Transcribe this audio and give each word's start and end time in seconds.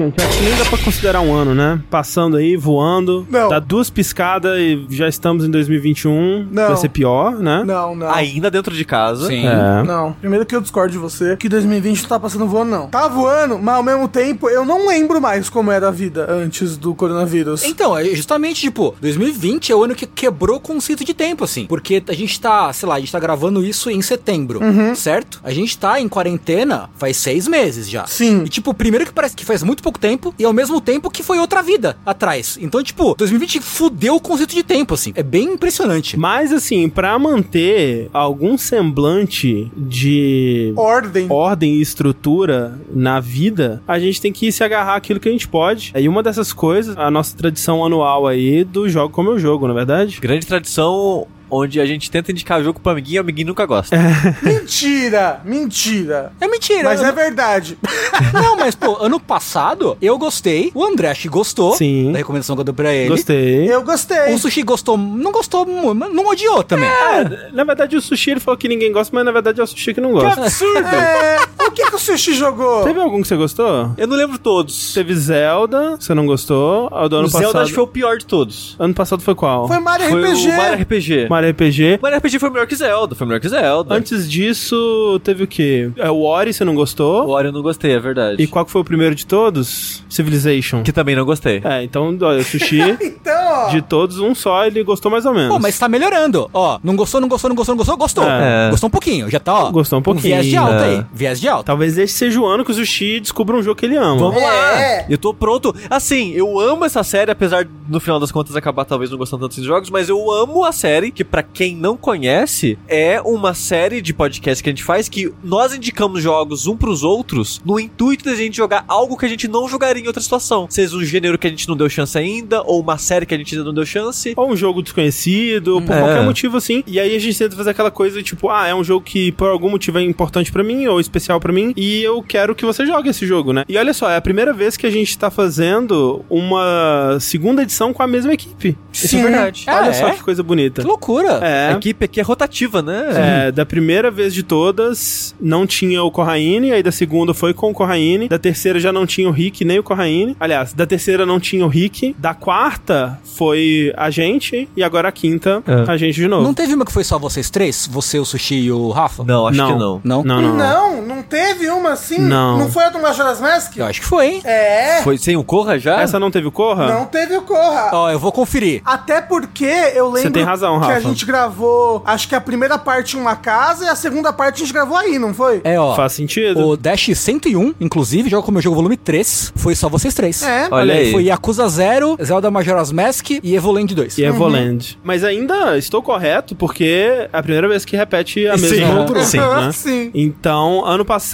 gente, 0.00 0.22
acho 0.22 0.38
que 0.38 0.44
nem 0.44 0.56
dá 0.56 0.64
pra 0.64 0.78
considerar 0.78 1.20
um 1.20 1.34
ano, 1.34 1.54
né? 1.54 1.80
Passando 1.90 2.36
aí, 2.36 2.56
voando. 2.56 3.26
Não. 3.28 3.48
Dá 3.48 3.58
duas 3.58 3.90
piscadas 3.90 4.58
e 4.58 4.86
já 4.90 5.08
estamos 5.08 5.44
em 5.44 5.50
2021. 5.50 6.48
Não. 6.50 6.68
Vai 6.68 6.76
ser 6.76 6.88
pior, 6.88 7.38
né? 7.38 7.62
Não, 7.64 7.94
não. 7.94 8.10
Ainda 8.10 8.50
dentro 8.50 8.74
de 8.74 8.84
casa. 8.84 9.26
Sim. 9.26 9.46
É. 9.46 9.82
Não, 9.82 10.12
primeiro 10.12 10.46
que 10.46 10.54
eu 10.54 10.60
discordo 10.60 10.92
de 10.92 10.98
você, 10.98 11.36
que 11.36 11.48
2020 11.48 12.02
não 12.02 12.08
tá 12.08 12.20
passando 12.20 12.46
voando, 12.46 12.70
não. 12.70 12.86
Tá 12.88 13.08
voando, 13.08 13.58
mas 13.58 13.74
ao 13.74 13.82
mesmo 13.82 14.08
tempo 14.08 14.48
eu 14.48 14.64
não 14.64 14.88
lembro 14.88 15.20
mais 15.20 15.48
como 15.48 15.70
era 15.70 15.88
a 15.88 15.90
vida 15.90 16.26
antes 16.30 16.76
do 16.76 16.94
coronavírus. 16.94 17.64
Então, 17.64 17.96
é 17.96 18.04
justamente, 18.04 18.60
tipo, 18.60 18.94
2020 19.00 19.72
é 19.72 19.74
o 19.74 19.84
ano 19.84 19.94
que 19.94 20.06
quebrou 20.06 20.56
o 20.56 20.60
conceito 20.60 21.04
de 21.04 21.12
tempo, 21.12 21.44
assim. 21.44 21.66
Porque 21.66 22.02
a 22.08 22.12
gente 22.12 22.40
tá, 22.40 22.72
sei 22.72 22.88
lá, 22.88 22.94
a 22.96 23.00
gente 23.00 23.12
tá 23.12 23.20
gravando 23.20 23.64
isso 23.64 23.90
em 23.90 24.00
setembro, 24.00 24.60
certo? 24.94 25.40
A 25.42 25.52
gente 25.52 25.76
tá 25.76 26.00
em 26.00 26.08
quarentena 26.08 26.88
faz 26.96 27.16
seis 27.16 27.46
meses 27.46 27.88
já. 27.88 28.06
Sim. 28.06 28.44
E, 28.44 28.48
tipo, 28.48 28.72
primeiro 28.72 29.04
que 29.04 29.12
parece 29.12 29.36
que 29.36 29.44
faz 29.44 29.62
muito 29.62 29.82
pouco 29.82 29.89
tempo, 29.98 30.34
e 30.38 30.44
ao 30.44 30.52
mesmo 30.52 30.80
tempo 30.80 31.10
que 31.10 31.22
foi 31.22 31.38
outra 31.38 31.62
vida 31.62 31.96
atrás. 32.04 32.58
Então, 32.60 32.82
tipo, 32.82 33.14
2020 33.16 33.60
fudeu 33.60 34.16
o 34.16 34.20
conceito 34.20 34.54
de 34.54 34.62
tempo, 34.62 34.94
assim. 34.94 35.12
É 35.14 35.22
bem 35.22 35.54
impressionante. 35.54 36.16
Mas, 36.16 36.52
assim, 36.52 36.88
pra 36.88 37.18
manter 37.18 38.08
algum 38.12 38.56
semblante 38.56 39.70
de 39.76 40.72
Ordem. 40.76 41.26
ordem 41.30 41.74
e 41.74 41.80
estrutura 41.80 42.78
na 42.92 43.20
vida, 43.20 43.82
a 43.86 43.98
gente 43.98 44.20
tem 44.20 44.32
que 44.32 44.50
se 44.52 44.62
agarrar 44.62 44.96
àquilo 44.96 45.20
que 45.20 45.28
a 45.28 45.32
gente 45.32 45.48
pode. 45.48 45.92
E 45.96 46.08
uma 46.08 46.22
dessas 46.22 46.52
coisas, 46.52 46.96
a 46.96 47.10
nossa 47.10 47.36
tradição 47.36 47.84
anual 47.84 48.26
aí 48.26 48.64
do 48.64 48.88
jogo 48.88 49.12
como 49.12 49.30
eu 49.30 49.38
jogo, 49.38 49.66
na 49.66 49.72
é 49.72 49.76
verdade? 49.76 50.20
Grande 50.20 50.46
tradição 50.46 51.26
onde 51.50 51.80
a 51.80 51.86
gente 51.86 52.10
tenta 52.10 52.30
indicar 52.30 52.62
jogo 52.62 52.80
pro 52.80 52.92
amiguinho 52.92 53.16
e 53.16 53.18
o 53.18 53.22
amiguinho 53.22 53.48
nunca 53.48 53.66
gosta. 53.66 53.96
Mentira! 54.42 55.40
Mentira! 55.44 56.32
É 56.40 56.46
mentira. 56.46 56.84
Mas 56.84 57.00
eu 57.00 57.06
é 57.06 57.12
verdade. 57.12 57.78
Não, 58.32 58.56
mas, 58.56 58.74
pô, 58.74 58.96
ano 59.00 59.18
passado 59.18 59.96
eu 60.00 60.16
gostei. 60.18 60.70
O 60.74 60.84
André 60.84 61.12
que 61.14 61.28
gostou 61.28 61.74
Sim. 61.76 62.12
da 62.12 62.18
recomendação 62.18 62.54
que 62.54 62.60
eu 62.60 62.64
dei 62.64 62.74
pra 62.74 62.92
ele. 62.92 63.08
Gostei. 63.08 63.72
Eu 63.72 63.82
gostei. 63.82 64.34
O 64.34 64.38
Sushi 64.38 64.62
gostou, 64.62 64.96
não 64.96 65.32
gostou, 65.32 65.66
não 65.66 66.26
odiou 66.26 66.62
também. 66.62 66.88
É, 66.88 67.50
na 67.52 67.64
verdade 67.64 67.96
o 67.96 68.00
sushi 68.00 68.30
ele 68.32 68.40
falou 68.40 68.58
que 68.58 68.68
ninguém 68.68 68.92
gosta, 68.92 69.14
mas 69.14 69.24
na 69.24 69.32
verdade 69.32 69.60
é 69.60 69.64
o 69.64 69.66
sushi 69.66 69.94
que 69.94 70.00
não 70.00 70.12
gosta. 70.12 70.40
absurdo! 70.42 70.86
É, 70.88 71.38
o 71.70 71.72
que, 71.72 71.88
que 71.88 71.94
o 71.94 71.98
Sushi 71.98 72.34
jogou? 72.34 72.82
Teve 72.84 73.00
algum 73.00 73.22
que 73.22 73.28
você 73.28 73.36
gostou? 73.36 73.92
Eu 73.96 74.06
não 74.06 74.16
lembro 74.16 74.38
todos. 74.38 74.92
Teve 74.92 75.14
Zelda, 75.14 75.96
você 75.98 76.14
não 76.14 76.26
gostou? 76.26 76.88
O 76.92 77.08
do 77.08 77.16
ano 77.16 77.28
o 77.28 77.30
passado. 77.30 77.42
Zelda 77.44 77.60
acho 77.60 77.68
que 77.70 77.74
foi 77.74 77.84
o 77.84 77.86
pior 77.86 78.18
de 78.18 78.26
todos. 78.26 78.76
Ano 78.78 78.94
passado 78.94 79.22
foi 79.22 79.34
qual? 79.34 79.66
Foi 79.68 79.78
Mario 79.78 80.08
Foi 80.08 80.20
RPG. 80.30 80.48
o 80.48 80.56
Mario 80.56 80.82
RPG. 80.82 81.28
Mario 81.28 81.50
RPG. 81.50 81.98
Mario 82.02 82.18
RPG 82.18 82.38
foi 82.38 82.50
melhor 82.50 82.66
que 82.66 82.74
Zelda, 82.76 83.14
foi 83.14 83.26
melhor 83.26 83.40
que 83.40 83.48
Zelda. 83.48 83.94
Antes 83.94 84.30
disso, 84.30 85.20
teve 85.24 85.44
o 85.44 85.46
quê? 85.46 85.90
É, 85.96 86.10
o 86.10 86.22
Ori, 86.22 86.52
você 86.52 86.64
não 86.64 86.72
O 86.72 86.76
gostou? 86.76 87.28
Ori 87.28 87.48
eu 87.48 87.52
não 87.52 87.62
gostei, 87.62 87.92
é 87.92 87.98
verdade. 88.00 88.42
E 88.42 88.46
qual 88.46 88.64
que 88.64 88.70
foi 88.70 88.80
o 88.80 88.84
primeiro 88.84 89.14
de 89.14 89.26
todos? 89.26 90.02
Civilization. 90.08 90.82
Que 90.82 90.92
também 90.92 91.14
não 91.16 91.24
gostei. 91.24 91.60
É, 91.64 91.82
então, 91.82 92.16
olha, 92.22 92.40
o 92.40 92.44
Sushi, 92.44 92.80
Então, 93.00 93.34
ó. 93.52 93.68
de 93.68 93.82
todos, 93.82 94.18
um 94.18 94.34
só, 94.34 94.64
ele 94.66 94.82
gostou 94.82 95.10
mais 95.10 95.24
ou 95.26 95.34
menos. 95.34 95.48
Pô, 95.50 95.58
mas 95.58 95.78
tá 95.78 95.88
melhorando. 95.88 96.48
Ó, 96.52 96.78
não 96.82 96.96
gostou, 96.96 97.20
não 97.20 97.28
gostou, 97.28 97.48
não 97.48 97.56
gostou, 97.56 97.74
não 97.74 97.78
gostou, 97.78 97.96
gostou. 97.96 98.24
É. 98.24 98.70
Gostou 98.70 98.88
um 98.88 98.90
pouquinho. 98.90 99.30
Já 99.30 99.38
tá, 99.40 99.54
ó. 99.54 99.70
Gostou 99.70 99.98
um 99.98 100.02
pouquinho, 100.02 100.22
viés 100.22 100.46
de 100.46 100.56
alta 100.56 100.74
é. 100.74 100.88
aí. 100.96 101.06
Viés 101.12 101.40
de 101.40 101.48
alta. 101.48 101.59
Talvez 101.62 101.96
esse 101.98 102.14
seja 102.14 102.40
o 102.40 102.46
ano 102.46 102.64
que 102.64 102.70
o 102.70 102.74
Sushi 102.74 103.20
descubra 103.20 103.56
um 103.56 103.62
jogo 103.62 103.78
que 103.78 103.86
ele 103.86 103.96
ama. 103.96 104.16
Vamos 104.16 104.42
lá! 104.42 104.80
É. 104.80 105.06
Eu 105.08 105.18
tô 105.18 105.32
pronto. 105.34 105.74
Assim, 105.88 106.32
eu 106.32 106.58
amo 106.58 106.84
essa 106.84 107.02
série, 107.02 107.30
apesar 107.30 107.64
de, 107.64 107.70
no 107.88 108.00
final 108.00 108.18
das 108.20 108.30
contas 108.32 108.54
acabar 108.56 108.84
talvez 108.84 109.10
não 109.10 109.18
gostando 109.18 109.42
tanto 109.42 109.50
desses 109.52 109.64
jogos, 109.64 109.90
mas 109.90 110.08
eu 110.08 110.30
amo 110.30 110.64
a 110.64 110.72
série, 110.72 111.10
que 111.10 111.24
pra 111.24 111.42
quem 111.42 111.74
não 111.76 111.96
conhece, 111.96 112.78
é 112.88 113.20
uma 113.20 113.54
série 113.54 114.00
de 114.00 114.12
podcast 114.14 114.62
que 114.62 114.68
a 114.70 114.72
gente 114.72 114.84
faz 114.84 115.08
que 115.08 115.32
nós 115.42 115.74
indicamos 115.74 116.22
jogos 116.22 116.66
um 116.66 116.76
pros 116.76 117.02
outros 117.02 117.60
no 117.64 117.78
intuito 117.80 118.24
de 118.24 118.30
a 118.30 118.34
gente 118.36 118.56
jogar 118.56 118.84
algo 118.88 119.16
que 119.16 119.26
a 119.26 119.28
gente 119.28 119.48
não 119.48 119.68
jogaria 119.68 120.02
em 120.02 120.06
outra 120.06 120.22
situação. 120.22 120.66
Seja 120.70 120.96
um 120.96 121.04
gênero 121.04 121.38
que 121.38 121.46
a 121.46 121.50
gente 121.50 121.68
não 121.68 121.76
deu 121.76 121.88
chance 121.88 122.16
ainda, 122.16 122.62
ou 122.62 122.80
uma 122.80 122.98
série 122.98 123.26
que 123.26 123.34
a 123.34 123.38
gente 123.38 123.54
ainda 123.54 123.64
não 123.64 123.74
deu 123.74 123.84
chance. 123.86 124.32
Ou 124.36 124.50
um 124.50 124.56
jogo 124.56 124.82
desconhecido, 124.82 125.74
ou 125.74 125.82
por 125.82 125.94
É. 125.94 126.00
qualquer 126.00 126.22
motivo 126.24 126.56
assim. 126.56 126.82
E 126.86 126.98
aí 127.00 127.14
a 127.14 127.18
gente 127.18 127.36
tenta 127.38 127.56
fazer 127.56 127.70
aquela 127.70 127.90
coisa 127.90 128.22
tipo, 128.22 128.48
ah, 128.50 128.66
é 128.66 128.74
um 128.74 128.84
jogo 128.84 129.04
que 129.04 129.32
por 129.32 129.48
algum 129.48 129.70
motivo 129.70 129.98
é 129.98 130.02
importante 130.02 130.52
pra 130.52 130.62
mim 130.62 130.86
ou 130.86 131.00
especial 131.00 131.40
pra 131.50 131.52
mim 131.52 131.72
e 131.76 132.02
eu 132.02 132.22
quero 132.22 132.54
que 132.54 132.64
você 132.64 132.86
jogue 132.86 133.08
esse 133.10 133.26
jogo, 133.26 133.52
né? 133.52 133.64
E 133.68 133.76
olha 133.76 133.92
só, 133.92 134.08
é 134.10 134.16
a 134.16 134.20
primeira 134.20 134.52
vez 134.52 134.76
que 134.76 134.86
a 134.86 134.90
gente 134.90 135.18
tá 135.18 135.30
fazendo 135.30 136.24
uma 136.30 137.18
segunda 137.20 137.62
edição 137.62 137.92
com 137.92 138.02
a 138.02 138.06
mesma 138.06 138.32
equipe. 138.32 138.76
Isso 138.92 139.16
é 139.16 139.22
verdade. 139.22 139.64
Ah, 139.66 139.78
olha 139.80 139.88
é? 139.90 139.92
só 139.92 140.10
que 140.10 140.22
coisa 140.22 140.42
bonita. 140.42 140.80
Que 140.82 140.86
loucura. 140.88 141.40
É. 141.42 141.68
A 141.68 141.72
equipe 141.72 142.04
aqui 142.04 142.20
é 142.20 142.22
rotativa, 142.22 142.80
né? 142.82 143.46
É, 143.48 143.52
da 143.52 143.66
primeira 143.66 144.10
vez 144.10 144.32
de 144.32 144.42
todas, 144.42 145.34
não 145.40 145.66
tinha 145.66 146.02
o 146.02 146.10
Corraine, 146.10 146.72
aí 146.72 146.82
da 146.82 146.92
segunda 146.92 147.34
foi 147.34 147.52
com 147.52 147.70
o 147.70 147.74
Corraine, 147.74 148.28
da 148.28 148.38
terceira 148.38 148.78
já 148.78 148.92
não 148.92 149.06
tinha 149.06 149.28
o 149.28 149.32
Rick 149.32 149.64
nem 149.64 149.78
o 149.78 149.82
Corraine. 149.82 150.36
Aliás, 150.38 150.72
da 150.72 150.86
terceira 150.86 151.26
não 151.26 151.40
tinha 151.40 151.64
o 151.64 151.68
Rick, 151.68 152.14
da 152.18 152.34
quarta 152.34 153.18
foi 153.24 153.92
a 153.96 154.10
gente, 154.10 154.68
e 154.76 154.82
agora 154.82 155.08
a 155.08 155.12
quinta, 155.12 155.62
É. 155.66 155.90
a 155.90 155.96
gente 155.96 156.14
de 156.14 156.28
novo. 156.28 156.42
Não 156.42 156.54
teve 156.54 156.74
uma 156.74 156.84
que 156.84 156.92
foi 156.92 157.04
só 157.04 157.18
vocês 157.18 157.50
três? 157.50 157.88
Você, 157.90 158.18
o 158.18 158.24
Sushi 158.24 158.54
e 158.56 158.72
o 158.72 158.90
Rafa? 158.90 159.24
Não, 159.24 159.46
acho 159.46 159.58
Não. 159.58 159.72
que 159.72 159.78
não. 159.78 160.00
Não? 160.04 160.22
Não, 160.24 160.42
não. 160.42 160.56
Não, 160.56 161.02
não 161.02 161.22
teve 161.40 161.70
uma 161.70 161.92
assim? 161.92 162.18
Não. 162.18 162.58
Não 162.58 162.70
foi 162.70 162.84
a 162.84 162.88
do 162.90 162.98
Majora's 163.00 163.40
Mask? 163.40 163.76
Eu 163.76 163.86
acho 163.86 164.00
que 164.00 164.06
foi, 164.06 164.26
hein? 164.26 164.40
É. 164.44 165.00
Foi 165.02 165.16
sem 165.16 165.36
o 165.36 165.44
Corra 165.44 165.78
já? 165.78 166.00
Essa 166.02 166.18
não 166.18 166.30
teve 166.30 166.46
o 166.46 166.52
Corra? 166.52 166.86
Não 166.86 167.06
teve 167.06 167.36
o 167.36 167.42
Corra. 167.42 167.90
Ó, 167.92 168.10
eu 168.10 168.18
vou 168.18 168.30
conferir. 168.32 168.82
Até 168.84 169.20
porque 169.20 169.64
eu 169.94 170.06
lembro 170.06 170.22
Você 170.22 170.30
tem 170.30 170.42
razão, 170.42 170.78
que 170.78 170.84
a 170.86 170.88
Rafa. 170.94 171.00
gente 171.00 171.24
gravou, 171.24 172.02
acho 172.04 172.28
que 172.28 172.34
a 172.34 172.40
primeira 172.40 172.78
parte 172.78 173.16
em 173.16 173.20
uma 173.20 173.36
casa 173.36 173.84
e 173.86 173.88
a 173.88 173.94
segunda 173.96 174.32
parte 174.32 174.56
a 174.56 174.58
gente 174.58 174.72
gravou 174.72 174.96
aí, 174.96 175.18
não 175.18 175.32
foi? 175.32 175.60
É, 175.64 175.78
ó. 175.80 175.94
Faz 175.94 176.12
sentido. 176.12 176.60
O 176.68 176.76
Dash 176.76 177.10
101, 177.14 177.74
inclusive, 177.80 178.28
joga 178.28 178.44
como 178.44 178.58
eu 178.58 178.62
jogo 178.62 178.76
volume 178.76 178.96
3, 178.96 179.52
foi 179.56 179.74
só 179.74 179.88
vocês 179.88 180.14
três. 180.14 180.42
É. 180.42 180.68
Olha 180.70 180.94
aí. 180.94 181.10
Foi 181.12 181.24
Yakuza 181.24 181.68
0, 181.68 182.18
Zelda 182.22 182.50
Majora's 182.50 182.92
Mask 182.92 183.30
e 183.30 183.54
Evoland 183.54 183.94
2. 183.94 184.18
E 184.18 184.24
Evoland. 184.24 184.98
Mas 185.02 185.24
ainda 185.24 185.76
estou 185.78 186.02
correto, 186.02 186.54
porque 186.54 186.84
é 186.84 187.30
a 187.32 187.42
primeira 187.42 187.68
vez 187.68 187.84
que 187.84 187.96
repete 187.96 188.46
a 188.46 188.56
Sim. 188.58 188.62
mesma 188.70 188.86
Aham. 188.86 189.04
grupo, 189.06 189.24
Sim. 189.24 189.38
né? 189.38 189.70
Sim. 189.72 190.10
Então, 190.14 190.84
ano 190.84 191.04
passado, 191.04 191.29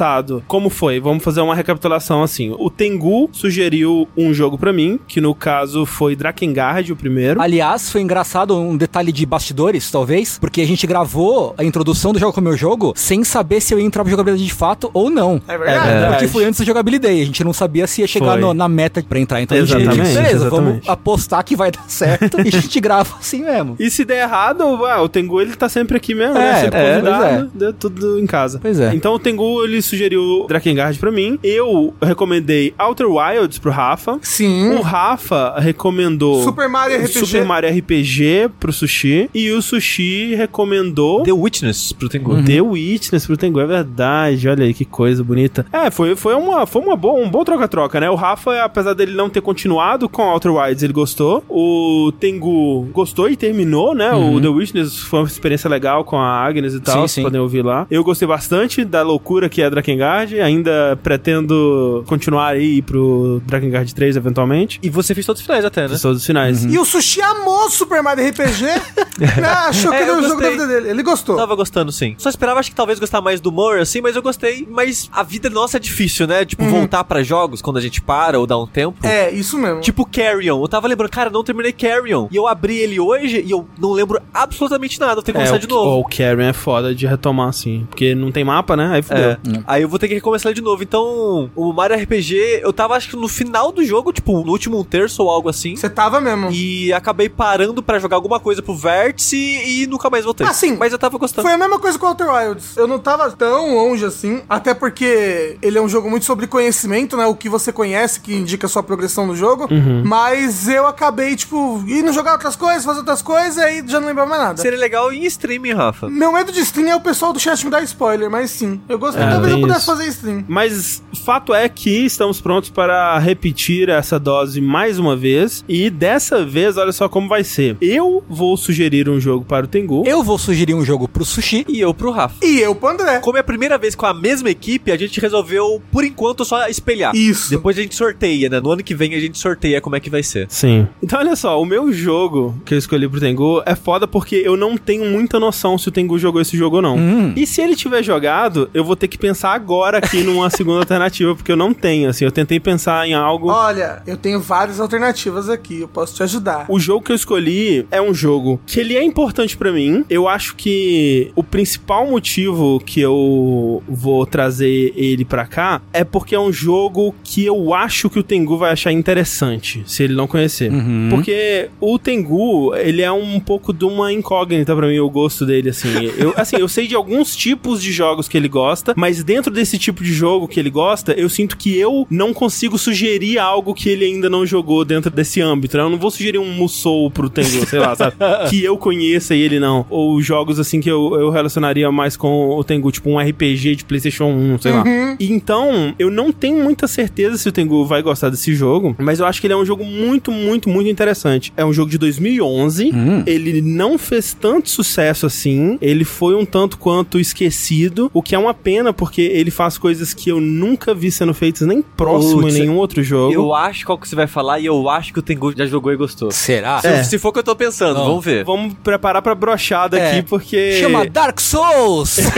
como 0.47 0.69
foi? 0.71 1.01
Vamos 1.01 1.23
fazer 1.25 1.41
uma 1.41 1.55
recapitulação 1.55 2.23
assim. 2.23 2.55
O 2.59 2.71
Tengu 2.71 3.29
sugeriu 3.33 4.09
um 4.17 4.33
jogo 4.35 4.59
pra 4.59 4.73
mim, 4.73 4.99
que 5.07 5.21
no 5.21 5.35
caso 5.35 5.87
foi 5.87 6.15
Drakengard, 6.17 6.93
o 6.93 6.97
primeiro. 6.97 7.41
Aliás, 7.41 7.91
foi 7.91 8.01
engraçado 8.01 8.57
um 8.57 8.77
detalhe 8.77 9.13
de 9.13 9.25
bastidores, 9.25 9.91
talvez, 9.91 10.39
porque 10.39 10.61
a 10.61 10.67
gente 10.67 10.87
gravou 10.87 11.55
a 11.57 11.65
introdução 11.65 12.13
do 12.13 12.19
jogo 12.19 12.33
como 12.33 12.49
eu 12.49 12.57
jogo 12.57 12.93
sem 12.97 13.25
saber 13.25 13.61
se 13.61 13.73
eu 13.73 13.79
ia 13.79 13.85
entrar 13.87 14.03
pra 14.03 14.11
jogabilidade 14.11 14.47
de 14.47 14.53
fato 14.55 14.91
ou 14.93 15.09
não. 15.11 15.41
É 15.49 15.57
verdade. 15.57 15.89
É. 15.89 16.09
Porque 16.11 16.29
foi 16.29 16.45
antes 16.45 16.61
da 16.61 16.67
jogabilidade, 16.67 17.21
a 17.21 17.25
gente 17.25 17.45
não 17.45 17.53
sabia 17.53 17.87
se 17.87 18.01
ia 18.01 18.07
chegar 18.07 18.37
no- 18.39 18.53
na 18.55 18.69
meta 18.69 19.03
pra 19.03 19.19
entrar. 19.19 19.41
Então 19.41 19.57
a 19.57 19.61
gente, 19.61 19.77
Exatamente, 19.83 20.15
beleza, 20.15 20.51
vamos 20.51 20.59
exatamente. 20.71 20.91
apostar 20.91 21.45
que 21.45 21.57
vai 21.57 21.71
dar 21.73 21.85
certo 21.89 22.41
e 22.41 22.49
a 22.49 22.61
gente 22.61 22.81
grava 22.81 23.17
assim 23.19 23.43
mesmo. 23.43 23.77
E 23.79 23.91
se 23.91 24.05
der 24.05 24.23
errado, 24.25 24.63
ah, 24.87 25.03
o 25.03 25.09
Tengu 25.09 25.41
ele 25.41 25.55
tá 25.57 25.69
sempre 25.69 25.97
aqui 25.97 26.15
mesmo, 26.15 26.37
É, 26.37 26.41
né? 26.53 26.61
Sempre 26.61 26.79
é, 26.81 26.95
convidado, 26.97 27.51
deu 27.55 27.73
tudo 27.73 28.19
em 28.19 28.27
casa. 28.27 28.59
Pois 28.61 28.79
é. 28.81 28.95
Então 28.95 29.15
o 29.15 29.19
Tengu 29.19 29.65
ele 29.65 29.81
sugeriu 29.87 30.47
Drakengard 30.49 30.99
pra 30.99 31.11
mim. 31.11 31.39
Eu 31.43 31.95
recomendei 32.03 32.75
Outer 32.79 33.09
Wilds 33.09 33.59
pro 33.59 33.71
Rafa. 33.71 34.19
Sim. 34.23 34.75
O 34.75 34.81
Rafa 34.81 35.55
recomendou 35.59 36.43
Super 36.43 36.69
Mario 36.69 36.99
RPG. 36.99 37.27
Super 37.27 37.45
Mario 37.45 37.71
RPG 37.71 38.51
pro 38.59 38.73
Sushi. 38.73 39.31
E 39.35 39.51
o 39.51 39.63
Sushi 39.63 40.35
recomendou 40.35 41.23
The 41.23 41.33
Witness 41.33 41.93
pro 41.93 42.09
Tengu. 42.09 42.43
The 42.43 42.61
Witness 42.61 43.27
pro 43.27 43.37
Tengu, 43.37 43.61
é 43.61 43.67
verdade. 43.67 44.49
Olha 44.49 44.65
aí 44.65 44.75
que 44.75 44.85
coisa 44.85 45.23
bonita. 45.23 45.67
É, 45.73 45.91
foi, 45.91 46.17
foi, 46.17 46.35
uma, 46.35 46.67
foi 46.67 46.83
uma 46.83 46.97
boa, 46.97 47.21
um 47.21 47.29
bom 47.29 47.45
troca-troca, 47.45 48.01
né? 48.01 48.11
O 48.11 48.15
Rafa, 48.15 48.63
apesar 48.63 48.95
dele 48.95 49.15
não 49.15 49.29
ter 49.29 49.41
continuado 49.41 50.09
com 50.09 50.23
Outer 50.23 50.53
Wilds, 50.53 50.83
ele 50.83 50.93
gostou. 50.93 51.45
O 51.49 52.13
Tengu 52.19 52.89
gostou 52.93 53.29
e 53.29 53.37
terminou, 53.37 53.95
né? 53.95 54.13
O 54.13 54.41
The 54.41 54.49
Witness 54.49 54.99
foi 54.99 55.21
uma 55.21 55.27
experiência 55.27 55.69
legal 55.69 56.05
com 56.05 56.17
a 56.17 56.45
Agnes 56.45 56.75
e 56.75 56.81
tal. 56.81 56.95
Sim, 56.95 57.01
vocês 57.01 57.13
sim. 57.13 57.23
podem 57.23 57.41
ouvir 57.41 57.65
lá. 57.65 57.87
Eu 57.91 58.03
gostei 58.03 58.27
bastante 58.27 58.85
da 58.85 59.03
loucura 59.03 59.49
que 59.49 59.63
é 59.63 59.71
Drakengard. 59.77 60.41
Ainda 60.41 60.99
pretendo 61.03 62.05
continuar 62.07 62.49
aí 62.49 62.83
pro 62.83 63.41
Drakengard 63.47 63.95
3 63.95 64.17
eventualmente. 64.17 64.79
E 64.83 64.89
você 64.91 65.15
fez 65.15 65.25
todos 65.27 65.41
os 65.41 65.47
finais 65.47 65.65
até, 65.65 65.83
né? 65.83 65.89
Fiz 65.91 66.03
todos 66.03 66.19
os 66.21 66.27
finais. 66.27 66.65
E 66.65 66.79
o 66.79 66.85
Sushi 66.85 67.21
amou 67.21 67.71
Super 67.71 68.03
Mario 68.03 68.29
RPG. 68.29 68.65
Ah, 69.43 69.69
achou 69.69 69.91
que 69.93 69.97
É, 69.97 70.03
era 70.03 70.11
eu 70.13 70.19
o 70.19 70.23
jogo 70.23 70.29
da 70.43 70.49
gostei. 70.51 70.51
vida 70.53 70.67
dele. 70.67 70.91
Ele 70.91 71.03
gostou. 71.03 71.37
Tava 71.37 71.55
gostando, 71.55 71.91
sim. 71.91 72.15
Só 72.19 72.29
esperava, 72.29 72.61
acho 72.61 72.69
que 72.71 72.77
talvez 72.77 72.99
gostar 72.99 73.23
mais 73.23 73.41
do 73.41 73.51
Murray, 73.51 73.81
assim, 73.81 74.03
mas 74.03 74.15
eu 74.15 74.21
gostei. 74.21 74.67
Mas 74.71 75.09
a 75.11 75.23
vida 75.23 75.49
nossa 75.49 75.79
é 75.79 75.81
difícil, 75.81 76.27
né? 76.27 76.45
Tipo, 76.45 76.65
voltar 76.67 77.03
pra 77.05 77.23
jogos 77.23 77.63
quando 77.63 77.79
a 77.79 77.81
gente 77.81 78.03
para 78.03 78.39
ou 78.39 78.47
dá 78.47 78.59
um 78.59 78.67
tempo. 78.67 78.99
É, 79.07 79.31
isso 79.31 79.57
mesmo. 79.59 79.81
Tipo 79.81 80.05
Carrion. 80.05 80.61
Eu 80.61 80.69
tava 80.69 80.87
lembrando, 80.87 81.11
cara, 81.11 81.31
não 81.31 81.43
terminei 81.43 81.73
Carrion. 81.73 82.29
E 82.31 82.37
eu 82.37 82.47
abri 82.47 82.77
ele 82.79 83.01
hoje 83.01 83.43
e 83.45 83.51
eu 83.51 83.67
não 83.81 83.93
lembro 83.93 84.21
absolutamente 84.35 85.01
nada. 85.01 85.19
Eu 85.21 85.23
tenho 85.23 85.35
que 85.37 85.43
É, 85.43 85.47
começar 85.47 85.67
de 85.67 85.69
novo. 85.73 85.99
o 86.01 86.05
Karen 86.05 86.49
é 86.51 86.53
foda 86.53 86.95
de 86.95 87.07
retomar, 87.07 87.49
assim. 87.49 87.87
Porque 87.89 88.15
não 88.15 88.31
tem 88.31 88.45
mapa, 88.45 88.77
né? 88.77 88.91
Aí 88.93 89.03
fudeu. 89.03 89.31
É. 89.31 89.39
Aí 89.67 89.83
eu 89.83 89.89
vou 89.89 89.99
ter 89.99 90.09
que 90.09 90.15
recomeçar 90.15 90.53
de 90.53 90.61
novo. 90.61 90.83
Então, 90.83 91.51
o 91.55 91.73
Mario 91.73 91.97
RPG, 92.01 92.61
eu 92.63 92.73
tava 92.73 92.95
acho 92.95 93.11
que 93.11 93.17
no 93.17 93.29
final 93.29 93.73
do 93.73 93.85
jogo, 93.85 94.13
tipo, 94.13 94.43
no 94.45 94.51
último 94.53 94.83
terço 94.85 95.23
ou 95.23 95.31
algo 95.31 95.49
assim. 95.49 95.75
Você 95.77 95.89
tava 95.91 96.21
mesmo. 96.21 96.51
E 96.53 96.93
acabei 96.93 97.29
parando 97.29 97.83
pra 97.83 97.99
jogar 97.99 98.17
alguma 98.17 98.39
coisa 98.39 98.63
pro 98.63 98.75
Vértice 98.77 99.37
e 99.37 99.87
nunca 99.87 100.09
mais 100.11 100.25
voltei. 100.25 100.47
Ah, 100.47 100.53
sim. 100.53 100.77
Mas 100.77 100.93
eu 100.93 100.99
tava 100.99 101.19
gostando. 101.19 101.43
Foi 101.47 101.55
a 101.55 101.59
mesma 101.59 101.79
coisa 101.79 101.99
com 101.99 102.07
Outer 102.07 102.29
Wilds. 102.33 102.77
Eu 102.77 102.87
não 102.87 102.99
tava 102.99 103.31
tão 103.33 103.75
longe 103.75 104.05
assim, 104.05 104.43
até 104.49 104.75
porque 104.75 105.57
ele 105.63 105.79
é 105.79 105.83
um 105.83 105.89
jogo 105.89 106.09
muito 106.09 106.25
sobre 106.25 106.47
conhecimento, 106.47 107.17
né? 107.17 107.27
O 107.27 107.35
que 107.35 107.49
você 107.49 107.73
conhece, 107.73 108.21
que 108.21 108.35
indica 108.35 108.67
a 108.67 108.71
sua 108.71 108.83
progressão 108.83 109.27
no 109.27 109.35
jogo. 109.37 109.69
Mas 110.05 110.69
eu 110.69 110.87
acabei, 110.87 111.35
tipo, 111.37 111.83
indo 111.87 112.13
jogar 112.13 112.33
outras 112.33 112.57
coisas, 112.57 112.85
fazer 112.85 113.01
outras 113.01 113.23
coisas, 113.23 113.57
e 113.57 113.61
aí 113.61 113.85
já 113.87 113.99
não 114.01 114.07
lembrava 114.09 114.31
mais 114.31 114.43
nada. 114.43 114.63
Seria 114.63 114.79
legal 114.79 115.13
em 115.13 115.25
streaming, 115.27 115.73
Rafa. 115.73 116.09
Meu 116.09 116.33
medo 116.33 116.53
de 116.53 116.61
stream 116.61 116.89
é 116.89 116.97
o 116.97 117.01
pessoal 117.01 117.33
do 117.33 117.41
chat 117.41 117.65
me 117.65 117.71
dar 117.71 117.83
spoiler, 117.83 118.31
mas 118.31 118.51
sim. 118.51 118.81
Eu 118.89 118.99
gostaria, 118.99 119.35
É, 119.35 119.41
talvez 119.47 119.55
eu 119.55 119.61
pudesse 119.61 119.81
isso. 119.81 119.87
fazer 119.87 120.09
stream. 120.09 120.45
Mas 120.49 121.03
fato 121.25 121.55
é 121.55 121.69
que 121.69 122.05
estamos 122.05 122.41
prontos 122.41 122.71
para 122.71 123.19
repetir 123.19 123.89
essa 123.89 124.19
dose 124.19 124.61
mais 124.61 124.99
uma 124.99 125.17
vez. 125.17 125.65
E 125.69 125.91
dessa 125.91 126.45
vez, 126.45 126.77
olha 126.77 126.93
só 126.93 127.09
como 127.09 127.29
vai 127.29 127.43
ser. 127.43 127.77
Eu 127.81 128.23
vou 128.29 128.57
sugerir 128.57 129.09
um 129.09 129.19
jogo 129.21 129.45
para 129.45 129.65
o 129.65 129.69
Tengu. 129.69 130.05
Eu 130.07 130.23
vou 130.23 130.39
sugerir 130.39 130.75
um 130.75 130.85
jogo 130.85 131.09
pro 131.09 131.25
Sushi. 131.25 131.65
E 131.69 131.81
eu 131.81 131.93
pro 131.93 132.11
Rafa. 132.11 132.37
E 132.45 132.61
eu 132.61 132.75
pro 132.75 132.91
André. 132.91 133.19
Como 133.21 133.37
é 133.37 133.41
a 133.41 133.45
primeira 133.45 133.79
vez 133.79 133.95
com 133.95 134.07
a 134.07 134.15
mesma 134.15 134.51
equipe, 134.51 134.93
a 134.93 134.97
gente 134.97 135.21
resolveu, 135.21 135.83
por 135.91 136.05
enquanto, 136.05 136.45
só 136.45 136.69
espelhar. 136.69 137.15
Isso. 137.15 137.51
Depois 137.51 137.79
a 137.79 137.83
gente 137.83 137.95
sorteia, 137.95 138.49
né? 138.49 138.61
No 138.61 138.71
ano 138.71 138.83
que 138.83 138.95
vem 138.95 139.15
a 139.15 139.21
gente 139.21 139.39
sorteia 139.39 139.81
como 139.81 139.97
é 139.97 140.01
que 140.01 140.11
vai 140.11 140.23
ser. 140.23 140.47
Sim. 140.49 140.87
Então, 141.03 141.19
olha 141.19 141.35
só, 141.37 141.61
o 141.61 141.65
meu 141.65 141.93
jogo 141.93 142.61
que 142.65 142.75
eu 142.75 142.79
escolhi 142.79 143.09
pro 143.09 143.21
Tengu 143.21 143.63
é 143.67 143.75
foda 143.75 144.07
porque 144.07 144.37
eu 144.37 144.57
não 144.57 144.77
tenho 144.77 145.05
muita 145.07 145.41
noção 145.41 145.77
se 145.77 145.89
o 145.89 145.93
Tengu 145.93 146.19
jogou 146.19 146.41
esse 146.41 146.57
jogo 146.57 146.77
ou 146.77 146.83
não. 146.83 146.97
E 147.37 147.47
se 147.47 147.61
ele 147.61 147.75
tiver 147.75 148.03
jogado, 148.03 148.71
eu 148.73 148.85
vou 148.85 148.95
ter 148.97 149.09
que 149.09 149.19
pensar 149.19 149.36
agora 149.45 149.99
aqui 149.99 150.23
numa 150.23 150.51
segunda 150.51 150.81
alternativa, 150.81 151.35
porque 151.35 151.53
eu 151.53 151.57
não 151.57 151.73
tenho, 151.73 152.09
assim. 152.09 152.25
Eu 152.25 152.33
tentei 152.33 152.61
pensar 152.61 153.07
em 153.07 153.15
algo. 153.15 153.49
Olha, 153.49 154.03
eu 154.07 154.17
tenho 154.17 154.41
várias 154.41 154.81
alternativas 154.81 155.49
aqui, 155.49 155.81
eu 155.81 155.89
posso 155.89 156.15
te 156.15 156.23
ajudar. 156.23 156.67
O 156.69 156.79
jogo 156.79 157.05
que 157.05 157.13
eu 157.13 157.17
escolhi 157.17 157.87
é 157.91 158.01
um 158.01 158.15
jogo 158.15 158.61
que 158.67 158.81
ele 158.81 158.97
é 158.97 159.03
importante 159.03 159.57
pra 159.57 159.73
mim. 159.73 160.05
Eu 160.09 160.29
acho 160.29 160.55
que 160.57 161.31
o 161.35 161.43
principal 161.43 162.07
motivo 162.07 162.81
que 162.85 163.01
eu 163.01 163.83
vou 163.89 164.27
trazer 164.27 164.93
ele 164.97 165.25
pra 165.25 165.47
cá 165.47 165.81
é 165.93 166.05
porque 166.05 166.35
é 166.35 166.41
um 166.41 166.53
jogo 166.53 167.15
que 167.23 167.45
eu 167.45 167.75
acho 167.75 168.09
que 168.09 168.19
o 168.19 168.23
Tengu 168.23 168.57
vai 168.57 168.73
achar 168.73 168.93
interessante, 168.93 169.83
se 169.87 170.03
ele 170.03 170.15
não 170.15 170.27
conhecer. 170.27 170.71
Porque 171.11 171.69
o 171.81 171.99
Tengu, 171.99 172.75
ele 172.75 173.03
é 173.03 173.13
um 173.13 173.41
pouco 173.41 173.73
de 173.73 173.85
uma 173.85 174.13
incógnita 174.13 174.75
pra 174.75 174.87
mim, 174.87 174.99
o 174.99 175.11
gosto 175.11 175.45
dele, 175.45 175.71
assim. 175.71 176.13
Eu, 176.17 176.35
assim, 176.37 176.57
eu 176.57 176.69
sei 176.69 176.87
de 176.87 176.95
alguns 176.95 177.35
tipos 177.35 177.83
de 177.83 177.93
jogos 177.93 178.29
que 178.29 178.37
ele 178.37 178.49
gosta, 178.49 178.95
mas 178.97 179.23
dentro 179.27 179.53
desse 179.53 179.77
tipo 179.79 180.05
de 180.05 180.13
jogo 180.13 180.47
que 180.47 180.61
ele 180.61 180.71
gosta, 180.71 181.13
eu 181.13 181.29
sinto 181.29 181.57
que 181.57 181.77
eu 181.77 182.07
não 182.09 182.33
consigo 182.33 182.79
sugerir 182.79 183.39
algo 183.39 183.75
que 183.75 183.89
ele 183.89 184.05
ainda 184.05 184.31
não 184.31 184.47
jogou 184.47 184.85
dentro 184.85 185.11
desse 185.11 185.41
âmbito, 185.41 185.77
né? 185.77 185.83
Eu 185.83 185.91
não 185.91 185.99
vou 185.99 186.11
sugerir 186.11 186.39
um 186.39 186.53
Musou 186.53 187.11
pro 187.11 187.29
Tengu, 187.29 187.67
sei 187.67 187.81
lá, 187.81 187.95
sabe? 187.97 188.17
que 188.49 188.63
eu 188.63 188.79
conheça 188.79 189.35
e 189.35 189.41
ele 189.41 189.59
não. 189.59 189.85
Ou 189.91 190.23
jogos, 190.23 190.61
assim, 190.61 190.81
que 190.81 190.89
eu, 190.89 191.15
eu 191.19 191.31
relacionaria 191.31 191.91
mais 191.91 192.17
com 192.17 192.51
o 192.51 192.63
Tengu, 192.63 192.93
tipo 192.93 193.11
um 193.11 193.19
RPG 193.19 193.77
de 193.77 193.85
PlayStation 193.85 194.27
1, 194.27 194.59
sei 194.59 194.73
lá. 194.73 194.85
E 195.19 195.33
Então, 195.33 195.95
eu 195.99 196.11
não 196.11 196.31
tenho 196.33 196.63
muita 196.63 196.87
certeza 196.87 197.37
se 197.37 197.49
o 197.49 197.53
Tengu 197.53 197.85
vai 197.85 198.03
gostar 198.03 198.31
desse 198.31 198.55
jogo, 198.55 198.95
mas 198.99 199.19
eu 199.19 199.27
acho 199.27 199.41
que 199.41 199.47
ele 199.47 199.55
é 199.55 199.57
um 199.57 199.65
jogo 199.65 199.85
muito, 199.85 200.31
muito, 200.31 200.69
muito 200.69 200.89
interessante. 200.89 201.53
É 201.57 201.65
um 201.65 201.73
jogo 201.73 201.91
de 201.91 201.99
2011, 201.99 202.93
ele 203.27 203.61
não 203.61 203.99
fez 203.99 204.33
tanto 204.33 204.71
sucesso 204.71 205.27
assim, 205.27 205.79
ele 205.81 206.05
foi 206.05 206.35
um 206.35 206.45
tanto 206.45 206.79
quanto 206.79 207.19
esquecido, 207.19 208.11
o 208.15 208.23
que 208.23 208.35
é 208.35 208.39
uma 208.39 208.55
pena, 208.55 208.93
porque 208.93 209.16
ele 209.23 209.51
faz 209.51 209.77
coisas 209.79 210.13
que 210.15 210.31
eu 210.31 210.41
nunca 210.41 210.95
vi 210.95 211.11
sendo 211.11 211.33
feitas 211.35 211.67
nem 211.67 211.83
próximo 211.83 212.43
Putz, 212.43 212.57
em 212.57 212.61
nenhum 212.61 212.77
outro 212.77 213.03
jogo. 213.03 213.33
Eu 213.33 213.55
acho 213.55 213.85
qual 213.87 213.99
que 213.99 214.09
você 214.09 214.15
vai 214.17 214.27
falar 214.27 214.59
e 214.61 214.67
eu 214.67 214.89
acho 214.89 215.13
que 215.13 215.19
o 215.19 215.23
Tengu 215.23 215.53
já 215.57 215.67
jogou 215.67 215.93
e 215.93 215.97
gostou. 215.97 216.31
Será? 216.31 216.81
Se, 216.81 216.87
É. 216.89 217.03
se 217.05 217.19
for 217.19 217.29
o 217.29 217.33
que 217.33 217.39
eu 217.39 217.43
tô 217.45 217.55
pensando, 217.57 217.99
Não. 217.99 218.07
vamos 218.07 218.25
ver. 218.25 218.45
Vamos 218.45 218.75
preparar 218.83 219.23
pra 219.23 219.35
brochada 219.35 219.99
É. 219.99 220.11
aqui, 220.13 220.23
porque... 220.29 220.79
Chama 220.81 221.07
Dark 221.07 221.41
Souls! 221.41 222.19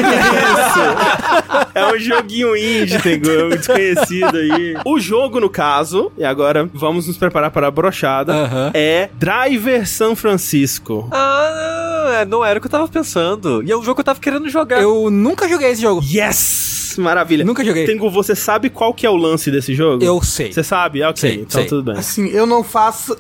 É 1.74 1.86
um 1.94 1.98
joguinho 1.98 2.56
indie, 2.56 3.00
Tengu, 3.00 3.30
é 3.30 3.44
um 3.44 3.48
desconhecido 3.50 4.36
aí. 4.36 4.74
O 4.84 4.98
jogo, 4.98 5.38
no 5.40 5.48
caso, 5.48 6.10
e 6.18 6.24
agora 6.24 6.68
vamos 6.74 7.06
nos 7.06 7.16
preparar 7.16 7.50
para 7.50 7.68
a 7.68 7.70
brochada, 7.70 8.32
Aham. 8.32 8.70
é 8.74 9.08
Driver 9.14 9.86
San 9.88 10.14
Francisco. 10.14 11.08
Ah, 11.12 12.24
não 12.28 12.44
era 12.44 12.58
o 12.58 12.60
que 12.60 12.66
eu 12.66 12.70
tava 12.70 12.88
pensando. 12.88 13.62
E 13.62 13.70
é 13.70 13.76
um 13.76 13.82
jogo 13.82 13.96
que 13.96 14.00
eu 14.00 14.04
tava 14.04 14.18
querendo 14.20 14.48
jogar. 14.48 14.82
Eu 14.82 15.10
nunca 15.10 15.48
joguei 15.48 15.70
esse 15.70 15.82
jogo. 15.82 16.02
Yes! 16.04 16.67
Maravilha. 16.98 17.44
Nunca 17.44 17.64
joguei. 17.64 17.84
Tengu, 17.86 18.10
você 18.10 18.34
sabe 18.34 18.70
qual 18.70 18.92
que 18.92 19.06
é 19.06 19.10
o 19.10 19.16
lance 19.16 19.50
desse 19.50 19.74
jogo? 19.74 20.02
Eu 20.04 20.22
sei. 20.22 20.52
Você 20.52 20.62
sabe? 20.62 21.02
Ok, 21.02 21.16
Sei, 21.20 21.34
então 21.40 21.60
sei. 21.60 21.68
tudo 21.68 21.82
bem. 21.82 21.96
Assim, 21.96 22.28
eu 22.28 22.46
não 22.46 22.62
faço 22.64 23.16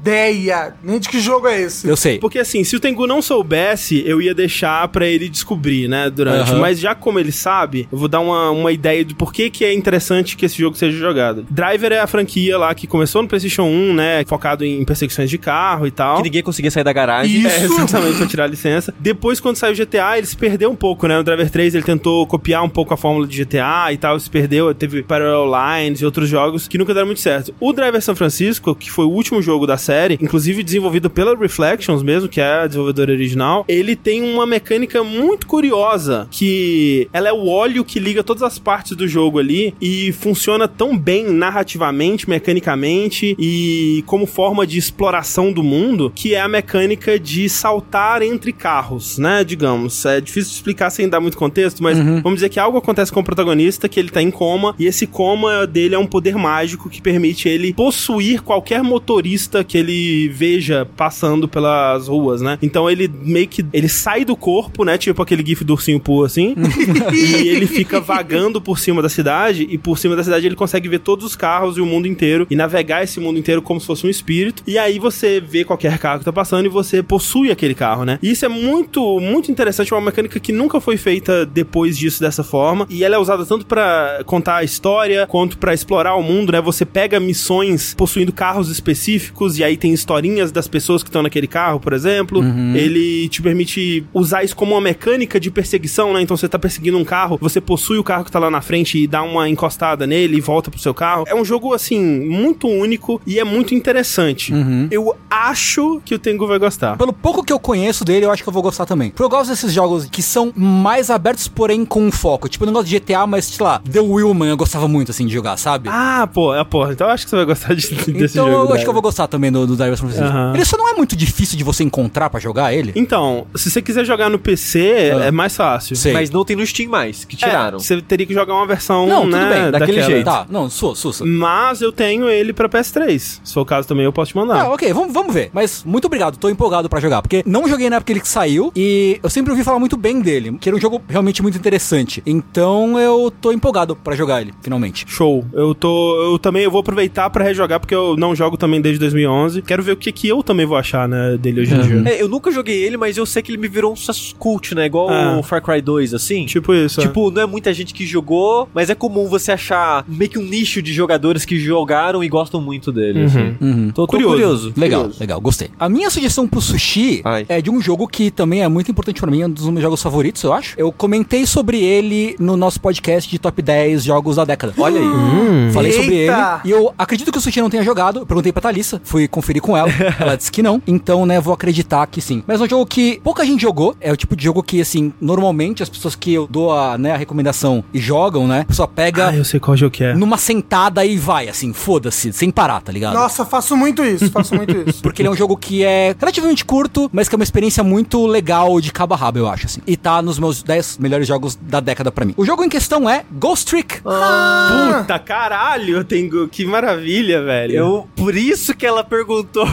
ideia 0.00 0.74
nem 0.82 0.98
de 0.98 1.08
que 1.08 1.20
jogo 1.20 1.46
é 1.48 1.60
esse. 1.60 1.88
Eu 1.88 1.96
sei. 1.96 2.18
Porque 2.18 2.38
assim, 2.38 2.64
se 2.64 2.76
o 2.76 2.80
Tengu 2.80 3.06
não 3.06 3.20
soubesse, 3.20 4.02
eu 4.06 4.22
ia 4.22 4.34
deixar 4.34 4.86
pra 4.88 5.06
ele 5.06 5.28
descobrir, 5.28 5.88
né, 5.88 6.08
durante. 6.10 6.50
Aham. 6.50 6.60
Mas 6.60 6.78
já 6.78 6.94
como 6.94 7.18
ele 7.18 7.32
sabe, 7.32 7.88
eu 7.90 7.98
vou 7.98 8.08
dar 8.08 8.20
uma, 8.20 8.50
uma 8.50 8.72
ideia 8.72 9.04
de 9.04 9.14
por 9.14 9.32
que, 9.32 9.50
que 9.50 9.64
é 9.64 9.72
interessante 9.72 10.36
que 10.36 10.46
esse 10.46 10.58
jogo 10.58 10.76
seja 10.76 10.96
jogado. 10.96 11.46
Driver 11.50 11.92
é 11.92 12.00
a 12.00 12.06
franquia 12.06 12.56
lá 12.56 12.74
que 12.74 12.86
começou 12.86 13.22
no 13.22 13.28
PlayStation 13.28 13.64
1, 13.64 13.94
né, 13.94 14.24
focado 14.26 14.64
em 14.64 14.84
perseguições 14.84 15.28
de 15.28 15.38
carro 15.38 15.86
e 15.86 15.90
tal. 15.90 16.18
Que 16.18 16.22
ninguém 16.24 16.42
conseguia 16.42 16.70
sair 16.70 16.84
da 16.84 16.92
garagem. 16.92 17.40
Isso. 17.40 17.48
É, 17.48 17.64
exatamente, 17.64 18.16
pra 18.18 18.26
tirar 18.26 18.44
a 18.44 18.48
licença. 18.48 18.94
Depois, 18.98 19.40
quando 19.40 19.56
saiu 19.56 19.72
o 19.72 19.76
GTA, 19.76 20.16
ele 20.16 20.26
se 20.26 20.36
perdeu 20.36 20.70
um 20.70 20.76
pouco, 20.76 21.06
né? 21.06 21.18
O 21.18 21.22
Driver 21.22 21.50
3, 21.50 21.74
ele 21.74 21.84
tentou 21.84 22.26
copiar 22.26 22.62
um 22.62 22.68
pouco 22.68 22.94
a 22.94 22.96
fórmula 22.96 23.26
de 23.26 23.44
GTA 23.44 23.92
e 23.92 23.96
tal, 23.96 24.18
se 24.18 24.30
perdeu. 24.30 24.72
Teve 24.74 25.02
Parallel 25.02 25.46
Lines 25.46 26.00
e 26.00 26.04
outros 26.04 26.28
jogos 26.28 26.68
que 26.68 26.78
nunca 26.78 26.94
deram 26.94 27.06
muito 27.06 27.20
certo. 27.20 27.54
O 27.60 27.72
Driver 27.72 28.00
San 28.00 28.14
Francisco, 28.14 28.74
que 28.74 28.90
foi 28.90 29.04
o 29.04 29.10
último 29.10 29.42
jogo 29.42 29.66
da 29.66 29.76
série, 29.76 29.88
inclusive 30.20 30.62
desenvolvido 30.62 31.10
pela 31.10 31.36
Reflections 31.36 32.02
mesmo, 32.02 32.28
que 32.28 32.40
é 32.40 32.62
a 32.62 32.66
desenvolvedora 32.66 33.12
original, 33.12 33.64
ele 33.68 33.96
tem 33.96 34.22
uma 34.22 34.46
mecânica 34.46 35.02
muito 35.02 35.46
curiosa, 35.46 36.26
que 36.30 37.08
ela 37.12 37.28
é 37.28 37.32
o 37.32 37.48
óleo 37.48 37.84
que 37.84 37.98
liga 37.98 38.22
todas 38.22 38.42
as 38.42 38.58
partes 38.58 38.96
do 38.96 39.06
jogo 39.06 39.38
ali 39.38 39.74
e 39.80 40.12
funciona 40.12 40.68
tão 40.68 40.96
bem 40.96 41.30
narrativamente, 41.32 42.28
mecanicamente 42.28 43.36
e 43.38 44.02
como 44.06 44.26
forma 44.26 44.66
de 44.66 44.78
exploração 44.78 45.52
do 45.52 45.62
mundo, 45.62 46.12
que 46.14 46.34
é 46.34 46.40
a 46.40 46.48
mecânica 46.48 47.18
de 47.18 47.48
saltar 47.48 48.22
entre 48.22 48.52
carros, 48.52 49.18
né? 49.18 49.44
Digamos. 49.44 50.04
É 50.04 50.20
difícil 50.20 50.52
explicar 50.52 50.90
sem 50.90 51.08
dar 51.08 51.20
muito 51.20 51.36
contexto, 51.36 51.82
mas 51.82 51.98
vamos 51.98 52.34
dizer 52.34 52.48
que 52.48 52.60
algo 52.60 52.78
acontece 52.78 53.12
com 53.12 53.20
o 53.20 53.24
protagonista, 53.24 53.88
que 53.88 53.98
ele 53.98 54.10
tá 54.10 54.22
em 54.22 54.30
coma, 54.30 54.74
e 54.78 54.86
esse 54.86 55.06
coma 55.06 55.66
dele 55.66 55.94
é 55.94 55.98
um 55.98 56.06
poder 56.06 56.36
mágico 56.36 56.88
que 56.88 57.00
permite 57.00 57.48
ele 57.48 57.72
possuir 57.72 58.42
qualquer 58.42 58.82
motorista 58.82 59.62
que 59.64 59.77
ele 59.78 60.28
veja 60.28 60.86
passando 60.96 61.48
pelas 61.48 62.08
ruas, 62.08 62.40
né? 62.40 62.58
Então 62.62 62.88
ele 62.90 63.08
meio 63.08 63.48
que 63.48 63.64
ele 63.72 63.88
sai 63.88 64.24
do 64.24 64.36
corpo, 64.36 64.84
né? 64.84 64.98
Tipo 64.98 65.22
aquele 65.22 65.44
gif 65.44 65.64
do 65.64 65.74
ursinho 65.74 66.00
Poo, 66.00 66.24
assim. 66.24 66.54
e 67.12 67.48
ele 67.48 67.66
fica 67.66 68.00
vagando 68.00 68.60
por 68.60 68.78
cima 68.78 69.02
da 69.02 69.08
cidade, 69.08 69.66
e 69.70 69.78
por 69.78 69.98
cima 69.98 70.16
da 70.16 70.24
cidade 70.24 70.46
ele 70.46 70.56
consegue 70.56 70.88
ver 70.88 71.00
todos 71.00 71.24
os 71.24 71.36
carros 71.36 71.76
e 71.76 71.80
o 71.80 71.86
mundo 71.86 72.06
inteiro, 72.06 72.46
e 72.50 72.56
navegar 72.56 73.02
esse 73.02 73.20
mundo 73.20 73.38
inteiro 73.38 73.62
como 73.62 73.80
se 73.80 73.86
fosse 73.86 74.06
um 74.06 74.10
espírito. 74.10 74.62
E 74.66 74.78
aí 74.78 74.98
você 74.98 75.40
vê 75.40 75.64
qualquer 75.64 75.98
carro 75.98 76.18
que 76.18 76.24
tá 76.24 76.32
passando 76.32 76.66
e 76.66 76.68
você 76.68 77.02
possui 77.02 77.50
aquele 77.50 77.74
carro, 77.74 78.04
né? 78.04 78.18
E 78.22 78.30
isso 78.30 78.44
é 78.44 78.48
muito, 78.48 79.20
muito 79.20 79.50
interessante, 79.50 79.92
é 79.92 79.96
uma 79.96 80.04
mecânica 80.06 80.38
que 80.40 80.52
nunca 80.52 80.80
foi 80.80 80.96
feita 80.96 81.46
depois 81.46 81.96
disso 81.96 82.20
dessa 82.20 82.42
forma, 82.42 82.86
e 82.90 83.04
ela 83.04 83.14
é 83.14 83.18
usada 83.18 83.44
tanto 83.44 83.66
pra 83.66 84.22
contar 84.24 84.56
a 84.56 84.64
história, 84.64 85.26
quanto 85.26 85.58
pra 85.58 85.74
explorar 85.74 86.14
o 86.14 86.22
mundo, 86.22 86.52
né? 86.52 86.60
Você 86.60 86.84
pega 86.84 87.20
missões 87.20 87.94
possuindo 87.94 88.32
carros 88.32 88.70
específicos, 88.70 89.58
e 89.58 89.64
aí 89.64 89.67
tem 89.76 89.92
historinhas 89.92 90.52
das 90.52 90.68
pessoas 90.68 91.02
que 91.02 91.08
estão 91.08 91.22
naquele 91.22 91.46
carro, 91.46 91.80
por 91.80 91.92
exemplo. 91.92 92.42
Ele 92.74 93.28
te 93.28 93.42
permite 93.42 94.04
usar 94.12 94.42
isso 94.44 94.56
como 94.56 94.74
uma 94.74 94.80
mecânica 94.80 95.38
de 95.38 95.50
perseguição, 95.50 96.12
né? 96.12 96.22
Então 96.22 96.36
você 96.36 96.48
tá 96.48 96.58
perseguindo 96.58 96.98
um 96.98 97.04
carro, 97.04 97.38
você 97.40 97.60
possui 97.60 97.98
o 97.98 98.04
carro 98.04 98.24
que 98.24 98.32
tá 98.32 98.38
lá 98.38 98.50
na 98.50 98.60
frente 98.60 98.98
e 98.98 99.06
dá 99.06 99.22
uma 99.22 99.48
encostada 99.48 100.06
nele 100.06 100.36
e 100.36 100.40
volta 100.40 100.70
pro 100.70 100.80
seu 100.80 100.94
carro. 100.94 101.24
É 101.26 101.34
um 101.34 101.44
jogo, 101.44 101.72
assim, 101.74 102.00
muito 102.00 102.68
único 102.68 103.20
e 103.26 103.38
é 103.38 103.44
muito 103.44 103.74
interessante. 103.74 104.52
Eu 104.90 105.14
acho 105.30 106.00
que 106.04 106.14
o 106.14 106.18
Tengu 106.18 106.46
vai 106.46 106.58
gostar. 106.58 106.96
Pelo 106.96 107.12
pouco 107.12 107.42
que 107.44 107.52
eu 107.52 107.58
conheço 107.58 108.04
dele, 108.04 108.26
eu 108.26 108.30
acho 108.30 108.42
que 108.42 108.48
eu 108.48 108.52
vou 108.52 108.62
gostar 108.62 108.86
também. 108.86 109.10
Porque 109.10 109.22
eu 109.22 109.28
gosto 109.28 109.50
desses 109.50 109.72
jogos 109.72 110.06
que 110.06 110.22
são 110.22 110.52
mais 110.54 111.10
abertos, 111.10 111.48
porém 111.48 111.84
com 111.84 112.02
um 112.06 112.10
foco. 112.12 112.48
Tipo, 112.48 112.64
eu 112.64 112.66
não 112.66 112.72
gosto 112.72 112.88
de 112.88 112.98
GTA, 112.98 113.26
mas, 113.26 113.46
sei 113.46 113.64
lá, 113.64 113.80
The 113.90 114.00
Willman 114.00 114.48
eu 114.48 114.56
gostava 114.56 114.88
muito, 114.88 115.10
assim, 115.10 115.26
de 115.26 115.32
jogar, 115.32 115.56
sabe? 115.56 115.88
Ah, 115.90 116.28
pô, 116.32 116.54
é, 116.54 116.64
pô, 116.64 116.90
então 116.90 117.06
eu 117.06 117.12
acho 117.12 117.24
que 117.24 117.30
você 117.30 117.36
vai 117.36 117.44
gostar 117.44 117.74
de, 117.74 117.88
desse 118.12 118.38
então 118.38 118.50
jogo. 118.50 118.50
eu 118.50 118.62
acho 118.68 118.74
né? 118.74 118.82
que 118.82 118.88
eu 118.88 118.92
vou 118.92 119.02
gostar 119.02 119.26
também 119.26 119.50
do 119.52 119.57
no, 119.66 119.66
no 119.66 120.10
Zero. 120.10 120.26
Aham. 120.26 120.52
Ele 120.54 120.64
só 120.64 120.76
não 120.76 120.88
é 120.88 120.94
muito 120.94 121.16
difícil 121.16 121.56
de 121.56 121.64
você 121.64 121.82
encontrar 121.84 122.30
pra 122.30 122.38
jogar 122.40 122.72
ele? 122.72 122.92
Então, 122.94 123.46
se 123.54 123.70
você 123.70 123.80
quiser 123.82 124.04
jogar 124.04 124.28
no 124.28 124.38
PC, 124.38 125.12
Ah. 125.14 125.24
é 125.26 125.30
mais 125.30 125.56
fácil. 125.56 125.96
Sei. 125.96 126.12
Mas 126.12 126.30
não 126.30 126.44
tem 126.44 126.56
no 126.56 126.66
Steam 126.66 126.90
mais, 126.90 127.24
que 127.24 127.36
tiraram. 127.36 127.78
É, 127.78 127.80
você 127.80 128.00
teria 128.02 128.26
que 128.26 128.34
jogar 128.34 128.54
uma 128.54 128.66
versão, 128.66 129.06
Não, 129.06 129.22
tudo 129.22 129.36
né, 129.36 129.48
bem, 129.48 129.70
daquele 129.70 129.98
daquela. 129.98 130.10
jeito. 130.14 130.24
Tá, 130.24 130.46
não, 130.50 130.68
sua, 130.70 130.94
sussa. 130.94 131.24
Mas 131.24 131.80
eu 131.80 131.92
tenho 131.92 132.28
ele 132.28 132.52
pra 132.52 132.68
PS3. 132.68 133.40
Se 133.44 133.54
for 133.54 133.60
o 133.62 133.64
caso 133.66 133.86
também, 133.88 134.04
eu 134.04 134.12
posso 134.12 134.32
te 134.32 134.36
mandar. 134.36 134.62
Ah, 134.66 134.70
ok, 134.72 134.92
vamos, 134.92 135.12
vamos 135.12 135.32
ver. 135.34 135.50
Mas 135.52 135.82
muito 135.84 136.06
obrigado, 136.06 136.36
tô 136.36 136.48
empolgado 136.48 136.88
pra 136.88 137.00
jogar. 137.00 137.22
Porque 137.22 137.42
não 137.46 137.68
joguei 137.68 137.88
na 137.90 137.96
época 137.96 138.12
que 138.12 138.18
ele 138.18 138.24
saiu 138.24 138.72
e 138.74 139.18
eu 139.22 139.30
sempre 139.30 139.50
ouvi 139.50 139.64
falar 139.64 139.78
muito 139.78 139.96
bem 139.96 140.20
dele, 140.20 140.56
que 140.60 140.68
era 140.68 140.76
um 140.76 140.80
jogo 140.80 141.00
realmente 141.08 141.42
muito 141.42 141.56
interessante. 141.58 142.22
Então 142.26 142.98
eu 142.98 143.32
tô 143.40 143.52
empolgado 143.52 143.94
pra 143.96 144.14
jogar 144.16 144.40
ele, 144.42 144.52
finalmente. 144.62 145.04
Show. 145.08 145.44
Eu 145.52 145.74
tô. 145.74 146.32
Eu 146.32 146.38
também 146.38 146.64
eu 146.64 146.70
vou 146.70 146.80
aproveitar 146.80 147.30
pra 147.30 147.44
rejogar, 147.44 147.78
porque 147.80 147.94
eu 147.94 148.16
não 148.16 148.34
jogo 148.34 148.56
também 148.56 148.80
desde 148.80 148.98
2011. 149.00 149.47
Quero 149.66 149.82
ver 149.82 149.92
o 149.92 149.96
que, 149.96 150.10
que 150.12 150.28
eu 150.28 150.42
também 150.42 150.66
vou 150.66 150.76
achar, 150.76 151.08
né, 151.08 151.36
dele 151.38 151.62
hoje 151.62 151.74
em 151.74 151.80
dia. 151.80 152.02
É, 152.12 152.22
eu 152.22 152.28
nunca 152.28 152.50
joguei 152.50 152.82
ele, 152.82 152.96
mas 152.96 153.16
eu 153.16 153.26
sei 153.26 153.42
que 153.42 153.50
ele 153.50 153.58
me 153.58 153.68
virou 153.68 153.92
um 153.92 153.96
sucesso 153.96 154.34
cult, 154.36 154.74
né? 154.74 154.86
Igual 154.86 155.08
Ah. 155.10 155.38
o 155.38 155.42
Far 155.42 155.62
Cry 155.62 155.80
2, 155.80 156.14
assim. 156.14 156.46
Tipo 156.46 156.72
isso. 156.74 157.00
é. 157.00 157.04
Tipo, 157.04 157.30
não 157.30 157.42
é 157.42 157.46
muita 157.46 157.72
gente 157.72 157.92
que 157.94 158.06
jogou, 158.06 158.68
mas 158.74 158.90
é 158.90 158.94
comum 158.94 159.26
você 159.28 159.52
achar 159.52 160.04
meio 160.08 160.30
que 160.30 160.38
um 160.38 160.42
nicho 160.42 160.80
de 160.82 160.92
jogadores 160.92 161.44
que 161.44 161.58
jogaram 161.58 162.22
e 162.22 162.28
gostam 162.28 162.60
muito 162.60 162.90
dele. 162.92 163.24
assim. 163.24 163.54
Uhum. 163.60 163.90
Tô, 163.90 164.06
tô 164.06 164.06
Curioso. 164.08 164.32
curioso. 164.34 164.72
Legal, 164.76 165.00
curioso. 165.02 165.20
legal, 165.20 165.40
gostei. 165.40 165.68
A 165.78 165.88
minha 165.88 166.10
sugestão 166.10 166.46
pro 166.46 166.60
sushi 166.60 167.20
Ai. 167.24 167.46
é 167.48 167.60
de 167.60 167.70
um 167.70 167.80
jogo 167.80 168.06
que 168.06 168.30
também 168.30 168.62
é 168.62 168.68
muito 168.68 168.90
importante 168.90 169.20
pra 169.20 169.30
mim, 169.30 169.42
é 169.42 169.46
um 169.46 169.50
dos 169.50 169.68
meus 169.68 169.82
jogos 169.82 170.02
favoritos, 170.02 170.42
eu 170.42 170.52
acho. 170.52 170.74
Eu 170.78 170.90
comentei 170.92 171.46
sobre 171.46 171.82
ele 171.82 172.36
no 172.38 172.56
nosso 172.56 172.80
podcast 172.80 173.28
de 173.30 173.38
top 173.38 173.60
10 173.62 174.04
jogos 174.04 174.36
da 174.36 174.44
década. 174.44 174.72
Olha 174.78 175.00
aí. 175.00 175.06
Hum. 175.06 175.70
Falei 175.72 175.92
sobre 175.92 176.14
ele. 176.14 176.18
Eita! 176.30 176.60
E 176.64 176.70
eu 176.70 176.92
acredito 176.98 177.30
que 177.32 177.38
o 177.38 177.40
Sushi 177.40 177.60
não 177.60 177.70
tenha 177.70 177.82
jogado. 177.82 178.20
Eu 178.20 178.26
perguntei 178.26 178.52
pra 178.52 178.60
Thalissa, 178.62 179.00
fui 179.04 179.28
conferir 179.38 179.62
com 179.62 179.76
ela. 179.76 179.88
ela 180.18 180.36
disse 180.36 180.50
que 180.50 180.62
não. 180.62 180.82
Então, 180.86 181.24
né, 181.24 181.40
vou 181.40 181.54
acreditar 181.54 182.06
que 182.06 182.20
sim. 182.20 182.42
Mas 182.46 182.60
é 182.60 182.64
um 182.64 182.68
jogo 182.68 182.86
que 182.86 183.20
pouca 183.22 183.44
gente 183.44 183.60
jogou. 183.62 183.94
É 184.00 184.12
o 184.12 184.16
tipo 184.16 184.34
de 184.34 184.42
jogo 184.44 184.62
que, 184.62 184.80
assim, 184.80 185.12
normalmente 185.20 185.82
as 185.82 185.88
pessoas 185.88 186.14
que 186.16 186.34
eu 186.34 186.46
dou 186.50 186.72
a, 186.72 186.98
né, 186.98 187.12
a 187.12 187.16
recomendação 187.16 187.84
e 187.94 188.00
jogam, 188.00 188.46
né? 188.46 188.60
A 188.60 188.64
pessoa 188.64 188.88
pega 188.88 189.28
Ah, 189.28 189.36
eu 189.36 189.44
sei 189.44 189.60
qual 189.60 189.76
jogo 189.76 189.92
que 189.92 190.02
é. 190.04 190.14
numa 190.14 190.36
sentada 190.36 191.04
e 191.04 191.16
vai, 191.16 191.48
assim, 191.48 191.72
foda-se, 191.72 192.32
sem 192.32 192.50
parar, 192.50 192.80
tá 192.80 192.90
ligado? 192.90 193.14
Nossa, 193.14 193.44
faço 193.44 193.76
muito 193.76 194.04
isso, 194.04 194.30
faço 194.30 194.54
muito 194.54 194.76
isso. 194.88 195.02
Porque 195.02 195.22
ele 195.22 195.28
é 195.28 195.30
um 195.30 195.36
jogo 195.36 195.56
que 195.56 195.84
é 195.84 196.14
relativamente 196.18 196.64
curto, 196.64 197.08
mas 197.12 197.28
que 197.28 197.34
é 197.34 197.36
uma 197.36 197.44
experiência 197.44 197.84
muito 197.84 198.26
legal 198.26 198.80
de 198.80 198.92
cabo 198.92 199.14
a 199.14 199.16
rabo, 199.16 199.38
eu 199.38 199.48
acho, 199.48 199.66
assim. 199.66 199.80
E 199.86 199.96
tá 199.96 200.20
nos 200.20 200.38
meus 200.38 200.62
10 200.62 200.98
melhores 200.98 201.26
jogos 201.28 201.54
da 201.54 201.80
década 201.80 202.10
pra 202.10 202.24
mim. 202.24 202.34
O 202.36 202.44
jogo 202.44 202.64
em 202.64 202.68
questão 202.68 203.08
é 203.08 203.24
Ghost 203.30 203.66
Trick. 203.66 204.00
Puta 204.02 205.18
caralho, 205.18 206.04
tenho 206.04 206.48
que 206.48 206.64
maravilha, 206.64 207.42
velho. 207.44 207.74
Eu, 207.74 208.08
por 208.16 208.34
isso 208.34 208.74
que 208.74 208.86
ela 208.86 209.04
perguntou 209.04 209.27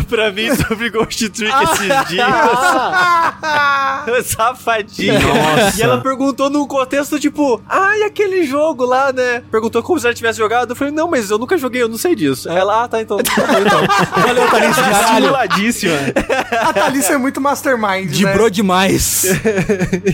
pra 0.07 0.31
mim 0.31 0.53
sobre 0.55 0.89
Ghost 0.89 1.29
Trick 1.29 1.53
esses 1.63 2.07
dias. 2.09 2.27
Safadinha. 4.25 5.19
Nossa. 5.19 5.79
E 5.79 5.81
ela 5.81 6.01
perguntou 6.01 6.49
num 6.49 6.67
contexto 6.67 7.19
tipo, 7.19 7.61
ai, 7.67 8.03
aquele 8.03 8.45
jogo 8.45 8.85
lá, 8.85 9.11
né? 9.11 9.43
Perguntou 9.51 9.81
como 9.81 9.99
se 9.99 10.05
ela 10.05 10.13
tivesse 10.13 10.37
jogado. 10.37 10.71
Eu 10.71 10.75
falei, 10.75 10.93
não, 10.93 11.07
mas 11.09 11.29
eu 11.29 11.37
nunca 11.37 11.57
joguei, 11.57 11.81
eu 11.81 11.89
não 11.89 11.97
sei 11.97 12.15
disso. 12.15 12.49
Aí 12.49 12.57
ela, 12.57 12.83
ah, 12.83 12.87
tá, 12.87 13.01
então. 13.01 13.17
Tá 13.17 13.47
bom, 13.47 13.59
então. 13.59 13.81
Valeu, 14.21 14.49
Thalissa, 14.49 14.81
caralho. 14.81 15.25
Simuladíssima. 15.25 15.95
A 16.61 16.73
Thalissa 16.73 17.13
é 17.13 17.17
muito 17.17 17.41
mastermind, 17.41 18.09
De 18.11 18.25
né? 18.25 18.49
demais. 18.49 19.25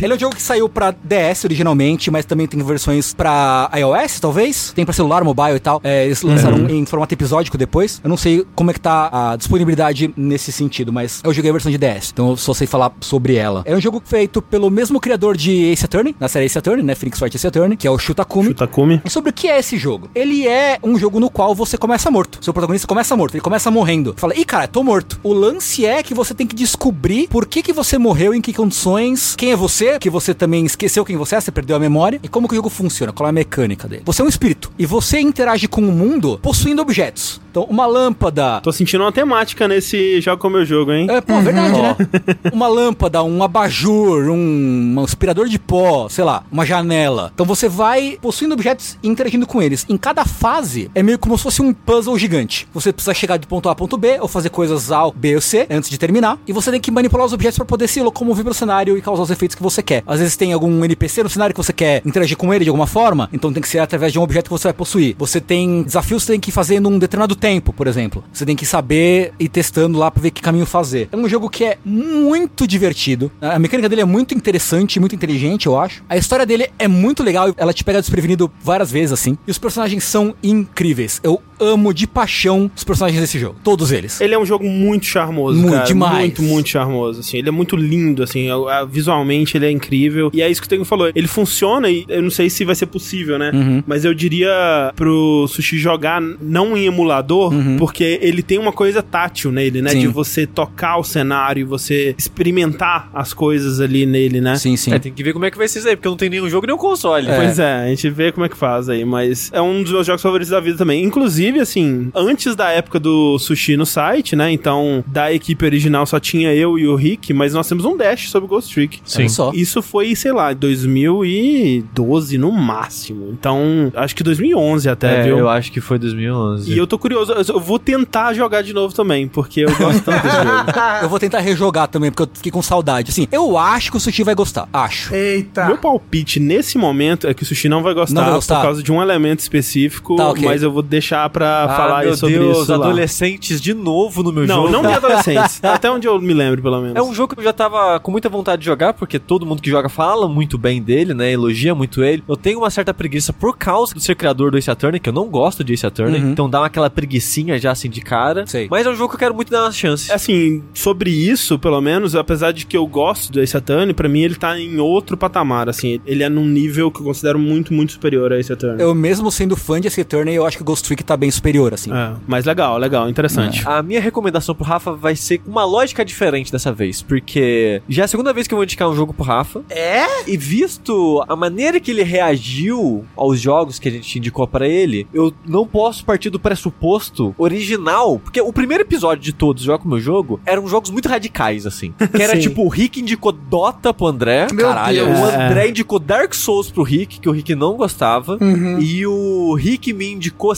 Ele 0.01 0.13
é 0.13 0.15
um 0.15 0.19
jogo 0.19 0.35
que 0.35 0.41
saiu 0.41 0.69
pra 0.69 0.91
DS 1.03 1.43
originalmente, 1.45 2.09
mas 2.09 2.25
também 2.25 2.47
tem 2.47 2.61
versões 2.63 3.13
pra 3.13 3.69
iOS, 3.75 4.19
talvez. 4.19 4.71
Tem 4.73 4.85
pra 4.85 4.93
celular, 4.93 5.23
mobile 5.23 5.55
e 5.55 5.59
tal. 5.59 5.81
É, 5.83 6.05
eles 6.05 6.21
lançaram 6.21 6.69
em 6.69 6.85
formato 6.85 7.13
episódico 7.13 7.57
depois. 7.57 7.99
Eu 8.03 8.09
não 8.09 8.17
sei 8.17 8.45
como 8.55 8.71
é 8.71 8.73
que 8.73 8.79
tá 8.79 9.09
a 9.11 9.30
disponibilidade 9.35 10.13
nesse 10.15 10.51
sentido, 10.51 10.91
mas 10.91 11.21
eu 11.23 11.33
joguei 11.33 11.49
a 11.49 11.53
versão 11.53 11.71
de 11.71 11.77
DS, 11.77 12.11
então 12.11 12.29
eu 12.29 12.37
só 12.37 12.53
sei 12.53 12.67
falar 12.67 12.91
sobre 13.01 13.35
ela. 13.35 13.63
É 13.65 13.75
um 13.75 13.81
jogo 13.81 14.01
feito 14.03 14.41
pelo 14.41 14.69
mesmo 14.69 14.99
criador 14.99 15.35
de 15.35 15.71
Ace 15.71 15.85
Attorney, 15.85 16.15
na 16.19 16.27
série 16.27 16.45
Ace 16.45 16.57
Attorney, 16.57 16.83
né? 16.83 16.95
Phoenix 16.95 17.21
Wright 17.21 17.35
Ace 17.35 17.47
Attorney, 17.47 17.77
que 17.77 17.87
é 17.87 17.91
o 17.91 17.97
Shutakumi. 17.97 18.49
Chutakumi. 18.49 19.01
E 19.03 19.09
sobre 19.09 19.29
o 19.29 19.33
que 19.33 19.47
é 19.47 19.59
esse 19.59 19.77
jogo? 19.77 20.09
Ele 20.13 20.47
é 20.47 20.79
um 20.83 20.97
jogo 20.97 21.19
no 21.19 21.29
qual 21.29 21.53
você 21.55 21.77
começa 21.77 22.09
morto. 22.11 22.39
Seu 22.41 22.53
protagonista 22.53 22.87
começa 22.87 23.15
morto, 23.15 23.35
ele 23.35 23.41
começa 23.41 23.71
morrendo. 23.71 24.13
Fala, 24.17 24.35
ih, 24.35 24.45
cara, 24.45 24.67
tô 24.67 24.83
morto. 24.83 25.19
O 25.23 25.33
lance 25.33 25.85
é 25.85 26.03
que 26.03 26.13
você 26.13 26.33
tem 26.33 26.47
que 26.47 26.55
descobrir 26.55 27.27
por 27.27 27.45
que, 27.45 27.61
que 27.61 27.73
você 27.73 27.97
morreu, 27.97 28.33
em 28.33 28.41
que 28.41 28.53
condições, 28.53 29.35
quem 29.35 29.51
é 29.51 29.55
você, 29.55 29.99
que 29.99 30.09
você 30.09 30.33
também 30.33 30.65
esqueceu 30.65 31.05
quem 31.05 31.17
você 31.17 31.35
é, 31.35 31.41
você 31.41 31.51
perdeu 31.51 31.75
a 31.75 31.79
memória, 31.79 32.19
e 32.23 32.27
como 32.27 32.47
que 32.47 32.53
o 32.53 32.57
jogo 32.57 32.69
funciona, 32.69 33.11
qual 33.11 33.27
é 33.27 33.29
a 33.29 33.33
mecânica 33.33 33.87
dele. 33.87 34.03
Você 34.05 34.21
é 34.21 34.25
um 34.25 34.29
espírito, 34.29 34.71
e 34.77 34.85
você 34.85 35.19
interage 35.19 35.67
com 35.67 35.81
o 35.81 35.91
mundo 35.91 36.39
possuindo 36.41 36.81
objetos. 36.81 37.41
Então, 37.49 37.63
uma 37.63 37.85
lâmpada, 37.85 38.61
Tô 38.61 38.71
sentindo 38.71 39.03
uma 39.03 39.11
temática 39.21 39.67
nesse 39.67 40.19
jogo 40.19 40.41
como 40.41 40.57
meu 40.57 40.65
jogo, 40.65 40.91
hein? 40.91 41.05
é, 41.07 41.21
pô, 41.21 41.39
verdade, 41.41 41.79
né? 41.79 41.95
Uma 42.51 42.67
lâmpada, 42.67 43.23
um 43.23 43.43
abajur, 43.43 44.29
um, 44.31 44.95
um 44.97 45.03
aspirador 45.03 45.47
de 45.47 45.59
pó, 45.59 46.09
sei 46.09 46.23
lá, 46.23 46.43
uma 46.51 46.65
janela. 46.65 47.29
Então 47.31 47.45
você 47.45 47.69
vai 47.69 48.17
possuindo 48.19 48.55
objetos 48.55 48.97
e 49.03 49.07
interagindo 49.07 49.45
com 49.45 49.61
eles. 49.61 49.85
Em 49.87 49.95
cada 49.95 50.25
fase 50.25 50.89
é 50.95 51.03
meio 51.03 51.19
como 51.19 51.37
se 51.37 51.43
fosse 51.43 51.61
um 51.61 51.71
puzzle 51.71 52.17
gigante. 52.17 52.67
Você 52.73 52.91
precisa 52.91 53.13
chegar 53.13 53.37
de 53.37 53.45
ponto 53.45 53.69
A 53.69 53.73
a 53.73 53.75
ponto 53.75 53.95
B 53.95 54.17
ou 54.19 54.27
fazer 54.27 54.49
coisas 54.49 54.91
A, 54.91 55.11
B 55.11 55.35
ou 55.35 55.41
C 55.41 55.67
antes 55.69 55.89
de 55.89 55.99
terminar. 55.99 56.39
E 56.47 56.51
você 56.51 56.71
tem 56.71 56.81
que 56.81 56.89
manipular 56.89 57.25
os 57.25 57.33
objetos 57.33 57.57
para 57.57 57.65
poder 57.65 57.87
se 57.87 58.01
locomover 58.01 58.43
pelo 58.43 58.55
cenário 58.55 58.97
e 58.97 59.01
causar 59.01 59.21
os 59.21 59.29
efeitos 59.29 59.55
que 59.55 59.61
você 59.61 59.83
quer. 59.83 60.03
Às 60.07 60.19
vezes 60.19 60.35
tem 60.35 60.51
algum 60.51 60.83
NPC 60.83 61.21
no 61.21 61.29
cenário 61.29 61.53
que 61.53 61.61
você 61.63 61.73
quer 61.73 62.01
interagir 62.03 62.35
com 62.35 62.51
ele 62.51 62.63
de 62.65 62.69
alguma 62.69 62.87
forma, 62.87 63.29
então 63.31 63.53
tem 63.53 63.61
que 63.61 63.69
ser 63.69 63.79
através 63.79 64.11
de 64.11 64.17
um 64.17 64.23
objeto 64.23 64.45
que 64.45 64.51
você 64.51 64.67
vai 64.67 64.73
possuir. 64.73 65.15
Você 65.19 65.39
tem 65.39 65.83
desafios 65.83 66.23
que 66.23 66.25
você 66.25 66.33
tem 66.33 66.39
que 66.39 66.51
fazer 66.51 66.79
num 66.79 66.97
determinado 66.97 67.35
tempo, 67.35 67.71
por 67.71 67.85
exemplo. 67.85 68.23
Você 68.33 68.45
tem 68.45 68.55
que 68.55 68.65
saber 68.65 69.00
ir 69.39 69.49
testando 69.49 69.97
lá 69.97 70.09
pra 70.09 70.21
ver 70.21 70.31
que 70.31 70.41
caminho 70.41 70.65
fazer. 70.65 71.09
É 71.11 71.17
um 71.17 71.27
jogo 71.27 71.49
que 71.49 71.63
é 71.63 71.77
muito 71.83 72.67
divertido. 72.67 73.31
A 73.41 73.59
mecânica 73.59 73.89
dele 73.89 74.01
é 74.01 74.05
muito 74.05 74.33
interessante, 74.33 74.99
muito 74.99 75.15
inteligente, 75.15 75.67
eu 75.67 75.79
acho. 75.79 76.03
A 76.07 76.17
história 76.17 76.45
dele 76.45 76.69
é 76.77 76.87
muito 76.87 77.23
legal, 77.23 77.53
ela 77.57 77.73
te 77.73 77.83
pega 77.83 77.99
desprevenido 77.99 78.51
várias 78.61 78.91
vezes, 78.91 79.11
assim. 79.13 79.37
E 79.47 79.51
os 79.51 79.57
personagens 79.57 80.03
são 80.03 80.35
incríveis. 80.43 81.19
Eu 81.23 81.41
amo 81.61 81.93
de 81.93 82.07
paixão 82.07 82.69
os 82.75 82.83
personagens 82.83 83.21
desse 83.21 83.39
jogo. 83.39 83.55
Todos 83.63 83.91
eles. 83.91 84.19
Ele 84.19 84.33
é 84.33 84.39
um 84.39 84.45
jogo 84.45 84.65
muito 84.65 85.05
charmoso, 85.05 85.59
Muito 85.59 85.73
cara. 85.73 85.85
demais. 85.85 86.17
Muito, 86.19 86.41
muito 86.41 86.69
charmoso, 86.69 87.19
assim. 87.19 87.37
Ele 87.37 87.49
é 87.49 87.51
muito 87.51 87.75
lindo, 87.75 88.23
assim. 88.23 88.47
Visualmente 88.89 89.57
ele 89.57 89.65
é 89.65 89.71
incrível. 89.71 90.29
E 90.33 90.41
é 90.41 90.49
isso 90.49 90.59
que 90.61 90.67
o 90.67 90.69
Tengo 90.69 90.85
falou. 90.85 91.11
Ele 91.13 91.27
funciona 91.27 91.89
e 91.89 92.05
eu 92.07 92.21
não 92.21 92.29
sei 92.29 92.49
se 92.49 92.65
vai 92.65 92.75
ser 92.75 92.87
possível, 92.87 93.37
né? 93.37 93.51
Uhum. 93.53 93.83
Mas 93.85 94.03
eu 94.05 94.13
diria 94.13 94.91
pro 94.95 95.45
Sushi 95.47 95.77
jogar 95.77 96.21
não 96.21 96.75
em 96.75 96.85
emulador, 96.85 97.53
porque 97.77 98.19
ele 98.21 98.41
tem 98.41 98.57
uma 98.57 98.71
coisa 98.71 99.01
tátil 99.03 99.51
nele, 99.51 99.81
né? 99.81 99.91
Uhum. 99.91 99.95
Sim. 99.95 99.99
De 100.01 100.07
você 100.07 100.47
tocar 100.47 100.97
o 100.97 101.03
cenário, 101.03 101.67
você 101.67 102.15
experimentar 102.17 103.09
as 103.13 103.33
coisas 103.33 103.79
ali 103.79 104.05
nele, 104.05 104.41
né? 104.41 104.55
Sim, 104.55 104.75
sim. 104.75 104.93
É, 104.93 104.99
tem 104.99 105.11
que 105.11 105.23
ver 105.23 105.33
como 105.33 105.45
é 105.45 105.51
que 105.51 105.57
vai 105.57 105.67
ser 105.67 105.79
isso 105.79 105.87
aí, 105.89 105.95
porque 105.95 106.07
eu 106.07 106.11
não 106.11 106.17
tenho 106.17 106.31
nenhum 106.31 106.49
jogo 106.49 106.65
nem 106.65 106.75
um 106.75 106.79
console. 106.79 107.27
Pois 107.27 107.59
é, 107.59 107.83
a 107.83 107.87
gente 107.87 108.09
vê 108.09 108.31
como 108.31 108.45
é 108.45 108.49
que 108.49 108.57
faz 108.57 108.89
aí, 108.89 109.03
mas 109.05 109.49
é 109.53 109.61
um 109.61 109.83
dos 109.83 109.91
meus 109.91 110.07
jogos 110.07 110.21
favoritos 110.21 110.49
da 110.51 110.59
vida 110.59 110.77
também. 110.77 111.03
Inclusive, 111.03 111.50
assim, 111.59 112.09
antes 112.15 112.55
da 112.55 112.69
época 112.69 112.99
do 112.99 113.37
sushi 113.39 113.75
no 113.77 113.85
site, 113.85 114.35
né? 114.35 114.51
Então, 114.51 115.03
da 115.07 115.31
equipe 115.33 115.65
original 115.65 116.05
só 116.05 116.19
tinha 116.19 116.53
eu 116.53 116.77
e 116.77 116.87
o 116.87 116.95
Rick, 116.95 117.33
mas 117.33 117.53
nós 117.53 117.67
temos 117.67 117.85
um 117.85 117.97
dash 117.97 118.29
sobre 118.29 118.47
Ghost 118.47 118.73
Trick. 118.73 118.99
Olha 119.17 119.29
só. 119.29 119.51
Isso 119.53 119.81
foi, 119.81 120.15
sei 120.15 120.31
lá, 120.31 120.53
2012 120.53 122.37
no 122.37 122.51
máximo. 122.51 123.29
Então, 123.31 123.91
acho 123.95 124.15
que 124.15 124.23
2011 124.23 124.89
até, 124.89 125.19
É, 125.19 125.23
viu? 125.23 125.37
eu 125.37 125.49
acho 125.49 125.71
que 125.71 125.81
foi 125.81 125.97
2011. 125.99 126.71
E 126.71 126.77
eu 126.77 126.87
tô 126.87 126.97
curioso, 126.97 127.31
eu- 127.33 127.59
vou 127.59 127.79
tentar 127.79 128.33
jogar 128.33 128.61
de 128.61 128.73
novo 128.73 128.93
também, 128.93 129.27
porque 129.27 129.61
eu 129.61 129.75
gosto 129.75 130.01
tanto 130.03 130.23
desse 130.23 130.35
jogo. 130.35 130.71
Eu 131.01 131.09
vou 131.09 131.19
tentar 131.19 131.39
rejogar 131.39 131.87
também, 131.87 132.11
porque 132.11 132.23
eu 132.23 132.29
fiquei 132.35 132.51
com 132.51 132.61
saudade. 132.61 133.09
Assim, 133.11 133.27
eu 133.31 133.57
acho 133.57 133.89
que 133.91 133.97
o 133.97 133.99
Sushi 133.99 134.23
vai 134.23 134.35
gostar. 134.35 134.67
Acho. 134.71 135.13
Eita. 135.13 135.65
Meu 135.65 135.77
palpite 135.77 136.39
nesse 136.39 136.77
momento 136.77 137.27
é 137.27 137.33
que 137.33 137.43
o 137.43 137.45
Sushi 137.45 137.67
não 137.69 137.81
vai 137.81 137.93
gostar, 137.93 138.15
Não 138.15 138.23
vai 138.25 138.33
gostar. 138.35 138.57
por 138.57 138.61
causa 138.63 138.83
de 138.83 138.91
um 138.91 139.01
elemento 139.01 139.39
específico, 139.39 140.15
Tá, 140.15 140.29
ok. 140.29 140.43
mas 140.45 140.61
eu 140.63 140.71
vou 140.71 140.81
deixar 140.81 141.27
pra 141.29 141.40
Ah, 141.43 141.73
falar 141.75 142.01
meu 142.01 142.11
aí 142.11 142.17
sobre 142.17 142.37
Deus, 142.39 142.59
isso 142.63 142.71
lá. 142.71 142.85
adolescentes 142.85 143.59
de 143.61 143.73
novo 143.73 144.23
no 144.23 144.31
meu 144.31 144.45
Não, 144.47 144.67
jogo. 144.67 144.69
não 144.69 144.81
de 144.81 144.93
adolescentes. 144.93 145.59
Até 145.63 145.89
onde 145.89 146.07
eu 146.07 146.19
me 146.21 146.33
lembro, 146.33 146.61
pelo 146.61 146.81
menos. 146.81 146.95
É 146.95 147.01
um 147.01 147.13
jogo 147.13 147.33
que 147.33 147.39
eu 147.39 147.43
já 147.43 147.53
tava 147.53 147.99
com 147.99 148.11
muita 148.11 148.29
vontade 148.29 148.59
de 148.61 148.65
jogar, 148.65 148.93
porque 148.93 149.19
todo 149.19 149.45
mundo 149.45 149.61
que 149.61 149.69
joga 149.69 149.89
fala 149.89 150.27
muito 150.27 150.57
bem 150.57 150.81
dele, 150.81 151.13
né? 151.13 151.31
Elogia 151.31 151.73
muito 151.75 152.03
ele. 152.03 152.23
Eu 152.27 152.35
tenho 152.37 152.59
uma 152.59 152.69
certa 152.69 152.93
preguiça 152.93 153.33
por 153.33 153.57
causa 153.57 153.93
de 153.93 154.03
ser 154.03 154.15
criador 154.15 154.51
do 154.51 154.57
Ace 154.57 154.69
Attorney, 154.69 154.99
que 154.99 155.09
eu 155.09 155.13
não 155.13 155.27
gosto 155.27 155.63
de 155.63 155.73
Ace 155.73 155.85
Attorney. 155.85 156.19
Uhum. 156.21 156.31
Então 156.31 156.49
dá 156.49 156.65
aquela 156.65 156.89
preguicinha 156.89 157.57
já 157.59 157.71
assim 157.71 157.89
de 157.89 158.01
cara. 158.01 158.45
Sei. 158.47 158.67
Mas 158.69 158.85
é 158.85 158.89
um 158.89 158.95
jogo 158.95 159.09
que 159.09 159.15
eu 159.15 159.19
quero 159.19 159.35
muito 159.35 159.51
dar 159.51 159.63
uma 159.63 159.71
chance. 159.71 160.11
Assim, 160.11 160.63
sobre 160.73 161.09
isso, 161.09 161.57
pelo 161.57 161.79
menos, 161.81 162.15
apesar 162.15 162.51
de 162.51 162.65
que 162.65 162.75
eu 162.77 162.85
gosto 162.85 163.31
do 163.31 163.41
Ace 163.41 163.55
Attorney, 163.57 163.93
pra 163.93 164.07
mim 164.07 164.21
ele 164.21 164.35
tá 164.35 164.59
em 164.59 164.79
outro 164.79 165.17
patamar, 165.17 165.69
assim. 165.69 165.99
Ele 166.05 166.23
é 166.23 166.29
num 166.29 166.45
nível 166.45 166.91
que 166.91 166.99
eu 166.99 167.05
considero 167.05 167.39
muito, 167.39 167.73
muito 167.73 167.93
superior 167.93 168.31
a 168.33 168.39
Ace 168.39 168.51
Attorney. 168.51 168.81
Eu 168.83 168.93
mesmo 168.93 169.31
sendo 169.31 169.55
fã 169.55 169.79
de 169.79 169.87
Ace 169.87 170.01
Attorney, 170.01 170.35
eu 170.35 170.45
acho 170.45 170.57
que 170.57 170.63
o 170.63 170.65
Ghost 170.65 170.85
Trick 170.85 171.03
tá 171.03 171.15
bem 171.17 171.30
superior, 171.31 171.73
assim. 171.73 171.91
É, 171.91 172.13
mas 172.27 172.45
legal, 172.45 172.77
legal, 172.77 173.09
interessante. 173.09 173.63
A 173.65 173.81
minha 173.81 174.01
recomendação 174.01 174.53
pro 174.55 174.63
Rafa 174.65 174.91
vai 174.93 175.15
ser 175.15 175.39
com 175.39 175.49
uma 175.51 175.63
lógica 175.65 176.03
diferente 176.05 176.51
dessa 176.51 176.71
vez, 176.71 177.01
porque 177.01 177.81
já 177.87 178.03
é 178.03 178.05
a 178.05 178.07
segunda 178.07 178.33
vez 178.33 178.47
que 178.47 178.53
eu 178.53 178.57
vou 178.57 178.63
indicar 178.63 178.89
um 178.89 178.95
jogo 178.95 179.13
pro 179.13 179.23
Rafa. 179.23 179.63
É? 179.69 180.05
E 180.29 180.37
visto 180.37 181.23
a 181.27 181.35
maneira 181.35 181.79
que 181.79 181.91
ele 181.91 182.03
reagiu 182.03 183.05
aos 183.15 183.39
jogos 183.39 183.79
que 183.79 183.87
a 183.87 183.91
gente 183.91 184.17
indicou 184.17 184.47
pra 184.47 184.67
ele, 184.67 185.07
eu 185.13 185.33
não 185.45 185.65
posso 185.65 186.03
partir 186.05 186.29
do 186.29 186.39
pressuposto 186.39 187.33
original, 187.37 188.19
porque 188.19 188.41
o 188.41 188.51
primeiro 188.53 188.83
episódio 188.83 189.23
de 189.23 189.33
todos, 189.33 189.63
Joga 189.63 189.79
com 189.83 189.89
meu 189.89 189.99
jogo, 189.99 190.39
eram 190.45 190.67
jogos 190.67 190.89
muito 190.89 191.07
radicais, 191.07 191.65
assim. 191.65 191.93
Que 192.11 192.21
era 192.23 192.33
Sim. 192.35 192.41
tipo, 192.41 192.63
o 192.63 192.67
Rick 192.67 192.99
indicou 192.99 193.31
Dota 193.31 193.93
pro 193.93 194.07
André. 194.07 194.47
Meu 194.51 194.67
Caralho, 194.67 195.05
Deus. 195.05 195.19
O 195.19 195.25
É. 195.29 195.45
André 195.47 195.69
indicou 195.69 195.97
Dark 195.99 196.33
Souls 196.33 196.69
pro 196.69 196.83
Rick, 196.83 197.19
que 197.19 197.29
o 197.29 197.31
Rick 197.31 197.55
não 197.55 197.75
gostava. 197.75 198.37
Uhum. 198.41 198.79
E 198.79 199.05
o 199.07 199.53
Rick 199.55 199.93
me 199.93 200.11
indicou 200.11 200.51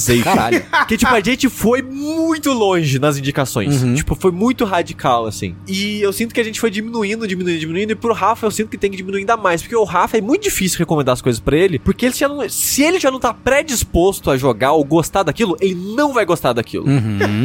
Civilization. 0.00 0.36
Caralho. 0.36 0.64
Que, 0.88 0.96
tipo, 0.96 1.12
a 1.14 1.20
gente 1.20 1.48
foi 1.48 1.82
muito 1.82 2.52
longe 2.52 2.98
nas 2.98 3.16
indicações. 3.18 3.82
Uhum. 3.82 3.94
Tipo, 3.94 4.14
foi 4.14 4.30
muito 4.32 4.64
radical, 4.64 5.26
assim. 5.26 5.54
E 5.68 6.00
eu 6.00 6.12
sinto 6.12 6.34
que 6.34 6.40
a 6.40 6.44
gente 6.44 6.58
foi 6.60 6.70
diminuindo, 6.70 7.26
diminuindo, 7.26 7.58
diminuindo. 7.58 7.92
E 7.92 7.94
pro 7.94 8.12
Rafa, 8.12 8.46
eu 8.46 8.50
sinto 8.50 8.68
que 8.68 8.78
tem 8.78 8.90
que 8.90 8.96
diminuir 8.96 9.20
ainda 9.20 9.36
mais. 9.36 9.62
Porque 9.62 9.76
o 9.76 9.84
Rafa 9.84 10.18
é 10.18 10.20
muito 10.20 10.42
difícil 10.42 10.78
recomendar 10.78 11.12
as 11.12 11.22
coisas 11.22 11.40
pra 11.40 11.56
ele. 11.56 11.78
Porque 11.78 12.06
ele 12.06 12.14
já 12.14 12.28
não, 12.28 12.48
se 12.48 12.82
ele 12.82 12.98
já 12.98 13.10
não 13.10 13.18
tá 13.20 13.32
predisposto 13.34 14.30
a 14.30 14.36
jogar 14.36 14.72
ou 14.72 14.84
gostar 14.84 15.22
daquilo, 15.22 15.56
ele 15.60 15.74
não 15.74 16.12
vai 16.12 16.24
gostar 16.24 16.52
daquilo. 16.52 16.86
Uhum. 16.86 17.44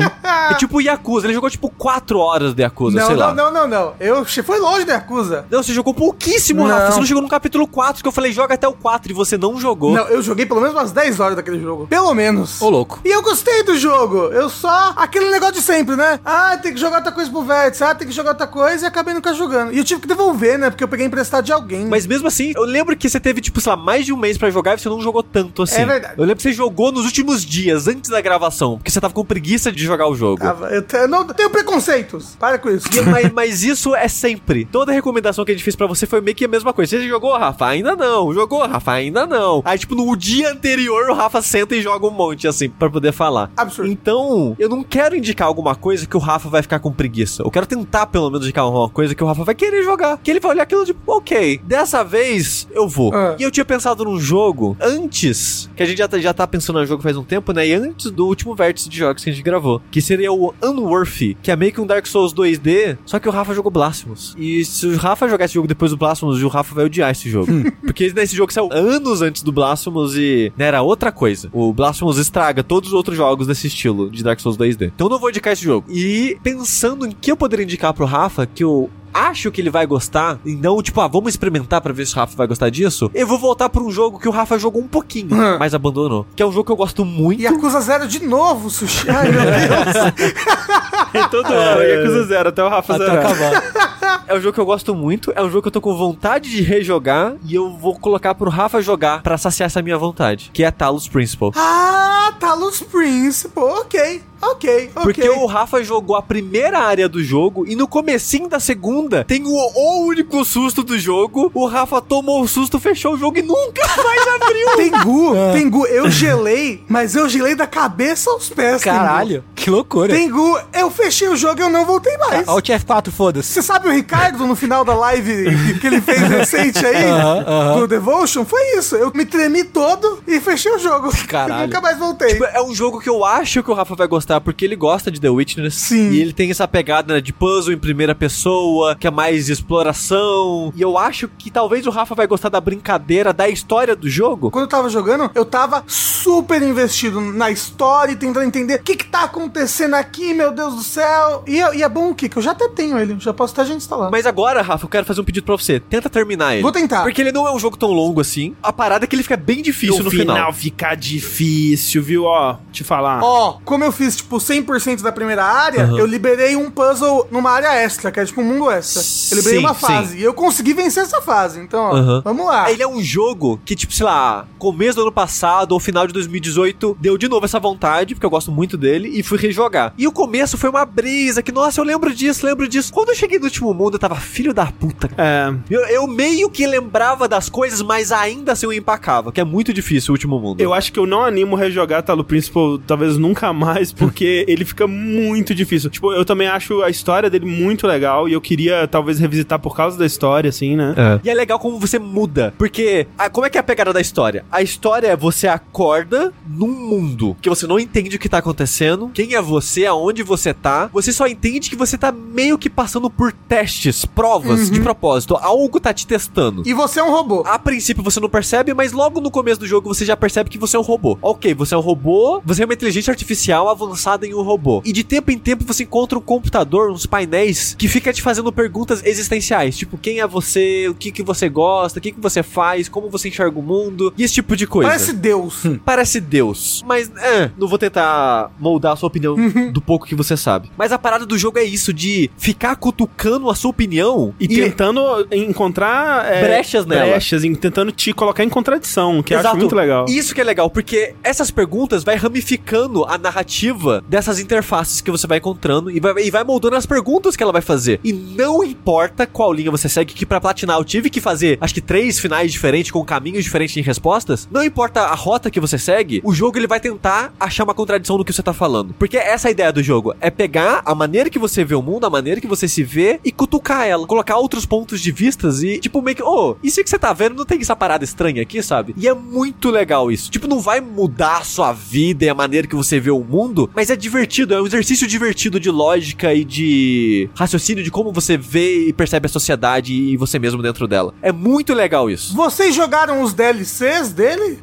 É 0.49 0.53
tipo 0.55 0.77
o 0.77 0.81
Yakuza. 0.81 1.27
Ele 1.27 1.33
jogou, 1.33 1.49
tipo, 1.49 1.69
4 1.69 2.17
horas 2.19 2.53
de 2.53 2.61
Yakuza, 2.63 2.97
Não, 2.99 3.07
sei 3.07 3.15
não, 3.15 3.25
lá. 3.27 3.33
não, 3.33 3.51
não, 3.51 3.67
não. 3.67 3.93
Eu 3.99 4.25
che- 4.25 4.43
foi 4.43 4.59
longe 4.59 4.85
da 4.85 4.93
Yakuza. 4.93 5.45
Não, 5.49 5.61
você 5.61 5.73
jogou 5.73 5.93
pouquíssimo, 5.93 6.61
Não. 6.67 6.67
Rafa. 6.75 6.91
Você 6.91 6.99
não 6.99 7.05
chegou 7.05 7.21
no 7.21 7.29
capítulo 7.29 7.67
4, 7.67 8.01
que 8.01 8.07
eu 8.07 8.11
falei, 8.11 8.31
joga 8.31 8.53
até 8.53 8.67
o 8.67 8.73
4 8.73 9.11
e 9.11 9.15
você 9.15 9.37
não 9.37 9.59
jogou. 9.59 9.93
Não, 9.93 10.07
eu 10.07 10.21
joguei 10.21 10.45
pelo 10.45 10.61
menos 10.61 10.75
umas 10.75 10.91
10 10.91 11.19
horas 11.19 11.35
daquele 11.35 11.59
jogo. 11.59 11.87
Pelo 11.87 12.13
menos. 12.13 12.44
Ô, 12.59 12.69
louco. 12.69 12.99
E 13.03 13.09
eu 13.09 13.21
gostei 13.21 13.63
do 13.63 13.77
jogo. 13.77 14.17
Eu 14.31 14.49
só. 14.49 14.93
Aquele 14.95 15.29
negócio 15.29 15.55
de 15.55 15.61
sempre, 15.61 15.95
né? 15.95 16.19
Ah, 16.25 16.57
tem 16.61 16.73
que 16.73 16.79
jogar 16.79 16.97
outra 16.97 17.11
coisa 17.11 17.29
pro 17.29 17.43
vértice. 17.43 17.83
Ah, 17.83 17.93
tem 17.95 18.07
que 18.07 18.13
jogar 18.13 18.31
outra 18.31 18.47
coisa. 18.47 18.85
E 18.85 18.87
acabei 18.87 19.13
nunca 19.13 19.33
jogando. 19.33 19.73
E 19.73 19.77
eu 19.77 19.83
tive 19.83 20.01
que 20.01 20.07
devolver, 20.07 20.57
né? 20.57 20.69
Porque 20.69 20.83
eu 20.83 20.87
peguei 20.87 21.05
emprestado 21.05 21.43
de 21.45 21.51
alguém. 21.51 21.85
Mas 21.87 22.05
mesmo 22.05 22.27
assim, 22.27 22.53
eu 22.55 22.63
lembro 22.63 22.95
que 22.95 23.09
você 23.09 23.19
teve, 23.19 23.41
tipo, 23.41 23.59
sei 23.61 23.71
lá, 23.71 23.77
mais 23.77 24.05
de 24.05 24.13
um 24.13 24.17
mês 24.17 24.37
pra 24.37 24.49
jogar 24.49 24.75
e 24.75 24.79
você 24.79 24.89
não 24.89 25.01
jogou 25.01 25.23
tanto 25.23 25.63
assim. 25.63 25.81
É 25.81 25.85
verdade. 25.85 26.13
Eu 26.17 26.23
lembro 26.23 26.37
que 26.37 26.43
você 26.43 26.53
jogou 26.53 26.91
nos 26.91 27.05
últimos 27.05 27.45
dias, 27.45 27.87
antes 27.87 28.09
da 28.09 28.21
gravação, 28.21 28.77
porque 28.77 28.91
você 28.91 28.99
tava 29.01 29.13
com 29.13 29.25
preguiça 29.25 29.71
de 29.71 29.83
jogar 29.83 30.07
o 30.07 30.15
jogo. 30.15 30.41
Tava- 30.41 30.69
eu, 30.69 30.81
te- 30.81 30.95
eu 30.95 31.07
não 31.07 31.25
tenho 31.25 31.49
preconceitos. 31.49 32.35
Para 32.39 32.57
com 32.57 32.69
isso. 32.69 32.87
E- 32.95 33.01
mas, 33.01 33.31
mas 33.31 33.63
isso 33.63 33.95
é 33.95 34.07
sempre. 34.07 34.65
Toda 34.65 34.91
recomendação 34.91 35.43
que 35.45 35.51
a 35.51 35.53
gente 35.55 35.63
fez 35.63 35.75
pra 35.75 35.87
você 35.87 36.05
foi 36.05 36.21
meio 36.21 36.35
que 36.35 36.45
a 36.45 36.47
mesma 36.47 36.73
coisa. 36.73 36.97
Você 36.97 37.07
jogou, 37.07 37.37
Rafa? 37.37 37.65
Ainda 37.67 37.95
não. 37.95 38.33
Jogou, 38.33 38.65
Rafa? 38.65 38.91
Ainda 38.93 39.25
não. 39.25 39.61
Aí, 39.65 39.77
tipo, 39.77 39.95
no 39.95 40.15
dia 40.15 40.51
anterior, 40.51 41.09
o 41.09 41.13
Rafa 41.13 41.41
senta 41.41 41.75
e 41.75 41.81
joga 41.81 42.05
um 42.07 42.11
monte, 42.11 42.34
assim, 42.47 42.69
pra 42.69 42.89
poder 42.89 43.11
falar. 43.11 43.51
Absurdo. 43.55 43.91
Então, 43.91 44.55
eu 44.59 44.69
não 44.69 44.83
quero 44.83 45.15
indicar 45.15 45.47
alguma 45.47 45.75
coisa 45.75 46.05
que 46.05 46.17
o 46.17 46.19
Rafa 46.19 46.49
vai 46.49 46.61
ficar 46.61 46.79
com 46.79 46.91
preguiça. 46.91 47.43
Eu 47.43 47.51
quero 47.51 47.65
tentar, 47.65 48.07
pelo 48.07 48.29
menos, 48.29 48.45
indicar 48.45 48.69
uma 48.69 48.89
coisa 48.89 49.15
que 49.15 49.23
o 49.23 49.27
Rafa 49.27 49.43
vai 49.43 49.55
querer 49.55 49.83
jogar. 49.83 50.17
Que 50.17 50.31
ele 50.31 50.39
vai 50.39 50.51
olhar 50.51 50.63
aquilo 50.63 50.85
tipo, 50.85 50.99
ok, 51.11 51.59
dessa 51.63 52.03
vez 52.03 52.67
eu 52.71 52.87
vou. 52.87 53.13
Ah. 53.13 53.35
E 53.39 53.43
eu 53.43 53.51
tinha 53.51 53.65
pensado 53.65 54.03
num 54.03 54.19
jogo 54.19 54.77
antes, 54.81 55.69
que 55.75 55.83
a 55.83 55.85
gente 55.85 55.97
já 55.97 56.07
tá, 56.07 56.19
já 56.19 56.33
tá 56.33 56.47
pensando 56.47 56.79
no 56.79 56.85
jogo 56.85 57.01
faz 57.01 57.17
um 57.17 57.23
tempo, 57.23 57.51
né? 57.53 57.67
E 57.67 57.73
antes 57.73 58.11
do 58.11 58.25
último 58.25 58.55
vértice 58.55 58.89
de 58.89 58.97
jogos 58.97 59.23
que 59.23 59.29
a 59.29 59.33
gente 59.33 59.43
gravou. 59.43 59.81
Que 59.91 60.01
seria 60.01 60.31
o 60.31 60.53
Unworthy, 60.63 61.37
que 61.41 61.51
é 61.51 61.55
meio 61.55 61.71
que 61.71 61.81
um 61.81 61.85
Dark 61.85 62.05
Souls 62.05 62.33
2D, 62.33 62.97
só 63.05 63.19
que 63.19 63.27
o 63.27 63.31
Rafa 63.31 63.53
jogou 63.53 63.71
Blasphemous. 63.71 64.35
E 64.37 64.63
se 64.65 64.85
o 64.87 64.97
Rafa 64.97 65.27
jogar 65.27 65.45
esse 65.45 65.53
jogo 65.53 65.67
depois 65.67 65.91
do 65.91 65.97
Blasphemous, 65.97 66.41
o 66.41 66.47
Rafa 66.47 66.75
vai 66.75 66.85
odiar 66.85 67.11
esse 67.11 67.29
jogo. 67.29 67.51
Porque 67.81 68.11
nesse 68.13 68.35
jogo 68.35 68.51
saiu 68.51 68.69
anos 68.71 69.21
antes 69.21 69.41
do 69.41 69.51
Blasphemous 69.51 70.15
e 70.15 70.51
né, 70.57 70.65
era 70.65 70.81
outra 70.81 71.11
coisa. 71.11 71.49
O 71.53 71.73
Blasphemous 71.73 72.17
estraga 72.25 72.63
todos 72.63 72.89
os 72.89 72.95
outros 72.95 73.15
jogos 73.15 73.47
desse 73.47 73.67
estilo 73.67 74.09
de 74.09 74.23
Dark 74.23 74.39
Souls 74.39 74.57
2D. 74.57 74.91
Então 74.93 75.07
eu 75.07 75.11
não 75.11 75.19
vou 75.19 75.29
indicar 75.29 75.53
esse 75.53 75.63
jogo. 75.63 75.91
E 75.91 76.37
pensando 76.43 77.05
em 77.05 77.11
que 77.11 77.31
eu 77.31 77.37
poderia 77.37 77.63
indicar 77.63 77.93
pro 77.93 78.05
Rafa, 78.05 78.45
que 78.45 78.63
eu 78.63 78.89
acho 79.15 79.49
que 79.51 79.61
ele 79.61 79.69
vai 79.69 79.85
gostar, 79.87 80.37
e 80.45 80.55
não, 80.55 80.81
tipo, 80.83 80.99
ah, 81.01 81.07
vamos 81.07 81.29
experimentar 81.29 81.79
pra 81.81 81.93
ver 81.93 82.05
se 82.05 82.13
o 82.13 82.17
Rafa 82.17 82.35
vai 82.35 82.47
gostar 82.47 82.69
disso, 82.69 83.09
eu 83.13 83.25
vou 83.25 83.39
voltar 83.39 83.69
pra 83.69 83.81
um 83.81 83.89
jogo 83.89 84.19
que 84.19 84.27
o 84.27 84.31
Rafa 84.31 84.57
jogou 84.59 84.81
um 84.81 84.87
pouquinho, 84.87 85.33
Hum. 85.35 85.57
mas 85.59 85.73
abandonou. 85.73 86.25
Que 86.35 86.43
é 86.43 86.45
um 86.45 86.51
jogo 86.51 86.65
que 86.65 86.71
eu 86.71 86.75
gosto 86.75 87.05
muito. 87.05 87.41
Yakuza 87.41 87.79
Zero 87.81 88.07
de 88.07 88.23
novo, 88.25 88.69
Sushi. 88.69 89.09
Ai, 89.09 89.31
meu 89.31 89.41
Deus. 89.41 91.29
Todo 91.31 91.53
ano, 91.53 91.81
Yakuza 91.81 92.23
Zero, 92.25 92.49
até 92.49 92.63
o 92.63 92.69
Rafa 92.69 92.95
Até 92.95 93.05
zerar. 93.05 93.25
acabar. 93.25 94.23
É 94.27 94.35
um 94.35 94.41
jogo 94.41 94.53
que 94.53 94.59
eu 94.59 94.65
gosto 94.65 94.93
muito, 94.95 95.31
é 95.35 95.41
um 95.41 95.49
jogo 95.49 95.61
que 95.61 95.67
eu 95.67 95.71
tô 95.71 95.81
com 95.81 95.95
vontade 95.95 96.49
de 96.49 96.61
rejogar, 96.61 97.33
e 97.45 97.53
eu 97.55 97.69
vou 97.77 97.97
colocar 97.97 98.33
pro 98.35 98.49
Rafa 98.49 98.81
jogar 98.81 99.21
pra 99.21 99.37
saciar 99.37 99.67
essa 99.67 99.81
minha 99.81 99.97
vontade, 99.97 100.49
que 100.53 100.63
é 100.63 100.71
Talos 100.71 101.07
Principle. 101.07 101.51
ah, 101.55 102.33
Talos 102.39 102.81
Principle. 102.81 103.63
Ok, 103.63 104.21
ok, 104.41 104.91
ok. 104.95 105.03
Porque 105.03 105.29
o 105.29 105.45
Rafa 105.45 105.83
jogou 105.83 106.15
a 106.15 106.21
primeira 106.21 106.79
área 106.79 107.07
do 107.09 107.23
jogo 107.23 107.65
e 107.67 107.75
no 107.75 107.87
comecinho 107.87 108.47
da 108.47 108.59
segunda 108.59 109.23
tem 109.23 109.43
o, 109.45 109.49
o 109.49 110.05
único 110.05 110.43
susto 110.45 110.83
do 110.83 110.97
jogo. 110.97 111.51
O 111.53 111.65
Rafa 111.65 112.01
tomou 112.01 112.41
o 112.41 112.47
susto, 112.47 112.79
fechou 112.79 113.13
o 113.13 113.17
jogo 113.17 113.37
e 113.37 113.41
nunca 113.41 113.81
mais 114.03 114.27
abriu. 114.27 114.75
Tengu, 114.75 115.35
Tengu, 115.53 115.87
eu 115.87 116.09
gelei, 116.09 116.83
mas 116.87 117.15
eu 117.15 117.27
gelei 117.29 117.55
da 117.55 117.67
cabeça 117.67 118.29
aos 118.29 118.49
pés. 118.49 118.81
Tengu. 118.81 118.95
Caralho, 118.95 119.43
que 119.55 119.69
loucura. 119.69 120.13
Tengu, 120.13 120.59
eu 120.73 120.89
fechei 120.91 121.27
o 121.27 121.35
jogo 121.35 121.59
e 121.59 121.63
eu 121.63 121.69
não 121.69 121.85
voltei 121.85 122.17
mais. 122.17 122.47
Alt 122.47 122.67
F4, 122.69 123.11
foda-se. 123.11 123.53
Você 123.53 123.61
sabe 123.61 123.87
o 123.87 123.91
Ricardo 123.91 124.45
no 124.45 124.55
final 124.55 124.83
da 124.83 124.93
live 124.95 125.45
que 125.79 125.87
ele 125.87 126.01
fez 126.01 126.21
recente 126.21 126.85
aí? 126.85 127.05
Aham, 127.15 127.45
aham. 127.47 127.79
Do 127.79 127.87
Devotion? 127.87 128.45
Foi 128.45 128.77
isso. 128.77 128.95
Eu 128.95 129.11
me 129.13 129.25
tremi 129.25 129.63
todo 129.63 130.21
e 130.27 130.39
fechei 130.39 130.71
o 130.71 130.79
jogo. 130.79 131.09
Caralho. 131.27 131.63
E 131.63 131.67
nunca 131.67 131.81
mais 131.81 131.97
voltei. 131.97 132.29
Tipo, 132.29 132.45
é 132.45 132.61
um 132.61 132.73
jogo 132.73 132.99
que 132.99 133.09
eu 133.09 133.23
acho 133.23 133.63
que 133.63 133.71
o 133.71 133.73
Rafa 133.73 133.95
vai 133.95 134.07
gostar, 134.07 134.34
porque 134.39 134.65
ele 134.65 134.75
gosta 134.75 135.09
de 135.11 135.19
The 135.19 135.29
Witness. 135.29 135.73
Sim. 135.75 136.11
E 136.11 136.21
ele 136.21 136.33
tem 136.33 136.49
essa 136.51 136.67
pegada 136.67 137.13
né, 137.15 137.21
de 137.21 137.31
puzzle 137.33 137.73
em 137.73 137.77
primeira 137.77 138.13
pessoa, 138.15 138.95
que 138.95 139.07
é 139.07 139.11
mais 139.11 139.49
exploração. 139.49 140.71
E 140.75 140.81
eu 140.81 140.97
acho 140.97 141.27
que 141.27 141.49
talvez 141.51 141.85
o 141.85 141.89
Rafa 141.89 142.15
vai 142.15 142.27
gostar 142.27 142.49
da 142.49 142.59
brincadeira, 142.61 143.31
da 143.33 143.47
história 143.49 143.95
do 143.95 144.09
jogo. 144.09 144.51
Quando 144.51 144.63
eu 144.65 144.69
tava 144.69 144.89
jogando, 144.89 145.29
eu 145.35 145.45
tava 145.45 145.83
super 145.87 146.61
investido 146.61 147.19
na 147.21 147.51
história 147.51 148.11
e 148.13 148.15
tentando 148.15 148.45
entender 148.45 148.75
o 148.75 148.83
que 148.83 148.95
que 148.95 149.05
tá 149.05 149.23
acontecendo 149.23 149.93
aqui, 149.95 150.33
meu 150.33 150.51
Deus 150.51 150.75
do 150.75 150.83
céu. 150.83 151.43
E, 151.47 151.61
é- 151.61 151.75
e 151.77 151.83
é 151.83 151.89
bom 151.89 152.09
o 152.11 152.15
que? 152.15 152.27
Que 152.29 152.37
eu 152.37 152.41
já 152.41 152.51
até 152.51 152.67
tenho 152.69 152.97
ele, 152.97 153.15
já 153.19 153.33
posso 153.33 153.53
até 153.53 153.65
já 153.65 153.73
instalar. 153.73 154.09
Mas 154.11 154.25
agora, 154.25 154.61
Rafa, 154.61 154.85
eu 154.85 154.89
quero 154.89 155.05
fazer 155.05 155.21
um 155.21 155.23
pedido 155.23 155.45
pra 155.45 155.55
você. 155.55 155.79
Tenta 155.79 156.09
terminar 156.09 156.53
ele. 156.53 156.61
Vou 156.63 156.71
tentar. 156.71 157.03
Porque 157.03 157.21
ele 157.21 157.31
não 157.31 157.47
é 157.47 157.51
um 157.53 157.59
jogo 157.59 157.77
tão 157.77 157.91
longo 157.91 158.21
assim. 158.21 158.55
A 158.61 158.73
parada 158.73 159.05
é 159.05 159.07
que 159.07 159.15
ele 159.15 159.23
fica 159.23 159.37
bem 159.37 159.61
difícil 159.61 159.97
no, 159.99 160.05
no 160.05 160.11
final, 160.11 160.51
fica 160.53 160.95
difícil, 160.95 162.01
viu? 162.01 162.23
Ó, 162.23 162.57
te 162.71 162.83
falar. 162.83 163.21
Ó, 163.23 163.59
como 163.63 163.83
eu 163.83 163.91
fiz, 163.91 164.14
tipo, 164.17 164.37
100% 164.37 165.01
da 165.01 165.11
primeira 165.11 165.43
área, 165.43 165.83
Aham. 165.83 165.97
eu 165.99 166.05
liberei 166.05 166.55
um 166.55 166.69
puzzle 166.69 167.27
numa 167.31 167.51
área 167.51 167.73
extra, 167.75 168.11
que 168.11 168.19
é 168.19 168.25
tipo 168.25 168.41
um 168.41 168.43
mundo 168.45 168.69
extra. 168.71 169.01
Eu 169.31 169.37
liberei 169.37 169.59
Sim, 169.59 169.65
uma 169.65 169.73
sim. 169.73 169.79
fase. 169.81 170.17
E 170.17 170.23
eu 170.23 170.33
consegui 170.33 170.73
vencer 170.73 171.03
essa 171.03 171.21
fase. 171.21 171.59
Então, 171.59 171.81
ó, 171.81 172.21
vamos 172.21 172.45
lá. 172.45 172.71
Ele 172.71 172.81
é 172.83 172.87
um 172.87 173.01
jogo 173.01 173.59
que, 173.65 173.75
tipo, 173.75 173.93
sei 173.93 174.05
lá, 174.05 174.45
começo 174.57 174.95
do 174.95 175.01
ano 175.03 175.11
passado 175.11 175.71
ou 175.73 175.79
final 175.79 176.07
de 176.07 176.13
2018, 176.13 176.97
deu 176.99 177.17
de 177.17 177.27
novo 177.27 177.45
essa 177.45 177.59
vontade, 177.59 178.13
porque 178.15 178.25
eu 178.25 178.29
gosto 178.29 178.51
muito 178.51 178.77
dele, 178.77 179.09
e 179.13 179.23
fui 179.23 179.37
rejogar. 179.37 179.93
E 179.97 180.07
o 180.07 180.11
começo 180.11 180.57
foi 180.57 180.69
uma 180.69 180.85
brisa, 180.85 181.41
que, 181.41 181.51
nossa, 181.51 181.79
eu 181.79 181.85
lembro 181.85 182.13
disso, 182.13 182.45
lembro 182.45 182.67
disso. 182.67 182.91
Quando 182.93 183.09
eu 183.09 183.15
cheguei 183.15 183.37
no 183.39 183.45
último 183.45 183.73
mundo, 183.73 183.95
eu 183.95 183.99
tava 183.99 184.15
filho 184.15 184.53
da 184.53 184.65
puta. 184.67 185.09
É, 185.17 185.53
Eu, 185.69 185.81
eu 185.87 186.07
meio 186.07 186.49
que 186.49 186.65
lembrava 186.65 187.27
das 187.27 187.49
coisas, 187.49 187.81
mas 187.81 188.11
ainda 188.11 188.51
assim 188.53 188.65
eu 188.65 188.73
empacava, 188.73 189.31
que 189.31 189.39
é 189.41 189.43
muito 189.43 189.73
difícil 189.73 190.11
o 190.11 190.15
último 190.15 190.39
mundo. 190.39 190.61
eu 190.61 190.73
acho 190.73 190.91
que 190.91 190.99
eu 190.99 191.05
não 191.05 191.23
animo 191.23 191.55
rejogar 191.55 192.03
Talo 192.03 192.23
Principal, 192.23 192.77
talvez 192.79 193.17
nunca 193.17 193.51
mais, 193.53 193.91
porque 194.07 194.45
ele 194.47 194.63
fica 194.65 194.87
muito 194.87 195.53
difícil. 195.55 195.89
Tipo, 195.89 196.13
eu 196.13 196.23
também 196.25 196.47
acho 196.47 196.81
a 196.81 196.89
história 196.89 197.29
dele 197.29 197.45
muito 197.45 197.87
legal 197.87 198.27
e 198.29 198.33
eu 198.33 198.41
queria 198.41 198.87
talvez 198.87 199.19
revisitar 199.19 199.59
por 199.59 199.75
causa 199.75 199.97
da 199.97 200.05
história, 200.05 200.49
assim, 200.49 200.75
né? 200.75 200.93
E 201.23 201.29
é 201.29 201.33
legal 201.33 201.59
como 201.59 201.79
você 201.79 201.97
muda. 201.99 202.53
Porque, 202.57 203.07
a- 203.17 203.29
como 203.29 203.45
é 203.45 203.49
que 203.49 203.57
é 203.57 203.61
a 203.61 203.63
pegada 203.63 203.91
da 203.93 204.01
história? 204.01 204.45
A 204.51 204.61
história 204.61 205.07
é 205.07 205.15
você 205.15 205.47
acorda 205.47 206.33
num 206.47 206.67
mundo 206.67 207.35
que 207.41 207.49
você 207.49 207.67
não 207.67 207.79
entende 207.79 208.15
o 208.15 208.19
que 208.19 208.29
tá 208.29 208.37
acontecendo, 208.39 209.09
quem 209.13 209.33
é 209.35 209.41
você, 209.41 209.85
aonde 209.85 210.23
você 210.23 210.53
tá. 210.53 210.89
Você 210.93 211.11
só 211.11 211.27
entende 211.27 211.69
que 211.69 211.75
você 211.75 211.97
tá 211.97 212.11
meio 212.11 212.57
que 212.57 212.69
passando 212.69 213.09
por 213.09 213.31
testes, 213.31 214.05
provas 214.05 214.69
de 214.69 214.79
propósito. 214.81 215.35
Algo 215.35 215.79
tá 215.79 215.93
te 215.93 216.05
testando. 216.07 216.63
E 216.65 216.73
você 216.73 216.99
é 216.99 217.03
um 217.03 217.11
robô. 217.11 217.43
A 217.45 217.57
princípio 217.59 218.03
você 218.03 218.19
não 218.19 218.29
percebe, 218.29 218.73
mas 218.73 218.91
logo 218.91 219.19
no 219.19 219.31
começo 219.31 219.59
do 219.59 219.67
jogo 219.67 219.93
você 219.93 220.05
já 220.05 220.15
percebe 220.15 220.49
que 220.49 220.57
você 220.57 220.75
é 220.75 220.79
um 220.79 220.83
robô. 220.83 221.17
Ok, 221.21 221.53
você 221.53 221.73
é 221.73 221.77
um 221.77 221.81
robô, 221.81 222.41
você 222.45 222.61
é 222.63 222.65
uma 222.65 222.73
inteligência 222.73 223.11
artificial 223.11 223.69
avançada 223.69 223.94
em 224.25 224.33
um 224.33 224.41
robô. 224.41 224.81
E 224.85 224.91
de 224.91 225.03
tempo 225.03 225.31
em 225.31 225.37
tempo 225.37 225.63
você 225.65 225.83
encontra 225.83 226.17
um 226.17 226.21
computador, 226.21 226.91
uns 226.91 227.05
painéis, 227.05 227.75
que 227.77 227.87
fica 227.87 228.11
te 228.13 228.21
fazendo 228.21 228.51
perguntas 228.51 229.03
existenciais. 229.05 229.77
Tipo, 229.77 229.97
quem 229.97 230.19
é 230.19 230.27
você? 230.27 230.87
O 230.89 230.93
que, 230.95 231.11
que 231.11 231.23
você 231.23 231.49
gosta? 231.49 231.99
O 231.99 232.01
que, 232.01 232.11
que 232.11 232.19
você 232.19 232.43
faz? 232.43 232.89
Como 232.89 233.09
você 233.09 233.29
enxerga 233.29 233.59
o 233.59 233.63
mundo? 233.63 234.13
E 234.17 234.23
esse 234.23 234.35
tipo 234.35 234.55
de 234.55 234.67
coisa. 234.67 234.89
Parece 234.89 235.13
Deus. 235.13 235.63
Parece 235.83 236.19
Deus. 236.19 236.83
Mas, 236.85 237.11
é, 237.17 237.51
não 237.57 237.67
vou 237.67 237.77
tentar 237.77 238.51
moldar 238.59 238.93
a 238.93 238.95
sua 238.95 239.07
opinião 239.07 239.35
do 239.71 239.81
pouco 239.81 240.05
que 240.05 240.15
você 240.15 240.35
sabe. 240.37 240.69
Mas 240.77 240.91
a 240.91 240.97
parada 240.97 241.25
do 241.25 241.37
jogo 241.37 241.57
é 241.57 241.63
isso, 241.63 241.93
de 241.93 242.29
ficar 242.37 242.75
cutucando 242.75 243.49
a 243.49 243.55
sua 243.55 243.71
opinião 243.71 244.33
E, 244.39 244.47
tentando 244.47 245.01
encontrar 245.31 246.25
é, 246.31 246.41
Brechas 246.41 246.85
nela. 246.85 247.11
brechas, 247.11 247.43
e 247.43 247.55
tentando 247.55 247.91
te 247.91 248.13
colocar 248.13 248.43
em 248.43 248.49
contradição, 248.49 249.21
que 249.23 249.33
eu 249.33 249.37
acho 249.37 249.47
Exato. 249.47 249.57
muito 249.57 249.75
legal. 249.75 250.05
Isso 250.07 250.33
que 250.33 250.41
é 250.41 250.43
legal, 250.43 250.69
porque 250.69 251.13
essas 251.23 251.51
perguntas 251.51 252.03
vai 252.03 252.15
ramificando 252.15 253.05
a 253.05 253.17
narrativa 253.17 253.84
dessas 254.07 254.39
interfaces 254.39 255.01
que 255.01 255.11
você 255.11 255.27
vai 255.27 255.37
encontrando 255.37 255.91
e 255.91 255.99
vai, 255.99 256.13
e 256.23 256.31
vai 256.31 256.43
moldando 256.43 256.75
as 256.75 256.85
perguntas 256.85 257.35
que 257.35 257.43
ela 257.43 257.51
vai 257.51 257.61
fazer. 257.61 257.99
E 258.03 258.11
não 258.13 258.63
importa 258.63 259.25
qual 259.25 259.53
linha 259.53 259.71
você 259.71 259.87
segue, 259.87 260.13
que 260.13 260.25
pra 260.25 260.41
platinar 260.41 260.77
eu 260.77 260.83
tive 260.83 261.09
que 261.09 261.21
fazer, 261.21 261.57
acho 261.61 261.73
que 261.73 261.81
três 261.81 262.19
finais 262.19 262.51
diferentes, 262.51 262.91
com 262.91 263.03
caminhos 263.03 263.43
diferentes 263.43 263.73
de 263.73 263.81
respostas. 263.81 264.47
Não 264.51 264.63
importa 264.63 265.01
a 265.01 265.15
rota 265.15 265.51
que 265.51 265.59
você 265.59 265.77
segue, 265.77 266.21
o 266.23 266.33
jogo 266.33 266.57
ele 266.57 266.67
vai 266.67 266.79
tentar 266.79 267.33
achar 267.39 267.63
uma 267.63 267.73
contradição 267.73 268.17
no 268.17 268.25
que 268.25 268.33
você 268.33 268.43
tá 268.43 268.53
falando. 268.53 268.93
Porque 268.97 269.17
essa 269.17 269.47
é 269.47 269.49
a 269.49 269.51
ideia 269.51 269.71
do 269.71 269.83
jogo, 269.83 270.15
é 270.19 270.29
pegar 270.29 270.81
a 270.85 270.95
maneira 270.95 271.29
que 271.29 271.39
você 271.39 271.63
vê 271.63 271.75
o 271.75 271.81
mundo, 271.81 272.05
a 272.05 272.09
maneira 272.09 272.41
que 272.41 272.47
você 272.47 272.67
se 272.67 272.83
vê 272.83 273.19
e 273.23 273.31
cutucar 273.31 273.85
ela, 273.85 274.07
colocar 274.07 274.37
outros 274.37 274.65
pontos 274.65 275.01
de 275.01 275.11
vistas 275.11 275.63
e, 275.63 275.79
tipo, 275.79 276.01
meio 276.01 276.17
que, 276.17 276.23
ô, 276.23 276.55
isso 276.63 276.83
que 276.83 276.89
você 276.89 276.99
tá 276.99 277.13
vendo 277.13 277.35
não 277.35 277.45
tem 277.45 277.59
essa 277.59 277.75
parada 277.75 278.03
estranha 278.03 278.41
aqui, 278.41 278.61
sabe? 278.61 278.93
E 278.97 279.07
é 279.07 279.13
muito 279.13 279.69
legal 279.69 280.11
isso. 280.11 280.29
Tipo, 280.31 280.47
não 280.47 280.59
vai 280.59 280.81
mudar 280.81 281.37
a 281.37 281.43
sua 281.43 281.71
vida 281.71 282.25
e 282.25 282.29
a 282.29 282.33
maneira 282.33 282.67
que 282.67 282.75
você 282.75 282.99
vê 282.99 283.11
o 283.11 283.23
mundo, 283.23 283.69
mas 283.75 283.89
é 283.89 283.95
divertido, 283.95 284.53
é 284.53 284.61
um 284.61 284.65
exercício 284.65 285.07
divertido 285.07 285.59
de 285.59 285.69
lógica 285.69 286.33
e 286.33 286.43
de 286.43 287.29
raciocínio 287.35 287.83
de 287.83 287.91
como 287.91 288.11
você 288.11 288.37
vê 288.37 288.87
e 288.87 288.93
percebe 288.93 289.25
a 289.25 289.29
sociedade 289.29 289.93
e 289.93 290.15
você 290.17 290.39
mesmo 290.39 290.61
dentro 290.61 290.87
dela. 290.87 291.13
É 291.21 291.31
muito 291.31 291.73
legal 291.73 292.09
isso. 292.09 292.33
Vocês 292.35 292.73
jogaram 292.73 293.21
os 293.21 293.33
DLCs 293.33 294.13
dele? 294.13 294.59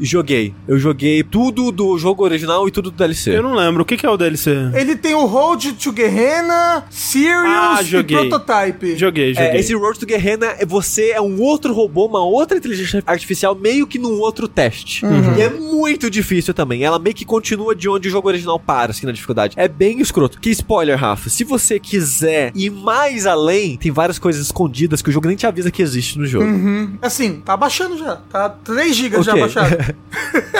Joguei. 0.00 0.54
Eu 0.66 0.78
joguei 0.78 1.22
tudo 1.22 1.70
do 1.72 1.98
jogo 1.98 2.24
original 2.24 2.66
e 2.68 2.70
tudo 2.70 2.90
do 2.90 2.96
DLC. 2.96 3.36
Eu 3.36 3.42
não 3.42 3.54
lembro. 3.54 3.82
O 3.82 3.84
que, 3.84 3.96
que 3.96 4.06
é 4.06 4.10
o 4.10 4.16
DLC? 4.16 4.50
Ele 4.74 4.96
tem 4.96 5.14
o 5.14 5.24
Road 5.26 5.72
to 5.72 5.92
Gehenna, 5.94 6.84
Sirius 6.90 7.44
Ah, 7.46 7.80
e. 7.82 8.04
Prototype. 8.04 8.96
Joguei, 8.96 9.34
joguei. 9.34 9.50
É, 9.50 9.58
esse 9.58 9.74
Road 9.74 9.98
to 9.98 10.06
Gehenna, 10.08 10.46
é 10.58 10.66
você 10.66 11.10
é 11.10 11.20
um 11.20 11.40
outro 11.40 11.72
robô, 11.72 12.06
uma 12.06 12.24
outra 12.24 12.56
inteligência 12.58 13.02
artificial, 13.06 13.54
meio 13.54 13.86
que 13.86 13.98
num 13.98 14.18
outro 14.20 14.46
teste. 14.48 15.04
E 15.36 15.40
é 15.42 15.50
muito 15.50 16.10
difícil 16.10 16.52
também. 16.54 16.82
Ela 16.84 16.98
meio 16.98 17.14
que 17.14 17.24
continua 17.24 17.74
de 17.74 17.88
onde 17.88 18.08
o 18.08 18.10
jogo 18.10 18.28
original 18.28 18.58
para, 18.58 18.90
assim, 18.92 19.06
na 19.06 19.12
dificuldade. 19.12 19.54
É 19.56 19.68
bem 19.68 20.00
escroto. 20.00 20.40
Que 20.40 20.50
spoiler, 20.50 20.98
Rafa. 20.98 21.28
Se 21.30 21.44
você 21.44 21.78
quiser 21.78 22.52
ir 22.54 22.70
mais 22.70 23.26
além, 23.26 23.76
tem 23.76 23.90
várias 23.90 24.18
coisas 24.18 24.44
escondidas 24.46 25.02
que 25.02 25.08
o 25.10 25.12
jogo 25.12 25.26
nem 25.28 25.36
te 25.36 25.46
avisa 25.46 25.70
que 25.70 25.82
existe 25.82 26.18
no 26.18 26.26
jogo. 26.26 26.44
Uhum. 26.44 26.96
Assim, 27.02 27.40
tá 27.44 27.56
baixando 27.56 27.98
já. 27.98 28.16
Tá 28.16 28.48
3 28.48 28.94
GB 28.96 29.22
já 29.22 29.32
Ok. 29.32 29.40
baixado. 29.42 29.76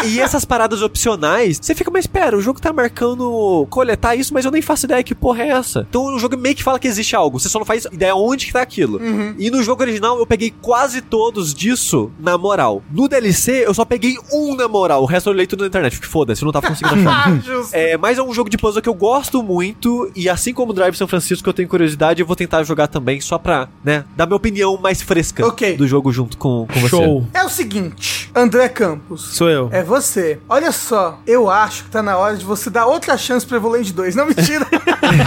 E 0.05 0.21
essas 0.21 0.45
paradas 0.45 0.81
opcionais, 0.83 1.59
você 1.61 1.75
fica, 1.75 1.91
mas 1.91 2.05
espera, 2.05 2.37
o 2.37 2.41
jogo 2.41 2.61
tá 2.61 2.73
marcando 2.73 3.67
coletar 3.71 4.14
isso, 4.14 4.33
mas 4.33 4.45
eu 4.45 4.51
nem 4.51 4.62
faço 4.62 4.87
ideia 4.87 5.03
que 5.03 5.14
porra 5.14 5.43
é 5.43 5.49
essa. 5.49 5.87
Então 5.88 6.14
o 6.14 6.19
jogo 6.19 6.37
meio 6.37 6.55
que 6.55 6.62
fala 6.62 6.79
que 6.79 6.87
existe 6.88 7.14
algo, 7.17 7.38
você 7.38 7.49
só 7.49 7.59
não 7.59 7.67
faz 7.67 7.85
ideia 7.87 8.14
onde 8.14 8.47
que 8.47 8.53
tá 8.53 8.62
aquilo. 8.62 9.01
E 9.38 9.51
no 9.51 9.62
jogo 9.62 9.83
original 9.83 10.19
eu 10.19 10.27
peguei 10.27 10.53
quase 10.62 11.01
todos 11.01 11.53
disso 11.55 12.11
na 12.19 12.38
moral. 12.38 12.83
No 12.91 13.09
DLC 13.09 13.64
eu 13.67 13.75
só 13.75 13.85
peguei 13.85 14.17
um 14.33 14.55
na 14.55 14.69
moral, 14.69 15.03
o 15.03 15.07
resto 15.07 15.29
eu 15.29 15.33
olhei 15.35 15.47
tudo 15.47 15.61
na 15.61 15.67
internet, 15.67 15.97
porque 15.97 16.09
foda-se, 16.11 16.43
eu 16.43 16.47
não 16.47 16.53
tava 16.53 16.69
conseguindo 16.69 17.09
achar. 17.09 17.09
Ah. 17.29 17.33
É, 17.73 17.97
mas 17.97 18.19
é 18.19 18.23
um 18.23 18.33
jogo 18.33 18.49
de 18.51 18.57
puzzle 18.57 18.81
que 18.83 18.88
eu 18.88 18.95
gosto 18.95 19.43
muito 19.43 20.11
e 20.14 20.29
assim 20.29 20.53
como 20.55 20.71
o 20.71 20.75
Drive 20.75 20.95
São 20.95 21.09
Francisco 21.09 21.49
eu 21.49 21.53
tenho 21.53 21.69
curiosidade, 21.69 22.21
eu 22.21 22.27
vou 22.27 22.37
tentar 22.37 22.62
jogar 22.62 22.87
também 22.87 23.21
só 23.21 23.38
pra, 23.38 23.69
né, 23.83 24.05
dar 24.17 24.27
minha 24.27 24.37
opinião 24.37 24.77
mais 24.77 25.01
fresca 25.03 25.47
Ok. 25.47 25.77
do 25.77 25.87
jogo 25.87 26.12
junto 26.12 26.37
com, 26.37 26.67
com 26.67 26.81
você. 26.81 26.88
Show. 26.88 27.27
É 27.35 27.43
o 27.45 27.49
seguinte, 27.49 28.31
André 28.35 28.69
Campos. 28.69 29.17
Sou 29.18 29.48
eu. 29.48 29.68
É 29.72 29.83
você. 29.83 30.40
Olha 30.48 30.72
só, 30.72 31.18
eu 31.26 31.50
acho 31.50 31.85
que 31.85 31.90
tá 31.90 32.02
na 32.02 32.16
hora 32.16 32.37
de 32.37 32.44
você 32.44 32.70
dar 32.70 32.87
outra 32.87 33.16
chance 33.16 33.46
pra 33.46 33.57
Evoland 33.57 33.92
2. 33.92 34.14
Não, 34.14 34.26
mentira. 34.26 34.66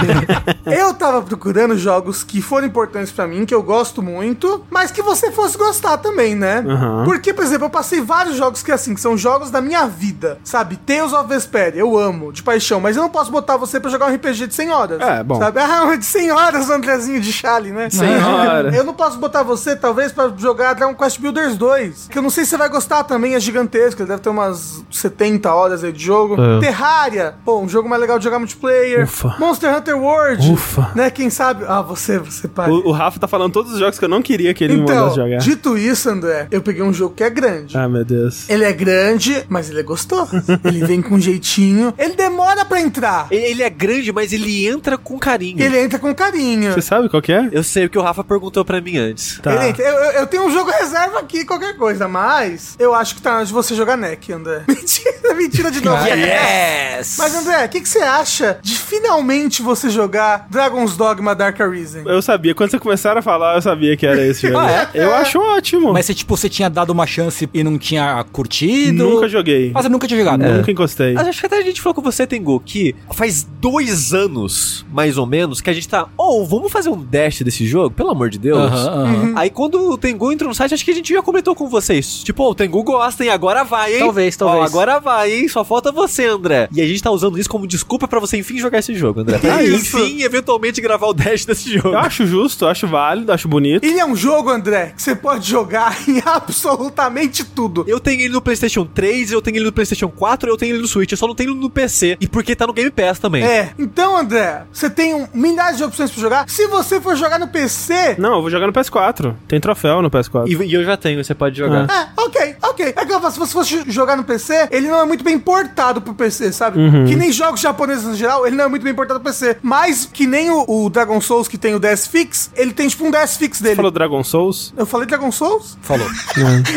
eu 0.66 0.94
tava 0.94 1.22
procurando 1.22 1.78
jogos 1.78 2.24
que 2.24 2.42
foram 2.42 2.68
importantes 2.68 3.12
pra 3.12 3.28
mim, 3.28 3.46
que 3.46 3.54
eu 3.54 3.62
gosto 3.64 4.02
muito, 4.02 4.64
mas 4.70 4.92
que 4.92 5.02
você 5.02 5.32
fosse 5.32 5.58
gostar 5.58 5.98
também, 5.98 6.36
né? 6.36 6.64
Aham. 6.68 7.04
Porque, 7.06 7.34
por 7.34 7.44
exemplo, 7.44 7.66
eu 7.66 7.70
passei 7.70 8.02
vários 8.02 8.36
jogos 8.36 8.64
que, 8.64 8.72
assim, 8.72 8.94
que 8.94 9.02
são 9.02 9.18
jogos 9.18 9.52
da 9.52 9.62
minha 9.62 9.86
vida, 9.88 10.40
sabe? 10.44 10.78
Tales 10.78 11.14
of 11.14 11.28
Vesperia, 11.28 11.80
eu 11.80 11.98
amo, 11.98 12.32
de 12.32 12.44
paixão, 12.44 12.80
mas 12.80 12.96
eu 12.96 13.04
não 13.04 13.10
posso 13.10 13.32
botar 13.32 13.58
você 13.58 13.80
pra 13.80 13.90
jogar 13.90 14.08
um 14.08 14.16
RPG 14.16 14.48
de 14.48 14.54
100 14.54 14.72
horas. 14.72 15.02
É, 15.02 15.24
bom. 15.24 15.40
Sabe? 15.40 15.60
Ah, 15.72 15.96
de 15.96 16.06
100 16.06 16.32
horas, 16.32 16.70
Andrezinho 16.70 17.22
de 17.22 17.32
Chale, 17.32 17.72
né? 17.72 17.90
100 17.90 18.18
horas. 18.24 18.76
Eu 18.76 18.84
não 18.84 18.94
posso 18.94 19.18
botar 19.18 19.42
você, 19.42 19.76
talvez, 19.76 20.12
pra 20.12 20.32
jogar 20.38 20.74
Dragon 20.74 20.94
Quest 20.94 21.20
Builders 21.20 21.56
2. 21.56 22.08
Que 22.10 22.18
eu 22.18 22.22
não 22.22 22.30
sei 22.30 22.44
se 22.44 22.52
você 22.52 22.58
vai 22.58 22.70
gostar 22.70 23.04
também, 23.04 23.36
é 23.36 23.40
gigantesco. 23.40 23.81
Ele 23.82 24.06
deve 24.06 24.22
ter 24.22 24.30
umas 24.30 24.84
70 24.92 25.54
horas 25.54 25.84
aí 25.84 25.92
de 25.92 26.04
jogo. 26.04 26.36
É. 26.42 26.60
Terraria, 26.60 27.36
pô, 27.46 27.60
um 27.60 27.68
jogo 27.70 27.88
mais 27.90 28.02
legal 28.02 28.18
de 28.18 28.24
jogar 28.26 28.40
multiplayer. 28.40 29.04
Ufa. 29.04 29.36
Monster 29.40 29.76
Hunter 29.76 29.98
World. 29.98 30.52
Ufa. 30.52 30.92
Né, 30.96 31.10
quem 31.10 31.30
sabe. 31.30 31.66
Ah, 31.68 31.82
você, 31.82 32.18
você, 32.20 32.48
pai. 32.48 32.70
O, 32.70 32.90
o 32.90 32.92
Rafa 32.92 33.20
tá 33.20 33.28
falando 33.28 33.52
todos 33.54 33.72
os 33.74 33.80
jogos 33.80 33.98
que 34.00 34.06
eu 34.06 34.10
não 34.10 34.22
queria 34.22 34.54
que 34.54 34.64
ele 34.64 34.76
me 34.76 34.82
Então, 34.82 34.96
mandasse 34.96 35.16
jogar. 35.16 35.38
dito 35.38 35.78
isso, 35.78 36.10
André, 36.10 36.48
eu 36.52 36.62
peguei 36.62 36.84
um 36.84 36.94
jogo 36.94 37.16
que 37.16 37.24
é 37.24 37.30
grande. 37.30 37.78
Ah, 37.78 37.88
meu 37.88 38.04
Deus. 38.06 38.50
Ele 38.50 38.64
é 38.64 38.74
grande, 38.74 39.44
mas 39.50 39.70
ele 39.70 39.80
é 39.80 39.84
gostoso. 39.84 40.32
ele 40.64 40.86
vem 40.86 41.02
com 41.02 41.20
jeitinho. 41.20 41.94
Ele 41.98 42.16
demora 42.16 42.66
pra 42.66 42.82
entrar. 42.82 43.28
Ele, 43.32 43.46
ele 43.46 43.64
é 43.64 43.70
grande, 43.70 44.12
mas 44.12 44.34
ele 44.34 44.68
entra 44.68 44.98
com 44.98 45.18
carinho. 45.18 45.62
Ele 45.62 45.80
entra 45.80 45.98
com 46.00 46.14
carinho. 46.14 46.74
Você 46.74 46.82
sabe 46.82 47.10
qual 47.10 47.22
que 47.22 47.32
é? 47.32 47.50
Eu 47.52 47.64
sei 47.64 47.86
o 47.86 47.90
que 47.90 47.98
o 47.98 48.02
Rafa 48.02 48.24
perguntou 48.24 48.64
pra 48.66 48.80
mim 48.82 48.98
antes. 48.98 49.40
Tá. 49.42 49.54
Ele 49.54 49.68
entra. 49.70 49.84
Eu, 49.84 49.94
eu- 49.96 50.12
eu 50.22 50.28
tenho 50.28 50.44
um 50.46 50.52
jogo 50.52 50.70
reserva 50.72 51.20
aqui, 51.20 51.46
qualquer 51.46 51.76
coisa, 51.78 52.08
mas 52.08 52.76
eu 52.80 52.94
acho 52.94 53.16
que 53.16 53.22
tá 53.22 53.32
na 53.32 53.36
hora 53.38 53.46
de 53.46 53.54
você 53.54 53.71
jogar 53.76 53.98
NEC, 53.98 54.32
André. 54.32 54.64
Mentira, 54.68 55.34
mentira 55.36 55.72
de 55.72 55.82
novo. 55.84 56.04
Yes! 56.08 57.16
Mas, 57.18 57.36
André, 57.36 57.66
o 57.66 57.70
que, 57.70 57.82
que 57.82 57.90
você 57.90 58.00
acha 58.00 58.60
de 58.62 58.78
finalmente 58.78 59.62
você 59.62 59.90
jogar 59.90 60.48
Dragon's 60.50 60.96
Dogma 60.98 61.34
Dark 61.34 61.60
Arisen? 61.60 62.04
Eu 62.06 62.22
sabia. 62.22 62.54
Quando 62.54 62.72
você 62.72 62.80
começaram 62.80 63.20
a 63.20 63.22
falar, 63.22 63.56
eu 63.56 63.62
sabia 63.62 63.96
que 63.96 64.06
era 64.06 64.26
esse 64.26 64.42
jogo. 64.48 64.60
Ah, 64.60 64.90
é? 64.94 65.04
Eu 65.04 65.14
acho 65.16 65.40
ótimo. 65.40 65.94
Mas 65.94 66.06
se, 66.06 66.14
tipo, 66.14 66.36
você 66.36 66.50
tinha 66.50 66.70
dado 66.70 66.92
uma 66.92 67.08
chance 67.08 67.50
e 67.54 67.64
não 67.64 67.78
tinha 67.78 68.24
curtido... 68.32 69.04
Nunca 69.04 69.28
joguei. 69.28 69.72
Mas 69.74 69.86
eu 69.86 69.92
nunca 69.92 70.08
tinha 70.08 70.20
jogado. 70.20 70.42
Nunca 70.42 70.72
encostei. 70.72 71.14
Mas 71.14 71.28
acho 71.28 71.40
que 71.40 71.46
até 71.46 71.58
a 71.58 71.62
gente 71.64 71.82
falou 71.82 71.96
com 71.96 72.02
você, 72.02 72.28
Tengu, 72.28 72.60
que 72.60 72.96
faz 73.14 73.48
dois 73.60 74.14
anos, 74.14 74.86
mais 74.92 75.18
ou 75.18 75.26
menos, 75.26 75.62
que 75.62 75.70
a 75.70 75.74
gente 75.74 75.88
tá. 75.88 76.08
Oh, 76.18 76.46
vamos 76.46 76.72
fazer 76.72 76.90
um 76.90 77.04
dash 77.04 77.42
desse 77.42 77.66
jogo? 77.66 77.92
Pelo 77.92 78.12
amor 78.12 78.30
de 78.30 78.38
Deus. 78.38 78.60
Aham, 78.60 79.04
aham. 79.04 79.34
Aí 79.36 79.50
quando 79.50 79.92
o 79.92 79.98
Tengu 79.98 80.32
entrou 80.32 80.50
no 80.50 80.56
site, 80.56 80.74
acho 80.74 80.84
que 80.86 80.92
a 80.92 80.96
gente 80.96 81.14
já 81.14 81.22
comentou 81.22 81.56
com 81.56 81.68
vocês. 81.68 82.24
Tipo, 82.24 82.44
oh, 82.44 82.52
o 82.52 82.56
Tengu 82.56 82.84
gosta, 82.84 83.24
hein? 83.24 83.30
Agora 83.30 83.61
vai, 83.64 83.94
hein? 83.94 84.00
Talvez, 84.00 84.36
Ó, 84.36 84.46
talvez. 84.46 84.66
agora 84.72 85.00
vai, 85.00 85.32
hein? 85.32 85.48
Só 85.48 85.64
falta 85.64 85.92
você, 85.92 86.26
André. 86.26 86.68
E 86.72 86.82
a 86.82 86.86
gente 86.88 87.02
tá 87.02 87.12
usando 87.12 87.38
isso 87.38 87.50
como 87.50 87.68
desculpa 87.68 88.08
pra 88.08 88.20
você, 88.20 88.38
enfim, 88.38 88.58
jogar 88.58 88.80
esse 88.80 88.94
jogo, 88.96 89.22
André. 89.22 89.38
Pra, 89.38 89.64
Isso. 89.64 89.98
enfim, 89.98 90.22
eventualmente 90.24 90.82
gravar 90.82 91.08
o 91.08 91.14
dash 91.14 91.46
desse 91.46 91.74
jogo. 91.74 91.90
Eu 91.90 92.00
acho 92.00 92.26
justo, 92.26 92.66
acho 92.68 92.88
válido, 92.88 93.32
acho 93.32 93.48
bonito. 93.48 93.84
Ele 93.84 94.00
é 94.00 94.06
um 94.06 94.16
jogo, 94.16 94.50
André, 94.50 94.94
que 94.96 95.02
você 95.02 95.16
pode 95.16 95.50
jogar 95.50 95.98
em 96.08 96.22
absolutamente 96.26 97.44
tudo. 97.44 97.84
Eu 97.88 98.00
tenho 98.00 98.22
ele 98.22 98.34
no 98.34 98.42
PlayStation 98.42 98.86
3, 98.86 99.32
eu 99.32 99.42
tenho 99.42 99.58
ele 99.58 99.66
no 99.66 99.72
PlayStation 99.72 100.10
4, 100.10 100.50
eu 100.50 100.58
tenho 100.58 100.76
ele 100.76 100.82
no 100.82 100.88
Switch, 100.88 101.12
eu 101.12 101.18
só 101.18 101.28
não 101.28 101.36
tenho 101.36 101.52
ele 101.52 101.60
no 101.60 101.70
PC. 101.70 102.18
E 102.20 102.28
porque 102.28 102.56
tá 102.56 102.68
no 102.68 102.74
Game 102.74 102.92
Pass 102.92 103.20
também. 103.20 103.44
É, 103.44 103.72
então, 103.78 104.18
André, 104.18 104.64
você 104.72 104.90
tem 104.90 105.14
um, 105.14 105.28
milhares 105.34 105.78
de 105.78 105.84
opções 105.84 106.12
pra 106.12 106.22
jogar. 106.22 106.50
Se 106.50 106.68
você 106.68 107.00
for 107.02 107.16
jogar 107.16 107.40
no 107.40 107.48
PC. 107.48 108.16
Não, 108.18 108.36
eu 108.36 108.42
vou 108.42 108.50
jogar 108.50 108.68
no 108.68 108.74
PS4. 108.74 109.36
Tem 109.48 109.60
troféu 109.60 110.02
no 110.02 110.10
PS4. 110.10 110.48
E, 110.48 110.66
e 110.66 110.74
eu 110.74 110.84
já 110.84 110.98
tenho, 110.98 111.24
você 111.24 111.34
pode 111.34 111.58
jogar. 111.58 111.90
É, 111.90 112.10
ok, 112.22 112.56
ok. 112.64 112.94
É 112.96 113.06
que 113.06 113.14
eu 113.14 113.20
falo, 113.20 113.34
se 113.34 113.40
você 113.46 113.54
fosse 113.54 113.84
jogar 113.92 114.16
no 114.16 114.24
PC, 114.24 114.68
ele 114.72 114.88
não 114.88 115.00
é 115.02 115.06
muito 115.06 115.24
bem 115.24 115.38
portado 115.40 116.02
pro 116.02 116.14
PC, 116.14 116.52
sabe? 116.52 116.80
Uhum. 116.80 117.06
Que 117.06 117.16
nem 117.16 117.32
jogos 117.32 117.60
japoneses 117.62 118.04
no 118.06 118.16
geral, 118.16 118.46
ele 118.48 118.56
não 118.56 118.66
é 118.66 118.68
muito 118.68 118.84
bem 118.84 118.94
portado 118.94 119.20
pro 119.20 119.30
PC. 119.32 119.58
Mas 119.62 120.06
que 120.12 120.26
nem 120.28 120.50
o, 120.50 120.66
o 120.68 120.90
Dragon 120.90 121.20
Souls 121.22 121.48
que 121.48 121.58
tem 121.58 121.76
o 121.76 121.80
DS 121.80 122.08
Fix, 122.08 122.52
ele 122.56 122.72
tem 122.74 122.88
tipo 122.88 123.06
um 123.06 123.12
DS 123.12 123.38
Fix 123.38 123.58
Você 123.58 123.64
dele. 123.64 123.76
falou 123.76 123.92
Dragon 123.92 124.24
Souls? 124.24 124.74
Eu 124.78 124.86
falei 124.86 125.08
Dragon 125.08 125.32
Souls? 125.32 125.78
Falou. 125.82 126.08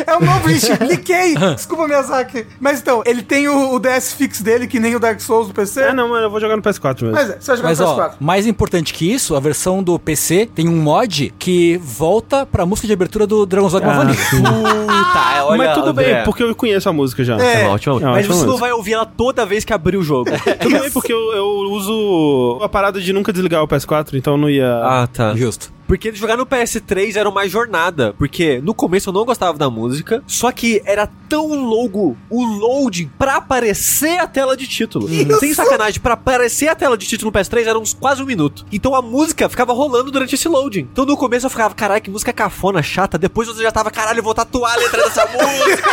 É 0.06 0.16
o 0.16 0.20
novo, 0.20 0.48
gente. 0.50 0.76
Cliquei. 0.78 1.34
Desculpa, 1.54 1.86
Miyazaki. 1.88 2.46
Mas 2.60 2.80
então, 2.80 3.02
ele 3.06 3.22
tem 3.22 3.48
o, 3.48 3.74
o 3.74 3.78
DS 3.78 4.12
Fix 4.12 4.40
dele, 4.42 4.66
que 4.66 4.78
nem 4.80 4.94
o 4.94 5.00
Dark 5.00 5.20
Souls 5.20 5.48
do 5.48 5.54
PC. 5.54 5.80
É, 5.80 5.92
não, 5.92 6.08
mano, 6.08 6.26
eu 6.26 6.30
vou 6.30 6.40
jogar 6.40 6.56
no 6.56 6.62
PS4 6.62 7.02
mesmo. 7.02 7.12
Mas 7.12 7.30
é, 7.30 7.38
você 7.40 7.46
vai 7.48 7.56
jogar 7.56 7.68
Mas 7.68 7.78
no 7.78 7.86
ó, 7.86 7.96
PS4. 8.08 8.12
mais 8.20 8.46
importante 8.46 8.92
que 8.92 9.10
isso, 9.12 9.34
a 9.34 9.40
versão 9.40 9.82
do 9.82 9.98
PC 9.98 10.48
tem 10.54 10.68
um 10.68 10.76
mod 10.76 11.32
que 11.38 11.76
volta 11.78 12.44
pra 12.46 12.66
música 12.66 12.86
de 12.86 12.92
abertura 12.92 13.26
do 13.26 13.46
Dragon's 13.46 13.72
Dogma 13.72 13.92
Ah, 13.92 13.96
Vanilla. 13.96 14.18
Puta, 14.30 15.44
olha, 15.46 15.58
Mas 15.58 15.74
tudo 15.74 15.88
André. 15.90 16.14
bem, 16.14 16.24
porque 16.24 16.53
eu 16.54 16.56
conheço 16.56 16.88
a 16.88 16.92
música 16.92 17.22
já. 17.24 17.36
É. 17.36 17.62
É 17.62 17.64
uma 17.64 17.74
ótima. 17.74 17.94
É 17.94 18.04
uma 18.04 18.10
Mas 18.12 18.18
ótima 18.24 18.34
você 18.34 18.40
não 18.40 18.46
música. 18.52 18.60
vai 18.60 18.72
ouvir 18.72 18.92
ela 18.94 19.04
toda 19.04 19.44
vez 19.44 19.64
que 19.64 19.72
abrir 19.72 19.96
o 19.96 20.02
jogo. 20.02 20.30
Tudo 20.60 20.78
bem, 20.80 20.90
porque 20.90 21.12
eu, 21.12 21.32
eu 21.32 21.46
uso 21.70 22.58
a 22.62 22.68
parada 22.68 23.00
de 23.00 23.12
nunca 23.12 23.32
desligar 23.32 23.62
o 23.62 23.68
PS4, 23.68 24.14
então 24.14 24.34
eu 24.34 24.38
não 24.38 24.48
ia. 24.48 24.80
ah, 24.82 25.06
tá. 25.06 25.34
Justo. 25.34 25.72
Porque 25.86 26.14
jogar 26.14 26.36
no 26.36 26.46
PS3 26.46 27.16
era 27.16 27.28
uma 27.28 27.46
jornada. 27.48 28.14
Porque 28.18 28.60
no 28.62 28.74
começo 28.74 29.10
eu 29.10 29.12
não 29.12 29.24
gostava 29.24 29.56
da 29.58 29.68
música, 29.70 30.22
só 30.26 30.50
que 30.52 30.82
era 30.84 31.08
tão 31.28 31.48
longo 31.48 32.16
o 32.30 32.44
loading 32.44 33.10
pra 33.18 33.36
aparecer 33.36 34.18
a 34.18 34.26
tela 34.26 34.56
de 34.56 34.66
título. 34.66 35.08
Isso. 35.10 35.38
Sem 35.40 35.52
sacanagem, 35.54 36.00
pra 36.00 36.14
aparecer 36.14 36.68
a 36.68 36.74
tela 36.74 36.96
de 36.96 37.06
título 37.06 37.30
no 37.30 37.38
PS3 37.38 37.66
era 37.66 37.78
uns 37.78 37.92
quase 37.92 38.22
um 38.22 38.26
minuto. 38.26 38.64
Então 38.72 38.94
a 38.94 39.02
música 39.02 39.48
ficava 39.48 39.72
rolando 39.72 40.10
durante 40.10 40.34
esse 40.34 40.48
loading. 40.48 40.88
Então 40.92 41.04
no 41.04 41.16
começo 41.16 41.46
eu 41.46 41.50
ficava, 41.50 41.74
caralho, 41.74 42.00
que 42.02 42.10
música 42.10 42.32
cafona, 42.32 42.82
chata. 42.82 43.18
Depois 43.18 43.48
você 43.48 43.62
já 43.62 43.72
tava, 43.72 43.90
caralho, 43.90 44.18
eu 44.20 44.22
vou 44.24 44.34
tatuar 44.34 44.72
a 44.74 44.76
letra 44.76 45.02
dessa 45.04 45.26
música. 45.32 45.90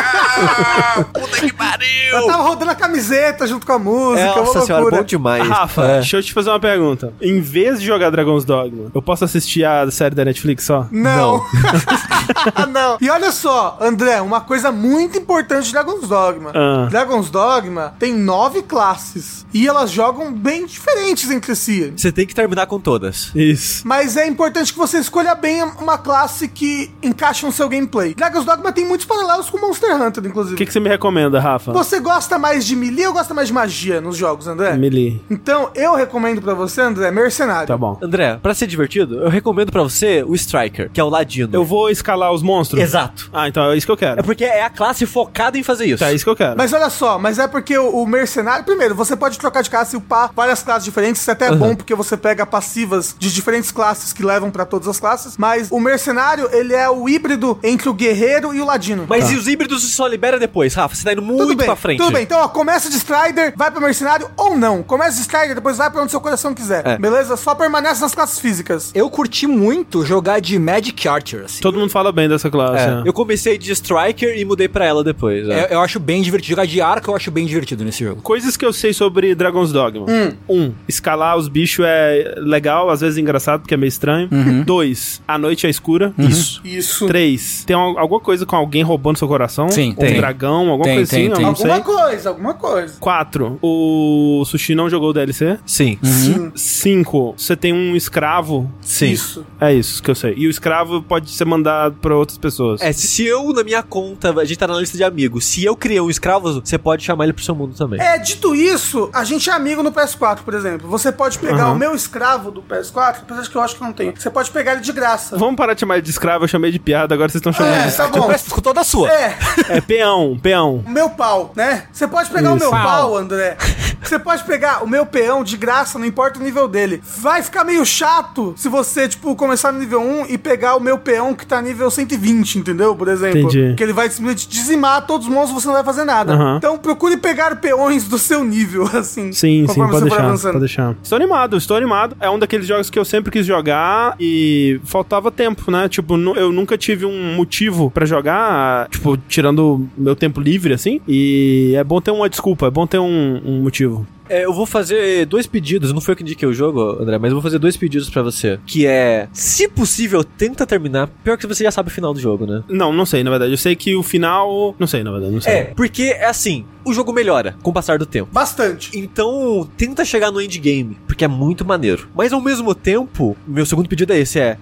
Puta 1.13 1.37
que 1.37 1.45
Eu 1.47 1.53
pariu. 1.55 2.27
tava 2.27 2.43
rodando 2.43 2.71
a 2.71 2.75
camiseta 2.75 3.47
junto 3.47 3.65
com 3.65 3.73
a 3.73 3.79
música, 3.79 4.31
uma 4.33 4.35
Nossa 4.43 4.61
senhora, 4.61 4.97
bom 4.97 5.03
demais. 5.03 5.47
Rafa, 5.47 5.83
É. 5.83 5.93
deixa 5.99 6.17
eu 6.17 6.23
te 6.23 6.33
fazer 6.33 6.49
uma 6.49 6.59
pergunta. 6.59 7.13
Em 7.21 7.39
vez 7.41 7.79
de 7.79 7.85
jogar 7.87 8.09
Dragon's 8.09 8.45
Dogma, 8.45 8.91
eu 8.93 9.01
posso 9.01 9.23
assistir 9.25 9.63
a 9.65 9.80
série 9.89 10.13
da 10.13 10.23
Netflix 10.23 10.65
só? 10.65 10.85
Não. 10.91 11.43
não. 12.71 12.97
E 13.01 13.09
olha 13.09 13.31
só, 13.31 13.77
André, 13.81 14.21
uma 14.21 14.41
coisa 14.41 14.71
muito 14.71 15.17
importante 15.17 15.65
de 15.65 15.71
Dragon's 15.71 16.07
Dogma. 16.07 16.51
Ah. 16.53 16.87
Dragon's 16.89 17.29
Dogma 17.29 17.93
tem 17.97 18.13
nove 18.13 18.61
classes. 18.61 19.45
E 19.53 19.67
elas 19.67 19.91
jogam 19.91 20.31
bem 20.31 20.65
diferentes 20.65 21.29
entre 21.29 21.55
si. 21.55 21.93
Você 21.95 22.11
tem 22.11 22.25
que 22.25 22.35
terminar 22.35 22.67
com 22.67 22.79
todas. 22.79 23.31
Isso. 23.35 23.85
Mas 23.87 24.17
é 24.17 24.27
importante 24.27 24.71
que 24.71 24.79
você 24.79 24.97
escolha 24.97 25.35
bem 25.35 25.63
uma 25.79 25.97
classe 25.97 26.47
que 26.47 26.91
encaixe 27.01 27.45
no 27.45 27.51
seu 27.51 27.67
gameplay. 27.67 28.13
Dragon's 28.13 28.45
Dogma 28.45 28.71
tem 28.71 28.85
muitos 28.85 29.05
paralelos 29.05 29.49
com 29.49 29.57
Monster 29.57 30.01
Hunter, 30.01 30.25
inclusive. 30.25 30.55
O 30.55 30.57
que, 30.57 30.65
que 30.65 30.73
você 30.73 30.79
me 30.79 30.89
recomenda, 30.89 31.39
Rafa? 31.39 31.71
Você 31.71 31.99
gosta 31.99 32.37
mais 32.37 32.65
de 32.65 32.75
melee 32.75 33.07
ou 33.07 33.13
gosta 33.13 33.33
mais 33.33 33.47
de 33.47 33.53
magia 33.53 34.01
nos 34.01 34.17
jogos, 34.17 34.47
André? 34.47 34.75
Melee. 34.77 35.21
Então, 35.29 35.69
eu 35.75 35.95
recomendo 35.95 36.41
pra 36.41 36.53
você, 36.53 36.81
André, 36.81 37.11
Mercenário. 37.11 37.67
Tá 37.67 37.77
bom. 37.77 37.97
André, 38.01 38.37
pra 38.41 38.53
ser 38.53 38.67
divertido, 38.67 39.21
eu 39.21 39.29
recomendo 39.29 39.70
pra 39.71 39.83
você 39.83 40.23
o 40.23 40.35
Striker, 40.35 40.89
que 40.91 40.99
é 40.99 41.03
o 41.03 41.09
Ladino. 41.09 41.49
Eu 41.53 41.63
vou 41.63 41.89
escalar 41.89 42.31
os 42.31 42.41
monstros? 42.41 42.81
Exato. 42.81 43.29
Ah, 43.33 43.47
então 43.47 43.71
é 43.71 43.77
isso 43.77 43.85
que 43.85 43.91
eu 43.91 43.95
É 43.95 43.97
quero. 43.97 44.23
porque 44.23 44.43
é 44.43 44.63
a 44.63 44.69
classe 44.69 45.05
focada 45.05 45.57
em 45.57 45.63
fazer 45.63 45.85
isso. 45.85 45.99
Tá, 45.99 46.11
é 46.11 46.13
isso 46.13 46.23
que 46.23 46.29
eu 46.29 46.35
quero. 46.35 46.55
Mas 46.57 46.73
olha 46.73 46.89
só, 46.89 47.17
mas 47.17 47.39
é 47.39 47.47
porque 47.47 47.77
o, 47.77 47.89
o 48.01 48.07
mercenário, 48.07 48.63
primeiro, 48.65 48.93
você 48.95 49.15
pode 49.15 49.37
trocar 49.39 49.61
de 49.61 49.69
classe 49.69 49.95
e 49.95 49.97
upar 49.97 50.31
várias 50.35 50.61
classes 50.63 50.83
diferentes, 50.85 51.21
isso 51.21 51.31
até 51.31 51.47
é 51.47 51.55
bom 51.55 51.75
porque 51.75 51.95
você 51.95 52.15
pega 52.17 52.45
passivas 52.45 53.15
de 53.17 53.33
diferentes 53.33 53.71
classes 53.71 54.13
que 54.13 54.23
levam 54.23 54.51
pra 54.51 54.65
todas 54.65 54.87
as 54.87 54.99
classes, 54.99 55.37
mas 55.37 55.67
o 55.71 55.79
mercenário, 55.79 56.49
ele 56.51 56.73
é 56.73 56.89
o 56.89 57.07
híbrido 57.07 57.57
entre 57.63 57.89
o 57.89 57.93
guerreiro 57.93 58.53
e 58.53 58.61
o 58.61 58.65
ladino. 58.65 59.05
Mas 59.07 59.25
Tá. 59.25 59.31
e 59.31 59.35
os 59.37 59.47
híbridos 59.47 59.83
só 59.93 60.07
libera 60.07 60.37
depois, 60.39 60.73
Rafa? 60.73 60.95
Você 60.95 61.03
tá 61.03 61.13
indo 61.13 61.21
muito 61.21 61.41
tudo 61.43 61.55
bem, 61.55 61.65
pra 61.67 61.75
frente. 61.75 61.97
tudo 61.99 62.11
bem. 62.11 62.23
Então, 62.23 62.39
ó, 62.41 62.47
começa 62.47 62.89
de 62.89 62.97
Strider, 62.97 63.53
vai 63.55 63.71
pro 63.71 63.81
mercenário 63.81 64.29
ou 64.35 64.57
não. 64.57 64.83
Começa 64.83 65.15
de 65.15 65.21
Strider, 65.21 65.55
depois 65.55 65.77
vai 65.77 65.89
pra 65.89 66.01
onde 66.01 66.11
seu 66.11 66.19
coração 66.21 66.53
quiser. 66.53 66.85
É. 66.85 66.97
Beleza? 66.97 67.37
Só 67.37 67.55
permanece 67.55 68.01
nas 68.01 68.13
classes 68.13 68.39
físicas. 68.39 68.91
Eu 68.93 69.09
curti 69.09 69.47
muito 69.47 69.60
jogar 70.05 70.39
de 70.39 70.57
Magic 70.59 71.07
Archer, 71.07 71.43
assim. 71.45 71.61
Todo 71.61 71.77
mundo 71.79 71.89
fala 71.89 72.11
bem 72.11 72.27
dessa 72.27 72.49
classe. 72.49 72.83
É, 72.83 72.87
né? 72.95 73.03
Eu 73.05 73.13
comecei 73.13 73.57
de 73.57 73.71
Striker 73.71 74.37
e 74.37 74.43
mudei 74.45 74.67
pra 74.67 74.85
ela 74.85 75.03
depois. 75.03 75.47
é. 75.47 75.61
É, 75.71 75.73
eu 75.75 75.79
acho 75.81 75.99
bem 75.99 76.21
divertido. 76.21 76.49
Jogar 76.51 76.65
de 76.65 76.81
arco 76.81 77.11
eu 77.11 77.15
acho 77.15 77.29
bem 77.31 77.45
divertido 77.45 77.83
nesse 77.83 78.03
jogo. 78.03 78.21
Coisas 78.21 78.57
que 78.57 78.65
eu 78.65 78.73
sei 78.73 78.93
sobre 78.93 79.33
Dragon's 79.35 79.71
Dogma. 79.71 80.05
Um, 80.49 80.73
escalar 80.87 81.37
os 81.37 81.47
bichos 81.47 81.85
é 81.87 82.35
legal, 82.37 82.89
às 82.89 83.01
vezes 83.01 83.17
engraçado, 83.17 83.61
porque 83.61 83.73
é 83.73 83.77
meio 83.77 83.89
estranho. 83.89 84.29
Dois, 84.65 85.21
a 85.27 85.37
noite 85.37 85.67
é 85.67 85.69
escura. 85.69 86.13
Isso. 86.17 86.61
Isso. 86.63 87.05
Três, 87.07 87.63
tem 87.65 87.75
al- 87.75 87.97
alguma 87.97 88.19
coisa 88.19 88.45
com 88.45 88.55
alguém 88.55 88.83
roubando 88.83 89.17
seu 89.17 89.27
coração? 89.27 89.69
Sim, 89.69 89.91
um 89.91 89.95
tem. 89.95 90.15
dragão, 90.15 90.69
alguma 90.69 90.83
Tem, 90.85 90.95
coisa 90.95 91.11
tem, 91.11 91.25
assim, 91.27 91.33
tem. 91.35 91.43
eu 91.43 91.47
não 91.49 91.55
sei. 91.55 91.71
Alguma 91.71 91.97
coisa, 91.99 92.29
alguma 92.29 92.53
coisa. 92.53 92.93
Quatro, 92.99 93.59
o 93.61 94.43
Sushi 94.45 94.75
não 94.75 94.89
jogou 94.89 95.09
o 95.09 95.13
DLC. 95.13 95.57
Sim. 95.65 95.97
Sim. 96.03 96.51
Cinco, 96.55 97.33
você 97.37 97.55
tem 97.55 97.73
um 97.73 97.95
escravo. 97.95 98.69
Sim. 98.81 99.11
Isso. 99.11 99.45
É 99.61 99.71
isso 99.71 100.01
que 100.01 100.09
eu 100.09 100.15
sei. 100.15 100.33
E 100.35 100.47
o 100.47 100.49
escravo 100.49 101.03
pode 101.03 101.29
ser 101.29 101.45
mandado 101.45 101.95
pra 102.01 102.15
outras 102.15 102.35
pessoas. 102.37 102.81
É, 102.81 102.91
se 102.91 103.23
eu, 103.25 103.53
na 103.53 103.63
minha 103.63 103.83
conta, 103.83 104.31
a 104.39 104.43
gente 104.43 104.57
tá 104.57 104.65
na 104.67 104.73
lista 104.79 104.97
de 104.97 105.03
amigos, 105.03 105.45
se 105.45 105.63
eu 105.63 105.75
criei 105.75 106.01
um 106.01 106.09
escravo, 106.09 106.59
você 106.61 106.79
pode 106.79 107.03
chamar 107.03 107.25
ele 107.25 107.33
pro 107.33 107.43
seu 107.43 107.53
mundo 107.53 107.75
também. 107.77 108.01
É, 108.01 108.17
dito 108.17 108.55
isso, 108.55 109.09
a 109.13 109.23
gente 109.23 109.47
é 109.51 109.53
amigo 109.53 109.83
no 109.83 109.91
PS4, 109.91 110.39
por 110.43 110.55
exemplo. 110.55 110.89
Você 110.89 111.11
pode 111.11 111.37
pegar 111.37 111.65
Aham. 111.65 111.73
o 111.73 111.77
meu 111.77 111.93
escravo 111.93 112.49
do 112.49 112.63
PS4, 112.63 113.17
apesar 113.21 113.41
de 113.43 113.49
que 113.51 113.55
eu 113.55 113.61
acho 113.61 113.75
que 113.75 113.81
não 113.83 113.93
tem. 113.93 114.11
Você 114.15 114.31
pode 114.31 114.49
pegar 114.49 114.71
ele 114.73 114.81
de 114.81 114.91
graça. 114.91 115.37
Vamos 115.37 115.55
parar 115.55 115.75
de 115.75 115.79
chamar 115.81 115.95
ele 115.97 116.01
de 116.05 116.09
escravo, 116.09 116.43
eu 116.45 116.47
chamei 116.47 116.71
de 116.71 116.79
piada, 116.79 117.13
agora 117.13 117.29
vocês 117.29 117.39
estão 117.39 117.53
chamando 117.53 117.75
É, 117.75 117.87
de 117.87 117.95
tá 117.95 118.07
bom. 118.07 118.31
Ficou 118.39 118.63
toda 118.63 118.83
sua. 118.83 119.11
É, 119.11 119.37
É 119.69 119.79
peão, 119.81 120.39
peão. 120.41 120.83
o 120.83 120.89
meu 120.89 121.07
pau, 121.11 121.53
né? 121.55 121.85
Você 121.93 122.07
pode 122.07 122.31
pegar 122.31 122.51
o 122.51 122.55
Isso. 122.55 122.63
meu 122.65 122.71
Pau. 122.71 122.81
pau, 122.83 123.15
André. 123.17 123.57
Você 124.01 124.17
pode 124.17 124.43
pegar 124.43 124.83
o 124.83 124.87
meu 124.87 125.05
peão 125.05 125.43
de 125.43 125.55
graça, 125.55 125.99
não 125.99 126.05
importa 126.07 126.39
o 126.39 126.43
nível 126.43 126.67
dele. 126.67 126.99
Vai 127.19 127.43
ficar 127.43 127.63
meio 127.63 127.85
chato 127.85 128.55
se 128.57 128.67
você, 128.67 129.07
tipo, 129.07 129.35
começar 129.35 129.50
no 129.71 129.79
nível 129.79 130.01
1 130.01 130.25
e 130.27 130.37
pegar 130.37 130.75
o 130.75 130.79
meu 130.79 130.97
peão 130.97 131.33
que 131.33 131.45
tá 131.45 131.61
nível 131.61 131.89
120, 131.89 132.59
entendeu? 132.59 132.95
Por 132.95 133.07
exemplo. 133.07 133.39
Entendi. 133.39 133.73
Que 133.75 133.83
ele 133.83 133.93
vai 133.93 134.09
simplesmente 134.09 134.47
dizimar 134.47 135.05
todos 135.05 135.27
os 135.27 135.33
monstros 135.33 135.51
e 135.51 135.61
você 135.61 135.67
não 135.67 135.73
vai 135.75 135.83
fazer 135.83 136.03
nada. 136.03 136.33
Aham. 136.33 136.57
Então 136.57 136.77
procure 136.77 137.17
pegar 137.17 137.55
peões 137.57 138.07
do 138.07 138.17
seu 138.17 138.43
nível, 138.43 138.83
assim. 138.93 139.31
Sim, 139.31 139.65
sim, 139.67 139.75
pode 139.75 140.01
deixar, 140.01 140.25
avançando. 140.25 140.53
pode 140.53 140.65
deixar. 140.65 140.95
Estou 141.01 141.15
animado, 141.15 141.57
estou 141.57 141.77
animado. 141.77 142.15
É 142.19 142.29
um 142.29 142.39
daqueles 142.39 142.65
jogos 142.65 142.89
que 142.89 142.97
eu 142.97 143.05
sempre 143.05 143.31
quis 143.31 143.45
jogar 143.45 144.15
e 144.19 144.79
faltava 144.83 145.31
tempo, 145.31 145.69
né? 145.71 145.87
Tipo, 145.89 146.17
eu 146.35 146.51
nunca 146.51 146.77
tive 146.77 147.05
um 147.05 147.35
motivo 147.35 147.91
pra 147.91 148.05
jogar, 148.05 148.87
tipo, 148.89 149.17
tirando 149.27 149.87
meu 149.97 150.15
tempo 150.15 150.39
livre, 150.39 150.73
assim. 150.73 151.01
E 151.07 151.73
é 151.75 151.83
bom 151.83 151.99
ter 152.01 152.11
uma 152.11 152.29
desculpa, 152.29 152.67
é 152.67 152.71
bom 152.71 152.85
ter 152.87 152.99
um, 152.99 153.41
um 153.43 153.61
motivo. 153.61 154.05
É, 154.31 154.45
eu 154.45 154.53
vou 154.53 154.65
fazer 154.65 155.25
dois 155.25 155.45
pedidos, 155.45 155.91
não 155.91 155.99
foi 155.99 156.13
eu 156.13 156.15
que 156.15 156.23
indiquei 156.23 156.47
o 156.47 156.53
jogo, 156.53 157.01
André, 157.01 157.17
mas 157.17 157.31
eu 157.31 157.35
vou 157.35 157.41
fazer 157.41 157.59
dois 157.59 157.75
pedidos 157.75 158.09
pra 158.09 158.21
você. 158.21 158.57
Que 158.65 158.87
é, 158.87 159.27
se 159.33 159.67
possível, 159.67 160.23
tenta 160.23 160.65
terminar. 160.65 161.09
Pior 161.21 161.37
que 161.37 161.45
você 161.45 161.65
já 161.65 161.71
sabe 161.71 161.89
o 161.89 161.91
final 161.91 162.13
do 162.13 162.19
jogo, 162.19 162.45
né? 162.45 162.63
Não, 162.69 162.93
não 162.93 163.05
sei, 163.05 163.25
na 163.25 163.29
verdade. 163.29 163.51
Eu 163.51 163.57
sei 163.57 163.75
que 163.75 163.93
o 163.93 164.01
final. 164.01 164.73
Não 164.79 164.87
sei, 164.87 165.03
na 165.03 165.11
verdade, 165.11 165.33
não 165.33 165.41
sei. 165.41 165.53
É, 165.53 165.63
porque 165.75 166.03
é 166.03 166.27
assim, 166.27 166.63
o 166.85 166.93
jogo 166.93 167.11
melhora 167.11 167.57
com 167.61 167.71
o 167.71 167.73
passar 167.73 167.99
do 167.99 168.05
tempo. 168.05 168.29
Bastante. 168.31 168.97
Então, 168.97 169.69
tenta 169.75 170.05
chegar 170.05 170.31
no 170.31 170.41
endgame, 170.41 170.97
porque 171.05 171.25
é 171.25 171.27
muito 171.27 171.65
maneiro. 171.65 172.07
Mas 172.15 172.31
ao 172.31 172.39
mesmo 172.39 172.73
tempo, 172.73 173.35
meu 173.45 173.65
segundo 173.65 173.89
pedido 173.89 174.13
é 174.13 174.19
esse, 174.19 174.39
é... 174.39 174.57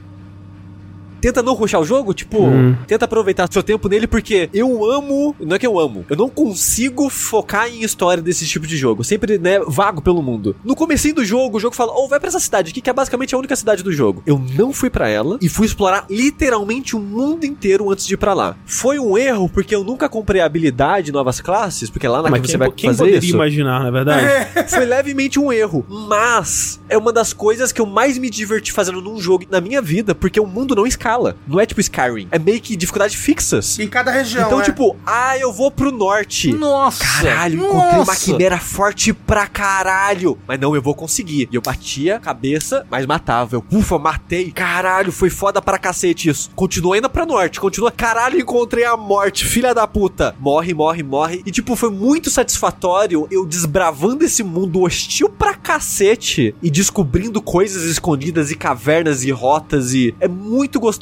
Tenta 1.22 1.42
não 1.44 1.54
rushar 1.54 1.82
o 1.82 1.86
jogo, 1.86 2.14
tipo, 2.14 2.40
Hum. 2.46 2.76
tenta 2.88 3.06
aproveitar 3.06 3.48
seu 3.52 3.62
tempo 3.64 3.88
nele, 3.90 4.08
porque 4.08 4.50
eu 4.54 4.86
amo. 4.90 5.36
Não 5.40 5.56
é 5.56 5.60
que 5.60 5.68
eu 5.68 5.80
amo, 5.80 6.06
eu 6.10 6.16
não 6.16 6.30
consigo 6.30 7.10
focar 7.10 7.68
em 7.68 7.82
história 7.84 8.22
desse 8.24 8.46
tipo 8.48 8.66
de 8.68 8.78
jogo. 8.78 9.04
Sempre, 9.04 9.38
né, 9.38 9.60
vago 9.68 10.02
pelo 10.02 10.22
mundo. 10.22 10.56
No 10.64 10.76
comecinho 10.76 11.16
do 11.16 11.26
jogo, 11.26 11.58
o 11.58 11.60
jogo 11.60 11.76
fala, 11.76 11.92
ou 11.94 12.08
vai 12.08 12.20
pra 12.20 12.30
essa 12.30 12.40
cidade 12.40 12.72
aqui, 12.72 12.82
que 12.82 12.90
é 12.90 12.94
basicamente 12.94 13.36
a 13.36 13.38
única 13.38 13.56
cidade 13.56 13.84
do 13.84 13.92
jogo. 13.92 14.24
Eu 14.26 14.42
não 14.58 14.72
fui 14.74 14.90
pra 14.90 15.08
ela 15.10 15.38
e 15.42 15.50
fui 15.50 15.66
explorar 15.66 16.06
literalmente 16.10 16.96
o 16.96 17.00
mundo 17.00 17.46
inteiro 17.46 17.92
antes 17.92 18.06
de 18.06 18.14
ir 18.14 18.18
pra 18.18 18.34
lá. 18.34 18.56
Foi 18.66 19.00
um 19.00 19.18
erro, 19.18 19.50
porque 19.50 19.76
eu 19.76 19.84
nunca 19.84 20.08
comprei 20.08 20.42
a 20.42 20.46
habilidade 20.46 21.12
novas 21.12 21.42
classes, 21.42 21.90
porque 21.90 22.08
lá 22.08 22.22
na 22.22 22.30
Mas 22.30 22.42
que 22.42 22.48
você 22.52 22.58
vai 22.58 22.72
quem 22.72 22.90
fazer 22.90 23.00
poderia 23.04 23.20
isso. 23.20 23.36
imaginar, 23.36 23.84
na 23.84 23.92
verdade? 23.92 24.26
Foi 24.70 24.86
levemente 24.86 25.40
um 25.40 25.52
erro, 25.52 25.86
mas 25.90 26.80
é 26.90 26.98
uma 26.98 27.12
das 27.12 27.34
coisas 27.34 27.72
que 27.72 27.82
eu 27.82 27.86
mais 27.86 28.18
me 28.18 28.30
diverti 28.30 28.72
fazendo 28.72 29.02
num 29.02 29.20
jogo 29.20 29.46
na 29.50 29.60
minha 29.62 29.82
vida, 29.82 30.14
porque 30.16 30.40
o 30.40 30.46
mundo 30.46 30.76
não 30.76 30.86
escala. 31.10 31.36
Não 31.48 31.60
é 31.60 31.66
tipo 31.66 31.82
Skyrim, 31.82 32.28
é 32.32 32.38
meio 32.38 32.62
que 32.62 32.76
dificuldade 32.76 33.18
fixas. 33.18 33.80
Em 33.80 33.88
cada 33.88 34.12
região, 34.12 34.46
Então, 34.46 34.62
é. 34.62 34.64
tipo, 34.64 34.96
ah, 35.06 35.38
eu 35.38 35.52
vou 35.52 35.72
pro 35.72 35.92
norte. 35.92 36.52
Nossa! 36.54 37.04
Caralho, 37.04 37.66
encontrei 37.66 38.00
uma 38.02 38.16
quimera 38.16 38.60
forte 38.60 39.14
pra 39.14 39.48
caralho. 39.48 40.38
Mas 40.48 40.60
não, 40.60 40.76
eu 40.76 40.82
vou 40.82 40.94
conseguir. 40.94 41.48
E 41.52 41.56
eu 41.56 41.62
batia 41.62 42.20
cabeça, 42.20 42.86
mas 42.90 43.06
matava. 43.06 43.56
Eu, 43.56 43.64
ufa, 43.72 43.98
matei. 43.98 44.52
Caralho, 44.52 45.12
foi 45.12 45.30
foda 45.30 45.62
pra 45.62 45.78
cacete 45.80 46.30
isso. 46.30 46.52
Continua 46.56 46.98
indo 46.98 47.10
pra 47.10 47.26
norte, 47.26 47.60
continua. 47.60 47.92
Caralho, 47.92 48.40
encontrei 48.40 48.86
a 48.86 48.96
morte, 48.96 49.46
filha 49.46 49.74
da 49.74 49.88
puta. 49.88 50.36
Morre, 50.40 50.74
morre, 50.74 51.02
morre. 51.04 51.42
E 51.46 51.52
tipo, 51.52 51.76
foi 51.76 51.90
muito 51.90 52.30
satisfatório 52.30 53.28
eu 53.32 53.46
desbravando 53.46 54.24
esse 54.24 54.44
mundo 54.44 54.82
hostil 54.82 55.30
pra 55.30 55.54
cacete 55.54 56.54
e 56.62 56.70
descobrindo 56.70 57.42
coisas 57.42 57.84
escondidas 57.84 58.52
e 58.52 58.56
cavernas 58.56 59.24
e 59.24 59.32
rotas 59.32 59.94
e 59.94 60.14
é 60.20 60.28
muito 60.28 60.80
gostoso 60.80 60.99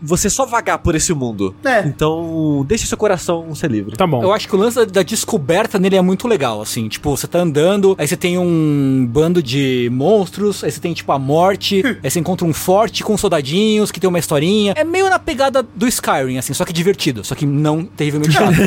você 0.00 0.30
só 0.30 0.46
vagar 0.46 0.78
por 0.78 0.94
esse 0.94 1.12
mundo. 1.12 1.54
É. 1.64 1.80
Então, 1.80 2.64
deixa 2.66 2.86
seu 2.86 2.96
coração 2.96 3.54
ser 3.54 3.70
livre. 3.70 3.96
Tá 3.96 4.06
bom. 4.06 4.22
Eu 4.22 4.32
acho 4.32 4.48
que 4.48 4.54
o 4.54 4.58
lance 4.58 4.76
da, 4.76 4.84
da 4.84 5.02
descoberta 5.02 5.78
nele 5.78 5.96
é 5.96 6.02
muito 6.02 6.28
legal, 6.28 6.60
assim. 6.60 6.88
Tipo, 6.88 7.16
você 7.16 7.26
tá 7.26 7.40
andando, 7.40 7.94
aí 7.98 8.06
você 8.06 8.16
tem 8.16 8.38
um 8.38 9.06
bando 9.08 9.42
de 9.42 9.88
monstros, 9.92 10.62
aí 10.64 10.70
você 10.70 10.80
tem, 10.80 10.94
tipo, 10.94 11.10
a 11.12 11.18
morte, 11.18 11.82
aí 12.02 12.10
você 12.10 12.20
encontra 12.20 12.46
um 12.46 12.54
forte 12.54 13.02
com 13.02 13.16
soldadinhos 13.16 13.90
que 13.90 14.00
tem 14.00 14.08
uma 14.08 14.18
historinha. 14.18 14.74
É 14.76 14.84
meio 14.84 15.10
na 15.10 15.18
pegada 15.18 15.62
do 15.62 15.86
Skyrim, 15.86 16.38
assim, 16.38 16.54
só 16.54 16.64
que 16.64 16.72
divertido, 16.72 17.24
só 17.24 17.34
que 17.34 17.44
não 17.44 17.84
terrivelmente 17.84 18.32
chato. 18.34 18.48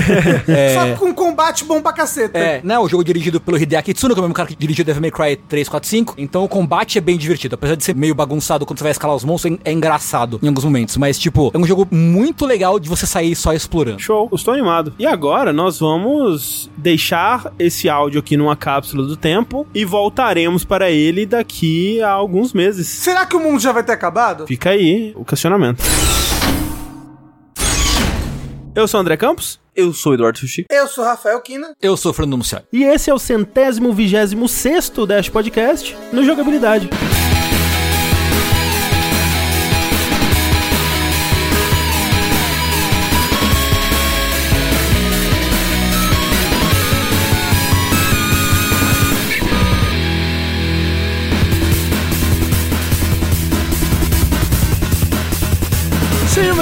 Só 0.73 0.95
com 0.95 1.13
combate 1.13 1.63
bom 1.63 1.81
pra 1.81 1.93
caceta. 1.93 2.37
É, 2.37 2.61
né? 2.63 2.77
O 2.77 2.87
jogo 2.87 3.03
dirigido 3.03 3.39
pelo 3.39 3.57
Hideaki 3.57 3.93
Tsuno, 3.93 4.13
que 4.13 4.19
é 4.19 4.21
o 4.21 4.23
mesmo 4.23 4.33
cara 4.33 4.47
que 4.47 4.55
dirigiu 4.55 4.83
Devil 4.83 5.01
May 5.01 5.11
Cry 5.11 5.21
Cry 5.21 5.35
3, 5.35 5.69
4, 5.69 5.89
5. 5.89 6.15
Então 6.17 6.43
o 6.43 6.47
combate 6.47 6.97
é 6.97 7.01
bem 7.01 7.17
divertido. 7.17 7.55
Apesar 7.55 7.75
de 7.75 7.83
ser 7.83 7.95
meio 7.95 8.15
bagunçado 8.15 8.65
quando 8.65 8.79
você 8.79 8.83
vai 8.83 8.91
escalar 8.91 9.15
os 9.15 9.23
monstros, 9.23 9.57
é, 9.63 9.69
é 9.69 9.73
engraçado 9.73 10.39
em 10.41 10.47
alguns 10.51 10.65
momentos. 10.65 10.97
Mas, 10.97 11.17
tipo, 11.17 11.51
é 11.53 11.57
um 11.57 11.65
jogo 11.65 11.87
muito 11.91 12.45
legal 12.45 12.79
de 12.79 12.87
você 12.87 13.05
sair 13.05 13.35
só 13.35 13.53
explorando. 13.53 13.99
Show, 13.99 14.29
estou 14.33 14.53
animado. 14.53 14.93
E 14.99 15.05
agora 15.05 15.51
nós 15.51 15.79
vamos 15.79 16.69
deixar 16.77 17.51
esse 17.57 17.89
áudio 17.89 18.19
aqui 18.19 18.37
numa 18.37 18.55
cápsula 18.55 19.05
do 19.05 19.15
tempo 19.15 19.67
e 19.73 19.83
voltaremos 19.83 20.63
para 20.63 20.91
ele 20.91 21.25
daqui 21.25 22.01
a 22.01 22.09
alguns 22.09 22.53
meses. 22.53 22.87
Será 22.87 23.25
que 23.25 23.35
o 23.35 23.39
mundo 23.39 23.59
já 23.59 23.71
vai 23.71 23.83
ter 23.83 23.93
acabado? 23.93 24.47
Fica 24.47 24.71
aí 24.71 25.13
o 25.15 25.25
questionamento. 25.25 25.83
Eu 28.73 28.87
sou 28.87 28.99
o 28.99 29.01
André 29.01 29.17
Campos. 29.17 29.59
Eu 29.75 29.93
sou 29.93 30.11
o 30.11 30.15
Eduardo 30.15 30.37
Sushi. 30.39 30.65
Eu 30.69 30.87
sou 30.87 31.03
Rafael 31.03 31.39
Kina. 31.41 31.73
Eu 31.81 31.95
sou 31.95 32.11
o 32.11 32.13
Fernando 32.13 32.37
Muciari. 32.37 32.65
E 32.71 32.83
esse 32.83 33.09
é 33.09 33.13
o 33.13 33.19
centésimo 33.19 33.93
vigésimo 33.93 34.47
sexto 34.47 35.05
Dash 35.05 35.29
Podcast 35.29 35.95
no 36.11 36.23
Jogabilidade. 36.23 36.89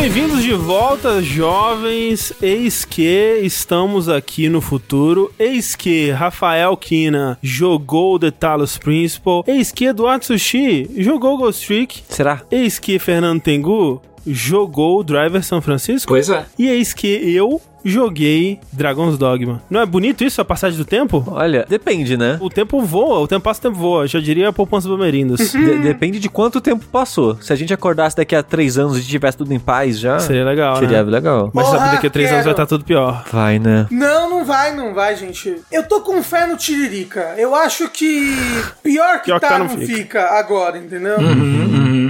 Bem-vindos 0.02 0.42
de 0.42 0.54
volta, 0.54 1.22
jovens. 1.22 2.32
Eis 2.42 2.86
que 2.86 3.42
estamos 3.44 4.08
aqui 4.08 4.48
no 4.48 4.62
futuro. 4.62 5.30
Eis 5.38 5.76
que 5.76 6.10
Rafael 6.12 6.78
Kina 6.78 7.38
jogou 7.44 8.18
The 8.18 8.32
Talos 8.32 8.78
Principal. 8.78 9.44
Eis 9.46 9.74
que 9.74 9.84
Eduardo 9.84 10.24
Sushi 10.24 10.90
jogou 11.00 11.38
Ghost 11.38 11.68
Trick. 11.68 12.02
Será? 12.08 12.42
Eis 12.50 12.80
que 12.80 12.98
Fernando 12.98 13.42
Tengu 13.42 14.02
jogou 14.26 15.04
Driver 15.04 15.44
São 15.44 15.62
Francisco. 15.62 16.08
Pois 16.08 16.30
é. 16.30 16.46
E 16.58 16.70
eis 16.70 16.94
que 16.94 17.08
eu 17.08 17.62
joguei 17.84 18.60
Dragon's 18.72 19.18
Dogma. 19.18 19.62
Não 19.70 19.80
é 19.80 19.86
bonito 19.86 20.24
isso, 20.24 20.42
a 20.42 20.46
passagem 20.46 20.78
do 20.78 20.86
tempo? 20.86 21.24
Olha, 21.28 21.66
depende, 21.68 22.18
né? 22.18 22.38
O 22.42 22.50
tempo 22.50 22.82
voa, 22.82 23.20
o 23.20 23.28
tempo 23.28 23.44
passa, 23.44 23.60
o 23.60 23.64
tempo 23.64 23.76
voa. 23.78 24.08
Já 24.08 24.20
diria 24.20 24.50
a 24.50 24.54
poupança 24.54 24.88
Bamerindos. 24.90 25.52
De- 25.52 25.80
depende 25.80 26.20
de 26.20 26.30
quanto 26.30 26.60
tempo 26.62 26.86
passou. 26.92 27.38
Se 27.42 27.52
a 27.54 27.56
gente 27.56 27.74
acordasse 27.74 28.16
daqui 28.16 28.36
a 28.36 28.44
três 28.44 28.78
anos 28.78 28.98
e 28.98 29.04
tivesse 29.04 29.38
tudo 29.38 29.54
em 29.54 29.60
paz 29.60 30.00
já, 30.00 30.20
Seria 30.20 30.44
legal, 30.46 30.76
seria 30.78 31.04
né? 31.04 31.12
legal. 31.12 31.52
Mas 31.54 31.66
Porra, 31.66 31.78
sabe 31.80 31.92
daqui 31.96 32.08
a 32.08 32.10
três 32.10 32.30
anos 32.30 32.44
quero. 32.44 32.56
vai 32.56 32.64
estar 32.64 32.66
tudo 32.66 32.84
pior. 32.84 33.24
Vai, 33.32 33.60
né? 33.60 33.88
Não, 33.92 34.30
não 34.30 34.46
vai, 34.46 34.76
não 34.76 34.94
vai, 34.94 35.16
gente. 35.16 35.56
Eu 35.72 35.84
tô 35.88 36.02
com 36.02 36.22
fé 36.24 36.46
no 36.48 36.58
Tiririca. 36.58 37.34
Eu 37.38 37.54
acho 37.56 37.90
que 37.90 38.36
pior 38.84 39.20
que, 39.20 39.26
Pior 39.26 39.40
que 39.40 39.48
tá, 39.48 39.54
tá, 39.54 39.60
não 39.60 39.68
não 39.68 39.78
fica. 39.78 39.94
fica. 39.96 40.24
agora, 40.40 40.78
entendeu? 40.78 41.18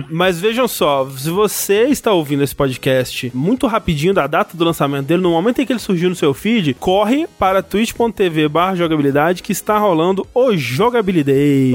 Mas 0.10 0.40
vejam 0.40 0.68
só, 0.68 1.08
se 1.18 1.30
você 1.30 1.84
está 1.84 2.12
ouvindo 2.12 2.44
esse 2.44 2.56
podcast 2.56 3.32
muito 3.34 3.68
rapidinho 3.68 4.14
da 4.14 4.26
data 4.28 4.56
do 4.58 4.64
lançamento 4.66 5.06
dele, 5.06 5.22
no 5.22 5.32
momento 5.32 5.59
em 5.62 5.66
que 5.66 5.74
ele 5.74 5.80
surgiu 5.80 6.10
no 6.10 6.16
seu 6.16 6.34
feed, 6.34 6.74
corre 6.76 7.28
para 7.38 7.62
twitch.tv 7.62 8.48
barra 8.48 8.76
jogabilidade 8.76 9.44
que 9.44 9.52
está 9.52 9.78
rolando 9.78 10.26
o 10.34 10.56
Jogabilidade. 10.56 11.74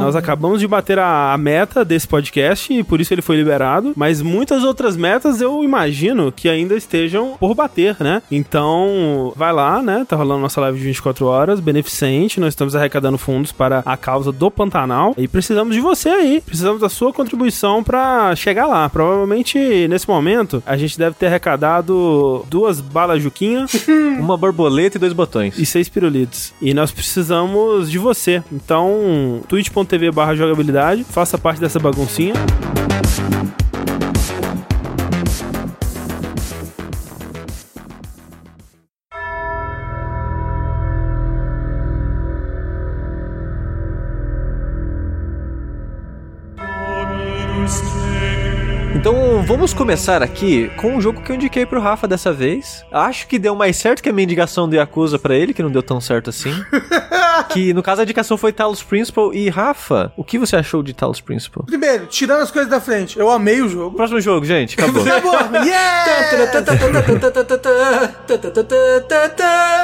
Nós 0.00 0.16
acabamos 0.16 0.60
de 0.60 0.66
bater 0.66 0.98
a, 0.98 1.32
a 1.32 1.38
meta 1.38 1.84
desse 1.84 2.06
podcast 2.06 2.72
e 2.72 2.82
por 2.82 3.00
isso 3.00 3.12
ele 3.14 3.22
foi 3.22 3.36
liberado, 3.36 3.92
mas 3.96 4.22
muitas 4.22 4.64
outras 4.64 4.96
metas 4.96 5.40
eu 5.40 5.62
imagino 5.64 6.32
que 6.32 6.48
ainda 6.48 6.74
estejam 6.76 7.36
por 7.38 7.54
bater, 7.54 7.96
né? 8.00 8.22
Então, 8.30 9.32
vai 9.36 9.52
lá, 9.52 9.82
né? 9.82 10.04
Tá 10.08 10.16
rolando 10.16 10.40
nossa 10.40 10.60
live 10.60 10.78
de 10.78 10.84
24 10.84 11.26
horas, 11.26 11.60
beneficente, 11.60 12.40
nós 12.40 12.50
estamos 12.50 12.74
arrecadando 12.76 13.18
fundos 13.18 13.52
para 13.52 13.82
a 13.84 13.96
causa 13.96 14.32
do 14.32 14.50
Pantanal 14.50 15.14
e 15.16 15.26
precisamos 15.26 15.74
de 15.74 15.80
você 15.80 16.08
aí, 16.08 16.42
precisamos 16.44 16.80
da 16.80 16.88
sua 16.88 17.12
contribuição 17.12 17.82
para 17.82 18.34
chegar 18.36 18.66
lá. 18.66 18.88
Provavelmente 18.88 19.86
nesse 19.88 20.08
momento 20.08 20.62
a 20.66 20.76
gente 20.76 20.98
deve 20.98 21.16
ter 21.16 21.26
arrecadado 21.26 21.94
duas 22.48 22.80
balas 22.80 23.22
Juquinha 23.22 23.66
Uma 24.18 24.36
borboleta 24.36 24.96
e 24.96 25.00
dois 25.00 25.12
botões. 25.12 25.58
e 25.58 25.64
seis 25.66 25.88
pirulitos. 25.88 26.52
E 26.60 26.72
nós 26.74 26.90
precisamos 26.90 27.90
de 27.90 27.98
você. 27.98 28.42
Então, 28.52 29.40
twitch.tv 29.48 30.10
barra 30.10 30.34
jogabilidade, 30.34 31.04
faça 31.04 31.38
parte 31.38 31.60
dessa 31.60 31.78
baguncinha. 31.78 32.34
Vamos 49.48 49.72
começar 49.72 50.22
aqui 50.22 50.70
com 50.76 50.94
um 50.94 51.00
jogo 51.00 51.22
que 51.22 51.32
eu 51.32 51.36
indiquei 51.36 51.64
pro 51.64 51.80
Rafa 51.80 52.06
dessa 52.06 52.30
vez. 52.30 52.84
Acho 52.92 53.26
que 53.26 53.38
deu 53.38 53.56
mais 53.56 53.78
certo 53.78 54.02
que 54.02 54.10
a 54.10 54.12
minha 54.12 54.24
indicação 54.24 54.68
do 54.68 54.76
Yakuza 54.76 55.18
pra 55.18 55.34
ele, 55.34 55.54
que 55.54 55.62
não 55.62 55.70
deu 55.70 55.82
tão 55.82 56.02
certo 56.02 56.28
assim. 56.28 56.52
que 57.44 57.72
no 57.72 57.82
caso 57.82 58.00
a 58.00 58.04
indicação 58.04 58.36
foi 58.36 58.52
Talos 58.52 58.82
Principal. 58.82 59.32
E 59.32 59.48
Rafa, 59.48 60.12
o 60.16 60.24
que 60.24 60.38
você 60.38 60.56
achou 60.56 60.82
de 60.82 60.92
Talos 60.92 61.20
Principal? 61.20 61.64
Primeiro, 61.64 62.06
tirando 62.06 62.42
as 62.42 62.50
coisas 62.50 62.70
da 62.70 62.80
frente, 62.80 63.18
eu 63.18 63.30
amei 63.30 63.60
o 63.62 63.68
jogo. 63.68 63.96
Próximo 63.96 64.20
jogo, 64.20 64.44
gente, 64.44 64.74
acabou. 64.78 65.02
Acabou! 65.02 65.34
Yeah! 65.64 65.98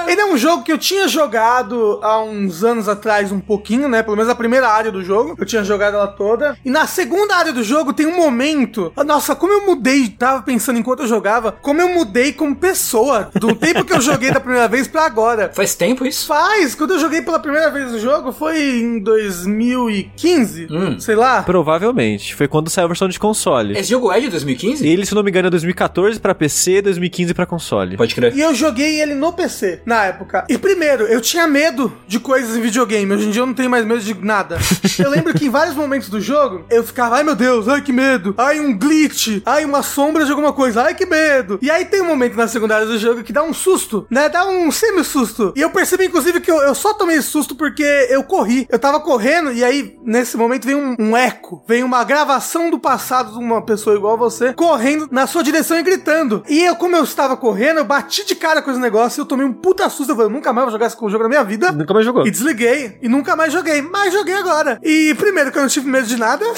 Ele 0.08 0.20
é 0.20 0.26
um 0.26 0.36
jogo 0.36 0.62
que 0.62 0.72
eu 0.72 0.78
tinha 0.78 1.08
jogado 1.08 1.98
há 2.02 2.22
uns 2.22 2.62
anos 2.62 2.88
atrás, 2.88 3.32
um 3.32 3.40
pouquinho, 3.40 3.88
né? 3.88 4.02
Pelo 4.02 4.16
menos 4.16 4.30
a 4.30 4.34
primeira 4.34 4.68
área 4.68 4.90
do 4.92 5.02
jogo. 5.02 5.34
Eu 5.38 5.46
tinha 5.46 5.64
jogado 5.64 5.94
ela 5.94 6.08
toda. 6.08 6.56
E 6.64 6.70
na 6.70 6.86
segunda 6.86 7.36
área 7.36 7.52
do 7.52 7.62
jogo 7.62 7.92
tem 7.92 8.06
um 8.06 8.16
momento. 8.16 8.92
Nossa, 9.04 9.34
como 9.34 9.52
eu 9.52 9.66
mudei, 9.66 10.08
tava 10.08 10.42
pensando 10.42 10.78
enquanto 10.78 11.00
eu 11.00 11.08
jogava, 11.08 11.52
como 11.52 11.80
eu 11.80 11.88
mudei 11.88 12.32
como 12.32 12.54
pessoa. 12.54 13.30
Do 13.34 13.54
tempo 13.54 13.84
que 13.84 13.92
eu 13.92 14.00
joguei 14.00 14.30
da 14.30 14.40
primeira 14.40 14.68
vez 14.68 14.86
pra 14.86 15.04
agora. 15.04 15.50
Faz 15.54 15.74
tempo 15.74 16.04
isso? 16.06 16.26
Faz, 16.26 16.74
quando 16.74 16.94
eu 16.94 16.98
joguei 16.98 17.22
pela 17.22 17.38
primeira 17.44 17.70
vez 17.70 17.92
o 17.92 17.98
jogo 18.00 18.32
foi 18.32 18.58
em 18.80 18.98
2015, 19.00 20.66
Hum. 20.70 20.98
sei 20.98 21.14
lá. 21.14 21.42
Provavelmente. 21.42 22.34
Foi 22.34 22.48
quando 22.48 22.70
saiu 22.70 22.86
a 22.86 22.88
versão 22.88 23.08
de 23.08 23.18
console. 23.18 23.76
Esse 23.78 23.90
jogo 23.90 24.10
é 24.10 24.20
de 24.20 24.28
2015? 24.30 24.86
Ele, 24.86 25.04
se 25.04 25.14
não 25.14 25.22
me 25.22 25.30
engano, 25.30 25.48
é 25.48 25.50
2014 25.50 26.18
pra 26.18 26.34
PC, 26.34 26.80
2015 26.82 27.34
pra 27.34 27.46
console. 27.46 27.96
Pode 27.96 28.14
crer. 28.14 28.34
E 28.34 28.40
eu 28.40 28.54
joguei 28.54 29.00
ele 29.00 29.14
no 29.14 29.32
PC, 29.32 29.82
na 29.84 30.04
época. 30.06 30.44
E 30.48 30.56
primeiro, 30.58 31.04
eu 31.04 31.20
tinha 31.20 31.46
medo 31.46 31.92
de 32.06 32.18
coisas 32.18 32.56
em 32.56 32.60
videogame. 32.60 33.12
Hoje 33.12 33.26
em 33.26 33.30
dia 33.30 33.42
eu 33.42 33.46
não 33.46 33.54
tenho 33.54 33.70
mais 33.70 33.84
medo 33.84 34.00
de 34.00 34.14
nada. 34.24 34.58
eu 34.98 35.10
lembro 35.10 35.34
que 35.34 35.46
em 35.46 35.50
vários 35.50 35.76
momentos 35.76 36.08
do 36.08 36.20
jogo, 36.20 36.64
eu 36.70 36.82
ficava, 36.82 37.16
ai 37.16 37.22
meu 37.22 37.34
Deus, 37.36 37.68
ai 37.68 37.82
que 37.82 37.92
medo. 37.92 38.34
Ai, 38.38 38.58
um 38.60 38.76
glitch. 38.76 39.42
Ai, 39.44 39.64
uma 39.64 39.82
sombra 39.82 40.24
de 40.24 40.30
alguma 40.30 40.52
coisa. 40.52 40.82
Ai, 40.82 40.94
que 40.94 41.04
medo. 41.06 41.58
E 41.60 41.70
aí 41.70 41.84
tem 41.84 42.00
um 42.00 42.06
momento 42.06 42.36
na 42.36 42.48
segunda 42.48 42.74
área 42.76 42.86
do 42.86 42.98
jogo 42.98 43.22
que 43.22 43.32
dá 43.32 43.42
um 43.42 43.52
susto, 43.52 44.06
né? 44.10 44.28
Dá 44.28 44.46
um 44.46 44.70
semi-susto. 44.70 45.52
E 45.56 45.60
eu 45.60 45.70
percebi, 45.70 46.06
inclusive, 46.06 46.40
que 46.40 46.50
eu, 46.50 46.56
eu 46.62 46.74
só 46.74 46.94
tomei 46.94 47.16
esse 47.16 47.28
susto 47.34 47.56
porque 47.56 47.82
eu 48.10 48.22
corri. 48.22 48.64
Eu 48.70 48.78
tava 48.78 49.00
correndo 49.00 49.50
e 49.50 49.64
aí, 49.64 49.98
nesse 50.04 50.36
momento, 50.36 50.64
vem 50.66 50.76
um, 50.76 50.94
um 51.00 51.16
eco. 51.16 51.64
Vem 51.66 51.82
uma 51.82 52.04
gravação 52.04 52.70
do 52.70 52.78
passado 52.78 53.32
de 53.32 53.38
uma 53.38 53.60
pessoa 53.60 53.96
igual 53.96 54.14
a 54.14 54.16
você, 54.16 54.52
correndo 54.52 55.08
na 55.10 55.26
sua 55.26 55.42
direção 55.42 55.76
e 55.76 55.82
gritando. 55.82 56.44
E 56.48 56.62
eu, 56.62 56.76
como 56.76 56.94
eu 56.94 57.02
estava 57.02 57.36
correndo, 57.36 57.78
eu 57.78 57.84
bati 57.84 58.24
de 58.24 58.36
cara 58.36 58.62
com 58.62 58.70
esse 58.70 58.78
negócio 58.78 59.18
e 59.18 59.22
eu 59.22 59.26
tomei 59.26 59.44
um 59.44 59.52
puta 59.52 59.88
susto. 59.88 60.12
Eu 60.12 60.16
falei, 60.16 60.30
eu 60.30 60.32
nunca 60.32 60.52
mais 60.52 60.66
vou 60.66 60.72
jogar 60.72 60.86
esse 60.86 60.96
jogo 60.96 61.24
na 61.24 61.28
minha 61.28 61.42
vida. 61.42 61.72
Nunca 61.72 61.92
mais 61.92 62.06
jogou. 62.06 62.24
E 62.24 62.30
desliguei. 62.30 62.98
E 63.02 63.08
nunca 63.08 63.34
mais 63.34 63.52
joguei. 63.52 63.82
Mas 63.82 64.12
joguei 64.12 64.34
agora. 64.34 64.78
E 64.80 65.12
primeiro 65.18 65.50
que 65.50 65.58
eu 65.58 65.62
não 65.62 65.68
tive 65.68 65.88
medo 65.88 66.06
de 66.06 66.16
nada. 66.16 66.44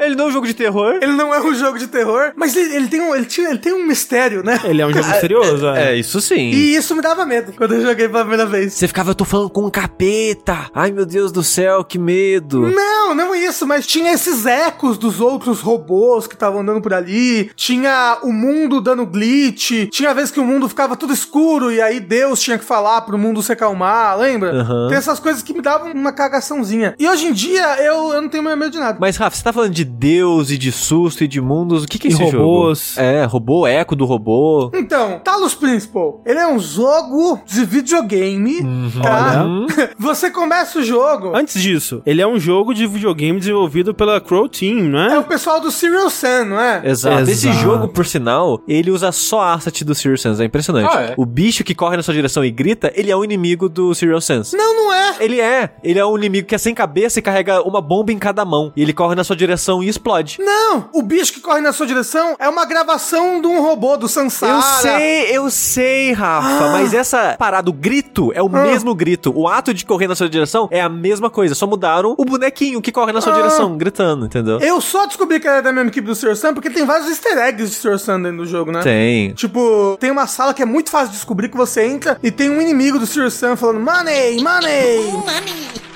Ele 0.00 0.14
não 0.14 0.26
é 0.26 0.28
um 0.28 0.32
jogo 0.32 0.46
de 0.46 0.54
terror. 0.54 0.98
ele 1.00 1.12
não 1.12 1.34
é 1.34 1.40
um 1.40 1.54
jogo 1.54 1.78
de 1.78 1.86
terror. 1.86 2.32
Mas 2.36 2.54
ele, 2.56 2.74
ele 2.74 2.88
tem, 2.88 3.00
um, 3.00 3.14
ele, 3.14 3.24
tinha, 3.24 3.48
ele 3.48 3.58
tem 3.58 3.72
um 3.72 3.86
mistério, 3.86 4.42
né? 4.44 4.60
Ele 4.64 4.82
é 4.82 4.86
um 4.86 4.92
jogo 4.92 5.06
misterioso, 5.08 5.66
é. 5.74 5.92
É, 5.92 5.96
isso 5.96 6.20
sim. 6.20 6.50
E 6.50 6.76
isso 6.76 6.94
me 6.94 7.02
dava 7.02 7.24
medo 7.24 7.52
quando 7.52 7.74
eu 7.74 7.80
joguei 7.80 8.08
pela 8.08 8.20
primeira 8.20 8.46
vez. 8.46 8.74
Você 8.74 8.86
ficava, 8.86 9.10
eu 9.10 9.14
tô 9.14 9.24
falando 9.24 9.50
com 9.58 9.66
um 9.66 9.70
capeta. 9.70 10.70
Ai, 10.72 10.92
meu 10.92 11.04
Deus 11.04 11.32
do 11.32 11.42
céu, 11.42 11.82
que 11.82 11.98
medo. 11.98 12.70
Não, 12.70 13.12
não 13.12 13.34
isso, 13.34 13.66
mas 13.66 13.84
tinha 13.88 14.12
esses 14.12 14.46
ecos 14.46 14.96
dos 14.96 15.20
outros 15.20 15.60
robôs 15.60 16.28
que 16.28 16.34
estavam 16.34 16.60
andando 16.60 16.80
por 16.80 16.94
ali. 16.94 17.50
Tinha 17.56 18.18
o 18.22 18.32
mundo 18.32 18.80
dando 18.80 19.04
glitch. 19.04 19.88
Tinha 19.90 20.14
vezes 20.14 20.30
que 20.30 20.38
o 20.38 20.44
mundo 20.44 20.68
ficava 20.68 20.94
tudo 20.96 21.12
escuro 21.12 21.72
e 21.72 21.80
aí 21.80 21.98
Deus 21.98 22.40
tinha 22.40 22.56
que 22.56 22.64
falar 22.64 23.00
pro 23.00 23.18
mundo 23.18 23.42
se 23.42 23.50
acalmar, 23.50 24.16
lembra? 24.16 24.52
Aham. 24.60 24.86
Tem 24.90 24.96
essas 24.96 25.18
coisas 25.18 25.42
que 25.42 25.52
me 25.52 25.60
davam 25.60 25.90
uma 25.90 26.12
cagaçãozinha. 26.12 26.94
E 26.96 27.08
hoje 27.08 27.26
em 27.26 27.32
dia 27.32 27.82
eu, 27.82 28.12
eu 28.12 28.22
não 28.22 28.28
tenho 28.28 28.44
mais 28.44 28.56
medo 28.56 28.70
de 28.70 28.78
nada. 28.78 28.96
Mas, 29.00 29.16
Rafa, 29.16 29.36
você 29.36 29.42
tá 29.42 29.52
falando 29.52 29.72
de 29.72 29.84
Deus 29.84 30.52
e 30.52 30.56
de 30.58 30.70
susto 30.70 31.24
e 31.24 31.26
de 31.26 31.40
mundos. 31.40 31.82
O 31.82 31.88
que, 31.88 31.98
que 31.98 32.06
é 32.06 32.10
E 32.12 32.14
esse 32.14 32.22
robôs. 32.22 32.92
jogo? 32.94 33.06
É, 33.08 33.24
robô, 33.24 33.66
eco 33.66 33.96
do 33.96 34.04
robô. 34.04 34.70
Então, 34.72 35.18
Talos 35.18 35.56
Principal, 35.56 36.22
ele 36.24 36.38
é 36.38 36.46
um 36.46 36.60
jogo 36.60 37.40
de 37.44 37.64
videogame, 37.64 38.60
tá? 39.02 39.47
Você 39.98 40.30
começa 40.30 40.78
o 40.78 40.82
jogo, 40.82 41.36
Antes 41.36 41.60
disso, 41.60 42.02
ele 42.06 42.20
é 42.20 42.26
um 42.26 42.38
jogo 42.38 42.72
de 42.72 42.86
videogame 42.86 43.38
desenvolvido 43.38 43.94
pela 43.94 44.20
Crow 44.20 44.48
Team, 44.48 44.76
não 44.84 44.98
é 44.98 45.14
é? 45.14 45.18
o 45.18 45.24
pessoal 45.24 45.60
do 45.60 45.70
Serial 45.70 46.10
Sam, 46.10 46.44
não 46.46 46.60
é? 46.60 46.82
Exato. 46.84 47.22
Esse 47.22 47.48
Exato. 47.48 47.58
jogo, 47.62 47.88
por 47.88 48.06
sinal, 48.06 48.60
ele 48.66 48.90
usa 48.90 49.10
só 49.12 49.40
a 49.40 49.54
asset 49.54 49.84
do 49.84 49.94
Serial 49.94 50.18
Sense. 50.18 50.42
É 50.42 50.44
impressionante. 50.44 50.96
Ah, 50.96 51.02
é? 51.02 51.14
O 51.16 51.26
bicho 51.26 51.64
que 51.64 51.74
corre 51.74 51.96
na 51.96 52.02
sua 52.02 52.14
direção 52.14 52.44
e 52.44 52.50
grita, 52.50 52.92
ele 52.94 53.10
é 53.10 53.16
o 53.16 53.24
inimigo 53.24 53.68
do 53.68 53.94
Serial 53.94 54.20
Sense. 54.20 54.56
Não, 54.56 54.74
não 54.74 54.92
é. 54.92 54.97
Ele 55.20 55.40
é. 55.40 55.70
Ele 55.82 55.98
é 55.98 56.04
um 56.06 56.16
inimigo 56.16 56.46
que 56.46 56.54
é 56.54 56.58
sem 56.58 56.74
cabeça 56.74 57.18
e 57.18 57.22
carrega 57.22 57.62
uma 57.62 57.80
bomba 57.80 58.12
em 58.12 58.18
cada 58.18 58.44
mão. 58.44 58.72
E 58.76 58.82
ele 58.82 58.92
corre 58.92 59.14
na 59.14 59.24
sua 59.24 59.36
direção 59.36 59.82
e 59.82 59.88
explode. 59.88 60.38
Não! 60.40 60.88
O 60.92 61.02
bicho 61.02 61.32
que 61.32 61.40
corre 61.40 61.60
na 61.60 61.72
sua 61.72 61.86
direção 61.86 62.36
é 62.38 62.48
uma 62.48 62.64
gravação 62.64 63.40
de 63.40 63.46
um 63.46 63.60
robô, 63.62 63.96
do 63.96 64.08
Sansara. 64.08 64.52
Eu 64.54 64.62
sei, 64.62 65.36
eu 65.36 65.50
sei, 65.50 66.12
Rafa, 66.12 66.68
mas 66.72 66.92
essa 66.94 67.36
parada, 67.38 67.70
o 67.70 67.72
grito, 67.72 68.32
é 68.34 68.42
o 68.42 68.48
mesmo 68.48 68.94
grito. 68.94 69.32
O 69.34 69.48
ato 69.48 69.72
de 69.74 69.84
correr 69.84 70.06
na 70.08 70.14
sua 70.14 70.28
direção 70.28 70.68
é 70.70 70.80
a 70.80 70.88
mesma 70.88 71.30
coisa. 71.30 71.54
Só 71.54 71.66
mudaram 71.66 72.14
o 72.18 72.24
bonequinho 72.24 72.80
que 72.82 72.92
corre 72.92 73.12
na 73.12 73.20
sua 73.20 73.32
Ah. 73.32 73.36
direção, 73.36 73.76
gritando, 73.76 74.26
entendeu? 74.26 74.58
Eu 74.60 74.80
só 74.80 75.06
descobri 75.06 75.40
que 75.40 75.46
era 75.48 75.60
da 75.62 75.72
mesma 75.72 75.88
equipe 75.90 76.06
do 76.06 76.14
Sr. 76.14 76.36
Sam 76.36 76.54
porque 76.54 76.70
tem 76.70 76.84
vários 76.84 77.08
easter 77.08 77.36
eggs 77.38 77.70
de 77.70 77.76
Sr. 77.76 77.98
Sam 77.98 78.20
dentro 78.22 78.38
do 78.38 78.46
jogo, 78.46 78.72
né? 78.72 78.80
Tem. 78.82 79.32
Tipo, 79.34 79.96
tem 80.00 80.10
uma 80.10 80.26
sala 80.26 80.52
que 80.54 80.62
é 80.62 80.66
muito 80.66 80.90
fácil 80.90 81.08
de 81.08 81.14
descobrir 81.14 81.48
que 81.48 81.56
você 81.56 81.84
entra 81.84 82.18
e 82.22 82.30
tem 82.30 82.50
um 82.50 82.60
inimigo 82.60 82.98
do 82.98 83.06
Sr. 83.06 83.30
Sam 83.30 83.56
falando 83.56 83.80
Money, 83.80 84.42
money! 84.42 84.97
Que 84.98 85.87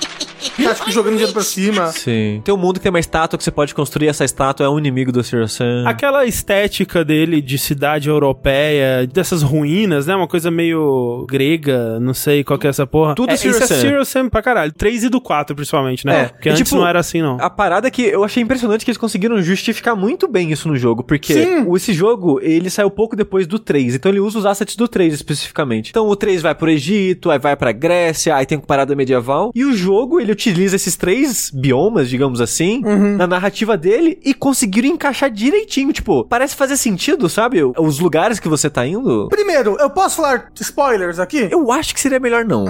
acho 0.67 0.83
que 0.83 0.91
jogando 0.91 1.13
dinheiro 1.13 1.33
pra 1.33 1.43
cima. 1.43 1.87
Sim. 1.87 2.41
Tem 2.43 2.53
um 2.53 2.57
mundo 2.57 2.75
que 2.75 2.81
tem 2.81 2.89
uma 2.89 2.99
estátua 2.99 3.37
que 3.37 3.43
você 3.43 3.51
pode 3.51 3.73
construir. 3.73 4.07
Essa 4.07 4.25
estátua 4.25 4.65
é 4.65 4.69
um 4.69 4.77
inimigo 4.77 5.11
do 5.11 5.23
Sr. 5.23 5.47
Sam. 5.47 5.83
Aquela 5.87 6.25
estética 6.25 7.03
dele 7.03 7.41
de 7.41 7.57
cidade 7.57 8.09
europeia, 8.09 9.07
dessas 9.07 9.41
ruínas, 9.41 10.07
né? 10.07 10.15
Uma 10.15 10.27
coisa 10.27 10.51
meio 10.51 11.25
grega, 11.29 11.99
não 11.99 12.13
sei 12.13 12.43
qual 12.43 12.59
que 12.59 12.67
é 12.67 12.69
essa 12.69 12.85
porra. 12.85 13.15
Tudo 13.15 13.31
é, 13.31 13.37
Serious 13.37 13.63
isso 13.63 13.73
é 13.73 13.75
Sam. 13.75 13.81
Serious 13.81 14.07
Sam 14.07 14.29
pra 14.29 14.41
caralho. 14.41 14.71
3 14.71 15.05
e 15.05 15.09
do 15.09 15.21
4, 15.21 15.55
principalmente, 15.55 16.05
né? 16.05 16.21
É, 16.21 16.25
Porque 16.25 16.49
e, 16.49 16.51
antes 16.51 16.63
tipo, 16.63 16.79
não 16.79 16.87
era 16.87 16.99
assim, 16.99 17.21
não. 17.21 17.37
A 17.39 17.49
parada 17.49 17.87
é 17.87 17.91
que 17.91 18.03
eu 18.03 18.23
achei 18.23 18.41
impressionante 18.41 18.83
que 18.83 18.91
eles 18.91 18.97
conseguiram 18.97 19.41
justificar 19.41 19.95
muito 19.95 20.27
bem 20.27 20.51
isso 20.51 20.67
no 20.67 20.75
jogo, 20.75 21.03
porque 21.03 21.33
Sim. 21.33 21.75
esse 21.75 21.93
jogo, 21.93 22.39
ele 22.41 22.69
saiu 22.69 22.89
pouco 22.89 23.15
depois 23.15 23.47
do 23.47 23.59
3, 23.59 23.95
então 23.95 24.11
ele 24.11 24.19
usa 24.19 24.39
os 24.39 24.45
assets 24.45 24.75
do 24.75 24.87
3 24.87 25.13
especificamente. 25.13 25.89
Então 25.89 26.07
o 26.07 26.15
3 26.15 26.41
vai 26.41 26.55
pro 26.55 26.69
Egito, 26.69 27.29
aí 27.29 27.39
vai 27.39 27.55
pra 27.55 27.71
Grécia, 27.71 28.35
aí 28.35 28.45
tem 28.45 28.59
parada 28.59 28.95
medieval, 28.95 29.51
e 29.53 29.63
o 29.63 29.73
jogo, 29.73 30.19
ele 30.19 30.32
utiliza 30.33 30.75
esses 30.75 30.95
três 30.95 31.49
biomas, 31.53 32.09
digamos 32.09 32.41
assim, 32.41 32.81
na 33.17 33.25
narrativa 33.25 33.77
dele 33.77 34.19
e 34.23 34.33
conseguiram 34.33 34.89
encaixar 34.89 35.29
direitinho, 35.31 35.93
tipo, 35.93 36.23
parece 36.25 36.55
fazer 36.55 36.77
sentido, 36.77 37.29
sabe? 37.29 37.63
Os 37.63 37.99
lugares 37.99 38.39
que 38.39 38.49
você 38.49 38.69
tá 38.69 38.85
indo. 38.85 39.29
Primeiro, 39.29 39.77
eu 39.79 39.89
posso 39.89 40.17
falar 40.17 40.51
spoilers 40.59 41.19
aqui? 41.19 41.47
Eu 41.51 41.71
acho 41.71 41.93
que 41.93 42.01
seria 42.01 42.19
melhor 42.19 42.43
não. 42.45 42.65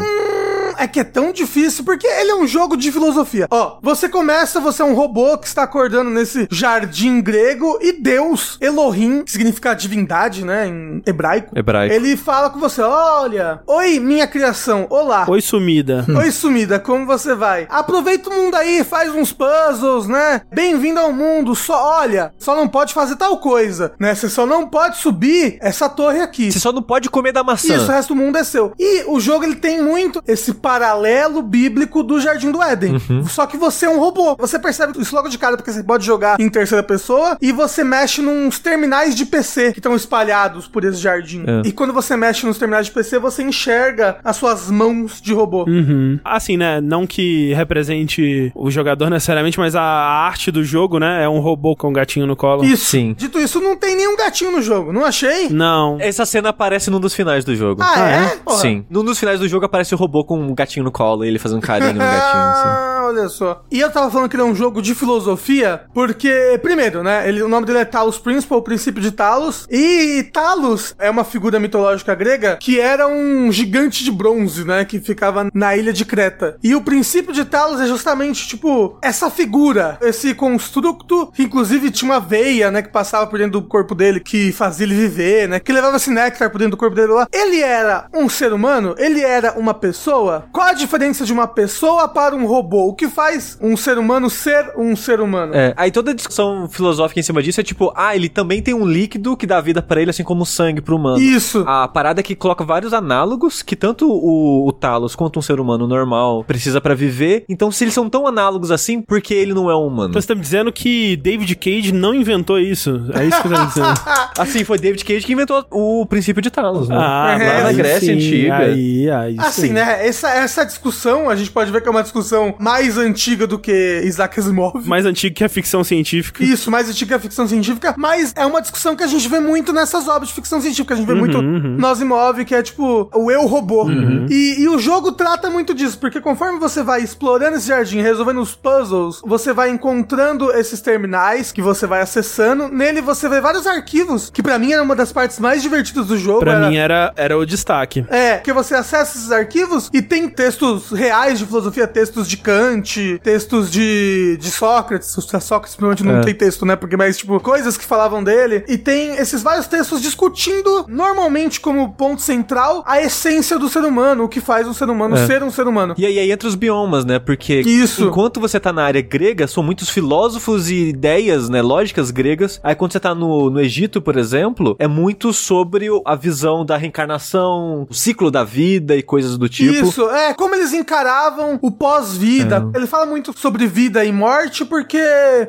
É 0.78 0.88
que 0.88 1.00
é 1.00 1.04
tão 1.04 1.32
difícil, 1.32 1.84
porque 1.84 2.08
ele 2.08 2.32
é 2.32 2.36
um 2.36 2.48
jogo 2.48 2.76
de 2.76 2.92
filosofia. 2.92 3.48
Ó, 3.50 3.78
você 3.82 4.08
começa, 4.10 4.60
você 4.60 4.82
é 4.82 4.86
um 4.86 4.94
robô 4.94 5.38
que 5.38 5.48
está 5.48 5.64
acordando 5.64 6.10
nesse 6.10 6.48
jardim 6.52 7.22
grego 7.22 7.78
e 7.82 7.94
Deus, 7.94 8.58
Elohim, 8.62 9.24
que 9.24 9.32
significa 9.32 9.74
divindade, 9.74 10.44
né, 10.46 10.68
em 10.68 11.02
hebraico. 11.06 11.58
Hebraico. 11.58 11.94
Ele 11.94 12.16
fala 12.18 12.50
com 12.50 12.60
você, 12.60 12.82
olha, 12.82 13.62
oi 13.68 14.00
minha 14.00 14.28
criação, 14.28 14.88
olá. 14.90 15.26
Oi, 15.28 15.42
sumida. 15.42 16.06
Oi, 16.16 16.32
sumida, 16.32 16.80
como 16.80 17.06
você 17.06 17.34
vai? 17.34 17.68
Aproveita 17.70 18.30
o 18.30 18.34
mundo 18.34 18.56
aí, 18.56 18.84
faz 18.84 19.14
uns 19.14 19.32
puzzles, 19.32 20.08
né? 20.08 20.42
Bem-vindo 20.52 21.00
ao 21.00 21.12
mundo, 21.12 21.56
só 21.56 22.00
olha, 22.00 22.34
só 22.38 22.56
não 22.56 22.68
pode 22.68 22.94
fazer 22.94 23.16
tal 23.16 23.38
coisa, 23.38 23.94
né? 24.00 24.14
Você 24.14 24.30
só 24.30 24.46
não 24.46 24.68
pode 24.68 24.98
subir 24.98 25.58
essa 25.62 25.90
torre 25.90 26.22
aqui. 26.22 26.52
Você 26.52 26.60
só 26.60 26.72
não 26.72 26.82
pode 26.82 27.10
comer 27.10 27.32
da 27.32 27.44
maçã. 27.44 27.76
Isso, 27.76 27.86
o 27.86 27.92
resto 27.92 28.14
do 28.14 28.20
mundo 28.22 28.38
é 28.38 28.44
seu. 28.44 28.74
E 28.80 29.04
o 29.08 29.20
jogo 29.20 29.44
ele 29.44 29.56
tem 29.56 29.82
muito 29.82 30.22
esse 30.28 30.54
paralelo 30.68 31.42
bíblico 31.42 32.02
do 32.02 32.22
Jardim 32.22 32.50
do 32.50 32.64
Éden. 32.64 32.94
Uhum. 33.10 33.26
Só 33.26 33.46
que 33.46 33.58
você 33.58 33.86
é 33.86 33.90
um 33.90 34.00
robô. 34.00 34.36
Você 34.40 34.58
percebe 34.58 34.94
isso 35.00 35.14
logo 35.14 35.28
de 35.28 35.38
cara 35.38 35.58
porque 35.58 35.72
você 35.74 35.84
pode 35.84 36.06
jogar 36.06 36.40
em 36.40 36.50
terceira 36.50 36.82
pessoa 36.82 37.38
e 37.42 37.52
você 37.52 37.84
mexe 37.84 38.22
nos 38.22 38.60
terminais 38.60 39.14
de 39.14 39.26
PC 39.26 39.74
que 39.74 39.80
estão 39.80 39.94
espalhados 39.94 40.66
por 40.66 40.86
esse 40.86 40.98
jardim. 40.98 41.44
É. 41.46 41.68
E 41.68 41.72
quando 41.74 41.92
você 41.92 42.16
mexe 42.16 42.46
nos 42.46 42.58
terminais 42.58 42.86
de 42.86 42.94
PC, 42.94 43.20
você 43.20 43.44
enxerga 43.44 44.18
as 44.24 44.38
suas 44.38 44.72
mãos 44.72 45.22
de 45.22 45.34
robô. 45.34 45.66
Uhum. 45.68 46.18
Assim, 46.24 46.56
né? 46.56 46.80
Não 46.80 47.06
que 47.06 47.54
represente 47.54 48.52
o 48.56 48.72
jogador 48.72 49.10
necessariamente, 49.10 49.60
mas 49.60 49.76
a 49.76 49.82
arte 49.84 50.50
do 50.50 50.64
jogo, 50.64 50.98
né? 50.98 51.26
É 51.26 51.30
um 51.30 51.40
robô 51.40 51.76
com 51.76 51.90
um 51.90 51.94
gatinho 51.94 52.26
no 52.26 52.38
colo. 52.38 52.64
Isso. 52.64 52.86
Sim. 52.86 53.14
Dito 53.18 53.38
isso, 53.38 53.60
não 53.60 53.76
tem 53.76 53.98
nenhum 53.98 54.16
gatinho 54.16 54.52
no 54.52 54.62
jogo, 54.62 54.94
não 54.94 55.04
achei? 55.04 55.50
Não. 55.50 55.98
Essa 56.00 56.26
cena 56.26 56.50
aparece 56.50 56.90
num 56.90 57.00
dos 57.02 57.14
finais 57.14 57.44
do 57.44 57.54
jogo. 57.54 57.82
Ah, 57.82 57.94
Ah, 57.96 58.10
é? 58.10 58.54
é? 58.54 58.54
Sim. 58.56 58.86
Num 58.90 59.04
dos 59.04 59.20
finais 59.20 59.40
do 59.40 59.48
jogo 59.48 59.66
aparece 59.66 59.94
o 59.94 59.98
robô 59.98 60.24
com 60.24 60.53
um 60.54 60.56
gatinho 60.56 60.84
no 60.84 60.92
colo 60.92 61.26
e 61.26 61.28
ele 61.28 61.40
fazendo 61.40 61.62
carinho 61.62 61.94
no 61.94 62.00
gatinho, 62.00 62.44
assim. 62.44 62.94
Olha 63.04 63.28
só. 63.28 63.64
E 63.70 63.80
eu 63.80 63.92
tava 63.92 64.10
falando 64.10 64.30
que 64.30 64.36
ele 64.36 64.44
é 64.44 64.46
um 64.46 64.56
jogo 64.56 64.82
de 64.82 64.96
filosofia, 64.96 65.84
porque, 65.94 66.60
primeiro, 66.62 67.04
né? 67.04 67.28
Ele, 67.28 67.42
o 67.42 67.48
nome 67.48 67.66
dele 67.66 67.80
é 67.80 67.86
Talos 67.86 68.18
Principal, 68.18 68.60
o 68.60 68.64
princípio 68.64 69.02
de 69.02 69.12
Talos. 69.12 69.68
E 69.70 70.24
Talos 70.32 70.96
é 70.98 71.10
uma 71.10 71.24
figura 71.24 71.60
mitológica 71.60 72.16
grega 72.16 72.58
que 72.58 72.80
era 72.80 73.08
um 73.08 73.52
gigante 73.52 74.04
de 74.04 74.12
bronze, 74.12 74.64
né? 74.64 74.86
Que 74.86 75.00
ficava 75.00 75.50
na 75.54 75.76
ilha 75.76 75.92
de 75.92 76.06
Creta. 76.06 76.58
E 76.64 76.74
o 76.76 76.82
princípio 76.82 77.34
de 77.34 77.44
Talos 77.46 77.82
é 77.82 77.88
justamente, 77.88 78.48
tipo, 78.48 78.98
essa 79.02 79.30
figura, 79.30 79.98
esse 80.02 80.34
construto, 80.34 81.32
que 81.34 81.44
inclusive 81.44 81.92
tinha 81.92 82.12
uma 82.12 82.20
veia, 82.20 82.72
né? 82.72 82.82
Que 82.82 82.90
passava 82.90 83.28
por 83.28 83.38
dentro 83.38 83.60
do 83.60 83.68
corpo 83.68 83.94
dele, 83.94 84.20
que 84.20 84.52
fazia 84.52 84.86
ele 84.86 84.96
viver, 84.96 85.50
né? 85.50 85.60
Que 85.60 85.74
levava 85.74 85.98
esse 85.98 86.10
néctar 86.10 86.50
por 86.50 86.60
dentro 86.60 86.72
do 86.72 86.78
corpo 86.78 86.96
dele 86.96 87.12
lá. 87.12 87.28
Ele 87.32 87.62
era 87.62 88.08
um 88.14 88.30
ser 88.30 88.54
humano? 88.54 88.96
Ele 88.98 89.22
era 89.22 89.54
uma 89.54 89.74
pessoa? 89.74 90.46
Qual 90.52 90.68
a 90.68 90.74
diferença 90.74 91.26
de 91.26 91.34
uma 91.34 91.48
pessoa 91.48 92.08
para 92.08 92.36
um 92.36 92.46
robô? 92.46 92.88
O 92.88 92.94
que 92.94 93.03
faz 93.10 93.58
um 93.62 93.76
ser 93.76 93.98
humano 93.98 94.30
ser 94.30 94.72
um 94.78 94.96
ser 94.96 95.20
humano? 95.20 95.54
É, 95.56 95.74
aí 95.78 95.92
toda 95.92 96.12
a 96.12 96.14
discussão 96.14 96.68
filosófica 96.70 97.20
em 97.20 97.24
cima 97.24 97.42
disso 97.42 97.60
é 97.60 97.64
tipo, 97.64 97.92
ah, 97.96 98.16
ele 98.16 98.30
também 98.30 98.62
tem 98.62 98.74
um 98.74 98.86
líquido 98.86 99.36
que 99.38 99.46
dá 99.46 99.60
vida 99.62 99.82
pra 99.82 100.02
ele, 100.02 100.10
assim 100.10 100.24
como 100.24 100.44
o 100.44 100.46
sangue 100.46 100.82
pro 100.82 100.96
humano. 100.96 101.22
Isso. 101.22 101.64
A 101.68 101.88
parada 101.88 102.20
é 102.20 102.24
que 102.24 102.36
coloca 102.36 102.64
vários 102.64 102.94
análogos 102.94 103.62
que 103.62 103.76
tanto 103.76 104.10
o, 104.10 104.68
o 104.68 104.72
Talos 104.72 105.16
quanto 105.16 105.40
um 105.40 105.42
ser 105.42 105.60
humano 105.60 105.88
normal 105.88 106.44
precisa 106.44 106.82
pra 106.82 106.94
viver. 106.94 107.46
Então, 107.48 107.72
se 107.72 107.84
eles 107.84 107.94
são 107.94 108.10
tão 108.10 108.28
análogos 108.28 108.72
assim, 108.72 109.02
por 109.02 109.22
que 109.22 109.34
ele 109.34 109.54
não 109.54 109.70
é 109.70 109.76
um 109.76 109.88
humano? 109.88 110.10
Então 110.10 110.22
você 110.22 110.28
tá 110.28 110.36
me 110.36 110.42
dizendo 110.42 110.72
que 110.72 111.16
David 111.18 111.56
Cage 111.56 111.92
não 111.92 112.14
inventou 112.14 112.60
isso. 112.60 113.02
É 113.14 113.26
isso 113.26 113.42
que 113.42 113.48
você 113.48 113.56
tá 113.56 113.62
me 113.62 113.68
dizendo. 113.68 113.94
Assim, 114.38 114.64
foi 114.64 114.80
David 114.80 115.06
Cage 115.06 115.26
que 115.26 115.34
inventou 115.34 115.66
o 115.70 116.06
princípio 116.06 116.42
de 116.42 116.50
Talos, 116.50 116.90
né? 116.90 116.96
Ah, 116.98 117.38
É, 117.40 117.46
lá 117.46 117.62
na 117.62 117.68
aí 117.70 117.76
Grécia 117.76 118.00
sim, 118.00 118.14
Antiga. 118.14 118.58
Aí, 118.58 119.10
aí. 119.10 119.36
Assim, 119.38 119.62
sim. 119.68 119.70
né? 119.70 120.08
Essa, 120.08 120.30
essa 120.30 120.66
discussão, 120.66 121.30
a 121.30 121.36
gente 121.36 121.52
pode 121.52 121.72
ver 121.72 121.82
que 121.82 121.88
é 121.88 121.92
uma 121.92 122.02
discussão 122.02 122.56
mais 122.60 122.83
antiga 122.98 123.46
do 123.48 123.58
que 123.60 124.02
Isaac 124.06 124.40
Asimov. 124.40 124.88
Mais 124.88 125.06
antigo 125.06 125.36
que 125.36 125.44
a 125.44 125.50
ficção 125.50 125.84
científica. 125.84 126.44
Isso, 126.44 126.70
mais 126.72 126.90
antiga 126.90 127.10
que 127.10 127.14
a 127.16 127.20
ficção 127.20 127.48
científica, 127.48 127.94
mas 127.98 128.34
é 128.36 128.46
uma 128.46 128.62
discussão 128.62 128.96
que 128.96 129.04
a 129.04 129.08
gente 129.08 129.28
vê 129.28 129.40
muito 129.40 129.72
nessas 129.74 130.08
obras 130.08 130.30
de 130.30 130.36
ficção 130.36 130.60
científica. 130.62 130.94
A 130.94 130.98
gente 130.98 131.06
vê 131.08 131.14
muito 131.14 131.42
Nós 131.42 132.00
Imóvel, 132.02 132.46
que 132.46 132.56
é 132.56 132.62
tipo 132.62 133.10
o 133.14 133.32
eu 133.32 133.46
robô. 133.46 133.88
E, 134.30 134.62
e 134.64 134.68
o 134.70 134.78
jogo 134.80 135.12
trata 135.12 135.50
muito 135.50 135.74
disso, 135.74 135.98
porque 136.00 136.20
conforme 136.22 136.60
você 136.60 136.84
vai 136.84 137.02
explorando 137.02 137.58
esse 137.58 137.68
jardim, 137.68 138.02
resolvendo 138.02 138.42
os 138.42 138.54
puzzles, 138.56 139.22
você 139.26 139.54
vai 139.54 139.70
encontrando 139.70 140.52
esses 140.52 140.82
terminais 140.82 141.52
que 141.52 141.62
você 141.62 141.86
vai 141.86 142.02
acessando. 142.02 142.68
Nele 142.70 143.02
você 143.02 143.28
vê 143.30 143.40
vários 143.42 143.66
arquivos, 143.68 144.30
que 144.34 144.42
pra 144.44 144.58
mim 144.58 144.72
era 144.74 144.82
uma 144.84 144.96
das 144.96 145.12
partes 145.12 145.40
mais 145.40 145.62
divertidas 145.62 146.08
do 146.08 146.18
jogo. 146.18 146.40
Pra 146.40 146.54
era- 146.54 146.70
mim 146.70 146.76
era, 146.78 147.14
era 147.16 147.38
o 147.38 147.46
destaque. 147.46 148.06
é, 148.10 148.38
que 148.38 148.52
você 148.54 148.76
acessa 148.76 149.18
esses 149.18 149.32
arquivos 149.32 149.90
e 149.94 150.02
tem 150.02 150.28
textos 150.30 150.92
reais 150.92 151.40
de 151.40 151.46
filosofia, 151.46 151.88
textos 151.88 152.28
de 152.28 152.38
Kant, 152.38 152.73
textos 152.82 153.70
de, 153.72 154.38
de 154.40 154.50
Sócrates. 154.52 155.08
Sócrates 155.10 155.76
provavelmente 155.76 156.04
não 156.04 156.20
É. 156.20 156.24
tem 156.24 156.34
texto, 156.34 156.66
né? 156.66 156.76
Porque, 156.76 156.96
mas, 156.98 157.18
tipo, 157.18 157.40
coisas 157.40 157.78
que 157.78 157.86
falavam 157.86 158.24
dele. 158.24 158.64
E 158.68 158.78
tem 158.78 159.16
esses 159.16 159.42
vários 159.44 159.68
textos 159.68 160.02
discutindo, 160.02 160.86
normalmente 160.88 161.60
como 161.60 161.92
ponto 161.94 162.22
central, 162.22 162.84
a 162.86 163.02
essência 163.02 163.58
do 163.60 163.70
ser 163.70 163.84
humano, 163.84 164.24
o 164.24 164.30
que 164.30 164.40
faz 164.42 164.68
um 164.68 164.74
ser 164.74 164.90
humano 164.90 165.16
É. 165.16 165.26
ser 165.28 165.44
um 165.44 165.52
ser 165.52 165.68
humano. 165.68 165.94
E 165.98 166.06
aí, 166.06 166.18
aí 166.20 166.32
entra 166.32 166.48
os 166.48 166.56
biomas, 166.56 167.06
né? 167.06 167.20
Porque 167.20 167.62
Isso. 167.62 168.06
enquanto 168.06 168.40
você 168.40 168.60
tá 168.60 168.72
na 168.74 168.84
área 168.84 169.02
grega, 169.02 169.48
são 169.48 169.62
muitos 169.64 169.90
filósofos 169.90 170.70
e 170.70 170.90
ideias, 170.90 171.50
né? 171.50 171.62
Lógicas 171.62 172.12
gregas. 172.12 172.60
Aí 172.64 172.76
quando 172.76 172.92
você 172.94 173.00
tá 173.00 173.14
no, 173.14 173.50
no 173.50 173.60
Egito, 173.60 174.02
por 174.02 174.18
exemplo, 174.18 174.76
é 174.80 174.88
muito 174.88 175.34
sobre 175.34 175.88
a 176.06 176.16
visão 176.16 176.66
da 176.66 176.78
reencarnação, 176.78 177.88
o 177.90 177.94
ciclo 177.94 178.32
da 178.32 178.44
vida 178.44 178.96
e 178.96 179.04
coisas 179.04 179.38
do 179.38 179.48
tipo. 179.50 179.86
Isso, 179.88 180.10
é, 180.10 180.34
como 180.34 180.56
eles 180.56 180.74
encaravam 180.74 181.60
o 181.62 181.72
pós-vida. 181.72 182.58
É. 182.58 182.63
Ele 182.74 182.88
fala 182.88 183.06
muito 183.06 183.38
sobre 183.38 183.68
vida 183.68 184.04
e 184.06 184.12
morte, 184.12 184.66
porque, 184.66 185.02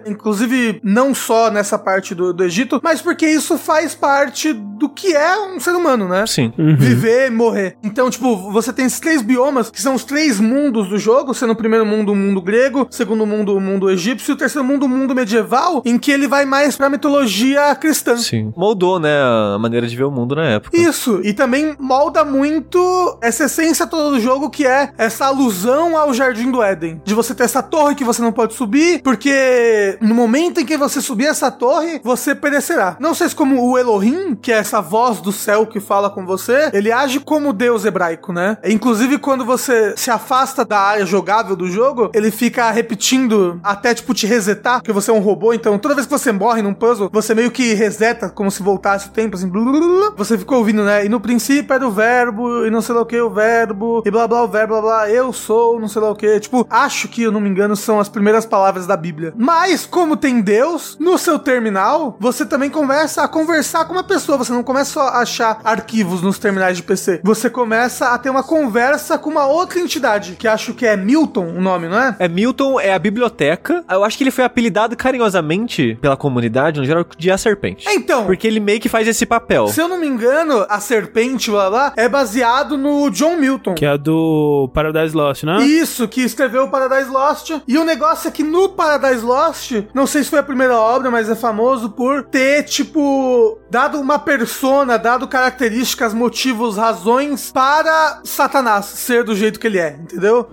inclusive, 0.07 0.81
não 0.83 1.15
só 1.15 1.51
nessa 1.51 1.79
parte 1.79 2.15
do, 2.15 2.33
do 2.33 2.45
Egito, 2.45 2.81
mas 2.83 3.01
porque 3.01 3.27
isso 3.27 3.59
faz 3.59 3.95
parte 3.95 4.53
do 4.53 4.89
que 4.89 5.15
é 5.15 5.39
um 5.39 5.61
ser 5.61 5.73
humano, 5.73 6.09
né? 6.09 6.27
Sim. 6.27 6.53
Viver 6.57 7.29
e 7.29 7.31
morrer. 7.31 7.77
Então, 7.83 8.11
tipo, 8.11 8.51
você 8.51 8.73
tem 8.73 8.87
esses 8.87 9.01
três 9.01 9.23
biomas, 9.23 9.71
que 9.71 9.81
são 9.81 9.95
os 9.95 10.05
três 10.05 10.41
mundos 10.41 10.89
do 10.89 10.99
jogo, 10.99 11.35
sendo 11.35 11.53
o 11.53 11.57
primeiro 11.57 11.87
mundo 11.87 12.13
o 12.13 12.17
mundo 12.17 12.41
grego, 12.41 12.87
o 12.91 12.95
segundo 12.95 13.27
mundo 13.27 13.57
o 13.57 13.61
mundo 13.61 13.91
egípcio, 13.91 14.33
e 14.33 14.35
o 14.35 14.37
terceiro 14.37 14.67
mundo 14.67 14.87
o 14.87 14.89
mundo 14.89 15.15
medieval, 15.15 15.83
em 15.85 15.99
que 15.99 16.11
ele 16.11 16.27
vai 16.27 16.45
mais 16.45 16.77
pra 16.77 16.89
mitologia 16.89 17.75
cristã. 17.75 18.17
Sim. 18.17 18.53
Moldou, 18.57 18.99
né, 18.99 19.17
a 19.55 19.59
maneira 19.59 19.87
de 19.87 19.97
ver 19.97 20.05
o 20.05 20.11
mundo 20.11 20.35
na 20.35 20.45
época. 20.45 20.77
Isso, 20.77 21.21
e 21.23 21.33
também 21.33 21.75
molda 21.79 22.25
muito 22.25 23.19
essa 23.21 23.45
essência 23.45 23.87
toda 23.87 24.11
do 24.11 24.21
jogo, 24.21 24.51
que 24.51 24.67
é 24.67 24.91
essa 24.97 25.27
alusão 25.27 25.97
ao 25.97 26.13
Jardim 26.13 26.51
do 26.51 26.63
Éden. 26.63 27.01
De 27.05 27.15
você 27.15 27.35
ter 27.35 27.45
essa 27.45 27.63
torre 27.63 27.95
que 27.95 28.05
você 28.05 28.23
não 28.23 28.33
pode 28.33 28.55
subir, 28.55 29.03
porque 29.03 29.99
no 30.01 30.15
momento 30.15 30.61
em 30.61 30.67
que 30.67 30.77
você 30.77 31.01
subir 31.01 31.27
essa 31.27 31.51
torre, 31.51 32.01
você 32.03 32.35
perecerá. 32.35 32.97
Não 32.99 33.15
sei 33.15 33.29
se 33.29 33.35
como 33.35 33.63
o 33.63 33.79
Elohim, 33.79 34.35
que 34.35 34.53
é 34.53 34.57
essa 34.57 34.81
voz 34.81 35.21
do 35.21 35.33
céu 35.33 35.67
que 35.67 35.81
fala 35.81 36.11
com 36.11 36.25
você, 36.25 36.71
ele 36.73 36.91
age 36.91 37.21
como 37.21 37.53
Deus 37.53 37.85
hebraico, 37.85 38.33
né? 38.33 38.57
Inclusive, 38.65 39.19
quando 39.19 39.45
você 39.45 39.95
se 39.97 40.11
afasta 40.11 40.65
da 40.65 40.79
área 40.79 41.07
jogável 41.07 41.55
do 41.55 41.69
jogo, 41.69 42.11
ele 42.15 42.31
fica 42.31 42.71
repetindo 42.71 43.61
até, 43.63 43.95
tipo, 43.95 44.15
te 44.15 44.27
resetar, 44.27 44.81
porque 44.81 44.93
você 44.93 45.11
é 45.11 45.15
um 45.15 45.21
robô, 45.21 45.53
então 45.53 45.79
toda 45.79 45.95
vez 45.95 46.07
que 46.07 46.13
você 46.13 46.33
morre 46.33 46.63
num 46.63 46.75
puzzle, 46.75 47.11
você 47.13 47.35
meio 47.35 47.51
que 47.51 47.75
reseta, 47.75 48.31
como 48.31 48.51
se 48.51 48.63
voltasse 48.63 49.09
o 49.09 49.11
tempo, 49.11 49.37
assim, 49.37 49.49
blu, 49.49 49.65
blu, 49.65 49.73
blu, 49.73 50.15
você 50.17 50.39
fica 50.39 50.55
ouvindo, 50.55 50.85
né? 50.85 51.05
E 51.05 51.09
no 51.09 51.21
princípio 51.21 51.75
era 51.75 51.87
o 51.87 51.91
verbo, 51.91 52.65
e 52.67 52.71
não 52.71 52.81
sei 52.81 52.95
lá 52.95 53.03
o 53.03 53.07
que, 53.07 53.21
o 53.21 53.31
verbo, 53.31 54.03
e 54.07 54.11
blá 54.11 54.27
blá 54.27 54.43
o 54.43 54.49
verbo, 54.49 54.75
blá 54.75 54.83
blá, 54.83 55.11
eu 55.11 55.33
sou, 55.33 55.79
não 55.79 55.89
sei 55.89 56.01
lá 56.01 56.11
o 56.11 56.17
que. 56.17 56.41
Tipo, 56.41 56.67
acho 56.71 56.94
que, 57.03 57.23
eu 57.23 57.33
não 57.33 57.41
me 57.41 57.49
engano, 57.49 57.77
são 57.77 57.99
as 58.01 58.09
primeiras 58.09 58.47
palavras 58.47 58.87
da 58.87 58.97
Bíblia. 58.97 59.33
Mas, 59.37 59.85
como 59.87 60.17
tem 60.17 60.41
Deus, 60.41 60.97
no 61.01 61.19
seu 61.19 61.39
terminal, 61.39 62.17
você 62.21 62.47
também 62.47 62.71
começa 62.71 63.23
a 63.23 63.29
conversar 63.29 63.85
com 63.85 63.93
uma 63.93 64.05
pessoa. 64.05 64.39
Você 64.39 64.53
não 64.53 64.63
começa 64.63 64.93
só 64.93 65.09
a 65.09 65.19
achar 65.21 65.61
arquivos 65.65 66.23
nos 66.23 66.39
terminais 66.39 66.77
de 66.77 66.83
PC. 66.83 67.21
Você 67.25 67.51
começa 67.51 68.09
a 68.09 68.19
ter 68.19 68.31
uma 68.31 68.43
conversa 68.43 69.19
com 69.19 69.31
uma 69.31 69.47
outra 69.47 69.81
entidade, 69.81 70.37
que 70.39 70.47
acho 70.47 70.75
que 70.75 70.87
é 70.87 70.97
Milton 70.97 71.47
o 71.49 71.61
nome, 71.61 71.89
não 71.89 71.99
é? 71.99 72.15
É 72.19 72.29
Milton, 72.29 72.79
é 72.79 72.93
a 72.93 72.99
biblioteca. 72.99 73.85
Eu 73.91 74.05
acho 74.05 74.17
que 74.17 74.25
ele 74.25 74.31
foi 74.31 74.45
apelidado 74.45 74.97
carinhosamente 74.97 75.99
pela 76.01 76.17
comunidade, 76.17 76.81
no 76.81 76.87
geral, 76.87 77.05
de 77.17 77.31
a 77.31 77.39
serpente. 77.39 77.87
Então, 77.89 78.25
Porque 78.27 78.47
ele 78.47 78.61
meio 78.61 78.81
que 78.81 78.89
faz 78.89 79.09
esse 79.09 79.27
papel. 79.27 79.69
se 79.69 79.81
eu 79.81 79.89
não 79.89 79.99
me 79.99 80.07
engano, 80.07 80.65
a 80.69 80.79
serpente, 80.81 81.51
blá 81.51 81.69
blá, 81.71 81.93
é 81.97 82.09
baseado 82.09 82.77
no 82.77 83.11
John 83.11 83.37
Milton. 83.37 83.75
Que 83.75 83.85
é 83.85 83.91
a 83.91 83.97
do 83.97 84.71
Paradise 84.73 85.15
Lost, 85.17 85.45
né? 85.45 85.63
Isso, 85.65 86.07
que 86.07 86.21
escreveu 86.21 86.65
o 86.65 86.69
Paradise 86.69 86.84
Lost. 87.11 87.51
E 87.67 87.79
o 87.79 87.85
negócio 87.85 88.29
é 88.29 88.31
que 88.31 88.43
no 88.43 88.69
Paradise 88.71 89.25
Lost, 89.25 89.73
não 89.95 90.07
sei 90.07 90.23
se 90.25 90.31
foi 90.31 90.39
a 90.39 90.43
primeira 90.43 90.77
obra, 90.77 91.11
mas 91.11 91.29
é 91.29 91.35
famoso 91.35 91.91
por 91.91 92.25
ter, 92.25 92.65
tipo, 92.65 93.59
dado 93.71 93.99
uma 94.01 94.19
persona, 94.19 94.99
dado 94.99 95.27
características, 95.29 96.13
motivos, 96.15 96.77
razões 96.77 97.51
para 97.53 98.21
Satanás 98.25 98.85
ser 98.87 99.25
do 99.25 99.35
jeito 99.35 99.59
que 99.61 99.67
ele 99.67 99.79
é, 99.79 99.97
entendeu? 100.01 100.49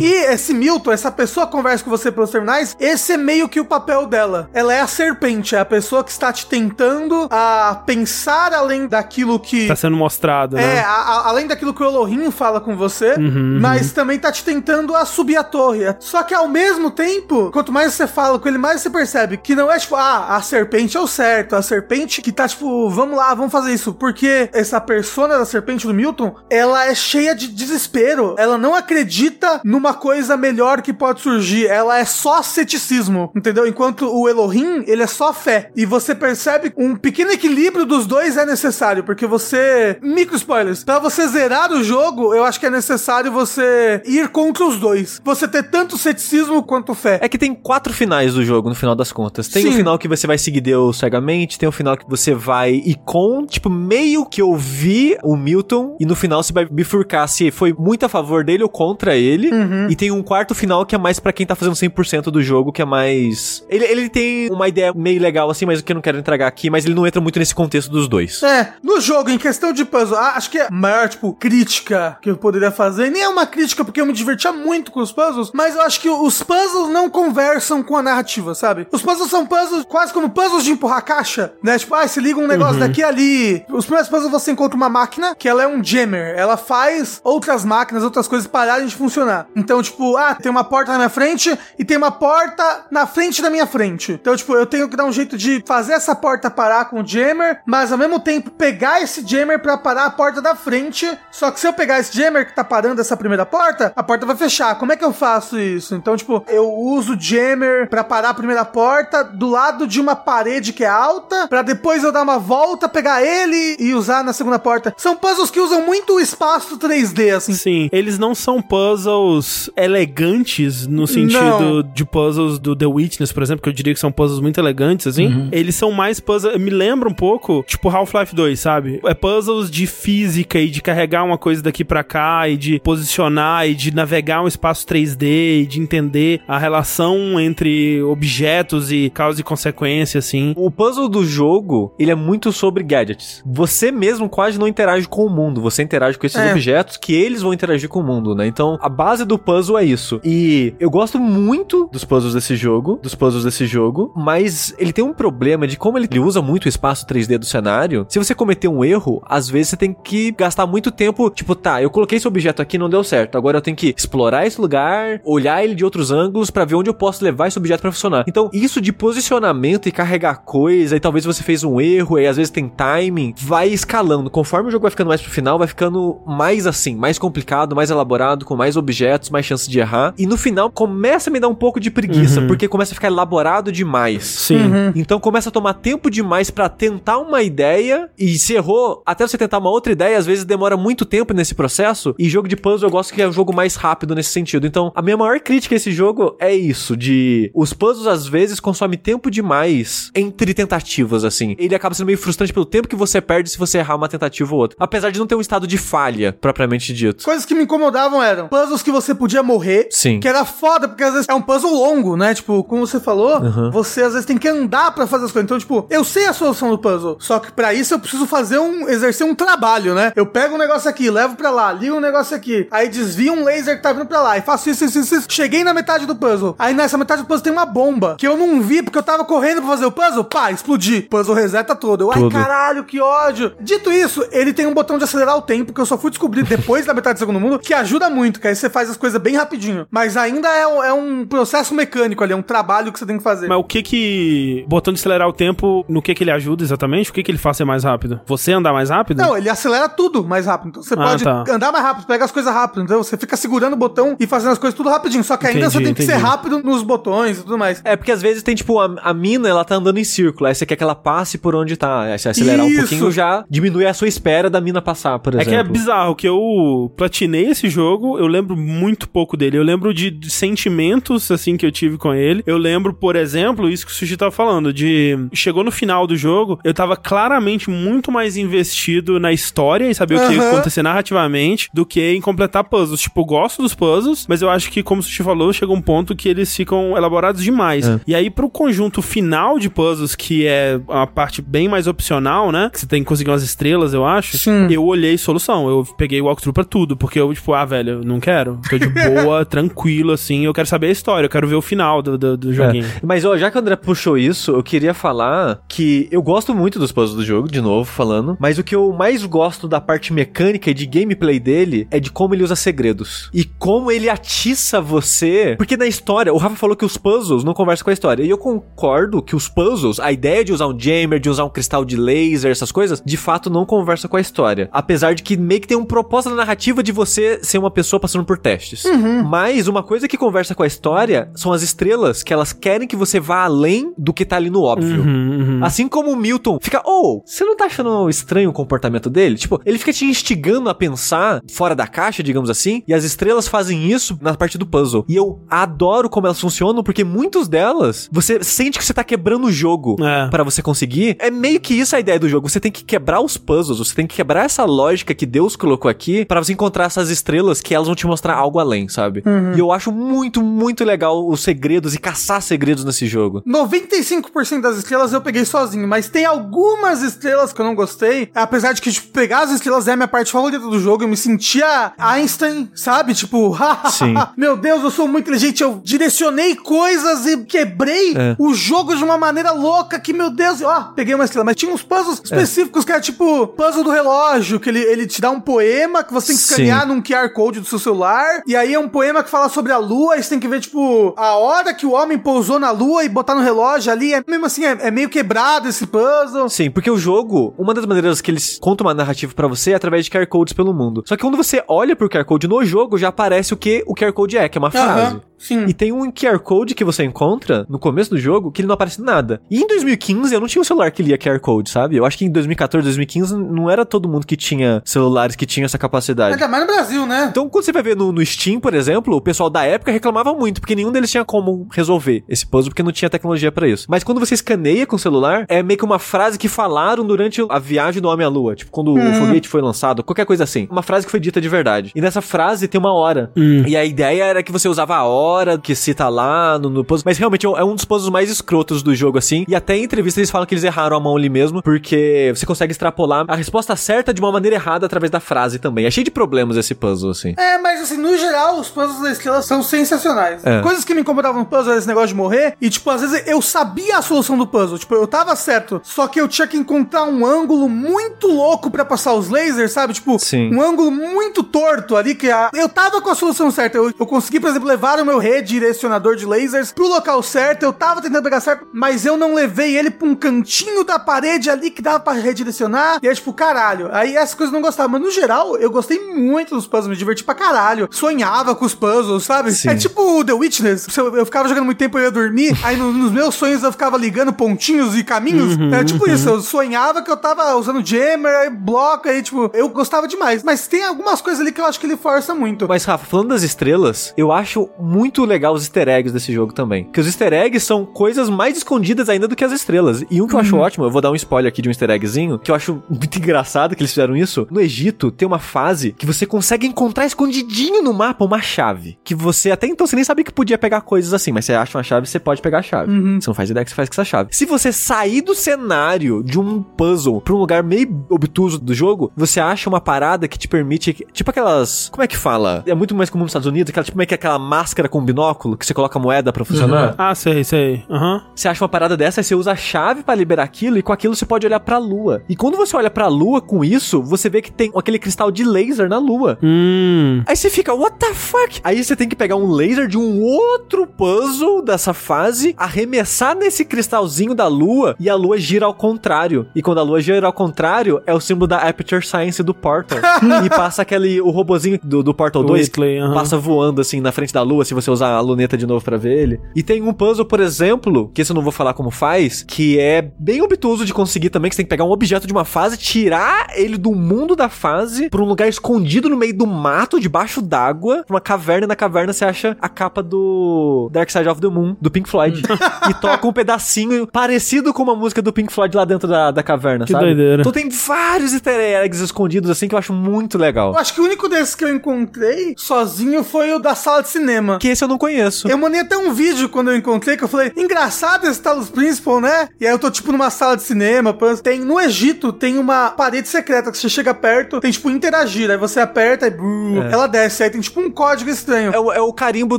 E 0.00 0.06
esse 0.32 0.52
Milton, 0.54 0.92
essa 0.92 1.10
pessoa 1.10 1.46
que 1.46 1.52
conversa 1.52 1.84
com 1.84 1.90
você 1.90 2.10
pelos 2.10 2.30
terminais, 2.30 2.76
esse 2.78 3.12
é 3.12 3.16
meio 3.16 3.48
que 3.48 3.60
o 3.60 3.64
papel 3.64 4.06
dela. 4.06 4.48
Ela 4.52 4.74
é 4.74 4.80
a 4.80 4.86
serpente, 4.86 5.54
é 5.54 5.58
a 5.60 5.64
pessoa 5.64 6.02
que 6.04 6.10
está 6.10 6.32
te 6.32 6.46
tentando 6.46 7.28
a 7.30 7.82
pensar 7.86 8.52
além 8.52 8.86
daquilo 8.86 9.38
que. 9.38 9.66
Tá 9.68 9.76
sendo 9.76 9.96
mostrado, 9.96 10.56
É, 10.58 10.60
né? 10.60 10.80
a- 10.80 11.28
além 11.28 11.46
daquilo 11.46 11.72
que 11.74 11.82
o 11.82 11.86
Elohim 11.86 12.30
fala 12.30 12.60
com 12.60 12.76
você, 12.76 13.14
mas 13.60 13.92
também 13.92 14.18
tá 14.18 14.30
te 14.30 14.44
tentando 14.44 14.94
a 14.94 15.04
subir 15.04 15.36
a 15.36 15.42
torre. 15.44 15.75
Só 16.00 16.22
que 16.22 16.34
ao 16.34 16.48
mesmo 16.48 16.90
tempo, 16.90 17.50
quanto 17.50 17.72
mais 17.72 17.94
você 17.94 18.06
fala 18.06 18.38
com 18.38 18.48
ele, 18.48 18.58
mais 18.58 18.80
você 18.80 18.90
percebe 18.90 19.36
que 19.36 19.54
não 19.54 19.70
é 19.70 19.78
tipo, 19.78 19.96
ah, 19.96 20.36
a 20.36 20.42
serpente 20.42 20.96
é 20.96 21.00
o 21.00 21.06
certo, 21.06 21.56
a 21.56 21.62
serpente 21.62 22.22
que 22.22 22.32
tá 22.32 22.46
tipo, 22.48 22.88
vamos 22.90 23.16
lá, 23.16 23.34
vamos 23.34 23.52
fazer 23.52 23.72
isso. 23.72 23.92
Porque 23.94 24.48
essa 24.52 24.80
persona 24.80 25.38
da 25.38 25.44
serpente 25.44 25.86
do 25.86 25.94
Milton, 25.94 26.34
ela 26.50 26.86
é 26.86 26.94
cheia 26.94 27.34
de 27.34 27.48
desespero. 27.48 28.34
Ela 28.38 28.58
não 28.58 28.74
acredita 28.74 29.60
numa 29.64 29.94
coisa 29.94 30.36
melhor 30.36 30.82
que 30.82 30.92
pode 30.92 31.20
surgir. 31.20 31.66
Ela 31.66 31.98
é 31.98 32.04
só 32.04 32.42
ceticismo, 32.42 33.30
entendeu? 33.34 33.66
Enquanto 33.66 34.06
o 34.06 34.28
Elohim, 34.28 34.84
ele 34.86 35.02
é 35.02 35.06
só 35.06 35.32
fé. 35.32 35.70
E 35.76 35.84
você 35.84 36.14
percebe 36.14 36.72
um 36.76 36.96
pequeno 36.96 37.30
equilíbrio 37.32 37.84
dos 37.84 38.06
dois 38.06 38.36
é 38.36 38.44
necessário, 38.44 39.04
porque 39.04 39.26
você. 39.26 39.98
Micro 40.02 40.36
spoilers. 40.36 40.84
Pra 40.84 40.98
você 40.98 41.26
zerar 41.26 41.72
o 41.72 41.82
jogo, 41.82 42.34
eu 42.34 42.44
acho 42.44 42.60
que 42.60 42.66
é 42.66 42.70
necessário 42.70 43.32
você 43.32 44.02
ir 44.04 44.28
contra 44.28 44.64
os 44.64 44.78
dois. 44.78 45.20
Você 45.24 45.48
ter 45.48 45.65
tanto 45.66 45.98
ceticismo 45.98 46.62
quanto 46.62 46.94
fé. 46.94 47.18
É 47.22 47.28
que 47.28 47.38
tem 47.38 47.54
quatro 47.54 47.92
finais 47.92 48.34
do 48.34 48.44
jogo, 48.44 48.68
no 48.68 48.74
final 48.74 48.94
das 48.94 49.12
contas. 49.12 49.48
Tem 49.48 49.66
o 49.66 49.70
Sim. 49.70 49.78
final 49.78 49.98
que 49.98 50.08
você 50.08 50.26
vai 50.26 50.38
seguir 50.38 50.60
Deus 50.60 50.98
cegamente, 50.98 51.58
tem 51.58 51.68
o 51.68 51.72
final 51.72 51.96
que 51.96 52.08
você 52.08 52.34
vai 52.34 52.74
ir 52.74 52.96
com, 53.04 53.44
tipo, 53.46 53.68
meio 53.68 54.24
que 54.26 54.42
ouvir 54.42 55.18
o 55.22 55.36
Milton, 55.36 55.96
e 56.00 56.06
no 56.06 56.14
final 56.14 56.42
você 56.42 56.52
vai 56.52 56.64
bifurcar 56.64 57.28
se 57.28 57.50
foi 57.50 57.74
muito 57.78 58.06
a 58.06 58.08
favor 58.08 58.44
dele 58.44 58.62
ou 58.62 58.68
contra 58.68 59.16
ele. 59.16 59.50
Uhum. 59.50 59.88
E 59.90 59.96
tem 59.96 60.10
um 60.10 60.22
quarto 60.22 60.54
final 60.54 60.84
que 60.84 60.94
é 60.94 60.98
mais 60.98 61.20
pra 61.20 61.32
quem 61.32 61.46
tá 61.46 61.54
fazendo 61.54 61.74
100% 61.74 62.24
do 62.24 62.42
jogo, 62.42 62.72
que 62.72 62.82
é 62.82 62.84
mais... 62.84 63.64
Ele, 63.68 63.84
ele 63.84 64.08
tem 64.08 64.50
uma 64.50 64.68
ideia 64.68 64.92
meio 64.94 65.20
legal 65.20 65.50
assim, 65.50 65.66
mas 65.66 65.80
que 65.82 65.92
eu 65.92 65.94
não 65.94 66.02
quero 66.02 66.18
entregar 66.18 66.46
aqui, 66.46 66.70
mas 66.70 66.84
ele 66.84 66.94
não 66.94 67.06
entra 67.06 67.20
muito 67.20 67.38
nesse 67.38 67.54
contexto 67.54 67.90
dos 67.90 68.08
dois. 68.08 68.42
É, 68.42 68.74
no 68.82 69.00
jogo, 69.00 69.30
em 69.30 69.38
questão 69.38 69.72
de 69.72 69.84
puzzle, 69.84 70.18
acho 70.18 70.50
que 70.50 70.58
é 70.58 70.66
a 70.66 70.70
maior, 70.70 71.08
tipo, 71.08 71.32
crítica 71.32 72.18
que 72.20 72.30
eu 72.30 72.36
poderia 72.36 72.70
fazer. 72.70 73.10
Nem 73.10 73.22
é 73.22 73.28
uma 73.28 73.46
crítica, 73.46 73.84
porque 73.84 74.00
eu 74.00 74.06
me 74.06 74.12
divertia 74.12 74.52
muito 74.52 74.90
com 74.90 75.00
os 75.00 75.12
puzzles, 75.12 75.45
mas 75.54 75.74
eu 75.74 75.82
acho 75.82 76.00
que 76.00 76.08
os 76.08 76.42
puzzles 76.42 76.88
não 76.90 77.08
conversam 77.08 77.82
com 77.82 77.96
a 77.96 78.02
narrativa, 78.02 78.54
sabe? 78.54 78.86
Os 78.90 79.02
puzzles 79.02 79.30
são 79.30 79.46
puzzles 79.46 79.84
quase 79.84 80.12
como 80.12 80.30
puzzles 80.30 80.64
de 80.64 80.72
empurrar 80.72 81.04
caixa, 81.04 81.52
né? 81.62 81.78
Tipo, 81.78 81.94
ah, 81.94 82.06
se 82.06 82.20
liga 82.20 82.40
um 82.40 82.46
negócio 82.46 82.78
daqui 82.78 83.00
e 83.00 83.04
ali. 83.04 83.64
Os 83.68 83.84
primeiros 83.84 84.08
puzzles 84.08 84.30
você 84.30 84.52
encontra 84.52 84.76
uma 84.76 84.88
máquina 84.88 85.34
que 85.34 85.48
ela 85.48 85.62
é 85.62 85.66
um 85.66 85.82
jammer. 85.82 86.36
Ela 86.36 86.56
faz 86.56 87.20
outras 87.22 87.64
máquinas, 87.64 88.02
outras 88.02 88.28
coisas 88.28 88.46
pararem 88.46 88.86
de 88.86 88.94
funcionar. 88.94 89.46
Então, 89.54 89.82
tipo, 89.82 90.16
ah, 90.16 90.34
tem 90.34 90.50
uma 90.50 90.64
porta 90.64 90.92
na 90.92 90.98
minha 90.98 91.08
frente 91.08 91.56
e 91.78 91.84
tem 91.84 91.96
uma 91.96 92.10
porta 92.10 92.86
na 92.90 93.06
frente 93.06 93.42
da 93.42 93.50
minha 93.50 93.66
frente. 93.66 94.12
Então, 94.12 94.36
tipo, 94.36 94.54
eu 94.54 94.66
tenho 94.66 94.88
que 94.88 94.96
dar 94.96 95.04
um 95.04 95.12
jeito 95.12 95.36
de 95.36 95.62
fazer 95.66 95.92
essa 95.92 96.14
porta 96.14 96.50
parar 96.50 96.86
com 96.86 97.00
o 97.00 97.06
jammer, 97.06 97.60
mas 97.66 97.92
ao 97.92 97.98
mesmo 97.98 98.18
tempo 98.20 98.50
pegar 98.50 99.02
esse 99.02 99.26
jammer 99.26 99.60
pra 99.60 99.76
parar 99.76 100.06
a 100.06 100.10
porta 100.10 100.40
da 100.40 100.54
frente. 100.54 101.06
Só 101.30 101.50
que 101.50 101.60
se 101.60 101.66
eu 101.66 101.72
pegar 101.72 101.98
esse 101.98 102.16
jammer 102.16 102.46
que 102.46 102.54
tá 102.54 102.64
parando 102.64 103.00
essa 103.00 103.16
primeira 103.16 103.44
porta, 103.44 103.92
a 103.94 104.02
porta 104.02 104.26
vai 104.26 104.36
fechar. 104.36 104.76
Como 104.76 104.92
é 104.92 104.96
que 104.96 105.04
eu 105.04 105.12
faço 105.12 105.35
isso? 105.58 105.94
Então, 105.94 106.16
tipo, 106.16 106.44
eu 106.48 106.72
uso 106.72 107.14
o 107.14 107.20
jammer 107.20 107.88
pra 107.88 108.02
parar 108.04 108.30
a 108.30 108.34
primeira 108.34 108.64
porta 108.64 109.22
do 109.22 109.48
lado 109.48 109.86
de 109.86 110.00
uma 110.00 110.16
parede 110.16 110.72
que 110.72 110.84
é 110.84 110.88
alta, 110.88 111.46
pra 111.48 111.62
depois 111.62 112.02
eu 112.02 112.12
dar 112.12 112.22
uma 112.22 112.38
volta, 112.38 112.88
pegar 112.88 113.22
ele 113.22 113.76
e 113.78 113.94
usar 113.94 114.22
na 114.24 114.32
segunda 114.32 114.58
porta. 114.58 114.94
São 114.96 115.16
puzzles 115.16 115.50
que 115.50 115.60
usam 115.60 115.84
muito 115.84 116.14
o 116.14 116.20
espaço 116.20 116.78
3D, 116.78 117.34
assim. 117.34 117.52
Sim, 117.52 117.88
eles 117.92 118.18
não 118.18 118.34
são 118.34 118.60
puzzles 118.62 119.70
elegantes 119.76 120.86
no 120.86 121.06
sentido 121.06 121.82
Não. 121.82 121.82
de 121.82 122.04
puzzles 122.04 122.58
do 122.58 122.74
The 122.76 122.86
Witness, 122.86 123.32
por 123.32 123.42
exemplo, 123.42 123.62
que 123.62 123.68
eu 123.68 123.72
diria 123.72 123.94
que 123.94 124.00
são 124.00 124.12
puzzles 124.12 124.40
muito 124.40 124.58
elegantes, 124.58 125.06
assim. 125.06 125.48
Eles 125.52 125.74
são 125.74 125.90
mais 125.92 126.20
puzzles. 126.20 126.56
Me 126.60 126.70
lembra 126.70 127.08
um 127.08 127.14
pouco, 127.14 127.64
tipo 127.66 127.88
Half-Life 127.88 128.34
2, 128.34 128.58
sabe? 128.58 129.00
É 129.04 129.14
puzzles 129.14 129.70
de 129.70 129.86
física 129.86 130.58
e 130.58 130.68
de 130.68 130.80
carregar 130.82 131.24
uma 131.24 131.38
coisa 131.38 131.62
daqui 131.62 131.84
pra 131.84 132.04
cá 132.04 132.48
e 132.48 132.56
de 132.56 132.78
posicionar 132.80 133.68
e 133.68 133.74
de 133.74 133.94
navegar 133.94 134.42
um 134.42 134.48
espaço 134.48 134.86
3D 134.86 135.25
e 135.28 135.66
de 135.66 135.80
entender 135.80 136.40
a 136.46 136.58
relação 136.58 137.38
entre 137.40 138.02
objetos 138.02 138.90
e 138.92 139.10
causa 139.10 139.40
e 139.40 139.44
consequência, 139.44 140.18
assim. 140.18 140.52
O 140.56 140.70
puzzle 140.70 141.08
do 141.08 141.24
jogo, 141.24 141.92
ele 141.98 142.10
é 142.10 142.14
muito 142.14 142.52
sobre 142.52 142.82
gadgets. 142.82 143.42
Você 143.46 143.90
mesmo 143.92 144.28
quase 144.28 144.58
não 144.58 144.66
interage 144.68 145.06
com 145.08 145.24
o 145.26 145.30
mundo, 145.30 145.60
você 145.60 145.82
interage 145.82 146.18
com 146.18 146.26
esses 146.26 146.38
É. 146.40 146.50
objetos 146.52 146.96
que 146.96 147.14
eles 147.14 147.42
vão 147.42 147.52
interagir 147.52 147.88
com 147.88 148.00
o 148.00 148.04
mundo, 148.04 148.34
né? 148.34 148.46
Então, 148.46 148.78
a 148.80 148.88
base 148.88 149.24
do 149.24 149.38
puzzle 149.38 149.78
é 149.78 149.84
isso. 149.84 150.20
E 150.24 150.74
eu 150.80 150.90
gosto 150.90 151.18
muito 151.18 151.88
dos 151.92 152.04
puzzles 152.04 152.34
desse 152.34 152.56
jogo, 152.56 152.98
dos 153.02 153.14
puzzles 153.14 153.44
desse 153.44 153.66
jogo, 153.66 154.12
mas 154.16 154.74
ele 154.78 154.92
tem 154.92 155.04
um 155.04 155.12
problema 155.12 155.66
de 155.66 155.76
como 155.76 155.98
ele 155.98 156.06
ele 156.10 156.20
usa 156.20 156.40
muito 156.40 156.66
o 156.66 156.68
espaço 156.68 157.04
3D 157.06 157.36
do 157.36 157.44
cenário. 157.44 158.06
Se 158.08 158.18
você 158.18 158.34
cometer 158.34 158.68
um 158.68 158.84
erro, 158.84 159.20
às 159.26 159.48
vezes 159.50 159.70
você 159.70 159.76
tem 159.76 159.92
que 159.92 160.30
gastar 160.32 160.66
muito 160.66 160.90
tempo, 160.92 161.28
tipo, 161.30 161.54
tá, 161.54 161.82
eu 161.82 161.90
coloquei 161.90 162.16
esse 162.16 162.28
objeto 162.28 162.62
aqui, 162.62 162.78
não 162.78 162.88
deu 162.88 163.02
certo. 163.02 163.36
Agora 163.36 163.58
eu 163.58 163.60
tenho 163.62 163.76
que 163.76 163.92
explorar 163.96 164.46
esse 164.46 164.60
lugar, 164.60 165.15
olhar 165.24 165.62
ele 165.64 165.74
de 165.74 165.84
outros 165.84 166.10
ângulos 166.10 166.50
pra 166.50 166.64
ver 166.64 166.74
onde 166.74 166.90
eu 166.90 166.94
posso 166.94 167.24
levar 167.24 167.48
esse 167.48 167.58
objeto 167.58 167.80
pra 167.80 167.92
funcionar. 167.92 168.24
Então, 168.26 168.50
isso 168.52 168.80
de 168.80 168.92
posicionamento 168.92 169.88
e 169.88 169.92
carregar 169.92 170.42
coisa, 170.44 170.96
e 170.96 171.00
talvez 171.00 171.24
você 171.24 171.42
fez 171.42 171.64
um 171.64 171.80
erro, 171.80 172.18
e 172.18 172.26
às 172.26 172.36
vezes 172.36 172.50
tem 172.50 172.68
timing, 172.68 173.34
vai 173.38 173.68
escalando. 173.68 174.30
Conforme 174.30 174.68
o 174.68 174.72
jogo 174.72 174.82
vai 174.82 174.90
ficando 174.90 175.08
mais 175.08 175.20
pro 175.20 175.30
final, 175.30 175.58
vai 175.58 175.68
ficando 175.68 176.20
mais 176.26 176.66
assim, 176.66 176.94
mais 176.94 177.18
complicado, 177.18 177.76
mais 177.76 177.90
elaborado, 177.90 178.44
com 178.44 178.56
mais 178.56 178.76
objetos, 178.76 179.30
mais 179.30 179.46
chances 179.46 179.68
de 179.68 179.78
errar. 179.78 180.14
E 180.18 180.26
no 180.26 180.36
final 180.36 180.70
começa 180.70 181.30
a 181.30 181.32
me 181.32 181.40
dar 181.40 181.48
um 181.48 181.54
pouco 181.54 181.80
de 181.80 181.90
preguiça, 181.90 182.42
porque 182.42 182.68
começa 182.68 182.92
a 182.92 182.94
ficar 182.94 183.08
elaborado 183.08 183.70
demais. 183.72 184.24
Sim. 184.24 184.92
Então 184.94 185.18
começa 185.18 185.48
a 185.48 185.52
tomar 185.52 185.74
tempo 185.74 186.10
demais 186.10 186.50
pra 186.50 186.68
tentar 186.68 187.18
uma 187.18 187.42
ideia 187.42 188.08
e 188.18 188.38
se 188.38 188.54
errou, 188.54 189.02
até 189.06 189.26
você 189.26 189.38
tentar 189.38 189.58
uma 189.58 189.70
outra 189.70 189.92
ideia, 189.92 190.18
às 190.18 190.26
vezes 190.26 190.44
demora 190.44 190.76
muito 190.76 191.04
tempo 191.04 191.32
nesse 191.32 191.54
processo. 191.54 192.14
E 192.18 192.28
jogo 192.28 192.48
de 192.48 192.56
puzzle 192.56 192.88
eu 192.88 192.92
gosto 192.92 193.12
que 193.12 193.22
é 193.22 193.28
um 193.28 193.32
jogo 193.32 193.52
mais 193.52 193.76
rápido 193.76 194.14
nesse 194.14 194.30
sentido. 194.30 194.66
Então, 194.66 194.92
a 194.94 195.02
minha 195.06 195.16
maior 195.16 195.38
crítica 195.38 195.74
a 195.74 195.76
esse 195.76 195.92
jogo 195.92 196.36
é 196.40 196.52
isso, 196.52 196.96
de 196.96 197.50
os 197.54 197.72
puzzles 197.72 198.08
às 198.08 198.26
vezes 198.26 198.58
consomem 198.58 198.98
tempo 198.98 199.30
demais 199.30 200.10
entre 200.14 200.52
tentativas 200.52 201.24
assim. 201.24 201.54
Ele 201.58 201.74
acaba 201.74 201.94
sendo 201.94 202.06
meio 202.06 202.18
frustrante 202.18 202.52
pelo 202.52 202.66
tempo 202.66 202.88
que 202.88 202.96
você 202.96 203.20
perde 203.20 203.48
se 203.48 203.56
você 203.56 203.78
errar 203.78 203.94
uma 203.94 204.08
tentativa 204.08 204.52
ou 204.52 204.60
outra. 204.60 204.76
Apesar 204.80 205.10
de 205.10 205.18
não 205.18 205.26
ter 205.26 205.36
um 205.36 205.40
estado 205.40 205.66
de 205.66 205.78
falha 205.78 206.32
propriamente 206.32 206.92
dito. 206.92 207.24
Coisas 207.24 207.44
que 207.44 207.54
me 207.54 207.62
incomodavam 207.62 208.20
eram 208.20 208.48
puzzles 208.48 208.82
que 208.82 208.90
você 208.90 209.14
podia 209.14 209.42
morrer. 209.42 209.88
Sim. 209.90 210.18
Que 210.18 210.26
era 210.26 210.44
foda, 210.44 210.88
porque 210.88 211.04
às 211.04 211.12
vezes 211.12 211.28
é 211.28 211.34
um 211.34 211.42
puzzle 211.42 211.72
longo, 211.72 212.16
né? 212.16 212.34
Tipo, 212.34 212.64
como 212.64 212.84
você 212.84 212.98
falou, 212.98 213.70
você 213.70 214.02
às 214.02 214.12
vezes 214.12 214.26
tem 214.26 214.36
que 214.36 214.48
andar 214.48 214.92
pra 214.92 215.06
fazer 215.06 215.26
as 215.26 215.32
coisas. 215.32 215.46
Então, 215.46 215.58
tipo, 215.58 215.86
eu 215.88 216.02
sei 216.02 216.26
a 216.26 216.32
solução 216.32 216.70
do 216.70 216.78
puzzle. 216.78 217.16
Só 217.20 217.38
que 217.38 217.52
pra 217.52 217.72
isso 217.72 217.94
eu 217.94 218.00
preciso 218.00 218.26
fazer 218.26 218.58
um. 218.58 218.88
exercer 218.88 219.24
um 219.24 219.34
trabalho, 219.34 219.94
né? 219.94 220.12
Eu 220.16 220.26
pego 220.26 220.56
um 220.56 220.58
negócio 220.58 220.90
aqui, 220.90 221.10
levo 221.10 221.36
pra 221.36 221.50
lá, 221.50 221.72
ligo 221.72 221.96
um 221.96 222.00
negócio 222.00 222.36
aqui, 222.36 222.66
aí 222.70 222.88
desvio 222.88 223.32
um 223.32 223.44
laser 223.44 223.76
que 223.76 223.82
tá 223.82 223.92
vindo 223.92 224.06
pra 224.06 224.20
lá, 224.20 224.38
e 224.38 224.42
faço 224.42 224.68
isso, 224.70 224.84
isso, 224.84 224.95
isso, 224.98 225.14
isso, 225.14 225.14
isso. 225.16 225.26
Cheguei 225.30 225.62
na 225.64 225.72
metade 225.74 226.06
do 226.06 226.14
puzzle. 226.16 226.54
Aí 226.58 226.74
nessa 226.74 226.96
metade 226.98 227.22
do 227.22 227.28
puzzle 227.28 227.42
tem 227.42 227.52
uma 227.52 227.66
bomba 227.66 228.16
que 228.18 228.26
eu 228.26 228.36
não 228.36 228.60
vi 228.60 228.82
porque 228.82 228.98
eu 228.98 229.02
tava 229.02 229.24
correndo 229.24 229.58
pra 229.62 229.70
fazer 229.70 229.86
o 229.86 229.92
puzzle. 229.92 230.24
Pá, 230.24 230.50
explodi. 230.50 231.02
Puzzle 231.02 231.34
reseta 231.34 231.74
todo. 231.74 232.02
Eu, 232.02 232.12
ai, 232.12 232.28
caralho, 232.30 232.84
que 232.84 233.00
ódio. 233.00 233.52
Dito 233.60 233.90
isso, 233.92 234.24
ele 234.30 234.52
tem 234.52 234.66
um 234.66 234.74
botão 234.74 234.98
de 234.98 235.04
acelerar 235.04 235.36
o 235.36 235.42
tempo 235.42 235.72
que 235.72 235.80
eu 235.80 235.86
só 235.86 235.96
fui 235.98 236.10
descobrir 236.10 236.42
depois 236.44 236.86
da 236.86 236.94
metade 236.94 237.16
do 237.16 237.18
segundo 237.18 237.40
mundo, 237.40 237.58
que 237.58 237.74
ajuda 237.74 238.08
muito, 238.10 238.40
que 238.40 238.48
aí 238.48 238.54
você 238.56 238.68
faz 238.70 238.90
as 238.90 238.96
coisas 238.96 239.20
bem 239.20 239.36
rapidinho. 239.36 239.86
Mas 239.90 240.16
ainda 240.16 240.48
é, 240.48 240.66
um- 240.66 240.82
é 240.82 240.92
um 240.92 241.26
processo 241.26 241.74
mecânico 241.74 242.22
ali, 242.22 242.32
é 242.32 242.36
um 242.36 242.42
trabalho 242.42 242.92
que 242.92 242.98
você 242.98 243.06
tem 243.06 243.18
que 243.18 243.22
fazer. 243.24 243.48
Mas 243.48 243.58
o 243.58 243.64
que 243.64 243.82
que. 243.82 244.64
Botão 244.68 244.92
de 244.92 245.00
acelerar 245.00 245.28
o 245.28 245.32
tempo, 245.32 245.84
no 245.88 246.00
que 246.02 246.14
que 246.14 246.24
ele 246.24 246.30
ajuda 246.30 246.62
exatamente? 246.62 247.10
O 247.10 247.12
que 247.14 247.22
que 247.22 247.30
ele 247.30 247.38
faz 247.38 247.56
ser 247.56 247.64
mais 247.64 247.84
rápido? 247.84 248.20
Você 248.26 248.52
andar 248.52 248.72
mais 248.72 248.90
rápido? 248.90 249.18
Não, 249.20 249.36
ele 249.36 249.48
acelera 249.48 249.88
tudo 249.88 250.24
mais 250.24 250.46
rápido. 250.46 250.68
Então 250.70 250.82
você 250.82 250.94
Ah, 250.94 250.96
pode 250.96 251.24
tá. 251.24 251.44
andar 251.48 251.72
mais 251.72 251.84
rápido, 251.84 252.06
pega 252.06 252.24
as 252.24 252.30
coisas 252.32 252.52
rápido. 252.52 252.82
Então 252.82 253.02
você 253.02 253.16
fica 253.16 253.36
segurando 253.36 253.72
o 253.74 253.76
botão 253.76 254.16
e 254.18 254.26
fazendo 254.26 254.52
as 254.52 254.58
coisas 254.58 254.76
tudo 254.76 254.85
rapidinho. 254.88 255.24
Só 255.24 255.36
que 255.36 255.46
ainda 255.46 255.58
Entendi, 255.66 255.72
você 255.72 255.84
tem 255.84 255.94
que 255.94 256.02
ser 256.02 256.14
rápido 256.16 256.62
nos 256.62 256.82
botões 256.82 257.38
e 257.38 257.42
tudo 257.42 257.58
mais. 257.58 257.80
É, 257.84 257.96
porque 257.96 258.12
às 258.12 258.22
vezes 258.22 258.42
tem, 258.42 258.54
tipo, 258.54 258.78
a, 258.78 258.94
a 259.02 259.14
mina, 259.14 259.48
ela 259.48 259.64
tá 259.64 259.74
andando 259.76 259.98
em 259.98 260.04
círculo. 260.04 260.46
Aí 260.46 260.54
você 260.54 260.64
quer 260.66 260.76
que 260.76 260.82
ela 260.82 260.94
passe 260.94 261.38
por 261.38 261.54
onde 261.54 261.76
tá. 261.76 262.02
Aí 262.02 262.18
você 262.18 262.28
acelerar 262.28 262.64
um 262.64 262.68
Isso. 262.68 262.80
pouquinho 262.80 263.10
já 263.10 263.44
diminui 263.48 263.86
a 263.86 263.94
sua 263.94 264.08
espera 264.08 264.48
da 264.50 264.60
mina 264.60 264.80
passar, 264.82 265.18
por 265.18 265.34
É 265.34 265.36
exemplo. 265.42 265.50
que 265.50 265.56
é 265.56 265.62
bizarro, 265.62 266.14
que 266.14 266.28
eu 266.28 266.92
platinei 266.96 267.46
esse 267.50 267.68
jogo, 267.68 268.18
eu 268.18 268.26
lembro 268.26 268.56
muito 268.56 269.08
pouco 269.08 269.36
dele. 269.36 269.56
Eu 269.58 269.62
lembro 269.62 269.92
de, 269.94 270.10
de 270.10 270.30
sentimentos, 270.30 271.30
assim, 271.30 271.56
que 271.56 271.64
eu 271.66 271.72
tive 271.72 271.96
com 271.98 272.12
ele. 272.14 272.42
Eu 272.46 272.58
lembro, 272.58 272.92
por 272.92 273.16
exemplo, 273.16 273.68
isso 273.68 273.86
que 273.86 273.92
o 273.92 273.94
Sushi 273.94 274.16
tava 274.16 274.30
falando, 274.30 274.72
de... 274.72 275.16
Chegou 275.32 275.62
no 275.62 275.70
final 275.70 276.06
do 276.06 276.16
jogo, 276.16 276.58
eu 276.64 276.72
tava 276.74 276.96
claramente 276.96 277.70
muito 277.70 278.10
mais 278.10 278.36
investido 278.36 279.18
na 279.20 279.32
história 279.32 279.88
e 279.90 279.94
saber 279.94 280.16
o 280.16 280.26
que 280.28 280.34
ia 280.34 280.48
acontecer 280.50 280.82
narrativamente 280.82 281.68
do 281.72 281.84
que 281.86 282.00
em 282.14 282.20
completar 282.20 282.64
puzzles. 282.64 283.00
Tipo, 283.00 283.20
eu 283.20 283.24
gosto 283.24 283.62
dos 283.62 283.74
puzzles, 283.74 284.26
mas 284.28 284.42
eu 284.42 284.50
acho 284.50 284.70
que, 284.70 284.75
como 284.82 285.00
o 285.00 285.02
Sushi 285.04 285.22
falou, 285.22 285.52
chega 285.52 285.72
um 285.72 285.80
ponto 285.80 286.14
que 286.14 286.28
eles 286.28 286.54
ficam 286.54 286.96
elaborados 286.96 287.42
demais. 287.42 287.88
É. 287.88 288.00
E 288.06 288.14
aí, 288.14 288.30
pro 288.30 288.48
conjunto 288.48 289.02
final 289.02 289.58
de 289.58 289.68
puzzles, 289.68 290.14
que 290.14 290.46
é 290.46 290.80
uma 290.88 291.06
parte 291.06 291.42
bem 291.42 291.68
mais 291.68 291.86
opcional, 291.86 292.50
né? 292.50 292.70
Que 292.72 292.80
você 292.80 292.86
tem 292.86 293.02
que 293.02 293.08
conseguir 293.08 293.30
umas 293.30 293.42
estrelas, 293.42 293.94
eu 293.94 294.04
acho. 294.04 294.38
Sim. 294.38 294.68
Eu 294.70 294.84
olhei 294.84 295.16
solução. 295.18 295.68
Eu 295.68 295.86
peguei 295.96 296.20
o 296.20 296.24
walkthrough 296.24 296.52
pra 296.52 296.64
tudo. 296.64 296.96
Porque 296.96 297.20
eu, 297.20 297.32
tipo, 297.32 297.52
ah, 297.54 297.64
velho, 297.64 297.90
eu 297.90 298.04
não 298.04 298.20
quero. 298.20 298.60
Tô 298.68 298.78
de 298.78 298.88
boa, 298.88 299.44
tranquilo, 299.46 300.12
assim. 300.12 300.44
Eu 300.44 300.52
quero 300.52 300.66
saber 300.66 300.88
a 300.88 300.92
história. 300.92 301.26
Eu 301.26 301.30
quero 301.30 301.46
ver 301.46 301.54
o 301.54 301.62
final 301.62 302.02
do, 302.02 302.16
do, 302.18 302.36
do 302.36 302.54
joguinho. 302.54 302.84
É. 302.84 303.00
Mas, 303.02 303.24
ó, 303.24 303.36
já 303.36 303.50
que 303.50 303.56
o 303.56 303.60
André 303.60 303.76
puxou 303.76 304.18
isso, 304.18 304.52
eu 304.52 304.62
queria 304.62 304.94
falar 304.94 305.60
que 305.68 306.08
eu 306.10 306.22
gosto 306.22 306.54
muito 306.54 306.78
dos 306.78 306.92
puzzles 306.92 307.16
do 307.16 307.24
jogo, 307.24 307.48
de 307.48 307.60
novo 307.60 307.84
falando, 307.84 308.36
mas 308.40 308.58
o 308.58 308.64
que 308.64 308.74
eu 308.74 308.92
mais 308.92 309.24
gosto 309.24 309.68
da 309.68 309.80
parte 309.80 310.12
mecânica 310.12 310.70
e 310.70 310.74
de 310.74 310.86
gameplay 310.86 311.38
dele 311.38 311.86
é 311.90 312.00
de 312.00 312.10
como 312.10 312.34
ele 312.34 312.42
usa 312.42 312.56
segredos. 312.56 313.30
E 313.32 313.44
como 313.44 313.90
ele 313.90 314.08
atiça 314.08 314.55
você. 314.80 315.54
Porque 315.56 315.76
na 315.76 315.86
história, 315.86 316.32
o 316.32 316.36
Rafa 316.36 316.56
falou 316.56 316.76
que 316.76 316.84
os 316.84 316.96
puzzles 316.96 317.44
não 317.44 317.54
conversam 317.54 317.84
com 317.84 317.90
a 317.90 317.92
história. 317.92 318.22
E 318.22 318.30
eu 318.30 318.38
concordo 318.38 319.22
que 319.22 319.36
os 319.36 319.48
puzzles, 319.48 320.00
a 320.00 320.12
ideia 320.12 320.44
de 320.44 320.52
usar 320.52 320.66
um 320.66 320.78
jammer, 320.78 321.20
de 321.20 321.30
usar 321.30 321.44
um 321.44 321.50
cristal 321.50 321.84
de 321.84 321.96
laser, 321.96 322.50
essas 322.50 322.72
coisas, 322.72 323.02
de 323.04 323.16
fato 323.16 323.50
não 323.50 323.64
conversa 323.64 324.08
com 324.08 324.16
a 324.16 324.20
história. 324.20 324.68
Apesar 324.72 325.14
de 325.14 325.22
que 325.22 325.36
meio 325.36 325.60
que 325.60 325.68
tem 325.68 325.76
um 325.76 325.84
propósito 325.84 326.30
na 326.30 326.36
narrativa 326.36 326.82
de 326.82 326.92
você 326.92 327.40
ser 327.42 327.58
uma 327.58 327.70
pessoa 327.70 328.00
passando 328.00 328.24
por 328.24 328.38
testes. 328.38 328.84
Mas 329.24 329.68
uma 329.68 329.82
coisa 329.82 330.08
que 330.08 330.16
conversa 330.16 330.54
com 330.54 330.62
a 330.62 330.66
história 330.66 331.30
são 331.34 331.52
as 331.52 331.62
estrelas, 331.62 332.22
que 332.22 332.32
elas 332.32 332.52
querem 332.52 332.86
que 332.86 332.96
você 332.96 333.18
vá 333.20 333.44
além 333.44 333.92
do 333.96 334.12
que 334.12 334.24
tá 334.24 334.36
ali 334.36 334.50
no 334.50 334.62
óbvio. 334.62 335.02
Uhum, 335.02 335.40
uhum. 335.40 335.64
Assim 335.64 335.88
como 335.88 336.10
o 336.10 336.16
Milton 336.16 336.58
fica, 336.60 336.82
oh, 336.84 337.22
você 337.24 337.44
não 337.44 337.56
tá 337.56 337.66
achando 337.66 338.08
estranho 338.08 338.50
o 338.50 338.52
comportamento 338.52 339.10
dele? 339.10 339.36
Tipo, 339.36 339.60
ele 339.64 339.78
fica 339.78 339.92
te 339.92 340.04
instigando 340.04 340.68
a 340.68 340.74
pensar 340.74 341.40
fora 341.50 341.74
da 341.74 341.86
caixa, 341.86 342.22
digamos 342.22 342.50
assim, 342.50 342.82
e 342.86 342.94
as 342.94 343.04
estrelas 343.04 343.48
fazem 343.48 343.90
isso 343.90 344.18
na 344.20 344.34
parte 344.34 344.45
do 344.56 344.66
puzzle. 344.66 345.04
E 345.08 345.16
eu 345.16 345.40
adoro 345.50 346.08
como 346.08 346.26
elas 346.26 346.40
funcionam, 346.40 346.82
porque 346.82 347.02
muitas 347.04 347.48
delas, 347.48 348.08
você 348.12 348.42
sente 348.44 348.78
que 348.78 348.84
você 348.84 348.94
tá 348.94 349.02
quebrando 349.02 349.46
o 349.46 349.52
jogo 349.52 349.96
É. 350.02 350.28
pra 350.28 350.42
você 350.44 350.62
conseguir. 350.62 351.16
É 351.18 351.30
meio 351.30 351.60
que 351.60 351.74
isso 351.74 351.96
a 351.96 352.00
ideia 352.00 352.18
do 352.18 352.28
jogo. 352.28 352.48
Você 352.48 352.60
tem 352.60 352.70
que 352.70 352.84
quebrar 352.84 353.20
os 353.20 353.36
puzzles, 353.36 353.78
você 353.78 353.94
tem 353.94 354.06
que 354.06 354.14
quebrar 354.16 354.44
essa 354.44 354.64
lógica 354.64 355.14
que 355.14 355.26
Deus 355.26 355.56
colocou 355.56 355.90
aqui 355.90 356.24
pra 356.24 356.42
você 356.42 356.52
encontrar 356.52 356.84
essas 356.84 357.10
estrelas 357.10 357.60
que 357.60 357.74
elas 357.74 357.86
vão 357.88 357.96
te 357.96 358.06
mostrar 358.06 358.34
algo 358.34 358.58
além, 358.58 358.88
sabe? 358.88 359.22
E 359.54 359.58
eu 359.58 359.72
acho 359.72 359.90
muito, 359.90 360.42
muito 360.42 360.84
legal 360.84 361.26
os 361.28 361.40
segredos 361.40 361.94
e 361.94 361.98
caçar 361.98 362.40
segredos 362.42 362.84
nesse 362.84 363.06
jogo. 363.06 363.42
95% 363.46 364.60
das 364.60 364.76
estrelas 364.76 365.12
eu 365.12 365.20
peguei 365.20 365.44
sozinho, 365.44 365.86
mas 365.88 366.08
tem 366.08 366.24
algumas 366.24 367.02
estrelas 367.02 367.52
que 367.52 367.60
eu 367.60 367.64
não 367.64 367.74
gostei. 367.74 368.30
Apesar 368.34 368.72
de 368.72 368.80
que, 368.82 368.90
tipo, 368.92 369.08
pegar 369.08 369.40
as 369.44 369.50
estrelas 369.50 369.88
é 369.88 369.92
a 369.92 369.96
minha 369.96 370.08
parte 370.08 370.30
favorita 370.30 370.64
do 370.66 370.78
jogo. 370.78 371.04
Eu 371.04 371.08
me 371.08 371.16
sentia 371.16 371.92
Einstein, 371.98 372.70
sabe? 372.74 373.14
Tipo, 373.14 373.56
Sim. 373.90 374.14
Meu 374.36 374.56
Deus, 374.56 374.82
eu 374.82 374.90
sou 374.90 375.08
muito 375.08 375.24
inteligente. 375.28 375.62
Eu 375.62 375.80
direcionei 375.82 376.54
coisas 376.56 377.26
e 377.26 377.38
quebrei 377.44 378.14
É. 378.16 378.36
o 378.38 378.52
jogo 378.54 378.94
de 378.94 379.02
uma 379.02 379.16
maneira 379.16 379.52
louca 379.52 379.98
que, 379.98 380.12
meu 380.12 380.30
Deus, 380.30 380.60
ó, 380.62 380.92
peguei 380.94 381.14
uma 381.14 381.24
estrela. 381.24 381.44
Mas 381.44 381.56
tinha 381.56 381.72
uns 381.72 381.82
puzzles 381.82 382.18
É. 382.20 382.22
específicos 382.24 382.84
que 382.84 382.92
era 382.92 383.00
tipo 383.00 383.46
puzzle 383.48 383.82
do 383.84 383.90
relógio, 383.90 384.60
que 384.60 384.68
ele, 384.68 384.80
ele 384.80 385.06
te 385.06 385.20
dá 385.20 385.30
um 385.30 385.40
poema 385.40 386.02
que 386.04 386.12
você 386.12 386.28
tem 386.28 386.36
que 386.36 386.42
Sim. 386.42 386.50
escanear 386.52 386.86
num 386.86 387.00
QR 387.02 387.28
Code 387.32 387.60
do 387.60 387.66
seu 387.66 387.78
celular. 387.78 388.42
E 388.46 388.54
aí 388.56 388.74
é 388.74 388.78
um 388.78 388.88
poema 388.88 389.22
que 389.22 389.30
fala 389.30 389.48
sobre 389.48 389.72
a 389.72 389.78
lua. 389.78 390.14
Aí 390.14 390.22
você 390.22 390.30
tem 390.30 390.40
que 390.40 390.48
ver, 390.48 390.60
tipo, 390.60 391.14
a 391.16 391.36
hora 391.36 391.72
que 391.74 391.86
o 391.86 391.92
homem 391.92 392.18
pousou 392.18 392.58
na 392.58 392.70
lua 392.70 393.04
e 393.04 393.08
botar 393.08 393.34
no 393.34 393.40
relógio 393.42 393.90
ali. 393.92 394.12
É, 394.14 394.22
mesmo 394.26 394.46
assim, 394.46 394.64
é, 394.64 394.76
é 394.82 394.90
meio 394.90 395.08
quebrado 395.08 395.68
esse 395.68 395.86
puzzle. 395.86 396.48
Sim, 396.48 396.70
porque 396.70 396.90
o 396.90 396.98
jogo, 396.98 397.54
uma 397.58 397.72
das 397.74 397.86
maneiras 397.86 398.20
que 398.20 398.30
eles 398.30 398.58
contam 398.60 398.86
uma 398.86 398.94
narrativa 398.94 399.32
pra 399.34 399.46
você 399.48 399.72
é 399.72 399.74
através 399.74 400.04
de 400.04 400.10
QR 400.10 400.26
Codes 400.26 400.52
pelo 400.52 400.72
mundo. 400.74 401.02
Só 401.06 401.16
que 401.16 401.22
quando 401.22 401.36
você 401.36 401.62
olha 401.68 401.94
pro 401.96 402.08
QR 402.08 402.24
Code 402.24 402.46
no 402.48 402.64
jogo, 402.64 402.98
já 402.98 403.08
aparece 403.08 403.54
o 403.54 403.56
que 403.56 403.82
o 403.86 403.94
QR 403.94 404.12
Code 404.12 404.25
é, 404.34 404.48
que 404.48 404.56
é 404.56 404.60
uma 404.60 404.70
frase. 404.70 405.14
Aham, 405.16 405.20
sim. 405.36 405.66
E 405.66 405.74
tem 405.74 405.92
um 405.92 406.10
QR 406.10 406.38
Code 406.38 406.74
que 406.74 406.82
você 406.82 407.04
encontra 407.04 407.66
no 407.68 407.78
começo 407.78 408.08
do 408.08 408.18
jogo 408.18 408.50
que 408.50 408.62
ele 408.62 408.68
não 408.68 408.74
aparece 408.74 409.02
nada. 409.02 409.42
E 409.50 409.60
em 409.60 409.66
2015 409.66 410.32
eu 410.34 410.40
não 410.40 410.46
tinha 410.48 410.62
um 410.62 410.64
celular 410.64 410.90
que 410.90 411.02
lia 411.02 411.18
QR 411.18 411.38
Code, 411.40 411.68
sabe? 411.68 411.96
Eu 411.96 412.06
acho 412.06 412.16
que 412.16 412.24
em 412.24 412.30
2014, 412.30 412.82
2015 412.84 413.36
não 413.36 413.68
era 413.68 413.84
todo 413.84 414.08
mundo 414.08 414.26
que 414.26 414.36
tinha 414.36 414.80
celulares 414.84 415.36
que 415.36 415.44
tinham 415.44 415.66
essa 415.66 415.76
capacidade. 415.76 416.34
Ainda 416.34 416.48
mais 416.48 416.66
no 416.66 416.72
Brasil, 416.72 417.06
né? 417.06 417.26
Então, 417.30 417.48
quando 417.48 417.64
você 417.64 417.72
vai 417.72 417.82
ver 417.82 417.94
no, 417.96 418.12
no 418.12 418.24
Steam, 418.24 418.58
por 418.58 418.72
exemplo, 418.72 419.14
o 419.14 419.20
pessoal 419.20 419.50
da 419.50 419.64
época 419.64 419.92
reclamava 419.92 420.32
muito, 420.32 420.60
porque 420.60 420.74
nenhum 420.74 420.90
deles 420.90 421.10
tinha 421.10 421.24
como 421.24 421.68
resolver 421.70 422.24
esse 422.28 422.46
puzzle, 422.46 422.70
porque 422.70 422.82
não 422.82 422.92
tinha 422.92 423.10
tecnologia 423.10 423.52
pra 423.52 423.68
isso. 423.68 423.86
Mas 423.88 424.02
quando 424.02 424.18
você 424.18 424.34
escaneia 424.34 424.86
com 424.86 424.96
o 424.96 424.98
celular, 424.98 425.44
é 425.48 425.62
meio 425.62 425.78
que 425.78 425.84
uma 425.84 425.98
frase 425.98 426.38
que 426.38 426.48
falaram 426.48 427.04
durante 427.04 427.44
a 427.48 427.58
viagem 427.58 428.00
do 428.00 428.08
Homem 428.08 428.24
à 428.24 428.28
Lua. 428.28 428.54
Tipo, 428.54 428.70
quando 428.70 428.94
o 428.94 429.14
foguete 429.14 429.48
foi 429.48 429.60
lançado, 429.60 430.02
qualquer 430.02 430.24
coisa 430.24 430.44
assim. 430.44 430.66
Uma 430.70 430.82
frase 430.82 431.04
que 431.04 431.10
foi 431.10 431.20
dita 431.20 431.40
de 431.40 431.48
verdade. 431.48 431.92
E 431.94 432.00
nessa 432.00 432.22
frase 432.22 432.68
tem 432.68 432.78
uma 432.78 432.92
hora. 432.92 433.30
E 433.36 433.76
a 433.76 433.84
ideia 433.84 434.15
era 434.18 434.42
que 434.42 434.52
você 434.52 434.68
usava 434.68 434.96
a 434.96 435.04
hora 435.04 435.58
que 435.58 435.74
cita 435.74 436.08
lá 436.08 436.58
no, 436.58 436.68
no 436.70 436.84
puzzle. 436.84 437.04
Mas 437.06 437.18
realmente 437.18 437.46
é 437.46 437.48
um- 437.48 437.56
é 437.56 437.64
um 437.64 437.74
dos 437.74 437.84
puzzles 437.84 438.10
mais 438.10 438.30
escrotos 438.30 438.82
do 438.82 438.94
jogo, 438.94 439.18
assim. 439.18 439.44
E 439.48 439.54
até 439.54 439.76
em 439.76 439.84
entrevista 439.84 440.20
eles 440.20 440.30
falam 440.30 440.46
que 440.46 440.54
eles 440.54 440.64
erraram 440.64 440.96
a 440.96 441.00
mão 441.00 441.16
ali 441.16 441.28
mesmo, 441.28 441.62
porque 441.62 442.32
você 442.34 442.44
consegue 442.46 442.72
extrapolar 442.72 443.24
a 443.28 443.34
resposta 443.36 443.74
certa 443.76 444.12
de 444.12 444.20
uma 444.20 444.32
maneira 444.32 444.56
errada 444.56 444.86
através 444.86 445.10
da 445.10 445.20
frase 445.20 445.58
também. 445.58 445.86
É 445.86 445.90
cheio 445.90 446.04
de 446.04 446.10
problemas 446.10 446.56
esse 446.56 446.74
puzzle, 446.74 447.10
assim. 447.10 447.34
É, 447.36 447.58
mas 447.58 447.80
assim, 447.82 447.96
no 447.96 448.16
geral, 448.16 448.58
os 448.58 448.68
puzzles 448.68 449.00
da 449.02 449.10
estrela 449.12 449.42
são 449.42 449.62
sensacionais. 449.62 450.44
É. 450.44 450.60
Coisas 450.62 450.84
que 450.84 450.94
me 450.94 451.00
incomodavam 451.02 451.40
no 451.40 451.46
puzzle 451.46 451.70
era 451.70 451.78
esse 451.78 451.88
negócio 451.88 452.08
de 452.08 452.14
morrer. 452.14 452.56
E, 452.60 452.68
tipo, 452.70 452.88
às 452.90 453.00
vezes 453.00 453.26
eu 453.26 453.40
sabia 453.42 453.98
a 453.98 454.02
solução 454.02 454.36
do 454.36 454.46
puzzle. 454.46 454.78
Tipo, 454.78 454.94
eu 454.94 455.06
tava 455.06 455.34
certo. 455.36 455.80
Só 455.84 456.06
que 456.08 456.20
eu 456.20 456.28
tinha 456.28 456.46
que 456.46 456.56
encontrar 456.56 457.04
um 457.04 457.24
ângulo 457.24 457.68
muito 457.68 458.26
louco 458.28 458.70
pra 458.70 458.84
passar 458.84 459.12
os 459.14 459.28
lasers, 459.28 459.72
sabe? 459.72 459.92
Tipo, 459.94 460.18
Sim. 460.18 460.54
um 460.54 460.60
ângulo 460.62 460.90
muito 460.90 461.42
torto 461.42 461.96
ali. 461.96 462.14
que 462.14 462.30
a... 462.30 462.50
Eu 462.54 462.68
tava 462.68 463.00
com 463.00 463.10
a 463.10 463.14
solução 463.14 463.50
certa. 463.50 463.76
Eu, 463.78 463.92
eu 463.98 464.05
consegui, 464.06 464.40
por 464.40 464.48
exemplo, 464.50 464.68
levar 464.68 464.98
o 465.00 465.04
meu 465.04 465.18
redirecionador 465.18 466.16
de 466.16 466.24
lasers 466.26 466.72
pro 466.72 466.86
local 466.88 467.22
certo. 467.22 467.62
Eu 467.62 467.72
tava 467.72 468.00
tentando 468.02 468.22
pegar 468.22 468.40
certo, 468.40 468.66
mas 468.72 469.04
eu 469.06 469.16
não 469.16 469.34
levei 469.34 469.76
ele 469.76 469.90
pra 469.90 470.06
um 470.06 470.14
cantinho 470.14 470.84
da 470.84 470.98
parede 470.98 471.50
ali 471.50 471.70
que 471.70 471.82
dava 471.82 472.00
pra 472.00 472.12
redirecionar. 472.14 472.98
E 473.02 473.08
é 473.08 473.14
tipo, 473.14 473.32
caralho. 473.32 473.88
Aí 473.92 474.16
essas 474.16 474.34
coisas 474.34 474.52
eu 474.52 474.58
não 474.60 474.64
gostava. 474.66 474.88
Mas 474.88 475.00
no 475.00 475.10
geral, 475.10 475.56
eu 475.56 475.70
gostei 475.70 476.00
muito 476.14 476.54
dos 476.54 476.66
puzzles. 476.66 476.88
Me 476.88 476.96
diverti 476.96 477.24
pra 477.24 477.34
caralho. 477.34 477.88
Sonhava 477.90 478.54
com 478.54 478.64
os 478.64 478.74
puzzles, 478.74 479.24
sabe? 479.24 479.52
Sim. 479.52 479.68
É 479.70 479.74
tipo 479.74 480.24
The 480.24 480.32
Witness. 480.32 480.96
Eu, 480.96 481.16
eu 481.16 481.24
ficava 481.24 481.48
jogando 481.48 481.64
muito 481.64 481.78
tempo, 481.78 481.98
eu 481.98 482.04
ia 482.04 482.10
dormir. 482.10 482.56
Aí 482.62 482.76
no- 482.76 482.92
nos 482.92 483.10
meus 483.12 483.34
sonhos 483.34 483.62
eu 483.62 483.72
ficava 483.72 483.96
ligando 483.96 484.32
pontinhos 484.32 484.96
e 484.96 485.02
caminhos. 485.04 485.56
É 485.72 485.84
tipo 485.84 486.08
isso. 486.08 486.28
Eu 486.28 486.40
sonhava 486.40 487.02
que 487.02 487.10
eu 487.10 487.16
tava 487.16 487.54
usando 487.56 487.84
jammer, 487.84 488.34
aí 488.36 488.50
bloco, 488.50 489.08
aí 489.08 489.22
tipo, 489.22 489.50
eu 489.54 489.68
gostava 489.68 490.06
demais. 490.08 490.42
Mas 490.42 490.66
tem 490.66 490.84
algumas 490.84 491.20
coisas 491.20 491.40
ali 491.40 491.52
que 491.52 491.60
eu 491.60 491.64
acho 491.66 491.78
que 491.80 491.86
ele 491.86 491.96
força 491.96 492.34
muito. 492.34 492.66
Mas, 492.68 492.84
Rafa, 492.84 493.04
falando 493.06 493.28
das 493.28 493.42
estrelas, 493.42 493.95
eu 494.16 494.32
acho 494.32 494.68
muito 494.78 495.24
legal 495.24 495.54
os 495.54 495.62
easter 495.62 495.88
eggs 495.88 496.12
desse 496.12 496.32
jogo 496.32 496.52
também. 496.52 496.84
Porque 496.84 497.00
os 497.00 497.06
easter 497.06 497.32
eggs 497.32 497.64
são 497.64 497.84
coisas 497.84 498.28
mais 498.28 498.56
escondidas 498.56 499.08
ainda 499.08 499.28
do 499.28 499.36
que 499.36 499.44
as 499.44 499.52
estrelas. 499.52 500.04
E 500.10 500.20
um 500.20 500.26
que 500.26 500.34
eu 500.34 500.40
acho 500.40 500.56
ótimo, 500.56 500.84
eu 500.84 500.90
vou 500.90 501.00
dar 501.00 501.10
um 501.10 501.14
spoiler 501.14 501.48
aqui 501.48 501.62
de 501.62 501.68
um 501.68 501.70
easter 501.70 501.90
eggzinho, 501.90 502.38
que 502.38 502.50
eu 502.50 502.54
acho 502.54 502.82
muito 502.88 503.16
engraçado 503.18 503.74
que 503.74 503.82
eles 503.82 503.92
fizeram 503.92 504.16
isso. 504.16 504.46
No 504.50 504.60
Egito, 504.60 505.10
tem 505.10 505.26
uma 505.26 505.38
fase 505.38 505.94
que 505.98 506.06
você 506.06 506.26
consegue 506.26 506.66
encontrar 506.66 507.06
escondidinho 507.06 507.82
no 507.82 507.92
mapa 507.92 508.24
uma 508.24 508.40
chave. 508.40 508.98
Que 509.04 509.14
você, 509.14 509.50
até 509.50 509.66
então, 509.66 509.86
você 509.86 509.96
nem 509.96 510.04
sabia 510.04 510.24
que 510.24 510.32
podia 510.32 510.58
pegar 510.58 510.80
coisas 510.82 511.12
assim, 511.12 511.32
mas 511.32 511.44
você 511.44 511.54
acha 511.54 511.76
uma 511.76 511.84
chave, 511.84 512.06
você 512.06 512.18
pode 512.18 512.42
pegar 512.42 512.58
a 512.58 512.62
chave. 512.62 512.92
Você 513.20 513.28
não 513.28 513.34
faz 513.34 513.50
ideia 513.50 513.64
que 513.64 513.70
você 513.70 513.76
faz 513.76 513.88
com 513.88 513.94
essa 513.94 514.04
chave. 514.04 514.30
Se 514.32 514.44
você 514.44 514.72
sair 514.72 515.22
do 515.22 515.34
cenário 515.34 516.22
de 516.22 516.38
um 516.38 516.62
puzzle 516.62 517.20
pra 517.20 517.34
um 517.34 517.38
lugar 517.38 517.62
meio 517.62 518.06
obtuso 518.10 518.58
do 518.58 518.74
jogo, 518.74 519.12
você 519.16 519.40
acha 519.40 519.68
uma 519.68 519.80
parada 519.80 520.28
que 520.28 520.38
te 520.38 520.48
permite, 520.48 520.92
tipo 521.12 521.30
aquelas, 521.30 521.88
como 521.90 522.02
é 522.02 522.06
que 522.06 522.16
fala? 522.16 522.62
É 522.66 522.74
muito 522.74 522.94
mais 522.94 523.10
comum 523.10 523.24
nos 523.24 523.30
Estados 523.30 523.46
Unidos, 523.46 523.70
aquela, 523.70 523.85
tipo, 523.86 523.98
meio 523.98 524.06
que 524.06 524.14
aquela 524.14 524.38
máscara 524.38 524.88
com 524.88 525.00
binóculo, 525.02 525.56
que 525.56 525.64
você 525.64 525.72
coloca 525.72 525.98
a 525.98 526.02
moeda 526.02 526.32
pra 526.32 526.44
funcionar. 526.44 526.94
Ah, 526.98 527.14
sei, 527.14 527.42
sei. 527.44 527.84
Aham. 527.88 528.22
Você 528.34 528.48
acha 528.48 528.62
uma 528.62 528.68
parada 528.68 528.96
dessa, 528.96 529.20
aí 529.20 529.24
você 529.24 529.34
usa 529.34 529.52
a 529.52 529.56
chave 529.56 530.02
pra 530.02 530.14
liberar 530.14 530.42
aquilo 530.42 530.78
e 530.78 530.82
com 530.82 530.92
aquilo 530.92 531.14
você 531.14 531.24
pode 531.24 531.46
olhar 531.46 531.60
pra 531.60 531.78
lua. 531.78 532.22
E 532.28 532.36
quando 532.36 532.56
você 532.56 532.76
olha 532.76 532.90
pra 532.90 533.06
lua 533.06 533.40
com 533.40 533.64
isso, 533.64 534.02
você 534.02 534.28
vê 534.28 534.42
que 534.42 534.52
tem 534.52 534.70
aquele 534.76 534.98
cristal 534.98 535.30
de 535.30 535.44
laser 535.44 535.88
na 535.88 535.98
lua. 535.98 536.38
Hum. 536.42 537.22
Aí 537.26 537.36
você 537.36 537.48
fica, 537.48 537.74
what 537.74 537.96
the 537.98 538.12
fuck? 538.14 538.60
Aí 538.62 538.82
você 538.82 538.94
tem 538.94 539.08
que 539.08 539.16
pegar 539.16 539.36
um 539.36 539.50
laser 539.50 539.86
de 539.86 539.96
um 539.96 540.20
outro 540.22 540.86
puzzle 540.86 541.62
dessa 541.62 541.94
fase, 541.94 542.54
arremessar 542.58 543.36
nesse 543.36 543.64
cristalzinho 543.64 544.34
da 544.34 544.46
lua 544.46 544.96
e 544.98 545.08
a 545.08 545.14
lua 545.14 545.38
gira 545.38 545.66
ao 545.66 545.74
contrário. 545.74 546.46
E 546.54 546.62
quando 546.62 546.78
a 546.78 546.82
lua 546.82 547.00
gira 547.00 547.26
ao 547.26 547.32
contrário, 547.32 548.02
é 548.06 548.14
o 548.14 548.20
símbolo 548.20 548.46
da 548.46 548.58
Aperture 548.58 549.06
Science 549.06 549.42
do 549.42 549.54
Portal. 549.54 549.98
e 550.44 550.48
passa 550.48 550.82
aquele, 550.82 551.20
o 551.20 551.30
robozinho 551.30 551.78
do, 551.82 552.02
do 552.02 552.14
Portal 552.14 552.42
O 552.42 552.46
2 552.46 552.66
Whitley, 552.66 552.98
passa 553.14 553.36
voando 553.36 553.75
assim 553.80 554.00
na 554.00 554.12
frente 554.12 554.32
da 554.32 554.42
lua 554.42 554.64
se 554.64 554.74
você 554.74 554.90
usar 554.90 555.10
a 555.10 555.20
luneta 555.20 555.56
de 555.56 555.66
novo 555.66 555.84
pra 555.84 555.96
ver 555.96 556.16
ele. 556.18 556.40
E 556.54 556.62
tem 556.62 556.82
um 556.82 556.92
puzzle, 556.92 557.24
por 557.24 557.40
exemplo, 557.40 558.10
que 558.14 558.22
esse 558.22 558.32
eu 558.32 558.34
não 558.34 558.42
vou 558.42 558.52
falar 558.52 558.74
como 558.74 558.90
faz, 558.90 559.42
que 559.42 559.78
é 559.78 560.10
bem 560.18 560.42
obtuso 560.42 560.84
de 560.84 560.92
conseguir 560.94 561.30
também, 561.30 561.48
que 561.48 561.54
você 561.54 561.62
tem 561.62 561.66
que 561.66 561.70
pegar 561.70 561.84
um 561.84 561.90
objeto 561.90 562.26
de 562.26 562.32
uma 562.32 562.44
fase, 562.44 562.76
tirar 562.76 563.48
ele 563.54 563.76
do 563.76 563.92
mundo 563.94 564.34
da 564.36 564.48
fase 564.48 565.08
pra 565.10 565.22
um 565.22 565.26
lugar 565.26 565.48
escondido 565.48 566.08
no 566.08 566.16
meio 566.16 566.36
do 566.36 566.46
mato, 566.46 567.00
debaixo 567.00 567.40
d'água, 567.42 568.04
uma 568.08 568.20
caverna, 568.20 568.64
e 568.64 568.68
na 568.68 568.76
caverna 568.76 569.12
você 569.12 569.24
acha 569.24 569.56
a 569.60 569.68
capa 569.68 570.02
do 570.02 570.88
Dark 570.92 571.10
Side 571.10 571.28
of 571.28 571.40
the 571.40 571.48
Moon, 571.48 571.76
do 571.80 571.90
Pink 571.90 572.08
Floyd. 572.08 572.42
e 572.90 572.94
toca 572.94 573.26
um 573.26 573.32
pedacinho 573.32 574.06
parecido 574.06 574.72
com 574.72 574.82
uma 574.82 574.94
música 574.94 575.20
do 575.22 575.32
Pink 575.32 575.52
Floyd 575.52 575.76
lá 575.76 575.84
dentro 575.84 576.08
da, 576.08 576.30
da 576.30 576.42
caverna, 576.42 576.84
Que 576.84 576.92
sabe? 576.92 577.04
doideira. 577.06 577.40
Então 577.42 577.52
tem 577.52 577.68
vários 577.68 578.32
easter 578.32 578.58
eggs 578.58 579.02
escondidos 579.02 579.50
assim 579.50 579.68
que 579.68 579.74
eu 579.74 579.78
acho 579.78 579.92
muito 579.92 580.38
legal. 580.38 580.72
Eu 580.72 580.78
acho 580.78 580.94
que 580.94 581.00
o 581.00 581.04
único 581.04 581.28
desses 581.28 581.54
que 581.54 581.64
eu 581.64 581.74
encontrei 581.74 582.54
sozinho 582.56 583.22
foi 583.24 583.52
o 583.52 583.55
da 583.58 583.74
sala 583.74 584.02
de 584.02 584.08
cinema. 584.08 584.58
Que 584.58 584.68
esse 584.68 584.82
eu 584.82 584.88
não 584.88 584.98
conheço. 584.98 585.48
Eu 585.48 585.58
mandei 585.58 585.80
até 585.80 585.96
um 585.96 586.12
vídeo 586.12 586.48
quando 586.48 586.70
eu 586.70 586.76
encontrei 586.76 587.16
que 587.16 587.24
eu 587.24 587.28
falei, 587.28 587.52
engraçado 587.56 588.26
esse 588.26 588.40
Talos 588.40 588.70
Principal, 588.70 589.20
né? 589.20 589.48
E 589.60 589.66
aí 589.66 589.72
eu 589.72 589.78
tô 589.78 589.90
tipo 589.90 590.12
numa 590.12 590.30
sala 590.30 590.56
de 590.56 590.62
cinema, 590.62 591.16
tem 591.42 591.60
no 591.60 591.80
Egito 591.80 592.32
tem 592.32 592.58
uma 592.58 592.90
parede 592.90 593.28
secreta 593.28 593.70
que 593.70 593.78
você 593.78 593.88
chega 593.88 594.14
perto, 594.14 594.60
tem 594.60 594.70
tipo 594.70 594.90
interagir, 594.90 595.50
aí 595.50 595.56
você 595.56 595.80
aperta 595.80 596.26
e 596.26 596.30
brum, 596.30 596.82
ela 596.82 597.06
desce, 597.06 597.42
aí 597.42 597.50
tem 597.50 597.60
tipo 597.60 597.80
um 597.80 597.90
código 597.90 598.30
estranho. 598.30 598.72
É 598.72 598.78
o, 598.78 598.92
é 598.92 599.00
o 599.00 599.12
carimbo 599.12 599.58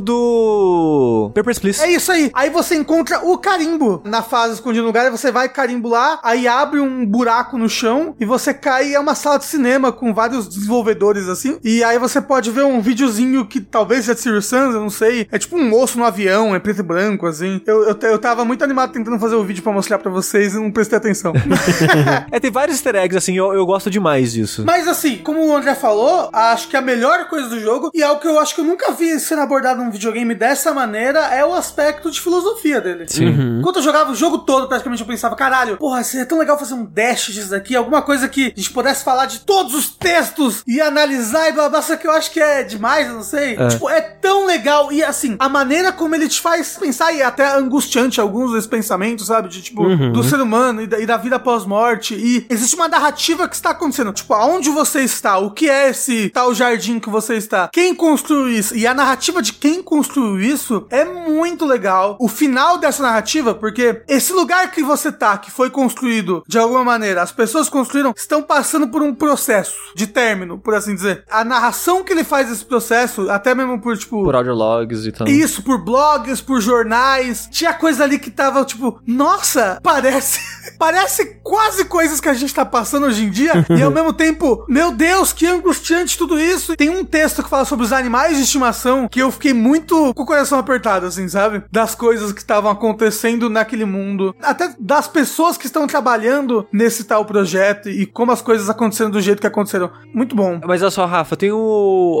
do 0.00 1.30
Papers, 1.34 1.58
Please. 1.58 1.82
É 1.82 1.90
isso 1.90 2.10
aí. 2.10 2.30
Aí 2.34 2.50
você 2.50 2.74
encontra 2.76 3.20
o 3.24 3.36
carimbo 3.38 4.00
na 4.04 4.22
fase 4.22 4.54
escondida 4.54 4.82
no 4.82 4.88
lugar, 4.88 5.06
aí 5.06 5.10
você 5.10 5.30
vai 5.30 5.48
carimbo 5.48 5.88
lá, 5.88 6.18
aí 6.22 6.46
abre 6.46 6.80
um 6.80 7.04
buraco 7.04 7.58
no 7.58 7.68
chão 7.68 8.14
e 8.18 8.24
você 8.24 8.54
cai 8.54 8.90
e 8.90 8.94
é 8.94 9.00
uma 9.00 9.14
sala 9.14 9.38
de 9.38 9.44
cinema 9.44 9.92
com 9.92 10.14
vários 10.14 10.48
desenvolvedores 10.48 11.28
assim. 11.28 11.58
E 11.62 11.82
aí 11.82 11.98
você 11.98 12.20
pode 12.20 12.50
ver 12.50 12.64
um 12.64 12.80
videozinho 12.80 13.46
que 13.46 13.60
talvez 13.60 13.87
seja 13.96 14.14
de 14.14 14.20
Sirius 14.20 14.46
Sans, 14.46 14.74
eu 14.74 14.80
não 14.80 14.90
sei. 14.90 15.28
É 15.30 15.38
tipo 15.38 15.56
um 15.56 15.68
moço 15.68 15.98
no 15.98 16.04
avião, 16.04 16.54
é 16.54 16.58
preto 16.58 16.80
e 16.80 16.82
branco, 16.82 17.26
assim. 17.26 17.60
Eu, 17.66 17.84
eu, 17.84 17.98
eu 18.02 18.18
tava 18.18 18.44
muito 18.44 18.62
animado 18.62 18.92
tentando 18.92 19.18
fazer 19.18 19.34
o 19.34 19.44
vídeo 19.44 19.62
pra 19.62 19.72
mostrar 19.72 19.98
pra 19.98 20.10
vocês 20.10 20.54
e 20.54 20.58
não 20.58 20.70
prestei 20.70 20.98
atenção. 20.98 21.32
É, 22.30 22.38
tem 22.40 22.50
vários 22.50 22.76
easter 22.76 22.94
eggs, 22.96 23.16
assim, 23.16 23.36
eu, 23.36 23.52
eu 23.54 23.64
gosto 23.64 23.90
demais 23.90 24.32
disso. 24.32 24.64
Mas 24.64 24.86
assim, 24.86 25.18
como 25.18 25.44
o 25.46 25.56
André 25.56 25.74
falou, 25.74 26.28
acho 26.32 26.68
que 26.68 26.76
a 26.76 26.80
melhor 26.80 27.28
coisa 27.28 27.48
do 27.48 27.58
jogo, 27.60 27.90
e 27.94 28.02
algo 28.02 28.20
que 28.20 28.26
eu 28.26 28.38
acho 28.38 28.54
que 28.54 28.60
eu 28.60 28.64
nunca 28.64 28.92
vi 28.92 29.18
sendo 29.18 29.42
abordado 29.42 29.82
num 29.82 29.90
videogame 29.90 30.34
dessa 30.34 30.72
maneira, 30.72 31.20
é 31.34 31.44
o 31.44 31.54
aspecto 31.54 32.10
de 32.10 32.20
filosofia 32.20 32.80
dele. 32.80 33.06
Sim. 33.08 33.58
Enquanto 33.60 33.76
eu 33.76 33.82
jogava 33.82 34.12
o 34.12 34.14
jogo 34.14 34.38
todo, 34.38 34.68
praticamente 34.68 35.02
eu 35.02 35.08
pensava, 35.08 35.34
caralho, 35.36 35.76
porra, 35.76 36.02
seria 36.02 36.26
tão 36.26 36.38
legal 36.38 36.58
fazer 36.58 36.74
um 36.74 36.84
dash 36.84 37.26
disso 37.26 37.50
daqui, 37.50 37.74
alguma 37.74 38.02
coisa 38.02 38.28
que 38.28 38.46
a 38.46 38.60
gente 38.60 38.70
pudesse 38.70 39.04
falar 39.04 39.26
de 39.26 39.40
todos 39.40 39.74
os 39.74 39.90
textos 39.90 40.62
e 40.66 40.80
analisar 40.80 41.48
e 41.48 41.52
blá 41.52 41.68
blá, 41.68 41.82
só 41.82 41.96
que 41.96 42.06
eu 42.06 42.12
acho 42.12 42.30
que 42.30 42.40
é 42.40 42.62
demais, 42.62 43.06
eu 43.08 43.14
não 43.14 43.22
sei. 43.22 43.56
Tipo, 43.78 43.88
é 43.88 44.00
tão 44.00 44.44
legal. 44.44 44.92
E 44.92 45.02
assim, 45.02 45.36
a 45.38 45.48
maneira 45.48 45.92
como 45.92 46.14
ele 46.14 46.28
te 46.28 46.40
faz 46.40 46.76
pensar, 46.76 47.12
e 47.12 47.20
é 47.20 47.24
até 47.24 47.48
angustiante 47.54 48.20
alguns 48.20 48.52
desses 48.52 48.66
pensamentos, 48.66 49.26
sabe? 49.26 49.48
De 49.48 49.62
tipo, 49.62 49.84
do 50.12 50.24
ser 50.24 50.40
humano 50.40 50.82
e 50.82 50.86
da, 50.86 50.98
e 50.98 51.06
da 51.06 51.16
vida 51.16 51.38
pós-morte. 51.38 52.14
E 52.14 52.46
existe 52.50 52.74
uma 52.74 52.88
narrativa 52.88 53.48
que 53.48 53.54
está 53.54 53.70
acontecendo. 53.70 54.12
Tipo, 54.12 54.34
aonde 54.34 54.68
você 54.70 55.02
está? 55.02 55.38
O 55.38 55.52
que 55.52 55.70
é 55.70 55.90
esse 55.90 56.28
tal 56.30 56.52
jardim 56.54 56.98
que 56.98 57.08
você 57.08 57.34
está? 57.34 57.68
Quem 57.68 57.94
construiu 57.94 58.48
isso? 58.48 58.76
E 58.76 58.86
a 58.86 58.94
narrativa 58.94 59.40
de 59.40 59.52
quem 59.52 59.82
construiu 59.82 60.40
isso 60.40 60.86
é 60.90 61.04
muito 61.04 61.64
legal. 61.64 62.16
O 62.20 62.28
final 62.28 62.78
dessa 62.78 63.02
narrativa, 63.02 63.54
porque 63.54 64.02
esse 64.08 64.32
lugar 64.32 64.70
que 64.72 64.82
você 64.82 65.12
tá, 65.12 65.38
que 65.38 65.50
foi 65.50 65.70
construído 65.70 66.42
de 66.48 66.58
alguma 66.58 66.82
maneira, 66.82 67.22
as 67.22 67.30
pessoas 67.32 67.68
construíram, 67.68 68.12
estão 68.16 68.42
passando 68.42 68.88
por 68.88 69.02
um 69.02 69.14
processo 69.14 69.76
de 69.94 70.06
término, 70.06 70.58
por 70.58 70.74
assim 70.74 70.94
dizer. 70.94 71.24
A 71.30 71.44
narração 71.44 72.02
que 72.02 72.12
ele 72.12 72.24
faz 72.24 72.48
desse 72.48 72.64
processo, 72.64 73.30
até 73.30 73.54
mesmo 73.54 73.67
por, 73.76 73.98
tipo, 73.98 74.22
Por 74.22 74.36
audio 74.36 74.54
logs 74.54 75.04
e 75.04 75.10
tal. 75.10 75.26
isso, 75.26 75.62
por 75.62 75.84
blogs, 75.84 76.40
por 76.40 76.60
jornais. 76.60 77.48
Tinha 77.50 77.74
coisa 77.74 78.04
ali 78.04 78.20
que 78.20 78.30
tava 78.30 78.64
tipo, 78.64 79.00
nossa, 79.04 79.80
parece. 79.82 80.38
Parece 80.78 81.40
quase 81.42 81.86
coisas 81.86 82.20
que 82.20 82.28
a 82.28 82.34
gente 82.34 82.54
tá 82.54 82.64
passando 82.64 83.06
hoje 83.06 83.24
em 83.24 83.30
dia. 83.30 83.52
e 83.70 83.82
ao 83.82 83.90
mesmo 83.90 84.12
tempo, 84.12 84.64
meu 84.68 84.92
Deus, 84.92 85.32
que 85.32 85.44
angustiante 85.46 86.16
tudo 86.16 86.38
isso. 86.38 86.76
Tem 86.76 86.88
um 86.90 87.04
texto 87.04 87.42
que 87.42 87.48
fala 87.48 87.64
sobre 87.64 87.84
os 87.84 87.92
animais 87.92 88.36
de 88.36 88.44
estimação 88.44 89.08
que 89.08 89.20
eu 89.20 89.30
fiquei 89.32 89.52
muito 89.52 90.12
com 90.14 90.22
o 90.22 90.26
coração 90.26 90.56
apertado, 90.58 91.06
assim, 91.06 91.26
sabe? 91.26 91.64
Das 91.72 91.94
coisas 91.96 92.30
que 92.32 92.38
estavam 92.40 92.70
acontecendo 92.70 93.48
naquele 93.50 93.84
mundo. 93.84 94.36
Até 94.42 94.72
das 94.78 95.08
pessoas 95.08 95.56
que 95.56 95.66
estão 95.66 95.86
trabalhando 95.86 96.64
nesse 96.72 97.02
tal 97.04 97.24
projeto 97.24 97.88
e 97.88 98.06
como 98.06 98.30
as 98.30 98.42
coisas 98.42 98.68
aconteceram 98.70 99.10
do 99.10 99.20
jeito 99.20 99.40
que 99.40 99.46
aconteceram. 99.46 99.90
Muito 100.14 100.36
bom. 100.36 100.60
Mas 100.64 100.82
olha 100.82 100.90
só, 100.90 101.06
Rafa, 101.06 101.32
eu 101.32 101.38
tenho 101.38 101.56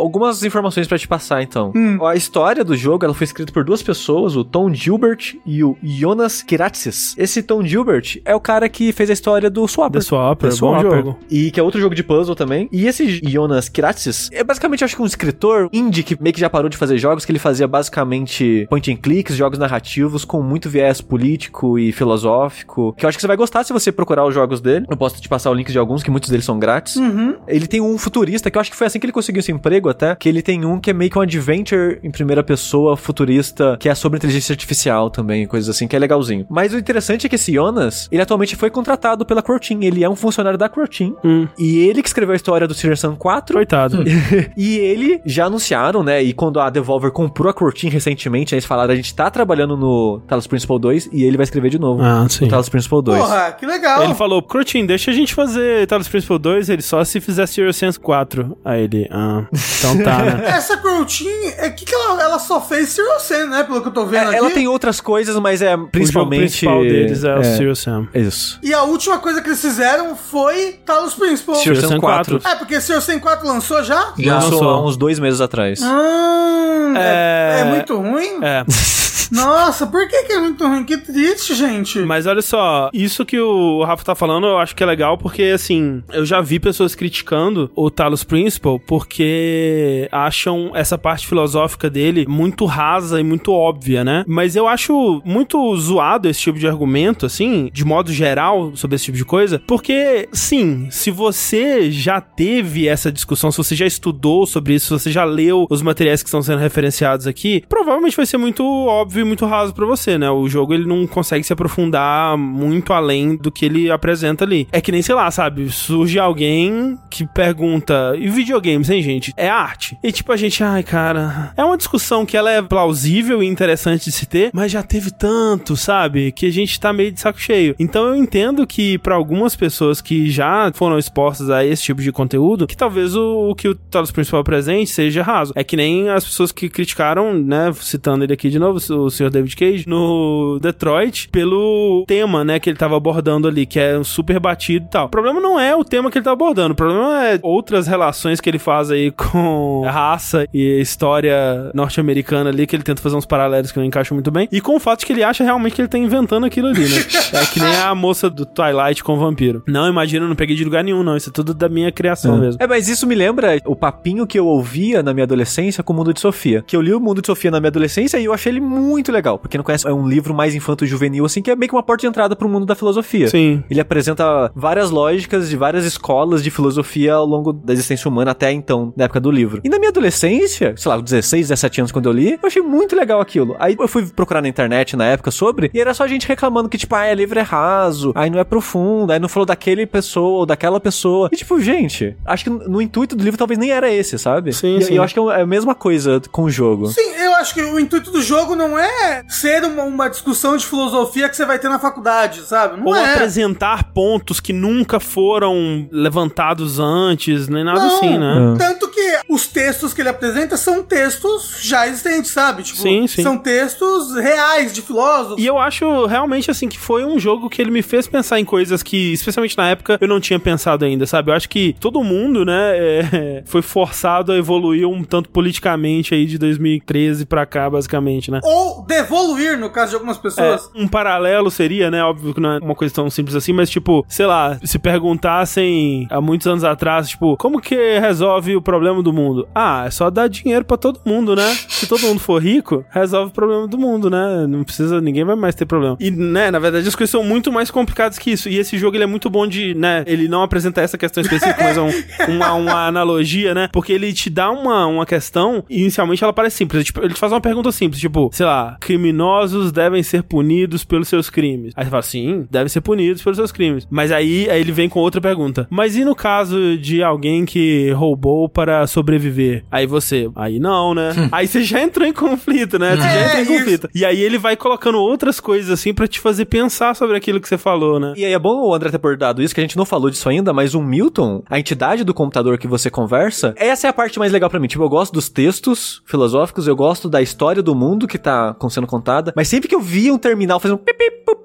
algumas 0.00 0.42
informações 0.42 0.88
pra 0.88 0.98
te 0.98 1.06
passar, 1.06 1.37
então. 1.42 1.72
Hum. 1.74 2.04
A 2.04 2.14
história 2.14 2.64
do 2.64 2.76
jogo, 2.76 3.04
ela 3.04 3.14
foi 3.14 3.24
escrita 3.24 3.52
por 3.52 3.64
duas 3.64 3.82
pessoas, 3.82 4.36
o 4.36 4.44
Tom 4.44 4.72
Gilbert 4.72 5.36
e 5.44 5.62
o 5.62 5.76
Jonas 5.82 6.42
Kiratsis. 6.42 7.14
Esse 7.18 7.42
Tom 7.42 7.64
Gilbert 7.64 8.20
é 8.24 8.34
o 8.34 8.40
cara 8.40 8.68
que 8.68 8.92
fez 8.92 9.10
a 9.10 9.12
história 9.12 9.50
do 9.50 9.66
Swapper. 9.66 10.00
The 10.00 10.06
Swapper, 10.06 10.50
The 10.50 10.56
bom 10.60 10.80
jogo. 10.80 11.18
E 11.30 11.50
que 11.50 11.60
é 11.60 11.62
outro 11.62 11.80
jogo 11.80 11.94
de 11.94 12.02
puzzle 12.02 12.34
também. 12.34 12.68
E 12.72 12.86
esse 12.86 13.20
Jonas 13.24 13.68
Kiratsis 13.68 14.30
é 14.32 14.42
basicamente, 14.44 14.84
acho 14.84 14.96
que 14.96 15.02
um 15.02 15.06
escritor 15.06 15.68
indie 15.72 16.02
que 16.02 16.20
meio 16.20 16.34
que 16.34 16.40
já 16.40 16.50
parou 16.50 16.68
de 16.68 16.76
fazer 16.76 16.98
jogos, 16.98 17.24
que 17.24 17.32
ele 17.32 17.38
fazia 17.38 17.66
basicamente 17.66 18.66
point 18.68 18.90
and 18.92 18.96
clicks, 18.96 19.36
jogos 19.36 19.58
narrativos 19.58 20.24
com 20.24 20.42
muito 20.42 20.68
viés 20.68 21.00
político 21.00 21.78
e 21.78 21.92
filosófico, 21.92 22.94
que 22.96 23.04
eu 23.04 23.08
acho 23.08 23.18
que 23.18 23.22
você 23.22 23.26
vai 23.26 23.36
gostar 23.36 23.64
se 23.64 23.72
você 23.72 23.90
procurar 23.92 24.24
os 24.26 24.34
jogos 24.34 24.60
dele. 24.60 24.86
Eu 24.88 24.96
posso 24.96 25.20
te 25.20 25.28
passar 25.28 25.50
o 25.50 25.54
link 25.54 25.70
de 25.70 25.78
alguns, 25.78 26.02
que 26.02 26.10
muitos 26.10 26.30
deles 26.30 26.44
são 26.44 26.58
grátis. 26.58 26.96
Uhum. 26.96 27.36
Ele 27.46 27.66
tem 27.66 27.80
um 27.80 27.96
futurista, 27.98 28.50
que 28.50 28.56
eu 28.56 28.60
acho 28.60 28.70
que 28.70 28.76
foi 28.76 28.86
assim 28.86 28.98
que 28.98 29.06
ele 29.06 29.12
conseguiu 29.12 29.40
esse 29.40 29.52
emprego 29.52 29.88
até, 29.88 30.14
que 30.14 30.28
ele 30.28 30.42
tem 30.42 30.64
um 30.64 30.78
que 30.78 30.90
é 30.90 30.92
meio 30.92 31.10
que 31.10 31.18
um 31.18 31.22
adventure 31.28 31.98
em 32.02 32.10
primeira 32.10 32.42
pessoa 32.42 32.96
futurista, 32.96 33.76
que 33.80 33.88
é 33.88 33.94
sobre 33.94 34.16
inteligência 34.18 34.52
artificial 34.52 35.10
também, 35.10 35.46
coisas 35.46 35.68
assim, 35.74 35.86
que 35.86 35.94
é 35.94 35.98
legalzinho. 35.98 36.46
Mas 36.48 36.72
o 36.72 36.78
interessante 36.78 37.26
é 37.26 37.28
que 37.28 37.34
esse 37.34 37.52
Jonas, 37.52 38.08
ele 38.10 38.22
atualmente 38.22 38.56
foi 38.56 38.70
contratado 38.70 39.24
pela 39.26 39.42
Croteam, 39.42 39.82
ele 39.82 40.04
é 40.04 40.08
um 40.08 40.16
funcionário 40.16 40.58
da 40.58 40.68
Croteam, 40.68 41.16
Hum. 41.24 41.48
e 41.58 41.78
ele 41.78 42.02
que 42.02 42.08
escreveu 42.08 42.32
a 42.32 42.36
história 42.36 42.66
do 42.66 42.74
Serious 42.74 43.00
Sam 43.00 43.14
4, 43.16 43.54
Coitado. 43.54 44.04
e 44.56 44.76
ele 44.78 45.20
já 45.24 45.46
anunciaram, 45.46 46.02
né? 46.02 46.22
E 46.22 46.32
quando 46.32 46.60
a 46.60 46.70
Devolver 46.70 47.10
comprou 47.10 47.50
a 47.50 47.54
Croteam 47.54 47.90
recentemente, 47.90 48.54
eles 48.54 48.64
falaram: 48.64 48.92
a 48.92 48.96
gente 48.96 49.14
tá 49.14 49.30
trabalhando 49.30 49.76
no 49.76 50.20
Talos 50.26 50.46
Principal 50.46 50.78
2 50.78 51.08
e 51.12 51.24
ele 51.24 51.36
vai 51.36 51.44
escrever 51.44 51.70
de 51.70 51.78
novo. 51.78 52.02
Ah, 52.02 52.26
sim. 52.28 52.44
No 52.44 52.50
Talos 52.50 52.68
Principal 52.68 53.02
2. 53.02 53.18
Porra, 53.20 53.52
que 53.52 53.66
legal. 53.66 54.02
Ele 54.04 54.14
falou, 54.14 54.42
Crotin, 54.42 54.86
deixa 54.86 55.10
a 55.10 55.14
gente 55.14 55.34
fazer 55.34 55.86
Talos 55.86 56.08
Principal 56.08 56.38
2, 56.38 56.68
ele 56.68 56.82
só 56.82 57.02
se 57.04 57.20
fizer 57.20 57.46
Serious 57.46 57.76
Sense 57.76 57.98
4. 57.98 58.56
Aí 58.64 58.82
ele, 58.82 59.08
ah, 59.10 59.46
então 59.78 60.02
tá, 60.02 60.22
né? 60.22 60.44
Essa 60.48 60.76
Crotin, 60.76 61.17
é 61.58 61.70
que, 61.70 61.84
que 61.84 61.94
ela, 61.94 62.22
ela 62.22 62.38
só 62.38 62.60
fez 62.60 62.90
Zero 62.90 63.18
Sen, 63.20 63.46
né? 63.48 63.64
Pelo 63.64 63.80
que 63.80 63.88
eu 63.88 63.92
tô 63.92 64.04
vendo 64.06 64.24
É, 64.24 64.26
aqui. 64.26 64.36
ela 64.36 64.50
tem 64.50 64.68
outras 64.68 65.00
coisas, 65.00 65.34
mas 65.36 65.62
é 65.62 65.74
O 65.74 65.78
jogo 65.78 65.88
principalmente. 65.90 66.40
principal 66.40 66.80
deles 66.82 67.24
é, 67.24 67.34
o 67.38 67.44
Serious 67.44 67.78
Sam. 67.80 68.06
Isso. 68.14 68.58
E 68.62 68.72
a 68.74 68.82
última 68.82 69.18
coisa 69.18 69.40
que 69.40 69.48
eles 69.48 69.60
fizeram 69.60 70.14
foi 70.16 70.72
Talos 70.84 71.14
Principal. 71.14 71.54
Serious 71.56 71.80
Sam 71.80 71.88
Sam 71.88 72.00
4. 72.00 72.40
4. 72.40 72.50
É, 72.50 72.54
porque 72.58 72.78
Zero 72.80 73.00
Sen 73.00 73.18
4 73.18 73.46
lançou 73.46 73.82
já? 73.82 74.12
Já 74.18 74.34
Lançou. 74.34 74.50
lançou 74.52 74.68
há 74.68 74.84
uns 74.84 74.96
dois 74.96 75.18
meses 75.18 75.40
atrás. 75.40 75.80
Ah, 75.82 76.92
é... 76.96 77.58
É- 77.58 77.60
é 77.60 77.64
muito 77.64 77.96
ruim? 77.96 78.38
É. 78.42 78.64
Nossa, 79.30 79.86
por 79.86 80.06
que, 80.08 80.24
que 80.24 80.32
é 80.32 80.40
muito 80.40 80.66
ruim? 80.66 80.84
Que 80.84 80.96
triste, 80.96 81.54
gente. 81.54 81.98
Mas 82.00 82.26
olha 82.26 82.42
só, 82.42 82.90
isso 82.92 83.24
que 83.24 83.38
o 83.38 83.84
Rafa 83.84 84.04
tá 84.04 84.14
falando 84.14 84.46
eu 84.46 84.58
acho 84.58 84.74
que 84.74 84.82
é 84.82 84.86
legal 84.86 85.18
porque, 85.18 85.42
assim, 85.44 86.02
eu 86.12 86.24
já 86.24 86.40
vi 86.40 86.58
pessoas 86.58 86.94
criticando 86.94 87.70
o 87.74 87.90
Talos 87.90 88.24
Principle 88.24 88.80
porque 88.86 90.08
acham 90.10 90.72
essa 90.74 90.96
parte 90.96 91.26
filosófica 91.26 91.90
dele 91.90 92.26
muito 92.28 92.64
rasa 92.64 93.20
e 93.20 93.24
muito 93.24 93.52
óbvia, 93.52 94.04
né? 94.04 94.24
Mas 94.26 94.56
eu 94.56 94.66
acho 94.66 95.22
muito 95.24 95.76
zoado 95.76 96.28
esse 96.28 96.40
tipo 96.40 96.58
de 96.58 96.66
argumento, 96.66 97.26
assim, 97.26 97.70
de 97.72 97.84
modo 97.84 98.12
geral, 98.12 98.72
sobre 98.74 98.96
esse 98.96 99.06
tipo 99.06 99.18
de 99.18 99.24
coisa, 99.24 99.60
porque, 99.66 100.28
sim, 100.32 100.88
se 100.90 101.10
você 101.10 101.90
já 101.90 102.20
teve 102.20 102.88
essa 102.88 103.10
discussão, 103.10 103.50
se 103.50 103.58
você 103.58 103.74
já 103.74 103.86
estudou 103.86 104.46
sobre 104.46 104.74
isso, 104.74 104.86
se 104.86 105.04
você 105.04 105.12
já 105.12 105.24
leu 105.24 105.66
os 105.70 105.82
materiais 105.82 106.22
que 106.22 106.28
estão 106.28 106.42
sendo 106.42 106.58
referenciados 106.58 107.26
aqui, 107.26 107.62
provavelmente 107.68 108.16
vai 108.16 108.26
ser 108.26 108.38
muito 108.38 108.64
óbvio 108.64 109.17
e 109.20 109.24
muito 109.24 109.46
raso 109.46 109.74
para 109.74 109.86
você, 109.86 110.18
né? 110.18 110.30
O 110.30 110.48
jogo 110.48 110.74
ele 110.74 110.86
não 110.86 111.06
consegue 111.06 111.44
se 111.44 111.52
aprofundar 111.52 112.36
muito 112.36 112.92
além 112.92 113.36
do 113.36 113.50
que 113.50 113.64
ele 113.64 113.90
apresenta 113.90 114.44
ali. 114.44 114.68
É 114.72 114.80
que 114.80 114.92
nem, 114.92 115.02
sei 115.02 115.14
lá, 115.14 115.30
sabe? 115.30 115.70
Surge 115.70 116.18
alguém 116.18 116.98
que 117.10 117.26
pergunta: 117.26 118.14
e 118.16 118.28
videogames, 118.28 118.90
hein, 118.90 119.02
gente? 119.02 119.32
É 119.36 119.48
arte? 119.48 119.98
E 120.02 120.12
tipo, 120.12 120.32
a 120.32 120.36
gente, 120.36 120.62
ai, 120.62 120.82
cara, 120.82 121.52
é 121.56 121.64
uma 121.64 121.76
discussão 121.76 122.24
que 122.24 122.36
ela 122.36 122.50
é 122.50 122.62
plausível 122.62 123.42
e 123.42 123.46
interessante 123.46 124.04
de 124.04 124.12
se 124.12 124.26
ter, 124.26 124.50
mas 124.52 124.72
já 124.72 124.82
teve 124.82 125.10
tanto, 125.10 125.76
sabe? 125.76 126.32
Que 126.32 126.46
a 126.46 126.52
gente 126.52 126.78
tá 126.78 126.92
meio 126.92 127.12
de 127.12 127.20
saco 127.20 127.40
cheio. 127.40 127.74
Então 127.78 128.06
eu 128.08 128.16
entendo 128.16 128.66
que 128.66 128.98
para 128.98 129.14
algumas 129.14 129.56
pessoas 129.56 130.00
que 130.00 130.30
já 130.30 130.70
foram 130.74 130.98
expostas 130.98 131.50
a 131.50 131.64
esse 131.64 131.82
tipo 131.82 132.02
de 132.02 132.12
conteúdo, 132.12 132.66
que 132.66 132.76
talvez 132.76 133.14
o, 133.14 133.50
o 133.50 133.54
que 133.54 133.68
o 133.68 133.74
Talos 133.74 134.10
Principal 134.10 134.40
apresente 134.40 134.90
seja 134.90 135.22
raso. 135.22 135.52
É 135.54 135.64
que 135.64 135.76
nem 135.76 136.08
as 136.08 136.24
pessoas 136.24 136.52
que 136.52 136.68
criticaram, 136.68 137.34
né, 137.34 137.72
citando 137.74 138.24
ele 138.24 138.32
aqui 138.32 138.50
de 138.50 138.58
novo, 138.58 138.78
o 138.94 139.07
Sr. 139.10 139.30
David 139.30 139.56
Cage, 139.56 139.88
no 139.88 140.58
Detroit, 140.60 141.28
pelo 141.28 142.04
tema, 142.06 142.44
né, 142.44 142.58
que 142.58 142.70
ele 142.70 142.76
tava 142.76 142.96
abordando 142.96 143.48
ali, 143.48 143.66
que 143.66 143.78
é 143.78 144.02
super 144.02 144.38
batido 144.38 144.86
e 144.86 144.90
tal. 144.90 145.06
O 145.06 145.10
problema 145.10 145.40
não 145.40 145.58
é 145.58 145.74
o 145.74 145.84
tema 145.84 146.10
que 146.10 146.18
ele 146.18 146.24
tá 146.24 146.32
abordando, 146.32 146.72
o 146.72 146.76
problema 146.76 147.26
é 147.26 147.38
outras 147.42 147.86
relações 147.86 148.40
que 148.40 148.48
ele 148.48 148.58
faz 148.58 148.90
aí 148.90 149.10
com 149.16 149.82
raça 149.86 150.46
e 150.52 150.80
história 150.80 151.70
norte-americana 151.74 152.50
ali, 152.50 152.66
que 152.66 152.76
ele 152.76 152.82
tenta 152.82 153.02
fazer 153.02 153.16
uns 153.16 153.26
paralelos 153.26 153.72
que 153.72 153.78
não 153.78 153.84
encaixam 153.84 154.14
muito 154.14 154.30
bem, 154.30 154.48
e 154.50 154.60
com 154.60 154.76
o 154.76 154.80
fato 154.80 155.00
de 155.00 155.06
que 155.06 155.12
ele 155.12 155.22
acha 155.22 155.44
realmente 155.44 155.74
que 155.74 155.80
ele 155.80 155.88
tá 155.88 155.98
inventando 155.98 156.44
aquilo 156.46 156.68
ali, 156.68 156.88
né? 156.88 156.96
é 157.34 157.46
que 157.46 157.60
nem 157.60 157.76
a 157.76 157.94
moça 157.94 158.28
do 158.28 158.44
Twilight 158.44 159.02
com 159.02 159.14
o 159.14 159.16
vampiro. 159.16 159.62
Não, 159.66 159.88
imagina, 159.88 160.24
eu 160.24 160.28
não 160.28 160.36
peguei 160.36 160.56
de 160.56 160.64
lugar 160.64 160.82
nenhum, 160.82 161.02
não. 161.02 161.16
Isso 161.16 161.30
é 161.30 161.32
tudo 161.32 161.54
da 161.54 161.68
minha 161.68 161.92
criação 161.92 162.36
é. 162.36 162.40
mesmo. 162.40 162.62
É, 162.62 162.66
mas 162.66 162.88
isso 162.88 163.06
me 163.06 163.14
lembra 163.14 163.60
o 163.64 163.76
papinho 163.76 164.26
que 164.26 164.38
eu 164.38 164.46
ouvia 164.46 165.02
na 165.02 165.12
minha 165.12 165.24
adolescência 165.24 165.82
com 165.82 165.92
o 165.92 165.96
Mundo 165.96 166.12
de 166.12 166.20
Sofia. 166.20 166.62
Que 166.66 166.76
eu 166.76 166.80
li 166.80 166.92
o 166.92 167.00
Mundo 167.00 167.20
de 167.20 167.26
Sofia 167.26 167.50
na 167.50 167.60
minha 167.60 167.68
adolescência 167.68 168.18
e 168.18 168.24
eu 168.24 168.32
achei 168.32 168.52
ele 168.52 168.60
muito 168.60 168.97
legal. 169.10 169.38
Porque 169.38 169.56
não 169.56 169.64
conhece, 169.64 169.86
é 169.86 169.92
um 169.92 170.08
livro 170.08 170.34
mais 170.34 170.54
infanto-juvenil, 170.54 171.24
assim, 171.24 171.42
que 171.42 171.50
é 171.50 171.56
meio 171.56 171.68
que 171.68 171.74
uma 171.74 171.82
porta 171.82 172.02
de 172.02 172.06
entrada 172.06 172.34
pro 172.34 172.48
mundo 172.48 172.66
da 172.66 172.74
filosofia. 172.74 173.28
Sim. 173.28 173.62
Ele 173.70 173.80
apresenta 173.80 174.50
várias 174.54 174.90
lógicas 174.90 175.48
de 175.48 175.56
várias 175.56 175.84
escolas 175.84 176.42
de 176.42 176.50
filosofia 176.50 177.14
ao 177.14 177.26
longo 177.26 177.52
da 177.52 177.72
existência 177.72 178.08
humana 178.08 178.32
até 178.32 178.52
então, 178.52 178.92
na 178.96 179.04
época 179.04 179.20
do 179.20 179.30
livro. 179.30 179.60
E 179.64 179.68
na 179.68 179.78
minha 179.78 179.90
adolescência, 179.90 180.74
sei 180.76 180.90
lá, 180.90 181.00
16, 181.00 181.48
17 181.48 181.80
anos 181.80 181.92
quando 181.92 182.06
eu 182.06 182.12
li, 182.12 182.32
eu 182.32 182.46
achei 182.46 182.62
muito 182.62 182.96
legal 182.96 183.20
aquilo. 183.20 183.56
Aí 183.58 183.76
eu 183.78 183.88
fui 183.88 184.06
procurar 184.06 184.42
na 184.42 184.48
internet 184.48 184.96
na 184.96 185.06
época 185.06 185.30
sobre, 185.30 185.70
e 185.72 185.80
era 185.80 185.94
só 185.94 186.06
gente 186.06 186.26
reclamando 186.26 186.68
que, 186.68 186.78
tipo, 186.78 186.94
ah, 186.94 187.04
é 187.04 187.14
livro 187.14 187.38
é 187.38 187.42
raso, 187.42 188.12
aí 188.14 188.30
não 188.30 188.38
é 188.38 188.44
profundo, 188.44 189.12
aí 189.12 189.18
não 189.18 189.28
falou 189.28 189.46
daquele 189.46 189.86
pessoa 189.86 190.40
ou 190.40 190.46
daquela 190.46 190.80
pessoa. 190.80 191.28
E 191.32 191.36
tipo, 191.36 191.60
gente, 191.60 192.16
acho 192.24 192.44
que 192.44 192.50
no 192.50 192.80
intuito 192.80 193.16
do 193.16 193.24
livro 193.24 193.38
talvez 193.38 193.58
nem 193.58 193.70
era 193.70 193.90
esse, 193.90 194.18
sabe? 194.18 194.52
Sim, 194.52 194.78
e, 194.78 194.84
sim. 194.84 194.94
eu 194.94 195.02
acho 195.02 195.14
que 195.14 195.20
é 195.20 195.42
a 195.42 195.46
mesma 195.46 195.74
coisa 195.74 196.20
com 196.30 196.42
o 196.42 196.50
jogo. 196.50 196.88
Sim, 196.88 197.14
eu 197.18 197.27
acho 197.38 197.54
que 197.54 197.62
o 197.62 197.78
intuito 197.78 198.10
do 198.10 198.22
jogo 198.22 198.54
não 198.54 198.78
é 198.78 199.24
ser 199.28 199.64
uma, 199.64 199.84
uma 199.84 200.08
discussão 200.08 200.56
de 200.56 200.66
filosofia 200.66 201.28
que 201.28 201.36
você 201.36 201.44
vai 201.44 201.58
ter 201.58 201.68
na 201.68 201.78
faculdade, 201.78 202.42
sabe? 202.42 202.78
Não 202.78 202.86
Ou 202.86 202.96
é. 202.96 203.14
apresentar 203.14 203.92
pontos 203.92 204.40
que 204.40 204.52
nunca 204.52 205.00
foram 205.00 205.88
levantados 205.90 206.78
antes, 206.78 207.48
nem 207.48 207.64
nada 207.64 207.80
Não, 207.80 207.96
assim, 207.96 208.18
né? 208.18 208.54
Tanto 208.58 208.88
que 208.88 209.18
os 209.28 209.46
textos 209.46 209.94
que 209.94 210.02
ele 210.02 210.08
apresenta 210.08 210.56
são 210.56 210.82
textos 210.82 211.58
já 211.62 211.86
existentes, 211.86 212.30
sabe? 212.30 212.62
Tipo, 212.62 212.78
Sim, 212.78 213.06
sim. 213.06 213.22
são 213.22 213.38
textos 213.38 214.14
reais 214.14 214.72
de 214.72 214.82
filósofos. 214.82 215.42
E 215.42 215.46
eu 215.46 215.58
acho 215.58 216.06
realmente 216.06 216.50
assim 216.50 216.68
que 216.68 216.78
foi 216.78 217.04
um 217.04 217.18
jogo 217.18 217.48
que 217.48 217.62
ele 217.62 217.70
me 217.70 217.82
fez 217.82 218.06
pensar 218.06 218.40
em 218.40 218.44
coisas 218.44 218.82
que, 218.82 219.12
especialmente 219.12 219.56
na 219.56 219.68
época, 219.68 219.98
eu 220.00 220.08
não 220.08 220.20
tinha 220.20 220.38
pensado 220.38 220.84
ainda, 220.84 221.06
sabe? 221.06 221.30
Eu 221.30 221.34
acho 221.34 221.48
que 221.48 221.74
todo 221.78 222.02
mundo, 222.02 222.44
né, 222.44 222.78
é, 223.12 223.42
foi 223.46 223.62
forçado 223.62 224.32
a 224.32 224.36
evoluir 224.36 224.88
um 224.88 225.04
tanto 225.04 225.28
politicamente 225.28 226.14
aí 226.14 226.26
de 226.26 226.38
2013 226.38 227.27
pra 227.28 227.44
cá, 227.46 227.68
basicamente, 227.68 228.30
né? 228.30 228.40
Ou 228.42 228.84
devoluir, 228.86 229.58
no 229.58 229.70
caso 229.70 229.90
de 229.90 229.94
algumas 229.96 230.18
pessoas. 230.18 230.70
É, 230.74 230.80
um 230.80 230.88
paralelo 230.88 231.50
seria, 231.50 231.90
né? 231.90 232.02
Óbvio 232.02 232.34
que 232.34 232.40
não 232.40 232.52
é 232.52 232.58
uma 232.58 232.74
coisa 232.74 232.94
tão 232.94 233.08
simples 233.10 233.36
assim, 233.36 233.52
mas 233.52 233.68
tipo, 233.70 234.04
sei 234.08 234.26
lá, 234.26 234.58
se 234.64 234.78
perguntassem 234.78 236.06
há 236.10 236.20
muitos 236.20 236.46
anos 236.46 236.64
atrás, 236.64 237.08
tipo, 237.08 237.36
como 237.36 237.60
que 237.60 237.98
resolve 237.98 238.56
o 238.56 238.62
problema 238.62 239.02
do 239.02 239.12
mundo? 239.12 239.48
Ah, 239.54 239.84
é 239.86 239.90
só 239.90 240.10
dar 240.10 240.28
dinheiro 240.28 240.64
pra 240.64 240.76
todo 240.76 241.00
mundo, 241.04 241.34
né? 241.36 241.54
Se 241.68 241.86
todo 241.86 242.00
mundo 242.02 242.20
for 242.20 242.42
rico, 242.42 242.84
resolve 242.90 243.30
o 243.30 243.34
problema 243.34 243.66
do 243.66 243.76
mundo, 243.78 244.08
né? 244.08 244.46
Não 244.48 244.64
precisa, 244.64 245.00
ninguém 245.00 245.24
vai 245.24 245.36
mais 245.36 245.54
ter 245.54 245.66
problema. 245.66 245.96
E, 246.00 246.10
né, 246.10 246.50
na 246.50 246.58
verdade, 246.58 246.86
as 246.88 246.94
coisas 246.94 247.10
são 247.10 247.22
muito 247.22 247.52
mais 247.52 247.70
complicadas 247.70 248.18
que 248.18 248.30
isso. 248.30 248.48
E 248.48 248.56
esse 248.58 248.78
jogo, 248.78 248.96
ele 248.96 249.04
é 249.04 249.06
muito 249.06 249.28
bom 249.28 249.46
de, 249.46 249.74
né, 249.74 250.04
ele 250.06 250.28
não 250.28 250.42
apresenta 250.42 250.80
essa 250.80 250.96
questão 250.96 251.22
específica, 251.22 251.62
mas 251.62 251.76
é 251.76 251.80
um- 251.80 252.34
uma, 252.36 252.52
uma 252.54 252.86
analogia, 252.86 253.54
né? 253.54 253.68
Porque 253.72 253.92
ele 253.92 254.12
te 254.12 254.30
dá 254.30 254.50
uma, 254.50 254.86
uma 254.86 255.04
questão, 255.06 255.64
e 255.68 255.80
inicialmente 255.80 256.22
ela 256.22 256.32
parece 256.32 256.56
simples. 256.56 256.84
Tipo, 256.84 257.00
ele 257.04 257.14
te 257.18 257.20
faz 257.20 257.32
uma 257.32 257.40
pergunta 257.40 257.72
simples, 257.72 258.00
tipo, 258.00 258.30
sei 258.32 258.46
lá, 258.46 258.76
criminosos 258.80 259.72
devem 259.72 260.02
ser 260.02 260.22
punidos 260.22 260.84
pelos 260.84 261.08
seus 261.08 261.28
crimes. 261.28 261.72
Aí 261.76 261.84
você 261.84 261.90
fala, 261.90 262.02
sim, 262.02 262.46
devem 262.50 262.68
ser 262.68 262.80
punidos 262.80 263.22
pelos 263.22 263.36
seus 263.36 263.50
crimes. 263.52 263.86
Mas 263.90 264.12
aí, 264.12 264.48
aí 264.48 264.60
ele 264.60 264.72
vem 264.72 264.88
com 264.88 265.00
outra 265.00 265.20
pergunta. 265.20 265.66
Mas 265.70 265.96
e 265.96 266.04
no 266.04 266.14
caso 266.14 266.76
de 266.78 267.02
alguém 267.02 267.44
que 267.44 267.90
roubou 267.92 268.48
para 268.48 268.86
sobreviver? 268.86 269.64
Aí 269.70 269.86
você, 269.86 270.30
aí 270.36 270.58
não, 270.60 270.94
né? 270.94 271.10
aí 271.32 271.46
você 271.46 271.62
já 271.64 271.82
entrou 271.82 272.06
em 272.06 272.12
conflito, 272.12 272.78
né? 272.78 272.92
Você 272.96 273.02
já 273.02 273.08
É, 273.08 273.24
entrou 273.26 273.38
em 273.38 273.42
isso. 273.42 273.52
conflito. 273.58 273.88
E 273.94 274.04
aí 274.04 274.20
ele 274.20 274.38
vai 274.38 274.56
colocando 274.56 274.98
outras 274.98 275.40
coisas 275.40 275.70
assim 275.70 275.92
pra 275.92 276.06
te 276.06 276.20
fazer 276.20 276.44
pensar 276.44 276.94
sobre 276.94 277.16
aquilo 277.16 277.40
que 277.40 277.48
você 277.48 277.58
falou, 277.58 277.98
né? 277.98 278.14
E 278.16 278.24
aí 278.24 278.32
é 278.32 278.38
bom 278.38 278.62
o 278.68 278.74
André 278.74 278.90
ter 278.90 278.96
abordado 278.96 279.42
isso, 279.42 279.54
que 279.54 279.60
a 279.60 279.64
gente 279.64 279.76
não 279.76 279.84
falou 279.84 280.08
disso 280.10 280.28
ainda, 280.28 280.52
mas 280.52 280.74
o 280.74 280.80
Milton, 280.82 281.42
a 281.50 281.58
entidade 281.58 282.04
do 282.04 282.14
computador 282.14 282.58
que 282.58 282.68
você 282.68 282.90
conversa, 282.90 283.54
essa 283.56 283.86
é 283.86 283.90
a 283.90 283.92
parte 283.92 284.18
mais 284.18 284.32
legal 284.32 284.48
pra 284.48 284.60
mim. 284.60 284.68
Tipo, 284.68 284.84
eu 284.84 284.88
gosto 284.88 285.12
dos 285.12 285.28
textos 285.28 286.00
filosóficos, 286.04 286.66
eu 286.68 286.76
gosto 286.76 287.07
da 287.08 287.22
história 287.22 287.62
do 287.62 287.74
mundo 287.74 288.06
que 288.06 288.18
tá 288.18 288.54
sendo 288.70 288.86
contada, 288.86 289.32
mas 289.34 289.48
sempre 289.48 289.68
que 289.68 289.74
eu 289.74 289.80
via 289.80 290.12
um 290.12 290.18
terminal 290.18 290.60
fazendo 290.60 290.78
pu, 290.78 291.36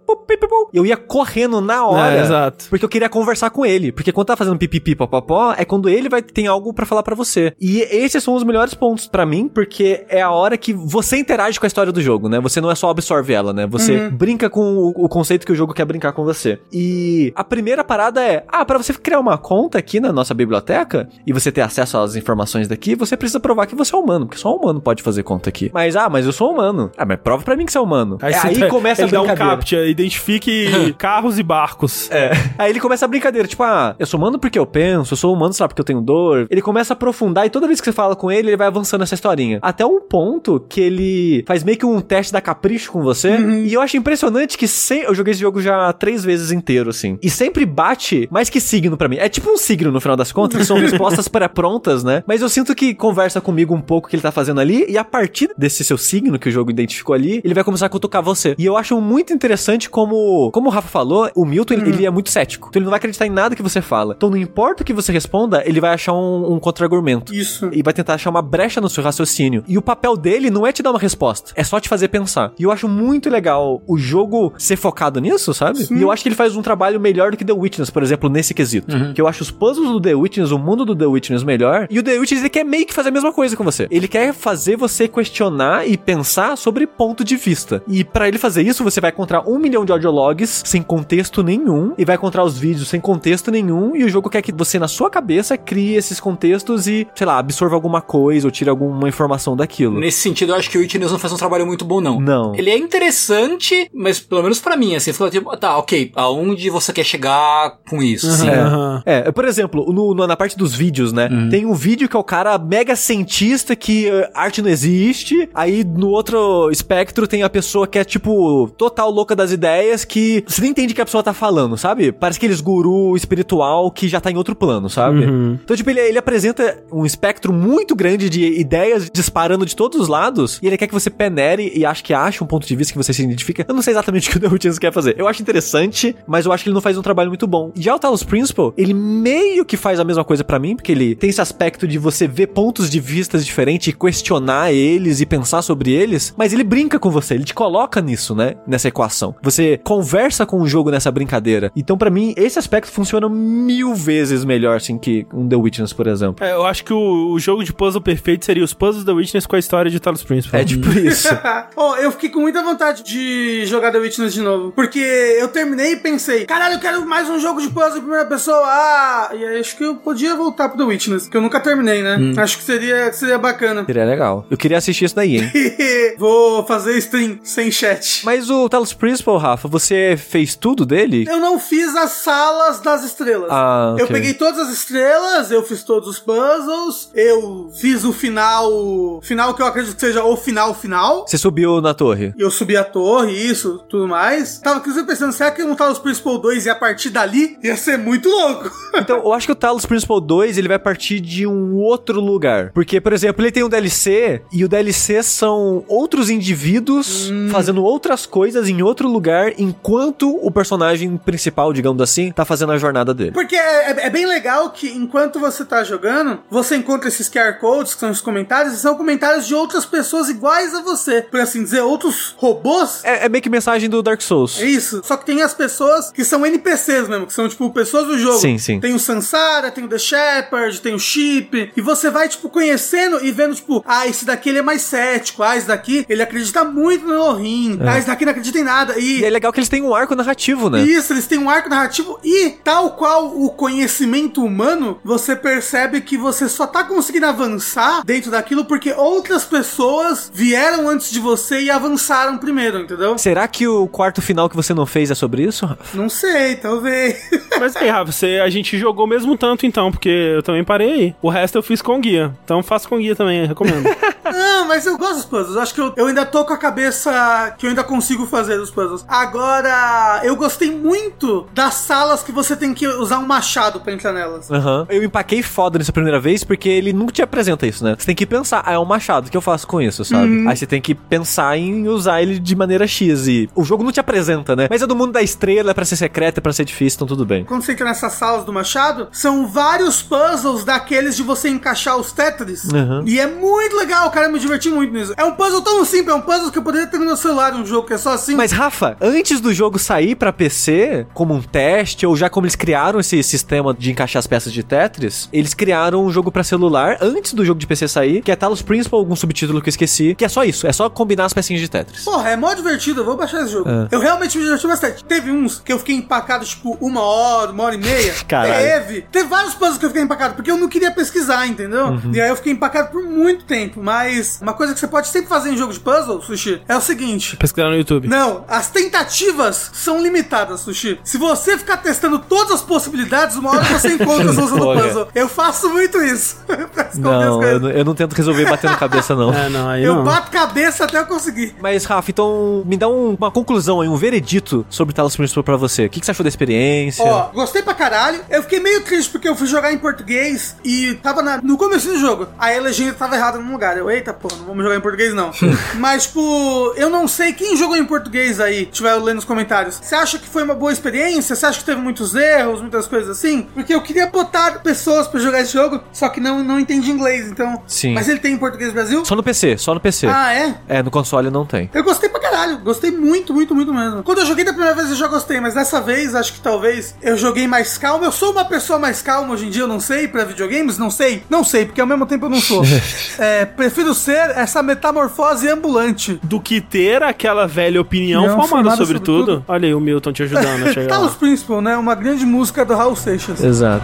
eu 0.74 0.86
ia 0.86 0.98
correndo 0.98 1.62
na 1.62 1.86
hora. 1.86 2.16
É, 2.16 2.22
exato. 2.22 2.66
Porque 2.70 2.84
eu 2.86 2.90
queria 2.90 3.10
conversar 3.10 3.50
com 3.50 3.66
ele. 3.66 3.92
Porque 3.92 4.12
quando 4.12 4.28
tá 4.28 4.36
fazendo 4.36 4.58
pipipi 4.58 4.96
popopó, 4.96 5.54
é 5.58 5.66
quando 5.66 5.90
ele 5.90 6.10
vai 6.10 6.22
ter 6.22 6.46
algo 6.48 6.74
pra 6.74 6.86
falar 6.86 7.04
pra 7.04 7.16
você. 7.16 7.54
E 7.60 7.82
esses 7.82 8.24
são 8.24 8.34
os 8.36 8.44
melhores 8.44 8.74
pontos 8.74 9.08
pra 9.08 9.26
mim, 9.26 9.48
porque 9.48 10.06
é 10.10 10.22
a 10.22 10.32
hora 10.32 10.58
que 10.58 10.74
você 10.74 11.18
interage 11.18 11.60
com 11.60 11.66
a 11.66 11.68
história 11.68 11.92
do 11.92 12.02
jogo, 12.02 12.28
né? 12.30 12.40
Você 12.40 12.60
não 12.62 12.70
é 12.72 12.76
só 12.76 12.90
absorve 12.90 13.34
ela, 13.34 13.54
né? 13.54 13.68
Você 13.68 14.10
brinca 14.10 14.50
com 14.50 14.76
o, 14.76 15.06
o 15.06 15.10
conceito 15.10 15.46
que 15.46 15.52
o 15.52 15.56
jogo 15.56 15.74
quer 15.74 15.86
brincar 15.86 16.12
com 16.14 16.24
você. 16.24 16.60
E 16.72 17.32
a 17.36 17.44
primeira 17.44 17.84
parada 17.84 18.22
é: 18.24 18.44
ah, 18.48 18.66
pra 18.66 18.78
você 18.78 18.94
criar 18.94 19.20
uma 19.20 19.38
conta 19.38 19.78
aqui 19.78 20.00
na 20.00 20.12
nossa 20.12 20.34
biblioteca 20.34 21.08
e 21.26 21.34
você 21.34 21.52
ter 21.52 21.62
acesso 21.62 21.98
às 21.98 22.16
informações 22.16 22.68
daqui, 22.68 22.96
você 22.96 23.16
precisa 23.16 23.40
provar 23.40 23.66
que 23.68 23.76
você 23.76 23.96
é 23.96 23.98
humano, 23.98 24.26
porque 24.26 24.40
só 24.40 24.54
um 24.54 24.60
humano 24.60 24.82
pode 24.82 25.02
fazer 25.04 25.24
conta 25.24 25.50
aqui. 25.50 25.70
Mas, 25.74 25.96
ah, 25.96 26.10
mas 26.10 26.26
eu 26.26 26.32
sou 26.32 26.52
humano. 26.52 26.92
Ah, 26.98 27.06
mas 27.06 27.20
prova 27.20 27.44
pra 27.44 27.56
mim 27.56 27.66
que 27.66 27.72
você 27.72 27.78
é 27.78 27.82
humano. 27.82 28.18
É, 28.22 28.32
você 28.34 28.48
aí 28.48 28.60
tá- 28.60 28.68
começa 28.68 29.04
a 29.06 29.08
dá 29.08 29.22
um 29.22 29.36
captcha, 29.36 29.78
identifique 30.04 30.94
carros 30.98 31.40
e 31.40 31.44
barcos. 31.44 32.10
É. 32.12 32.32
Aí 32.58 32.70
ele 32.70 32.80
começa 32.80 33.06
a 33.06 33.08
brincadeira, 33.08 33.48
tipo, 33.48 33.64
ah, 33.64 33.96
eu 33.98 34.06
sou 34.06 34.20
humano 34.20 34.38
porque 34.38 34.60
eu 34.60 34.66
penso, 34.66 35.14
eu 35.14 35.18
sou 35.18 35.34
humano, 35.34 35.54
sei 35.54 35.64
lá, 35.64 35.68
porque 35.68 35.82
eu 35.82 35.86
tenho 35.86 36.02
dor. 36.02 36.48
Ele 36.50 36.62
começa 36.62 36.94
a 36.94 36.96
aprofundar 36.96 37.46
e 37.46 37.50
toda 37.50 37.68
vez 37.68 37.80
que 37.80 37.86
você 37.86 37.92
fala 37.92 38.16
com 38.16 38.32
ele, 38.32 38.50
ele 38.50 38.58
vai 38.58 38.68
avançando 38.68 39.02
essa 39.04 39.16
historinha. 39.16 39.60
Até 39.62 39.86
um 39.86 40.00
ponto 40.02 40.60
que 40.60 40.82
ele 40.82 41.44
faz 41.48 41.64
meio 41.64 41.78
que 41.78 41.86
um 41.86 42.00
teste 42.02 42.32
da 42.34 42.42
capricho 42.42 42.92
com 42.92 43.02
você. 43.02 43.38
E 43.66 43.74
eu 43.74 43.82
acho 43.82 43.98
impressionante 43.98 44.58
que 44.58 44.68
sem... 44.68 45.02
eu 45.02 45.16
joguei 45.16 45.32
esse 45.32 45.42
jogo 45.42 45.62
já 45.62 45.92
três 45.94 46.24
vezes 46.24 46.52
inteiro, 46.52 46.90
assim. 46.90 47.18
E 47.22 47.30
sempre 47.30 47.66
bate 47.66 48.28
mais 48.32 48.50
que 48.50 48.60
signo 48.60 48.98
pra 48.98 49.08
mim. 49.08 49.18
É 49.18 49.30
tipo 49.30 49.50
um 49.50 49.58
signo 49.58 49.92
no 49.92 50.02
final 50.02 50.18
das 50.18 50.32
contas, 50.32 50.60
que 50.60 50.66
são 50.66 50.78
respostas 50.80 51.28
pré-prontas, 51.28 52.04
né? 52.04 52.24
Mas 52.28 52.42
eu 52.42 52.50
sinto 52.50 52.76
que 52.76 52.94
conversa 52.94 53.42
comigo 53.42 53.74
um 53.74 53.82
pouco 53.82 54.08
o 54.08 54.10
que 54.10 54.16
ele 54.16 54.24
tá 54.24 54.32
fazendo 54.32 54.60
ali, 54.60 54.86
e 54.90 54.98
a 54.98 55.04
partir 55.04 55.50
desse 55.58 55.84
seu 55.84 55.98
signo 55.98 56.38
que 56.38 56.50
o 56.50 56.52
jogo 56.52 56.72
identificou 56.72 57.14
ali, 57.14 57.42
ele 57.44 57.54
vai 57.54 57.64
começar 57.64 57.86
a 57.86 57.90
cutucar 57.90 58.22
você. 58.22 58.56
E 58.58 58.66
eu 58.66 58.78
acho 58.78 59.00
muito 59.00 59.34
interessante 59.34 59.83
como 59.90 60.14
como, 60.14 60.52
como 60.52 60.70
o 60.70 60.72
Rafa 60.72 60.88
falou, 60.88 61.30
o 61.36 61.46
Milton, 61.46 61.74
ele, 61.76 61.90
ele 61.90 62.06
é 62.06 62.10
muito 62.10 62.30
cético. 62.30 62.68
Então 62.70 62.80
ele 62.80 62.86
não 62.86 62.92
vai 62.92 62.98
acreditar 62.98 63.26
em 63.26 63.30
nada 63.30 63.56
que 63.56 63.64
você 63.64 63.82
fala. 63.82 64.14
Então 64.16 64.30
não 64.30 64.38
importa 64.38 64.84
o 64.84 64.86
que 64.86 64.94
você 64.94 65.12
responda, 65.12 65.64
ele 65.66 65.80
vai 65.80 65.92
achar 65.92 66.14
um, 66.14 66.54
um 66.54 66.60
contra-argumento. 66.60 67.34
Isso. 67.34 67.70
E 67.72 67.82
vai 67.82 67.94
tentar 67.94 68.16
achar 68.16 68.30
uma 68.30 68.42
brecha 68.42 68.80
no 68.80 68.90
seu 68.90 69.04
raciocínio. 69.04 69.64
E 69.68 69.78
o 69.78 69.82
papel 69.82 70.16
dele 70.16 70.50
não 70.50 70.68
é 70.68 70.72
te 70.72 70.84
dar 70.84 70.92
uma 70.92 71.00
resposta, 71.00 71.54
é 71.56 71.64
só 71.64 71.80
te 71.80 71.90
fazer 71.90 72.10
pensar. 72.10 72.52
E 72.60 72.64
eu 72.64 72.72
acho 72.72 72.88
muito 72.88 73.30
legal 73.30 73.82
o 73.88 73.98
jogo 73.98 74.54
ser 74.58 74.76
focado 74.76 75.20
nisso, 75.20 75.54
sabe? 75.54 75.88
E 75.90 76.02
eu 76.02 76.12
acho 76.12 76.22
que 76.22 76.30
ele 76.30 76.36
faz 76.36 76.56
um 76.56 76.62
trabalho 76.62 77.00
melhor 77.00 77.32
do 77.32 77.38
que 77.38 77.46
The 77.46 77.54
Witness, 77.54 77.90
por 77.90 78.04
exemplo, 78.04 78.30
nesse 78.30 78.54
quesito. 78.54 78.96
Que 79.14 79.22
eu 79.22 79.28
acho 79.28 79.42
os 79.42 79.52
puzzles 79.52 79.90
do 79.90 80.02
The 80.02 80.14
Witness, 80.14 80.52
o 80.52 80.60
mundo 80.60 80.86
do 80.86 80.96
The 80.96 81.06
Witness 81.06 81.44
melhor. 81.44 81.88
E 81.90 82.00
o 82.00 82.04
The 82.04 82.20
Witness, 82.20 82.42
ele 82.42 82.50
quer 82.50 82.64
meio 82.64 82.86
que 82.86 82.94
fazer 82.94 83.10
a 83.10 83.12
mesma 83.12 83.32
coisa 83.32 83.56
com 83.56 83.64
você. 83.64 83.88
Ele 83.90 84.08
quer 84.08 84.34
fazer 84.34 84.76
você 84.76 85.08
questionar 85.08 85.88
e 85.88 85.98
pensar 85.98 86.58
sobre 86.58 86.86
ponto 86.86 87.24
de 87.24 87.36
vista. 87.36 87.82
E 87.88 88.04
pra 88.04 88.28
ele 88.28 88.38
fazer 88.38 88.64
isso, 88.64 88.84
você 88.84 89.00
vai 89.00 89.12
encontrar 89.12 89.48
um 89.48 89.58
milhão 89.58 89.73
de 89.86 89.92
audiologs 89.92 90.62
sem 90.66 90.82
contexto 90.82 91.42
nenhum. 91.44 91.94
E 91.98 92.06
vai 92.06 92.16
encontrar 92.16 92.44
os 92.44 92.58
vídeos 92.58 92.88
sem 92.90 93.00
contexto 93.02 93.50
nenhum. 93.50 93.96
E 93.96 94.04
o 94.04 94.10
jogo 94.10 94.30
quer 94.30 94.42
que 94.42 94.52
você, 94.52 94.78
na 94.78 94.88
sua 94.88 95.10
cabeça, 95.10 95.58
crie 95.58 95.96
esses 95.96 96.20
contextos 96.20 96.88
e, 96.88 97.08
sei 97.16 97.26
lá, 97.26 97.38
absorva 97.40 97.76
alguma 97.76 98.02
coisa 98.02 98.48
ou 98.48 98.52
tire 98.52 98.70
alguma 98.70 99.08
informação 99.10 99.56
daquilo. 99.56 100.00
Nesse 100.00 100.20
sentido, 100.20 100.52
eu 100.52 100.56
acho 100.56 100.70
que 100.70 100.78
o 100.78 100.82
Witness 100.82 101.12
não 101.12 101.20
faz 101.20 101.34
um 101.34 101.38
trabalho 101.38 101.66
muito 101.66 101.84
bom, 101.86 102.00
não. 102.00 102.20
Não. 102.20 102.54
Ele 102.56 102.70
é 102.70 102.78
interessante, 102.78 103.90
mas 103.94 104.20
pelo 104.20 104.42
menos 104.44 104.60
pra 104.60 104.76
mim, 104.76 104.96
assim, 104.96 105.14
falou 105.14 105.32
tipo, 105.32 105.56
tá, 105.58 105.78
ok, 105.78 106.12
aonde 106.16 106.70
você 106.70 106.92
quer 106.92 107.04
chegar 107.04 107.78
com 107.90 108.02
isso? 108.02 108.30
Sim. 108.32 108.50
É. 108.50 108.60
Aham. 108.60 109.02
É, 109.06 109.32
por 109.32 109.46
exemplo, 109.46 109.92
no- 109.94 110.14
no- 110.14 110.28
na 110.28 110.36
parte 110.36 110.58
dos 110.58 110.74
vídeos, 110.76 111.12
né? 111.14 111.30
Tem 111.50 111.66
um 111.66 111.74
vídeo 111.74 112.08
que 112.10 112.16
é 112.16 112.20
o 112.20 112.24
cara 112.24 112.58
mega 112.58 112.96
cientista 112.96 113.76
que 113.76 114.08
eh, 114.10 114.30
arte 114.34 114.62
não 114.62 114.70
existe. 114.70 115.50
Aí 115.54 115.84
no 115.84 116.10
outro 116.10 116.70
espectro 116.72 117.28
tem 117.28 117.44
a 117.44 117.50
pessoa 117.50 117.88
que 117.88 117.98
é 118.00 118.04
tipo 118.04 118.70
total 118.78 119.10
louca 119.12 119.36
das 119.36 119.52
ideias 119.52 119.63
que 120.08 120.44
você 120.48 120.62
nem 120.62 120.72
entende 120.72 120.94
o 120.94 120.96
que 120.96 121.02
a 121.02 121.06
pessoa 121.06 121.24
tá 121.24 121.34
falando, 121.34 121.78
sabe? 121.78 122.12
Parece 122.12 122.38
aqueles 122.38 122.62
guru 122.62 123.16
espiritual 123.16 123.92
que 123.92 124.08
já 124.08 124.20
tá 124.20 124.32
em 124.32 124.38
outro 124.38 124.56
plano, 124.56 124.90
sabe? 124.90 125.24
Então, 125.64 125.76
tipo, 125.76 125.90
ele, 125.90 126.00
ele 126.00 126.18
apresenta 126.18 126.84
um 126.92 127.06
espectro 127.06 127.54
muito 127.54 127.96
grande 127.96 128.30
de 128.30 128.60
ideias 128.60 129.10
disparando 129.12 129.66
de 129.66 129.76
todos 129.76 130.00
os 130.00 130.08
lados 130.08 130.60
e 130.62 130.68
ele 130.68 130.78
quer 130.78 130.88
que 130.88 130.94
você 130.94 131.10
penere 131.10 131.72
e 131.76 131.86
acho 131.86 132.04
que 132.04 132.14
ache 132.14 132.44
um 132.44 132.48
ponto 132.48 132.68
de 132.68 132.76
vista 132.76 132.94
que 132.94 132.98
você 132.98 133.14
se 133.14 133.24
identifica. 133.24 133.66
Eu 133.68 133.74
não 133.74 133.82
sei 133.82 133.94
exatamente 133.94 134.30
o 134.36 134.40
que 134.40 134.46
o 134.46 134.52
Witness 134.52 134.80
quer 134.80 134.92
fazer. 134.92 135.16
Eu 135.18 135.28
acho 135.28 135.42
interessante, 135.42 136.16
mas 136.28 136.46
eu 136.46 136.52
acho 136.52 136.64
que 136.64 136.70
ele 136.70 136.74
não 136.76 136.82
faz 136.82 136.98
um 136.98 137.02
trabalho 137.02 137.30
muito 137.30 137.48
bom. 137.48 137.72
Já 137.76 137.96
o 137.96 138.00
Talos 138.00 138.24
Principle, 138.24 138.72
ele 138.78 138.94
meio 138.94 139.66
que 139.66 139.78
faz 139.78 140.00
a 140.00 140.04
mesma 140.04 140.24
coisa 140.24 140.44
pra 140.44 140.60
mim, 140.60 140.76
porque 140.76 140.92
ele 140.92 141.16
tem 141.16 141.30
esse 141.30 141.42
aspecto 141.42 141.88
de 141.88 141.98
você 141.98 142.28
ver 142.28 142.48
pontos 142.48 142.90
de 142.90 143.00
vistas 143.00 143.46
diferentes 143.46 143.88
e 143.88 143.94
questionar 143.94 144.72
eles 144.72 145.22
e 145.22 145.26
pensar 145.26 145.62
sobre 145.62 145.92
eles, 145.92 146.34
mas 146.38 146.54
ele 146.54 146.64
brinca 146.64 147.00
com 147.00 147.10
você, 147.10 147.36
ele 147.36 147.44
te 147.44 147.54
coloca 147.54 148.02
nisso, 148.02 148.36
né? 148.36 148.56
Nessa 148.66 148.88
equação. 148.88 149.36
Você 149.42 149.53
conversa 149.84 150.46
com 150.46 150.62
o 150.62 150.68
jogo 150.68 150.92
nessa 150.92 151.12
brincadeira. 151.12 151.72
Então, 151.76 151.98
pra 151.98 152.10
mim, 152.10 152.34
esse 152.38 152.60
aspecto 152.60 152.92
funciona 152.92 153.28
mil 153.30 153.94
vezes 153.96 154.44
melhor, 154.46 154.78
assim, 154.78 154.98
que 154.98 155.26
um 155.34 155.48
The 155.48 155.56
Witness, 155.56 155.94
por 155.94 156.08
exemplo. 156.08 156.46
É, 156.46 156.54
eu 156.54 156.66
acho 156.66 156.84
que 156.84 156.94
o, 156.94 157.32
o 157.32 157.40
jogo 157.40 157.64
de 157.64 157.74
puzzle 157.74 158.02
perfeito 158.02 158.46
seria 158.46 158.64
os 158.64 158.74
puzzles 158.74 159.04
da 159.04 159.14
Witness 159.14 159.46
com 159.46 159.56
a 159.56 159.60
história 159.60 159.90
de 159.90 160.00
Talos 160.00 160.24
Principal. 160.24 160.60
É 160.60 160.64
tipo 160.64 160.90
isso. 160.98 161.30
oh, 161.76 161.96
eu 161.96 162.12
fiquei 162.12 162.30
com 162.30 162.40
muita 162.40 162.64
vontade 162.64 163.04
de 163.04 163.66
jogar 163.66 163.92
The 163.92 164.00
Witness 164.00 164.34
de 164.34 164.42
novo. 164.42 164.72
Porque 164.72 165.00
eu 165.00 165.48
terminei 165.48 165.94
e 165.94 165.96
pensei, 165.98 166.46
caralho, 166.46 166.76
eu 166.76 166.80
quero 166.80 167.06
mais 167.06 167.30
um 167.30 167.40
jogo 167.40 167.62
de 167.62 167.70
puzzle 167.70 167.98
em 167.98 168.02
primeira 168.02 168.26
pessoa. 168.26 168.64
Ah, 168.64 169.30
e 169.34 169.46
aí 169.46 169.60
acho 169.60 169.76
que 169.78 169.84
eu 169.84 169.96
podia 169.96 170.36
voltar 170.36 170.70
pro 170.70 170.78
The 170.78 170.84
Witness, 170.84 171.28
que 171.28 171.38
eu 171.38 171.42
nunca 171.42 171.60
terminei, 171.60 172.02
né? 172.02 172.34
Acho 172.38 172.58
que 172.58 172.64
seria, 172.64 173.10
que 173.10 173.16
seria 173.16 173.38
bacana. 173.38 173.86
Seria 173.86 174.06
legal. 174.06 174.46
Eu 174.50 174.58
queria 174.58 174.78
assistir 174.78 175.06
isso 175.06 175.16
daí, 175.16 175.38
hein? 175.38 175.52
Vou 176.18 176.66
fazer 176.66 176.98
stream 176.98 177.40
sem 177.44 177.72
chat. 177.72 178.26
Mas 178.26 178.50
o 178.50 178.68
Talos 178.70 178.94
Principal, 178.94 179.38
Rafa, 179.44 179.68
você 179.68 180.16
fez 180.18 180.56
tudo 180.56 180.86
dele? 180.86 181.26
Eu 181.30 181.38
não 181.38 181.60
fiz 181.60 181.94
as 181.98 182.12
salas 182.12 182.80
das 182.80 183.04
estrelas. 183.04 183.50
Ah, 183.52 183.94
Eu 184.00 184.06
ok. 184.06 184.16
peguei 184.16 184.34
todas 184.34 184.68
as 184.68 184.74
estrelas, 184.74 185.52
eu 185.52 185.62
fiz 185.64 185.84
todos 185.84 186.08
os 186.08 186.18
puzzles, 186.20 187.10
eu 187.14 187.70
fiz 187.76 188.06
o 188.06 188.14
final. 188.14 189.20
Final 189.22 189.54
que 189.54 189.62
eu 189.62 189.66
acredito 189.66 189.96
que 189.96 190.00
seja 190.02 190.24
o 190.24 190.38
final 190.38 190.74
final. 190.74 191.26
Você 191.28 191.38
subiu 191.38 191.82
na 191.82 191.94
torre. 191.94 192.34
Eu 192.38 192.50
subi 192.50 192.78
a 192.78 192.86
torre, 192.86 193.34
isso, 193.34 193.84
tudo 193.90 194.08
mais. 194.08 194.60
Tava 194.60 194.80
inclusive 194.80 195.06
pensando, 195.06 195.34
será 195.34 195.52
que 195.52 195.62
montar 195.64 195.92
os 195.92 196.00
Principal 196.00 196.38
2 196.38 196.66
e 196.66 196.70
a 196.70 196.76
partir 196.76 197.10
dali 197.10 197.58
ia 197.62 197.76
ser 197.76 197.98
muito 197.98 198.30
louco? 198.30 198.72
Então, 198.96 199.18
eu 199.18 199.34
acho 199.34 199.48
que 199.48 199.52
o 199.52 199.56
Talos 199.56 199.88
Principal 199.88 200.22
2, 200.22 200.56
ele 200.56 200.68
vai 200.68 200.78
partir 200.78 201.20
de 201.20 201.48
um 201.48 201.78
outro 201.78 202.22
lugar. 202.22 202.72
Porque, 202.74 203.02
por 203.02 203.12
exemplo, 203.12 203.44
ele 203.44 203.52
tem 203.52 203.64
um 203.64 203.68
DLC, 203.70 204.44
e 204.54 204.64
o 204.64 204.70
DLC 204.70 205.24
são 205.24 205.84
outros 205.88 206.30
indivíduos 206.30 207.32
fazendo 207.52 207.84
outras 207.84 208.28
coisas 208.28 208.70
em 208.70 208.84
outro 208.84 209.10
lugar, 209.10 209.33
enquanto 209.58 210.30
o 210.46 210.52
personagem 210.52 211.18
principal, 211.18 211.72
digamos 211.74 212.02
assim, 212.02 212.32
tá 212.32 212.46
fazendo 212.46 212.72
a 212.72 212.78
jornada 212.78 213.14
dele. 213.14 213.32
Porque 213.32 213.56
é, 213.56 213.92
é- 213.92 214.06
é 214.08 214.10
bem 214.10 214.26
legal 214.26 214.70
que 214.70 214.90
enquanto 214.90 215.40
você 215.40 215.64
tá 215.66 215.84
jogando, 215.84 216.40
você 216.50 216.76
encontra 216.76 217.08
esses 217.08 217.30
QR 217.30 217.60
codes, 217.60 217.94
que 217.94 218.00
são 218.00 218.10
os 218.10 218.22
comentários, 218.22 218.74
e 218.74 218.78
são 218.78 218.96
comentários 218.96 219.48
de 219.48 219.56
outras 219.56 219.86
pessoas 219.86 220.30
iguais 220.30 220.74
a 220.74 220.82
você. 220.82 221.22
Por 221.22 221.40
assim 221.40 221.64
dizer, 221.64 221.82
outros 221.82 222.34
robôs. 222.38 223.02
É, 223.04 223.26
é 223.26 223.30
meio 223.30 223.42
que 223.42 223.50
mensagem 223.50 223.90
do 223.90 224.02
Dark 224.02 224.22
Souls. 224.22 224.60
É 224.62 224.66
isso. 224.66 225.02
Só 225.04 225.18
que 225.18 225.26
tem 225.26 225.42
as 225.42 225.54
pessoas 225.54 226.12
que 226.12 226.24
são 226.24 226.46
NPCs 226.46 227.08
mesmo, 227.08 227.28
que 227.28 227.34
são, 227.34 227.48
tipo, 227.48 227.70
pessoas 227.72 228.08
do 228.08 228.18
jogo. 228.18 228.40
Sim, 228.40 228.58
sim. 228.58 228.80
Tem 228.80 228.94
o 228.94 229.00
Sansara, 229.00 229.72
tem 229.72 229.84
o 229.84 229.88
The 229.88 229.98
Shepherd, 229.98 230.82
tem 230.82 230.94
o 230.94 231.00
Chip. 231.00 231.72
E 231.76 231.82
você 231.82 232.10
vai, 232.10 232.28
tipo, 232.30 232.50
conhecendo 232.50 233.24
e 233.24 233.32
vendo, 233.32 233.56
tipo, 233.56 233.84
ah, 233.88 234.08
esse 234.08 234.26
daqui 234.26 234.50
ele 234.50 234.60
é 234.60 234.62
mais 234.62 234.82
cético. 234.82 235.44
Ah, 235.44 235.58
esse 235.58 235.68
daqui 235.68 236.06
ele 236.10 236.22
acredita 236.22 236.64
muito 236.64 237.06
no 237.06 237.14
Elohim. 237.14 237.80
Ah, 237.82 237.98
esse 237.98 238.08
daqui 238.08 238.26
não 238.26 238.32
acredita 238.32 238.60
em 238.60 238.64
nada. 238.64 238.98
E, 239.00 239.23
E 239.24 239.26
é 239.26 239.30
legal 239.30 239.54
que 239.54 239.60
eles 239.60 239.70
têm 239.70 239.82
um 239.82 239.96
arco 239.96 240.14
narrativo, 240.16 240.70
né? 240.70 240.82
isso, 240.82 241.14
eles 241.14 241.26
têm 241.26 241.40
um 241.40 241.50
arco 241.50 241.70
narrativo 241.70 242.20
e, 242.22 242.50
tal 242.62 242.92
qual 242.92 243.28
o 243.28 243.50
conhecimento 243.50 244.44
humano, 244.44 245.00
você 245.02 245.34
percebe 245.34 246.02
que 246.02 246.18
você 246.18 246.50
só 246.50 246.68
tá 246.68 246.84
conseguindo 246.84 247.26
avançar 247.26 248.04
dentro 248.04 248.30
daquilo 248.30 248.66
porque 248.66 248.92
outras 248.92 249.46
pessoas 249.46 250.30
vieram 250.34 250.90
antes 250.90 251.10
de 251.10 251.22
você 251.22 251.62
e 251.62 251.72
avançaram 251.72 252.38
primeiro, 252.38 252.80
entendeu? 252.80 253.18
Será 253.18 253.48
que 253.48 253.66
o 253.66 253.88
quarto 253.88 254.22
final 254.22 254.50
que 254.50 254.58
você 254.58 254.74
não 254.74 254.86
fez 254.86 255.10
é 255.10 255.16
sobre 255.16 255.44
isso, 255.44 255.66
Rafa? 255.66 255.98
Não 255.98 256.10
sei, 256.10 256.58
talvez. 256.58 257.18
Mas 257.58 257.78
aí, 257.78 257.88
Rafa, 257.88 258.12
você, 258.12 258.42
a 258.44 258.50
gente 258.50 258.78
jogou 258.78 259.08
mesmo 259.08 259.38
tanto 259.38 259.66
então, 259.66 259.90
porque 259.90 260.10
eu 260.10 260.44
também 260.44 260.66
parei 260.66 260.92
aí. 260.92 261.16
O 261.22 261.30
resto 261.30 261.58
eu 261.58 261.64
fiz 261.64 261.82
com 261.82 261.98
guia. 262.02 262.36
Então 262.44 262.62
faço 262.62 262.90
com 262.90 262.98
guia 262.98 263.16
também, 263.16 263.46
recomendo. 263.46 263.84
Não, 264.34 264.68
mas 264.68 264.86
eu 264.86 264.98
gosto 264.98 265.16
dos 265.16 265.26
puzzles. 265.26 265.58
Acho 265.58 265.74
que 265.74 265.82
eu, 265.82 265.94
eu 265.96 266.08
ainda 266.08 266.26
tô 266.26 266.44
com 266.46 266.54
a 266.54 266.58
cabeça 266.58 267.54
que 267.58 267.66
eu 267.66 267.70
ainda 267.70 267.84
consigo 267.84 268.26
fazer 268.26 268.60
os 268.60 268.72
puzzles. 268.72 269.06
Agora, 269.14 270.22
eu 270.24 270.36
gostei 270.36 270.72
muito 270.72 271.46
das 271.54 271.76
salas 271.76 272.24
que 272.24 272.32
você 272.32 272.56
tem 272.56 272.74
que 272.74 272.88
usar 272.88 273.20
um 273.20 273.28
machado 273.28 273.80
pra 273.80 273.94
entrar 273.94 274.12
nelas. 274.12 274.50
Aham. 274.50 274.88
Eu 274.90 275.04
empaquei 275.04 275.44
foda 275.44 275.78
nessa 275.78 275.92
primeira 275.92 276.20
vez 276.20 276.44
porque 276.44 276.68
ele 276.68 276.92
nunca 276.92 277.12
te 277.12 277.22
apresenta 277.22 277.68
isso, 277.68 277.84
né? 277.84 277.96
Você 277.96 278.08
tem 278.08 278.16
que 278.16 278.26
pensar, 278.26 278.64
ah, 278.66 278.74
é 278.74 278.80
um 278.80 278.86
machado, 278.86 279.28
o 279.28 279.30
que 279.30 279.38
eu 279.38 279.42
faço 279.42 279.68
com 279.68 279.80
isso, 279.80 280.04
sabe? 280.04 280.48
Aí 280.48 280.58
você 280.58 280.66
tem 280.66 280.82
que 280.82 280.96
pensar 280.96 281.56
em 281.60 281.88
usar 281.88 282.24
ele 282.24 282.40
de 282.40 282.56
maneira 282.56 282.88
X 282.88 283.28
e 283.28 283.48
o 283.54 283.64
jogo 283.64 283.84
não 283.84 283.92
te 283.92 284.00
apresenta, 284.00 284.56
né? 284.56 284.68
Mas 284.68 284.82
é 284.82 284.88
do 284.88 284.96
mundo 284.96 285.12
da 285.12 285.22
estrela, 285.22 285.70
é 285.70 285.74
pra 285.76 285.86
ser 285.86 285.96
secreto, 285.96 286.40
é 286.40 286.42
pra 286.42 286.52
ser 286.52 286.66
difícil, 286.66 286.98
então 286.98 287.08
tudo 287.08 287.24
bem. 287.24 287.46
Quando 287.46 287.62
você 287.62 287.74
entra 287.74 287.86
nessas 287.86 288.14
salas 288.14 288.44
do 288.44 288.52
Machado, 288.52 289.10
são 289.12 289.46
vários 289.46 290.02
puzzles 290.02 290.64
daqueles 290.64 291.16
de 291.16 291.22
você 291.22 291.50
encaixar 291.50 291.98
os 291.98 292.12
Tetris. 292.12 292.64
Uhum. 292.64 293.04
E 293.06 293.20
é 293.20 293.28
muito 293.28 293.76
legal, 293.76 294.10
cara. 294.10 294.26
Eu 294.26 294.32
me 294.32 294.40
diverti 294.40 294.72
muito 294.72 294.92
nisso. 294.92 295.14
É 295.16 295.24
um 295.24 295.34
puzzle 295.34 295.62
tão 295.62 295.86
simples, 295.86 296.16
é 296.16 296.18
um 296.18 296.22
puzzle 296.22 296.52
que 296.52 296.58
eu 296.58 296.64
poderia 296.64 296.88
ter 296.88 296.98
no 296.98 297.06
meu 297.06 297.16
celular, 297.16 297.54
um 297.54 297.64
jogo 297.64 297.86
que 297.86 297.94
é 297.94 297.98
só 298.00 298.14
assim. 298.14 298.36
Mas, 298.36 298.52
Rafa, 298.52 298.93
antes 299.02 299.40
do 299.40 299.54
jogo 299.54 299.80
sair 299.80 300.16
pra 300.16 300.32
PC, 300.32 301.06
como 301.14 301.34
um 301.34 301.42
teste, 301.42 302.06
ou 302.06 302.16
já 302.16 302.30
como 302.30 302.46
eles 302.46 302.56
criaram 302.56 303.00
esse 303.00 303.22
sistema 303.24 303.74
de 303.74 303.92
encaixar 303.92 304.20
as 304.20 304.28
peças 304.28 304.52
de 304.52 304.64
Tetris, 304.64 305.30
eles 305.32 305.54
criaram 305.54 306.06
um 306.06 306.12
jogo 306.12 306.32
pra 306.32 306.44
celular 306.44 306.98
antes 307.02 307.34
do 307.34 307.46
jogo 307.46 307.60
de 307.60 307.68
PC 307.68 307.88
sair, 307.88 308.22
que 308.22 308.32
é 308.32 308.36
Talos 308.36 308.62
Principal, 308.62 309.00
algum 309.00 309.16
subtítulo 309.16 309.62
que 309.62 309.70
eu 309.70 309.72
esqueci, 309.72 310.16
que 310.16 310.26
é 310.26 310.30
só 310.30 310.44
isso, 310.44 310.68
é 310.68 310.74
só 310.74 310.90
combinar 310.90 311.26
as 311.26 311.34
pecinhas 311.34 311.62
de 311.62 311.70
Tetris. 311.70 312.04
Porra, 312.04 312.30
é 312.30 312.36
mó 312.36 312.54
divertido, 312.54 313.02
eu 313.02 313.06
vou 313.06 313.18
baixar 313.18 313.42
esse 313.42 313.52
jogo. 313.52 313.70
É. 313.70 313.88
Eu 313.92 314.00
realmente 314.00 314.38
me 314.38 314.44
diverti 314.44 314.68
bastante. 314.68 315.04
Teve 315.04 315.32
uns 315.32 315.60
que 315.60 315.72
eu 315.72 315.80
fiquei 315.80 315.96
empacado, 315.96 316.46
tipo, 316.46 316.78
uma 316.82 317.02
hora, 317.02 317.52
uma 317.52 317.64
hora 317.64 317.76
e 317.76 317.78
meia. 317.78 318.14
Caralho. 318.28 318.54
Teve. 318.54 319.02
Teve 319.12 319.28
vários 319.28 319.54
puzzles 319.54 319.78
que 319.78 319.86
eu 319.86 319.90
fiquei 319.90 320.04
empacado, 320.04 320.36
porque 320.36 320.52
eu 320.52 320.58
não 320.58 320.68
queria 320.68 320.92
pesquisar, 320.92 321.48
entendeu? 321.48 321.88
Uhum. 321.88 322.12
E 322.14 322.22
aí 322.22 322.30
eu 322.30 322.36
fiquei 322.36 322.54
empacado 322.54 322.92
por 322.92 323.04
muito 323.04 323.46
tempo. 323.46 323.82
Mas 323.82 324.40
uma 324.42 324.54
coisa 324.54 324.74
que 324.74 324.80
você 324.80 324.88
pode 324.88 325.08
sempre 325.08 325.28
fazer 325.30 325.52
em 325.52 325.58
jogo 325.58 325.74
de 325.74 325.80
puzzle, 325.80 326.22
Sushi, 326.22 326.62
é 326.68 326.76
o 326.76 326.82
seguinte. 326.82 327.38
Pesquisar 327.38 327.70
no 327.70 327.76
YouTube. 327.76 328.08
Não, 328.08 328.46
as 328.48 328.70
tentativas 328.84 329.72
são 329.74 330.02
limitadas, 330.02 330.62
Sushi. 330.62 331.00
Se 331.04 331.18
você 331.18 331.58
ficar 331.58 331.78
testando 331.78 332.20
todas 332.20 332.52
as 332.54 332.62
possibilidades, 332.62 333.36
uma 333.36 333.52
hora 333.52 333.64
você 333.66 333.90
encontra 333.94 334.30
a 334.30 334.34
solução 334.36 334.58
do 334.60 334.74
puzzle. 334.82 335.08
Eu 335.16 335.28
faço 335.30 335.70
muito 335.70 336.02
isso. 336.02 336.38
Não, 336.96 337.42
eu, 337.42 337.60
não- 337.60 337.70
eu 337.72 337.84
não 337.86 337.96
tento 337.96 338.14
resolver 338.14 338.46
batendo 338.48 338.78
cabeça, 338.78 339.16
não. 339.16 339.34
É, 339.34 339.50
não, 339.50 339.68
aí 339.68 339.84
Eu 339.84 339.96
não. 339.96 340.04
bato 340.04 340.30
cabeça 340.30 340.84
até 340.86 341.00
eu 341.00 341.06
conseguir. 341.08 341.56
Mas, 341.60 341.86
Rafa, 341.86 342.12
então 342.12 342.62
me 342.66 342.78
dá 342.78 342.88
um- 342.88 343.16
uma 343.16 343.32
conclusão 343.32 343.82
aí, 343.82 343.88
um 343.90 343.96
veredito 343.96 344.64
sobre 344.70 344.94
Talos 344.94 345.16
Principal 345.16 345.44
pra 345.44 345.58
você. 345.58 345.86
O 345.86 345.90
que, 345.90 346.00
que 346.00 346.06
você 346.06 346.12
achou 346.12 346.24
da 346.24 346.30
experiência? 346.30 347.04
Ó, 347.04 347.30
gostei 347.34 347.64
pra 347.64 347.74
caralho. 347.74 348.22
Eu 348.30 348.44
fiquei 348.44 348.60
meio 348.60 348.82
triste 348.82 349.10
porque 349.12 349.28
eu 349.28 349.36
fui 349.36 349.48
jogar 349.48 349.74
em 349.74 349.78
português 349.80 350.56
e 350.64 350.94
tava 351.02 351.22
na- 351.24 351.42
no 351.42 351.58
começo 351.58 351.88
do 351.88 351.98
jogo. 352.00 352.28
Aí 352.38 352.58
a 352.58 352.62
legenda 352.62 352.94
tava 352.94 353.16
errada 353.16 353.40
no 353.40 353.52
lugar. 353.52 353.76
Eu, 353.76 353.90
eita, 353.90 354.14
porra, 354.14 354.36
não 354.38 354.46
vamos 354.46 354.64
jogar 354.64 354.76
em 354.78 354.82
português 354.82 355.14
não. 355.16 355.32
Mas, 355.76 356.04
tipo, 356.04 356.74
eu 356.76 356.90
não 356.92 357.08
sei 357.08 357.34
quem 357.34 357.58
jogou 357.58 357.76
em 357.76 357.86
português 357.86 358.40
aí. 358.40 358.68
Tiver 358.74 358.94
pra 358.94 359.00
eu 359.00 359.04
ler 359.04 359.16
nos 359.16 359.26
comentários. 359.26 359.80
Você 359.82 359.96
acha 359.96 360.20
que 360.20 360.28
foi 360.28 360.44
uma 360.44 360.54
boa 360.54 360.72
experiência? 360.72 361.36
Você 361.36 361.46
acha 361.46 361.60
que 361.60 361.66
teve 361.66 361.82
muitos 361.82 362.16
erros, 362.16 362.62
muitas 362.62 362.88
coisas 362.88 363.10
assim? 363.10 363.48
Porque 363.54 363.74
eu 363.74 363.82
queria 363.82 364.08
botar 364.08 364.60
pessoas 364.60 365.08
pra 365.08 365.20
jogar 365.20 365.42
esse 365.42 365.54
jogo, 365.54 365.82
só 365.92 366.10
que 366.10 366.20
não, 366.20 366.44
não 366.44 366.60
entende 366.60 366.92
inglês, 366.92 367.28
então. 367.28 367.62
Sim. 367.68 367.94
Mas 367.94 368.08
ele 368.08 368.20
tem 368.20 368.34
em 368.34 368.38
português 368.38 368.72
do 368.72 368.74
Brasil? 368.74 369.06
Só 369.06 369.16
no 369.16 369.24
PC, 369.24 369.58
só 369.58 369.74
no 369.74 369.80
PC. 369.80 370.08
Ah, 370.08 370.34
é? 370.34 370.56
É, 370.68 370.84
no 370.84 370.92
console 370.92 371.30
não 371.30 371.46
tem. 371.46 371.70
Eu 371.74 371.84
gostei 371.84 372.10
pra 372.10 372.20
caralho, 372.20 372.60
gostei 372.60 372.92
muito, 372.92 373.34
muito, 373.34 373.56
muito 373.56 373.74
mesmo. 373.74 374.04
Quando 374.04 374.20
eu 374.20 374.26
joguei 374.26 374.44
da 374.46 374.52
primeira 374.52 374.76
vez 374.76 374.90
eu 374.90 374.96
já 374.96 375.08
gostei, 375.08 375.40
mas 375.40 375.54
dessa 375.54 375.82
vez 375.82 376.14
acho 376.16 376.34
que 376.34 376.42
talvez 376.42 376.96
eu 377.02 377.18
joguei 377.18 377.48
mais 377.48 377.78
calmo. 377.78 378.06
Eu 378.06 378.12
sou 378.12 378.32
uma 378.32 378.46
pessoa 378.46 378.78
mais 378.78 379.02
calma 379.02 379.34
hoje 379.34 379.48
em 379.48 379.50
dia, 379.50 379.64
eu 379.64 379.68
não 379.68 379.80
sei, 379.80 380.08
pra 380.08 380.24
videogames, 380.24 380.78
não 380.78 380.92
sei, 380.92 381.24
não 381.30 381.44
sei, 381.44 381.66
porque 381.66 381.82
ao 381.82 381.88
mesmo 381.88 382.06
tempo 382.06 382.26
eu 382.26 382.30
não 382.30 382.42
sou. 382.42 382.64
é, 383.18 383.46
prefiro 383.46 383.94
ser 383.94 384.32
essa 384.32 384.62
metamorfose 384.62 385.48
ambulante. 385.50 386.20
Do 386.24 386.40
que 386.40 386.62
ter 386.62 387.04
aquela 387.04 387.48
velha 387.48 387.80
opinião 387.80 388.28
Não, 388.28 388.63
formada 388.64 388.78
sobre, 388.86 388.98
sobre 388.98 389.06
tudo. 389.06 389.26
tudo. 389.38 389.46
Olha 389.48 389.68
aí 389.68 389.74
o 389.74 389.80
Milton 389.80 390.12
te 390.12 390.24
ajudando 390.24 390.64
a 390.68 390.72
chegar 390.74 390.90
Talos 390.90 391.12
lá. 391.14 391.18
Principal, 391.20 391.62
né? 391.62 391.78
Uma 391.78 391.96
grande 391.96 392.26
música 392.26 392.66
do 392.66 392.76
Raul 392.76 392.96
Seixas. 392.96 393.44
Exato. 393.44 393.84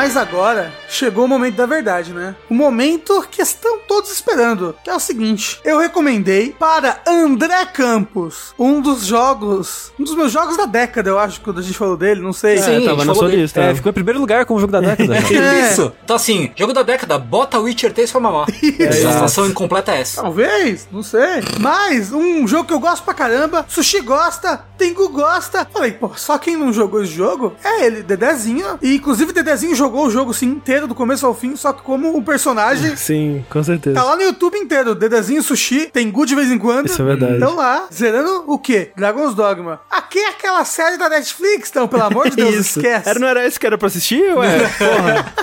Mas 0.00 0.16
agora 0.16 0.72
chegou 0.88 1.26
o 1.26 1.28
momento 1.28 1.56
da 1.56 1.66
verdade, 1.66 2.14
né? 2.14 2.34
O 2.48 2.54
momento 2.54 3.22
que 3.30 3.42
estão 3.42 3.80
todos 3.86 4.10
esperando, 4.10 4.74
que 4.82 4.88
é 4.88 4.94
o 4.94 4.98
seguinte: 4.98 5.60
eu 5.62 5.78
recomendei 5.78 6.56
para 6.58 7.02
André 7.06 7.66
Campos 7.66 8.54
um 8.58 8.80
dos 8.80 9.04
jogos, 9.04 9.92
um 10.00 10.04
dos 10.04 10.14
meus 10.14 10.32
jogos 10.32 10.56
da 10.56 10.64
década, 10.64 11.10
eu 11.10 11.18
acho, 11.18 11.42
quando 11.42 11.58
a 11.60 11.62
gente 11.62 11.76
falou 11.76 11.98
dele, 11.98 12.22
não 12.22 12.32
sei. 12.32 12.56
Sim, 12.56 12.82
É, 12.82 12.88
tava 12.88 13.04
na 13.04 13.14
sua 13.14 13.28
dele. 13.28 13.42
lista. 13.42 13.60
É, 13.60 13.74
ficou 13.74 13.90
em 13.90 13.92
primeiro 13.92 14.18
lugar 14.18 14.46
como 14.46 14.58
jogo 14.58 14.72
da 14.72 14.80
década. 14.80 15.16
É. 15.30 15.70
Isso. 15.70 15.92
Então, 16.02 16.16
assim, 16.16 16.50
jogo 16.56 16.72
da 16.72 16.82
década, 16.82 17.18
bota 17.18 17.58
Witcher 17.58 17.92
3 17.92 18.10
pra 18.10 18.20
mamar. 18.20 18.46
A 18.88 18.92
situação 18.92 19.46
incompleta 19.46 19.92
é 19.92 20.00
essa. 20.00 20.22
Talvez, 20.22 20.88
não 20.90 21.02
sei. 21.02 21.42
Mas 21.58 22.10
um 22.10 22.48
jogo 22.48 22.64
que 22.64 22.72
eu 22.72 22.80
gosto 22.80 23.04
pra 23.04 23.12
caramba, 23.12 23.66
Sushi 23.68 24.00
gosta, 24.00 24.64
Tengu 24.78 25.10
gosta. 25.10 25.68
Falei, 25.70 25.92
pô, 25.92 26.10
só 26.16 26.38
quem 26.38 26.56
não 26.56 26.72
jogou 26.72 27.02
esse 27.02 27.12
jogo 27.12 27.54
é 27.62 27.84
ele, 27.84 28.02
Dedezinho. 28.02 28.78
E 28.80 28.94
inclusive 28.96 29.32
Dedezinho 29.32 29.74
jogou 29.76 29.89
o 29.98 30.10
jogo 30.10 30.32
sim 30.34 30.46
inteiro, 30.46 30.86
do 30.86 30.94
começo 30.94 31.26
ao 31.26 31.34
fim, 31.34 31.56
só 31.56 31.72
que 31.72 31.82
como 31.82 32.16
um 32.16 32.22
personagem. 32.22 32.94
Sim, 33.00 33.44
com 33.50 33.62
certeza. 33.62 33.96
Tá 33.96 34.04
lá 34.04 34.16
no 34.16 34.22
YouTube 34.22 34.56
inteiro, 34.58 34.94
Dedezinho 34.94 35.42
Sushi, 35.42 35.86
Tengu 35.92 36.24
de 36.26 36.34
vez 36.34 36.50
em 36.50 36.58
quando. 36.58 36.86
Isso 36.86 37.00
é 37.00 37.04
verdade. 37.04 37.36
Então 37.36 37.54
lá, 37.56 37.86
zerando 37.92 38.44
o 38.46 38.58
quê? 38.58 38.90
Dragon's 38.96 39.34
Dogma. 39.34 39.80
Aqui 39.90 40.18
é 40.18 40.28
aquela 40.28 40.64
série 40.64 40.96
da 40.96 41.08
Netflix, 41.08 41.70
então, 41.70 41.88
pelo 41.88 42.02
amor 42.04 42.28
de 42.30 42.36
Deus, 42.36 42.54
Isso. 42.54 42.78
esquece. 42.78 43.08
Era, 43.08 43.18
não 43.18 43.28
era 43.28 43.46
esse 43.46 43.58
que 43.58 43.66
era 43.66 43.78
pra 43.78 43.86
assistir? 43.88 44.22
Ué, 44.36 44.58
porra. 44.78 45.34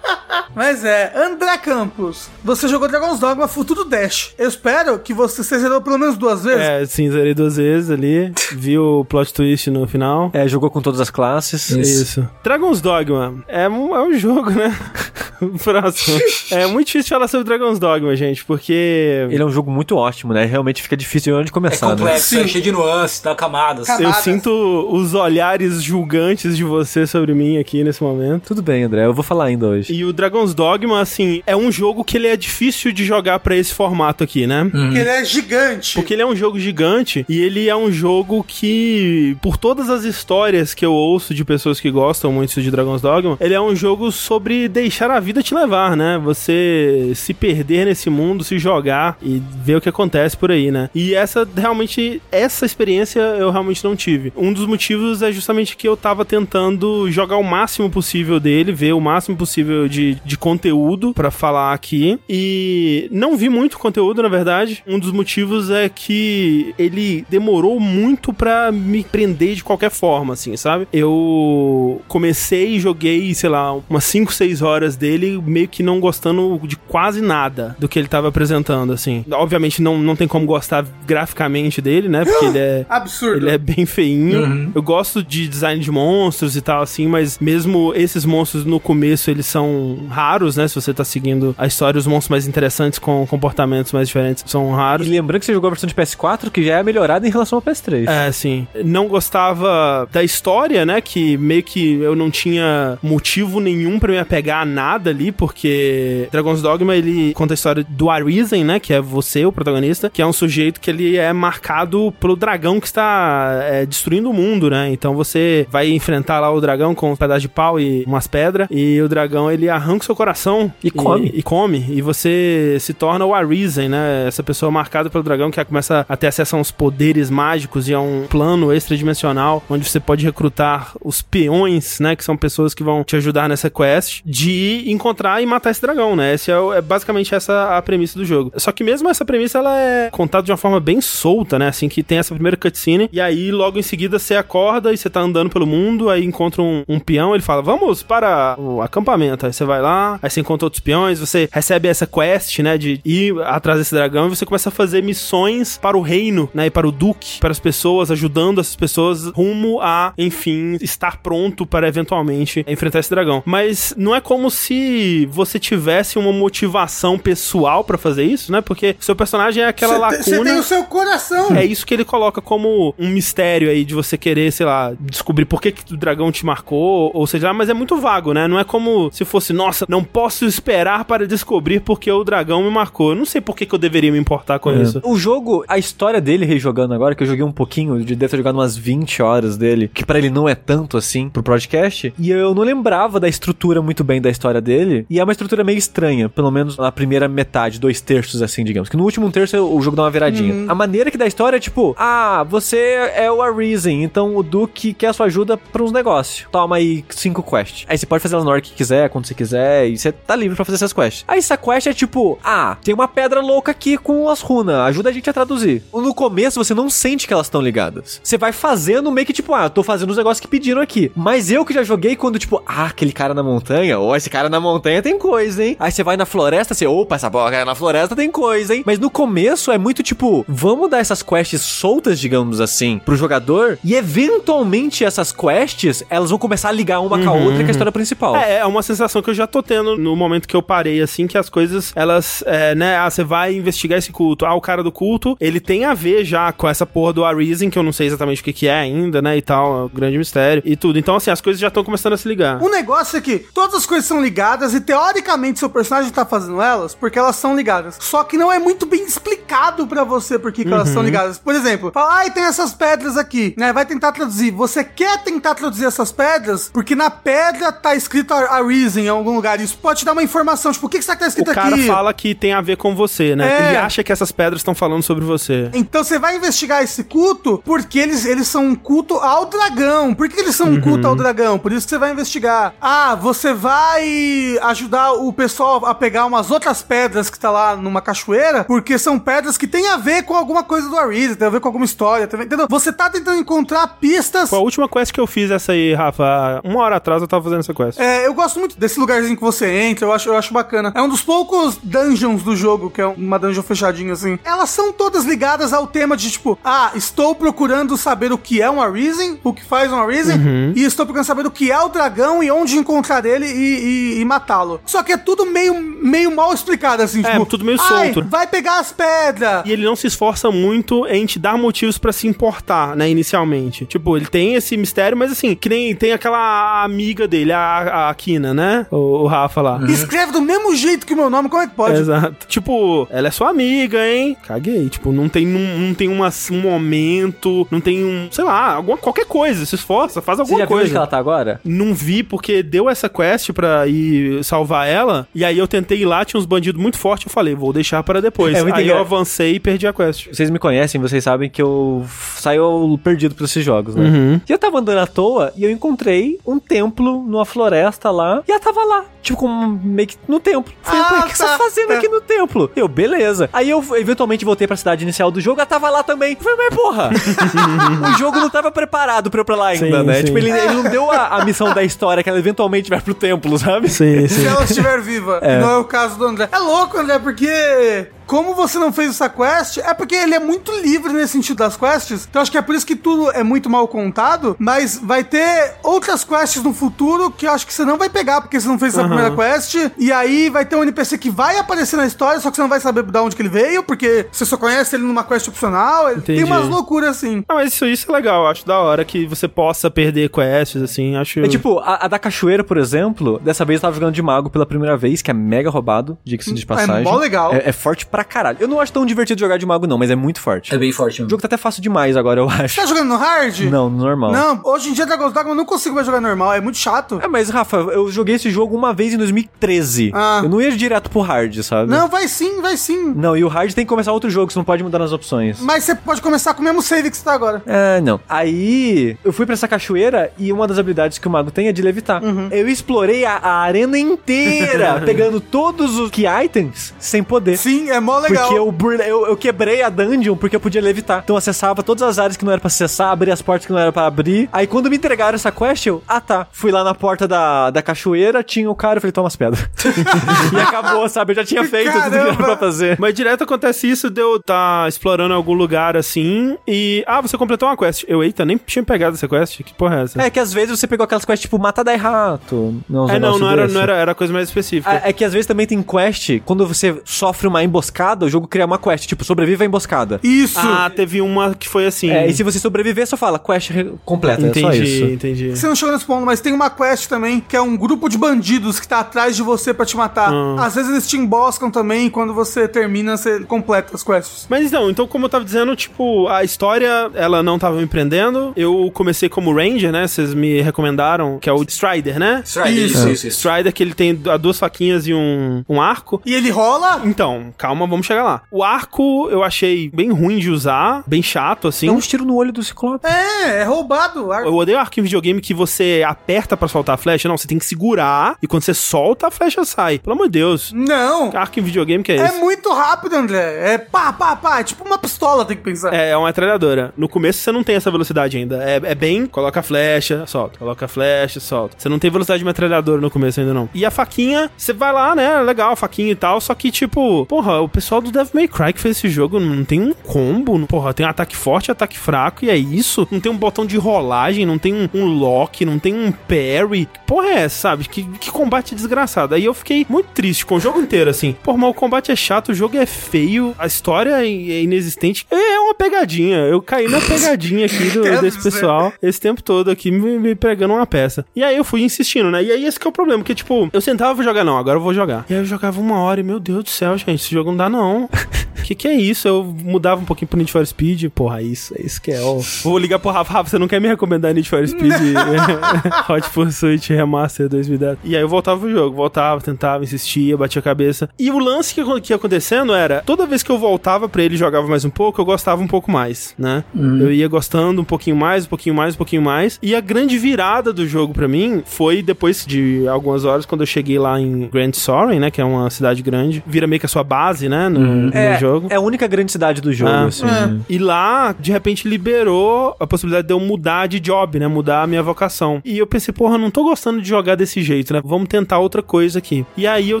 Mas 0.54 0.84
é, 0.84 1.12
André 1.16 1.56
Campos, 1.58 2.28
você 2.44 2.68
jogou 2.68 2.88
Dragon's 2.88 3.18
Dogma 3.18 3.48
Futuro 3.48 3.84
Dash. 3.84 4.34
Eu 4.38 4.48
espero 4.48 4.98
que 4.98 5.12
você 5.14 5.42
você 5.42 5.58
zerou 5.58 5.80
pelo 5.80 5.98
menos 5.98 6.16
duas 6.16 6.44
vezes. 6.44 6.60
É, 6.60 6.84
sim, 6.86 7.10
zerei 7.10 7.32
duas 7.34 7.56
vezes 7.56 7.90
ali. 7.90 8.32
Vi 8.52 8.78
o 8.78 9.04
plot 9.04 9.32
twist 9.32 9.70
no 9.70 9.86
final. 9.86 10.30
É, 10.34 10.46
jogou 10.46 10.70
com 10.70 10.80
todas 10.82 11.00
as 11.00 11.10
classes. 11.10 11.70
Isso. 11.70 12.28
Dragon's 12.44 12.80
Dogma 12.80 13.34
é 13.48 13.68
um, 13.68 13.94
é 13.94 14.02
um 14.02 14.12
jogo, 14.14 14.50
né? 14.50 14.76
Próximo. 15.62 16.20
É 16.52 16.66
muito 16.66 16.86
difícil 16.88 17.08
falar 17.08 17.26
sobre 17.28 17.44
Dragon's 17.44 17.78
Dogma, 17.78 18.14
gente, 18.14 18.44
porque 18.44 19.26
Ele 19.30 19.42
é 19.42 19.44
um 19.44 19.50
jogo 19.50 19.70
muito 19.70 19.96
ótimo, 19.96 20.32
né? 20.32 20.44
Realmente 20.44 20.82
fica 20.82 20.96
difícil 20.96 21.32
de 21.34 21.40
onde 21.40 21.50
É 21.50 21.52
começar, 21.52 21.88
né? 21.88 21.96
complexo, 21.96 22.38
é 22.38 22.46
cheio 22.46 22.62
de 22.62 22.70
nuances, 22.72 23.20
dá 23.20 23.34
camadas. 23.34 23.86
Cam- 23.86 23.94
eu 23.94 23.98
Camadas. 24.02 24.22
sinto 24.22 24.50
os 24.90 25.14
olhares 25.14 25.82
julgantes 25.82 26.56
de 26.56 26.62
você 26.64 27.06
sobre 27.06 27.34
mim 27.34 27.58
aqui 27.58 27.82
nesse 27.82 28.02
momento. 28.02 28.44
Tudo 28.48 28.62
bem, 28.62 28.84
André, 28.84 29.04
eu 29.06 29.14
vou 29.14 29.24
falar 29.24 29.46
ainda 29.46 29.66
hoje. 29.66 29.92
E 29.92 30.04
o 30.04 30.12
Dragon's 30.22 30.54
Dogma, 30.54 31.00
assim, 31.00 31.42
é 31.44 31.56
um 31.56 31.72
jogo 31.72 32.04
que 32.04 32.16
ele 32.16 32.28
é 32.28 32.36
difícil 32.36 32.92
de 32.92 33.04
jogar 33.04 33.40
pra 33.40 33.56
esse 33.56 33.74
formato 33.74 34.22
aqui, 34.22 34.46
né? 34.46 34.68
Porque 34.70 34.98
ele 34.98 35.08
é 35.08 35.24
gigante. 35.24 35.94
Porque 35.96 36.14
ele 36.14 36.22
é 36.22 36.26
um 36.26 36.36
jogo 36.36 36.60
gigante 36.60 37.26
e 37.28 37.40
ele 37.40 37.68
é 37.68 37.74
um 37.74 37.90
jogo 37.90 38.44
que, 38.46 39.36
por 39.42 39.56
todas 39.56 39.90
as 39.90 40.04
histórias 40.04 40.74
que 40.74 40.86
eu 40.86 40.92
ouço 40.92 41.34
de 41.34 41.44
pessoas 41.44 41.80
que 41.80 41.90
gostam 41.90 42.32
muito 42.32 42.62
de 42.62 42.70
Dragon's 42.70 43.02
Dogma, 43.02 43.36
ele 43.40 43.52
é 43.52 43.60
um 43.60 43.74
jogo 43.74 44.12
sobre 44.12 44.68
deixar 44.68 45.10
a 45.10 45.18
vida 45.18 45.42
te 45.42 45.54
levar, 45.54 45.96
né? 45.96 46.20
Você 46.22 47.10
se 47.16 47.34
perder 47.34 47.86
nesse 47.86 48.08
mundo, 48.08 48.44
se 48.44 48.58
jogar 48.60 49.18
e 49.20 49.42
ver 49.64 49.76
o 49.76 49.80
que 49.80 49.88
acontece 49.88 50.36
por 50.36 50.52
aí, 50.52 50.70
né? 50.70 50.88
E 50.94 51.16
essa, 51.16 51.48
realmente, 51.56 52.22
essa 52.30 52.64
experiência 52.64 53.18
eu 53.20 53.50
realmente 53.50 53.82
não 53.82 53.96
tive. 53.96 54.32
Um 54.36 54.52
dos 54.52 54.66
motivos 54.66 55.20
é 55.20 55.32
justamente 55.32 55.76
que 55.76 55.88
eu 55.88 55.96
tava 55.96 56.24
tentando 56.24 57.10
jogar 57.10 57.38
o 57.38 57.42
máximo 57.42 57.90
possível 57.90 58.38
dele, 58.38 58.70
ver 58.70 58.92
o 58.92 59.00
máximo 59.00 59.36
possível 59.36 59.88
de, 59.88 60.11
de 60.24 60.36
conteúdo 60.36 61.12
pra 61.12 61.30
falar 61.30 61.72
aqui. 61.72 62.18
E 62.28 63.08
não 63.10 63.36
vi 63.36 63.48
muito 63.48 63.78
conteúdo, 63.78 64.22
na 64.22 64.28
verdade. 64.28 64.82
Um 64.86 64.98
dos 64.98 65.12
motivos 65.12 65.70
é 65.70 65.88
que 65.88 66.74
ele 66.78 67.24
demorou 67.28 67.78
muito 67.78 68.32
pra 68.32 68.70
me 68.72 69.04
prender 69.04 69.54
de 69.54 69.64
qualquer 69.64 69.90
forma, 69.90 70.34
assim, 70.34 70.56
sabe? 70.56 70.86
Eu 70.92 72.00
comecei 72.08 72.76
e 72.76 72.80
joguei, 72.80 73.34
sei 73.34 73.50
lá, 73.50 73.72
umas 73.88 74.04
5, 74.04 74.32
6 74.32 74.62
horas 74.62 74.96
dele, 74.96 75.42
meio 75.44 75.68
que 75.68 75.82
não 75.82 76.00
gostando 76.00 76.60
de 76.64 76.76
quase 76.76 77.20
nada 77.20 77.76
do 77.78 77.88
que 77.88 77.98
ele 77.98 78.08
tava 78.08 78.28
apresentando, 78.28 78.92
assim. 78.92 79.24
Obviamente 79.30 79.82
não, 79.82 79.98
não 79.98 80.16
tem 80.16 80.28
como 80.28 80.46
gostar 80.46 80.84
graficamente 81.06 81.80
dele, 81.80 82.08
né? 82.08 82.24
Porque 82.24 82.46
ele 82.46 82.58
é. 82.58 82.86
Absurdo. 82.88 83.46
Ele 83.46 83.50
é 83.50 83.58
bem 83.58 83.86
feinho. 83.86 84.72
Eu 84.74 84.82
gosto 84.82 85.22
de 85.22 85.48
design 85.48 85.80
de 85.80 85.90
monstros 85.90 86.56
e 86.56 86.60
tal, 86.60 86.82
assim, 86.82 87.06
mas 87.06 87.38
mesmo 87.38 87.92
esses 87.94 88.24
monstros 88.24 88.64
no 88.64 88.80
começo, 88.80 89.30
eles 89.30 89.46
são 89.46 89.98
raros, 90.08 90.56
né? 90.56 90.68
Se 90.68 90.74
você 90.74 90.92
tá 90.94 91.04
seguindo 91.04 91.54
a 91.58 91.66
história, 91.66 91.98
os 91.98 92.06
monstros 92.06 92.30
mais 92.30 92.46
interessantes 92.46 92.98
com 92.98 93.26
comportamentos 93.26 93.92
mais 93.92 94.08
diferentes 94.08 94.44
são 94.46 94.70
E 94.70 94.74
raros. 94.74 95.06
lembrando 95.08 95.40
que 95.40 95.46
você 95.46 95.52
jogou 95.52 95.68
a 95.68 95.70
versão 95.70 95.86
de 95.88 95.94
PS4, 95.94 96.50
que 96.50 96.64
já 96.64 96.78
é 96.78 96.82
melhorada 96.82 97.26
em 97.26 97.30
relação 97.30 97.56
ao 97.58 97.62
PS3. 97.62 98.08
É, 98.08 98.30
sim. 98.32 98.66
Não 98.84 99.08
gostava 99.08 100.08
da 100.12 100.22
história, 100.22 100.84
né? 100.84 101.00
Que 101.00 101.36
meio 101.36 101.62
que 101.62 101.94
eu 102.00 102.14
não 102.14 102.30
tinha 102.30 102.98
motivo 103.02 103.60
nenhum 103.60 103.98
pra 103.98 104.12
me 104.12 104.18
apegar 104.18 104.62
a 104.62 104.64
nada 104.64 105.10
ali, 105.10 105.32
porque 105.32 106.28
Dragon's 106.30 106.62
Dogma, 106.62 106.94
ele 106.96 107.32
conta 107.34 107.52
a 107.52 107.56
história 107.56 107.84
do 107.88 108.10
Arisen, 108.10 108.64
né? 108.64 108.78
Que 108.80 108.92
é 108.94 109.00
você, 109.00 109.44
o 109.44 109.52
protagonista, 109.52 110.10
que 110.10 110.22
é 110.22 110.26
um 110.26 110.32
sujeito 110.32 110.80
que 110.80 110.90
ele 110.90 111.16
é 111.16 111.32
marcado 111.32 112.12
pelo 112.20 112.36
dragão 112.36 112.80
que 112.80 112.86
está 112.86 113.60
é, 113.64 113.86
destruindo 113.86 114.30
o 114.30 114.34
mundo, 114.34 114.70
né? 114.70 114.90
Então 114.92 115.14
você 115.14 115.66
vai 115.70 115.90
enfrentar 115.90 116.40
lá 116.40 116.50
o 116.50 116.60
dragão 116.60 116.94
com 116.94 117.12
um 117.12 117.16
pedaço 117.16 117.40
de 117.42 117.48
pau 117.48 117.78
e 117.80 118.04
umas 118.06 118.26
pedras, 118.26 118.68
e 118.70 119.00
o 119.00 119.08
dragão, 119.08 119.50
ele 119.50 119.68
arranca 119.68 119.91
o 119.96 120.04
seu 120.04 120.16
coração. 120.16 120.72
E 120.82 120.90
come. 120.90 121.30
E, 121.34 121.42
come. 121.42 121.84
E 121.88 122.02
você 122.02 122.76
se 122.80 122.92
torna 122.92 123.24
o 123.24 123.34
Arisen, 123.34 123.88
né? 123.88 124.26
Essa 124.26 124.42
pessoa 124.42 124.70
marcada 124.70 125.10
pelo 125.10 125.24
dragão 125.24 125.50
que 125.50 125.62
começa 125.64 126.04
a 126.08 126.16
ter 126.16 126.26
acesso 126.26 126.56
a 126.56 126.58
uns 126.58 126.70
poderes 126.70 127.30
mágicos 127.30 127.88
e 127.88 127.94
a 127.94 128.00
um 128.00 128.26
plano 128.28 128.72
extradimensional 128.72 129.62
onde 129.68 129.88
você 129.88 130.00
pode 130.00 130.24
recrutar 130.24 130.92
os 131.02 131.22
peões, 131.22 131.98
né? 132.00 132.16
Que 132.16 132.24
são 132.24 132.36
pessoas 132.36 132.74
que 132.74 132.82
vão 132.82 133.04
te 133.04 133.16
ajudar 133.16 133.48
nessa 133.48 133.70
quest 133.70 134.22
de 134.24 134.84
encontrar 134.86 135.42
e 135.42 135.46
matar 135.46 135.70
esse 135.70 135.80
dragão, 135.80 136.16
né? 136.16 136.34
Esse 136.34 136.50
é, 136.50 136.54
é 136.54 136.80
basicamente 136.80 137.34
essa 137.34 137.76
a 137.76 137.82
premissa 137.82 138.18
do 138.18 138.24
jogo. 138.24 138.52
Só 138.56 138.72
que 138.72 138.84
mesmo 138.84 139.08
essa 139.08 139.24
premissa 139.24 139.58
ela 139.58 139.78
é 139.78 140.10
contada 140.10 140.44
de 140.44 140.50
uma 140.50 140.56
forma 140.56 140.80
bem 140.80 141.00
solta, 141.00 141.58
né? 141.58 141.68
Assim 141.68 141.88
que 141.88 142.02
tem 142.02 142.18
essa 142.18 142.34
primeira 142.34 142.56
cutscene 142.56 143.08
e 143.12 143.20
aí 143.20 143.50
logo 143.50 143.78
em 143.78 143.82
seguida 143.82 144.18
você 144.18 144.34
acorda 144.34 144.92
e 144.92 144.96
você 144.96 145.08
tá 145.08 145.20
andando 145.20 145.50
pelo 145.50 145.66
mundo, 145.66 146.10
aí 146.10 146.24
encontra 146.24 146.62
um, 146.62 146.84
um 146.88 146.98
peão, 146.98 147.34
ele 147.34 147.42
fala: 147.42 147.62
"Vamos 147.62 148.02
para 148.02 148.56
o 148.58 148.80
acampamento". 148.82 149.46
Aí 149.46 149.52
você 149.52 149.64
vai 149.64 149.71
lá, 149.80 150.18
aí 150.22 150.28
você 150.30 150.40
encontra 150.40 150.66
outros 150.66 150.80
peões, 150.80 151.18
você 151.20 151.48
recebe 151.52 151.88
essa 151.88 152.06
quest, 152.06 152.58
né, 152.60 152.76
de 152.76 153.00
ir 153.04 153.34
atrás 153.42 153.78
desse 153.78 153.94
dragão 153.94 154.26
e 154.26 154.30
você 154.30 154.44
começa 154.44 154.68
a 154.68 154.72
fazer 154.72 155.02
missões 155.02 155.78
para 155.78 155.96
o 155.96 156.00
reino, 156.00 156.48
né, 156.54 156.66
e 156.66 156.70
para 156.70 156.86
o 156.86 156.92
duque, 156.92 157.38
para 157.40 157.50
as 157.50 157.58
pessoas, 157.58 158.10
ajudando 158.10 158.60
essas 158.60 158.76
pessoas 158.76 159.26
rumo 159.28 159.80
a, 159.80 160.12
enfim, 160.18 160.76
estar 160.80 161.18
pronto 161.18 161.64
para 161.66 161.88
eventualmente 161.88 162.64
enfrentar 162.68 162.98
esse 162.98 163.10
dragão. 163.10 163.42
Mas 163.46 163.94
não 163.96 164.14
é 164.14 164.20
como 164.20 164.50
se 164.50 165.26
você 165.30 165.58
tivesse 165.58 166.18
uma 166.18 166.32
motivação 166.32 167.18
pessoal 167.18 167.84
para 167.84 167.98
fazer 167.98 168.24
isso, 168.24 168.50
né? 168.52 168.60
Porque 168.60 168.96
seu 169.00 169.14
personagem 169.16 169.62
é 169.62 169.66
aquela 169.68 169.92
Você 170.10 170.16
tem- 170.16 170.22
Você 170.24 170.30
lacuna. 170.32 170.50
tem 170.50 170.60
o 170.60 170.62
seu 170.62 170.84
coração. 170.84 171.56
É 171.56 171.64
isso 171.64 171.86
que 171.86 171.94
ele 171.94 172.04
coloca 172.04 172.40
como 172.40 172.94
um 172.98 173.08
mistério 173.08 173.68
aí 173.70 173.84
de 173.84 173.94
você 173.94 174.16
querer, 174.18 174.50
sei 174.52 174.66
lá, 174.66 174.92
descobrir 175.00 175.44
por 175.44 175.60
que, 175.60 175.72
que 175.72 175.94
o 175.94 175.96
dragão 175.96 176.30
te 176.32 176.44
marcou, 176.44 177.10
ou 177.14 177.26
seja, 177.26 177.52
mas 177.52 177.68
é 177.68 177.74
muito 177.74 177.96
vago, 177.96 178.32
né? 178.32 178.48
Não 178.48 178.58
é 178.58 178.64
como 178.64 179.10
se 179.12 179.24
fosse, 179.24 179.52
nossa, 179.62 179.86
não 179.88 180.02
posso 180.02 180.44
esperar 180.44 181.04
para 181.04 181.26
descobrir 181.26 181.80
porque 181.80 182.10
o 182.10 182.24
dragão 182.24 182.64
me 182.64 182.70
marcou. 182.70 183.10
Eu 183.10 183.16
não 183.16 183.24
sei 183.24 183.40
por 183.40 183.56
que, 183.56 183.64
que 183.64 183.74
eu 183.74 183.78
deveria 183.78 184.10
me 184.10 184.18
importar 184.18 184.58
com 184.58 184.72
isso. 184.72 185.00
O 185.04 185.16
jogo, 185.16 185.64
a 185.68 185.78
história 185.78 186.20
dele 186.20 186.44
rejogando 186.44 186.94
agora, 186.94 187.14
que 187.14 187.22
eu 187.22 187.26
joguei 187.26 187.44
um 187.44 187.52
pouquinho, 187.52 187.98
eu 187.98 188.04
devo 188.04 188.30
ter 188.30 188.36
jogado 188.36 188.56
umas 188.56 188.76
20 188.76 189.22
horas 189.22 189.56
dele, 189.56 189.88
que 189.92 190.04
pra 190.04 190.18
ele 190.18 190.30
não 190.30 190.48
é 190.48 190.54
tanto 190.54 190.96
assim 190.96 191.28
pro 191.28 191.42
podcast, 191.42 192.12
e 192.18 192.30
eu 192.30 192.54
não 192.54 192.62
lembrava 192.62 193.20
da 193.20 193.28
estrutura 193.28 193.80
muito 193.80 194.02
bem 194.02 194.20
da 194.20 194.30
história 194.30 194.60
dele. 194.60 195.06
E 195.08 195.20
é 195.20 195.24
uma 195.24 195.32
estrutura 195.32 195.62
meio 195.62 195.78
estranha, 195.78 196.28
pelo 196.28 196.50
menos 196.50 196.76
na 196.76 196.90
primeira 196.90 197.28
metade, 197.28 197.78
dois 197.78 198.00
terços, 198.00 198.42
assim, 198.42 198.64
digamos. 198.64 198.88
Que 198.88 198.96
no 198.96 199.04
último 199.04 199.30
terço 199.30 199.56
o 199.58 199.80
jogo 199.80 199.96
dá 199.96 200.02
uma 200.02 200.10
viradinha. 200.10 200.70
A 200.70 200.74
maneira 200.74 201.10
que 201.10 201.16
dá 201.18 201.24
a 201.24 201.28
história 201.28 201.56
é 201.56 201.60
tipo: 201.60 201.94
ah, 201.98 202.44
você 202.48 203.12
é 203.14 203.30
o 203.30 203.40
Arisen, 203.40 204.02
então 204.02 204.36
o 204.36 204.42
Duke 204.42 204.92
quer 204.92 205.08
a 205.08 205.12
sua 205.12 205.26
ajuda 205.26 205.56
pra 205.56 205.82
uns 205.82 205.92
negócios. 205.92 206.48
Toma 206.50 206.76
aí 206.76 207.04
cinco 207.10 207.42
quests. 207.42 207.84
Aí 207.88 207.96
você 207.96 208.06
pode 208.06 208.22
fazer 208.22 208.34
ela 208.34 208.44
na 208.44 208.50
hora 208.50 208.60
que 208.60 208.72
quiser, 208.72 209.08
quando 209.08 209.26
você 209.26 209.34
quiser, 209.34 209.51
e 209.52 209.96
você 209.96 210.12
tá 210.12 210.36
livre 210.36 210.56
pra 210.56 210.64
fazer 210.64 210.76
essas 210.76 210.92
quests. 210.92 211.24
Aí 211.26 211.38
essa 211.38 211.56
quest 211.56 211.86
é 211.86 211.92
tipo: 211.92 212.38
ah, 212.44 212.76
tem 212.82 212.94
uma 212.94 213.08
pedra 213.08 213.40
louca 213.40 213.70
aqui 213.70 213.96
com 213.96 214.28
as 214.28 214.40
runas, 214.40 214.76
ajuda 214.76 215.10
a 215.10 215.12
gente 215.12 215.28
a 215.28 215.32
traduzir. 215.32 215.82
No 215.92 216.14
começo 216.14 216.62
você 216.62 216.74
não 216.74 216.88
sente 216.90 217.26
que 217.26 217.32
elas 217.32 217.46
estão 217.46 217.60
ligadas. 217.60 218.20
Você 218.22 218.38
vai 218.38 218.52
fazendo 218.52 219.10
meio 219.10 219.26
que 219.26 219.32
tipo: 219.32 219.54
ah, 219.54 219.64
eu 219.64 219.70
tô 219.70 219.82
fazendo 219.82 220.10
os 220.10 220.16
negócios 220.16 220.40
que 220.40 220.48
pediram 220.48 220.80
aqui. 220.80 221.10
Mas 221.14 221.50
eu 221.50 221.64
que 221.64 221.74
já 221.74 221.82
joguei 221.82 222.16
quando 222.16 222.38
tipo: 222.38 222.62
ah, 222.66 222.86
aquele 222.86 223.12
cara 223.12 223.34
na 223.34 223.42
montanha, 223.42 223.98
ou 223.98 224.14
esse 224.14 224.30
cara 224.30 224.48
na 224.48 224.60
montanha 224.60 225.02
tem 225.02 225.18
coisa, 225.18 225.64
hein? 225.64 225.76
Aí 225.78 225.90
você 225.90 226.02
vai 226.02 226.16
na 226.16 226.26
floresta, 226.26 226.74
você, 226.74 226.86
opa, 226.86 227.16
essa 227.16 227.30
boca 227.30 227.64
na 227.64 227.74
floresta 227.74 228.16
tem 228.16 228.30
coisa, 228.30 228.74
hein? 228.74 228.82
Mas 228.86 228.98
no 228.98 229.10
começo 229.10 229.70
é 229.70 229.78
muito 229.78 230.02
tipo: 230.02 230.44
vamos 230.48 230.90
dar 230.90 230.98
essas 230.98 231.22
quests 231.22 231.60
soltas, 231.62 232.18
digamos 232.18 232.60
assim, 232.60 233.00
pro 233.04 233.16
jogador, 233.16 233.78
e 233.84 233.94
eventualmente 233.94 235.04
essas 235.04 235.32
quests 235.32 236.04
elas 236.08 236.30
vão 236.30 236.38
começar 236.38 236.68
a 236.68 236.72
ligar 236.72 237.00
uma 237.00 237.18
com 237.18 237.28
a 237.28 237.32
outra 237.32 237.62
com 237.62 237.68
a 237.68 237.70
história 237.70 237.92
principal. 237.92 238.36
É, 238.36 238.58
é 238.58 238.66
uma 238.66 238.82
sensação 238.82 239.22
que 239.22 239.30
eu 239.30 239.34
já 239.34 239.41
tô 239.46 239.62
tendo 239.62 239.96
no 239.96 240.14
momento 240.16 240.48
que 240.48 240.56
eu 240.56 240.62
parei, 240.62 241.00
assim, 241.00 241.26
que 241.26 241.38
as 241.38 241.48
coisas, 241.48 241.92
elas, 241.94 242.42
é, 242.46 242.74
né, 242.74 242.96
ah, 242.96 243.10
você 243.10 243.24
vai 243.24 243.54
investigar 243.54 243.98
esse 243.98 244.12
culto. 244.12 244.46
Ah, 244.46 244.54
o 244.54 244.60
cara 244.60 244.82
do 244.82 244.92
culto, 244.92 245.36
ele 245.40 245.60
tem 245.60 245.84
a 245.84 245.94
ver 245.94 246.24
já 246.24 246.52
com 246.52 246.68
essa 246.68 246.86
porra 246.86 247.12
do 247.12 247.24
Arisen, 247.24 247.70
que 247.70 247.78
eu 247.78 247.82
não 247.82 247.92
sei 247.92 248.06
exatamente 248.06 248.40
o 248.40 248.44
que, 248.44 248.52
que 248.52 248.66
é 248.66 248.74
ainda, 248.74 249.20
né, 249.20 249.36
e 249.36 249.42
tal, 249.42 249.80
é 249.80 249.84
um 249.84 249.88
grande 249.88 250.18
mistério, 250.18 250.62
e 250.64 250.76
tudo. 250.76 250.98
Então, 250.98 251.16
assim, 251.16 251.30
as 251.30 251.40
coisas 251.40 251.60
já 251.60 251.68
estão 251.68 251.84
começando 251.84 252.14
a 252.14 252.16
se 252.16 252.28
ligar. 252.28 252.62
O 252.62 252.68
negócio 252.68 253.16
é 253.16 253.20
que 253.20 253.38
todas 253.54 253.74
as 253.74 253.86
coisas 253.86 254.06
são 254.06 254.22
ligadas 254.22 254.74
e 254.74 254.80
teoricamente 254.80 255.58
seu 255.58 255.70
personagem 255.70 256.10
tá 256.10 256.26
fazendo 256.26 256.60
elas 256.60 256.94
porque 256.94 257.18
elas 257.18 257.36
são 257.36 257.56
ligadas. 257.56 257.96
Só 258.00 258.24
que 258.24 258.36
não 258.36 258.50
é 258.52 258.58
muito 258.58 258.86
bem 258.86 259.04
explicado 259.04 259.86
pra 259.86 260.04
você 260.04 260.38
por 260.38 260.52
que, 260.52 260.64
que 260.64 260.72
elas 260.72 260.88
são 260.88 261.02
ligadas. 261.02 261.38
Por 261.38 261.54
exemplo, 261.54 261.90
fala, 261.92 262.16
ai, 262.16 262.30
tem 262.30 262.44
essas 262.44 262.72
pedras 262.72 263.16
aqui, 263.16 263.54
né? 263.56 263.72
Vai 263.72 263.86
tentar 263.86 264.12
traduzir. 264.12 264.50
Você 264.52 264.84
quer 264.84 265.22
tentar 265.22 265.54
traduzir 265.54 265.86
essas 265.86 266.12
pedras 266.12 266.70
porque 266.72 266.94
na 266.94 267.10
pedra 267.10 267.72
tá 267.72 267.94
escrito 267.94 268.32
a, 268.34 268.58
a 268.58 268.62
Reason 268.62 269.00
em 269.00 269.08
algum 269.08 269.31
lugar. 269.34 269.60
Isso 269.60 269.76
pode 269.78 270.00
te 270.00 270.04
dar 270.04 270.12
uma 270.12 270.22
informação, 270.22 270.72
tipo, 270.72 270.86
o 270.86 270.88
que, 270.88 270.98
que 270.98 271.04
será 271.04 271.16
que 271.16 271.20
tá 271.20 271.26
O 271.26 271.28
escrito 271.28 271.52
cara 271.52 271.74
aqui? 271.74 271.86
fala 271.86 272.12
que 272.12 272.34
tem 272.34 272.52
a 272.52 272.60
ver 272.60 272.76
com 272.76 272.94
você, 272.94 273.34
né? 273.36 273.48
É. 273.50 273.68
Ele 273.68 273.76
acha 273.76 274.02
que 274.02 274.12
essas 274.12 274.32
pedras 274.32 274.60
estão 274.60 274.74
falando 274.74 275.02
sobre 275.02 275.24
você. 275.24 275.70
Então 275.74 276.02
você 276.04 276.18
vai 276.18 276.36
investigar 276.36 276.82
esse 276.82 277.04
culto 277.04 277.62
porque 277.64 277.98
eles, 277.98 278.24
eles 278.24 278.48
são 278.48 278.66
um 278.66 278.74
culto 278.74 279.14
ao 279.16 279.46
dragão. 279.46 280.14
Por 280.14 280.28
que 280.28 280.40
eles 280.40 280.54
são 280.54 280.68
um 280.68 280.80
culto 280.80 281.06
ao 281.06 281.14
dragão? 281.14 281.58
Por 281.58 281.72
isso 281.72 281.86
que 281.86 281.90
você 281.90 281.98
vai 281.98 282.10
investigar. 282.12 282.74
Ah, 282.80 283.14
você 283.14 283.52
vai 283.52 284.58
ajudar 284.62 285.12
o 285.12 285.32
pessoal 285.32 285.84
a 285.86 285.94
pegar 285.94 286.26
umas 286.26 286.50
outras 286.50 286.82
pedras 286.82 287.30
que 287.30 287.38
tá 287.38 287.50
lá 287.50 287.76
numa 287.76 288.00
cachoeira, 288.00 288.64
porque 288.64 288.98
são 288.98 289.18
pedras 289.18 289.56
que 289.58 289.66
tem 289.66 289.88
a 289.88 289.96
ver 289.96 290.22
com 290.24 290.34
alguma 290.34 290.62
coisa 290.62 290.88
do 290.88 290.98
Arisa, 290.98 291.36
tem 291.36 291.46
a 291.46 291.50
ver 291.50 291.60
com 291.60 291.68
alguma 291.68 291.84
história, 291.84 292.26
tá 292.26 292.36
vendo? 292.36 292.46
entendeu? 292.46 292.66
Você 292.68 292.92
tá 292.92 293.08
tentando 293.10 293.38
encontrar 293.38 293.86
pistas. 294.00 294.50
Foi 294.50 294.58
a 294.58 294.62
última 294.62 294.88
quest 294.88 295.12
que 295.12 295.20
eu 295.20 295.26
fiz 295.26 295.50
essa 295.50 295.72
aí, 295.72 295.94
Rafa. 295.94 296.60
Uma 296.64 296.80
hora 296.80 296.96
atrás 296.96 297.22
eu 297.22 297.28
tava 297.28 297.44
fazendo 297.44 297.60
essa 297.60 297.74
quest. 297.74 297.98
É, 297.98 298.26
eu 298.26 298.34
gosto 298.34 298.58
muito 298.58 298.78
desse 298.78 298.98
lugarzinho 299.22 299.36
que 299.36 299.42
você 299.42 299.66
entra, 299.82 300.06
eu 300.06 300.12
acho, 300.12 300.28
eu 300.28 300.36
acho 300.36 300.52
bacana. 300.52 300.92
É 300.94 301.02
um 301.02 301.08
dos 301.08 301.22
poucos 301.22 301.78
dungeons 301.82 302.42
do 302.42 302.56
jogo, 302.56 302.90
que 302.90 303.00
é 303.00 303.06
uma 303.06 303.38
dungeon 303.38 303.62
fechadinha 303.62 304.12
assim. 304.12 304.38
Elas 304.44 304.70
são 304.70 304.92
todas 304.92 305.24
ligadas 305.24 305.72
ao 305.72 305.86
tema 305.86 306.16
de 306.16 306.30
tipo, 306.30 306.58
ah, 306.64 306.90
estou 306.94 307.34
procurando 307.34 307.96
saber 307.96 308.32
o 308.32 308.38
que 308.38 308.60
é 308.60 308.70
um 308.70 308.80
Arisen, 308.82 309.38
o 309.44 309.52
que 309.52 309.64
faz 309.64 309.92
um 309.92 309.96
Arisen, 310.00 310.72
e 310.74 310.84
estou 310.84 311.06
procurando 311.06 311.26
saber 311.26 311.46
o 311.46 311.50
que 311.50 311.70
é 311.70 311.78
o 311.80 311.88
dragão 311.88 312.42
e 312.42 312.50
onde 312.50 312.76
encontrar 312.76 313.24
ele 313.24 313.46
e, 313.46 314.16
e- 314.16 314.20
e 314.20 314.24
matá-lo. 314.24 314.80
Só 314.84 315.02
que 315.02 315.12
é 315.12 315.16
tudo 315.16 315.46
meio, 315.46 315.74
meio 315.80 316.34
mal 316.34 316.52
explicado, 316.52 317.02
assim, 317.02 317.20
É, 317.24 317.32
tipo, 317.32 317.46
tudo 317.46 317.64
meio 317.64 317.78
"Ai, 317.80 318.12
solto." 318.12 318.28
vai 318.28 318.46
pegar 318.46 318.78
as 318.80 318.92
pedras. 318.92 319.62
E 319.64 319.72
ele 319.72 319.84
não 319.84 319.94
se 319.96 320.06
esforça 320.06 320.50
muito 320.50 321.06
em 321.06 321.24
te 321.26 321.38
dar 321.38 321.56
motivos 321.56 321.98
pra 321.98 322.12
se 322.12 322.26
importar, 322.26 322.96
né, 322.96 323.08
inicialmente. 323.08 323.84
Tipo, 323.86 324.16
ele 324.16 324.26
tem 324.26 324.54
esse 324.54 324.76
mistério, 324.76 325.16
mas 325.16 325.32
assim, 325.32 325.54
que 325.54 325.68
nem 325.68 325.94
tem 325.94 326.12
aquela 326.12 326.82
amiga 326.84 327.26
dele, 327.28 327.52
a, 327.52 328.08
a 328.10 328.14
Kina, 328.14 328.52
né? 328.54 328.86
O, 328.90 328.96
o 329.22 329.26
Rafa 329.26 329.60
lá. 329.60 329.80
Escreve 329.88 330.32
do 330.32 330.40
mesmo 330.40 330.74
jeito 330.74 331.06
que 331.06 331.14
o 331.14 331.16
meu 331.16 331.30
nome, 331.30 331.48
como 331.48 331.62
é 331.62 331.66
que 331.66 331.74
pode? 331.74 331.98
Exato. 331.98 332.46
Tipo, 332.46 333.06
ela 333.10 333.28
é 333.28 333.30
sua 333.30 333.50
amiga, 333.50 334.06
hein? 334.06 334.36
Caguei. 334.46 334.88
Tipo, 334.88 335.12
não 335.12 335.28
tem, 335.28 335.46
não, 335.46 335.78
não 335.78 335.94
tem 335.94 336.08
uma, 336.08 336.30
um 336.50 336.60
momento, 336.60 337.66
não 337.70 337.80
tem 337.80 338.04
um, 338.04 338.28
sei 338.30 338.44
lá, 338.44 338.74
alguma, 338.74 338.96
qualquer 338.96 339.26
coisa. 339.26 339.64
Se 339.66 339.74
esforça, 339.74 340.20
faz 340.22 340.38
Você 340.38 340.42
alguma 340.42 340.58
já 340.60 340.66
viu 340.66 340.76
onde 340.76 340.80
coisa. 340.82 340.90
que 340.90 340.96
ela 340.96 341.06
tá 341.06 341.18
agora? 341.18 341.60
Não 341.64 341.94
vi 341.94 342.22
porque 342.22 342.62
deu 342.62 342.88
essa 342.88 343.08
quest 343.08 343.50
pra 343.52 343.86
ir 343.86 344.42
salvar 344.44 344.88
ela. 344.88 345.26
E 345.34 345.44
aí 345.44 345.58
eu 345.58 345.68
tentei 345.68 345.98
ir 346.02 346.06
lá, 346.06 346.24
tinha 346.24 346.38
uns 346.38 346.46
bandidos 346.46 346.80
muito 346.80 346.98
fortes. 346.98 347.26
Eu 347.26 347.32
falei, 347.32 347.54
vou 347.54 347.72
deixar 347.72 348.02
para 348.02 348.20
depois. 348.20 348.54
É 348.56 348.72
aí 348.72 348.88
eu 348.88 348.98
avancei 348.98 349.54
e 349.54 349.60
perdi 349.60 349.86
a 349.86 349.92
quest. 349.92 350.28
Vocês 350.28 350.50
me 350.50 350.58
conhecem, 350.58 351.00
vocês 351.00 351.22
sabem 351.22 351.48
que 351.48 351.60
eu 351.60 352.04
saio 352.36 352.98
perdido 353.02 353.34
por 353.34 353.44
esses 353.44 353.64
jogos, 353.64 353.94
né? 353.94 354.04
Uhum. 354.04 354.40
E 354.48 354.52
eu 354.52 354.58
tava 354.58 354.78
andando 354.78 354.98
à 354.98 355.06
toa 355.06 355.52
e 355.56 355.64
eu 355.64 355.70
encontrei 355.70 356.38
um 356.46 356.58
templo 356.58 357.22
numa 357.22 357.44
floresta 357.44 358.10
lá. 358.10 358.42
E 358.46 358.50
ela 358.50 358.60
tava 358.60 358.84
lá, 358.84 359.01
tipo, 359.22 359.38
com 359.38 359.48
meio 359.82 360.08
que 360.08 360.16
no 360.28 360.38
templo. 360.40 360.72
Falei, 360.82 361.00
Ah, 361.00 361.04
"Pô, 361.04 361.16
o 361.20 361.22
que 361.24 361.36
você 361.36 361.44
tá. 361.44 361.50
tá 361.50 361.58
fazendo 361.58 361.92
aqui 361.92 362.08
no 362.08 362.20
templo? 362.20 362.70
Eu, 362.76 362.88
beleza. 362.88 363.48
Aí 363.52 363.70
eu 363.70 363.84
eventualmente 363.96 364.44
voltei 364.44 364.66
pra 364.66 364.76
cidade 364.76 365.02
inicial 365.04 365.30
do 365.30 365.40
jogo, 365.40 365.60
ela 365.60 365.66
tava 365.66 365.88
lá 365.90 366.02
também. 366.02 366.32
Eu 366.32 366.42
falei, 366.42 366.56
mas 366.58 366.74
porra, 366.74 367.10
o 368.14 368.18
jogo 368.18 368.38
não 368.38 368.50
tava 368.50 368.70
preparado 368.70 369.30
pra 369.30 369.40
eu 369.40 369.42
ir 369.42 369.44
pra 369.46 369.56
lá 369.56 369.68
ainda, 369.68 370.00
Sim, 370.00 370.06
né? 370.06 370.14
sim. 370.14 370.24
Tipo, 370.24 370.38
ele, 370.38 370.50
ele 370.50 370.74
não 370.74 370.82
deu 370.84 371.10
a, 371.10 371.28
a 371.38 371.44
missão 371.44 371.72
da 371.72 371.82
história 371.82 372.22
que 372.22 372.28
ela 372.28 372.38
eventualmente 372.38 372.90
vai 372.90 373.00
pro 373.00 373.14
templo, 373.14 373.58
sabe? 373.58 373.88
Sim, 373.88 374.26
Se 374.28 374.46
ela 374.46 374.64
estiver 374.64 375.00
viva. 375.00 375.40
Não 375.40 375.70
é 375.70 375.76
o 375.78 375.84
caso 375.84 376.16
do 376.18 376.26
André. 376.26 376.48
É 376.50 376.58
louco, 376.58 376.98
André, 376.98 377.18
porque. 377.18 378.08
Como 378.26 378.54
você 378.54 378.78
não 378.78 378.92
fez 378.92 379.10
essa 379.10 379.28
quest, 379.28 379.78
é 379.78 379.94
porque 379.94 380.14
ele 380.14 380.34
é 380.34 380.38
muito 380.38 380.72
livre 380.80 381.12
nesse 381.12 381.32
sentido 381.32 381.58
das 381.58 381.76
quests. 381.76 382.26
Então 382.28 382.42
acho 382.42 382.50
que 382.50 382.58
é 382.58 382.62
por 382.62 382.74
isso 382.74 382.86
que 382.86 382.96
tudo 382.96 383.30
é 383.32 383.42
muito 383.42 383.68
mal 383.68 383.86
contado. 383.88 384.56
Mas 384.58 384.98
vai 385.02 385.24
ter 385.24 385.74
outras 385.82 386.24
quests 386.24 386.62
no 386.62 386.72
futuro 386.72 387.30
que 387.30 387.46
eu 387.46 387.52
acho 387.52 387.66
que 387.66 387.72
você 387.72 387.84
não 387.84 387.98
vai 387.98 388.08
pegar, 388.08 388.40
porque 388.40 388.60
você 388.60 388.68
não 388.68 388.78
fez 388.78 388.94
essa 388.94 389.06
primeira 389.06 389.34
quest. 389.34 389.74
E 389.98 390.12
aí 390.12 390.48
vai 390.48 390.64
ter 390.64 390.76
um 390.76 390.82
NPC 390.82 391.18
que 391.18 391.30
vai 391.30 391.58
aparecer 391.58 391.96
na 391.96 392.06
história, 392.06 392.40
só 392.40 392.50
que 392.50 392.56
você 392.56 392.62
não 392.62 392.68
vai 392.68 392.80
saber 392.80 393.02
de 393.02 393.18
onde 393.18 393.36
que 393.36 393.42
ele 393.42 393.48
veio, 393.48 393.82
porque 393.82 394.26
você 394.30 394.44
só 394.44 394.56
conhece 394.56 394.96
ele 394.96 395.04
numa 395.04 395.24
quest 395.24 395.48
opcional. 395.48 396.06
Tem 396.06 396.18
Entendi. 396.18 396.44
umas 396.44 396.68
loucuras 396.68 397.16
assim. 397.16 397.44
Ah, 397.48 397.54
mas 397.54 397.72
isso, 397.72 397.86
isso 397.86 398.10
é 398.10 398.14
legal, 398.14 398.44
eu 398.44 398.50
acho 398.50 398.66
da 398.66 398.78
hora 398.78 399.04
que 399.04 399.26
você 399.26 399.48
possa 399.48 399.90
perder 399.90 400.30
quests, 400.30 400.82
assim, 400.82 401.16
acho... 401.16 401.40
É 401.40 401.48
tipo, 401.48 401.78
a, 401.78 402.06
a 402.06 402.08
da 402.08 402.18
cachoeira, 402.18 402.64
por 402.64 402.76
exemplo, 402.76 403.38
dessa 403.38 403.64
vez 403.64 403.78
eu 403.78 403.82
tava 403.82 403.94
jogando 403.94 404.14
de 404.14 404.22
mago 404.22 404.50
pela 404.50 404.66
primeira 404.66 404.96
vez, 404.96 405.22
que 405.22 405.30
é 405.30 405.34
mega 405.34 405.70
roubado, 405.70 406.18
diga-se 406.24 406.52
de 406.52 406.66
passagem. 406.66 407.04
mó 407.04 407.16
legal. 407.16 407.52
É, 407.52 407.68
é 407.68 407.72
forte 407.72 408.06
pra 408.12 408.22
caralho. 408.22 408.58
Eu 408.60 408.68
não 408.68 408.78
acho 408.78 408.92
tão 408.92 409.06
divertido 409.06 409.40
jogar 409.40 409.56
de 409.56 409.64
mago, 409.64 409.86
não, 409.86 409.96
mas 409.96 410.10
é 410.10 410.14
muito 410.14 410.38
forte. 410.38 410.72
É 410.74 410.76
bem 410.76 410.92
forte 410.92 411.22
O 411.22 411.28
jogo 411.28 411.40
tá 411.40 411.46
até 411.46 411.56
fácil 411.56 411.82
demais 411.82 412.14
agora, 412.14 412.40
eu 412.40 412.48
acho. 412.48 412.74
Você 412.74 412.80
tá 412.82 412.86
jogando 412.86 413.08
no 413.08 413.16
hard? 413.16 413.60
Não, 413.70 413.88
no 413.88 413.96
normal. 413.96 414.30
Não, 414.30 414.60
hoje 414.64 414.90
em 414.90 414.92
dia 414.92 415.06
Dragon's 415.06 415.32
Dogma 415.32 415.52
eu 415.52 415.54
não 415.54 415.64
consigo 415.64 415.94
mais 415.94 416.06
jogar 416.06 416.20
normal, 416.20 416.52
é 416.52 416.60
muito 416.60 416.76
chato. 416.76 417.18
É, 417.22 417.26
mas, 417.26 417.48
Rafa, 417.48 417.78
eu 417.78 418.10
joguei 418.10 418.34
esse 418.34 418.50
jogo 418.50 418.76
uma 418.76 418.92
vez 418.92 419.14
em 419.14 419.16
2013. 419.16 420.12
Ah. 420.14 420.40
Eu 420.44 420.50
não 420.50 420.60
ia 420.60 420.70
direto 420.70 421.10
pro 421.10 421.20
hard, 421.20 421.62
sabe? 421.62 421.90
Não, 421.90 422.06
vai 422.06 422.28
sim, 422.28 422.60
vai 422.60 422.76
sim. 422.76 423.14
Não, 423.16 423.34
e 423.34 423.42
o 423.42 423.48
hard 423.48 423.72
tem 423.72 423.84
que 423.84 423.88
começar 423.88 424.12
outro 424.12 424.28
jogo, 424.28 424.52
você 424.52 424.58
não 424.58 424.64
pode 424.64 424.82
mudar 424.82 424.98
nas 424.98 425.12
opções. 425.12 425.60
Mas 425.60 425.84
você 425.84 425.94
pode 425.94 426.20
começar 426.20 426.52
com 426.52 426.60
o 426.60 426.64
mesmo 426.64 426.82
save 426.82 427.10
que 427.10 427.16
você 427.16 427.24
tá 427.24 427.32
agora. 427.32 427.62
É, 427.66 428.00
não. 428.02 428.20
Aí, 428.28 429.16
eu 429.24 429.32
fui 429.32 429.46
pra 429.46 429.54
essa 429.54 429.66
cachoeira 429.66 430.30
e 430.38 430.52
uma 430.52 430.66
das 430.66 430.78
habilidades 430.78 431.18
que 431.18 431.26
o 431.26 431.30
mago 431.30 431.50
tem 431.50 431.68
é 431.68 431.72
de 431.72 431.80
levitar. 431.80 432.22
Uhum. 432.22 432.48
Eu 432.50 432.68
explorei 432.68 433.24
a, 433.24 433.36
a 433.36 433.60
arena 433.60 433.98
inteira, 433.98 435.00
pegando 435.06 435.40
todos 435.40 435.98
os 435.98 436.10
key 436.10 436.24
items 436.26 436.92
sem 436.98 437.22
poder. 437.22 437.56
Sim, 437.56 437.90
é 437.90 438.01
mó 438.02 438.18
legal. 438.18 438.44
Porque 438.48 438.58
eu, 438.58 438.70
burle- 438.72 439.02
eu, 439.08 439.26
eu 439.26 439.36
quebrei 439.36 439.82
a 439.82 439.88
dungeon 439.88 440.36
porque 440.36 440.56
eu 440.56 440.60
podia 440.60 440.80
levitar. 440.82 441.20
Então 441.24 441.34
eu 441.34 441.38
acessava 441.38 441.82
todas 441.82 442.02
as 442.02 442.18
áreas 442.18 442.36
que 442.36 442.44
não 442.44 442.52
era 442.52 442.60
pra 442.60 442.66
acessar, 442.68 443.10
abria 443.10 443.32
as 443.32 443.40
portas 443.42 443.66
que 443.66 443.72
não 443.72 443.78
era 443.78 443.92
pra 443.92 444.06
abrir. 444.06 444.48
Aí 444.52 444.66
quando 444.66 444.90
me 444.90 444.96
entregaram 444.96 445.34
essa 445.34 445.50
quest, 445.52 445.86
eu, 445.86 446.02
ah 446.06 446.20
tá. 446.20 446.46
Fui 446.52 446.70
lá 446.70 446.82
na 446.84 446.94
porta 446.94 447.26
da, 447.28 447.70
da 447.70 447.82
cachoeira, 447.82 448.42
tinha 448.42 448.70
o 448.70 448.74
cara, 448.74 448.96
eu 448.98 449.00
falei, 449.00 449.12
toma 449.12 449.28
as 449.28 449.36
pedras. 449.36 449.68
e 450.52 450.60
acabou, 450.60 451.08
sabe? 451.08 451.32
Eu 451.32 451.36
já 451.36 451.44
tinha 451.44 451.64
feito 451.64 451.92
tudo 451.92 452.02
que 452.10 452.16
era 452.16 452.24
Caramba. 452.26 452.44
pra 452.44 452.56
fazer. 452.56 452.96
Mas 452.98 453.14
direto 453.14 453.44
acontece 453.44 453.88
isso 453.88 454.10
de 454.10 454.20
eu 454.20 454.40
tá 454.40 454.84
explorando 454.88 455.34
algum 455.34 455.54
lugar 455.54 455.96
assim 455.96 456.56
e. 456.66 457.04
Ah, 457.06 457.20
você 457.20 457.36
completou 457.38 457.68
uma 457.68 457.76
quest. 457.76 458.04
Eu, 458.08 458.22
eita, 458.22 458.44
nem 458.44 458.56
tinha 458.58 458.82
pegado 458.82 459.14
essa 459.16 459.28
quest. 459.28 459.62
Que 459.62 459.74
porra 459.74 460.00
é 460.00 460.02
essa? 460.04 460.22
É 460.22 460.30
que 460.30 460.40
às 460.40 460.52
vezes 460.52 460.78
você 460.78 460.86
pegou 460.86 461.04
aquelas 461.04 461.24
quests 461.24 461.42
tipo 461.42 461.58
mata 461.58 461.82
dai 461.84 461.96
rato. 461.96 462.80
Não, 462.88 463.08
É, 463.08 463.18
não, 463.18 463.38
não 463.38 463.50
era, 463.50 463.68
não 463.68 463.80
era, 463.80 463.94
era 463.94 464.14
coisa 464.14 464.32
mais 464.32 464.48
específica. 464.48 464.90
Ah, 464.90 465.08
É 465.08 465.12
que 465.12 465.24
às 465.24 465.32
vezes 465.32 465.46
também 465.46 465.66
tem 465.66 465.82
quest 465.82 466.40
quando 466.44 466.66
você 466.66 467.00
sofre 467.04 467.46
uma 467.46 467.62
emboscada 467.62 467.91
emboscada, 467.92 468.24
o 468.24 468.28
jogo 468.30 468.46
cria 468.48 468.64
uma 468.64 468.78
quest, 468.78 469.06
tipo, 469.06 469.24
sobreviva 469.24 469.62
à 469.64 469.66
emboscada. 469.66 470.18
Isso. 470.22 470.58
Ah, 470.58 470.90
teve 470.94 471.20
uma 471.20 471.54
que 471.54 471.68
foi 471.68 471.86
assim. 471.86 472.10
É, 472.10 472.26
e 472.26 472.32
se 472.32 472.42
você 472.42 472.58
sobreviver, 472.58 473.06
só 473.06 473.16
fala 473.16 473.38
quest 473.38 473.70
completa, 474.04 474.46
é 474.46 474.52
só 474.54 474.68
entendi, 474.72 474.82
isso. 474.84 475.04
entendi. 475.04 475.50
Você 475.50 475.66
não 475.66 475.74
chegou 475.74 475.92
nesse 475.92 476.04
ponto, 476.06 476.24
mas 476.24 476.40
tem 476.40 476.52
uma 476.52 476.70
quest 476.70 477.08
também, 477.08 477.40
que 477.40 477.56
é 477.56 477.60
um 477.60 477.76
grupo 477.76 478.08
de 478.08 478.16
bandidos 478.16 478.80
que 478.80 478.88
tá 478.88 479.00
atrás 479.00 479.36
de 479.36 479.42
você 479.42 479.74
pra 479.74 479.84
te 479.84 479.96
matar. 479.96 480.32
Ah. 480.32 480.64
Às 480.64 480.74
vezes 480.74 480.90
eles 480.90 481.08
te 481.08 481.16
emboscam 481.16 481.70
também, 481.70 482.06
e 482.06 482.10
quando 482.10 482.32
você 482.32 482.66
termina, 482.66 483.16
você 483.16 483.40
completa 483.40 483.94
as 483.94 484.02
quests. 484.02 484.46
Mas 484.48 484.66
então, 484.66 484.90
então 484.90 485.06
como 485.06 485.26
eu 485.26 485.28
tava 485.28 485.44
dizendo, 485.44 485.74
tipo, 485.76 486.26
a 486.28 486.42
história, 486.44 487.10
ela 487.14 487.42
não 487.42 487.58
tava 487.58 487.76
me 487.76 487.86
prendendo. 487.86 488.52
Eu 488.56 488.90
comecei 488.94 489.28
como 489.28 489.52
Ranger, 489.54 489.92
né? 489.92 490.06
Vocês 490.06 490.32
me 490.34 490.60
recomendaram, 490.62 491.38
que 491.38 491.48
é 491.48 491.52
o 491.52 491.62
Strider, 491.62 492.18
né? 492.18 492.42
Strider, 492.44 492.72
Isso. 492.72 492.94
isso, 492.98 493.08
isso, 493.08 493.26
isso. 493.28 493.36
Strider, 493.38 493.72
que 493.72 493.82
ele 493.82 493.94
tem 493.94 494.14
du- 494.14 494.38
duas 494.38 494.58
faquinhas 494.58 495.06
e 495.06 495.14
um, 495.14 495.64
um 495.68 495.80
arco. 495.80 496.20
E 496.24 496.34
ele 496.34 496.50
rola. 496.50 497.02
Então, 497.04 497.52
calma, 497.58 497.81
vamos 497.88 498.06
chegar 498.06 498.22
lá. 498.24 498.42
O 498.50 498.62
arco 498.62 499.28
eu 499.30 499.42
achei 499.42 499.90
bem 499.90 500.10
ruim 500.10 500.38
de 500.38 500.50
usar, 500.50 501.02
bem 501.06 501.22
chato, 501.22 501.68
assim. 501.68 501.86
Dá 501.86 501.92
uns 501.92 502.06
tiros 502.06 502.26
no 502.26 502.34
olho 502.36 502.52
do 502.52 502.62
Ciclope. 502.62 503.06
É, 503.06 503.60
é 503.60 503.64
roubado. 503.64 504.32
Ar- 504.32 504.44
Eu 504.44 504.54
odeio 504.54 504.78
arco 504.78 504.98
em 504.98 505.02
videogame 505.02 505.40
que 505.40 505.54
você 505.54 506.02
aperta 506.06 506.56
pra 506.56 506.68
soltar 506.68 506.94
a 506.94 506.98
flecha. 506.98 507.28
Não, 507.28 507.36
você 507.36 507.46
tem 507.48 507.58
que 507.58 507.64
segurar 507.64 508.36
e 508.42 508.46
quando 508.46 508.62
você 508.62 508.74
solta, 508.74 509.28
a 509.28 509.30
flecha 509.30 509.64
sai. 509.64 509.98
Pelo 509.98 510.14
amor 510.14 510.26
de 510.26 510.32
Deus. 510.32 510.72
Não. 510.72 511.30
Arco 511.34 511.58
em 511.58 511.62
videogame 511.62 512.02
que 512.04 512.12
é 512.12 512.16
É 512.16 512.26
esse? 512.26 512.38
muito 512.40 512.72
rápido, 512.72 513.14
André. 513.16 513.72
É 513.74 513.78
pá, 513.78 514.12
pá, 514.12 514.36
pá. 514.36 514.60
É 514.60 514.64
tipo 514.64 514.84
uma 514.84 514.98
pistola, 514.98 515.44
tem 515.44 515.56
que 515.56 515.62
pensar. 515.62 515.92
É, 515.94 516.10
é 516.10 516.16
uma 516.16 516.26
metralhadora. 516.26 516.92
No 516.96 517.08
começo 517.08 517.38
você 517.40 517.52
não 517.52 517.62
tem 517.64 517.76
essa 517.76 517.90
velocidade 517.90 518.36
ainda. 518.36 518.62
É, 518.62 518.76
é 518.82 518.94
bem, 518.94 519.26
coloca 519.26 519.60
a 519.60 519.62
flecha, 519.62 520.26
solta. 520.26 520.58
Coloca 520.58 520.84
a 520.84 520.88
flecha, 520.88 521.40
solta. 521.40 521.76
Você 521.78 521.88
não 521.88 521.98
tem 521.98 522.10
velocidade 522.10 522.38
de 522.40 522.44
metralhadora 522.44 523.00
no 523.00 523.10
começo 523.10 523.40
ainda 523.40 523.52
não. 523.54 523.68
E 523.74 523.84
a 523.84 523.90
faquinha, 523.90 524.50
você 524.56 524.72
vai 524.72 524.92
lá, 524.92 525.14
né? 525.14 525.40
Legal, 525.42 525.72
a 525.72 525.76
faquinha 525.76 526.10
e 526.12 526.14
tal. 526.14 526.40
Só 526.40 526.54
que, 526.54 526.70
tipo, 526.70 527.26
porra, 527.26 527.60
o 527.60 527.68
pessoal 527.72 528.00
do 528.00 528.10
Devil 528.12 528.30
May 528.34 528.48
Cry 528.48 528.72
que 528.72 528.80
fez 528.80 528.96
esse 528.96 529.08
jogo 529.08 529.40
não 529.40 529.64
tem 529.64 529.80
um 529.80 529.92
combo. 529.92 530.58
Porra, 530.66 530.92
tem 530.94 531.04
um 531.06 531.08
ataque 531.08 531.36
forte 531.36 531.68
e 531.68 531.72
ataque 531.72 531.98
fraco. 531.98 532.44
E 532.44 532.50
é 532.50 532.56
isso. 532.56 533.06
Não 533.10 533.20
tem 533.20 533.30
um 533.32 533.36
botão 533.36 533.64
de 533.66 533.76
rolagem, 533.76 534.44
não 534.46 534.58
tem 534.58 534.74
um, 534.74 534.88
um 534.94 535.04
lock, 535.06 535.64
não 535.64 535.78
tem 535.78 535.94
um 535.94 536.12
parry. 536.12 536.86
Que 536.86 536.98
porra 537.06 537.28
é 537.28 537.34
essa, 537.42 537.56
sabe? 537.60 537.84
Que, 537.88 538.02
que 538.18 538.30
combate 538.30 538.74
desgraçado. 538.74 539.34
Aí 539.34 539.44
eu 539.44 539.54
fiquei 539.54 539.86
muito 539.88 540.06
triste 540.08 540.44
com 540.46 540.56
o 540.56 540.60
jogo 540.60 540.80
inteiro, 540.80 541.10
assim. 541.10 541.34
Porra, 541.42 541.58
mas 541.58 541.70
o 541.70 541.74
combate 541.74 542.12
é 542.12 542.16
chato, 542.16 542.50
o 542.50 542.54
jogo 542.54 542.76
é 542.76 542.86
feio, 542.86 543.54
a 543.58 543.66
história 543.66 544.10
é 544.24 544.32
é 544.32 544.62
inexistente. 544.62 545.26
É 545.30 545.58
uma 545.60 545.74
pegadinha. 545.74 546.38
Eu 546.38 546.60
caí 546.62 546.88
na 546.88 547.00
pegadinha 547.00 547.66
aqui 547.66 547.90
do- 547.90 548.02
desse 548.20 548.42
pessoal 548.42 548.92
esse 549.02 549.20
tempo 549.20 549.42
todo 549.42 549.70
aqui 549.70 549.90
me, 549.90 550.18
me 550.18 550.34
pregando 550.34 550.74
uma 550.74 550.86
peça. 550.86 551.24
E 551.34 551.42
aí 551.42 551.56
eu 551.56 551.64
fui 551.64 551.82
insistindo, 551.82 552.30
né? 552.30 552.42
E 552.42 552.50
aí 552.50 552.64
esse 552.64 552.78
que 552.78 552.86
é 552.86 552.90
o 552.90 552.92
problema, 552.92 553.20
porque 553.20 553.34
tipo, 553.34 553.68
eu 553.72 553.80
sentava 553.80 554.14
pra 554.14 554.24
jogar, 554.24 554.44
não, 554.44 554.58
agora 554.58 554.76
eu 554.78 554.82
vou 554.82 554.92
jogar. 554.94 555.24
E 555.28 555.34
aí 555.34 555.40
eu 555.40 555.44
jogava 555.44 555.80
uma 555.80 555.98
hora 556.00 556.20
e, 556.20 556.22
meu 556.22 556.38
Deus 556.40 556.64
do 556.64 556.70
céu, 556.70 556.96
gente, 556.96 557.14
esse 557.14 557.30
jogo 557.32 557.50
não 557.50 557.56
dá 557.56 557.61
não. 557.68 558.08
Que 558.64 558.74
que 558.74 558.88
é 558.88 558.94
isso? 558.94 559.26
Eu 559.28 559.44
mudava 559.44 560.00
um 560.00 560.04
pouquinho 560.04 560.28
pro 560.28 560.38
Need 560.38 560.50
for 560.52 560.64
Speed. 560.66 561.04
Porra, 561.14 561.42
isso, 561.42 561.74
é 561.78 561.82
isso 561.82 562.00
que 562.00 562.10
é, 562.10 562.20
ó. 562.20 562.38
Vou 562.62 562.78
ligar 562.78 562.98
pro 562.98 563.10
Rafa. 563.10 563.32
Rafa, 563.32 563.50
você 563.50 563.58
não 563.58 563.68
quer 563.68 563.80
me 563.80 563.88
recomendar 563.88 564.32
Need 564.34 564.48
for 564.48 564.66
Speed 564.66 564.92
Hot 566.08 566.30
Pursuit 566.30 566.92
Remaster 566.92 567.48
2010? 567.48 567.98
E 568.04 568.16
aí 568.16 568.22
eu 568.22 568.28
voltava 568.28 568.60
pro 568.60 568.70
jogo, 568.70 568.96
voltava, 568.96 569.40
tentava, 569.40 569.84
insistia, 569.84 570.36
batia 570.36 570.60
a 570.60 570.62
cabeça. 570.62 571.08
E 571.18 571.30
o 571.30 571.38
lance 571.38 571.74
que, 571.74 572.00
que 572.00 572.12
ia 572.12 572.16
acontecendo 572.16 572.74
era, 572.74 573.02
toda 573.04 573.26
vez 573.26 573.42
que 573.42 573.50
eu 573.50 573.58
voltava 573.58 574.08
pra 574.08 574.22
ele 574.22 574.34
e 574.34 574.38
jogava 574.38 574.66
mais 574.66 574.84
um 574.84 574.90
pouco, 574.90 575.20
eu 575.20 575.24
gostava 575.24 575.62
um 575.62 575.66
pouco 575.66 575.90
mais, 575.90 576.34
né? 576.38 576.64
Eu 576.74 577.12
ia 577.12 577.28
gostando 577.28 577.80
um 577.80 577.84
pouquinho 577.84 578.16
mais, 578.16 578.44
um 578.44 578.48
pouquinho 578.48 578.74
mais, 578.74 578.94
um 578.94 578.98
pouquinho 578.98 579.22
mais. 579.22 579.58
E 579.62 579.74
a 579.74 579.80
grande 579.80 580.18
virada 580.18 580.72
do 580.72 580.86
jogo 580.86 581.12
pra 581.12 581.28
mim 581.28 581.62
foi 581.64 582.02
depois 582.02 582.44
de 582.46 582.86
algumas 582.88 583.24
horas, 583.24 583.46
quando 583.46 583.62
eu 583.62 583.66
cheguei 583.66 583.98
lá 583.98 584.20
em 584.20 584.48
Grand 584.48 584.72
Soren, 584.72 585.18
né? 585.20 585.30
Que 585.30 585.40
é 585.40 585.44
uma 585.44 585.70
cidade 585.70 586.02
grande. 586.02 586.42
Vira 586.46 586.66
meio 586.66 586.80
que 586.80 586.86
a 586.86 586.88
sua 586.88 587.04
base, 587.04 587.48
né? 587.48 587.68
No, 587.68 587.80
no 587.80 588.14
É, 588.14 588.38
jogo. 588.38 588.51
É 588.70 588.74
a 588.76 588.80
única 588.80 589.06
grande 589.06 589.30
cidade 589.32 589.60
do 589.60 589.72
jogo, 589.72 589.90
Ah. 589.90 590.04
assim. 590.06 590.26
É. 590.26 590.56
E 590.68 590.78
lá, 590.78 591.34
de 591.38 591.52
repente, 591.52 591.86
liberou 591.88 592.74
a 592.78 592.86
possibilidade 592.86 593.26
de 593.28 593.32
eu 593.34 593.40
mudar 593.40 593.86
de 593.86 594.00
job, 594.00 594.38
né? 594.38 594.46
Mudar 594.48 594.82
a 594.82 594.86
minha 594.86 595.02
vocação. 595.02 595.60
E 595.64 595.78
eu 595.78 595.86
pensei, 595.86 596.12
porra, 596.12 596.36
não 596.38 596.50
tô 596.50 596.62
gostando 596.64 597.00
de 597.00 597.08
jogar 597.08 597.34
desse 597.34 597.62
jeito, 597.62 597.92
né? 597.92 598.00
Vamos 598.04 598.28
tentar 598.28 598.58
outra 598.58 598.82
coisa 598.82 599.18
aqui. 599.18 599.44
E 599.56 599.66
aí 599.66 599.90
eu 599.90 600.00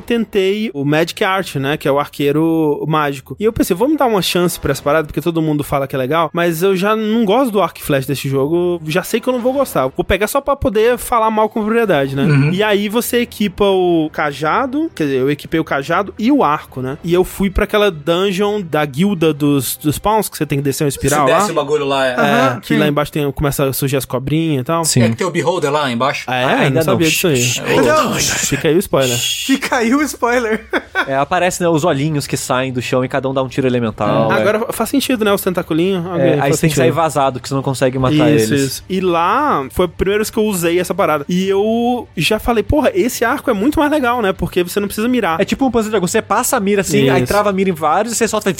tentei 0.00 0.70
o 0.74 0.84
Magic 0.84 1.22
Art, 1.24 1.56
né? 1.56 1.76
Que 1.76 1.86
é 1.88 1.92
o 1.92 1.98
arqueiro 1.98 2.84
mágico. 2.88 3.36
E 3.38 3.44
eu 3.44 3.52
pensei, 3.52 3.76
vamos 3.76 3.96
dar 3.96 4.06
uma 4.06 4.22
chance 4.22 4.58
pra 4.58 4.72
essa 4.72 4.82
parada, 4.82 5.06
porque 5.06 5.20
todo 5.20 5.42
mundo 5.42 5.62
fala 5.64 5.86
que 5.86 5.94
é 5.94 5.98
legal, 5.98 6.30
mas 6.32 6.62
eu 6.62 6.76
já 6.76 6.94
não 6.96 7.24
gosto 7.24 7.50
do 7.52 7.60
arco 7.60 7.78
e 7.78 7.82
flash 7.82 8.06
desse 8.06 8.28
jogo. 8.28 8.80
Já 8.86 9.02
sei 9.02 9.20
que 9.20 9.28
eu 9.28 9.32
não 9.32 9.40
vou 9.40 9.52
gostar. 9.52 9.88
Vou 9.88 10.04
pegar 10.04 10.26
só 10.26 10.40
pra 10.40 10.56
poder 10.56 10.98
falar 10.98 11.30
mal 11.30 11.48
com 11.48 11.60
propriedade, 11.62 12.16
né? 12.16 12.50
E 12.52 12.62
aí 12.62 12.88
você 12.88 13.18
equipa 13.18 13.64
o 13.64 14.08
cajado, 14.12 14.90
quer 14.94 15.04
dizer, 15.04 15.16
eu 15.20 15.30
equipei 15.30 15.60
o 15.60 15.64
cajado 15.64 16.14
e 16.18 16.30
o 16.30 16.42
arco, 16.42 16.80
né? 16.80 16.98
E 17.04 17.12
eu 17.12 17.24
fui 17.24 17.50
pra 17.50 17.64
aquela 17.64 17.90
dungeon 17.90 18.31
da 18.68 18.84
guilda 18.84 19.32
dos, 19.32 19.76
dos 19.76 19.98
pawns, 19.98 20.28
que 20.28 20.36
você 20.36 20.46
tem 20.46 20.58
que 20.58 20.64
descer 20.64 20.84
uma 20.84 20.88
espiral 20.88 21.26
Você 21.26 21.32
lá. 21.32 21.38
desce 21.38 21.50
o 21.50 21.54
bagulho 21.54 21.84
lá. 21.84 22.06
É, 22.06 22.14
Aham. 22.14 22.60
Que 22.60 22.68
sim. 22.68 22.78
lá 22.78 22.88
embaixo 22.88 23.12
tem, 23.12 23.30
começa 23.32 23.64
a 23.66 23.72
surgir 23.72 23.96
as 23.96 24.04
cobrinhas 24.04 24.62
e 24.62 24.64
tal. 24.64 24.84
Sim. 24.84 25.02
é 25.02 25.08
que 25.10 25.16
tem 25.16 25.26
o 25.26 25.30
Beholder 25.30 25.70
lá 25.70 25.90
embaixo. 25.90 26.24
Ah, 26.26 26.36
é? 26.36 26.44
Ah, 26.44 26.58
ainda 26.60 26.76
não 26.76 26.82
sabia 26.82 27.08
disso 27.08 27.26
aí. 27.28 27.42
Não, 27.84 28.14
Fica 28.14 28.68
aí 28.68 28.74
o 28.74 28.78
spoiler. 28.78 29.16
fica 29.18 29.76
aí 29.76 29.94
o 29.94 30.02
spoiler. 30.02 30.64
É, 31.04 31.16
aparece 31.16 31.60
né, 31.60 31.68
os 31.68 31.82
olhinhos 31.84 32.28
que 32.28 32.36
saem 32.36 32.72
do 32.72 32.80
chão 32.80 33.04
e 33.04 33.08
cada 33.08 33.28
um 33.28 33.34
dá 33.34 33.42
um 33.42 33.48
tiro 33.48 33.66
elemental. 33.66 34.30
é. 34.30 34.36
Agora 34.36 34.72
faz 34.72 34.88
sentido, 34.88 35.24
né? 35.24 35.32
Os 35.32 35.40
tentaculinhos. 35.42 36.04
É, 36.20 36.34
aí 36.34 36.38
faz 36.38 36.54
você 36.54 36.60
tem 36.60 36.70
que 36.70 36.76
sentido. 36.76 36.76
sair 36.76 36.90
vazado, 36.92 37.40
que 37.40 37.48
você 37.48 37.54
não 37.56 37.62
consegue 37.62 37.98
matar 37.98 38.30
isso, 38.30 38.54
eles. 38.54 38.60
isso. 38.66 38.84
E 38.88 39.00
lá 39.00 39.66
foi 39.70 39.86
a 39.86 39.88
primeira 39.88 40.18
vez 40.20 40.30
que 40.30 40.38
eu 40.38 40.44
usei 40.44 40.78
essa 40.78 40.94
parada. 40.94 41.24
E 41.28 41.48
eu 41.48 42.06
já 42.16 42.38
falei, 42.38 42.62
porra, 42.62 42.92
esse 42.94 43.24
arco 43.24 43.50
é 43.50 43.52
muito 43.52 43.80
mais 43.80 43.90
legal, 43.90 44.22
né? 44.22 44.32
Porque 44.32 44.62
você 44.62 44.78
não 44.78 44.86
precisa 44.86 45.08
mirar. 45.08 45.40
É 45.40 45.44
tipo 45.44 45.66
um 45.66 45.72
Panzer 45.72 45.90
Dragon, 45.90 46.06
você 46.06 46.22
passa 46.22 46.56
a 46.56 46.60
mira 46.60 46.82
assim, 46.82 47.08
aí 47.10 47.22
Isso. 47.22 47.26
trava 47.32 47.50
a 47.50 47.52
mira 47.52 47.70
em 47.70 47.74
vários 47.74 48.12
e 48.12 48.16
você 48.22 48.28
solta 48.28 48.54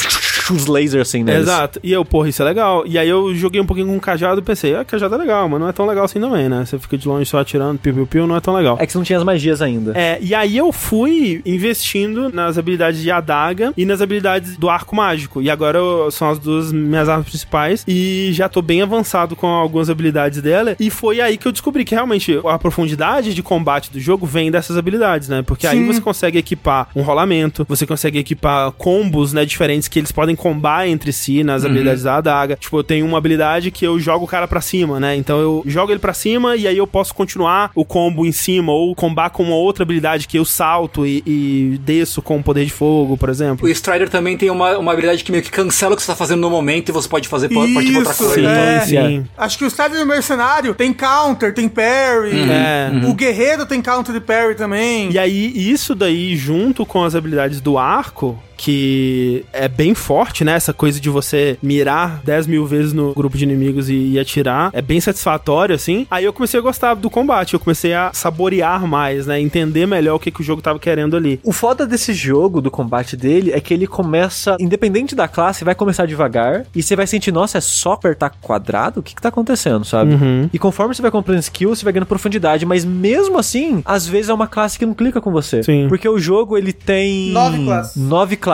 os 0.52 0.66
lasers 0.66 1.09
assim 1.09 1.22
neles. 1.22 1.43
Exato. 1.43 1.80
E 1.82 1.93
eu, 1.93 2.05
porra, 2.05 2.28
isso 2.28 2.43
é 2.43 2.44
legal. 2.44 2.84
E 2.86 2.98
aí 2.98 3.09
eu 3.09 3.34
joguei 3.34 3.60
um 3.60 3.66
pouquinho 3.66 3.86
com 3.89 3.97
o 3.97 4.01
cajado 4.01 4.40
e 4.40 4.43
pensei, 4.43 4.74
ah, 4.74 4.84
cajado 4.84 5.14
é 5.14 5.18
legal, 5.18 5.48
mas 5.48 5.60
não 5.60 5.68
é 5.68 5.72
tão 5.72 5.86
legal 5.86 6.05
assim 6.05 6.20
também, 6.20 6.48
né? 6.48 6.64
Você 6.64 6.78
fica 6.78 6.98
de 6.98 7.06
longe 7.06 7.26
só 7.26 7.39
atirando, 7.39 7.78
piu, 7.78 7.94
piu, 7.94 8.06
piu, 8.06 8.26
não 8.26 8.36
é 8.36 8.40
tão 8.40 8.55
legal. 8.55 8.76
É 8.80 8.86
que 8.86 8.93
você 8.93 8.98
não 8.98 9.05
tinha 9.05 9.18
as 9.18 9.24
magias 9.24 9.62
ainda. 9.62 9.93
É, 9.97 10.18
e 10.20 10.34
aí 10.34 10.56
eu 10.56 10.72
fui 10.72 11.40
investindo 11.47 12.30
nas 12.32 12.59
habilidades 12.59 13.01
de 13.01 13.10
adaga 13.10 13.72
e 13.76 13.84
nas 13.86 14.01
habilidades 14.01 14.56
do 14.56 14.68
arco 14.68 14.94
mágico. 14.97 15.40
E 15.40 15.48
agora 15.51 15.78
eu- 15.78 16.10
são 16.10 16.28
as 16.30 16.39
duas 16.39 16.72
minhas 16.72 17.09
armas 17.09 17.26
principais. 17.28 17.84
E 17.86 18.30
já 18.32 18.48
tô 18.48 18.60
bem 18.60 18.82
avançado 18.82 19.36
com 19.36 19.47
algumas 19.47 19.89
habilidades 19.89 20.43
dela. 20.43 20.76
E 20.78 20.90
foi 20.90 21.20
aí 21.20 21.36
que 21.36 21.47
eu 21.47 21.52
descobri 21.52 21.84
que 21.84 21.94
realmente 21.94 22.39
a 22.44 22.59
profundidade 22.59 23.34
de 23.34 23.43
combate 23.43 23.90
do 23.93 24.01
jogo 24.01 24.26
vem 24.26 24.51
dessas 24.51 24.76
habilidades, 24.76 25.28
né? 25.28 25.43
Porque 25.43 25.66
aí 25.66 25.78
Sim. 25.78 25.86
você 25.86 26.01
consegue 26.01 26.39
equipar 26.39 26.89
um 26.94 27.02
rolamento, 27.02 27.64
você 27.68 27.86
consegue 27.86 28.18
equipar 28.18 28.72
combos, 28.72 29.32
né? 29.32 29.44
Diferentes 29.53 29.89
que 29.89 29.99
eles 29.99 30.11
podem 30.11 30.35
combar 30.35 30.89
entre 30.89 31.12
si 31.12 31.45
nas 31.45 31.65
habilidades 31.65 32.03
da 32.03 32.16
adaga. 32.16 32.57
Tipo, 32.57 32.79
eu 32.79 32.85
tenho 32.85 33.07
uma 33.07 33.19
habilidade 33.19 33.70
que 33.70 33.87
eu 33.87 33.99
jogo 34.01 34.24
o 34.24 34.29
cara 34.29 34.49
pra 34.49 34.61
cima, 34.61 34.99
né? 34.99 35.15
Então 35.16 35.39
eu 35.39 35.62
jogo 35.66 35.93
ele 35.93 35.99
pra 35.99 36.15
cima 36.15 36.57
e 36.57 36.66
aí 36.66 36.77
eu 36.77 36.87
posso 36.87 37.15
continuar 37.15 37.70
o 37.74 37.85
combo 37.85 38.27
em 38.27 38.33
cima 38.33 38.73
ou 38.73 38.95
combar 38.95 39.31
com 39.31 39.43
uma 39.43 39.55
outra 39.55 39.83
habilidade 39.83 40.27
que 40.27 40.39
eu 40.39 40.45
salto 40.45 41.07
e, 41.07 41.23
e 41.27 41.79
desço 41.83 42.20
com 42.23 42.39
o 42.39 42.43
poder 42.43 42.65
de 42.65 42.73
fogo, 42.73 43.16
por 43.16 43.29
exemplo. 43.29 43.66
O 43.66 43.70
Strider 43.70 44.09
também 44.09 44.37
tem 44.37 44.51
uma, 44.51 44.79
uma 44.79 44.93
habilidade 44.93 45.23
que 45.23 45.31
meio 45.31 45.43
que 45.43 45.51
cancela 45.51 45.95
o 45.95 45.97
que 45.97 46.03
você 46.03 46.11
tá 46.11 46.16
fazendo 46.16 46.41
no 46.41 46.51
momento 46.51 46.89
e 46.89 46.93
você 46.93 47.09
pode 47.09 47.29
fazer 47.29 47.49
pode 47.49 47.73
partir 47.74 47.91
pra 47.91 47.99
outra 47.99 48.15
coisa. 48.15 48.35
Sim, 48.35 48.47
é. 48.47 48.81
sim. 48.81 49.24
Acho 49.37 49.59
que 49.59 49.65
o 49.65 49.66
Strider 49.66 49.99
do 49.99 50.07
Mercenário 50.07 50.74
tem 50.74 50.93
counter, 50.93 51.53
tem 51.55 51.69
parry. 51.69 52.41
É. 52.51 52.91
O 53.07 53.15
Guerreiro 53.15 53.66
tem 53.66 53.83
counter 53.83 54.15
e 54.15 54.20
parry 54.20 54.55
também. 54.55 55.11
E 55.12 55.19
aí, 55.19 55.53
isso 55.55 55.95
daí, 55.95 56.37
junto 56.37 56.85
com 56.87 57.05
as 57.05 57.15
habilidades 57.15 57.61
do 57.61 57.79
arco, 57.79 58.43
que 58.62 59.44
é 59.52 59.66
bem 59.66 59.93
forte, 59.93 60.44
né? 60.44 60.52
Essa 60.52 60.72
coisa 60.72 61.01
de 61.01 61.10
você 61.10 61.59
mirar 61.60 62.20
10 62.22 62.47
mil 62.47 62.64
vezes 62.64 62.93
no 62.93 63.12
grupo 63.12 63.36
de 63.36 63.43
inimigos 63.43 63.90
e, 63.90 64.12
e 64.12 64.20
atirar. 64.20 64.70
É 64.72 64.80
bem 64.80 65.01
satisfatório, 65.01 65.74
assim. 65.74 66.06
Aí 66.09 66.24
eu 66.24 66.32
comecei 66.32 66.60
a 66.60 66.62
gostar 66.62 66.94
do 66.94 67.10
combate. 67.10 67.55
Eu 67.55 67.60
comecei 67.60 67.93
a 67.93 68.12
saborear 68.14 68.86
mais, 68.86 69.26
né? 69.26 69.40
Entender 69.40 69.84
melhor 69.84 70.14
o 70.14 70.20
que, 70.20 70.30
que 70.30 70.40
o 70.40 70.44
jogo 70.44 70.62
tava 70.62 70.78
querendo 70.78 71.16
ali. 71.16 71.40
O 71.43 71.51
foda 71.51 71.84
desse 71.84 72.14
jogo, 72.14 72.60
do 72.60 72.70
combate 72.70 73.16
dele, 73.16 73.51
é 73.51 73.60
que 73.60 73.74
ele 73.74 73.84
começa, 73.84 74.56
independente 74.60 75.16
da 75.16 75.26
classe, 75.26 75.64
vai 75.64 75.74
começar 75.74 76.06
devagar. 76.06 76.64
E 76.72 76.84
você 76.84 76.94
vai 76.94 77.09
sentir, 77.09 77.32
nossa, 77.32 77.59
é 77.59 77.60
só 77.60 77.94
apertar 77.94 78.30
quadrado? 78.40 79.01
O 79.01 79.02
que 79.02 79.12
que 79.12 79.20
tá 79.20 79.30
acontecendo, 79.30 79.84
sabe? 79.84 80.14
Uhum. 80.14 80.48
E 80.52 80.59
conforme 80.60 80.94
você 80.94 81.02
vai 81.02 81.10
comprando 81.10 81.40
skill, 81.40 81.74
você 81.74 81.82
vai 81.82 81.93
ganhando 81.94 82.06
profundidade. 82.06 82.64
Mas 82.64 82.84
mesmo 82.84 83.39
assim, 83.39 83.82
às 83.84 84.06
vezes 84.06 84.28
é 84.28 84.34
uma 84.34 84.47
classe 84.47 84.78
que 84.78 84.86
não 84.86 84.94
clica 84.94 85.20
com 85.20 85.32
você. 85.32 85.64
Sim. 85.64 85.89
Porque 85.89 86.09
o 86.09 86.16
jogo, 86.16 86.56
ele 86.56 86.72
tem... 86.72 87.32
Nove 87.32 87.64
classes. 87.64 87.97
Nove 87.97 88.36
classes. 88.36 88.52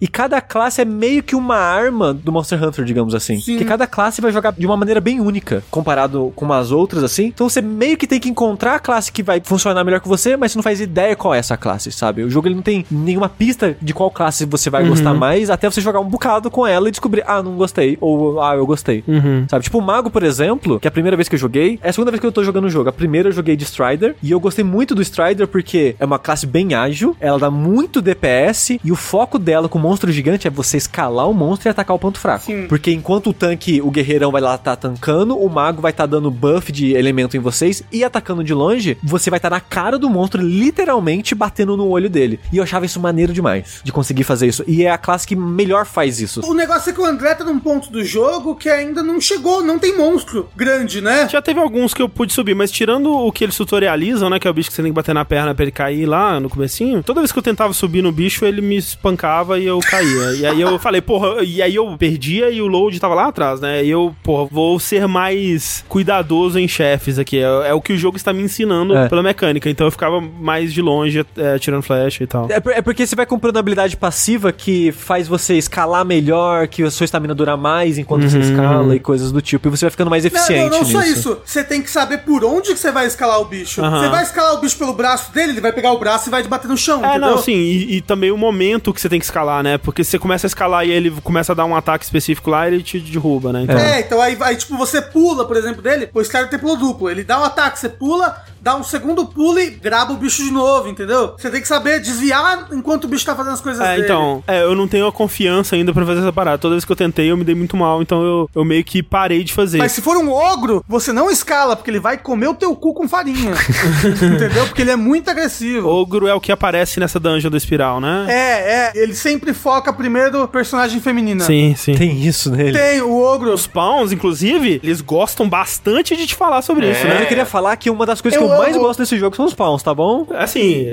E 0.00 0.08
cada 0.08 0.40
classe 0.40 0.80
é 0.80 0.84
meio 0.84 1.22
que 1.22 1.34
uma 1.34 1.56
arma 1.56 2.12
do 2.12 2.32
Monster 2.32 2.62
Hunter, 2.62 2.84
digamos 2.84 3.14
assim. 3.14 3.40
Sim. 3.40 3.58
Que 3.58 3.64
cada 3.64 3.86
classe 3.86 4.20
vai 4.20 4.32
jogar 4.32 4.52
de 4.52 4.66
uma 4.66 4.76
maneira 4.76 5.00
bem 5.00 5.20
única, 5.20 5.62
comparado 5.70 6.32
com 6.34 6.52
as 6.52 6.70
outras, 6.70 7.02
assim. 7.02 7.26
Então 7.26 7.48
você 7.48 7.60
meio 7.60 7.96
que 7.96 8.06
tem 8.06 8.20
que 8.20 8.28
encontrar 8.28 8.76
a 8.76 8.78
classe 8.78 9.10
que 9.12 9.22
vai 9.22 9.40
funcionar 9.42 9.84
melhor 9.84 10.00
que 10.00 10.08
você, 10.08 10.36
mas 10.36 10.52
você 10.52 10.58
não 10.58 10.62
faz 10.62 10.80
ideia 10.80 11.16
qual 11.16 11.34
é 11.34 11.38
essa 11.38 11.56
classe, 11.56 11.90
sabe? 11.92 12.22
O 12.22 12.30
jogo 12.30 12.48
ele 12.48 12.54
não 12.54 12.62
tem 12.62 12.84
nenhuma 12.90 13.28
pista 13.28 13.76
de 13.80 13.92
qual 13.92 14.10
classe 14.10 14.44
você 14.44 14.70
vai 14.70 14.86
gostar 14.86 15.14
mais, 15.14 15.50
até 15.50 15.70
você 15.70 15.80
jogar 15.80 16.00
um 16.00 16.08
bocado 16.08 16.50
com 16.50 16.66
ela 16.66 16.88
e 16.88 16.90
descobrir, 16.90 17.24
ah, 17.26 17.42
não 17.42 17.56
gostei, 17.56 17.96
ou 18.00 18.40
ah, 18.42 18.54
eu 18.54 18.66
gostei. 18.66 19.02
Uhum. 19.06 19.46
Sabe? 19.48 19.64
Tipo 19.64 19.78
o 19.78 19.82
Mago, 19.82 20.10
por 20.10 20.22
exemplo, 20.22 20.80
que 20.80 20.86
é 20.86 20.90
a 20.90 20.92
primeira 20.92 21.16
vez 21.16 21.28
que 21.28 21.34
eu 21.34 21.38
joguei, 21.38 21.78
é 21.82 21.90
a 21.90 21.92
segunda 21.92 22.10
vez 22.10 22.20
que 22.20 22.26
eu 22.26 22.32
tô 22.32 22.42
jogando 22.42 22.64
o 22.64 22.70
jogo. 22.70 22.88
A 22.88 22.92
primeira 22.92 23.28
eu 23.28 23.32
joguei 23.32 23.56
de 23.56 23.64
Strider, 23.64 24.16
e 24.22 24.30
eu 24.30 24.40
gostei 24.40 24.64
muito 24.64 24.94
do 24.94 25.02
Strider 25.02 25.46
porque 25.46 25.96
é 25.98 26.04
uma 26.04 26.18
classe 26.18 26.46
bem 26.46 26.74
ágil, 26.74 27.16
ela 27.20 27.38
dá 27.38 27.50
muito 27.50 28.00
DPS, 28.02 28.78
e 28.82 28.92
o 28.92 28.96
foco 28.96 29.35
foco 29.36 29.38
dela 29.38 29.68
com 29.68 29.78
o 29.78 29.82
monstro 29.82 30.10
gigante 30.10 30.48
é 30.48 30.50
você 30.50 30.76
escalar 30.76 31.28
o 31.28 31.34
monstro 31.34 31.68
e 31.68 31.70
atacar 31.70 31.94
o 31.94 31.98
ponto 31.98 32.18
fraco. 32.18 32.44
Sim. 32.44 32.66
Porque 32.66 32.90
enquanto 32.90 33.30
o 33.30 33.32
tanque, 33.32 33.80
o 33.80 33.90
guerreirão 33.90 34.32
vai 34.32 34.40
lá 34.40 34.56
tá 34.56 34.74
tancando, 34.74 35.38
o 35.38 35.48
mago 35.48 35.82
vai 35.82 35.90
estar 35.90 36.06
dando 36.06 36.30
buff 36.30 36.72
de 36.72 36.92
elemento 36.94 37.36
em 37.36 37.40
vocês 37.40 37.82
e 37.92 38.02
atacando 38.02 38.42
de 38.42 38.54
longe, 38.54 38.96
você 39.02 39.30
vai 39.30 39.38
estar 39.38 39.50
na 39.50 39.60
cara 39.60 39.98
do 39.98 40.08
monstro, 40.08 40.42
literalmente 40.42 41.34
batendo 41.34 41.76
no 41.76 41.88
olho 41.88 42.08
dele. 42.08 42.40
E 42.52 42.56
eu 42.56 42.62
achava 42.62 42.86
isso 42.86 42.98
maneiro 42.98 43.32
demais, 43.32 43.80
de 43.84 43.92
conseguir 43.92 44.24
fazer 44.24 44.46
isso. 44.46 44.64
E 44.66 44.84
é 44.84 44.90
a 44.90 44.98
classe 44.98 45.26
que 45.26 45.36
melhor 45.36 45.84
faz 45.84 46.20
isso. 46.20 46.40
O 46.44 46.54
negócio 46.54 46.90
é 46.90 46.92
que 46.92 47.00
o 47.00 47.04
André 47.04 47.34
tá 47.34 47.44
num 47.44 47.58
ponto 47.58 47.90
do 47.90 48.04
jogo 48.04 48.54
que 48.54 48.68
ainda 48.68 49.02
não 49.02 49.20
chegou, 49.20 49.62
não 49.62 49.78
tem 49.78 49.96
monstro 49.96 50.48
grande, 50.56 51.00
né? 51.00 51.28
Já 51.28 51.42
teve 51.42 51.60
alguns 51.60 51.92
que 51.92 52.02
eu 52.02 52.08
pude 52.08 52.32
subir, 52.32 52.54
mas 52.54 52.70
tirando 52.70 53.12
o 53.12 53.30
que 53.30 53.44
eles 53.44 53.56
tutorializam, 53.56 54.30
né? 54.30 54.38
Que 54.38 54.48
é 54.48 54.50
o 54.50 54.54
bicho 54.54 54.70
que 54.70 54.76
você 54.76 54.82
tem 54.82 54.90
que 54.90 54.96
bater 54.96 55.14
na 55.14 55.24
perna 55.24 55.54
pra 55.54 55.64
ele 55.64 55.72
cair 55.72 56.06
lá 56.06 56.40
no 56.40 56.48
comecinho. 56.48 57.02
Toda 57.02 57.20
vez 57.20 57.32
que 57.32 57.38
eu 57.38 57.42
tentava 57.42 57.72
subir 57.72 58.02
no 58.02 58.12
bicho, 58.12 58.44
ele 58.44 58.60
me 58.60 58.76
espancava 58.76 59.15
e 59.58 59.66
eu 59.66 59.78
caía. 59.80 60.32
e 60.34 60.46
aí 60.46 60.60
eu 60.60 60.78
falei, 60.78 61.00
porra, 61.00 61.42
e 61.42 61.60
aí 61.62 61.74
eu 61.74 61.96
perdia 61.98 62.50
e 62.50 62.60
o 62.60 62.66
load 62.66 62.98
tava 63.00 63.14
lá 63.14 63.28
atrás, 63.28 63.60
né? 63.60 63.84
E 63.84 63.90
eu, 63.90 64.14
porra, 64.22 64.48
vou 64.50 64.78
ser 64.78 65.06
mais 65.06 65.84
cuidadoso 65.88 66.58
em 66.58 66.68
chefes 66.68 67.18
aqui. 67.18 67.38
É, 67.38 67.68
é 67.68 67.74
o 67.74 67.80
que 67.80 67.92
o 67.92 67.98
jogo 67.98 68.16
está 68.16 68.32
me 68.32 68.42
ensinando 68.42 68.96
É. 68.96 69.08
pela 69.08 69.22
mecânica. 69.22 69.68
Então 69.70 69.86
eu 69.86 69.90
ficava 69.90 70.20
mais 70.20 70.72
de 70.72 70.80
longe, 70.82 71.24
é, 71.36 71.58
tirando 71.58 71.82
flecha 71.82 72.22
e 72.22 72.26
tal. 72.26 72.48
É, 72.50 72.78
é 72.78 72.82
porque 72.82 73.06
você 73.06 73.16
vai 73.16 73.26
comprando 73.26 73.56
habilidade 73.58 73.96
passiva 73.96 74.52
que 74.52 74.92
faz 74.92 75.26
você 75.28 75.54
escalar 75.56 76.04
melhor, 76.04 76.66
que 76.68 76.82
a 76.82 76.90
sua 76.90 77.04
estamina 77.04 77.34
dura 77.34 77.56
mais 77.56 77.98
enquanto 77.98 78.28
você 78.28 78.38
escala 78.38 78.94
e 78.94 79.00
coisas 79.00 79.32
do 79.32 79.40
tipo. 79.40 79.68
E 79.68 79.70
você 79.70 79.86
vai 79.86 79.90
ficando 79.90 80.10
mais 80.10 80.24
Não, 80.24 80.28
eficiente 80.28 80.70
não, 80.70 80.78
não 80.80 80.84
só 80.86 81.00
nisso. 81.00 81.12
isso. 81.18 81.38
Você 81.44 81.64
tem 81.64 81.82
que 81.82 81.90
saber 81.90 82.18
por 82.18 82.44
onde 82.44 82.72
que 82.72 82.78
você 82.78 82.90
vai 82.92 83.06
escalar 83.06 83.40
o 83.40 83.44
bicho. 83.44 83.80
Aham. 83.82 84.00
Você 84.00 84.08
vai 84.08 84.22
escalar 84.22 84.54
o 84.54 84.60
bicho 84.60 84.76
pelo 84.76 84.92
braço 84.92 85.32
dele, 85.32 85.52
ele 85.52 85.60
vai 85.60 85.72
pegar 85.72 85.92
o 85.92 85.98
braço 85.98 86.28
e 86.28 86.30
vai 86.30 86.42
te 86.42 86.48
bater 86.48 86.68
no 86.68 86.76
chão, 86.76 87.04
É, 87.04 87.10
entendeu? 87.10 87.30
não, 87.30 87.38
sim, 87.38 87.52
e, 87.54 87.96
e 87.96 88.00
também 88.00 88.30
o 88.30 88.36
momento 88.36 88.92
que 88.92 89.00
você 89.06 89.08
tem 89.08 89.18
que 89.18 89.24
escalar, 89.24 89.62
né? 89.62 89.78
Porque 89.78 90.02
você 90.02 90.18
começa 90.18 90.46
a 90.46 90.48
escalar 90.48 90.84
e 90.86 90.90
ele 90.90 91.10
começa 91.22 91.52
a 91.52 91.54
dar 91.54 91.64
um 91.64 91.74
ataque 91.74 92.04
específico 92.04 92.50
lá, 92.50 92.66
ele 92.66 92.82
te 92.82 92.98
derruba, 92.98 93.52
né? 93.52 93.62
Então, 93.62 93.78
É, 93.78 94.00
então 94.00 94.20
aí, 94.20 94.36
aí, 94.40 94.56
tipo, 94.56 94.76
você 94.76 95.00
pula, 95.00 95.46
por 95.46 95.56
exemplo, 95.56 95.80
dele, 95.80 96.08
o 96.12 96.20
Skyrim 96.20 96.48
tem 96.48 96.58
pulo 96.58 96.76
duplo. 96.76 97.08
Ele 97.08 97.24
dá 97.24 97.40
um 97.40 97.44
ataque, 97.44 97.78
você 97.78 97.88
pula, 97.88 98.44
dá 98.66 98.74
um 98.74 98.82
segundo 98.82 99.24
pulo 99.24 99.60
e 99.60 99.70
graba 99.70 100.12
o 100.12 100.16
bicho 100.16 100.42
de 100.42 100.50
novo, 100.50 100.88
entendeu? 100.88 101.34
Você 101.38 101.48
tem 101.50 101.60
que 101.62 101.68
saber 101.68 102.00
desviar 102.00 102.66
enquanto 102.72 103.04
o 103.04 103.06
bicho 103.08 103.24
tá 103.24 103.32
fazendo 103.32 103.52
as 103.52 103.60
coisas 103.60 103.80
É, 103.80 103.92
dele. 103.92 104.02
então, 104.02 104.42
é, 104.44 104.64
eu 104.64 104.74
não 104.74 104.88
tenho 104.88 105.06
a 105.06 105.12
confiança 105.12 105.76
ainda 105.76 105.94
pra 105.94 106.04
fazer 106.04 106.18
essa 106.22 106.32
parada. 106.32 106.58
Toda 106.58 106.74
vez 106.74 106.84
que 106.84 106.90
eu 106.90 106.96
tentei, 106.96 107.30
eu 107.30 107.36
me 107.36 107.44
dei 107.44 107.54
muito 107.54 107.76
mal, 107.76 108.02
então 108.02 108.24
eu, 108.24 108.50
eu 108.52 108.64
meio 108.64 108.82
que 108.82 109.04
parei 109.04 109.44
de 109.44 109.52
fazer. 109.52 109.78
Mas 109.78 109.92
se 109.92 110.02
for 110.02 110.16
um 110.16 110.32
ogro, 110.32 110.84
você 110.88 111.12
não 111.12 111.30
escala, 111.30 111.76
porque 111.76 111.88
ele 111.92 112.00
vai 112.00 112.18
comer 112.18 112.48
o 112.48 112.54
teu 112.54 112.74
cu 112.74 112.92
com 112.92 113.08
farinha. 113.08 113.52
entendeu? 114.04 114.66
Porque 114.66 114.82
ele 114.82 114.90
é 114.90 114.96
muito 114.96 115.30
agressivo. 115.30 115.88
Ogro 115.88 116.26
é 116.26 116.34
o 116.34 116.40
que 116.40 116.50
aparece 116.50 116.98
nessa 116.98 117.20
dungeon 117.20 117.50
do 117.52 117.56
espiral, 117.56 118.00
né? 118.00 118.26
É, 118.28 118.72
é. 118.88 118.92
Ele 118.96 119.14
sempre 119.14 119.54
foca 119.54 119.92
primeiro 119.92 120.48
personagem 120.48 121.00
feminina. 121.00 121.44
Sim, 121.44 121.76
sim. 121.76 121.94
Tem 121.94 122.20
isso 122.20 122.50
nele. 122.50 122.76
Tem 122.76 123.00
o 123.00 123.16
ogro. 123.16 123.52
Os 123.52 123.68
pawns, 123.68 124.10
inclusive, 124.10 124.80
eles 124.82 125.00
gostam 125.00 125.48
bastante 125.48 126.16
de 126.16 126.26
te 126.26 126.34
falar 126.34 126.62
sobre 126.62 126.90
isso, 126.90 127.06
Mas 127.06 127.14
né? 127.14 127.22
eu 127.22 127.26
queria 127.28 127.46
falar 127.46 127.76
que 127.76 127.88
uma 127.88 128.04
das 128.04 128.20
coisas 128.20 128.40
Eu 128.40 128.48
que 128.48 128.52
eu 128.52 128.55
mais 128.58 128.76
gosto 128.76 128.98
desse 129.00 129.16
jogo 129.18 129.34
são 129.36 129.44
os 129.46 129.54
pawns, 129.54 129.82
tá 129.82 129.94
bom? 129.94 130.26
Assim, 130.34 130.86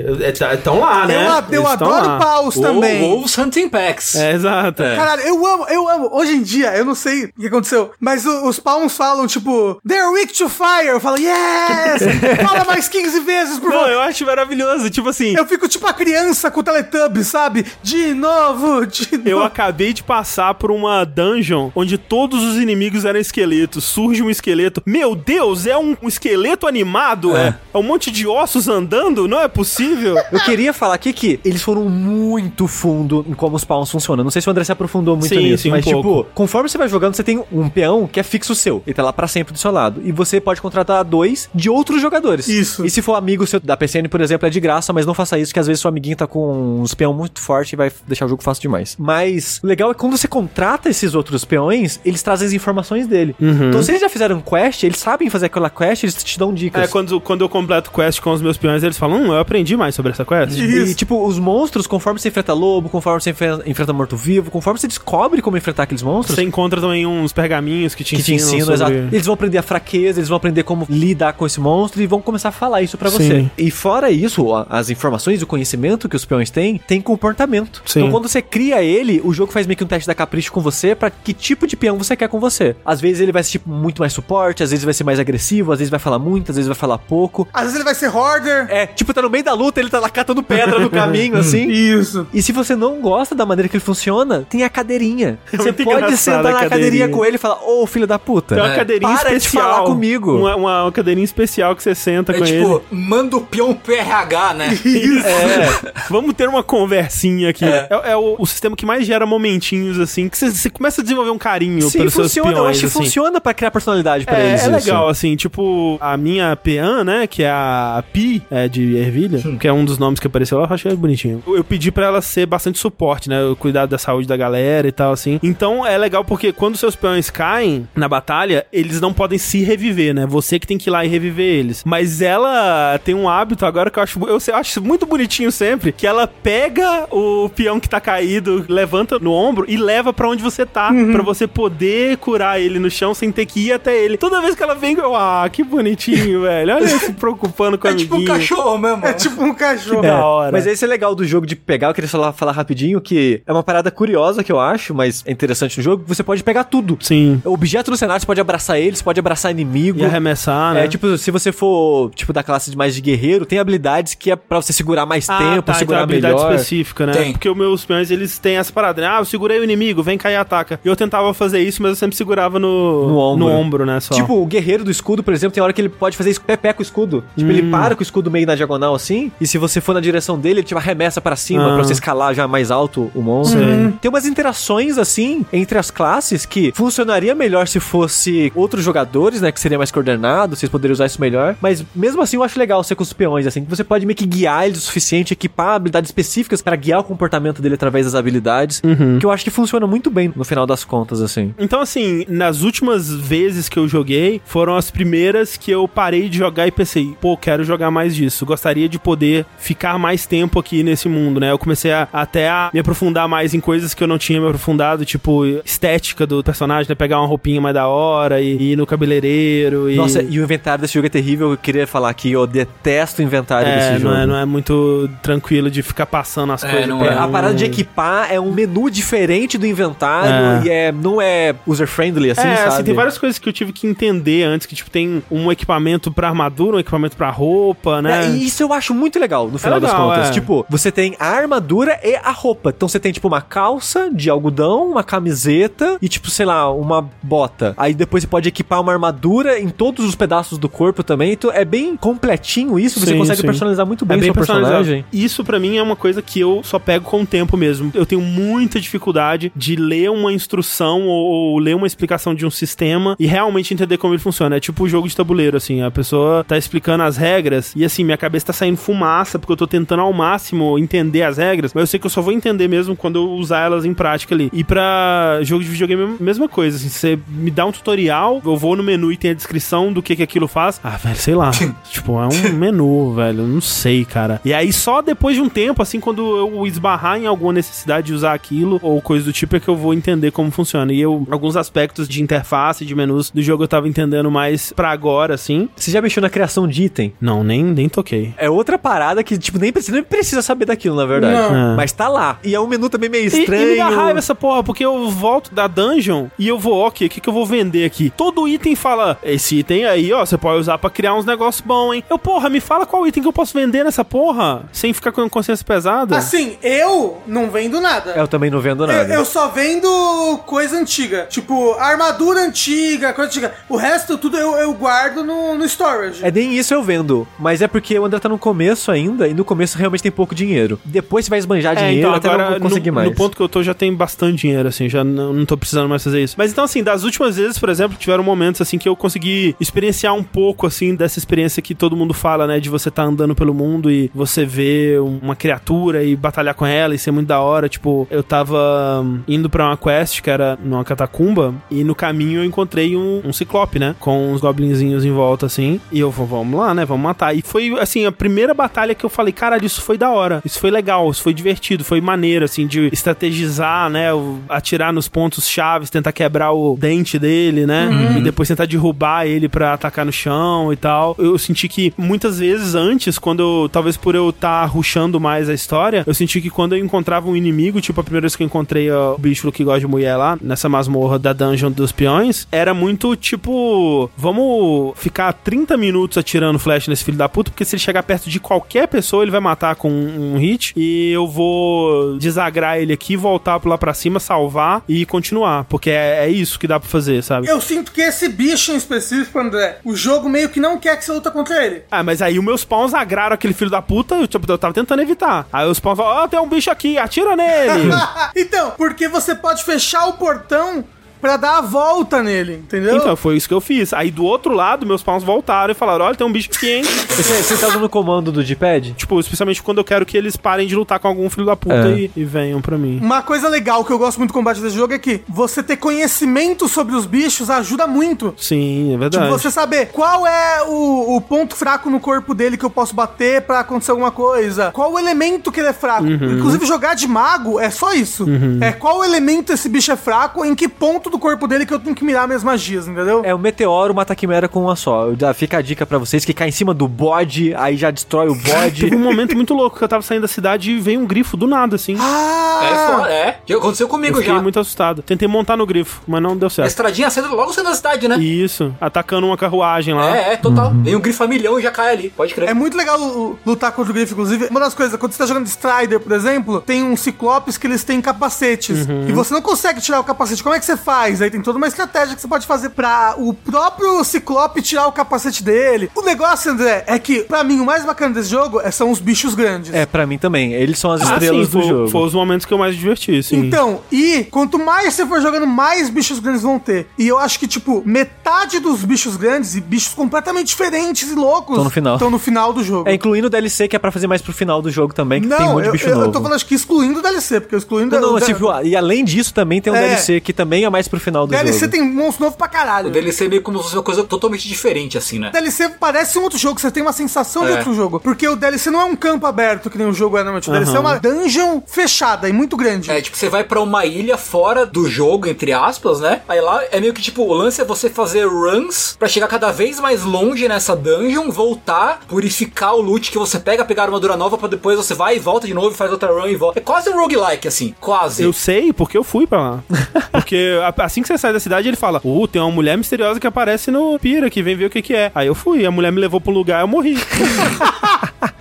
estão 0.52 0.80
lá, 0.80 1.06
né? 1.06 1.26
Eu, 1.50 1.54
eu 1.62 1.66
adoro 1.66 2.06
lá. 2.06 2.18
paus 2.18 2.54
também. 2.58 3.02
Ou, 3.04 3.18
ou 3.18 3.24
os 3.24 3.36
Hunting 3.36 3.68
Packs. 3.68 4.14
É, 4.14 4.32
exato. 4.32 4.82
Caralho, 4.82 5.22
eu 5.22 5.46
amo, 5.46 5.66
eu 5.68 5.88
amo. 5.88 6.08
Hoje 6.12 6.32
em 6.32 6.42
dia, 6.42 6.76
eu 6.76 6.84
não 6.84 6.94
sei 6.94 7.24
o 7.24 7.32
que 7.40 7.46
aconteceu, 7.46 7.90
mas 8.00 8.24
o- 8.26 8.46
os 8.48 8.58
pawns 8.58 8.96
falam, 8.96 9.26
tipo, 9.26 9.80
they're 9.86 10.08
weak 10.12 10.32
to 10.32 10.48
fire. 10.48 10.88
Eu 10.88 11.00
falo, 11.00 11.16
yes! 11.18 12.02
Fala 12.46 12.64
mais 12.64 12.88
15 12.88 13.20
vezes, 13.20 13.58
por 13.58 13.70
Não, 13.70 13.78
favor. 13.80 13.90
eu 13.92 14.00
acho 14.00 14.24
maravilhoso. 14.26 14.90
Tipo 14.90 15.08
assim, 15.08 15.34
Eu 15.36 15.46
fico 15.46 15.68
tipo 15.68 15.86
a 15.86 15.92
criança 15.92 16.50
com 16.50 16.60
o 16.60 16.62
Teletubbies, 16.62 17.26
sabe? 17.28 17.64
De 17.82 18.14
novo, 18.14 18.86
de 18.86 19.16
novo. 19.16 19.28
Eu 19.28 19.42
acabei 19.42 19.92
de 19.92 20.02
passar 20.02 20.54
por 20.54 20.70
uma 20.70 21.04
dungeon 21.04 21.70
onde 21.74 21.96
todos 21.98 22.42
os 22.42 22.56
inimigos 22.56 23.04
eram 23.04 23.18
esqueletos. 23.20 23.84
Surge 23.84 24.22
um 24.22 24.30
esqueleto. 24.30 24.82
Meu 24.86 25.14
Deus, 25.14 25.66
é 25.66 25.76
um, 25.76 25.96
um 26.02 26.08
esqueleto 26.08 26.66
animado? 26.66 27.36
É. 27.36 27.43
um 27.74 27.82
monte 27.82 28.10
de 28.10 28.26
ossos 28.26 28.68
andando? 28.68 29.26
Não 29.28 29.40
é 29.40 29.48
possível. 29.48 30.16
Eu 30.30 30.40
queria 30.40 30.72
falar 30.72 30.94
aqui 30.94 31.12
que 31.12 31.40
eles 31.44 31.62
foram 31.62 31.84
muito 31.84 32.66
fundo 32.66 33.24
em 33.28 33.34
como 33.34 33.56
os 33.56 33.64
pawns 33.64 33.90
funcionam. 33.90 34.24
Não 34.24 34.30
sei 34.30 34.42
se 34.42 34.48
o 34.48 34.50
André 34.50 34.64
se 34.64 34.72
aprofundou 34.72 35.16
muito 35.16 35.34
Sim, 35.34 35.50
nisso, 35.50 35.64
sim, 35.64 35.68
um 35.68 35.72
mas 35.72 35.84
tipo, 35.84 36.02
pouco. 36.02 36.30
conforme 36.34 36.68
você 36.68 36.78
vai 36.78 36.88
jogando, 36.88 37.14
você 37.14 37.22
tem 37.22 37.42
um 37.52 37.68
peão 37.68 38.06
que 38.06 38.20
é 38.20 38.22
fixo 38.22 38.54
seu. 38.54 38.82
Ele 38.86 38.94
tá 38.94 39.02
lá 39.02 39.12
pra 39.12 39.26
sempre 39.26 39.52
do 39.52 39.58
seu 39.58 39.70
lado. 39.70 40.00
E 40.04 40.12
você 40.12 40.40
pode 40.40 40.60
contratar 40.60 41.04
dois 41.04 41.48
de 41.54 41.68
outros 41.68 42.00
jogadores. 42.00 42.48
Isso. 42.48 42.84
E 42.84 42.90
se 42.90 43.02
for 43.02 43.14
amigo 43.14 43.46
seu 43.46 43.60
da 43.60 43.76
PCN, 43.76 44.08
por 44.08 44.20
exemplo, 44.20 44.46
é 44.46 44.50
de 44.50 44.60
graça, 44.60 44.92
mas 44.92 45.06
não 45.06 45.14
faça 45.14 45.38
isso, 45.38 45.52
que 45.52 45.60
às 45.60 45.66
vezes 45.66 45.80
seu 45.80 45.88
amiguinho 45.88 46.16
tá 46.16 46.26
com 46.26 46.80
uns 46.80 46.94
peão 46.94 47.12
muito 47.12 47.40
forte 47.40 47.72
e 47.72 47.76
vai 47.76 47.90
deixar 48.06 48.26
o 48.26 48.28
jogo 48.28 48.42
fácil 48.42 48.62
demais. 48.62 48.96
Mas 48.98 49.60
o 49.62 49.66
legal 49.66 49.90
é 49.90 49.94
que 49.94 50.00
quando 50.00 50.16
você 50.16 50.28
contrata 50.28 50.88
esses 50.88 51.14
outros 51.14 51.44
peões, 51.44 52.00
eles 52.04 52.22
trazem 52.22 52.46
as 52.46 52.52
informações 52.52 53.06
dele. 53.06 53.34
Uhum. 53.40 53.68
Então, 53.68 53.82
se 53.82 53.90
eles 53.90 54.00
já 54.00 54.08
fizeram 54.08 54.40
quest, 54.40 54.82
eles 54.82 54.98
sabem 54.98 55.28
fazer 55.30 55.46
aquela 55.46 55.70
quest, 55.70 56.02
eles 56.04 56.22
te 56.22 56.38
dão 56.38 56.52
dicas. 56.52 56.84
É, 56.84 56.86
quando, 56.86 57.20
quando 57.20 57.33
eu 57.42 57.48
completo 57.48 57.90
quest 57.90 58.20
com 58.20 58.32
os 58.32 58.42
meus 58.42 58.56
peões, 58.56 58.82
eles 58.82 58.96
falam, 58.96 59.20
hum, 59.22 59.26
eu 59.26 59.38
aprendi 59.38 59.76
mais 59.76 59.94
sobre 59.94 60.12
essa 60.12 60.24
quest. 60.24 60.56
Isso. 60.58 60.92
E, 60.92 60.94
tipo, 60.94 61.26
os 61.26 61.38
monstros, 61.38 61.86
conforme 61.86 62.18
você 62.20 62.28
enfrenta 62.28 62.52
lobo, 62.52 62.88
conforme 62.88 63.20
você 63.20 63.30
enfre- 63.30 63.62
enfrenta 63.66 63.92
morto-vivo, 63.92 64.50
conforme 64.50 64.78
você 64.78 64.86
descobre 64.88 65.40
como 65.42 65.56
enfrentar 65.56 65.84
aqueles 65.84 66.02
monstros, 66.02 66.36
Você 66.36 66.42
encontra 66.42 66.80
também 66.80 67.06
uns 67.06 67.32
pergaminhos 67.32 67.94
que 67.94 68.04
te 68.04 68.16
que 68.16 68.22
te 68.22 68.34
ensinam, 68.34 68.58
ensinam, 68.60 68.76
sobre... 68.76 68.94
exato. 68.98 69.14
Eles 69.14 69.26
vão 69.26 69.34
aprender 69.34 69.58
a 69.58 69.62
fraqueza, 69.62 70.18
eles 70.20 70.28
vão 70.28 70.36
aprender 70.36 70.62
como 70.62 70.86
lidar 70.88 71.32
com 71.34 71.46
esse 71.46 71.60
monstro 71.60 72.02
e 72.02 72.06
vão 72.06 72.20
começar 72.20 72.48
a 72.50 72.52
falar 72.52 72.82
isso 72.82 72.96
pra 72.98 73.10
você. 73.10 73.46
E 73.56 73.70
fora 73.70 74.10
isso, 74.10 74.46
as 74.68 74.90
informações, 74.90 75.42
o 75.42 75.46
conhecimento 75.46 76.08
que 76.08 76.16
os 76.16 76.24
peões 76.24 76.50
têm, 76.50 76.78
tem 76.78 77.00
comportamento. 77.00 77.82
Sim. 77.86 78.00
Então 78.00 78.10
quando 78.10 78.28
você 78.28 78.42
cria 78.42 78.82
ele, 78.82 79.20
o 79.24 79.32
jogo 79.32 79.52
faz 79.52 79.66
meio 79.66 79.76
que 79.76 79.84
um 79.84 79.86
teste 79.86 80.06
da 80.06 80.14
capricho 80.14 80.52
com 80.52 80.60
você 80.60 80.94
pra 80.94 81.10
que 81.10 81.32
tipo 81.32 81.66
de 81.66 81.76
peão 81.76 81.96
você 81.98 82.16
quer 82.16 82.28
com 82.28 82.38
você. 82.40 82.76
Às 82.84 83.00
vezes 83.00 83.20
ele 83.20 83.32
vai 83.32 83.42
ser 83.42 83.52
tipo 83.52 83.70
muito 83.70 84.00
mais 84.00 84.12
suporte, 84.12 84.62
às 84.62 84.70
vezes 84.70 84.84
vai 84.84 84.94
ser 84.94 85.04
mais 85.04 85.18
agressivo, 85.18 85.72
às 85.72 85.78
vezes 85.78 85.90
vai 85.90 86.00
falar 86.00 86.18
muito, 86.18 86.50
às 86.50 86.56
vezes 86.56 86.66
vai 86.68 86.76
falar 86.76 86.98
pouco. 86.98 87.23
Às 87.52 87.62
vezes 87.64 87.74
ele 87.76 87.84
vai 87.84 87.94
ser 87.94 88.08
hoarder. 88.14 88.66
É, 88.68 88.86
tipo, 88.86 89.12
tá 89.14 89.22
no 89.22 89.30
meio 89.30 89.44
da 89.44 89.52
luta, 89.54 89.80
ele 89.80 89.90
tá 89.90 89.98
lá 90.00 90.08
catando 90.08 90.42
pedra 90.42 90.78
no 90.78 90.88
caminho, 90.90 91.36
assim. 91.38 91.68
Isso. 91.68 92.26
E 92.32 92.42
se 92.42 92.52
você 92.52 92.74
não 92.76 93.00
gosta 93.00 93.34
da 93.34 93.44
maneira 93.46 93.68
que 93.68 93.76
ele 93.76 93.84
funciona, 93.84 94.46
tem 94.48 94.62
a 94.64 94.68
cadeirinha. 94.68 95.38
É 95.52 95.56
você 95.56 95.64
muito 95.72 95.84
pode 95.84 96.16
sentar 96.16 96.52
na 96.52 96.68
cadeirinha 96.68 97.08
com 97.08 97.24
ele 97.24 97.36
e 97.36 97.38
falar, 97.38 97.58
ô 97.64 97.86
filho 97.86 98.06
da 98.06 98.18
puta. 98.18 98.54
Tem 98.54 98.64
uma 98.64 98.74
cadeirinha 98.74 99.16
para 99.16 99.34
especial. 99.34 99.64
de 99.64 99.74
falar 99.74 99.86
comigo. 99.86 100.36
Uma, 100.36 100.56
uma, 100.56 100.82
uma 100.84 100.92
cadeirinha 100.92 101.24
especial 101.24 101.74
que 101.76 101.82
você 101.82 101.94
senta 101.94 102.32
É 102.32 102.38
com 102.38 102.44
ele. 102.44 102.58
tipo, 102.62 102.82
manda 102.90 103.36
o 103.36 103.40
peão 103.40 103.74
pro 103.74 103.94
RH, 103.94 104.54
né? 104.54 104.68
É, 105.24 105.92
vamos 106.10 106.34
ter 106.34 106.48
uma 106.48 106.62
conversinha 106.62 107.50
aqui. 107.50 107.64
É, 107.64 107.88
é 108.12 108.16
o, 108.16 108.36
o 108.38 108.46
sistema 108.46 108.76
que 108.76 108.84
mais 108.86 109.06
gera 109.06 109.24
momentinhos, 109.26 109.98
assim, 109.98 110.28
que 110.28 110.36
você, 110.36 110.50
você 110.50 110.70
começa 110.70 111.00
a 111.00 111.04
desenvolver 111.04 111.30
um 111.30 111.38
carinho 111.38 111.82
Sim, 111.90 111.98
pelos 111.98 112.12
seus 112.14 112.26
funciona. 112.28 112.48
peões, 112.50 112.64
eu 112.64 112.70
acho 112.70 112.80
que 112.80 112.86
assim. 112.86 112.98
funciona 113.04 113.40
pra 113.40 113.54
criar 113.54 113.70
personalidade 113.70 114.24
pra 114.24 114.38
É, 114.38 114.48
eles. 114.50 114.62
é 114.62 114.64
isso. 114.64 114.70
legal, 114.88 115.08
assim, 115.08 115.36
tipo, 115.36 115.96
a 116.00 116.16
minha 116.16 116.54
peã, 116.56 117.04
né, 117.04 117.13
que 117.26 117.42
é 117.42 117.50
a 117.50 118.02
Pi, 118.12 118.42
é, 118.50 118.68
de 118.68 118.96
ervilha, 118.96 119.40
que 119.58 119.66
é 119.66 119.72
um 119.72 119.84
dos 119.84 119.98
nomes 119.98 120.20
que 120.20 120.26
apareceu 120.26 120.58
lá, 120.58 120.66
eu 120.68 120.74
achei 120.74 120.94
bonitinho. 120.94 121.42
Eu, 121.46 121.56
eu 121.56 121.64
pedi 121.64 121.90
pra 121.90 122.06
ela 122.06 122.20
ser 122.20 122.46
bastante 122.46 122.78
suporte, 122.78 123.28
né, 123.28 123.42
eu 123.42 123.56
cuidar 123.56 123.86
da 123.86 123.98
saúde 123.98 124.26
da 124.26 124.36
galera 124.36 124.86
e 124.86 124.92
tal, 124.92 125.12
assim. 125.12 125.38
Então, 125.42 125.86
é 125.86 125.96
legal 125.96 126.24
porque 126.24 126.52
quando 126.52 126.76
seus 126.76 126.96
peões 126.96 127.30
caem 127.30 127.88
na 127.94 128.08
batalha, 128.08 128.66
eles 128.72 129.00
não 129.00 129.12
podem 129.12 129.38
se 129.38 129.62
reviver, 129.62 130.14
né, 130.14 130.26
você 130.26 130.58
que 130.58 130.66
tem 130.66 130.78
que 130.78 130.88
ir 130.88 130.92
lá 130.92 131.04
e 131.04 131.08
reviver 131.08 131.46
eles. 131.46 131.82
Mas 131.84 132.20
ela 132.20 132.98
tem 133.04 133.14
um 133.14 133.28
hábito 133.28 133.64
agora 133.66 133.90
que 133.90 133.98
eu 133.98 134.02
acho, 134.02 134.20
eu, 134.26 134.56
acho 134.56 134.82
muito 134.82 135.06
bonitinho 135.06 135.50
sempre, 135.50 135.92
que 135.92 136.06
ela 136.06 136.26
pega 136.26 137.06
o 137.10 137.48
peão 137.48 137.80
que 137.80 137.88
tá 137.88 138.00
caído, 138.00 138.64
levanta 138.68 139.18
no 139.18 139.32
ombro 139.32 139.64
e 139.68 139.76
leva 139.76 140.12
pra 140.12 140.28
onde 140.28 140.42
você 140.42 140.66
tá, 140.66 140.90
pra 141.12 141.22
você 141.22 141.46
poder 141.46 142.16
curar 142.18 142.60
ele 142.60 142.78
no 142.78 142.90
chão 142.90 143.14
sem 143.14 143.30
ter 143.30 143.46
que 143.46 143.68
ir 143.68 143.72
até 143.72 143.96
ele. 143.96 144.16
Toda 144.16 144.40
vez 144.40 144.54
que 144.54 144.62
ela 144.62 144.74
vem, 144.74 144.96
eu, 144.96 145.14
ah, 145.14 145.48
que 145.50 145.62
bonitinho, 145.62 146.42
velho. 146.42 146.74
Olha 146.74 146.86
se 147.06 147.12
preocupando 147.12 147.78
com 147.78 147.86
a 147.88 147.90
É 147.90 147.94
tipo 147.94 148.16
um 148.16 148.24
cachorro 148.24 148.78
mesmo. 148.78 149.04
É 149.06 149.12
tipo 149.12 149.42
um 149.42 149.54
cachorro. 149.54 150.00
Que 150.00 150.06
da 150.06 150.24
hora. 150.24 150.52
Mas 150.52 150.66
esse 150.66 150.84
é 150.84 150.88
legal 150.88 151.14
do 151.14 151.24
jogo 151.24 151.46
de 151.46 151.56
pegar, 151.56 151.88
eu 151.88 151.94
queria 151.94 152.08
falar, 152.08 152.32
falar 152.32 152.52
rapidinho, 152.52 153.00
que 153.00 153.42
é 153.46 153.52
uma 153.52 153.62
parada 153.62 153.90
curiosa 153.90 154.42
que 154.42 154.50
eu 154.52 154.58
acho, 154.60 154.94
mas 154.94 155.22
é 155.26 155.32
interessante 155.32 155.76
no 155.78 155.82
jogo, 155.82 156.04
você 156.06 156.22
pode 156.22 156.42
pegar 156.42 156.64
tudo. 156.64 156.96
Sim. 157.00 157.40
Objeto 157.44 157.90
no 157.90 157.96
cenário, 157.96 158.20
você 158.20 158.26
pode 158.26 158.40
abraçar 158.40 158.78
ele, 158.78 158.96
você 158.96 159.02
pode 159.04 159.18
abraçar 159.20 159.50
inimigo. 159.50 159.98
E 160.00 160.04
arremessar, 160.04 160.74
né? 160.74 160.84
É, 160.84 160.88
tipo, 160.88 161.16
se 161.18 161.30
você 161.30 161.52
for, 161.52 162.10
tipo, 162.14 162.32
da 162.32 162.42
classe 162.42 162.70
de 162.70 162.76
mais 162.76 162.94
de 162.94 163.00
guerreiro, 163.00 163.44
tem 163.46 163.58
habilidades 163.58 164.14
que 164.14 164.30
é 164.30 164.36
pra 164.36 164.60
você 164.60 164.72
segurar 164.72 165.06
mais 165.06 165.28
Ah, 165.28 165.38
tempo, 165.38 165.50
tá, 165.50 165.58
então 165.58 165.74
é 165.74 165.78
segurar 165.78 166.02
habilidade 166.02 166.34
melhor. 166.34 166.54
específica, 166.54 167.06
né? 167.06 167.12
Tem. 167.12 167.32
Porque 167.32 167.48
os 167.48 167.56
meus 167.56 167.84
peões, 167.84 168.10
eles 168.10 168.38
têm 168.38 168.56
essa 168.56 168.72
parada, 168.72 169.00
né? 169.02 169.08
Ah, 169.08 169.18
eu 169.20 169.24
segurei 169.24 169.58
o 169.58 169.64
inimigo, 169.64 170.02
vem 170.02 170.16
cá 170.18 170.30
e 170.30 170.36
ataca. 170.36 170.80
E 170.84 170.88
eu 170.88 170.96
tentava 170.96 171.32
fazer 171.34 171.60
isso, 171.60 171.82
mas 171.82 171.90
eu 171.90 171.96
sempre 171.96 172.16
segurava 172.16 172.58
no, 172.58 173.08
No 173.08 173.18
ombro. 173.18 173.46
no 173.46 173.52
ombro 173.52 173.86
né? 173.86 174.00
Só. 174.00 174.14
Tipo, 174.14 174.34
o 174.40 174.46
guerreiro 174.46 174.84
do 174.84 174.90
escudo, 174.90 175.22
por 175.22 175.32
exemplo, 175.34 175.54
tem 175.54 175.62
hora 175.62 175.72
que 175.72 175.80
ele 175.80 175.88
pode 175.88 176.16
fazer 176.16 176.30
isso, 176.30 176.40
pepeca 176.40 176.80
o 176.80 176.82
escudo. 176.82 176.93
Tipo, 177.36 177.50
ele 177.50 177.70
para 177.70 177.94
com 177.94 178.00
o 178.00 178.02
escudo 178.02 178.30
meio 178.30 178.46
na 178.46 178.54
diagonal 178.54 178.94
assim, 178.94 179.30
e 179.40 179.46
se 179.46 179.58
você 179.58 179.80
for 179.80 179.92
na 179.94 180.00
direção 180.00 180.38
dele, 180.38 180.60
ele 180.60 180.66
te 180.66 180.74
arremessa 180.74 181.20
pra 181.20 181.36
cima 181.36 181.72
Ah. 181.72 181.74
pra 181.74 181.84
você 181.84 181.92
escalar 181.92 182.34
já 182.34 182.46
mais 182.48 182.70
alto 182.70 183.10
o 183.14 183.20
monstro. 183.22 183.60
Tem 184.00 184.08
umas 184.08 184.26
interações 184.26 184.98
assim 184.98 185.44
entre 185.52 185.78
as 185.78 185.90
classes 185.90 186.44
que 186.46 186.72
funcionaria 186.74 187.34
melhor 187.34 187.66
se 187.68 187.80
fosse 187.80 188.52
outros 188.54 188.84
jogadores, 188.84 189.40
né, 189.40 189.50
que 189.52 189.60
seria 189.60 189.78
mais 189.78 189.90
coordenado, 189.90 190.56
vocês 190.56 190.70
poderiam 190.70 190.92
usar 190.94 191.06
isso 191.06 191.20
melhor, 191.20 191.56
mas 191.60 191.84
mesmo 191.94 192.20
assim 192.22 192.36
eu 192.36 192.42
acho 192.42 192.58
legal 192.58 192.82
ser 192.84 192.94
com 192.94 193.02
os 193.02 193.12
peões 193.12 193.46
assim, 193.46 193.64
que 193.64 193.70
você 193.70 193.82
pode 193.84 194.04
meio 194.06 194.16
que 194.16 194.26
guiar 194.26 194.66
eles 194.66 194.78
o 194.78 194.80
suficiente, 194.82 195.32
equipar 195.32 195.74
habilidades 195.76 196.08
específicas 196.08 196.60
pra 196.62 196.76
guiar 196.76 197.00
o 197.00 197.04
comportamento 197.04 197.60
dele 197.62 197.74
através 197.74 198.06
das 198.06 198.14
habilidades, 198.14 198.80
que 199.20 199.26
eu 199.26 199.30
acho 199.30 199.44
que 199.44 199.50
funciona 199.50 199.86
muito 199.86 200.10
bem 200.10 200.32
no 200.34 200.44
final 200.44 200.66
das 200.66 200.84
contas 200.84 201.20
assim. 201.20 201.54
Então, 201.58 201.80
assim, 201.80 202.24
nas 202.28 202.62
últimas 202.62 203.10
vezes 203.12 203.68
que 203.68 203.78
eu 203.78 203.88
joguei, 203.88 204.40
foram 204.44 204.76
as 204.76 204.90
primeiras 204.90 205.56
que 205.56 205.70
eu 205.70 205.86
parei 205.88 206.28
de 206.28 206.38
jogar 206.38 206.66
e 206.66 206.70
pensei, 206.70 206.83
pô, 207.20 207.36
quero 207.36 207.64
jogar 207.64 207.90
mais 207.90 208.14
disso. 208.14 208.44
Gostaria 208.44 208.88
de 208.88 208.98
poder 208.98 209.44
ficar 209.58 209.98
mais 209.98 210.26
tempo 210.26 210.58
aqui 210.58 210.82
nesse 210.82 211.08
mundo, 211.08 211.40
né? 211.40 211.50
Eu 211.50 211.58
comecei 211.58 211.92
a, 211.92 212.08
até 212.12 212.48
a 212.48 212.70
me 212.72 212.80
aprofundar 212.80 213.28
mais 213.28 213.54
em 213.54 213.60
coisas 213.60 213.94
que 213.94 214.02
eu 214.02 214.06
não 214.08 214.18
tinha 214.18 214.40
me 214.40 214.46
aprofundado, 214.46 215.04
tipo 215.04 215.44
estética 215.64 216.26
do 216.26 216.42
personagem, 216.42 216.88
né? 216.88 216.94
Pegar 216.94 217.18
uma 217.20 217.26
roupinha 217.26 217.60
mais 217.60 217.74
da 217.74 217.86
hora 217.88 218.40
e, 218.40 218.56
e 218.56 218.72
ir 218.72 218.76
no 218.76 218.86
cabeleireiro 218.86 219.90
e... 219.90 219.96
Nossa, 219.96 220.22
e 220.22 220.38
o 220.38 220.42
inventário 220.42 220.82
desse 220.82 220.94
jogo 220.94 221.06
é 221.06 221.10
terrível. 221.10 221.50
Eu 221.52 221.56
queria 221.56 221.86
falar 221.86 222.10
aqui, 222.10 222.32
eu 222.32 222.46
detesto 222.46 223.20
o 223.20 223.24
inventário 223.24 223.68
É, 223.68 223.76
desse 223.76 224.02
jogo. 224.02 224.14
não 224.14 224.20
é, 224.22 224.26
não 224.26 224.36
é 224.36 224.44
muito 224.44 225.08
tranquilo 225.22 225.70
de 225.70 225.82
ficar 225.82 226.06
passando 226.06 226.52
as 226.52 226.64
É, 226.64 226.70
coisas. 226.70 226.88
não 226.88 227.04
é. 227.04 227.14
A 227.16 227.26
um- 227.26 227.32
parada 227.32 227.54
de 227.54 227.64
equipar 227.64 228.32
é 228.32 228.38
um 228.40 228.52
menu 228.52 228.90
diferente 228.90 229.56
do 229.58 229.66
inventário 229.66 230.30
É. 230.34 230.66
e 230.66 230.70
é, 230.70 230.92
não 230.92 231.20
é 231.20 231.54
user-friendly 231.66 232.30
assim, 232.30 232.46
é, 232.48 232.56
sabe? 232.56 232.68
assim, 232.68 232.84
tem 232.84 232.94
várias 232.94 233.18
coisas 233.18 233.38
que 233.38 233.48
eu 233.48 233.52
tive 233.52 233.72
que 233.72 233.86
entender 233.86 234.44
antes, 234.44 234.66
que, 234.66 234.74
tipo, 234.74 234.90
tem 234.90 235.22
um 235.30 235.50
equipamento 235.50 236.10
pra 236.12 236.28
armadura, 236.28 236.73
um 236.74 236.78
equipamento 236.78 237.16
pra 237.16 237.30
roupa, 237.30 238.00
né? 238.02 238.26
É, 238.26 238.30
e 238.30 238.46
isso 238.46 238.62
eu 238.62 238.72
acho 238.72 238.94
muito 238.94 239.18
legal, 239.18 239.48
no 239.48 239.58
final 239.58 239.80
das 239.80 239.90
legal, 239.90 240.08
contas. 240.08 240.28
é. 240.28 240.30
Tipo, 240.32 240.66
você 240.68 240.90
tem 240.90 241.14
a 241.18 241.26
armadura 241.28 241.98
e 242.02 242.14
a 242.16 242.30
roupa. 242.30 242.70
Então 242.74 242.88
você 242.88 242.98
tem, 243.00 243.12
tipo, 243.12 243.28
uma 243.28 243.40
calça 243.40 244.10
de 244.12 244.28
algodão, 244.30 244.90
uma 244.90 245.02
camiseta 245.02 245.96
e, 246.00 246.08
tipo, 246.08 246.30
sei 246.30 246.46
lá, 246.46 246.70
uma 246.70 247.08
bota. 247.22 247.74
Aí 247.76 247.94
depois 247.94 248.22
você 248.22 248.28
pode 248.28 248.48
equipar 248.48 248.80
uma 248.80 248.92
armadura 248.92 249.58
em 249.58 249.68
todos 249.68 250.04
os 250.04 250.14
pedaços 250.14 250.58
do 250.58 250.68
corpo 250.68 251.02
também. 251.02 251.32
Então 251.32 251.50
é 251.52 251.64
bem 251.64 251.96
completinho 251.96 252.78
isso. 252.78 253.00
Você 253.00 253.12
Sim, 253.12 253.18
consegue 253.18 253.40
sim. 253.40 253.46
personalizar 253.46 253.86
muito 253.86 254.04
bem 254.04 254.16
é 254.16 254.18
o 254.18 254.20
bem 254.22 254.32
personalizado. 254.32 254.76
personagem. 254.78 255.04
Isso 255.12 255.44
pra 255.44 255.58
mim 255.58 255.76
é 255.76 255.82
uma 255.82 255.96
coisa 255.96 256.22
que 256.22 256.40
eu 256.40 256.60
só 256.62 256.78
pego 256.78 257.04
com 257.04 257.22
o 257.22 257.26
tempo 257.26 257.56
mesmo. 257.56 257.90
Eu 257.94 258.06
tenho 258.06 258.20
muita 258.20 258.80
dificuldade 258.80 259.52
de 259.54 259.76
ler 259.76 260.10
uma 260.10 260.32
instrução 260.32 261.02
ou, 261.06 261.52
ou 261.52 261.58
ler 261.58 261.74
uma 261.74 261.86
explicação 261.86 262.34
de 262.34 262.46
um 262.46 262.50
sistema 262.50 263.16
e 263.18 263.26
realmente 263.26 263.72
entender 263.74 263.96
como 263.98 264.14
ele 264.14 264.20
funciona. 264.22 264.56
É 264.56 264.60
tipo 264.60 264.84
o 264.84 264.88
jogo 264.88 265.08
de 265.08 265.16
tabuleiro, 265.16 265.56
assim. 265.56 265.82
A 265.82 265.90
pessoa 265.90 266.44
tá 266.44 266.53
explicando 266.58 267.02
as 267.02 267.16
regras 267.16 267.72
e 267.76 267.84
assim, 267.84 268.04
minha 268.04 268.16
cabeça 268.16 268.46
tá 268.46 268.52
saindo 268.52 268.76
fumaça 268.76 269.38
porque 269.38 269.52
eu 269.52 269.56
tô 269.56 269.66
tentando 269.66 270.00
ao 270.00 270.12
máximo 270.12 270.78
entender 270.78 271.22
as 271.22 271.38
regras, 271.38 271.72
mas 271.74 271.82
eu 271.82 271.86
sei 271.86 272.00
que 272.00 272.06
eu 272.06 272.10
só 272.10 272.20
vou 272.20 272.32
entender 272.32 272.68
mesmo 272.68 272.96
quando 272.96 273.16
eu 273.16 273.30
usar 273.32 273.60
elas 273.60 273.84
em 273.84 273.94
prática 273.94 274.34
ali. 274.34 274.50
E 274.52 274.62
pra 274.62 275.40
jogo 275.42 275.62
de 275.62 275.70
videogame, 275.70 276.16
mesma 276.20 276.48
coisa. 276.48 276.76
Assim, 276.76 276.88
você 276.88 277.18
me 277.28 277.50
dá 277.50 277.64
um 277.66 277.72
tutorial, 277.72 278.40
eu 278.44 278.56
vou 278.56 278.76
no 278.76 278.82
menu 278.82 279.12
e 279.12 279.16
tem 279.16 279.30
a 279.30 279.34
descrição 279.34 279.92
do 279.92 280.02
que 280.02 280.16
que 280.16 280.22
aquilo 280.22 280.48
faz. 280.48 280.80
Ah, 280.82 280.96
velho, 280.96 281.16
sei 281.16 281.34
lá. 281.34 281.50
tipo, 281.90 282.12
é 282.20 282.26
um 282.26 282.52
menu, 282.54 283.14
velho. 283.14 283.46
Não 283.46 283.60
sei, 283.60 284.04
cara. 284.04 284.40
E 284.44 284.52
aí 284.52 284.72
só 284.72 285.02
depois 285.02 285.36
de 285.36 285.42
um 285.42 285.48
tempo, 285.48 285.82
assim, 285.82 286.00
quando 286.00 286.36
eu 286.36 286.66
esbarrar 286.66 287.18
em 287.18 287.26
alguma 287.26 287.52
necessidade 287.52 288.08
de 288.08 288.12
usar 288.12 288.34
aquilo 288.34 288.78
ou 288.82 289.00
coisa 289.00 289.24
do 289.24 289.32
tipo, 289.32 289.56
é 289.56 289.60
que 289.60 289.68
eu 289.68 289.76
vou 289.76 289.94
entender 289.94 290.30
como 290.30 290.50
funciona. 290.50 290.92
E 290.92 291.00
eu, 291.00 291.26
alguns 291.30 291.56
aspectos 291.56 292.08
de 292.08 292.22
interface, 292.22 292.84
de 292.84 292.94
menus 292.94 293.30
do 293.30 293.42
jogo 293.42 293.64
eu 293.64 293.68
tava 293.68 293.88
entendendo 293.88 294.30
mais 294.30 294.72
pra 294.72 294.90
agora, 294.90 295.34
assim. 295.34 295.68
Você 295.76 295.90
já 295.90 296.00
mexeu 296.00 296.20
na 296.20 296.30
criação 296.30 296.43
de 296.68 296.84
item? 296.84 297.12
Não, 297.20 297.42
nem, 297.44 297.62
nem 297.64 297.88
toquei. 297.88 298.34
É 298.36 298.48
outra 298.48 298.78
parada 298.78 299.22
que, 299.22 299.36
tipo, 299.38 299.58
nem 299.58 299.72
precisa, 299.72 299.92
nem 299.92 300.02
precisa 300.02 300.42
saber 300.42 300.64
daquilo, 300.66 300.96
na 300.96 301.04
verdade. 301.06 301.34
Não. 301.34 301.72
É. 301.72 301.76
Mas 301.76 301.92
tá 301.92 302.08
lá. 302.08 302.38
E 302.44 302.54
é 302.54 302.60
um 302.60 302.66
menu 302.66 302.88
também 302.88 303.08
meio 303.08 303.24
E, 303.24 303.26
estranho. 303.26 303.62
e 303.68 303.70
me 303.72 303.76
dá 303.76 303.88
raiva 303.88 304.18
essa 304.18 304.34
porra, 304.34 304.62
porque 304.62 304.84
eu 304.84 305.08
volto 305.10 305.54
da 305.54 305.66
dungeon 305.66 306.26
e 306.38 306.46
eu 306.48 306.58
vou, 306.58 306.86
ok, 306.86 307.06
o 307.06 307.10
que, 307.10 307.20
que 307.20 307.28
eu 307.28 307.32
vou 307.32 307.46
vender 307.46 307.84
aqui? 307.84 308.12
Todo 308.16 308.46
item 308.48 308.74
fala, 308.76 309.18
esse 309.22 309.58
item 309.58 309.84
aí, 309.84 310.12
ó, 310.12 310.24
você 310.24 310.36
pode 310.38 310.60
usar 310.60 310.78
pra 310.78 310.90
criar 310.90 311.14
uns 311.14 311.24
negócios 311.24 311.60
bons, 311.66 311.94
hein? 311.94 312.04
Eu, 312.08 312.18
porra, 312.18 312.48
me 312.48 312.60
fala 312.60 312.86
qual 312.86 313.06
item 313.06 313.22
que 313.22 313.28
eu 313.28 313.32
posso 313.32 313.54
vender 313.58 313.84
nessa 313.84 314.04
porra, 314.04 314.62
sem 314.72 314.92
ficar 314.92 315.12
com 315.12 315.22
a 315.22 315.30
consciência 315.30 315.64
pesada. 315.64 316.16
Assim, 316.16 316.56
eu 316.62 317.18
não 317.26 317.50
vendo 317.50 317.80
nada. 317.80 318.12
Eu 318.16 318.28
também 318.28 318.50
não 318.50 318.60
vendo 318.60 318.84
Eu, 318.84 318.86
nada. 318.88 319.14
eu 319.14 319.24
só 319.24 319.48
vendo 319.48 320.38
coisa 320.46 320.76
antiga. 320.78 321.26
Tipo, 321.28 321.72
armadura 321.78 322.40
antiga, 322.40 323.12
coisa 323.12 323.30
antiga. 323.30 323.54
O 323.68 323.76
resto, 323.76 324.16
tudo 324.18 324.36
eu, 324.36 324.54
eu 324.56 324.72
guardo 324.74 325.22
no, 325.24 325.56
no 325.56 325.64
storage. 325.64 326.24
É 326.24 326.30
nem 326.34 326.56
isso 326.56 326.74
eu 326.74 326.82
vendo, 326.82 327.26
mas 327.38 327.62
é 327.62 327.68
porque 327.68 327.98
o 327.98 328.04
André 328.04 328.18
tá 328.18 328.28
no 328.28 328.38
começo 328.38 328.90
ainda, 328.90 329.28
e 329.28 329.34
no 329.34 329.44
começo 329.44 329.78
realmente 329.78 330.02
tem 330.02 330.12
pouco 330.12 330.34
dinheiro. 330.34 330.78
Depois 330.84 331.24
você 331.24 331.30
vai 331.30 331.38
esbanjar 331.38 331.72
É, 331.76 331.88
dinheiro 331.88 331.98
então, 332.00 332.14
até 332.14 332.28
agora, 332.28 332.50
não 332.58 332.60
conseguir 332.60 332.90
no, 332.90 332.96
mais. 332.96 333.08
no 333.08 333.14
ponto 333.14 333.36
que 333.36 333.42
eu 333.42 333.48
tô, 333.48 333.62
já 333.62 333.74
tem 333.74 333.92
bastante 333.94 334.38
dinheiro, 334.38 334.68
assim, 334.68 334.88
já 334.88 335.04
não, 335.04 335.32
não 335.32 335.46
tô 335.46 335.56
precisando 335.56 335.88
mais 335.88 336.02
fazer 336.02 336.22
isso. 336.22 336.34
Mas 336.36 336.52
então, 336.52 336.64
assim, 336.64 336.82
das 336.82 337.04
últimas 337.04 337.36
vezes, 337.36 337.58
por 337.58 337.68
exemplo, 337.68 337.96
tiveram 337.98 338.22
momentos, 338.24 338.60
assim, 338.60 338.78
que 338.78 338.88
eu 338.88 338.96
consegui 338.96 339.54
experienciar 339.60 340.14
um 340.14 340.22
pouco, 340.22 340.66
assim, 340.66 340.94
dessa 340.94 341.18
experiência 341.18 341.62
que 341.62 341.74
todo 341.74 341.96
mundo 341.96 342.12
fala, 342.12 342.46
né, 342.46 342.60
de 342.60 342.68
você 342.68 342.90
tá 342.90 343.04
andando 343.04 343.34
pelo 343.34 343.54
mundo 343.54 343.90
e 343.90 344.10
você 344.14 344.44
vê 344.44 344.96
uma 344.98 345.36
criatura 345.36 346.02
e 346.02 346.16
batalhar 346.16 346.54
com 346.54 346.66
ela 346.66 346.94
e 346.94 346.98
ser 346.98 347.10
muito 347.10 347.28
da 347.28 347.40
hora. 347.40 347.68
Tipo, 347.68 348.06
eu 348.10 348.22
tava 348.22 349.04
indo 349.28 349.48
pra 349.48 349.66
uma 349.66 349.76
quest, 349.76 350.20
que 350.20 350.30
era 350.30 350.58
numa 350.62 350.84
catacumba, 350.84 351.54
e 351.70 351.84
no 351.84 351.94
caminho 351.94 352.40
eu 352.40 352.44
encontrei 352.44 352.96
um, 352.96 353.22
um 353.24 353.32
ciclope, 353.32 353.78
né, 353.78 353.94
com 354.00 354.32
uns 354.32 354.40
goblinzinhos 354.40 355.04
em 355.04 355.12
volta, 355.12 355.46
assim, 355.46 355.80
e 355.92 356.00
eu 356.00 356.10
vou, 356.10 356.23
vamos 356.26 356.58
lá, 356.58 356.74
né, 356.74 356.84
vamos 356.84 357.02
matar. 357.02 357.36
E 357.36 357.42
foi, 357.42 357.78
assim, 357.78 358.06
a 358.06 358.12
primeira 358.12 358.54
batalha 358.54 358.94
que 358.94 359.04
eu 359.04 359.10
falei, 359.10 359.32
caralho, 359.32 359.64
isso 359.64 359.82
foi 359.82 359.98
da 359.98 360.10
hora, 360.10 360.40
isso 360.44 360.58
foi 360.58 360.70
legal, 360.70 361.10
isso 361.10 361.22
foi 361.22 361.34
divertido, 361.34 361.84
foi 361.84 362.00
maneiro, 362.00 362.44
assim, 362.44 362.66
de 362.66 362.88
estrategizar, 362.92 363.88
né, 363.90 364.08
atirar 364.48 364.92
nos 364.92 365.08
pontos 365.08 365.48
chaves, 365.48 365.90
tentar 365.90 366.12
quebrar 366.12 366.52
o 366.52 366.76
dente 366.78 367.18
dele, 367.18 367.66
né, 367.66 367.88
e 368.18 368.20
depois 368.20 368.48
tentar 368.48 368.66
derrubar 368.66 369.26
ele 369.26 369.48
pra 369.48 369.74
atacar 369.74 370.04
no 370.04 370.12
chão 370.12 370.72
e 370.72 370.76
tal. 370.76 371.14
Eu 371.18 371.38
senti 371.38 371.68
que 371.68 371.92
muitas 371.96 372.38
vezes 372.38 372.74
antes, 372.74 373.18
quando 373.18 373.40
eu, 373.40 373.68
talvez 373.68 373.96
por 373.96 374.14
eu 374.14 374.30
estar 374.30 374.62
tá 374.62 374.66
rushando 374.66 375.20
mais 375.20 375.48
a 375.48 375.54
história, 375.54 376.04
eu 376.06 376.14
senti 376.14 376.40
que 376.40 376.50
quando 376.50 376.74
eu 376.74 376.84
encontrava 376.84 377.28
um 377.28 377.36
inimigo, 377.36 377.80
tipo 377.80 378.00
a 378.00 378.04
primeira 378.04 378.22
vez 378.22 378.36
que 378.36 378.42
eu 378.42 378.46
encontrei 378.46 378.90
ó, 378.90 379.14
o 379.14 379.18
bicho 379.18 379.50
que 379.52 379.64
gosta 379.64 379.80
de 379.80 379.86
mulher 379.86 380.16
lá, 380.16 380.38
nessa 380.40 380.68
masmorra 380.68 381.18
da 381.18 381.32
dungeon 381.32 381.70
dos 381.70 381.92
peões, 381.92 382.46
era 382.50 382.72
muito 382.72 383.14
tipo, 383.16 384.10
vamos 384.16 384.94
ficar 384.96 385.32
30 385.32 385.76
minutos 385.76 386.13
atirando 386.18 386.58
flash 386.58 386.88
nesse 386.88 387.04
filho 387.04 387.16
da 387.16 387.28
puta, 387.28 387.50
porque 387.50 387.64
se 387.64 387.74
ele 387.76 387.82
chegar 387.82 388.02
perto 388.02 388.28
de 388.28 388.40
qualquer 388.40 388.88
pessoa, 388.88 389.22
ele 389.22 389.30
vai 389.30 389.40
matar 389.40 389.74
com 389.76 389.90
um 389.90 390.36
hit, 390.38 390.72
e 390.76 391.12
eu 391.12 391.26
vou 391.26 392.16
desagrar 392.18 392.78
ele 392.78 392.92
aqui, 392.92 393.16
voltar 393.16 393.60
lá 393.64 393.78
pra 393.78 393.94
cima, 393.94 394.20
salvar 394.20 394.82
e 394.88 395.06
continuar, 395.06 395.64
porque 395.64 395.90
é, 395.90 396.24
é 396.24 396.28
isso 396.28 396.58
que 396.58 396.66
dá 396.66 396.78
pra 396.78 396.88
fazer, 396.88 397.22
sabe? 397.22 397.48
Eu 397.48 397.60
sinto 397.60 397.92
que 397.92 398.00
esse 398.00 398.28
bicho 398.28 398.72
em 398.72 398.76
específico, 398.76 399.38
André, 399.38 399.78
o 399.84 399.94
jogo 399.94 400.28
meio 400.28 400.48
que 400.48 400.60
não 400.60 400.78
quer 400.78 400.96
que 400.96 401.04
você 401.04 401.12
luta 401.12 401.30
contra 401.30 401.64
ele. 401.64 401.82
Ah, 401.90 402.02
mas 402.02 402.22
aí 402.22 402.38
os 402.38 402.44
meus 402.44 402.64
pawns 402.64 402.94
agraram 402.94 403.34
aquele 403.34 403.54
filho 403.54 403.70
da 403.70 403.82
puta, 403.82 404.14
eu, 404.16 404.26
tipo, 404.26 404.50
eu 404.50 404.58
tava 404.58 404.74
tentando 404.74 405.02
evitar. 405.02 405.46
Aí 405.52 405.66
os 405.68 405.80
pawns 405.80 405.96
falam, 405.96 406.24
ó, 406.24 406.28
tem 406.28 406.40
um 406.40 406.48
bicho 406.48 406.70
aqui, 406.70 406.98
atira 406.98 407.36
nele. 407.36 407.90
então, 408.36 408.72
porque 408.76 409.08
você 409.08 409.34
pode 409.34 409.64
fechar 409.64 410.06
o 410.06 410.14
portão 410.14 410.84
pra 411.24 411.38
dar 411.38 411.56
a 411.56 411.60
volta 411.62 412.22
nele, 412.22 412.56
entendeu? 412.56 412.96
então, 412.96 413.16
foi 413.16 413.34
isso 413.38 413.48
que 413.48 413.54
eu 413.54 413.60
fiz. 413.62 413.94
Aí 413.94 414.10
do 414.10 414.24
outro 414.24 414.52
lado, 414.52 414.84
meus 414.84 415.02
pawns 415.02 415.22
voltaram 415.24 415.72
e 415.72 415.74
falaram, 415.74 416.04
olha, 416.04 416.14
tem 416.14 416.26
um 416.26 416.30
bicho 416.30 416.50
aqui, 416.54 416.68
hein? 416.70 416.84
Você, 417.14 417.22
você 417.42 417.56
tá 417.56 417.68
usando 417.68 417.84
o 417.84 417.88
comando 417.88 418.32
do 418.32 418.42
D-pad? 418.42 418.92
tipo, 418.94 419.18
especialmente 419.20 419.62
quando 419.62 419.78
eu 419.78 419.84
quero 419.84 420.04
que 420.04 420.16
eles 420.16 420.36
parem 420.36 420.66
de 420.66 420.74
lutar 420.74 420.98
com 420.98 421.06
algum 421.08 421.30
filho 421.30 421.46
da 421.46 421.54
puta 421.54 421.74
É. 421.76 421.92
e, 421.92 422.10
e 422.16 422.24
venham 422.24 422.60
pra 422.60 422.76
mim. 422.76 422.98
Uma 423.00 423.22
coisa 423.22 423.48
legal 423.48 423.84
que 423.84 423.92
eu 423.92 423.98
gosto 423.98 424.18
muito 424.18 424.30
do 424.30 424.34
combate 424.34 424.60
desse 424.60 424.74
jogo 424.76 424.92
é 424.92 424.98
que 424.98 425.22
você 425.28 425.62
ter 425.62 425.76
conhecimento 425.76 426.68
sobre 426.68 426.94
os 426.96 427.06
bichos 427.06 427.48
ajuda 427.48 427.86
muito. 427.86 428.34
Sim, 428.36 428.92
é 428.94 428.98
verdade. 428.98 429.24
Tipo, 429.26 429.38
você 429.38 429.50
saber 429.50 429.86
qual 429.92 430.26
é 430.26 430.64
o, 430.66 431.16
o 431.16 431.20
ponto 431.20 431.54
fraco 431.54 431.88
no 431.88 432.00
corpo 432.00 432.34
dele 432.34 432.56
que 432.56 432.64
eu 432.64 432.70
posso 432.70 432.94
bater 432.94 433.42
pra 433.42 433.60
acontecer 433.60 433.92
alguma 433.92 434.10
coisa. 434.10 434.72
Qual 434.72 434.92
o 434.92 434.98
elemento 434.98 435.52
que 435.52 435.60
ele 435.60 435.68
é 435.68 435.72
fraco. 435.72 436.04
Uhum. 436.04 436.38
Inclusive, 436.38 436.66
jogar 436.66 436.94
de 436.94 437.06
mago 437.06 437.60
é 437.60 437.70
só 437.70 437.94
isso. 437.94 438.26
É 438.60 438.72
qual 438.72 439.04
elemento 439.04 439.52
esse 439.52 439.68
bicho 439.68 439.92
é 439.92 439.96
fraco, 439.96 440.44
em 440.44 440.54
que 440.54 440.68
ponto 440.68 441.08
do 441.14 441.18
corpo 441.18 441.46
dele 441.46 441.64
que 441.64 441.72
eu 441.72 441.78
tenho 441.78 441.94
que 441.94 442.04
mirar 442.04 442.26
minhas 442.26 442.42
magias, 442.42 442.88
entendeu? 442.88 443.22
É 443.24 443.34
o 443.34 443.38
meteoro 443.38 443.94
mata 443.94 444.12
a 444.12 444.16
quimera 444.16 444.48
com 444.48 444.62
uma 444.64 444.74
só. 444.76 445.08
Fica 445.34 445.58
a 445.58 445.62
dica 445.62 445.86
pra 445.86 445.96
vocês 445.98 446.24
que 446.24 446.34
cai 446.34 446.48
em 446.48 446.52
cima 446.52 446.74
do 446.74 446.88
bode, 446.88 447.54
aí 447.54 447.76
já 447.76 447.90
destrói 447.90 448.28
o 448.28 448.34
bode. 448.34 448.82
Teve 448.84 448.96
um 448.96 449.00
momento 449.00 449.34
muito 449.36 449.54
louco 449.54 449.78
que 449.78 449.84
eu 449.84 449.88
tava 449.88 450.02
saindo 450.02 450.22
da 450.22 450.28
cidade 450.28 450.72
e 450.72 450.80
veio 450.80 451.00
um 451.00 451.06
grifo 451.06 451.36
do 451.36 451.46
nada, 451.46 451.76
assim. 451.76 451.96
Ah! 452.00 453.06
É, 453.08 453.12
é. 453.12 453.38
Já 453.46 453.56
aconteceu 453.56 453.84
eu 453.84 453.88
comigo 453.90 454.16
fiquei 454.18 454.32
já. 454.34 454.40
muito 454.42 454.58
assustado. 454.58 455.02
Tentei 455.02 455.28
montar 455.28 455.56
no 455.56 455.66
grifo, 455.66 456.02
mas 456.06 456.22
não 456.22 456.36
deu 456.36 456.46
A 456.46 456.50
certo. 456.50 456.68
estradinha 456.68 457.10
saindo 457.10 457.34
logo 457.34 457.52
saindo 457.52 457.68
da 457.70 457.74
cidade, 457.76 458.08
né? 458.08 458.16
Isso, 458.18 458.74
atacando 458.80 459.26
uma 459.26 459.36
carruagem 459.36 459.94
lá. 459.94 460.16
É, 460.16 460.32
é, 460.32 460.36
total. 460.36 460.72
Vem 460.74 460.96
um 460.96 461.00
grifamilhão 461.00 461.58
e 461.58 461.62
já 461.62 461.70
cai 461.70 461.92
ali. 461.92 462.10
Pode 462.10 462.34
crer. 462.34 462.48
É 462.48 462.54
muito 462.54 462.76
legal 462.76 462.98
lu- 462.98 463.38
lutar 463.44 463.72
contra 463.72 463.90
o 463.90 463.94
Grifo, 463.94 464.12
inclusive. 464.14 464.46
Uma 464.50 464.60
das 464.60 464.74
coisas, 464.74 464.98
quando 464.98 465.12
você 465.12 465.18
tá 465.18 465.26
jogando 465.26 465.46
Strider, 465.46 466.00
por 466.00 466.12
exemplo, 466.12 466.60
tem 466.60 466.82
uns 466.82 467.00
ciclopes 467.00 467.56
que 467.58 467.66
eles 467.66 467.84
têm 467.84 468.00
capacetes. 468.00 468.86
E 469.08 469.12
você 469.12 469.34
não 469.34 469.42
consegue 469.42 469.80
tirar 469.80 470.00
o 470.00 470.04
capacete. 470.04 470.42
Como 470.42 470.54
é 470.54 470.58
que 470.58 470.64
você 470.64 470.76
faz? 470.76 471.03
Mais. 471.04 471.20
Aí 471.22 471.30
tem 471.30 471.40
toda 471.42 471.58
uma 471.58 471.66
estratégia 471.68 472.14
que 472.14 472.20
você 472.22 472.28
pode 472.28 472.46
fazer 472.46 472.70
pra 472.70 473.14
o 473.18 473.32
próprio 473.34 474.02
Ciclope 474.04 474.62
tirar 474.62 474.86
o 474.86 474.92
capacete 474.92 475.42
dele. 475.42 475.90
O 475.94 476.02
negócio, 476.02 476.50
André, 476.50 476.84
é 476.86 476.98
que, 476.98 477.20
pra 477.24 477.44
mim, 477.44 477.60
o 477.60 477.64
mais 477.64 477.84
bacana 477.84 478.14
desse 478.14 478.30
jogo 478.30 478.60
é- 478.60 478.70
são 478.70 478.90
os 478.90 478.98
bichos 478.98 479.34
grandes. 479.34 479.72
É, 479.72 479.84
pra 479.86 480.06
mim 480.06 480.18
também. 480.18 480.52
Eles 480.54 480.78
são 480.78 480.90
as 480.90 481.02
Ah, 481.02 481.12
estrelas 481.14 481.46
sim, 481.48 481.52
do 481.52 481.60
foi, 481.60 481.68
jogo. 481.68 481.90
foi 481.90 482.02
os 482.02 482.14
momentos 482.14 482.46
que 482.46 482.52
eu 482.52 482.58
mais 482.58 482.74
diverti, 482.74 483.22
sim. 483.22 483.36
Então, 483.46 483.80
e 483.92 484.24
quanto 484.30 484.58
mais 484.58 484.94
você 484.94 485.06
for 485.06 485.20
jogando, 485.20 485.46
mais 485.46 485.90
bichos 485.90 486.18
grandes 486.18 486.42
vão 486.42 486.58
ter. 486.58 486.86
E 486.98 487.06
eu 487.06 487.18
acho 487.18 487.38
que, 487.38 487.46
tipo, 487.46 487.82
metade 487.84 488.58
dos 488.60 488.82
bichos 488.84 489.16
grandes 489.16 489.54
e 489.54 489.60
bichos 489.60 489.94
completamente 489.94 490.46
diferentes 490.48 491.10
e 491.10 491.14
loucos 491.14 491.54
Tão 491.56 491.64
no 491.64 491.70
final. 491.70 491.94
estão 491.96 492.10
no 492.10 492.18
final 492.18 492.52
do 492.52 492.62
jogo. 492.64 492.88
É, 492.88 492.94
incluindo 492.94 493.26
o 493.26 493.30
DLC, 493.30 493.68
que 493.68 493.76
é 493.76 493.78
pra 493.78 493.90
fazer 493.92 494.06
mais 494.06 494.22
pro 494.22 494.32
final 494.32 494.62
do 494.62 494.70
jogo 494.70 494.94
também, 494.94 495.20
que 495.20 495.26
não, 495.28 495.36
tem 495.36 495.46
um 495.48 495.52
monte 495.52 495.64
de 495.64 495.70
bicho 495.72 495.86
eu, 495.88 495.94
novo. 495.94 496.06
eu 496.06 496.12
tô 496.12 496.18
falando 496.20 496.34
acho 496.34 496.46
que 496.46 496.54
excluindo 496.54 496.98
o 496.98 497.02
DLC, 497.02 497.40
porque 497.40 497.56
excluindo 497.56 497.94
Não, 497.94 498.00
não, 498.02 498.10
o 498.10 498.12
mas, 498.14 498.24
tipo, 498.24 498.46
e 498.62 498.74
além 498.76 499.04
disso 499.04 499.32
também 499.34 499.60
tem 499.60 499.72
um 499.72 499.76
É. 499.76 499.88
DLC 499.88 500.20
que 500.20 500.32
também 500.32 500.64
é 500.64 500.70
mais 500.70 500.88
pro 500.94 501.04
final 501.04 501.26
do 501.26 501.30
DLC 501.30 501.60
jogo. 501.60 501.72
tem 501.72 501.82
monstro 501.82 502.24
novo 502.24 502.36
pra 502.36 502.48
caralho. 502.48 502.88
O 502.88 502.90
DLC 502.90 503.26
é 503.26 503.28
meio 503.28 503.42
como 503.42 503.58
se 503.58 503.64
fosse 503.64 503.76
uma 503.76 503.82
coisa 503.82 504.04
totalmente 504.04 504.48
diferente, 504.48 504.96
assim, 504.98 505.18
né? 505.18 505.28
O 505.28 505.32
DLC 505.32 505.68
parece 505.80 506.18
um 506.18 506.22
outro 506.22 506.38
jogo, 506.38 506.60
você 506.60 506.70
tem 506.70 506.82
uma 506.82 506.92
sensação 506.92 507.44
de 507.44 507.52
É. 507.52 507.56
outro 507.56 507.74
jogo. 507.74 508.00
Porque 508.00 508.26
o 508.28 508.36
DLC 508.36 508.70
não 508.70 508.80
é 508.80 508.84
um 508.84 508.96
campo 508.96 509.26
aberto, 509.26 509.68
que 509.70 509.78
nem 509.78 509.86
o 509.86 509.92
jogo 509.92 510.16
é 510.16 510.20
normalmente. 510.22 510.48
O 510.48 510.52
DLC 510.52 510.76
é 510.76 510.80
uma 510.80 510.98
dungeon 510.98 511.60
fechada 511.66 512.28
e 512.28 512.32
muito 512.32 512.56
grande. 512.56 512.90
É, 512.90 513.00
tipo, 513.00 513.16
você 513.16 513.28
vai 513.28 513.44
pra 513.44 513.60
uma 513.60 513.84
ilha 513.86 514.16
fora 514.16 514.64
do 514.66 514.88
jogo, 514.88 515.26
entre 515.28 515.52
aspas, 515.52 516.00
né? 516.00 516.22
Aí 516.28 516.40
lá 516.40 516.62
é 516.70 516.80
meio 516.80 516.92
que 516.94 517.02
tipo, 517.02 517.22
o 517.22 517.32
lance 517.32 517.60
é 517.60 517.64
você 517.64 517.88
fazer 517.90 518.26
runs 518.26 518.96
pra 518.98 519.08
chegar 519.08 519.28
cada 519.28 519.50
vez 519.50 519.78
mais 519.80 520.02
longe 520.04 520.46
nessa 520.48 520.74
dungeon, 520.76 521.30
voltar, 521.30 522.00
purificar 522.08 522.74
o 522.74 522.80
loot 522.80 523.10
que 523.10 523.18
você 523.18 523.38
pega, 523.38 523.64
pegar 523.64 523.82
uma 523.82 523.88
armadura 523.88 524.16
nova 524.16 524.36
pra 524.38 524.48
depois 524.48 524.76
você 524.76 524.94
vai 524.94 525.16
e 525.16 525.18
volta 525.18 525.46
de 525.46 525.54
novo 525.54 525.70
e 525.70 525.74
faz 525.74 525.90
outra 525.90 526.08
run 526.12 526.26
e 526.28 526.36
volta. 526.36 526.58
É 526.58 526.62
quase 526.62 526.88
um 526.90 526.94
roguelike, 527.00 527.46
assim, 527.48 527.74
quase. 527.80 528.22
Eu 528.22 528.32
sei 528.32 528.72
porque 528.72 528.96
eu 528.96 529.04
fui 529.04 529.26
pra 529.26 529.40
lá. 529.40 529.64
Porque 530.12 530.58
a- 530.64 530.72
assim 530.78 531.02
que 531.02 531.08
você 531.08 531.16
sai 531.18 531.32
da 531.32 531.40
cidade, 531.40 531.68
ele 531.68 531.76
fala: 531.76 532.00
Uh, 532.04 532.26
tem 532.26 532.40
uma 532.40 532.50
mulher 532.50 532.76
misteriosa 532.78 533.20
que 533.20 533.26
aparece 533.26 533.70
no 533.70 533.98
Pira, 533.98 534.30
que 534.30 534.42
vem 534.42 534.56
ver 534.56 534.66
o 534.66 534.70
que 534.70 534.82
que 534.82 534.94
é. 534.94 535.10
Aí 535.14 535.26
eu 535.26 535.34
fui, 535.34 535.64
a 535.66 535.70
mulher 535.70 535.92
me 535.92 536.00
levou 536.00 536.20
pro 536.20 536.32
lugar 536.32 536.60
eu 536.62 536.68
morri. 536.68 536.96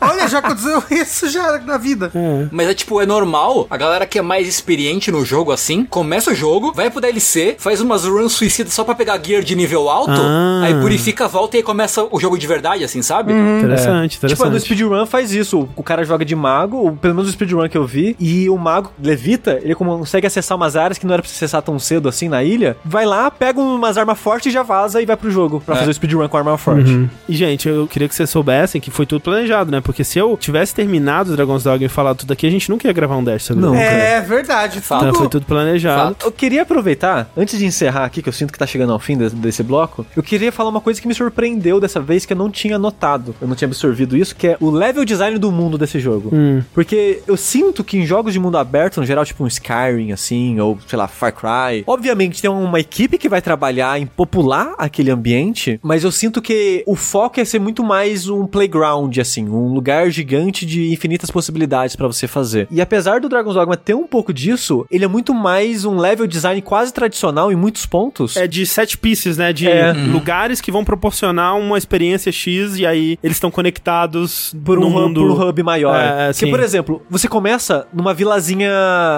Olha, 0.01 0.27
já 0.27 0.39
aconteceu 0.39 0.83
isso 0.91 1.29
já 1.29 1.57
na 1.59 1.77
vida. 1.77 2.11
Mas 2.51 2.67
é 2.67 2.73
tipo, 2.73 3.01
é 3.01 3.05
normal, 3.05 3.65
a 3.69 3.77
galera 3.77 4.05
que 4.05 4.19
é 4.19 4.21
mais 4.21 4.47
experiente 4.47 5.09
no 5.11 5.23
jogo 5.25 5.51
assim, 5.51 5.85
começa 5.85 6.31
o 6.31 6.35
jogo, 6.35 6.73
vai 6.73 6.89
pro 6.89 6.99
DLC, 7.01 7.55
faz 7.57 7.79
umas 7.79 8.03
runs 8.03 8.33
suicidas 8.33 8.73
só 8.73 8.83
pra 8.83 8.95
pegar 8.95 9.19
gear 9.23 9.41
de 9.41 9.55
nível 9.55 9.89
alto, 9.89 10.11
Ah. 10.13 10.61
aí 10.65 10.73
purifica, 10.75 11.27
volta 11.27 11.55
e 11.55 11.59
aí 11.59 11.63
começa 11.63 12.05
o 12.11 12.19
jogo 12.19 12.37
de 12.37 12.45
verdade, 12.45 12.83
assim, 12.83 13.01
sabe? 13.01 13.31
Interessante, 13.33 14.19
Tipo, 14.19 14.25
no 14.27 14.33
interessante. 14.33 14.61
speedrun 14.65 15.05
faz 15.05 15.31
isso. 15.33 15.67
O 15.75 15.83
cara 15.83 16.03
joga 16.03 16.25
de 16.25 16.35
mago, 16.35 16.77
ou 16.77 16.91
pelo 16.93 17.15
menos 17.15 17.29
o 17.29 17.31
speedrun 17.33 17.67
que 17.69 17.77
eu 17.77 17.85
vi, 17.85 18.15
e 18.19 18.49
o 18.49 18.57
mago 18.57 18.91
levita, 19.01 19.59
ele 19.63 19.73
consegue 19.75 20.27
acessar 20.27 20.57
umas 20.57 20.75
áreas 20.75 20.97
que 20.97 21.05
não 21.05 21.13
era 21.13 21.21
pra 21.23 21.29
você 21.29 21.35
acessar 21.35 21.61
tão 21.61 21.79
cedo 21.79 22.09
assim 22.09 22.22
na 22.29 22.43
ilha. 22.43 22.77
Vai 22.83 23.05
lá, 23.05 23.29
pega 23.31 23.59
umas 23.59 23.97
armas 23.97 24.19
fortes 24.19 24.47
e 24.47 24.53
já 24.53 24.63
vaza 24.63 25.01
e 25.01 25.05
vai 25.05 25.15
pro 25.17 25.29
jogo 25.31 25.61
pra 25.61 25.75
É. 25.75 25.79
fazer 25.79 25.91
o 25.91 25.93
speedrun 25.93 26.27
com 26.27 26.37
arma 26.37 26.57
forte. 26.57 27.09
E, 27.27 27.33
gente, 27.35 27.67
eu 27.67 27.87
queria 27.87 28.07
que 28.07 28.15
vocês 28.15 28.29
soubessem 28.29 28.79
que 28.81 28.91
foi 28.91 29.05
tudo 29.05 29.21
planejado, 29.21 29.71
né? 29.71 29.81
Porque 29.81 30.03
se 30.03 30.17
eu 30.19 30.37
tivesse 30.37 30.73
terminado 30.75 31.31
o 31.31 31.35
Dragon's 31.35 31.63
Dogma 31.63 31.85
e 31.85 31.89
falado 31.89 32.17
tudo 32.17 32.33
aqui, 32.33 32.45
a 32.47 32.49
gente 32.51 32.69
nunca 32.69 32.87
ia 32.87 32.93
gravar 32.93 33.17
um 33.17 33.23
Dash 33.23 33.49
Não. 33.49 33.73
É 33.75 34.21
verdade. 34.21 34.79
Então 34.83 34.99
Tudo... 34.99 35.15
foi 35.15 35.29
tudo 35.29 35.45
planejado. 35.45 36.15
Eu 36.23 36.31
queria 36.31 36.61
aproveitar, 36.63 37.29
antes 37.35 37.57
de 37.59 37.65
encerrar 37.65 38.05
aqui, 38.05 38.21
que 38.21 38.29
eu 38.29 38.33
sinto 38.33 38.51
que 38.51 38.59
tá 38.59 38.65
chegando 38.65 38.93
ao 38.93 38.99
fim 38.99 39.17
desse, 39.17 39.35
desse 39.35 39.63
bloco, 39.63 40.05
eu 40.15 40.23
queria 40.23 40.51
falar 40.51 40.69
uma 40.69 40.81
coisa 40.81 41.01
que 41.01 41.07
me 41.07 41.13
surpreendeu 41.13 41.79
dessa 41.79 41.99
vez, 41.99 42.25
que 42.25 42.33
eu 42.33 42.37
não 42.37 42.49
tinha 42.49 42.77
notado, 42.77 43.35
eu 43.41 43.47
não 43.47 43.55
tinha 43.55 43.67
absorvido 43.67 44.15
isso, 44.17 44.35
que 44.35 44.47
é 44.47 44.57
o 44.59 44.69
level 44.69 45.03
design 45.05 45.37
do 45.37 45.51
mundo 45.51 45.77
desse 45.77 45.99
jogo. 45.99 46.31
Porque 46.73 47.21
eu 47.27 47.35
sinto 47.37 47.83
que 47.83 47.97
em 47.97 48.05
jogos 48.05 48.33
de 48.33 48.39
mundo 48.39 48.57
aberto, 48.57 48.99
no 48.99 49.05
geral, 49.05 49.25
tipo 49.25 49.43
um 49.43 49.47
Skyrim, 49.47 50.11
assim, 50.11 50.59
ou, 50.59 50.77
sei 50.87 50.97
lá, 50.97 51.07
Far 51.07 51.33
Cry, 51.33 51.83
obviamente 51.87 52.12
tem 52.41 52.49
uma 52.49 52.79
equipe 52.79 53.17
que 53.17 53.29
vai 53.29 53.41
trabalhar 53.41 53.99
em 53.99 54.05
popular 54.05 54.73
aquele 54.77 55.11
ambiente, 55.11 55.79
mas 55.83 56.03
eu 56.03 56.11
sinto 56.11 56.41
que 56.41 56.83
o 56.85 56.95
foco 56.95 57.39
é 57.39 57.45
ser 57.45 57.59
muito 57.59 57.83
mais 57.83 58.27
um 58.29 58.45
playground, 58.45 59.17
assim, 59.17 59.47
um 59.49 59.73
lugar 59.73 60.09
gigante 60.09 60.65
de 60.65 60.91
infinitas 60.91 61.29
possibilidades 61.31 61.95
pra 61.95 62.07
você 62.07 62.27
fazer. 62.27 62.67
E 62.71 62.81
apesar 62.81 63.19
do 63.19 63.29
Dragon's 63.29 63.55
Dogma 63.55 63.75
ter 63.77 63.93
um 63.93 64.07
pouco 64.07 64.33
disso, 64.33 64.85
ele 64.91 65.05
é 65.05 65.07
muito 65.07 65.33
mais 65.33 65.85
um 65.85 65.97
level 65.97 66.27
design 66.27 66.61
quase 66.61 66.93
tradicional 66.93 67.51
em 67.51 67.55
muitos 67.55 67.85
pontos. 67.85 68.35
É 68.37 68.47
de 68.47 68.65
set 68.65 68.97
pieces, 68.97 69.37
né? 69.37 69.51
De 69.53 69.67
É. 69.67 69.91
lugares 69.93 70.61
que 70.61 70.71
vão 70.71 70.83
proporcionar 70.83 71.57
uma 71.57 71.77
experiência 71.77 72.31
X 72.31 72.77
e 72.77 72.85
aí 72.85 73.17
eles 73.23 73.37
estão 73.37 73.51
conectados 73.51 74.55
por 74.63 74.79
no 74.79 74.87
um, 74.87 74.89
hub, 74.95 75.01
mundo. 75.01 75.21
por 75.21 75.31
um 75.43 75.47
hub 75.49 75.63
maior. 75.63 75.95
É, 75.95 76.27
Porque, 76.27 76.45
sim. 76.45 76.49
por 76.49 76.59
exemplo, 76.59 77.01
você 77.09 77.27
começa 77.27 77.87
numa 77.93 78.13
vilazinha 78.13 78.71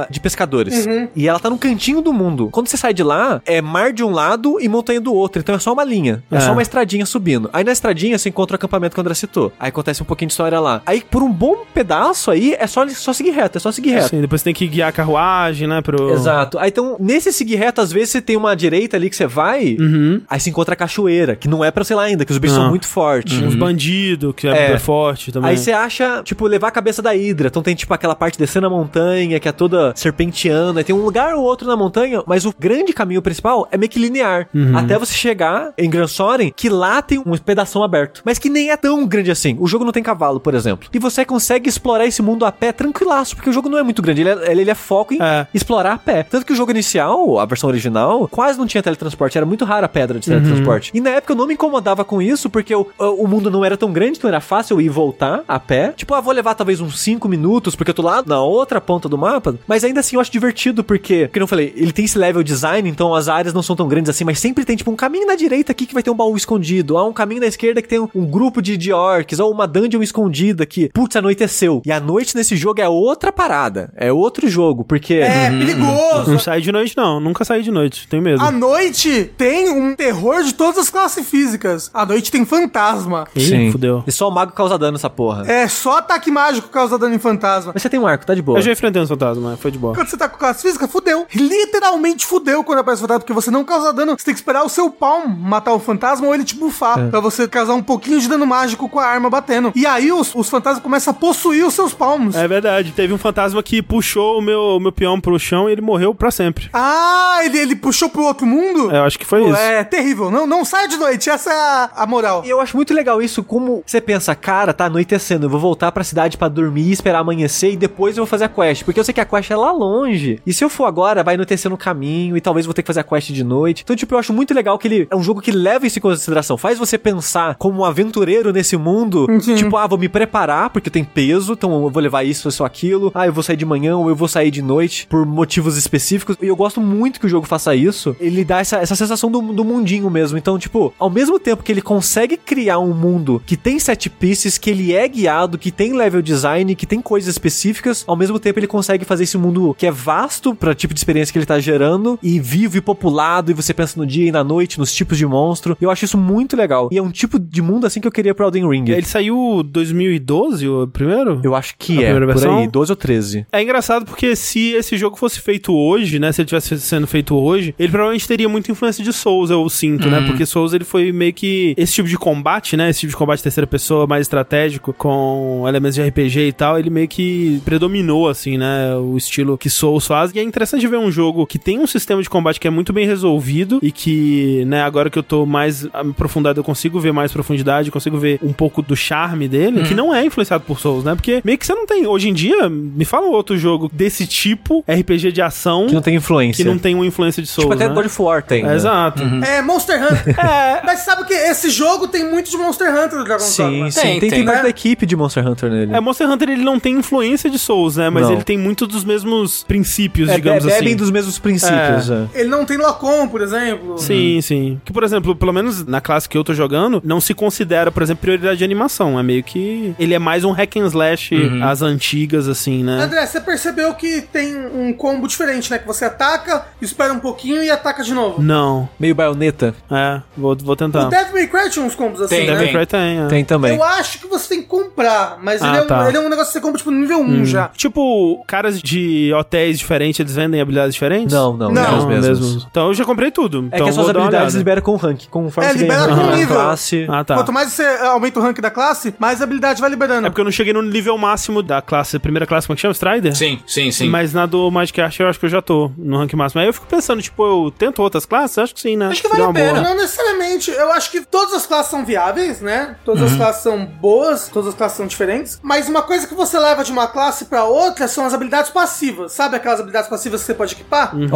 de 0.10 0.20
pescadores. 0.20 0.86
E 1.16 1.28
ela 1.28 1.40
tá 1.40 1.50
num 1.50 1.58
cantinho 1.58 2.02
do 2.02 2.12
mundo. 2.14 2.50
Quando 2.52 2.68
você 2.68 2.78
sai 2.86 2.94
de 2.94 3.02
lá, 3.04 3.42
é 3.48 3.62
mar 3.62 3.92
de 3.92 4.04
um 4.04 4.12
lado 4.12 4.58
e 4.62 4.68
montanha 4.70 5.02
do 5.02 5.12
outro. 5.14 5.40
Então 5.42 5.56
é 5.56 5.60
só 5.60 5.74
uma 5.74 5.84
linha. 5.84 6.24
É, 6.30 6.36
É. 6.38 6.40
só 6.40 6.52
uma 6.52 6.62
estradinha 6.62 7.04
subindo. 7.06 7.50
Aí 7.52 7.64
na 7.64 7.72
estradinha 7.72 8.16
você 8.18 8.30
encontra 8.30 8.54
o 8.54 8.58
acampamento 8.58 8.94
que 8.94 9.00
o 9.00 9.02
André 9.02 9.14
citou. 9.16 9.52
Aí 9.60 9.70
acontece 9.70 10.02
um 10.04 10.06
pouquinho 10.06 10.28
de 10.28 10.34
história 10.34 10.60
lá. 10.60 10.82
Aí 10.86 11.02
por 11.02 11.24
um 11.24 11.32
bom 11.32 11.64
pedaço 11.74 12.30
aí, 12.30 12.56
é 12.60 12.68
só, 12.68 12.88
só 12.90 13.12
seguir 13.12 13.32
reto. 13.32 13.58
É 13.58 13.62
só 13.62 13.72
seguir 13.72 13.90
reto. 13.92 14.10
Sim, 14.10 14.22
depois 14.22 14.44
tem 14.44 14.54
que 14.54 14.68
guiar 14.68 14.90
a 14.90 14.92
carruagem, 14.92 15.68
né? 15.68 15.82
Pro... 15.82 16.12
Exato. 16.14 16.60
Aí 16.60 16.70
então, 16.70 16.96
nesse 17.00 17.34
seguir 17.34 17.56
reto, 17.56 17.82
às 17.82 17.92
vezes 17.92 18.10
você 18.10 18.22
tem 18.22 18.38
uma 18.38 18.56
direita 18.56 18.96
ali 18.98 19.10
que 19.10 19.16
você 19.16 19.26
vai, 19.26 19.76
Uhum. 19.80 20.22
aí 20.30 20.40
você 20.40 20.50
encontra 20.52 20.74
a 20.74 20.78
cachoeira, 20.78 21.36
que 21.36 21.48
não 21.48 21.64
é 21.66 21.72
pra, 21.72 21.84
sei 21.84 21.96
lá 21.96 22.04
ainda, 22.04 22.24
que 22.24 22.32
os 22.32 22.38
bichos 22.38 22.56
são 22.58 22.70
muito 22.70 22.88
fortes. 22.88 23.42
Uns 23.42 23.56
bandidos, 23.56 24.34
que 24.36 24.48
é, 24.48 24.52
É. 24.52 24.72
é 24.74 24.80
forte 24.80 25.32
também. 25.32 25.50
Aí 25.52 25.58
você 25.58 25.72
acha, 25.72 26.22
tipo, 26.24 26.46
levar 26.46 26.68
a 26.68 26.72
cabeça 26.72 27.02
da 27.02 27.16
Hidra. 27.16 27.48
Então 27.48 27.64
tem, 27.64 27.74
tipo, 27.76 27.94
aquela 27.94 28.16
parte 28.16 28.38
descendo 28.38 28.68
a 28.68 28.70
montanha, 28.70 29.40
que 29.40 29.48
é 29.48 29.52
toda 29.52 29.92
serpenteando. 29.96 30.78
Aí 30.80 30.84
tem 30.84 30.96
um 30.96 31.04
lugar 31.04 31.34
ou 31.36 31.44
outro 31.44 31.68
na 31.68 31.76
montanha, 31.76 32.22
mas 32.28 32.46
o 32.46 32.54
grande 32.58 32.75
caminho 32.94 33.22
principal 33.22 33.68
é 33.72 33.78
meio 33.78 33.90
que 33.90 34.00
linear. 34.00 34.48
Até 34.76 34.98
você 34.98 35.14
chegar 35.14 35.72
em 35.78 35.90
Gran 35.90 36.08
Soren, 36.08 36.52
que 36.56 36.70
lá 36.70 37.02
tem 37.02 37.20
um 37.20 37.38
pedação 37.38 37.84
aberto. 37.84 38.22
Mas 38.26 38.38
que 38.40 38.50
nem 38.50 38.72
é 38.72 38.78
tão 38.78 39.06
grande 39.08 39.32
assim. 39.32 39.56
O 39.60 39.68
jogo 39.68 39.86
não 39.86 39.92
tem 39.92 40.04
cavalo, 40.04 40.40
por 40.40 40.54
exemplo. 40.54 40.90
E 40.94 41.00
você 41.00 41.24
consegue 41.26 41.70
explorar 41.70 42.06
esse 42.06 42.22
mundo 42.22 42.46
a 42.46 42.52
pé 42.52 42.72
tranquilaço, 42.72 43.36
porque 43.36 43.50
o 43.50 43.54
jogo 43.54 43.70
não 43.70 43.78
é 43.78 43.84
muito 43.84 44.02
grande. 44.02 44.22
Ele 44.22 44.30
é, 44.30 44.52
ele 44.52 44.70
é 44.72 44.76
foco 44.76 45.14
em 45.14 45.22
É. 45.22 45.48
explorar 45.54 45.94
a 45.94 45.98
pé. 45.98 46.24
Tanto 46.24 46.46
que 46.46 46.54
o 46.54 46.56
jogo 46.56 46.72
inicial, 46.72 47.40
a 47.40 47.46
versão 47.46 47.70
original, 47.70 48.28
quase 48.28 48.58
não 48.58 48.66
tinha 48.68 48.82
teletransporte. 48.84 49.38
Era 49.38 49.46
muito 49.46 49.66
rara 49.66 49.86
a 49.86 49.90
pedra 49.90 50.20
de 50.20 50.28
teletransporte. 50.28 50.92
E 50.94 51.02
na 51.02 51.12
época 51.12 51.34
eu 51.34 51.38
não 51.38 51.48
me 51.48 51.54
incomodava 51.54 52.04
com 52.04 52.22
isso, 52.22 52.50
porque 52.50 52.74
o, 52.74 52.88
o 53.00 53.28
mundo 53.28 53.50
não 53.52 53.64
era 53.64 53.78
tão 53.78 53.92
grande, 53.92 54.18
então 54.18 54.28
era 54.30 54.42
fácil 54.42 54.76
eu 54.76 54.82
ir 54.82 54.86
e 54.86 54.90
voltar 54.90 55.44
a 55.48 55.60
pé. 55.60 55.94
Tipo, 55.96 56.14
ah, 56.14 56.22
vou 56.22 56.34
levar 56.34 56.54
talvez 56.56 56.80
uns 56.82 57.00
5 57.00 57.28
minutos, 57.28 57.76
porque 57.76 57.90
eu 57.92 57.96
tô 57.96 58.02
lá 58.02 58.24
na 58.26 58.42
outra 58.42 58.80
ponta 58.82 59.08
do 59.10 59.18
mapa. 59.18 59.56
Mas 59.68 59.84
ainda 59.84 60.00
assim 60.00 60.16
eu 60.16 60.22
acho 60.22 60.32
divertido, 60.32 60.84
porque, 60.84 61.28
como 61.30 61.44
eu 61.44 61.48
falei, 61.48 61.74
ele 61.76 61.92
tem 61.92 62.06
esse 62.06 62.18
level 62.18 62.44
design, 62.44 62.65
então 62.86 63.14
as 63.14 63.28
áreas 63.28 63.54
não 63.54 63.62
são 63.62 63.76
tão 63.76 63.88
grandes 63.88 64.10
assim, 64.10 64.24
mas 64.24 64.40
sempre 64.40 64.66
tem, 64.66 64.76
tipo, 64.76 64.92
um 64.92 64.96
caminho 64.96 65.28
na 65.28 65.36
direita 65.36 65.72
aqui 65.72 65.86
que 65.86 65.94
vai 65.94 66.04
ter 66.04 66.10
um 66.10 66.16
baú 66.16 66.36
escondido. 66.36 66.98
Há 66.98 67.06
um 67.06 67.14
caminho 67.14 67.42
na 67.42 67.48
esquerda 67.48 67.82
que 67.82 67.88
tem 67.88 68.00
um, 68.00 68.10
um 68.16 68.26
grupo 68.26 68.62
de, 68.62 68.78
de 68.78 68.92
orcs, 68.92 69.40
ou 69.40 69.52
uma 69.52 69.68
dungeon 69.68 70.02
escondida 70.02 70.66
que, 70.66 70.90
putz, 70.90 71.16
anoiteceu. 71.16 71.82
E 71.86 71.92
a 71.92 72.00
noite 72.00 72.36
nesse 72.36 72.56
jogo 72.56 72.82
é 72.82 72.90
outra 72.90 73.32
parada. 73.32 73.92
É 73.96 74.12
outro 74.12 74.48
jogo, 74.50 74.84
porque. 74.84 75.16
É 75.16 75.50
perigoso. 75.50 76.32
Não 76.32 76.40
sai 76.40 76.62
de 76.62 76.72
noite, 76.72 76.96
não. 76.98 77.20
Nunca 77.20 77.44
saí 77.46 77.62
de 77.64 77.72
noite. 77.72 78.08
Tenho 78.08 78.24
medo. 78.24 78.42
A 78.42 78.52
noite 78.52 79.32
tem 79.38 79.70
um 79.70 79.96
terror 79.96 80.44
de 80.44 80.54
todas 80.54 80.78
as 80.80 80.90
classes 80.90 81.28
físicas. 81.28 81.90
A 81.94 82.06
noite 82.06 82.32
tem 82.32 82.46
fantasma. 82.46 83.28
Ih, 83.36 83.72
fudeu. 83.72 84.04
E 84.06 84.12
só 84.12 84.28
o 84.30 84.32
mago 84.32 84.52
causa 84.54 84.78
dano 84.78 84.98
essa 84.98 85.10
porra. 85.10 85.44
É 85.48 85.68
só 85.68 85.98
ataque 85.98 86.32
mágico 86.32 86.70
causa 86.70 86.98
dano 86.98 87.16
em 87.16 87.20
fantasma. 87.20 87.72
Mas 87.74 87.82
você 87.82 87.90
tem 87.90 88.00
um 88.00 88.08
arco, 88.08 88.26
tá 88.26 88.34
de 88.34 88.42
boa. 88.42 88.58
Eu 88.58 88.62
já 88.62 88.72
enfrentei 88.72 89.02
um 89.02 89.08
fantasma, 89.08 89.58
foi 89.58 89.72
de 89.72 89.78
boa. 89.78 89.94
Quando 89.94 90.08
você 90.08 90.18
tá 90.18 90.28
com 90.28 90.38
classe 90.38 90.62
física, 90.62 90.88
fudeu. 90.88 91.26
Literalmente 91.34 92.26
fudeu 92.26 92.55
quando 92.64 92.80
aparece 92.80 93.00
o 93.00 93.04
fantasma, 93.04 93.20
porque 93.20 93.34
você 93.34 93.52
não 93.52 93.64
causa 93.64 93.94
dano. 93.94 94.16
Você 94.18 94.26
tem 94.26 94.34
que 94.34 94.40
esperar 94.40 94.64
o 94.64 94.70
seu 94.70 94.90
palm 94.90 95.26
matar 95.28 95.74
o 95.74 95.80
fantasma 95.80 96.28
ou 96.28 96.34
ele 96.34 96.44
te 96.44 96.56
bufar. 96.56 97.00
É. 97.00 97.08
Pra 97.10 97.20
você 97.20 97.48
causar 97.48 97.74
um 97.74 97.84
pouquinho 97.84 98.20
de 98.20 98.28
dano 98.28 98.46
mágico 98.46 98.88
com 98.90 99.00
a 99.00 99.06
arma 99.06 99.30
batendo. 99.30 99.72
E 99.76 99.86
aí 99.86 100.12
os, 100.12 100.34
os 100.36 100.50
fantasmas 100.50 100.82
começam 100.82 101.12
a 101.12 101.14
possuir 101.14 101.66
os 101.66 101.74
seus 101.74 101.94
palmos. 101.94 102.36
É 102.36 102.48
verdade. 102.48 102.92
Teve 102.92 103.14
um 103.14 103.18
fantasma 103.18 103.62
que 103.62 103.82
puxou 103.82 104.40
o 104.40 104.42
meu, 104.42 104.80
meu 104.80 104.92
peão 104.92 105.20
pro 105.20 105.38
chão 105.40 105.70
e 105.70 105.72
ele 105.72 105.82
morreu 105.82 106.14
pra 106.14 106.32
sempre. 106.32 106.70
Ah, 106.74 107.40
ele, 107.44 107.58
ele 107.58 107.76
puxou 107.76 108.10
pro 108.10 108.24
outro 108.24 108.46
mundo? 108.46 108.92
É, 108.94 109.00
eu 109.00 109.04
acho 109.04 109.20
que 109.20 109.26
foi 109.26 109.42
Pô, 109.42 109.50
isso. 109.50 109.58
É 109.58 109.84
terrível. 109.84 110.32
Não, 110.32 110.48
não 110.48 110.64
saia 110.66 110.88
de 110.88 110.98
noite. 110.98 111.30
Essa 111.30 111.52
é 111.52 111.56
a, 111.56 111.90
a 111.96 112.08
moral. 112.08 112.44
E 112.46 112.50
eu 112.50 112.60
acho 112.62 112.76
muito 112.76 112.94
legal 112.94 113.22
isso, 113.22 113.44
como 113.44 113.84
você 113.86 114.02
pensa, 114.02 114.36
cara, 114.36 114.74
tá 114.74 114.86
anoitecendo, 114.86 115.46
eu 115.46 115.50
vou 115.50 115.60
voltar 115.60 115.92
pra 115.92 116.04
cidade 116.04 116.38
pra 116.38 116.48
dormir, 116.48 116.92
esperar 116.92 117.20
amanhecer 117.20 117.72
e 117.72 117.78
depois 117.78 118.18
eu 118.18 118.24
vou 118.24 118.30
fazer 118.30 118.46
a 118.46 118.50
quest. 118.50 118.84
Porque 118.84 119.00
eu 119.00 119.04
sei 119.04 119.14
que 119.14 119.22
a 119.22 119.26
quest 119.26 119.52
é 119.52 119.56
lá 119.56 119.72
longe. 119.72 120.40
E 120.46 120.54
se 120.54 120.64
eu 120.64 120.70
for 120.70 120.86
agora, 120.86 121.24
vai 121.24 121.36
anoitecer 121.36 121.70
no 121.70 121.78
caminho 121.78 122.38
e 122.38 122.42
talvez 122.46 122.66
vou 122.66 122.74
ter 122.74 122.84
que 122.84 122.88
fazer 122.88 123.02
a 123.02 123.04
quest 123.04 123.32
de 123.32 123.44
noite. 123.44 123.82
Então, 123.84 123.96
tipo, 123.96 124.14
eu 124.14 124.20
acho 124.20 124.32
muito 124.32 124.54
legal 124.54 124.78
que 124.78 124.88
ele 124.88 125.08
é 125.10 125.16
um 125.16 125.24
jogo 125.24 125.42
que 125.42 125.52
leva 125.52 125.86
isso 125.86 126.00
em 126.00 126.02
consideração. 126.02 126.58
Faz 126.58 126.78
você 126.78 126.98
pensar 126.98 127.56
como 127.56 127.82
um 127.82 127.86
aventureiro 127.86 128.54
nesse 128.54 128.78
mundo. 128.78 129.28
Tipo, 129.56 129.78
ah, 129.78 129.88
vou 129.88 129.98
me 129.98 130.08
preparar 130.08 130.70
porque 130.70 130.90
tem 130.90 131.04
peso, 131.04 131.54
então 131.54 131.74
eu 131.84 131.90
vou 131.90 132.02
levar 132.02 132.24
isso, 132.24 132.48
isso, 132.48 132.64
aquilo. 132.64 133.12
Ah, 133.14 133.26
eu 133.26 133.34
vou 133.34 133.44
sair 133.44 133.58
de 133.58 133.66
manhã 133.66 133.98
ou 133.98 134.10
eu 134.10 134.16
vou 134.16 134.28
sair 134.28 134.52
de 134.52 134.62
noite 134.62 135.08
por 135.08 135.26
motivos 135.26 135.78
específicos. 135.78 136.38
E 136.42 136.48
eu 136.48 136.56
gosto 136.56 136.80
muito 136.80 137.20
que 137.20 137.26
o 137.26 137.30
jogo 137.30 137.48
faça 137.48 137.76
isso. 137.76 138.16
Ele 138.20 138.46
dá 138.46 138.60
essa, 138.60 138.78
essa 138.78 138.96
sensação 138.96 139.32
do, 139.32 139.42
do 139.42 139.66
mundinho 139.66 140.10
mesmo. 140.10 140.38
Então, 140.38 140.58
tipo, 140.60 140.94
ao 141.00 141.10
mesmo 141.10 141.40
tempo 141.40 141.64
que 141.64 141.72
ele 141.72 141.82
consegue 141.82 142.38
criar 142.38 142.80
um 142.80 142.94
mundo 142.94 143.42
que 143.46 143.58
tem 143.58 143.80
set 143.80 144.10
pieces, 144.10 144.58
que 144.58 144.70
ele 144.70 144.94
é 144.94 145.08
guiado, 145.08 145.58
que 145.58 145.72
tem 145.72 145.94
level 145.94 146.22
design, 146.22 146.76
que 146.76 146.86
tem 146.86 147.02
coisas 147.02 147.30
específicas, 147.30 148.04
ao 148.08 148.16
mesmo 148.16 148.40
tempo 148.40 148.60
ele 148.60 148.68
consegue 148.68 149.06
fazer 149.06 149.24
esse 149.24 149.38
mundo 149.38 149.76
que 149.78 149.88
é 149.88 149.92
vasto 149.92 150.54
para 150.54 150.76
tipo 150.76 150.94
de 150.94 151.00
experiência 151.00 151.32
que 151.32 151.40
ele 151.40 151.46
tá 151.46 151.60
gerando 151.60 152.20
e 152.26 152.40
vivo 152.40 152.76
e 152.76 152.82
populado 152.82 153.52
e 153.52 153.54
você 153.54 153.72
pensa 153.72 154.00
no 154.00 154.06
dia 154.06 154.28
e 154.28 154.32
na 154.32 154.44
noite, 154.44 154.80
nos 154.80 154.92
tipos 154.92 155.16
de 155.16 155.28
monstro. 155.28 155.78
Eu 155.80 155.92
acho 155.92 156.06
isso 156.06 156.18
muito 156.18 156.58
legal. 156.58 156.90
E 156.92 156.98
é 156.98 157.02
um 157.02 157.12
tipo 157.12 157.38
de 157.38 157.62
mundo 157.62 157.86
assim 157.86 158.02
que 158.02 158.08
eu 158.08 158.12
queria 158.12 158.34
pro 158.34 158.48
Elden 158.48 158.68
Ring. 158.68 158.90
Ele 158.90 159.06
saiu 159.06 159.62
2012, 159.64 160.68
o 160.68 160.88
primeiro? 160.88 161.40
Eu 161.44 161.54
acho 161.54 161.76
que 161.78 162.04
A 162.04 162.10
é, 162.10 162.14
por 162.14 162.26
versão? 162.26 162.58
aí, 162.58 162.68
12 162.68 162.92
ou 162.92 162.96
13. 162.96 163.46
É 163.52 163.62
engraçado 163.62 164.06
porque 164.06 164.36
se 164.36 164.72
esse 164.72 164.98
jogo 164.98 165.16
fosse 165.18 165.40
feito 165.40 165.72
hoje, 165.72 166.18
né? 166.18 166.32
Se 166.32 166.42
ele 166.42 166.48
tivesse 166.48 166.80
sendo 166.80 167.06
feito 167.06 167.36
hoje, 167.36 167.76
ele 167.78 167.90
provavelmente 167.90 168.28
teria 168.28 168.50
muita 168.50 168.72
influência 168.72 169.04
de 169.04 169.14
Souls, 169.14 169.52
eu 169.52 169.70
sinto, 169.70 170.10
né? 170.10 170.22
Porque 170.26 170.48
Souls 170.48 170.74
ele 170.74 170.84
foi 170.84 171.12
meio 171.12 171.32
que 171.34 171.76
esse 171.78 171.94
tipo 171.94 172.10
de 172.10 172.18
combate, 172.18 172.76
né? 172.76 172.90
Esse 172.90 173.02
tipo 173.02 173.12
de 173.12 173.18
combate 173.18 173.44
terceira 173.44 173.68
pessoa 173.68 174.08
mais 174.08 174.22
estratégico, 174.22 174.92
com 174.94 175.64
elementos 175.68 175.94
de 175.94 176.02
RPG 176.02 176.40
e 176.48 176.54
tal, 176.54 176.80
ele 176.80 176.90
meio 176.90 177.08
que 177.08 177.62
predominou, 177.64 178.28
assim, 178.28 178.58
né? 178.58 178.96
O 178.96 179.16
estilo 179.16 179.60
que 179.60 179.70
Souls 179.70 180.08
faz. 180.08 180.32
E 180.34 180.40
é 180.40 180.44
interessante 180.44 180.88
ver 180.88 180.98
um 180.98 181.12
jogo 181.12 181.46
que 181.46 181.60
tem 181.60 181.80
um 181.80 181.86
sistema 181.86 182.15
de 182.22 182.30
combate 182.30 182.60
que 182.60 182.68
é 182.68 182.72
muito 182.72 182.92
bem 182.94 183.06
resolvido 183.06 183.80
e 183.82 183.92
que, 183.92 184.64
né, 184.66 184.82
agora 184.84 185.10
que 185.10 185.18
eu 185.18 185.24
tô 185.24 185.46
mais 185.46 185.88
aprofundado, 185.94 186.60
eu 186.60 186.64
consigo 186.64 187.00
ver 187.00 187.12
mais 187.12 187.32
profundidade, 187.32 187.92
consigo 187.92 188.18
ver 188.18 188.40
um 188.42 188.54
pouco 188.54 188.82
do 188.82 188.96
charme 188.96 189.48
dele, 189.48 189.84
que 189.84 189.94
não 189.94 190.14
é 190.14 190.24
influenciado 190.26 190.64
por 190.66 190.80
Souls, 190.80 191.04
né? 191.04 191.16
Porque 191.16 191.42
meio 191.44 191.58
que 191.58 191.66
você 191.66 191.74
não 191.74 191.86
tem. 191.86 192.06
Hoje 192.08 192.30
em 192.30 192.34
dia, 192.34 192.70
me 192.70 193.06
fala 193.06 193.26
um 193.28 193.32
outro 193.32 193.58
jogo 193.58 193.90
desse 193.92 194.26
tipo, 194.28 194.84
RPG 194.88 195.32
de 195.32 195.42
ação, 195.42 195.88
Que 195.88 195.94
não 195.94 196.02
tem 196.02 196.16
influência. 196.16 196.64
que 196.64 196.70
não 196.70 196.78
tem 196.78 196.96
uma 196.96 197.06
influência 197.06 197.42
de 197.42 197.48
Souls. 197.50 197.66
Tipo, 197.70 197.74
até 197.76 197.88
né? 197.90 197.96
God 197.96 198.06
of 198.06 198.22
War 198.22 198.42
tem. 198.44 198.64
É, 198.64 198.68
né? 198.68 198.76
Exato. 198.76 199.24
É, 199.46 199.62
Monster 199.62 200.02
Hunter. 200.04 200.36
É, 200.46 200.82
Mas 200.86 201.00
sabe 201.00 201.26
que 201.26 201.34
esse 201.34 201.70
jogo 201.70 202.08
tem 202.08 202.30
muito 202.30 202.50
de 202.50 202.58
Monster 202.58 202.90
Hunter 202.92 203.20
do 203.20 203.24
Dragon 203.24 203.40
Sim, 203.44 203.64
Dogma. 203.64 203.92
sim. 203.92 204.02
Tem, 204.02 204.12
Tem, 204.12 204.20
tem, 204.20 204.30
tem. 204.40 204.46
parte 204.46 204.60
É. 204.60 204.64
da 204.64 204.70
equipe 204.70 205.06
de 205.06 205.16
Monster 205.16 205.48
Hunter 205.48 205.70
nele. 205.72 205.94
é, 205.94 206.00
Monster 206.00 206.30
Hunter 206.30 206.50
ele 206.50 206.64
não 206.64 206.80
tem 206.80 206.96
influência 206.96 207.50
de 207.50 207.58
Souls, 207.58 207.96
né? 207.98 208.10
Mas 208.10 208.24
Não. 208.24 208.34
ele 208.34 208.44
tem 208.44 208.58
muito 208.58 208.86
dos 208.86 209.04
mesmos 209.04 209.64
princípios, 209.64 210.30
É, 210.30 210.36
digamos 210.36 210.64
be- 210.64 210.72
assim. 210.72 210.80
bebem 210.80 210.96
dos 210.96 211.10
mesmos 211.12 211.40
princípios. 211.40 212.05
é. 212.05 212.05
Ele 212.34 212.50
não 212.50 212.66
tem 212.66 212.78
Lacon, 212.78 213.28
por 213.28 213.42
exemplo. 213.42 213.98
Sim, 213.98 214.40
sim. 214.42 214.82
Que, 214.84 214.92
por 214.94 215.04
exemplo, 215.04 215.36
pelo 215.36 215.54
menos 215.54 215.86
na 215.86 216.02
classe 216.02 216.28
que 216.28 216.38
eu 216.38 216.44
tô 216.44 216.54
jogando, 216.54 217.02
não 217.04 217.20
se 217.22 217.34
considera, 217.34 217.92
por 217.92 218.04
exemplo, 218.04 218.22
prioridade 218.22 218.58
de 218.58 218.64
animação. 218.64 219.20
É 219.20 219.24
meio 219.24 219.44
que. 219.44 219.94
Ele 220.00 220.14
é 220.14 220.20
mais 220.20 220.44
um 220.44 220.52
hack 220.52 220.76
and 220.78 220.86
slash 220.88 221.32
as 221.64 221.82
antigas, 221.82 222.48
assim, 222.48 222.84
né? 222.84 223.02
André, 223.02 223.26
você 223.26 223.40
percebeu 223.42 223.94
que 223.94 224.22
tem 224.22 224.56
um 224.68 224.94
combo 224.94 225.28
diferente, 225.28 225.70
né? 225.72 225.78
Que 225.80 225.88
você 225.88 226.06
ataca, 226.06 226.66
espera 226.82 227.14
um 227.14 227.20
pouquinho 227.20 227.64
e 227.64 227.70
ataca 227.70 228.04
de 228.04 228.14
novo. 228.14 228.42
Não. 228.42 228.88
Meio 229.00 229.16
baioneta. 229.16 229.74
É, 229.90 230.22
vou, 230.38 230.56
vou 230.56 230.74
O 230.74 230.76
tentar. 230.76 231.06
Devil 231.10 231.34
May 231.34 231.48
Cry 231.48 231.70
tinha 231.70 231.86
uns 231.86 231.96
combos 231.96 232.22
assim, 232.22 232.36
Tem, 232.36 232.46
né? 232.48 232.52
Devil 232.56 232.74
May 232.74 232.74
Cry 232.74 232.86
tem, 232.86 233.20
é. 233.22 233.28
Tem 233.28 233.46
também. 233.46 233.76
Eu 233.76 233.84
acho 233.84 234.20
que 234.20 234.28
você 234.28 234.50
tem 234.50 234.62
que 234.62 234.68
comprar, 234.68 235.38
mas 235.42 235.62
Ah, 235.62 235.70
ele, 235.70 235.78
é 235.78 235.82
um, 235.82 235.88
tá. 235.88 236.08
ele 236.08 236.18
é 236.18 236.20
um 236.20 236.30
negócio 236.30 236.48
que 236.48 236.54
você 236.54 236.62
compra, 236.62 236.78
tipo, 236.78 236.92
nível 236.92 237.20
1 237.20 237.46
já. 237.46 237.68
Tipo, 237.70 238.44
caras 238.48 238.82
de 238.82 239.32
hotéis 239.34 239.80
diferentes, 239.80 240.20
eles 240.20 240.36
vendem 240.36 240.60
habilidades 240.62 240.94
diferentes? 240.94 241.34
Não, 241.34 241.56
não, 241.56 241.72
Não. 241.72 241.84
não, 241.92 241.95
os 242.00 242.06
mesmos. 242.06 242.40
mesmos. 242.40 242.68
Então 242.70 242.88
eu 242.88 242.94
já 242.94 243.06
comprei 243.06 243.32
tudo. 243.32 243.64
É 243.72 243.76
então 243.76 243.84
que 243.86 243.90
as 243.90 243.96
suas 243.96 244.10
habilidades 244.10 244.56
liberam 244.56 244.82
com 244.82 244.92
o 244.92 244.96
rank. 244.98 245.26
Conforme 245.30 245.70
É, 245.70 245.74
libera 245.74 246.08
com 246.08 246.14
rank, 246.22 246.36
nível. 246.38 246.56
classe. 246.56 247.06
Ah, 247.10 247.24
tá. 247.24 247.36
Quanto 247.36 247.52
mais 247.54 247.72
você 247.72 247.84
aumenta 248.04 248.40
o 248.40 248.44
rank 248.44 248.60
da 248.60 248.70
classe, 248.72 249.14
mais 249.20 249.42
habilidade 249.42 249.80
vai 249.82 249.90
liberando. 249.90 250.28
É 250.28 250.30
porque 250.30 250.42
eu 250.42 250.46
não 250.46 250.52
cheguei 250.52 250.74
no 250.74 250.82
nível 250.82 251.18
máximo 251.18 251.62
da 251.64 251.82
classe, 251.82 252.18
primeira 252.20 252.46
classe, 252.46 252.68
como 252.68 252.76
é 252.76 252.78
que 252.78 252.82
chama? 252.82 252.94
Strider? 252.94 253.36
Sim, 253.36 253.60
sim, 253.66 253.92
sim. 253.92 254.10
Mas 254.10 254.34
na 254.34 254.46
do 254.46 254.70
Magic 254.72 255.00
Art 255.02 255.20
eu 255.20 255.28
acho 255.28 255.40
que 255.40 255.46
eu 255.46 255.50
já 255.50 255.62
tô 255.62 255.92
no 255.98 256.18
rank 256.18 256.34
máximo. 256.34 256.62
Aí 256.62 256.68
eu 256.68 256.74
fico 256.74 256.86
pensando, 256.88 257.22
tipo, 257.22 257.44
eu 257.46 257.72
tento 257.72 258.02
outras 258.02 258.26
classes? 258.26 258.58
Acho 258.58 258.74
que 258.74 258.82
sim, 258.82 258.96
né? 258.96 259.08
Acho 259.08 259.22
que 259.22 259.28
vale 259.28 259.42
a 259.42 259.46
uma 259.48 259.54
boa. 259.54 259.66
pena. 259.66 259.82
Não 259.82 259.96
necessariamente. 259.96 260.72
Eu 260.72 260.92
acho 260.94 261.12
que 261.12 261.22
todas 261.22 261.54
as 261.54 261.66
classes 261.66 261.90
são 261.92 262.06
viáveis, 262.06 262.62
né? 262.62 262.96
Todas 263.06 263.22
Uhum. 263.22 263.28
as 263.28 263.36
classes 263.36 263.64
são 263.64 263.86
boas, 263.86 264.48
todas 264.50 264.70
as 264.70 264.76
classes 264.76 264.98
são 264.98 265.08
diferentes. 265.08 265.60
Mas 265.64 265.88
uma 265.90 266.02
coisa 266.02 266.28
que 266.28 266.34
você 266.34 266.58
leva 266.60 266.84
de 266.84 266.92
uma 266.92 267.08
classe 267.08 267.46
pra 267.46 267.64
outra 267.66 268.08
são 268.08 268.26
as 268.26 268.34
habilidades 268.34 268.72
passivas. 268.72 269.32
Sabe 269.32 269.56
aquelas 269.56 269.80
habilidades 269.80 270.10
passivas 270.10 270.42
que 270.42 270.48
você 270.48 270.54
pode 270.54 270.74
equipar? 270.74 271.16
Uhum. 271.16 271.28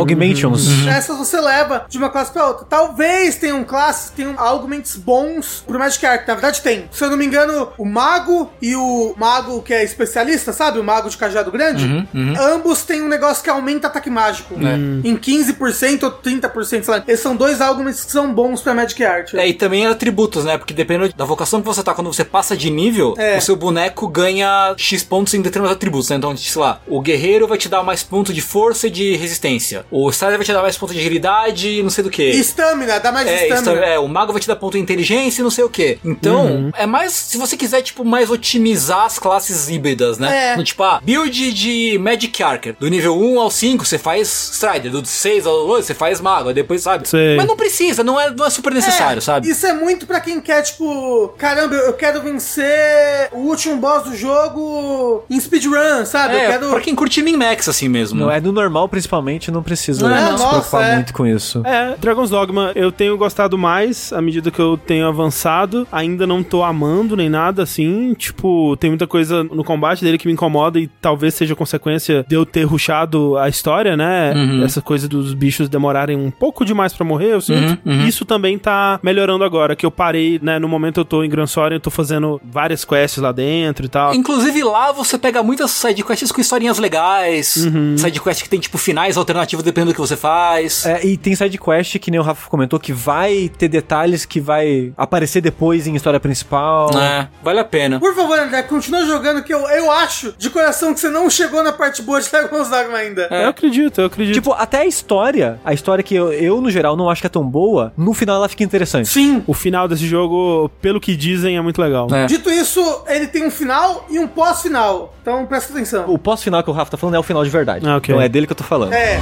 Augmentations. 0.53 0.87
Essas 0.87 1.17
você 1.17 1.39
leva 1.39 1.85
de 1.89 1.97
uma 1.97 2.09
classe 2.09 2.31
pra 2.31 2.47
outra. 2.47 2.65
Talvez 2.69 3.35
tenham 3.35 3.63
classes 3.63 4.09
que 4.09 4.17
tenham 4.17 4.35
augments 4.39 4.95
bons 4.95 5.63
pro 5.67 5.77
Magic 5.79 6.05
Arc. 6.05 6.27
Na 6.27 6.33
verdade, 6.35 6.61
tem. 6.61 6.85
Se 6.91 7.03
eu 7.03 7.09
não 7.09 7.17
me 7.17 7.25
engano, 7.25 7.69
o 7.77 7.85
Mago 7.85 8.49
e 8.61 8.75
o 8.75 9.13
Mago 9.17 9.61
que 9.61 9.73
é 9.73 9.83
especialista, 9.83 10.51
sabe? 10.53 10.79
O 10.79 10.83
Mago 10.83 11.09
de 11.09 11.17
cajado 11.17 11.51
grande. 11.51 11.85
Uhum, 11.85 12.33
Ambos 12.39 12.83
têm 12.83 13.01
um 13.01 13.07
negócio 13.07 13.43
que 13.43 13.49
aumenta 13.49 13.87
ataque 13.87 14.09
mágico. 14.09 14.55
É. 14.55 15.07
Em 15.07 15.15
15% 15.17 16.03
ou 16.03 16.11
30%, 16.11 16.65
sei 16.83 16.93
lá. 16.93 17.03
Eles 17.07 17.19
são 17.19 17.35
dois 17.35 17.61
augments 17.61 18.03
que 18.05 18.11
são 18.11 18.33
bons 18.33 18.61
pra 18.61 18.73
Magic 18.73 19.03
Art. 19.03 19.33
É, 19.33 19.47
e 19.47 19.53
também 19.53 19.85
atributos, 19.85 20.45
né? 20.45 20.57
Porque 20.57 20.73
dependendo 20.73 21.13
da 21.15 21.25
vocação 21.25 21.61
que 21.61 21.67
você 21.67 21.83
tá, 21.83 21.93
quando 21.93 22.11
você 22.11 22.23
passa 22.25 22.55
de 22.55 22.69
nível, 22.69 23.13
É. 23.17 23.37
o 23.37 23.41
seu 23.41 23.55
boneco 23.55 24.07
ganha 24.07 24.73
X 24.77 25.03
pontos 25.03 25.33
em 25.33 25.41
determinados 25.41 25.75
atributos, 25.77 26.09
né? 26.09 26.15
Então, 26.15 26.35
sei 26.35 26.61
lá, 26.61 26.81
o 26.87 27.01
guerreiro 27.01 27.47
vai 27.47 27.57
te 27.57 27.67
dar 27.69 27.83
mais 27.83 28.03
pontos 28.03 28.33
de 28.33 28.41
força 28.41 28.87
e 28.87 28.89
de 28.89 29.15
resistência. 29.15 29.85
O 29.91 30.09
Strider 30.09 30.37
vai 30.39 30.45
te 30.45 30.53
dar 30.53 30.61
mais 30.61 30.77
pontos 30.77 30.95
de 30.95 31.01
agilidade 31.01 31.69
e 31.79 31.83
não 31.83 31.89
sei 31.89 32.03
do 32.03 32.09
que. 32.09 32.23
E 32.31 32.39
Stamina, 32.43 32.99
dá 32.99 33.11
mais 33.11 33.27
É, 33.27 33.45
stamina. 33.47 33.59
isso, 33.59 33.83
é, 33.83 33.99
o 33.99 34.07
mago 34.07 34.31
vai 34.31 34.41
te 34.41 34.47
dar 34.47 34.55
ponto 34.55 34.73
de 34.73 34.79
inteligência 34.79 35.41
e 35.41 35.43
não 35.43 35.51
sei 35.51 35.63
o 35.63 35.69
que. 35.69 35.99
Então, 36.03 36.71
é 36.77 36.85
mais 36.85 37.11
se 37.13 37.37
você 37.37 37.55
quiser, 37.57 37.81
tipo, 37.81 38.03
mais 38.05 38.29
otimizar 38.29 39.05
as 39.05 39.19
classes 39.19 39.69
híbridas, 39.69 40.17
né? 40.17 40.53
É. 40.53 40.57
No, 40.57 40.63
tipo, 40.63 40.81
ah, 40.83 40.99
build 41.03 41.51
de 41.53 41.97
Magic 41.99 42.41
Archer. 42.41 42.75
Do 42.79 42.87
nível 42.87 43.17
1 43.19 43.39
ao 43.39 43.51
5, 43.51 43.85
você 43.85 43.97
faz 43.97 44.51
Strider. 44.53 44.91
Do 44.91 45.05
6 45.05 45.45
ao 45.45 45.67
8, 45.67 45.85
você 45.85 45.93
faz 45.93 46.21
mago. 46.21 46.47
Aí 46.49 46.55
depois, 46.55 46.81
sabe? 46.81 47.07
Sei. 47.07 47.35
Mas 47.35 47.45
não 47.45 47.57
precisa, 47.57 48.03
não 48.03 48.19
é, 48.19 48.29
não 48.31 48.45
é 48.45 48.49
super 48.49 48.73
necessário, 48.73 49.17
É, 49.17 49.21
sabe? 49.21 49.49
Isso 49.49 49.65
é 49.67 49.73
muito 49.73 50.07
pra 50.07 50.19
quem 50.21 50.39
quer, 50.39 50.61
tipo, 50.61 51.33
caramba, 51.37 51.75
eu 51.75 51.89
eu 51.89 51.93
quero 51.93 52.21
vencer 52.21 53.29
o 53.31 53.39
último 53.39 53.75
boss 53.77 54.03
do 54.03 54.15
jogo 54.15 55.23
em 55.29 55.39
speedrun, 55.39 56.05
sabe? 56.05 56.35
eu 56.35 56.39
É, 56.39 56.47
quero. 56.47 56.69
pra 56.69 56.79
quem 56.81 56.93
curte 56.93 57.21
min-max 57.23 57.67
assim 57.67 57.87
mesmo. 57.89 58.19
Não 58.19 58.31
é 58.31 58.39
no 58.39 58.51
normal, 58.51 58.87
principalmente, 58.87 59.49
não 59.51 59.63
precisa 59.63 60.07
Não 60.07 60.15
é, 60.33 60.37
se 60.37 60.47
preocupar 60.47 60.83
é. 60.83 60.95
muito 60.95 61.13
com 61.13 61.25
isso. 61.25 61.61
É, 61.65 61.95
Dragon's 61.97 62.29
Dogma 62.29 62.71
eu 62.75 62.91
tenho 62.91 63.17
gostado 63.17 63.57
mais 63.57 64.11
à 64.13 64.21
medida 64.21 64.51
que 64.51 64.59
eu 64.59 64.77
tenho 64.77 65.07
avançado. 65.07 65.87
Ainda 65.91 66.25
não 66.25 66.43
tô 66.43 66.63
amando 66.63 67.15
nem 67.15 67.29
nada 67.29 67.63
assim. 67.63 68.13
Tipo, 68.13 68.75
tem 68.77 68.89
muita 68.89 69.07
coisa 69.07 69.43
no 69.43 69.63
combate 69.63 70.03
dele 70.03 70.17
que 70.17 70.27
me 70.27 70.33
incomoda 70.33 70.79
e 70.79 70.87
talvez 71.01 71.33
seja 71.33 71.55
consequência 71.55 72.25
de 72.27 72.35
eu 72.35 72.45
ter 72.45 72.63
rushado 72.63 73.37
a 73.37 73.49
história, 73.49 73.95
né? 73.95 74.33
Essa 74.63 74.81
coisa 74.81 75.07
dos 75.07 75.33
bichos 75.33 75.69
demorarem 75.69 76.15
um 76.17 76.31
pouco 76.31 76.63
demais 76.65 76.93
pra 76.93 77.05
morrer, 77.05 77.33
eu 77.33 77.41
sinto. 77.41 77.79
Isso 78.07 78.25
também 78.25 78.57
tá 78.57 78.99
melhorando 79.03 79.43
agora, 79.43 79.75
que 79.75 79.85
eu 79.85 79.91
parei, 79.91 80.39
né? 80.41 80.59
No 80.59 80.67
momento 80.67 80.99
eu 80.99 81.05
tô 81.05 81.23
em 81.23 81.29
Gran 81.29 81.47
Soria, 81.47 81.75
eu 81.75 81.79
tô 81.79 81.89
fazendo 81.89 82.39
várias 82.43 82.83
quests 82.85 83.21
lá 83.21 83.31
dentro 83.31 83.85
e 83.85 83.89
tal. 83.89 84.13
Inclusive 84.13 84.63
lá 84.63 84.91
você 84.91 85.17
pega 85.17 85.41
muitas 85.43 85.71
sidequests 85.71 86.31
com 86.31 86.41
historinhas 86.41 86.77
legais, 86.79 87.55
Uhum. 87.57 87.97
sidequests 87.97 88.43
que 88.43 88.49
tem 88.49 88.59
tipo 88.59 88.77
finais 88.77 89.17
alternativos 89.17 89.63
dependendo 89.63 89.91
do 89.91 89.95
que 89.95 90.01
você 90.01 90.15
faz. 90.19 90.85
É, 90.85 91.05
e 91.05 91.17
tem 91.17 91.35
side 91.35 91.57
quest 91.57 91.97
que 91.99 92.11
nem 92.11 92.19
o 92.19 92.23
Rafa 92.23 92.49
comentou 92.49 92.79
que 92.79 92.91
vai 92.91 93.49
ter 93.57 93.67
detalhes 93.67 94.25
que 94.25 94.39
vai 94.39 94.93
aparecer 94.97 95.41
depois 95.41 95.87
em 95.87 95.95
história 95.95 96.19
principal. 96.19 96.89
É, 96.99 97.27
vale 97.41 97.59
a 97.59 97.65
pena. 97.65 97.99
Por 97.99 98.13
favor, 98.13 98.37
André, 98.37 98.61
continua 98.63 99.05
jogando 99.05 99.43
que 99.43 99.53
eu, 99.53 99.59
eu 99.69 99.91
acho 99.91 100.33
de 100.37 100.49
coração 100.49 100.93
que 100.93 100.99
você 100.99 101.09
não 101.09 101.29
chegou 101.29 101.63
na 101.63 101.71
parte 101.71 102.01
boa 102.01 102.21
de 102.21 102.29
Dragon's 102.29 102.69
Dogma 102.69 102.97
ainda. 102.97 103.27
Eu 103.31 103.49
acredito, 103.49 104.01
eu 104.01 104.07
acredito. 104.07 104.33
Tipo, 104.35 104.53
até 104.53 104.79
a 104.79 104.85
história, 104.85 105.59
a 105.63 105.73
história 105.73 106.03
que 106.03 106.15
eu, 106.15 106.33
eu, 106.33 106.61
no 106.61 106.69
geral, 106.69 106.95
não 106.95 107.09
acho 107.09 107.21
que 107.21 107.27
é 107.27 107.29
tão 107.29 107.43
boa, 107.43 107.93
no 107.97 108.13
final 108.13 108.35
ela 108.35 108.49
fica 108.49 108.63
interessante. 108.63 109.07
Sim. 109.07 109.43
o 109.47 109.53
final 109.53 109.87
desse 109.87 110.05
jogo, 110.05 110.69
pelo 110.81 110.99
que 110.99 111.15
dizem, 111.15 111.57
é 111.57 111.61
muito 111.61 111.81
legal. 111.81 112.07
É. 112.11 112.25
Dito 112.25 112.49
isso, 112.49 113.03
ele 113.07 113.27
tem 113.27 113.45
um 113.45 113.51
final 113.51 114.05
e 114.09 114.19
um 114.19 114.27
pós-final. 114.27 115.15
Então 115.21 115.45
presta 115.45 115.71
atenção. 115.73 116.05
O 116.07 116.17
pós-final 116.17 116.63
que 116.63 116.69
o 116.69 116.73
Rafa 116.73 116.91
tá 116.91 116.97
falando 116.97 117.15
é 117.15 117.19
o 117.19 117.23
final 117.23 117.43
de 117.43 117.49
verdade. 117.49 117.87
Ah, 117.87 117.97
ok. 117.97 118.13
Não 118.13 118.21
é 118.21 118.27
dele 118.27 118.45
que 118.47 118.53
eu 118.53 118.57
tô 118.57 118.63
falando. 118.63 118.93
É. 118.93 119.19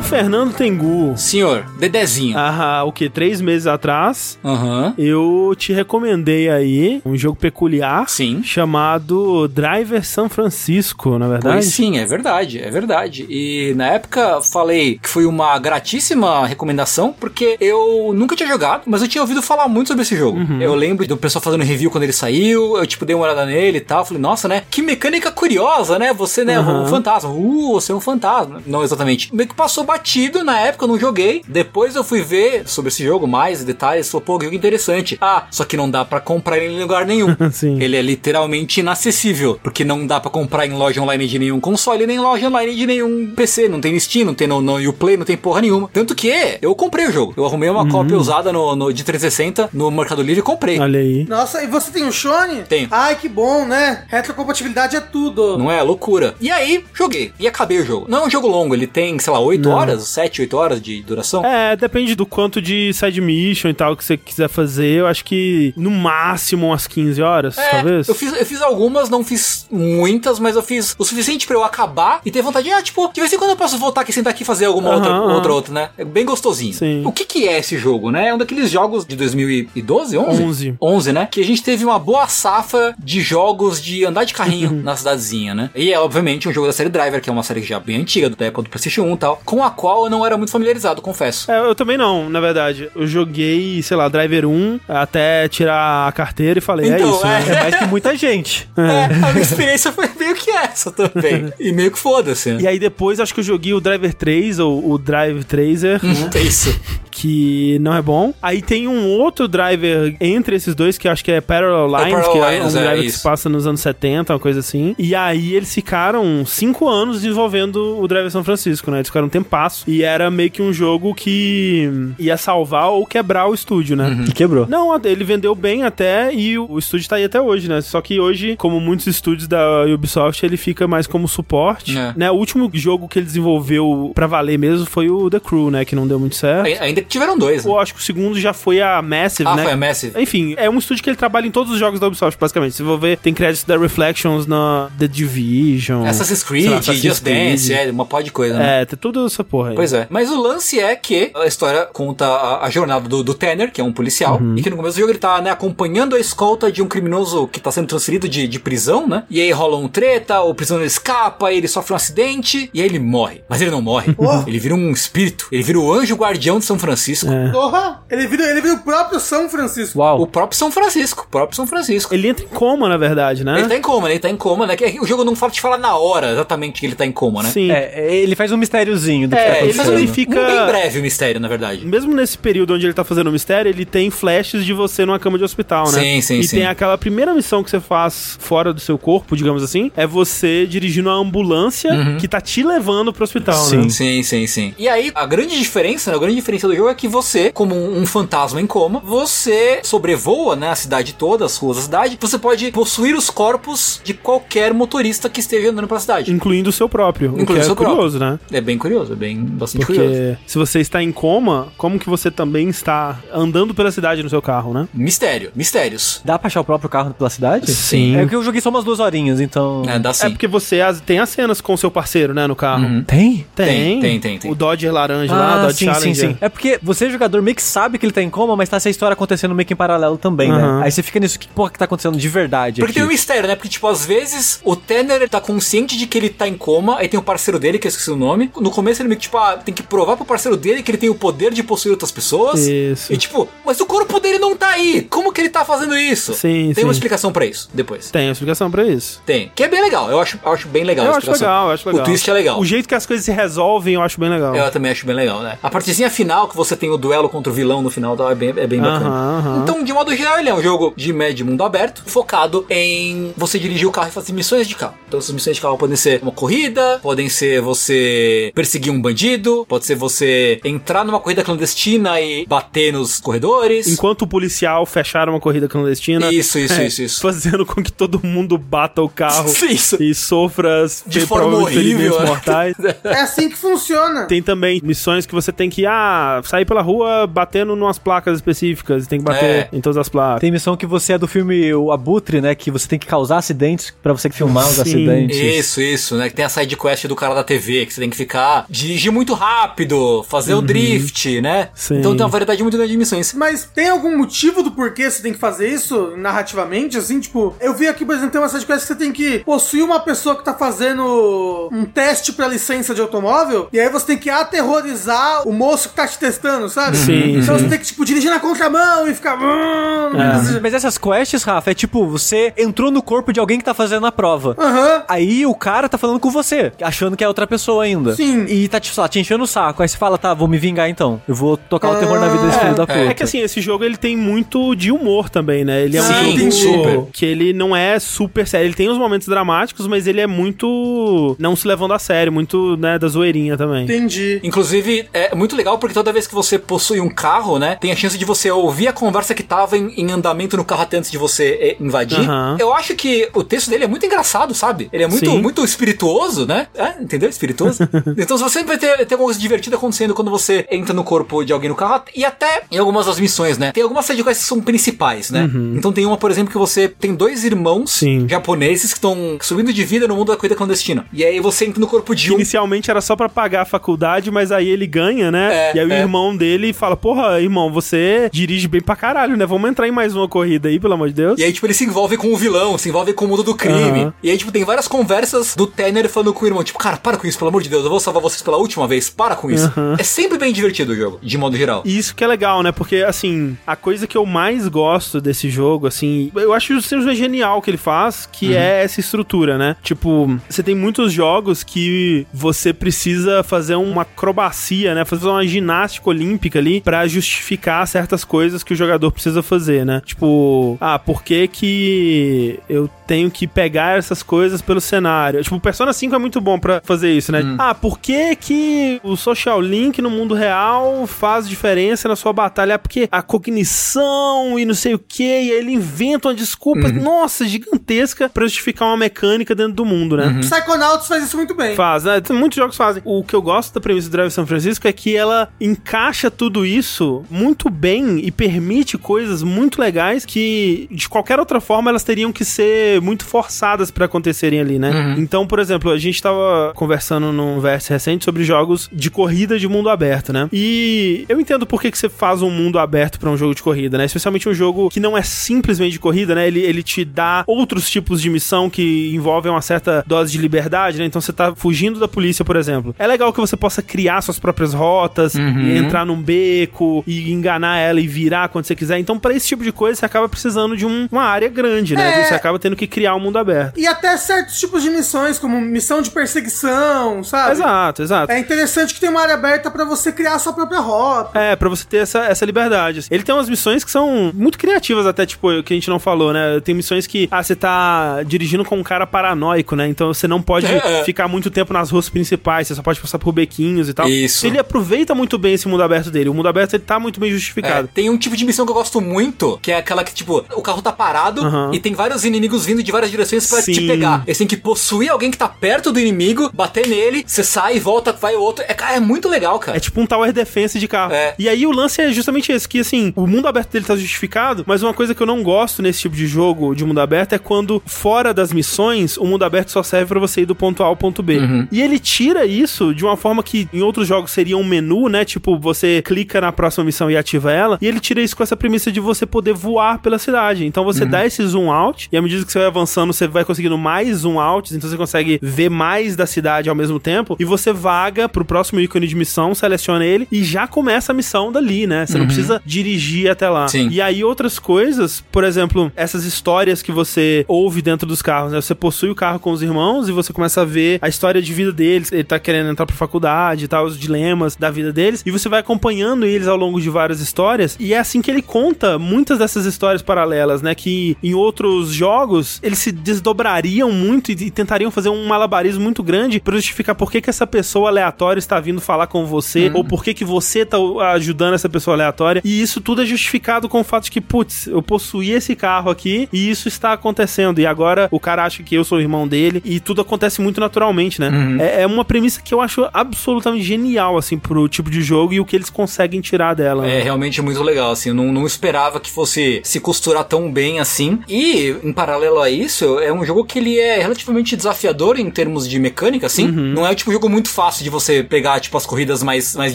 Senhor 0.00 0.02
Fernando 0.02 0.54
Tengu. 0.54 1.14
Senhor, 1.16 1.66
Dedezinho. 1.78 2.36
Ah, 2.38 2.84
o 2.84 2.92
que? 2.92 3.08
Três 3.08 3.40
meses 3.40 3.66
atrás, 3.66 4.38
Aham. 4.44 4.94
eu 4.96 5.54
te 5.56 5.72
recomendei 5.72 6.48
aí 6.48 7.02
um 7.04 7.16
jogo 7.16 7.36
peculiar 7.36 8.08
Sim. 8.08 8.42
chamado 8.42 9.46
Driver 9.48 10.04
San 10.04 10.28
Francisco, 10.28 11.18
na 11.18 11.28
verdade. 11.28 11.54
Pois 11.56 11.66
sim, 11.66 11.98
é 11.98 12.06
verdade, 12.06 12.58
é 12.58 12.70
verdade. 12.70 13.26
E 13.28 13.74
na 13.76 13.88
época 13.88 14.40
falei 14.42 14.98
que 15.02 15.08
foi 15.08 15.26
uma 15.26 15.58
gratíssima 15.58 16.46
recomendação, 16.46 17.14
porque 17.18 17.56
eu 17.60 18.12
nunca 18.14 18.36
tinha 18.36 18.48
jogado, 18.48 18.82
mas 18.86 19.02
eu 19.02 19.08
tinha 19.08 19.22
ouvido 19.22 19.42
falar 19.42 19.68
muito 19.68 19.88
sobre 19.88 20.02
esse 20.02 20.16
jogo. 20.16 20.38
Eu 20.60 20.74
lembro 20.74 21.06
do 21.06 21.16
pessoal 21.16 21.42
fazendo 21.42 21.64
review 21.64 21.90
quando 21.90 22.04
ele 22.04 22.12
saiu, 22.12 22.76
eu 22.76 22.86
tipo 22.86 23.04
dei 23.04 23.14
uma 23.14 23.24
olhada 23.24 23.44
nele 23.44 23.78
e 23.78 23.82
tal, 23.82 24.04
falei, 24.04 24.20
nossa, 24.22 24.48
né? 24.48 24.62
Que 24.70 24.82
mecânica 24.82 25.30
curiosa, 25.30 25.98
né? 25.98 26.12
Você, 26.14 26.44
né, 26.44 26.58
um 26.60 26.86
fantasma. 26.86 27.30
Uh, 27.30 27.72
você 27.72 27.92
é 27.92 27.94
um 27.94 28.00
fantasma. 28.00 28.62
Não 28.66 28.82
exatamente. 28.82 29.34
Meio 29.34 29.48
que 29.48 29.54
passou 29.54 29.84
batido 29.90 30.44
na 30.44 30.58
época, 30.60 30.84
eu 30.84 30.88
não 30.88 30.98
joguei. 30.98 31.42
Depois 31.48 31.96
eu 31.96 32.04
fui 32.04 32.22
ver 32.22 32.62
sobre 32.66 32.88
esse 32.90 33.02
jogo, 33.04 33.26
mais 33.26 33.64
detalhes, 33.64 34.08
falou, 34.08 34.24
pô, 34.24 34.38
que 34.38 34.44
jogo 34.44 34.56
interessante. 34.56 35.18
Ah, 35.20 35.46
só 35.50 35.64
que 35.64 35.76
não 35.76 35.90
dá 35.90 36.04
pra 36.04 36.20
comprar 36.20 36.58
ele 36.58 36.74
em 36.74 36.80
lugar 36.80 37.04
nenhum. 37.04 37.34
Sim. 37.50 37.80
Ele 37.82 37.96
é 37.96 38.02
literalmente 38.02 38.78
inacessível, 38.80 39.58
porque 39.62 39.84
não 39.84 40.06
dá 40.06 40.20
pra 40.20 40.30
comprar 40.30 40.64
em 40.66 40.72
loja 40.72 41.00
online 41.02 41.26
de 41.26 41.38
nenhum 41.38 41.58
console, 41.58 42.06
nem 42.06 42.20
loja 42.20 42.46
online 42.46 42.74
de 42.76 42.86
nenhum 42.86 43.32
PC. 43.34 43.68
Não 43.68 43.80
tem 43.80 43.98
Steam, 43.98 44.24
não 44.26 44.34
tem 44.34 44.46
no, 44.46 44.60
no 44.60 44.76
Uplay, 44.88 45.16
não 45.16 45.24
tem 45.24 45.36
porra 45.36 45.60
nenhuma. 45.60 45.90
Tanto 45.92 46.14
que 46.14 46.30
eu 46.62 46.74
comprei 46.74 47.06
o 47.06 47.12
jogo. 47.12 47.34
Eu 47.36 47.44
arrumei 47.44 47.68
uma 47.68 47.88
cópia 47.88 48.16
usada 48.16 48.52
no, 48.52 48.76
no- 48.76 48.92
de 48.92 49.02
360 49.02 49.70
no 49.72 49.90
Mercado 49.90 50.22
Livre 50.22 50.40
e 50.40 50.42
comprei. 50.42 50.78
Olha 50.78 51.00
aí. 51.00 51.26
Nossa, 51.28 51.62
e 51.62 51.66
você 51.66 51.90
tem 51.90 52.04
o 52.06 52.12
Shone? 52.12 52.62
Tenho. 52.68 52.86
Ai, 52.92 53.16
que 53.16 53.28
bom, 53.28 53.64
né? 53.66 54.04
Retrocompatibilidade 54.08 54.96
é 54.96 55.00
tudo. 55.00 55.58
Não 55.58 55.70
é? 55.70 55.82
Loucura. 55.82 56.34
E 56.40 56.48
aí, 56.50 56.84
joguei. 56.94 57.32
E 57.40 57.48
acabei 57.48 57.78
o 57.80 57.84
jogo. 57.84 58.06
Não 58.08 58.18
é 58.18 58.26
um 58.26 58.30
jogo 58.30 58.46
longo, 58.46 58.74
ele 58.74 58.86
tem, 58.86 59.18
sei 59.18 59.32
lá, 59.32 59.40
8 59.40 59.68
Não. 59.68 59.69
Horas, 59.70 60.02
7, 60.04 60.40
8 60.42 60.56
horas 60.56 60.80
de 60.82 61.02
duração. 61.02 61.44
É, 61.44 61.76
depende 61.76 62.14
do 62.14 62.26
quanto 62.26 62.60
de 62.60 62.92
side 62.92 63.20
mission 63.20 63.68
e 63.68 63.74
tal 63.74 63.96
que 63.96 64.04
você 64.04 64.16
quiser 64.16 64.48
fazer. 64.48 64.86
Eu 65.00 65.06
acho 65.06 65.24
que 65.24 65.72
no 65.76 65.90
máximo 65.90 66.66
umas 66.68 66.86
15 66.86 67.22
horas, 67.22 67.58
É, 67.58 67.70
talvez. 67.70 68.08
Eu 68.08 68.14
fiz, 68.14 68.32
eu 68.32 68.46
fiz 68.46 68.60
algumas, 68.62 69.08
não 69.10 69.24
fiz 69.24 69.66
muitas, 69.70 70.38
mas 70.38 70.56
eu 70.56 70.62
fiz 70.62 70.94
o 70.98 71.04
suficiente 71.04 71.46
pra 71.46 71.56
eu 71.56 71.64
acabar 71.64 72.20
e 72.24 72.30
ter 72.30 72.42
vontade 72.42 72.66
de, 72.68 72.72
ah, 72.72 72.82
tipo, 72.82 73.10
de 73.12 73.20
vez 73.20 73.32
em 73.32 73.38
quando 73.38 73.50
eu 73.50 73.56
posso 73.56 73.78
voltar 73.78 74.02
aqui, 74.02 74.12
sentar 74.12 74.32
aqui 74.32 74.42
e 74.42 74.46
fazer 74.46 74.66
alguma 74.66 74.90
Aham, 74.90 74.96
outra, 74.98 75.12
aham. 75.12 75.34
outra, 75.34 75.52
outra, 75.52 75.74
né? 75.74 75.90
É 75.98 76.04
bem 76.04 76.24
gostosinho. 76.24 76.74
Sim. 76.74 77.02
O 77.04 77.12
que 77.12 77.24
que 77.24 77.48
é 77.48 77.58
esse 77.58 77.76
jogo, 77.78 78.10
né? 78.10 78.28
É 78.28 78.34
um 78.34 78.38
daqueles 78.38 78.70
jogos 78.70 79.04
de 79.04 79.16
2012, 79.16 80.16
11? 80.18 80.42
11. 80.42 80.74
11, 80.80 81.12
né? 81.12 81.28
Que 81.30 81.40
a 81.40 81.44
gente 81.44 81.62
teve 81.62 81.84
uma 81.84 81.98
boa 81.98 82.26
safra 82.28 82.94
de 82.98 83.20
jogos 83.20 83.80
de 83.82 84.04
andar 84.04 84.24
de 84.24 84.34
carrinho 84.34 84.72
na 84.82 84.96
cidadezinha, 84.96 85.54
né? 85.54 85.70
E 85.74 85.92
é, 85.92 85.98
obviamente, 85.98 86.48
um 86.48 86.52
jogo 86.52 86.66
da 86.66 86.72
série 86.72 86.88
Driver, 86.88 87.20
que 87.20 87.28
é 87.28 87.32
uma 87.32 87.42
série 87.42 87.62
já 87.62 87.78
bem 87.80 87.96
antiga, 88.00 88.30
da 88.30 88.46
época 88.46 88.62
do 88.62 88.70
PlayStation 88.70 89.02
1 89.02 89.14
e 89.14 89.16
tal, 89.16 89.40
com 89.44 89.59
a 89.64 89.70
qual 89.70 90.04
eu 90.04 90.10
não 90.10 90.24
era 90.24 90.36
muito 90.36 90.50
familiarizado, 90.50 91.00
confesso. 91.02 91.50
É, 91.50 91.58
eu 91.58 91.74
também 91.74 91.96
não, 91.96 92.28
na 92.30 92.40
verdade. 92.40 92.90
Eu 92.94 93.06
joguei, 93.06 93.82
sei 93.82 93.96
lá, 93.96 94.08
Driver 94.08 94.46
1 94.46 94.80
até 94.88 95.48
tirar 95.48 96.08
a 96.08 96.12
carteira 96.12 96.58
e 96.58 96.62
falei, 96.62 96.90
é 96.90 96.96
Então, 96.96 97.10
isso. 97.16 97.26
é. 97.26 97.28
né? 97.40 97.44
É 97.50 97.60
mais 97.62 97.74
que 97.76 97.86
muita 97.86 98.16
gente. 98.16 98.68
É, 98.80 99.04
a 99.04 99.32
minha 99.32 99.42
experiência 99.42 99.92
foi 99.92 100.08
meio 100.18 100.34
que 100.34 100.50
essa 100.50 100.90
também. 100.90 101.52
E 101.60 101.72
meio 101.72 101.90
que 101.90 101.98
foda-se. 101.98 102.52
né? 102.52 102.58
E 102.62 102.66
aí 102.66 102.78
depois 102.78 103.20
acho 103.20 103.32
que 103.34 103.40
eu 103.40 103.44
joguei 103.44 103.72
o 103.74 103.80
Driver 103.80 104.12
3, 104.14 104.58
ou 104.58 104.90
o 104.90 104.98
Drive 104.98 105.44
Tracer, 105.44 106.00
É 106.34 106.38
isso. 106.40 106.78
que 107.10 107.78
não 107.80 107.94
é 107.94 108.00
bom. 108.02 108.32
Aí 108.42 108.62
tem 108.62 108.88
um 108.88 109.06
outro 109.06 109.46
driver 109.46 110.16
entre 110.20 110.56
esses 110.56 110.74
dois, 110.74 110.96
que 110.96 111.06
eu 111.08 111.12
acho 111.12 111.24
que 111.24 111.30
é 111.30 111.40
Parallel 111.40 111.86
Lines, 111.86 112.12
Parallel 112.14 112.32
que 112.32 112.38
é 112.38 112.58
Lines, 112.58 112.74
um 112.74 112.78
é, 112.78 112.80
driver 112.82 113.00
que 113.02 113.06
isso. 113.08 113.18
se 113.18 113.22
passa 113.24 113.48
nos 113.48 113.66
anos 113.66 113.80
70, 113.80 114.32
uma 114.32 114.38
coisa 114.38 114.60
assim. 114.60 114.94
E 114.98 115.14
aí 115.14 115.54
eles 115.54 115.72
ficaram 115.74 116.44
cinco 116.46 116.88
anos 116.88 117.20
desenvolvendo 117.22 117.98
o 118.00 118.08
Driver 118.08 118.30
São 118.30 118.42
Francisco, 118.44 118.90
né? 118.90 118.98
Eles 118.98 119.08
ficaram 119.08 119.26
um 119.26 119.30
tempasso. 119.50 119.84
E 119.88 120.02
era 120.02 120.30
meio 120.30 120.50
que 120.50 120.62
um 120.62 120.72
jogo 120.72 121.12
que 121.14 121.90
ia 122.18 122.36
salvar 122.36 122.88
ou 122.90 123.04
quebrar 123.04 123.46
o 123.48 123.54
estúdio, 123.54 123.96
né? 123.96 124.08
Uhum. 124.08 124.24
E 124.28 124.32
quebrou. 124.32 124.66
Não, 124.68 124.94
ele 125.04 125.24
vendeu 125.24 125.54
bem 125.54 125.82
até 125.82 126.32
e 126.32 126.56
o 126.58 126.78
estúdio 126.78 127.08
tá 127.08 127.16
aí 127.16 127.24
até 127.24 127.40
hoje, 127.40 127.68
né? 127.68 127.80
Só 127.80 128.00
que 128.00 128.20
hoje, 128.20 128.54
como 128.56 128.80
muitos 128.80 129.06
estúdios 129.06 129.48
da 129.48 129.84
Ubisoft, 129.92 130.44
ele 130.46 130.56
fica 130.56 130.86
mais 130.86 131.06
como 131.06 131.26
suporte, 131.26 131.96
É. 131.98 132.12
né? 132.16 132.30
O 132.30 132.34
último 132.34 132.70
jogo 132.72 133.08
que 133.08 133.18
ele 133.18 133.26
desenvolveu 133.26 134.12
pra 134.14 134.26
valer 134.26 134.58
mesmo 134.58 134.86
foi 134.86 135.10
o 135.10 135.28
The 135.28 135.40
Crew, 135.40 135.70
né? 135.70 135.84
Que 135.84 135.96
não 135.96 136.06
deu 136.06 136.18
muito 136.20 136.36
certo. 136.36 136.66
Ai- 136.66 136.78
Ainda 136.78 137.02
que 137.02 137.08
tiveram 137.08 137.36
dois. 137.36 137.64
né? 137.64 137.70
Eu 137.70 137.78
acho 137.78 137.94
que 137.94 138.00
o 138.00 138.02
segundo 138.02 138.38
já 138.38 138.52
foi 138.52 138.80
a 138.80 139.02
Massive, 139.02 139.48
Ah, 139.48 139.56
né? 139.56 139.62
foi 139.64 139.72
a 139.72 139.76
Massive. 139.76 140.20
Enfim, 140.22 140.54
é 140.56 140.70
um 140.70 140.78
estúdio 140.78 141.02
que 141.02 141.10
ele 141.10 141.16
trabalha 141.16 141.46
em 141.46 141.50
todos 141.50 141.72
os 141.72 141.78
jogos 141.78 141.98
da 141.98 142.06
Ubisoft, 142.06 142.38
basicamente. 142.40 142.74
Se 142.74 142.82
for 142.82 142.98
ver, 142.98 143.18
tem 143.18 143.34
créditos 143.34 143.64
da 143.64 143.76
Reflections 143.76 144.46
na 144.46 144.88
The 144.98 145.08
Division. 145.08 146.06
Assassin's 146.06 146.42
Creed, 146.42 146.62
sei 146.62 146.70
lá, 146.70 146.78
Assassin's 146.78 147.02
Just 147.02 147.22
Creed. 147.24 147.50
Dance, 147.50 147.72
é, 147.72 147.90
uma 147.90 148.04
pó 148.04 148.20
de 148.20 148.30
coisa, 148.30 148.58
né? 148.58 148.82
É, 148.82 148.84
tem 148.84 148.98
tudo 148.98 149.28
essa 149.40 149.44
porra 149.44 149.70
aí. 149.70 149.74
Pois 149.76 149.92
é. 149.92 150.06
Mas 150.10 150.30
o 150.30 150.40
lance 150.40 150.78
é 150.78 150.94
que 150.94 151.30
a 151.34 151.46
história 151.46 151.86
conta 151.86 152.26
a, 152.26 152.66
a 152.66 152.70
jornada 152.70 153.08
do, 153.08 153.22
do 153.22 153.34
Tanner, 153.34 153.72
que 153.72 153.80
é 153.80 153.84
um 153.84 153.92
policial, 153.92 154.38
Uhum. 154.40 154.56
e 154.56 154.62
que 154.62 154.70
no 154.70 154.76
começo 154.76 154.96
do 154.96 155.00
jogo 155.00 155.12
ele 155.12 155.18
tá 155.18 155.40
né, 155.40 155.50
acompanhando 155.50 156.14
a 156.14 156.18
escolta 156.20 156.70
de 156.70 156.82
um 156.82 156.86
criminoso 156.86 157.46
que 157.48 157.58
tá 157.60 157.70
sendo 157.72 157.88
transferido 157.88 158.28
de, 158.28 158.46
de 158.46 158.58
prisão, 158.58 159.06
né? 159.08 159.24
E 159.30 159.40
aí 159.40 159.50
rola 159.50 159.76
um 159.76 159.88
treta, 159.88 160.40
o 160.42 160.54
prisioneiro 160.54 160.86
escapa, 160.86 161.52
ele 161.52 161.66
sofre 161.66 161.92
um 161.92 161.96
acidente, 161.96 162.70
e 162.72 162.80
aí 162.80 162.86
ele 162.86 162.98
morre. 162.98 163.42
Mas 163.48 163.60
ele 163.60 163.70
não 163.70 163.82
morre. 163.82 164.14
Oh. 164.22 164.46
Ele 164.46 164.58
vira 164.58 164.74
um 164.74 164.90
espírito. 164.90 165.48
Ele 165.50 165.62
vira 165.62 165.78
o 165.80 165.90
anjo 165.92 166.14
guardião 166.14 166.58
de 166.58 166.64
São 166.66 166.78
Francisco. 166.78 167.30
É. 167.32 167.50
Porra! 167.50 168.02
Ele 168.10 168.26
vira, 168.26 168.44
ele 168.50 168.60
vira 168.60 168.74
o 168.74 168.78
próprio 168.80 169.18
São 169.18 169.48
Francisco. 169.48 169.98
O 169.98 170.02
Uau. 170.02 170.26
próprio 170.26 170.58
São 170.58 170.70
Francisco. 170.70 171.24
O 171.26 171.30
próprio 171.30 171.56
São 171.56 171.66
Francisco. 171.66 172.12
Ele 172.14 172.28
entra 172.28 172.44
em 172.44 172.48
coma, 172.48 172.86
na 172.88 172.98
verdade, 172.98 173.42
né? 173.42 173.58
Ele 173.60 173.68
tá 173.68 173.76
em 173.76 173.80
coma, 173.80 174.08
né? 174.08 174.14
Ele 174.14 174.20
tá 174.20 174.28
em 174.28 174.36
coma, 174.36 174.66
né? 174.66 174.76
O 175.00 175.06
jogo 175.06 175.24
não 175.24 175.34
fala 175.34 175.50
te 175.52 175.60
falar 175.60 175.78
na 175.78 175.96
hora 175.96 176.32
exatamente 176.32 176.80
que 176.80 176.86
ele 176.86 176.94
tá 176.94 177.06
em 177.06 177.12
coma, 177.12 177.42
né? 177.42 177.48
Sim. 177.48 177.70
É, 177.70 178.14
ele 178.14 178.36
faz 178.36 178.52
um 178.52 178.58
mistériozinho 178.58 179.26
do 179.30 179.36
que 179.36 179.42
É, 179.42 179.50
tá 179.52 179.58
ele 179.62 179.70
acontecendo. 179.72 180.02
Um 180.10 180.14
fica- 180.14 180.46
bem 180.46 180.66
breve 180.66 180.98
o 180.98 181.02
mistério, 181.02 181.40
na 181.40 181.48
verdade. 181.48 181.86
Mesmo 181.86 182.14
nesse 182.14 182.36
período 182.36 182.74
onde 182.74 182.86
ele 182.86 182.92
tá 182.94 183.04
fazendo 183.04 183.28
o 183.28 183.32
mistério, 183.32 183.68
ele 183.70 183.84
tem 183.84 184.10
flashes 184.10 184.64
de 184.64 184.72
você 184.72 185.04
numa 185.06 185.18
cama 185.18 185.38
de 185.38 185.44
hospital, 185.44 185.90
né? 185.92 186.00
Sim, 186.00 186.20
sim, 186.20 186.38
E 186.40 186.44
sim. 186.48 186.56
tem 186.58 186.66
aquela 186.66 186.96
primeira 186.98 187.32
missão 187.34 187.62
que 187.62 187.70
você 187.70 187.80
faz 187.80 188.36
fora 188.40 188.72
do 188.72 188.80
seu 188.80 188.98
corpo, 188.98 189.36
digamos 189.36 189.62
assim, 189.62 189.90
é 189.96 190.06
você 190.06 190.66
dirigindo 190.66 191.08
uma 191.08 191.16
ambulância 191.18 191.92
Uhum. 191.92 192.16
que 192.18 192.28
tá 192.28 192.40
te 192.40 192.62
levando 192.62 193.12
pro 193.12 193.24
hospital, 193.24 193.56
Sim. 193.56 193.76
né? 193.78 193.88
Sim, 193.90 194.22
sim, 194.22 194.46
sim. 194.46 194.74
E 194.78 194.88
aí, 194.88 195.10
a 195.14 195.26
grande 195.26 195.58
diferença, 195.58 196.10
né, 196.10 196.16
a 196.16 196.20
grande 196.20 196.34
diferença 196.36 196.66
do 196.68 196.74
jogo 196.74 196.88
é 196.88 196.94
que 196.94 197.08
você, 197.08 197.50
como 197.52 197.74
um, 197.74 198.04
fantasma 198.06 198.60
em 198.60 198.66
coma, 198.66 199.00
você 199.04 199.80
sobrevoa, 199.82 200.56
né, 200.56 200.70
a 200.70 200.74
cidade 200.74 201.12
toda, 201.14 201.44
as 201.44 201.56
ruas 201.56 201.76
da 201.76 201.82
cidade, 201.82 202.18
você 202.20 202.38
pode 202.38 202.70
possuir 202.72 203.14
os 203.16 203.30
corpos 203.30 204.00
de 204.04 204.14
qualquer 204.14 204.72
motorista 204.74 205.28
que 205.28 205.40
esteja 205.40 205.70
andando 205.70 205.86
pela 205.88 206.00
cidade. 206.00 206.32
Incluindo 206.32 206.70
o 206.70 206.72
seu 206.72 206.88
próprio. 206.88 207.30
o 207.30 207.40
Incluindo 207.40 207.52
que 207.54 207.58
é 207.58 207.62
o 207.62 207.64
seu 207.66 207.76
próprio. 207.76 207.96
curioso, 207.96 208.18
né? 208.18 208.38
É 208.52 208.60
bem 208.60 208.76
curioso, 208.78 209.12
é 209.12 209.16
bem 209.20 209.36
bastante 209.44 209.84
curioso. 209.86 210.08
Porque 210.10 210.36
se 210.46 210.58
você 210.58 210.80
está 210.80 211.02
em 211.02 211.12
coma, 211.12 211.68
como 211.76 211.98
que 211.98 212.08
você 212.08 212.30
também 212.30 212.68
está 212.70 213.20
andando 213.32 213.74
pela 213.74 213.92
cidade 213.92 214.22
no 214.22 214.30
seu 214.30 214.40
carro, 214.42 214.72
né? 214.72 214.88
Mistério, 214.94 215.52
mistérios. 215.54 216.20
Dá 216.24 216.38
pra 216.38 216.46
achar 216.48 216.60
o 216.60 216.64
próprio 216.64 216.88
carro 216.88 217.12
pela 217.14 217.28
cidade? 217.30 217.70
Sim. 217.70 218.16
É 218.16 218.26
que 218.26 218.34
eu 218.34 218.42
joguei 218.42 218.60
só 218.60 218.70
umas 218.70 218.82
duas 218.84 218.98
horinhas, 218.98 219.40
então. 219.40 219.82
É, 219.86 219.98
dá 219.98 220.12
sim. 220.12 220.26
É 220.26 220.30
porque 220.30 220.46
você 220.48 220.80
tem 221.04 221.18
as 221.20 221.28
cenas 221.28 221.60
com 221.60 221.74
o 221.74 221.78
seu 221.78 221.90
parceiro, 221.90 222.32
né, 222.34 222.46
no 222.46 222.56
carro. 222.56 222.84
Uhum. 222.84 223.04
Tem? 223.04 223.46
Tem, 223.54 224.00
tem, 224.00 224.20
tem, 224.20 224.38
tem. 224.38 224.50
O 224.50 224.54
Dodge 224.54 224.88
laranja 224.88 225.34
lá, 225.34 225.56
o 225.56 225.58
Ah, 225.58 225.62
Dodge 225.66 225.78
sim, 225.78 225.84
sim, 225.86 225.92
Challenger. 225.92 226.28
sim. 226.30 226.36
É 226.40 226.48
porque 226.48 226.78
você, 226.82 227.10
jogador, 227.10 227.42
meio 227.42 227.54
que 227.54 227.62
sabe 227.62 227.98
que 227.98 228.06
ele 228.06 228.12
tá 228.12 228.22
em 228.22 228.30
coma, 228.30 228.56
mas 228.56 228.68
tá 228.68 228.76
essa 228.78 228.88
história 228.88 229.12
acontecendo 229.12 229.54
meio 229.54 229.66
que 229.66 229.74
em 229.74 229.76
paralelo 229.76 230.16
também, 230.16 230.50
Aham. 230.50 230.78
né? 230.78 230.84
Aí 230.84 230.90
você 230.90 231.02
fica 231.02 231.20
nisso, 231.20 231.38
que 231.38 231.48
porra 231.48 231.70
que 231.70 231.78
tá 231.78 231.84
acontecendo 231.84 232.16
de 232.16 232.28
verdade 232.28 232.80
Porque 232.80 232.92
aqui? 232.92 233.00
tem 233.00 233.04
um 233.04 233.08
mistério, 233.12 233.46
né? 233.48 233.54
Porque, 233.54 233.68
tipo, 233.68 233.86
às 233.86 234.04
vezes 234.06 234.60
o 234.64 234.74
Tanner 234.74 235.28
tá 235.28 235.40
consciente 235.40 235.98
de 235.98 236.06
que 236.06 236.16
ele 236.16 236.30
tá 236.30 236.48
em 236.48 236.54
coma, 236.56 236.96
aí 236.98 237.08
tem 237.08 237.18
o 237.20 237.22
parceiro 237.22 237.58
dele, 237.58 237.78
que 237.78 237.86
eu 237.86 237.90
esqueci 237.90 238.10
o 238.10 238.16
nome. 238.16 238.50
No 238.60 238.70
começo 238.70 239.02
ele 239.02 239.08
meio 239.10 239.18
que, 239.18 239.24
tipo, 239.24 239.36
ah, 239.36 239.56
tem 239.56 239.74
que 239.74 239.82
provar 239.82 240.16
pro 240.16 240.24
parceiro 240.24 240.56
dele 240.56 240.82
que 240.82 240.90
ele 240.90 240.98
tem 240.98 241.08
o 241.10 241.14
poder 241.14 241.52
de 241.52 241.62
possuir 241.62 241.92
outras 241.92 242.10
pessoas. 242.10 242.60
Isso. 242.66 243.12
E, 243.12 243.16
tipo, 243.16 243.48
mas 243.64 243.80
o 243.80 243.86
corpo 243.86 244.18
dele 244.20 244.38
não 244.38 244.56
tá 244.56 244.68
aí. 244.70 245.02
Como 245.10 245.32
que 245.32 245.40
ele 245.40 245.50
tá 245.50 245.64
fazendo 245.64 245.96
isso? 245.96 246.32
Sim, 246.34 246.72
Tem 246.74 246.84
uma 246.84 246.92
sim. 246.92 246.98
explicação 246.98 247.32
pra 247.32 247.44
isso, 247.44 247.68
depois. 247.74 248.10
Tem 248.10 248.30
explicação 248.30 248.70
pra 248.70 248.84
isso. 248.86 249.20
Tem. 249.26 249.50
Que 249.54 249.64
é 249.64 249.68
bem 249.68 249.82
legal. 249.82 250.10
Eu 250.10 250.20
acho, 250.20 250.38
eu 250.44 250.52
acho 250.52 250.68
bem 250.68 250.84
legal 250.84 251.04
eu 251.06 251.12
a 251.12 251.16
acho 251.16 251.30
explicação. 251.30 251.48
legal, 251.48 251.66
eu 251.68 251.74
acho 251.74 251.88
legal. 251.88 252.02
O 252.02 252.04
twist 252.06 252.30
é 252.30 252.32
legal. 252.32 252.60
O 252.60 252.64
jeito 252.64 252.88
que 252.88 252.94
as 252.94 253.06
coisas 253.06 253.24
se 253.24 253.32
resolvem, 253.32 253.94
eu 253.94 254.02
acho 254.02 254.18
bem 254.20 254.30
legal. 254.30 254.54
Eu 254.54 254.70
também 254.70 254.90
acho 254.92 255.04
bem 255.06 255.14
legal, 255.16 255.40
né? 255.40 255.58
A 255.62 255.68
partezinha 255.70 256.10
final, 256.10 256.48
que 256.48 256.56
você 256.56 256.76
tem 256.76 256.90
o 256.90 256.96
duelo 256.96 257.28
contra 257.28 257.52
o 257.52 257.54
vilão 257.54 257.82
no 257.82 257.90
final, 257.90 258.16
tá? 258.16 258.30
é 258.30 258.34
bem, 258.34 258.48
é 258.50 258.66
bem 258.66 258.80
bacana. 258.80 259.06
Aham, 259.06 259.38
aham. 259.38 259.62
Então, 259.62 259.82
de 259.84 259.92
modo 259.92 260.14
geral, 260.14 260.38
ele 260.38 260.48
é 260.48 260.54
um 260.54 260.62
jogo 260.62 260.92
de 260.96 261.12
médio 261.12 261.44
mundo 261.44 261.62
aberto, 261.64 262.02
focado 262.06 262.64
em 262.70 263.32
você 263.36 263.58
dirigir 263.58 263.86
o 263.88 263.92
carro 263.92 264.08
e 264.08 264.12
fazer 264.12 264.32
missões 264.32 264.68
de 264.68 264.74
carro. 264.74 264.94
Então, 265.08 265.18
essas 265.18 265.34
missões 265.34 265.56
de 265.56 265.62
carro 265.62 265.76
podem 265.76 265.96
ser 265.96 266.20
uma 266.22 266.32
corrida, 266.32 266.98
podem 267.02 267.28
ser 267.28 267.60
você 267.60 268.52
perseguir 268.54 268.92
um 268.92 268.99
bandido, 269.00 269.64
pode 269.68 269.84
ser 269.86 269.94
você 269.94 270.60
entrar 270.64 271.04
numa 271.04 271.20
corrida 271.20 271.42
clandestina 271.42 272.20
e 272.20 272.46
bater 272.46 272.92
nos 272.92 273.20
corredores. 273.20 273.86
Enquanto 273.88 274.22
o 274.22 274.26
policial 274.26 274.84
fechar 274.86 275.28
uma 275.28 275.40
corrida 275.40 275.68
clandestina. 275.68 276.32
Isso, 276.32 276.58
isso, 276.58 276.74
é, 276.80 276.86
isso, 276.86 277.02
isso. 277.02 277.20
Fazendo 277.20 277.64
com 277.66 277.82
que 277.82 277.92
todo 277.92 278.20
mundo 278.24 278.56
bata 278.58 279.02
o 279.02 279.08
carro 279.08 279.50
Isso. 279.70 280.02
e 280.02 280.14
sofra 280.14 280.86
De 281.06 281.20
forma 281.20 281.56
horrível, 281.58 282.20
né? 282.20 282.26
mortais. 282.26 282.74
É 283.04 283.20
assim 283.20 283.48
que 283.48 283.56
funciona. 283.56 284.24
Tem 284.26 284.42
também 284.42 284.80
missões 284.82 285.26
que 285.26 285.34
você 285.34 285.52
tem 285.52 285.68
que, 285.70 285.86
ah, 285.86 286.40
sair 286.44 286.64
pela 286.64 286.82
rua 286.82 287.26
batendo 287.26 287.74
numas 287.76 287.98
placas 287.98 288.36
específicas, 288.36 289.06
tem 289.06 289.18
que 289.18 289.24
bater 289.24 289.44
É. 289.44 289.68
em 289.72 289.80
todas 289.80 289.96
as 289.96 290.08
placas. 290.08 290.40
Tem 290.40 290.50
missão 290.50 290.76
que 290.76 290.86
você 290.86 291.14
é 291.14 291.18
do 291.18 291.26
filme 291.28 291.72
O 291.74 291.92
Abutre, 291.92 292.40
né? 292.40 292.54
Que 292.54 292.70
você 292.70 292.86
tem 292.88 292.98
que 292.98 293.06
causar 293.06 293.38
acidentes 293.38 293.92
pra 294.02 294.12
você 294.12 294.28
filmar 294.30 294.66
os 294.68 294.74
Sim. 294.76 294.82
acidentes. 294.82 295.36
Isso, 295.38 295.80
isso, 295.80 296.16
né? 296.16 296.28
Que 296.28 296.34
tem 296.36 296.44
a 296.44 296.48
side 296.48 296.76
quest 296.76 297.06
do 297.06 297.16
cara 297.16 297.34
da 297.34 297.44
TV, 297.44 297.86
que 297.86 297.92
você 297.94 298.00
tem 298.00 298.10
que 298.10 298.16
ficar, 298.16 298.66
dirigir 298.80 299.12
muito 299.12 299.34
rápido, 299.34 300.24
fazer 300.28 300.54
o 300.54 300.62
drift, 300.62 301.40
né? 301.40 301.68
Sim. 301.74 301.98
Então 301.98 302.16
tem 302.16 302.24
uma 302.24 302.30
variedade 302.30 302.62
muito 302.62 302.76
grande 302.76 302.92
de 302.92 302.98
missões. 302.98 303.32
Mas 303.34 303.64
tem 303.74 303.88
algum 303.88 304.16
motivo 304.16 304.62
do 304.62 304.70
porquê 304.70 305.10
você 305.10 305.22
tem 305.22 305.32
que 305.32 305.38
fazer 305.38 305.68
isso 305.68 306.14
narrativamente? 306.16 306.98
Assim, 306.98 307.20
tipo, 307.20 307.54
eu 307.60 307.74
vi 307.74 307.86
aqui, 307.88 308.04
por 308.04 308.14
exemplo, 308.14 308.30
tem 308.32 308.40
uma 308.40 308.48
sidequest 308.48 308.82
que 308.82 308.86
você 308.88 308.94
tem 308.94 309.12
que 309.12 309.40
possuir 309.40 309.84
uma 309.84 310.00
pessoa 310.00 310.36
que 310.36 310.44
tá 310.44 310.54
fazendo 310.54 311.68
um 311.72 311.84
teste 311.84 312.32
pra 312.32 312.46
licença 312.48 312.94
de 312.94 313.00
automóvel, 313.00 313.68
e 313.72 313.78
aí 313.80 313.88
você 313.88 314.06
tem 314.06 314.18
que 314.18 314.30
aterrorizar 314.30 315.46
o 315.46 315.52
moço 315.52 315.90
que 315.90 315.94
tá 315.94 316.06
te 316.06 316.18
testando, 316.18 316.68
sabe? 316.68 316.96
Sim, 316.96 317.38
Então 317.38 317.58
você 317.58 317.68
tem 317.68 317.78
que, 317.78 317.86
tipo, 317.86 318.04
dirigir 318.04 318.30
na 318.30 318.40
contramão 318.40 319.06
e 319.08 319.14
ficar. 319.14 319.38
É. 319.40 320.60
Mas 320.60 320.74
essas 320.74 320.98
quests, 320.98 321.42
Rafa, 321.42 321.70
é 321.70 321.74
tipo, 321.74 322.06
você 322.06 322.52
entrou 322.56 322.90
no 322.90 323.02
corpo 323.02 323.32
de 323.32 323.40
alguém 323.40 323.58
que 323.58 323.64
tá 323.64 323.74
fazendo 323.74 324.06
a 324.06 324.12
prova. 324.12 324.54
Aham. 324.58 325.02
Aí 325.08 325.46
o 325.46 325.54
cara 325.54 325.88
tá 325.88 325.98
falando 325.98 326.20
com 326.20 326.30
você, 326.30 326.72
achando 326.82 327.16
que 327.16 327.24
é 327.24 327.28
outra 327.28 327.46
pessoa 327.46 327.84
ainda. 327.84 328.14
Sim. 328.14 328.44
E 328.46 328.68
tá, 328.70 328.80
tipo, 328.80 328.94
sei 328.94 329.02
lá, 329.02 329.08
te 329.08 329.18
enchendo 329.18 329.44
o 329.44 329.46
saco. 329.46 329.82
Aí 329.82 329.88
você 329.88 329.96
fala, 329.96 330.16
tá, 330.16 330.32
vou 330.34 330.48
me 330.48 330.58
vingar 330.58 330.88
então. 330.88 331.20
Eu 331.26 331.34
vou 331.34 331.56
tocar 331.56 331.90
o 331.90 331.96
terror 331.96 332.18
na 332.20 332.28
vida 332.28 332.46
desse 332.46 332.58
filho 332.58 332.74
da 332.74 332.86
puta. 332.86 332.98
É 332.98 333.14
que 333.14 333.22
assim, 333.22 333.40
esse 333.40 333.60
jogo 333.60 333.84
ele 333.84 333.96
tem 333.96 334.16
muito 334.16 334.74
de 334.74 334.90
humor 334.90 335.28
também, 335.28 335.64
né? 335.64 335.82
Ele 335.84 335.96
é 335.96 336.02
um 336.02 336.04
Sim, 336.04 336.24
jogo 336.24 336.38
tem 336.38 336.50
super. 336.50 337.06
que 337.12 337.24
ele 337.24 337.52
não 337.52 337.74
é 337.74 337.98
super 337.98 338.46
sério. 338.46 338.66
Ele 338.66 338.74
tem 338.74 338.88
os 338.88 338.98
momentos 338.98 339.28
dramáticos, 339.28 339.86
mas 339.86 340.06
ele 340.06 340.20
é 340.20 340.26
muito 340.26 341.36
não 341.38 341.56
se 341.56 341.66
levando 341.66 341.92
a 341.92 341.98
sério, 341.98 342.32
muito, 342.32 342.76
né, 342.76 342.98
da 342.98 343.08
zoeirinha 343.08 343.56
também. 343.56 343.84
Entendi. 343.84 344.40
Inclusive, 344.42 345.08
é 345.12 345.34
muito 345.34 345.56
legal 345.56 345.78
porque 345.78 345.94
toda 345.94 346.12
vez 346.12 346.26
que 346.26 346.34
você 346.34 346.58
possui 346.58 347.00
um 347.00 347.08
carro, 347.08 347.58
né, 347.58 347.76
tem 347.80 347.92
a 347.92 347.96
chance 347.96 348.16
de 348.16 348.24
você 348.24 348.50
ouvir 348.50 348.88
a 348.88 348.92
conversa 348.92 349.34
que 349.34 349.42
tava 349.42 349.76
em, 349.76 349.92
em 349.96 350.10
andamento 350.10 350.56
no 350.56 350.64
carro 350.64 350.82
até 350.82 350.98
antes 350.98 351.10
de 351.10 351.18
você 351.18 351.58
é, 351.60 351.76
invadir. 351.82 352.20
Aham. 352.20 352.56
Eu 352.58 352.72
acho 352.74 352.94
que 352.94 353.28
o 353.34 353.42
texto 353.42 353.70
dele 353.70 353.84
é 353.84 353.88
muito 353.88 354.04
engraçado, 354.06 354.54
sabe? 354.54 354.88
Ele 354.92 355.04
é 355.04 355.08
muito, 355.08 355.30
Sim. 355.30 355.40
muito 355.40 355.64
espirituoso, 355.64 356.46
né? 356.46 356.66
É, 356.74 357.02
entendeu? 357.02 357.28
Espirituoso. 357.28 357.88
então 358.16 358.36
você 358.38 358.59
sempre 358.60 358.76
vai 358.76 358.78
ter, 358.78 359.06
ter 359.06 359.14
alguma 359.14 359.28
coisa 359.28 359.40
divertida 359.40 359.76
acontecendo 359.76 360.14
quando 360.14 360.30
você 360.30 360.66
entra 360.70 360.94
no 360.94 361.02
corpo 361.02 361.44
de 361.44 361.52
alguém 361.52 361.68
no 361.68 361.74
carro. 361.74 362.02
E 362.14 362.24
até 362.24 362.62
em 362.70 362.78
algumas 362.78 363.06
das 363.06 363.18
missões, 363.18 363.58
né? 363.58 363.72
Tem 363.72 363.82
algumas 363.82 364.04
sidequests 364.04 364.44
que 364.44 364.48
são 364.48 364.60
principais, 364.60 365.30
né? 365.30 365.50
Então 365.74 365.92
tem 365.92 366.06
uma, 366.06 366.16
por 366.16 366.30
exemplo, 366.30 366.52
que 366.52 366.58
você 366.58 366.88
tem 366.88 367.14
dois 367.14 367.44
irmãos 367.44 367.90
Sim. 367.92 368.26
japoneses 368.28 368.92
que 368.92 368.98
estão 368.98 369.38
subindo 369.40 369.72
de 369.72 369.84
vida 369.84 370.06
no 370.06 370.14
mundo 370.14 370.28
da 370.28 370.36
corrida 370.36 370.54
clandestina. 370.54 371.06
E 371.12 371.24
aí 371.24 371.40
você 371.40 371.64
entra 371.64 371.80
no 371.80 371.86
corpo 371.86 372.14
de 372.14 372.32
um. 372.32 372.34
inicialmente 372.36 372.90
era 372.90 373.00
só 373.00 373.16
pra 373.16 373.28
pagar 373.28 373.62
a 373.62 373.64
faculdade, 373.64 374.30
mas 374.30 374.52
aí 374.52 374.68
ele 374.68 374.86
ganha, 374.86 375.30
né? 375.30 375.70
É, 375.70 375.76
e 375.76 375.80
aí 375.80 375.86
o 375.86 375.92
é. 375.92 376.00
irmão 376.00 376.36
dele 376.36 376.72
fala: 376.72 376.96
Porra, 376.96 377.40
irmão, 377.40 377.72
você 377.72 378.28
dirige 378.32 378.68
bem 378.68 378.80
pra 378.80 378.96
caralho, 378.96 379.36
né? 379.36 379.46
Vamos 379.46 379.70
entrar 379.70 379.88
em 379.88 379.90
mais 379.90 380.14
uma 380.14 380.28
corrida 380.28 380.68
aí, 380.68 380.78
pelo 380.78 380.94
amor 380.94 381.08
de 381.08 381.14
Deus. 381.14 381.40
E 381.40 381.44
aí, 381.44 381.52
tipo, 381.52 381.66
ele 381.66 381.74
se 381.74 381.84
envolve 381.84 382.16
com 382.16 382.32
o 382.32 382.36
vilão, 382.36 382.76
se 382.76 382.88
envolve 382.88 383.12
com 383.12 383.24
o 383.24 383.28
mundo 383.28 383.42
do 383.42 383.54
crime. 383.54 384.02
Aham. 384.02 384.14
E 384.22 384.30
aí, 384.30 384.36
tipo, 384.36 384.52
tem 384.52 384.64
várias 384.64 384.86
conversas 384.86 385.54
do 385.54 385.66
Tanner 385.66 386.08
falando 386.08 386.34
com 386.34 386.44
o 386.44 386.48
irmão, 386.48 386.62
tipo, 386.62 386.78
cara, 386.78 386.96
para 386.96 387.16
com 387.16 387.26
isso, 387.26 387.38
pelo 387.38 387.48
amor 387.48 387.62
de 387.62 387.68
Deus, 387.68 387.84
eu 387.84 387.90
vou 387.90 388.00
salvar 388.00 388.22
vocês 388.22 388.42
pela 388.50 388.58
última 388.58 388.88
vez, 388.88 389.08
para 389.08 389.36
com 389.36 389.48
isso. 389.50 389.72
É 389.96 390.02
sempre 390.02 390.36
bem 390.36 390.52
divertido 390.52 390.92
o 390.92 390.96
jogo, 390.96 391.20
de 391.22 391.38
modo 391.38 391.56
geral. 391.56 391.82
E 391.84 391.96
isso 391.96 392.14
que 392.14 392.24
é 392.24 392.26
legal, 392.26 392.62
né? 392.62 392.72
Porque, 392.72 392.96
assim, 392.96 393.56
a 393.64 393.76
coisa 393.76 394.06
que 394.06 394.16
eu 394.16 394.26
mais 394.26 394.66
gosto 394.66 395.20
desse 395.20 395.48
jogo, 395.48 395.86
assim, 395.86 396.32
eu 396.34 396.52
acho 396.52 396.74
o 396.74 396.82
simplesmente 396.82 397.18
genial 397.18 397.62
que 397.62 397.70
ele 397.70 397.78
faz, 397.78 398.28
que 398.30 398.54
é 398.56 398.82
essa 398.82 398.98
estrutura, 398.98 399.56
né? 399.56 399.76
Tipo, 399.82 400.36
você 400.48 400.62
tem 400.62 400.74
muitos 400.74 401.12
jogos 401.12 401.62
que 401.62 402.26
você 402.32 402.72
precisa 402.72 403.44
fazer 403.44 403.76
uma 403.76 404.02
acrobacia, 404.02 404.94
né? 404.94 405.04
Fazer 405.04 405.28
uma 405.28 405.46
ginástica 405.46 406.08
olímpica 406.08 406.58
ali 406.58 406.80
pra 406.80 407.06
justificar 407.06 407.86
certas 407.86 408.24
coisas 408.24 408.64
que 408.64 408.72
o 408.72 408.76
jogador 408.76 409.12
precisa 409.12 409.42
fazer, 409.42 409.86
né? 409.86 410.02
Tipo, 410.04 410.76
ah, 410.80 410.98
por 410.98 411.22
que 411.22 411.46
que 411.46 412.58
eu 412.68 412.90
tenho 413.06 413.30
que 413.30 413.46
pegar 413.46 413.98
essas 413.98 414.22
coisas 414.22 414.60
pelo 414.60 414.80
cenário? 414.80 415.42
Tipo, 415.42 415.56
o 415.56 415.60
Persona 415.60 415.92
5 415.92 416.14
é 416.14 416.18
muito 416.18 416.40
bom 416.40 416.58
pra 416.58 416.80
fazer 416.84 417.12
isso, 417.12 417.30
né? 417.30 417.42
Ah, 417.58 417.74
por 417.74 417.98
que 417.98 418.34
que 418.40 419.00
o 419.02 419.16
Social 419.16 419.60
Link 419.60 420.00
no 420.00 420.10
mundo 420.10 420.34
real 420.34 421.06
faz 421.06 421.48
diferença 421.48 422.08
na 422.08 422.16
sua 422.16 422.32
batalha? 422.32 422.78
Porque 422.78 423.08
a 423.10 423.22
cognição 423.22 424.58
e 424.58 424.64
não 424.64 424.74
sei 424.74 424.94
o 424.94 424.98
que, 424.98 425.22
e 425.22 425.32
aí 425.32 425.50
ele 425.50 425.72
inventa 425.72 426.28
uma 426.28 426.34
desculpa, 426.34 426.88
nossa, 426.88 427.46
gigantesca 427.46 428.28
pra 428.28 428.44
justificar 428.44 428.88
uma 428.88 428.96
mecânica 428.96 429.54
dentro 429.54 429.74
do 429.74 429.84
mundo, 429.84 430.16
né? 430.16 430.40
Psychonauts 430.40 431.06
faz 431.06 431.24
isso 431.24 431.36
muito 431.36 431.54
bem. 431.54 431.74
Faz, 431.74 432.04
né? 432.04 432.20
Muitos 432.30 432.56
jogos 432.56 432.76
fazem. 432.76 433.02
O 433.04 433.22
que 433.22 433.34
eu 433.34 433.42
gosto 433.42 433.74
da 433.74 433.80
premissa 433.80 434.08
do 434.08 434.12
Drive 434.12 434.30
São 434.30 434.46
Francisco 434.46 434.86
é 434.88 434.92
que 434.92 435.16
ela 435.16 435.48
encaixa 435.60 436.30
tudo 436.30 436.64
isso 436.64 437.24
muito 437.30 437.68
bem 437.68 438.20
e 438.24 438.30
permite 438.30 438.96
coisas 438.96 439.42
muito 439.42 439.80
legais 439.80 440.24
que, 440.24 440.88
de 440.90 441.08
qualquer 441.08 441.38
outra 441.38 441.60
forma, 441.60 441.90
elas 441.90 442.02
teriam 442.02 442.32
que 442.32 442.44
ser 442.44 443.00
muito 443.00 443.24
forçadas 443.24 443.90
pra 443.90 444.06
acontecerem 444.06 444.60
ali, 444.60 444.78
né? 444.78 445.16
Então, 445.18 445.46
por 445.46 445.58
exemplo, 445.58 445.90
a 445.90 445.98
gente 445.98 446.22
tava 446.22 446.72
conversando 446.74 447.32
num 447.32 447.60
verso 447.60 447.92
recente 447.92 448.24
sobre 448.30 448.44
jogos 448.44 448.88
de 448.92 449.10
corrida 449.10 449.58
de 449.58 449.66
mundo 449.66 449.88
aberto, 449.90 450.32
né? 450.32 450.48
E 450.52 451.24
eu 451.28 451.40
entendo 451.40 451.66
por 451.66 451.82
que, 451.82 451.90
que 451.90 451.98
você 451.98 452.08
faz 452.08 452.42
um 452.42 452.50
mundo 452.50 452.78
aberto 452.78 453.18
pra 453.18 453.28
um 453.28 453.36
jogo 453.36 453.54
de 453.56 453.62
corrida, 453.62 453.98
né? 453.98 454.04
Especialmente 454.04 454.48
um 454.48 454.54
jogo 454.54 454.88
que 454.88 455.00
não 455.00 455.18
é 455.18 455.22
simplesmente 455.22 455.92
de 455.92 455.98
corrida, 455.98 456.34
né? 456.34 456.46
Ele, 456.46 456.60
ele 456.60 456.82
te 456.82 457.04
dá 457.04 457.42
outros 457.46 457.90
tipos 457.90 458.22
de 458.22 458.30
missão 458.30 458.70
que 458.70 459.10
envolvem 459.12 459.50
uma 459.50 459.60
certa 459.62 460.04
dose 460.06 460.30
de 460.30 460.38
liberdade, 460.38 460.98
né? 460.98 461.04
Então 461.06 461.20
você 461.20 461.32
tá 461.32 461.54
fugindo 461.56 461.98
da 461.98 462.06
polícia, 462.06 462.44
por 462.44 462.54
exemplo. 462.54 462.94
É 462.98 463.06
legal 463.06 463.32
que 463.32 463.40
você 463.40 463.56
possa 463.56 463.82
criar 463.82 464.20
suas 464.22 464.38
próprias 464.38 464.72
rotas, 464.72 465.34
e 465.34 465.76
entrar 465.76 466.06
num 466.06 466.22
beco 466.22 467.02
e 467.06 467.32
enganar 467.32 467.78
ela 467.78 468.00
e 468.00 468.06
virar 468.06 468.48
quando 468.48 468.64
você 468.64 468.76
quiser. 468.76 468.98
Então, 468.98 469.18
pra 469.18 469.34
esse 469.34 469.48
tipo 469.48 469.64
de 469.64 469.72
coisa, 469.72 469.98
você 469.98 470.06
acaba 470.06 470.28
precisando 470.28 470.76
de 470.76 470.86
um- 470.86 471.08
uma 471.10 471.24
área 471.24 471.48
grande, 471.48 471.96
né? 471.96 472.20
É. 472.20 472.24
Você 472.24 472.34
acaba 472.34 472.58
tendo 472.60 472.76
que 472.76 472.86
criar 472.86 473.16
um 473.16 473.20
mundo 473.20 473.38
aberto. 473.38 473.78
E 473.80 473.86
até 473.88 474.16
certos 474.16 474.58
tipos 474.60 474.82
de 474.84 474.90
missões, 474.90 475.38
como 475.38 475.60
missão 475.60 476.00
de 476.00 476.10
perseguição, 476.10 477.22
sabe? 477.24 477.52
Exato, 477.52 478.02
exato. 478.02 478.19
É 478.28 478.38
interessante 478.38 478.94
que 478.94 479.00
tem 479.00 479.08
uma 479.08 479.20
área 479.22 479.34
aberta 479.34 479.70
pra 479.70 479.84
você 479.84 480.12
criar 480.12 480.34
a 480.34 480.38
sua 480.38 480.52
própria 480.52 480.80
rota. 480.80 481.38
É, 481.38 481.56
pra 481.56 481.68
você 481.68 481.84
ter 481.84 481.98
essa, 481.98 482.20
essa 482.24 482.44
liberdade. 482.44 483.04
Ele 483.10 483.22
tem 483.22 483.34
umas 483.34 483.48
missões 483.48 483.84
que 483.84 483.90
são 483.90 484.30
muito 484.34 484.58
criativas, 484.58 485.06
até, 485.06 485.24
tipo, 485.26 485.62
que 485.62 485.72
a 485.72 485.76
gente 485.76 485.88
não 485.88 485.98
falou, 485.98 486.32
né? 486.32 486.60
Tem 486.60 486.74
missões 486.74 487.06
que, 487.06 487.28
ah, 487.30 487.42
você 487.42 487.54
tá 487.56 488.22
dirigindo 488.24 488.64
com 488.64 488.76
um 488.78 488.82
cara 488.82 489.06
paranoico, 489.06 489.74
né? 489.76 489.88
Então 489.88 490.12
você 490.12 490.26
não 490.28 490.40
pode 490.42 490.66
É, 490.66 491.00
é. 491.00 491.04
ficar 491.04 491.28
muito 491.28 491.50
tempo 491.50 491.72
nas 491.72 491.90
ruas 491.90 492.08
principais, 492.08 492.68
você 492.68 492.74
só 492.74 492.82
pode 492.82 493.00
passar 493.00 493.18
por 493.18 493.32
bequinhos 493.32 493.88
e 493.88 493.94
tal. 493.94 494.08
Isso. 494.08 494.46
Ele 494.46 494.58
aproveita 494.58 495.14
muito 495.14 495.38
bem 495.38 495.54
esse 495.54 495.68
mundo 495.68 495.82
aberto 495.82 496.10
dele. 496.10 496.28
O 496.28 496.34
mundo 496.34 496.48
aberto, 496.48 496.74
ele 496.74 496.82
tá 496.84 496.98
muito 496.98 497.18
bem 497.20 497.30
É, 497.30 497.32
justificado. 497.32 497.88
tem 497.92 498.10
um 498.10 498.16
tipo 498.18 498.36
de 498.36 498.44
missão 498.44 498.64
que 498.64 498.70
eu 498.70 498.74
gosto 498.74 499.00
muito, 499.00 499.58
que 499.62 499.70
é 499.72 499.76
aquela 499.78 500.04
que, 500.04 500.14
tipo, 500.14 500.44
o 500.54 500.62
carro 500.62 500.82
tá 500.82 500.92
parado 500.92 501.42
Aham. 501.44 501.70
e 501.72 501.80
tem 501.80 501.94
vários 501.94 502.24
inimigos 502.24 502.64
vindo 502.66 502.82
de 502.82 502.90
várias 502.92 503.10
direções 503.10 503.46
pra 503.46 503.62
te 503.62 503.86
pegar. 503.86 504.22
Eles 504.26 504.38
têm 504.38 504.46
que 504.46 504.56
possuir 504.56 505.10
alguém 505.10 505.30
que 505.30 505.38
tá 505.38 505.48
perto 505.48 505.92
do 505.92 505.98
inimigo, 506.00 506.50
bater 506.52 506.86
nele, 506.86 507.24
você 507.26 507.42
sai, 507.44 507.78
volta, 507.78 508.09
vai 508.12 508.34
o 508.34 508.40
outro. 508.40 508.64
É, 508.66 508.74
cara, 508.74 508.96
é 508.96 509.00
muito 509.00 509.28
legal, 509.28 509.58
cara. 509.58 509.76
É 509.76 509.80
tipo 509.80 510.00
um 510.00 510.06
tower 510.06 510.32
defense 510.32 510.78
de 510.78 510.88
carro. 510.88 511.12
É. 511.12 511.34
E 511.38 511.48
aí 511.48 511.66
o 511.66 511.72
lance 511.72 512.00
é 512.00 512.12
justamente 512.12 512.52
esse, 512.52 512.68
que 512.68 512.80
assim, 512.80 513.12
o 513.16 513.26
mundo 513.26 513.46
aberto 513.48 513.72
dele 513.72 513.84
tá 513.84 513.96
justificado, 513.96 514.64
mas 514.66 514.82
uma 514.82 514.94
coisa 514.94 515.14
que 515.14 515.22
eu 515.22 515.26
não 515.26 515.42
gosto 515.42 515.82
nesse 515.82 516.00
tipo 516.00 516.16
de 516.16 516.26
jogo 516.26 516.74
de 516.74 516.84
mundo 516.84 517.00
aberto 517.00 517.32
é 517.32 517.38
quando, 517.38 517.82
fora 517.86 518.32
das 518.32 518.52
missões, 518.52 519.16
o 519.16 519.24
mundo 519.24 519.44
aberto 519.44 519.70
só 519.70 519.82
serve 519.82 520.06
pra 520.06 520.20
você 520.20 520.42
ir 520.42 520.46
do 520.46 520.54
ponto 520.54 520.82
A 520.82 520.86
ao 520.86 520.96
ponto 520.96 521.22
B. 521.22 521.38
E 521.70 521.80
ele 521.80 521.98
tira 521.98 522.44
isso 522.44 522.94
de 522.94 523.04
uma 523.04 523.16
forma 523.16 523.42
que 523.42 523.68
em 523.72 523.82
outros 523.82 524.06
jogos 524.06 524.30
seria 524.30 524.56
um 524.56 524.64
menu, 524.64 525.08
né? 525.08 525.24
Tipo, 525.24 525.58
você 525.58 526.02
clica 526.02 526.40
na 526.40 526.52
próxima 526.52 526.84
missão 526.84 527.10
e 527.10 527.16
ativa 527.16 527.52
ela, 527.52 527.78
e 527.80 527.86
ele 527.86 528.00
tira 528.00 528.20
isso 528.20 528.36
com 528.36 528.42
essa 528.42 528.56
premissa 528.56 528.90
de 528.90 529.00
você 529.00 529.26
poder 529.26 529.54
voar 529.54 529.98
pela 529.98 530.18
cidade. 530.18 530.64
Então 530.64 530.84
você 530.84 531.04
dá 531.04 531.24
esse 531.24 531.44
zoom 531.44 531.70
out, 531.70 532.08
e 532.10 532.16
à 532.16 532.22
medida 532.22 532.44
que 532.44 532.52
você 532.52 532.58
vai 532.58 532.68
avançando, 532.68 533.12
você 533.12 533.26
vai 533.26 533.44
conseguindo 533.44 533.78
mais 533.78 534.18
zoom 534.18 534.40
outs, 534.40 534.72
então 534.72 534.88
você 534.88 534.96
consegue 534.96 535.38
ver 535.42 535.68
mais 535.68 536.16
da 536.16 536.26
cidade 536.26 536.68
ao 536.68 536.74
mesmo 536.74 536.98
tempo, 536.98 537.36
e 537.38 537.44
você 537.44 537.72
vaga 538.00 538.28
pro 538.28 538.46
próximo 538.46 538.80
ícone 538.80 539.06
de 539.06 539.14
missão, 539.14 539.54
seleciona 539.54 540.04
ele 540.06 540.26
e 540.32 540.42
já 540.42 540.66
começa 540.66 541.12
a 541.12 541.14
missão 541.14 541.52
dali, 541.52 541.86
né? 541.86 542.06
Você 542.06 542.16
não 542.16 542.24
precisa 542.24 542.62
dirigir 542.64 543.30
até 543.30 543.48
lá. 543.48 543.68
Sim. 543.68 543.88
E 543.90 544.00
aí 544.00 544.24
outras 544.24 544.58
coisas, 544.58 545.22
por 545.30 545.44
exemplo, 545.44 545.92
essas 545.94 546.24
histórias 546.24 546.80
que 546.80 546.90
você 546.90 547.44
ouve 547.46 547.82
dentro 547.82 548.06
dos 548.06 548.22
carros, 548.22 548.52
né? 548.52 548.60
Você 548.60 548.74
possui 548.74 549.10
o 549.10 549.14
carro 549.14 549.38
com 549.38 549.50
os 549.52 549.62
irmãos 549.62 550.08
e 550.08 550.12
você 550.12 550.32
começa 550.32 550.62
a 550.62 550.64
ver 550.64 550.98
a 551.02 551.08
história 551.08 551.42
de 551.42 551.52
vida 551.52 551.72
deles, 551.72 552.10
ele 552.10 552.24
tá 552.24 552.38
querendo 552.38 552.70
entrar 552.70 552.86
pra 552.86 552.96
faculdade 552.96 553.66
e 553.66 553.68
tal, 553.68 553.84
os 553.84 553.98
dilemas 553.98 554.56
da 554.56 554.70
vida 554.70 554.92
deles, 554.92 555.22
e 555.26 555.30
você 555.30 555.48
vai 555.48 555.60
acompanhando 555.60 556.24
eles 556.24 556.48
ao 556.48 556.56
longo 556.56 556.80
de 556.80 556.88
várias 556.88 557.20
histórias, 557.20 557.76
e 557.78 557.92
é 557.92 557.98
assim 557.98 558.22
que 558.22 558.30
ele 558.30 558.40
conta 558.40 558.98
muitas 558.98 559.38
dessas 559.38 559.66
histórias 559.66 560.00
paralelas, 560.00 560.62
né? 560.62 560.74
Que 560.74 561.18
em 561.22 561.34
outros 561.34 561.92
jogos 561.92 562.60
eles 562.62 562.78
se 562.78 562.92
desdobrariam 562.92 563.92
muito 563.92 564.32
e, 564.32 564.46
e 564.46 564.50
tentariam 564.50 564.90
fazer 564.90 565.10
um 565.10 565.26
malabarismo 565.26 565.82
muito 565.82 566.02
grande 566.02 566.40
pra 566.40 566.54
justificar 566.56 566.94
por 566.94 567.10
que, 567.12 567.20
que 567.20 567.28
essa 567.28 567.46
pessoa 567.46 567.79
aleatória 567.86 568.38
está 568.38 568.58
vindo 568.60 568.80
falar 568.80 569.06
com 569.06 569.26
você, 569.26 569.70
ou 569.74 569.84
por 569.84 570.02
que, 570.04 570.14
que 570.14 570.24
você 570.24 570.64
tá 570.64 570.76
ajudando 571.12 571.54
essa 571.54 571.68
pessoa 571.68 571.96
aleatória, 571.96 572.40
e 572.44 572.60
isso 572.60 572.80
tudo 572.80 573.02
é 573.02 573.06
justificado 573.06 573.68
com 573.68 573.80
o 573.80 573.84
fato 573.84 574.04
de 574.04 574.10
que, 574.10 574.20
putz, 574.20 574.66
eu 574.66 574.82
possuí 574.82 575.32
esse 575.32 575.54
carro 575.54 575.90
aqui 575.90 576.28
e 576.32 576.50
isso 576.50 576.68
está 576.68 576.92
acontecendo, 576.92 577.60
e 577.60 577.66
agora 577.66 578.08
o 578.10 578.20
cara 578.20 578.44
acha 578.44 578.62
que 578.62 578.74
eu 578.74 578.84
sou 578.84 578.98
o 578.98 579.00
irmão 579.00 579.26
dele, 579.26 579.62
e 579.64 579.80
tudo 579.80 580.00
acontece 580.00 580.40
muito 580.40 580.60
naturalmente, 580.60 581.20
né? 581.20 581.30
É, 581.60 581.82
é 581.82 581.86
uma 581.86 582.04
premissa 582.04 582.40
que 582.42 582.52
eu 582.52 582.60
acho 582.60 582.88
absolutamente 582.92 583.64
genial, 583.64 584.16
assim, 584.16 584.38
pro 584.38 584.68
tipo 584.68 584.90
de 584.90 585.02
jogo, 585.02 585.32
e 585.32 585.40
o 585.40 585.44
que 585.44 585.56
eles 585.56 585.70
conseguem 585.70 586.20
tirar 586.20 586.54
dela. 586.54 586.86
É 586.86 587.02
realmente 587.02 587.40
muito 587.40 587.62
legal, 587.62 587.92
assim. 587.92 588.10
Eu 588.10 588.14
não, 588.14 588.32
não 588.32 588.46
esperava 588.46 589.00
que 589.00 589.10
fosse 589.10 589.60
se 589.64 589.80
costurar 589.80 590.24
tão 590.24 590.50
bem 590.50 590.80
assim. 590.80 591.20
E, 591.28 591.76
em 591.82 591.92
paralelo 591.92 592.40
a 592.40 592.50
isso, 592.50 592.98
é 592.98 593.12
um 593.12 593.24
jogo 593.24 593.44
que 593.44 593.58
ele 593.58 593.78
é 593.78 594.00
relativamente 594.00 594.56
desafiador 594.56 595.18
em 595.18 595.30
termos 595.30 595.68
de 595.68 595.78
mecânica, 595.78 596.26
assim. 596.26 596.46
Não 596.46 596.86
é 596.86 596.94
tipo 596.94 597.10
um 597.10 597.12
jogo 597.12 597.28
muito 597.28 597.48
fácil 597.48 597.69
de 597.78 597.88
você 597.90 598.22
pegar, 598.22 598.58
tipo, 598.60 598.76
as 598.76 598.84
corridas 598.86 599.22
mais, 599.22 599.54
mais 599.54 599.74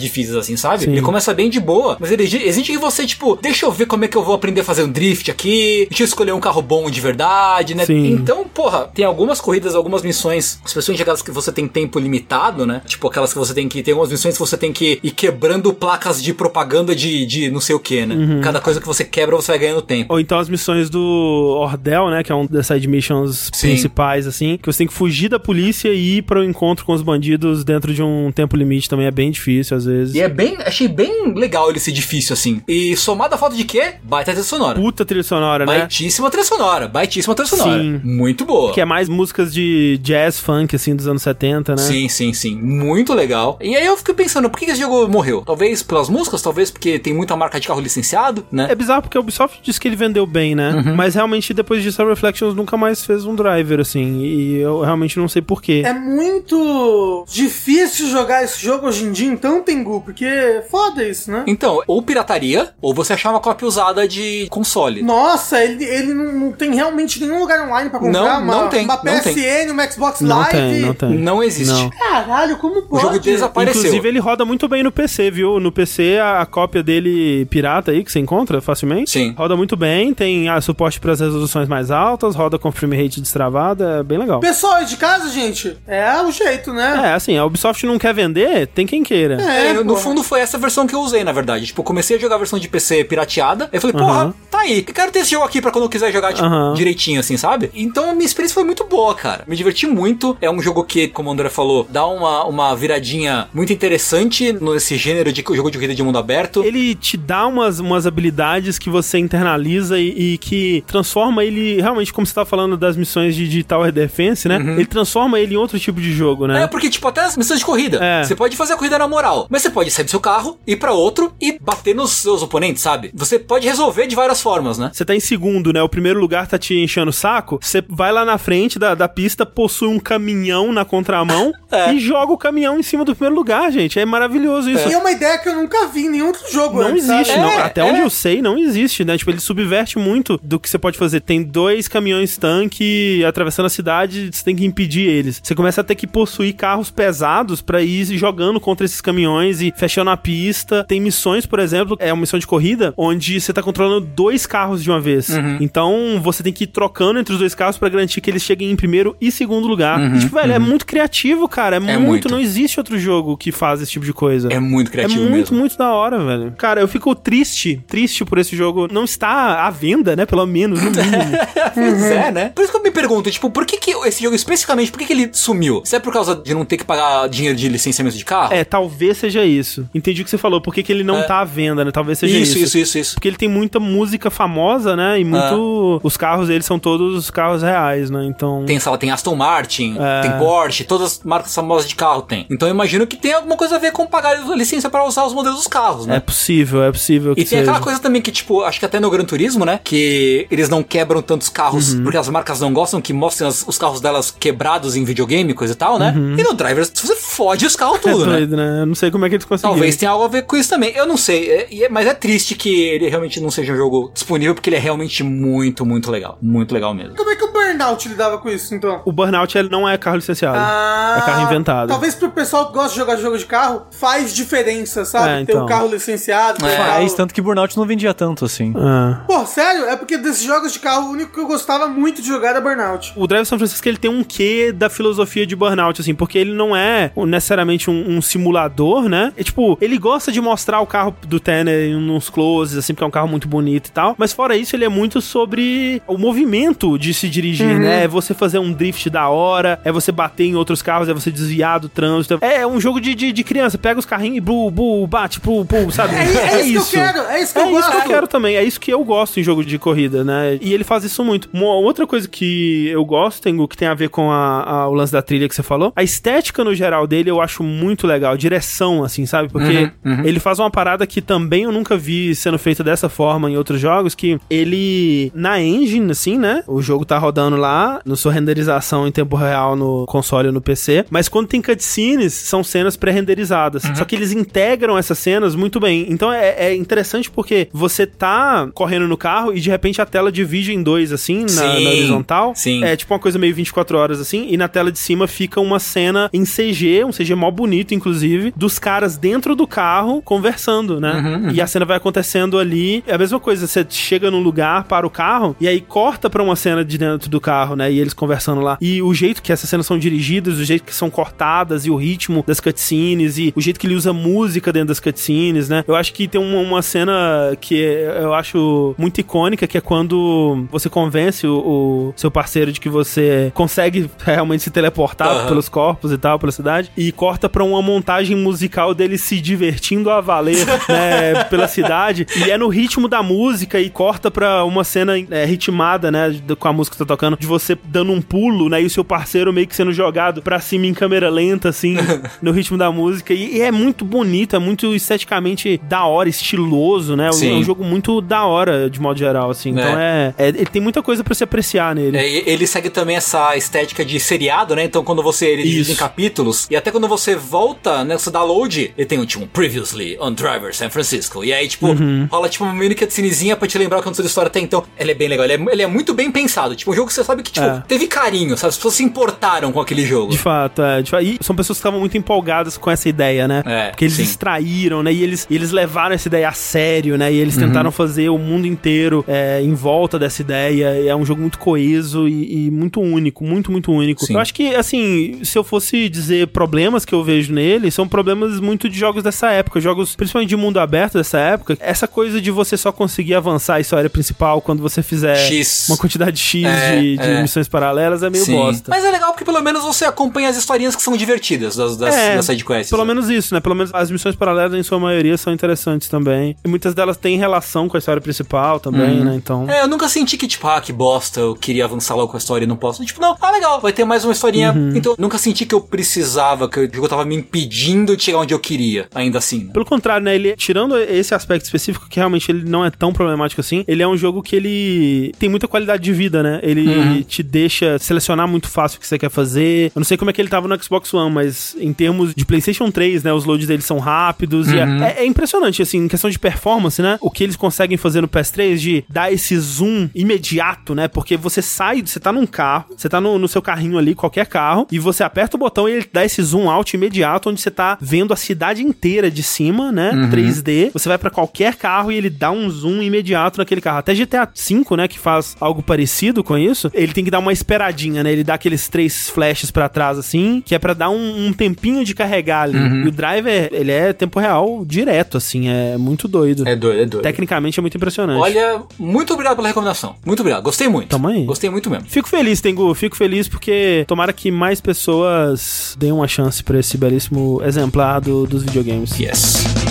difíceis, 0.00 0.36
assim, 0.36 0.56
sabe? 0.56 0.84
Sim. 0.84 0.92
Ele 0.92 1.02
começa 1.02 1.32
bem 1.34 1.48
de 1.50 1.58
boa, 1.60 1.96
mas 1.98 2.10
ele 2.12 2.24
exige- 2.24 2.62
que 2.66 2.78
você, 2.78 3.06
tipo, 3.06 3.36
deixa 3.40 3.64
eu 3.64 3.72
ver 3.72 3.86
como 3.86 4.04
é 4.04 4.08
que 4.08 4.16
eu 4.16 4.22
vou 4.24 4.34
aprender 4.34 4.60
a 4.60 4.64
fazer 4.64 4.82
um 4.82 4.90
drift 4.90 5.30
aqui, 5.30 5.86
deixa 5.88 6.02
eu 6.02 6.06
escolher 6.06 6.32
um 6.32 6.40
carro 6.40 6.60
bom 6.60 6.90
de 6.90 7.00
verdade, 7.00 7.74
né? 7.74 7.86
Sim. 7.86 8.08
Então, 8.12 8.44
porra, 8.44 8.90
tem 8.92 9.04
algumas 9.04 9.40
corridas, 9.40 9.74
algumas 9.74 10.02
missões, 10.02 10.60
especialmente 10.66 11.00
aquelas 11.02 11.22
que 11.22 11.30
você 11.30 11.52
tem 11.52 11.66
tempo 11.68 11.98
limitado, 11.98 12.66
né? 12.66 12.82
Tipo, 12.86 13.08
aquelas 13.08 13.32
que 13.32 13.38
você 13.38 13.54
tem 13.54 13.68
que. 13.68 13.82
Tem 13.82 13.92
algumas 13.92 14.10
missões 14.10 14.34
que 14.34 14.40
você 14.40 14.56
tem 14.56 14.72
que 14.72 14.98
ir 15.02 15.10
quebrando 15.12 15.72
placas 15.72 16.22
de 16.22 16.34
propaganda 16.34 16.94
de, 16.94 17.24
de 17.24 17.50
não 17.50 17.60
sei 17.60 17.74
o 17.76 17.80
que, 17.80 18.04
né? 18.04 18.14
Uhum. 18.14 18.40
Cada 18.40 18.60
coisa 18.60 18.80
que 18.80 18.86
você 18.86 19.04
quebra, 19.04 19.36
você 19.36 19.52
vai 19.52 19.58
ganhando 19.60 19.82
tempo. 19.82 20.12
Ou 20.12 20.18
então 20.20 20.38
as 20.38 20.48
missões 20.48 20.90
do 20.90 21.56
Ordel, 21.60 22.10
né? 22.10 22.22
Que 22.22 22.32
é 22.32 22.34
um 22.34 22.46
das 22.46 22.66
side 22.66 22.88
missions 22.88 23.50
Sim. 23.52 23.68
principais, 23.68 24.26
assim. 24.26 24.58
Que 24.60 24.66
você 24.66 24.78
tem 24.78 24.86
que 24.86 24.92
fugir 24.94 25.28
da 25.28 25.38
polícia 25.38 25.88
e 25.88 26.18
ir 26.18 26.22
para 26.22 26.40
o 26.40 26.44
encontro 26.44 26.84
com 26.84 26.92
os 26.92 27.02
bandidos 27.02 27.64
dentro 27.64 27.85
de 27.92 28.02
um 28.02 28.30
tempo 28.32 28.56
limite 28.56 28.88
também. 28.88 29.06
É 29.06 29.10
bem 29.10 29.30
difícil, 29.30 29.76
às 29.76 29.84
vezes. 29.84 30.14
E 30.14 30.20
é 30.20 30.28
bem. 30.28 30.56
Achei 30.64 30.88
bem 30.88 31.34
legal 31.34 31.70
ele 31.70 31.78
ser 31.78 31.92
difícil, 31.92 32.32
assim. 32.32 32.62
E 32.66 32.96
somado 32.96 33.34
a 33.34 33.38
falta 33.38 33.56
de 33.56 33.64
quê? 33.64 33.94
Baita 34.02 34.32
trilha 34.32 34.44
sonora. 34.44 34.80
Puta 34.80 35.04
trilha 35.04 35.22
sonora, 35.22 35.66
né? 35.66 35.78
Baitíssima 35.78 36.30
trilha 36.30 36.44
sonora. 36.44 36.88
Baitíssima 36.88 37.34
trilha 37.34 37.48
sonora. 37.48 37.82
Sim. 37.82 38.00
Muito 38.02 38.44
boa. 38.44 38.72
Que 38.72 38.80
é 38.80 38.84
mais 38.84 39.08
músicas 39.08 39.52
de 39.52 39.98
jazz, 40.02 40.38
funk, 40.40 40.74
assim, 40.74 40.94
dos 40.94 41.06
anos 41.06 41.22
70, 41.22 41.72
né? 41.72 41.78
Sim, 41.78 42.08
sim, 42.08 42.32
sim. 42.32 42.56
Muito 42.56 43.14
legal. 43.14 43.58
E 43.60 43.76
aí 43.76 43.86
eu 43.86 43.96
fiquei 43.96 44.14
pensando, 44.14 44.48
por 44.50 44.58
que 44.58 44.66
esse 44.66 44.80
jogo 44.80 45.08
morreu? 45.08 45.42
Talvez 45.44 45.82
pelas 45.82 46.08
músicas, 46.08 46.42
talvez 46.42 46.70
porque 46.70 46.98
tem 46.98 47.14
muita 47.14 47.36
marca 47.36 47.60
de 47.60 47.66
carro 47.66 47.80
licenciado, 47.80 48.44
né? 48.50 48.66
É 48.70 48.74
bizarro 48.74 49.02
porque 49.02 49.16
a 49.16 49.20
Ubisoft 49.20 49.60
disse 49.62 49.78
que 49.80 49.88
ele 49.88 49.96
vendeu 49.96 50.26
bem, 50.26 50.54
né? 50.54 50.72
Uhum. 50.72 50.94
Mas 50.94 51.14
realmente 51.14 51.54
depois 51.54 51.82
disso 51.82 52.02
a 52.02 52.04
Reflections 52.04 52.54
nunca 52.54 52.76
mais 52.76 53.04
fez 53.04 53.24
um 53.24 53.34
driver, 53.34 53.80
assim. 53.80 54.22
E 54.22 54.56
eu 54.56 54.80
realmente 54.80 55.18
não 55.18 55.28
sei 55.28 55.42
porquê. 55.42 55.82
É 55.84 55.92
muito 55.92 57.24
difícil 57.28 57.75
jogar 57.84 58.42
esse 58.44 58.60
jogo 58.62 58.86
hoje 58.86 59.04
em 59.04 59.12
dia, 59.12 59.28
então, 59.30 59.62
Tengu, 59.62 60.00
porque 60.00 60.24
é 60.24 60.62
foda 60.70 61.02
isso, 61.04 61.30
né? 61.30 61.44
Então, 61.46 61.80
ou 61.86 62.02
pirataria, 62.02 62.70
ou 62.80 62.94
você 62.94 63.12
achar 63.12 63.30
uma 63.30 63.40
cópia 63.40 63.66
usada 63.66 64.06
de 64.06 64.46
console. 64.50 65.02
Nossa, 65.02 65.62
ele, 65.62 65.84
ele 65.84 66.14
não, 66.14 66.32
não 66.32 66.52
tem 66.52 66.74
realmente 66.74 67.20
nenhum 67.20 67.38
lugar 67.40 67.66
online 67.66 67.90
pra 67.90 67.98
comprar 67.98 68.12
Não, 68.20 68.42
uma, 68.42 68.54
não 68.62 68.68
tem, 68.68 68.84
uma 68.84 69.00
não 69.02 69.20
tem. 69.20 69.34
PSN, 69.34 69.70
uma 69.72 69.90
Xbox 69.90 70.20
Não 70.20 70.38
Live. 70.38 70.50
tem, 70.52 70.80
não 70.80 70.94
tem. 70.94 71.10
Não 71.10 71.42
existe. 71.42 71.72
Não. 71.72 71.90
Caralho, 71.90 72.56
como 72.58 72.78
O 72.80 72.82
pode? 72.82 73.02
jogo 73.02 73.18
desapareceu. 73.18 73.80
Inclusive, 73.80 74.08
ele 74.08 74.18
roda 74.18 74.44
muito 74.44 74.68
bem 74.68 74.82
no 74.82 74.92
PC, 74.92 75.30
viu? 75.30 75.58
No 75.60 75.72
PC, 75.72 76.18
a, 76.20 76.40
a 76.42 76.46
cópia 76.46 76.82
dele 76.82 77.44
pirata 77.46 77.90
aí, 77.90 78.04
que 78.04 78.12
você 78.12 78.18
encontra 78.20 78.60
facilmente. 78.60 79.10
Sim. 79.10 79.34
Roda 79.36 79.56
muito 79.56 79.76
bem, 79.76 80.14
tem 80.14 80.48
ah, 80.48 80.60
suporte 80.60 81.00
para 81.00 81.12
as 81.12 81.20
resoluções 81.20 81.68
mais 81.68 81.90
altas, 81.90 82.34
roda 82.34 82.58
com 82.58 82.70
frame 82.72 82.96
rate 83.02 83.20
destravada, 83.20 83.98
é 84.00 84.02
bem 84.02 84.18
legal. 84.18 84.40
Pessoal 84.40 84.74
aí 84.74 84.84
de 84.86 84.96
casa, 84.96 85.28
gente, 85.30 85.76
é 85.86 86.20
o 86.22 86.30
jeito, 86.30 86.72
né? 86.72 87.02
É, 87.06 87.12
assim, 87.14 87.36
a 87.36 87.44
Ubisoft 87.44 87.65
não 87.86 87.98
quer 87.98 88.14
vender, 88.14 88.66
tem 88.68 88.86
quem 88.86 89.02
queira. 89.02 89.40
É, 89.40 89.72
no 89.72 89.84
porra. 89.84 90.00
fundo 90.00 90.22
foi 90.22 90.40
essa 90.40 90.58
versão 90.58 90.86
que 90.86 90.94
eu 90.94 91.00
usei, 91.00 91.24
na 91.24 91.32
verdade. 91.32 91.66
Tipo, 91.66 91.82
comecei 91.82 92.16
a 92.16 92.20
jogar 92.20 92.36
a 92.36 92.38
versão 92.38 92.58
de 92.58 92.68
PC 92.68 93.04
pirateada. 93.04 93.68
Eu 93.72 93.80
falei, 93.80 93.96
porra, 93.96 94.34
tá 94.50 94.60
aí. 94.60 94.84
Eu 94.86 94.94
quero 94.94 95.10
ter 95.10 95.20
esse 95.20 95.30
jogo 95.30 95.44
aqui 95.44 95.60
pra 95.60 95.70
quando 95.70 95.84
eu 95.84 95.90
quiser 95.90 96.12
jogar, 96.12 96.32
tipo, 96.32 96.46
Aham. 96.46 96.74
direitinho, 96.74 97.20
assim, 97.20 97.36
sabe? 97.36 97.70
Então 97.74 98.10
a 98.10 98.14
minha 98.14 98.26
experiência 98.26 98.54
foi 98.54 98.64
muito 98.64 98.84
boa, 98.84 99.14
cara. 99.14 99.44
Me 99.46 99.56
diverti 99.56 99.86
muito. 99.86 100.36
É 100.40 100.50
um 100.50 100.60
jogo 100.60 100.84
que, 100.84 101.08
como 101.08 101.28
o 101.28 101.32
André 101.32 101.48
falou, 101.48 101.86
dá 101.88 102.06
uma, 102.06 102.44
uma 102.44 102.74
viradinha 102.74 103.48
muito 103.52 103.72
interessante 103.72 104.52
nesse 104.52 104.96
gênero 104.96 105.32
de 105.32 105.44
jogo 105.54 105.70
de 105.70 105.78
corrida 105.78 105.94
de 105.94 106.02
mundo 106.02 106.18
aberto. 106.18 106.62
Ele 106.62 106.94
te 106.94 107.16
dá 107.16 107.46
umas, 107.46 107.78
umas 107.78 108.06
habilidades 108.06 108.78
que 108.78 108.90
você 108.90 109.18
internaliza 109.18 109.98
e, 109.98 110.34
e 110.34 110.38
que 110.38 110.84
transforma 110.86 111.44
ele, 111.44 111.80
realmente, 111.80 112.12
como 112.12 112.26
você 112.26 112.34
tava 112.34 112.46
falando 112.46 112.76
das 112.76 112.96
missões 112.96 113.34
de, 113.34 113.48
de 113.48 113.62
Tower 113.62 113.92
Defense, 113.92 114.48
né? 114.48 114.56
Ele 114.56 114.86
transforma 114.86 115.38
ele 115.38 115.54
em 115.54 115.56
outro 115.56 115.78
tipo 115.78 116.00
de 116.00 116.12
jogo, 116.12 116.46
né? 116.46 116.64
É, 116.64 116.66
porque, 116.66 116.88
tipo, 116.88 117.06
até 117.08 117.22
as 117.22 117.36
missões 117.36 117.55
de 117.58 117.64
corrida. 117.64 117.98
É. 118.02 118.24
Você 118.24 118.34
pode 118.34 118.56
fazer 118.56 118.74
a 118.74 118.76
corrida 118.76 118.98
na 118.98 119.08
moral, 119.08 119.46
mas 119.50 119.62
você 119.62 119.70
pode 119.70 119.90
sair 119.90 120.04
do 120.04 120.10
seu 120.10 120.20
carro, 120.20 120.58
ir 120.66 120.76
pra 120.76 120.92
outro 120.92 121.32
e 121.40 121.58
bater 121.60 121.94
nos 121.94 122.12
seus 122.12 122.42
oponentes, 122.42 122.82
sabe? 122.82 123.10
Você 123.14 123.38
pode 123.38 123.66
resolver 123.66 124.06
de 124.06 124.16
várias 124.16 124.40
formas, 124.40 124.78
né? 124.78 124.90
Você 124.92 125.04
tá 125.04 125.14
em 125.14 125.20
segundo, 125.20 125.72
né? 125.72 125.82
O 125.82 125.88
primeiro 125.88 126.20
lugar 126.20 126.46
tá 126.46 126.58
te 126.58 126.74
enchendo 126.74 127.10
o 127.10 127.12
saco. 127.12 127.58
Você 127.62 127.82
vai 127.88 128.12
lá 128.12 128.24
na 128.24 128.38
frente 128.38 128.78
da, 128.78 128.94
da 128.94 129.08
pista, 129.08 129.44
possui 129.46 129.88
um 129.88 129.98
caminhão 129.98 130.72
na 130.72 130.84
contramão 130.84 131.52
É. 131.70 131.92
e 131.92 131.98
joga 131.98 132.32
o 132.32 132.38
caminhão 132.38 132.78
em 132.78 132.82
cima 132.82 133.04
do 133.04 133.14
primeiro 133.14 133.34
lugar, 133.34 133.70
gente. 133.72 133.98
É 133.98 134.04
maravilhoso 134.04 134.70
isso. 134.70 134.88
E 134.88 134.92
é 134.92 134.98
uma 134.98 135.10
ideia 135.10 135.36
que 135.38 135.48
eu 135.48 135.54
nunca 135.54 135.86
vi 135.88 136.06
em 136.06 136.10
nenhum 136.10 136.28
outro 136.28 136.50
jogo 136.50 136.80
Não 136.80 136.88
antes, 136.88 137.08
existe, 137.08 137.36
não. 137.36 137.48
É, 137.50 137.62
Até 137.62 137.80
é. 137.80 137.84
onde 137.84 138.00
eu 138.00 138.08
sei, 138.10 138.40
não 138.40 138.56
existe, 138.56 139.04
né? 139.04 139.18
Tipo, 139.18 139.30
ele 139.32 139.40
subverte 139.40 139.98
muito 139.98 140.38
do 140.42 140.58
que 140.60 140.68
você 140.70 140.78
pode 140.78 140.96
fazer. 140.96 141.20
Tem 141.20 141.42
dois 141.42 141.88
caminhões 141.88 142.36
tanque 142.36 143.24
atravessando 143.24 143.66
a 143.66 143.70
cidade, 143.70 144.30
você 144.32 144.44
tem 144.44 144.54
que 144.54 144.64
impedir 144.64 145.08
eles. 145.08 145.40
Você 145.42 145.54
começa 145.54 145.80
a 145.80 145.84
ter 145.84 145.94
que 145.94 146.06
possuir 146.06 146.54
carros 146.54 146.90
pesados 146.90 147.45
pra 147.60 147.82
ir 147.82 148.04
jogando 148.16 148.60
contra 148.60 148.84
esses 148.84 149.00
caminhões 149.00 149.60
e 149.60 149.72
fechando 149.76 150.10
a 150.10 150.16
pista. 150.16 150.84
Tem 150.84 151.00
missões, 151.00 151.46
por 151.46 151.58
exemplo, 151.58 151.96
é 151.98 152.12
uma 152.12 152.20
missão 152.20 152.38
de 152.38 152.46
corrida, 152.46 152.92
onde 152.96 153.40
você 153.40 153.52
tá 153.52 153.62
controlando 153.62 154.06
dois 154.06 154.46
carros 154.46 154.82
de 154.82 154.90
uma 154.90 155.00
vez. 155.00 155.28
Uhum. 155.28 155.58
Então, 155.60 156.20
você 156.22 156.42
tem 156.42 156.52
que 156.52 156.64
ir 156.64 156.68
trocando 156.68 157.18
entre 157.18 157.32
os 157.32 157.38
dois 157.40 157.54
carros 157.54 157.78
pra 157.78 157.88
garantir 157.88 158.20
que 158.20 158.30
eles 158.30 158.42
cheguem 158.42 158.70
em 158.70 158.76
primeiro 158.76 159.16
e 159.20 159.30
segundo 159.30 159.66
lugar. 159.66 159.98
Uhum, 159.98 160.16
E, 160.16 160.20
tipo, 160.20 160.34
velho, 160.36 160.52
é 160.52 160.58
muito 160.58 160.86
criativo, 160.86 161.48
cara. 161.48 161.76
É, 161.76 161.80
muito, 161.80 162.00
muito. 162.00 162.28
Não 162.28 162.40
existe 162.40 162.78
outro 162.80 162.98
jogo 162.98 163.36
que 163.36 163.50
faz 163.52 163.80
esse 163.80 163.90
tipo 163.92 164.04
de 164.04 164.12
coisa. 164.12 164.48
É 164.52 164.58
muito 164.60 164.90
criativo 164.90 165.20
É 165.20 165.22
muito, 165.22 165.36
mesmo. 165.52 165.58
muito 165.58 165.76
da 165.78 165.92
hora, 165.92 166.18
velho. 166.24 166.52
Cara, 166.56 166.80
eu 166.80 166.88
fico 166.88 167.14
triste, 167.14 167.82
triste 167.86 168.24
por 168.24 168.38
esse 168.38 168.56
jogo 168.56 168.88
não 168.90 169.04
estar 169.04 169.58
à 169.66 169.70
venda, 169.70 170.14
né? 170.16 170.26
Pelo 170.26 170.46
menos, 170.46 170.82
no 170.82 170.90
mínimo. 170.90 171.06
Pois 171.74 172.02
é, 172.04 172.30
né? 172.32 172.52
Por 172.54 172.62
isso 172.62 172.72
que 172.72 172.78
eu 172.78 172.82
me 172.82 172.90
pergunto, 172.90 173.30
tipo, 173.30 173.50
por 173.50 173.66
que, 173.66 173.76
que 173.78 173.90
esse 174.06 174.22
jogo 174.22 174.34
especificamente, 174.34 174.90
por 174.90 174.98
que, 174.98 175.04
que 175.06 175.12
ele 175.12 175.30
sumiu? 175.32 175.82
Se 175.84 175.96
é 175.96 175.98
por 176.00 176.12
causa 176.12 176.34
de 176.34 176.54
não 176.54 176.64
ter 176.64 176.76
que 176.76 176.84
pagar 176.84 177.28
dinheiro 177.36 177.56
de 177.56 177.68
licenciamento 177.68 178.16
de 178.16 178.24
carro? 178.24 178.52
é, 178.52 178.64
talvez 178.64 179.18
seja 179.18 179.44
isso. 179.44 179.88
Entendi 179.94 180.22
o 180.22 180.24
que 180.24 180.30
você 180.30 180.38
falou. 180.38 180.60
Por 180.60 180.74
que, 180.74 180.82
que 180.82 180.92
ele 180.92 181.04
não 181.04 181.18
É. 181.18 181.22
tá 181.22 181.40
à 181.40 181.44
venda, 181.44 181.84
né? 181.84 181.90
Talvez 181.90 182.18
seja 182.18 182.36
isso. 182.38 182.52
isso, 182.58 182.64
isso, 182.66 182.78
isso, 182.78 182.98
isso. 182.98 183.14
Porque 183.14 183.28
ele 183.28 183.36
tem 183.36 183.48
muita 183.48 183.78
música 183.78 184.30
famosa, 184.30 184.96
né? 184.96 185.20
E 185.20 185.24
muito. 185.24 186.00
Os 186.02 186.16
carros 186.16 186.48
dele 186.48 186.62
são 186.62 186.78
todos 186.78 187.30
carros 187.30 187.62
reais, 187.62 188.10
né? 188.10 188.24
Então. 188.26 188.64
Tem, 188.66 188.78
lá, 188.84 188.98
tem 188.98 189.10
Aston 189.10 189.34
Martin, 189.36 189.96
É. 189.98 190.22
tem 190.22 190.38
Porsche, 190.38 190.84
todas 190.84 191.12
as 191.12 191.20
marcas 191.24 191.54
famosas 191.54 191.88
de 191.88 191.94
carro 191.94 192.22
tem. 192.22 192.46
Então 192.50 192.68
eu 192.68 192.74
imagino 192.74 193.06
que 193.06 193.16
tem 193.16 193.32
alguma 193.32 193.56
coisa 193.56 193.76
a 193.76 193.78
ver 193.78 193.92
com 193.92 194.06
pagar 194.06 194.36
a 194.36 194.54
licença 194.56 194.88
para 194.90 195.04
usar 195.06 195.24
os 195.26 195.32
modelos 195.32 195.58
dos 195.58 195.66
carros, 195.66 196.06
né? 196.06 196.16
É 196.16 196.20
possível, 196.20 196.82
é 196.82 196.90
possível 196.92 197.34
que 197.34 197.40
E 197.40 197.44
tem 197.44 197.58
seja. 197.58 197.70
aquela 197.70 197.82
coisa 197.82 197.98
também 198.00 198.22
que, 198.22 198.30
tipo, 198.30 198.62
acho 198.62 198.78
que 198.78 198.84
até 198.86 198.98
no 199.00 199.10
Gran 199.10 199.24
Turismo, 199.24 199.64
né? 199.64 199.80
Que 199.82 200.46
eles 200.50 200.68
não 200.68 200.82
quebram 200.82 201.20
tantos 201.22 201.48
carros 201.48 201.94
Uhum. 201.94 202.02
porque 202.04 202.16
as 202.18 202.28
marcas 202.28 202.60
não 202.60 202.72
gostam 202.72 203.00
que 203.00 203.12
mostrem 203.12 203.48
as- 203.48 203.64
os 203.66 203.76
carros 203.78 204.00
delas 204.00 204.30
quebrados 204.30 204.96
em 204.96 205.04
videogame, 205.04 205.52
coisa 205.54 205.72
e 205.72 205.76
tal, 205.76 205.98
né? 205.98 206.14
E 206.38 206.42
no 206.42 206.54
Driver 206.54 206.84
você 206.86 207.15
fode 207.16 207.66
os 207.66 207.74
carros. 207.74 207.96
É 208.06 208.10
tudo, 208.12 208.26
né? 208.26 208.32
doido, 208.36 208.56
né? 208.56 208.80
Eu 208.82 208.86
não 208.86 208.94
sei 208.94 209.10
como 209.10 209.24
é 209.24 209.28
que 209.28 209.34
eles 209.36 209.44
conseguiram. 209.44 209.74
Talvez 209.74 209.96
tenha 209.96 210.10
algo 210.10 210.24
a 210.24 210.28
ver 210.28 210.42
com 210.42 210.56
isso 210.56 210.68
também. 210.70 210.92
Eu 210.94 211.06
não 211.06 211.16
sei. 211.16 211.50
é- 211.50 211.82
é- 211.84 211.88
mas 211.88 212.06
é 212.06 212.14
triste 212.14 212.54
que 212.54 212.82
ele 212.88 213.08
realmente 213.08 213.40
não 213.40 213.50
seja 213.50 213.72
um 213.72 213.76
jogo 213.76 214.10
disponível, 214.14 214.54
porque 214.54 214.68
ele 214.70 214.76
é 214.76 214.80
realmente 214.80 215.22
muito, 215.22 215.84
muito 215.84 216.10
legal. 216.10 216.38
Muito 216.40 216.72
legal 216.72 216.94
mesmo. 216.94 217.16
Como 217.16 217.30
é 217.30 217.36
que 217.36 217.44
o 217.44 217.52
Burnout 217.66 218.08
lidava 218.08 218.38
com 218.38 218.48
isso, 218.48 218.74
então? 218.74 219.02
O 219.04 219.12
Burnout 219.12 219.56
ele 219.56 219.68
não 219.68 219.88
é 219.88 219.96
carro 219.98 220.16
licenciado. 220.16 220.58
Ah, 220.58 221.18
é 221.18 221.26
carro 221.26 221.42
inventado. 221.42 221.88
Talvez 221.88 222.14
pro 222.14 222.30
pessoal 222.30 222.66
que 222.66 222.72
gosta 222.72 222.90
de 222.90 222.96
jogar 222.96 223.16
jogo 223.16 223.36
de 223.36 223.46
carro, 223.46 223.86
faz 223.90 224.34
diferença, 224.34 225.04
sabe? 225.04 225.42
É, 225.42 225.44
Ter 225.44 225.52
o 225.52 225.56
então. 225.56 225.66
carro 225.66 225.88
licenciado. 225.88 226.60
Faz, 226.60 226.76
carro... 226.76 227.16
tanto 227.16 227.34
que 227.34 227.42
Burnout 227.42 227.76
não 227.76 227.86
vendia 227.86 228.14
tanto 228.14 228.44
assim. 228.44 228.72
Ah. 228.76 229.22
Pô, 229.26 229.44
sério? 229.46 229.84
É 229.86 229.96
porque 229.96 230.16
desses 230.16 230.42
jogos 230.42 230.72
de 230.72 230.78
carro, 230.78 231.08
o 231.08 231.10
único 231.10 231.32
que 231.32 231.40
eu 231.40 231.46
gostava 231.46 231.88
muito 231.88 232.22
de 232.22 232.28
jogar 232.28 232.50
era 232.50 232.60
Burnout. 232.60 233.12
O 233.16 233.26
Drive 233.26 233.46
São 233.46 233.58
Francisco 233.58 233.88
ele 233.88 233.98
tem 233.98 234.10
um 234.10 234.22
quê 234.22 234.72
da 234.72 234.88
filosofia 234.88 235.46
de 235.46 235.56
Burnout, 235.56 236.00
assim, 236.00 236.14
porque 236.14 236.38
ele 236.38 236.52
não 236.52 236.74
é 236.74 237.10
necessariamente 237.16 237.90
um, 237.90 238.16
um 238.16 238.22
simulador, 238.22 239.08
né? 239.08 239.32
É 239.36 239.42
tipo, 239.42 239.76
ele 239.80 239.98
gosta 239.98 240.30
de 240.30 240.40
mostrar 240.40 240.80
o 240.80 240.86
carro 240.86 241.14
do 241.26 241.40
Tanner 241.40 241.90
em 241.90 242.10
uns 242.10 242.30
closes, 242.30 242.76
assim, 242.78 242.94
porque 242.94 243.04
é 243.04 243.06
um 243.06 243.10
carro 243.10 243.28
muito 243.28 243.48
bonito 243.48 243.88
e 243.88 243.92
tal. 243.92 244.14
Mas 244.18 244.32
fora 244.32 244.56
isso, 244.56 244.76
ele 244.76 244.84
é 244.84 244.88
muito 244.88 245.20
sobre 245.20 246.02
o 246.06 246.16
movimento 246.16 246.98
de 246.98 247.12
se 247.12 247.28
dirigir, 247.28 247.55
né? 247.64 248.04
É 248.04 248.08
você 248.08 248.34
fazer 248.34 248.58
um 248.58 248.72
drift 248.72 249.08
da 249.10 249.28
hora, 249.28 249.78
é 249.84 249.90
você 249.92 250.10
bater 250.12 250.44
em 250.44 250.54
outros 250.54 250.82
carros, 250.82 251.08
é 251.08 251.14
você 251.14 251.30
desviar 251.30 251.80
do 251.80 251.88
trânsito. 251.88 252.38
É 252.40 252.66
um 252.66 252.80
jogo 252.80 253.00
de, 253.00 253.14
de, 253.14 253.32
de 253.32 253.44
criança. 253.44 253.78
Pega 253.78 253.98
os 253.98 254.06
carrinhos 254.06 254.38
e 254.38 254.40
bu, 254.40 254.70
bu, 254.70 255.06
bate, 255.06 255.40
pu, 255.40 255.64
pu, 255.64 255.90
sabe? 255.90 256.14
É, 256.14 256.60
é 256.60 256.62
isso 256.62 256.90
que 256.90 256.96
eu 256.96 257.02
quero, 257.02 257.18
é 257.30 257.40
isso 257.42 257.52
que 257.52 257.58
eu 257.58 257.62
É 257.64 257.66
isso 257.70 257.74
gosto. 257.80 257.90
que 257.90 257.96
eu 257.96 258.02
quero 258.10 258.26
também, 258.26 258.56
é 258.56 258.64
isso 258.64 258.80
que 258.80 258.90
eu 258.92 259.04
gosto 259.04 259.38
em 259.40 259.42
jogo 259.42 259.64
de 259.64 259.78
corrida, 259.78 260.24
né? 260.24 260.58
E 260.60 260.72
ele 260.74 260.84
faz 260.84 261.04
isso 261.04 261.22
muito. 261.24 261.48
Uma 261.52 261.74
outra 261.74 262.06
coisa 262.06 262.28
que 262.28 262.88
eu 262.88 263.04
gosto, 263.04 263.40
Tengu, 263.42 263.68
que 263.68 263.76
tem 263.76 263.88
a 263.88 263.94
ver 263.94 264.08
com 264.08 264.30
a, 264.30 264.62
a- 264.62 264.88
o 264.88 264.94
lance 264.94 265.12
da 265.12 265.22
trilha 265.22 265.48
que 265.48 265.54
você 265.54 265.62
falou, 265.62 265.92
a 265.94 266.02
estética 266.02 266.64
no 266.64 266.74
geral 266.74 267.06
dele 267.06 267.30
eu 267.30 267.40
acho 267.40 267.62
muito 267.62 268.06
legal, 268.06 268.32
a 268.32 268.36
direção, 268.36 269.04
assim, 269.04 269.26
sabe? 269.26 269.48
Porque 269.50 269.90
ele 270.24 270.40
faz 270.40 270.58
uma 270.58 270.70
parada 270.70 271.06
que 271.06 271.20
também 271.20 271.62
eu 271.64 271.72
nunca 271.72 271.96
vi 271.96 272.34
sendo 272.34 272.58
feita 272.58 272.82
dessa 272.82 273.08
forma 273.08 273.50
em 273.50 273.56
outros 273.56 273.80
jogos, 273.80 274.14
que 274.14 274.38
ele, 274.50 275.30
na 275.34 275.60
engine, 275.60 276.10
assim, 276.10 276.36
né? 276.38 276.62
O 276.66 276.80
jogo 276.82 277.04
tá 277.04 277.18
rodando 277.18 277.45
acontecendo 277.46 277.56
lá, 277.56 278.00
na 278.04 278.16
sua 278.16 278.32
renderização 278.32 279.06
em 279.06 279.12
tempo 279.12 279.36
real 279.36 279.76
no 279.76 280.04
console 280.06 280.48
ou 280.48 280.52
no 280.54 280.60
PC, 280.60 281.04
mas 281.10 281.28
quando 281.28 281.46
tem 281.48 281.62
cutscenes, 281.62 282.32
são 282.32 282.62
cenas 282.62 282.96
pré-renderizadas. 282.96 283.82
Só 283.94 284.04
que 284.04 284.14
eles 284.16 284.32
integram 284.32 284.98
essas 284.98 285.18
cenas 285.18 285.54
muito 285.54 285.78
bem. 285.80 286.06
Então 286.08 286.32
é, 286.32 286.50
é 286.58 286.74
interessante 286.74 287.30
porque 287.30 287.68
você 287.72 288.06
tá 288.06 288.68
correndo 288.74 289.08
no 289.08 289.16
carro 289.16 289.52
e 289.54 289.60
de 289.60 289.70
repente 289.70 290.00
a 290.00 290.06
tela 290.06 290.30
divide 290.30 290.72
em 290.72 290.82
dois, 290.82 291.12
assim, 291.12 291.42
na, 291.42 291.48
Sim, 291.48 291.84
na 291.84 291.90
horizontal. 291.90 292.52
sim. 292.54 292.84
É 292.84 292.96
tipo 292.96 293.12
uma 293.12 293.20
coisa 293.20 293.38
meio 293.38 293.54
24 293.54 293.96
horas, 293.98 294.20
assim, 294.20 294.46
e 294.50 294.56
na 294.56 294.68
tela 294.68 294.90
de 294.92 294.98
cima 294.98 295.26
fica 295.26 295.60
uma 295.60 295.78
cena 295.78 296.28
em 296.32 296.44
CG, 296.44 297.04
um 297.04 297.10
CG 297.10 297.34
mó 297.34 297.50
bonito, 297.50 297.94
inclusive, 297.94 298.52
dos 298.56 298.78
caras 298.78 299.16
dentro 299.16 299.54
do 299.54 299.66
carro 299.66 300.20
conversando, 300.22 301.00
né? 301.00 301.50
E 301.52 301.60
a 301.60 301.66
cena 301.66 301.84
vai 301.84 301.96
acontecendo 301.96 302.58
ali. 302.58 303.02
É 303.06 303.14
a 303.14 303.18
mesma 303.18 303.38
coisa, 303.40 303.66
você 303.66 303.86
chega 303.88 304.30
num 304.30 304.40
lugar, 304.42 304.84
para 304.84 305.06
o 305.06 305.10
carro, 305.10 305.56
e 305.60 305.68
aí 305.68 305.80
corta 305.80 306.28
pra 306.28 306.42
uma 306.42 306.56
cena 306.56 306.84
de 306.84 306.98
dentro 306.98 307.28
do 307.30 307.35
carro, 307.40 307.76
né? 307.76 307.90
E 307.92 307.98
eles 307.98 308.14
conversando 308.14 308.60
lá. 308.60 308.76
E 308.80 309.02
o 309.02 309.12
jeito 309.14 309.42
que 309.42 309.52
essas 309.52 309.68
cenas 309.68 309.86
são 309.86 309.98
dirigidas, 309.98 310.58
o 310.58 310.64
jeito 310.64 310.84
que 310.84 310.94
são 310.94 311.10
cortadas, 311.10 311.86
e 311.86 311.90
o 311.90 311.96
ritmo 311.96 312.44
das 312.46 312.60
cutscenes, 312.60 313.38
e 313.38 313.52
o 313.56 313.60
jeito 313.60 313.78
que 313.80 313.86
ele 313.86 313.94
usa 313.94 314.12
música 314.12 314.72
dentro 314.72 314.88
das 314.88 315.00
cutscenes, 315.00 315.68
né? 315.68 315.84
Eu 315.86 315.94
acho 315.96 316.12
que 316.12 316.28
tem 316.28 316.40
uma, 316.40 316.58
uma 316.60 316.82
cena 316.82 317.56
que 317.60 317.74
eu 317.74 318.34
acho 318.34 318.94
muito 318.98 319.20
icônica, 319.20 319.66
que 319.66 319.78
é 319.78 319.80
quando 319.80 320.66
você 320.70 320.88
convence 320.88 321.46
o, 321.46 321.56
o 321.58 322.12
seu 322.16 322.30
parceiro 322.30 322.70
de 322.72 322.80
que 322.80 322.88
você 322.88 323.50
consegue 323.54 324.10
realmente 324.24 324.62
se 324.62 324.70
teleportar 324.70 325.28
Aham. 325.28 325.46
pelos 325.48 325.68
corpos 325.68 326.12
e 326.12 326.18
tal, 326.18 326.38
pela 326.38 326.52
cidade, 326.52 326.90
e 326.96 327.10
corta 327.12 327.48
pra 327.48 327.64
uma 327.64 327.82
montagem 327.82 328.36
musical 328.36 328.94
dele 328.94 329.18
se 329.18 329.40
divertindo 329.40 330.10
a 330.10 330.20
valer, 330.20 330.64
né, 330.88 331.44
pela 331.44 331.66
cidade, 331.68 332.26
e 332.36 332.50
é 332.50 332.58
no 332.58 332.68
ritmo 332.68 333.08
da 333.08 333.22
música, 333.22 333.80
e 333.80 333.90
corta 333.90 334.30
pra 334.30 334.64
uma 334.64 334.84
cena 334.84 335.14
é, 335.30 335.44
ritmada, 335.44 336.10
né, 336.10 336.30
do- 336.30 336.56
com 336.56 336.68
a 336.68 336.72
música 336.72 336.94
que 336.94 336.98
tá 336.98 337.06
tocando, 337.06 337.25
de 337.38 337.46
você 337.46 337.76
dando 337.84 338.12
um 338.12 338.20
pulo, 338.20 338.68
né, 338.68 338.82
e 338.82 338.84
o 338.84 338.90
seu 338.90 339.02
parceiro 339.04 339.52
meio 339.52 339.66
que 339.66 339.74
sendo 339.74 339.92
jogado 339.92 340.42
pra 340.42 340.60
cima 340.60 340.86
em 340.86 340.94
câmera 340.94 341.28
lenta, 341.30 341.70
assim, 341.70 341.96
no 342.42 342.52
ritmo 342.52 342.76
da 342.78 342.92
música, 342.92 343.32
e, 343.34 343.56
e 343.56 343.60
é 343.62 343.72
muito 343.72 344.04
bonito, 344.04 344.54
é 344.54 344.58
muito 344.58 344.94
esteticamente 344.94 345.80
da 345.88 346.04
hora, 346.04 346.28
estiloso, 346.28 347.16
né, 347.16 347.28
é 347.28 347.32
Sim. 347.32 347.54
um 347.54 347.64
jogo 347.64 347.82
muito 347.82 348.20
da 348.20 348.44
hora, 348.44 348.88
de 348.90 349.00
modo 349.00 349.18
geral, 349.18 349.50
assim, 349.50 349.70
então 349.70 349.98
é, 349.98 350.34
é- 350.38 350.48
ele 350.48 350.66
tem 350.66 350.80
muita 350.82 351.02
coisa 351.02 351.24
pra 351.24 351.34
se 351.34 351.42
apreciar 351.42 351.94
nele. 351.94 352.16
É, 352.16 352.48
ele 352.48 352.66
segue 352.66 352.90
também 352.90 353.16
essa 353.16 353.56
estética 353.56 354.04
de 354.04 354.18
seriado, 354.20 354.74
né? 354.76 354.84
Então 354.84 355.02
quando 355.02 355.22
você 355.22 355.46
ele 355.46 355.62
divide 355.62 355.92
em 355.92 355.96
capítulos, 355.96 356.66
e 356.70 356.76
até 356.76 356.90
quando 356.90 357.08
você 357.08 357.34
volta, 357.34 358.04
né? 358.04 358.18
Você 358.18 358.30
dá 358.30 358.42
load, 358.42 358.92
ele 358.96 359.06
tem 359.06 359.18
um 359.18 359.24
tipo 359.26 359.46
Previously 359.46 360.16
on 360.20 360.32
Driver 360.32 360.74
San 360.74 360.90
Francisco. 360.90 361.44
E 361.44 361.52
aí, 361.52 361.66
tipo, 361.68 361.86
Uhum. 361.86 362.26
rola 362.30 362.48
tipo 362.48 362.64
uma 362.64 362.74
mini 362.74 362.94
cutscenezinha 362.94 363.56
pra 363.56 363.66
te 363.68 363.78
lembrar 363.78 363.98
o 363.98 364.00
que 364.00 364.04
aconteceu 364.08 364.24
da 364.24 364.28
história 364.28 364.48
até 364.48 364.60
então. 364.60 364.84
Ele 364.98 365.12
é 365.12 365.14
bem 365.14 365.28
legal, 365.28 365.44
ele 365.46 365.54
é, 365.54 365.72
ele 365.72 365.82
é 365.82 365.86
muito 365.86 366.12
bem 366.14 366.30
pensado. 366.30 366.74
Tipo, 366.76 366.90
um 366.90 366.94
jogo 366.94 367.08
que 367.08 367.14
você 367.16 367.24
sabe 367.24 367.42
que, 367.42 367.50
tipo, 367.52 367.66
É. 367.66 367.82
teve 367.88 368.06
carinho, 368.06 368.56
sabe? 368.56 368.68
As 368.70 368.76
pessoas 368.76 368.94
se 368.94 369.02
importaram 369.04 369.72
com 369.72 369.80
aquele 369.80 370.04
jogo. 370.06 370.30
De 370.32 370.38
fato, 370.38 370.82
é. 370.82 371.02
De 371.02 371.10
fato. 371.10 371.22
E 371.24 371.38
são 371.40 371.54
pessoas 371.56 371.78
que 371.78 371.80
estavam 371.80 372.00
muito 372.00 372.16
empolgadas 372.16 372.76
com 372.76 372.90
essa 372.90 373.08
ideia, 373.08 373.48
né? 373.48 373.62
É, 373.66 373.88
Porque 373.90 374.04
eles 374.04 374.14
sim. 374.16 374.22
extraíram, 374.22 375.02
né? 375.02 375.12
E 375.12 375.22
eles, 375.22 375.46
e 375.50 375.54
eles 375.54 375.70
levaram 375.72 376.14
essa 376.14 376.28
ideia 376.28 376.48
a 376.48 376.52
sério, 376.52 377.16
né? 377.18 377.32
E 377.32 377.36
eles 377.36 377.56
tentaram 377.56 377.90
fazer 377.90 378.28
o 378.28 378.38
mundo 378.38 378.66
inteiro 378.66 379.24
é, 379.26 379.60
em 379.62 379.74
volta 379.74 380.18
dessa 380.18 380.42
ideia. 380.42 380.86
É 381.08 381.14
um 381.16 381.24
jogo 381.24 381.40
muito 381.40 381.58
coeso 381.58 382.28
e, 382.28 382.66
e 382.66 382.70
muito 382.70 383.00
único, 383.00 383.44
muito, 383.44 383.70
muito 383.72 383.90
único. 383.92 384.24
Sim. 384.24 384.34
Eu 384.34 384.40
acho 384.40 384.54
que, 384.54 384.74
assim, 384.74 385.40
se 385.42 385.58
eu 385.58 385.64
fosse 385.64 386.08
dizer 386.08 386.48
problemas 386.48 387.04
que 387.04 387.14
eu 387.14 387.22
vejo 387.24 387.52
nele, 387.52 387.90
são 387.90 388.06
problemas 388.06 388.60
muito 388.60 388.88
de 388.88 388.98
jogos 388.98 389.22
dessa 389.22 389.50
época, 389.50 389.80
jogos 389.80 390.14
principalmente 390.14 390.48
de 390.50 390.56
mundo 390.56 390.78
aberto 390.78 391.14
dessa 391.14 391.38
época. 391.38 391.76
Essa 391.80 392.06
coisa 392.06 392.40
de 392.40 392.50
você 392.50 392.76
só 392.76 392.92
conseguir 392.92 393.34
avançar 393.34 393.76
a 393.76 393.80
história 393.80 394.10
principal 394.10 394.60
quando 394.60 394.80
você 394.82 395.02
fizer 395.02 395.36
X. 395.36 395.86
uma 395.88 395.96
quantidade 395.96 396.38
X 396.38 396.64
É, 396.64 396.98
de, 397.00 397.05
de 397.16 397.22
é. 397.22 397.42
missões 397.42 397.68
paralelas 397.68 398.22
é 398.22 398.30
meio 398.30 398.44
Sim. 398.44 398.56
bosta. 398.56 398.90
Mas 398.90 399.04
é 399.04 399.10
legal 399.10 399.32
porque 399.32 399.44
pelo 399.44 399.60
menos 399.62 399.84
você 399.84 400.04
acompanha 400.04 400.48
as 400.48 400.56
historinhas 400.56 400.96
que 400.96 401.02
são 401.02 401.16
divertidas 401.16 401.76
das, 401.76 401.96
das, 401.96 402.14
É, 402.14 402.36
das 402.36 402.46
sidequests. 402.46 402.90
Pelo 402.90 403.04
né? 403.04 403.08
menos 403.14 403.30
isso, 403.30 403.54
né? 403.54 403.60
Pelo 403.60 403.74
menos 403.74 403.92
as 403.94 404.10
missões 404.10 404.34
paralelas, 404.34 404.74
em 404.74 404.82
sua 404.82 404.98
maioria, 404.98 405.36
são 405.36 405.52
interessantes 405.52 406.08
também. 406.08 406.56
E 406.64 406.68
muitas 406.68 406.94
delas 406.94 407.16
têm 407.16 407.36
relação 407.36 407.88
com 407.88 407.96
a 407.96 407.98
história 407.98 408.20
principal 408.20 408.80
também, 408.80 409.22
né? 409.24 409.34
Então. 409.36 409.68
É, 409.68 409.82
eu 409.82 409.88
nunca 409.88 410.08
senti 410.08 410.36
que, 410.36 410.46
tipo, 410.46 410.66
ah, 410.66 410.80
que 410.80 410.92
bosta, 410.92 411.40
eu 411.40 411.54
queria 411.54 411.84
avançar 411.84 412.14
logo 412.14 412.28
com 412.28 412.36
a 412.36 412.38
história 412.38 412.64
e 412.64 412.66
não 412.66 412.76
posso. 412.76 413.04
Tipo, 413.04 413.20
não, 413.20 413.36
ah, 413.40 413.50
legal, 413.50 413.80
vai 413.80 413.92
ter 413.92 414.04
mais 414.04 414.24
uma 414.24 414.32
historinha. 414.32 414.72
Uhum. 414.72 414.92
Então, 414.94 415.14
nunca 415.18 415.38
senti 415.38 415.66
que 415.66 415.74
eu 415.74 415.80
precisava, 415.80 416.68
que 416.68 416.80
o 416.80 416.94
jogo 416.94 417.08
tava 417.08 417.24
me 417.24 417.34
impedindo 417.36 418.16
de 418.16 418.22
chegar 418.22 418.38
onde 418.38 418.54
eu 418.54 418.58
queria, 418.58 419.08
ainda 419.14 419.38
assim. 419.38 419.64
né? 419.64 419.70
Pelo 419.72 419.84
contrário, 419.84 420.24
né? 420.24 420.34
Ele, 420.34 420.56
tirando 420.56 420.96
esse 420.98 421.34
aspecto 421.34 421.64
específico, 421.64 422.08
que 422.08 422.16
realmente 422.16 422.50
ele 422.50 422.68
não 422.68 422.84
é 422.84 422.90
tão 422.90 423.12
problemático 423.12 423.60
assim, 423.60 423.84
ele 423.86 424.02
é 424.02 424.08
um 424.08 424.16
jogo 424.16 424.42
que 424.42 424.56
ele 424.56 425.34
tem 425.38 425.48
muita 425.48 425.68
qualidade 425.68 426.02
de 426.02 426.12
vida, 426.12 426.42
né? 426.42 426.60
Ele 426.62 426.86
Uhum. 426.86 426.95
Te 427.24 427.42
deixa 427.42 427.98
selecionar 427.98 428.46
muito 428.48 428.68
fácil 428.68 428.98
o 428.98 429.00
que 429.00 429.06
você 429.06 429.18
quer 429.18 429.30
fazer. 429.30 429.86
Eu 429.94 430.00
não 430.00 430.04
sei 430.04 430.16
como 430.16 430.30
é 430.30 430.32
que 430.32 430.40
ele 430.40 430.48
tava 430.48 430.68
no 430.68 430.82
Xbox 430.82 431.12
One, 431.12 431.32
mas 431.32 431.76
em 431.78 431.92
termos 431.92 432.34
de 432.34 432.44
PlayStation 432.44 432.90
3, 432.90 433.22
né? 433.22 433.32
Os 433.32 433.44
loads 433.44 433.66
deles 433.66 433.84
são 433.84 433.98
rápidos. 433.98 434.70
E 434.70 434.76
Uhum. 434.76 435.02
é, 435.02 435.16
é 435.18 435.26
impressionante, 435.26 435.80
assim, 435.82 435.98
em 435.98 436.08
questão 436.08 436.28
de 436.30 436.38
performance, 436.38 437.00
né? 437.00 437.18
O 437.20 437.30
que 437.30 437.42
eles 437.44 437.56
conseguem 437.56 437.96
fazer 437.96 438.20
no 438.20 438.28
PS3 438.28 438.76
de 438.76 439.04
dar 439.08 439.32
esse 439.32 439.58
zoom 439.58 440.08
imediato, 440.14 440.94
né? 440.94 441.08
Porque 441.08 441.36
você 441.36 441.62
sai, 441.62 442.02
você 442.02 442.20
tá 442.20 442.32
num 442.32 442.46
carro, 442.46 442.86
você 442.96 443.08
tá 443.08 443.20
no, 443.20 443.38
no 443.38 443.48
seu 443.48 443.62
carrinho 443.62 443.98
ali, 443.98 444.14
qualquer 444.14 444.46
carro, 444.46 444.86
e 444.92 444.98
você 444.98 445.22
aperta 445.24 445.56
o 445.56 445.60
botão 445.60 445.88
e 445.88 445.92
ele 445.92 446.06
dá 446.12 446.24
esse 446.24 446.42
zoom 446.42 446.70
out 446.70 446.94
imediato, 446.94 447.48
onde 447.50 447.60
você 447.60 447.70
tá 447.70 447.96
vendo 448.00 448.32
a 448.32 448.36
cidade 448.36 448.82
inteira 448.82 449.30
de 449.30 449.42
cima, 449.42 449.90
né? 449.90 450.10
3D. 450.30 450.90
Você 450.92 451.08
vai 451.08 451.18
pra 451.18 451.30
qualquer 451.30 451.74
carro 451.76 452.12
e 452.12 452.16
ele 452.16 452.28
dá 452.30 452.50
um 452.50 452.68
zoom 452.70 453.00
imediato 453.02 453.58
naquele 453.58 453.80
carro. 453.80 453.98
Até 453.98 454.14
GTA 454.14 454.44
V, 454.54 454.96
né? 454.96 455.08
Que 455.08 455.18
faz 455.18 455.56
algo 455.60 455.82
parecido 455.82 456.44
com 456.44 456.56
isso, 456.58 456.75
ele 456.92 457.12
tem 457.12 457.24
que 457.24 457.30
dar 457.30 457.38
uma 457.38 457.52
esperadinha, 457.52 458.22
né? 458.22 458.32
Ele 458.32 458.44
dá 458.44 458.54
aqueles 458.54 458.88
três 458.88 459.28
flashes 459.30 459.70
pra 459.70 459.88
trás, 459.88 460.18
assim, 460.18 460.62
que 460.64 460.74
é 460.74 460.78
pra 460.78 460.94
dar 460.94 461.10
um, 461.10 461.46
um 461.46 461.52
tempinho 461.52 462.04
de 462.04 462.14
carregar 462.14 462.62
ali. 462.62 462.76
E 463.04 463.08
o 463.08 463.10
driver, 463.10 463.68
ele 463.72 463.90
é 463.92 464.12
tempo 464.12 464.38
real 464.40 464.84
direto, 464.86 465.36
assim, 465.36 465.68
é 465.68 465.96
muito 465.96 466.26
doido. 466.28 466.66
É 466.66 466.74
doido, 466.76 467.00
é 467.00 467.06
doido. 467.06 467.22
Tecnicamente 467.22 467.78
é 467.78 467.82
muito 467.82 467.96
impressionante. 467.96 468.40
Olha, 468.40 468.82
muito 468.98 469.32
obrigado 469.32 469.56
pela 469.56 469.68
recomendação. 469.68 470.16
Muito 470.24 470.40
obrigado. 470.40 470.62
Gostei 470.62 470.88
muito. 470.88 471.08
Tamo 471.08 471.28
aí. 471.28 471.44
Gostei 471.44 471.70
muito 471.70 471.90
mesmo. 471.90 472.06
Fico 472.08 472.28
feliz, 472.28 472.60
Tengu. 472.60 472.92
Fico 472.94 473.16
feliz 473.16 473.48
porque 473.48 474.04
tomara 474.08 474.32
que 474.32 474.50
mais 474.50 474.80
pessoas 474.80 475.96
deem 475.98 476.12
uma 476.12 476.28
chance 476.28 476.62
pra 476.62 476.78
esse 476.78 476.96
belíssimo 476.98 477.60
exemplar 477.64 478.20
do- 478.20 478.46
dos 478.46 478.62
videogames. 478.62 479.18
Yes. 479.18 479.85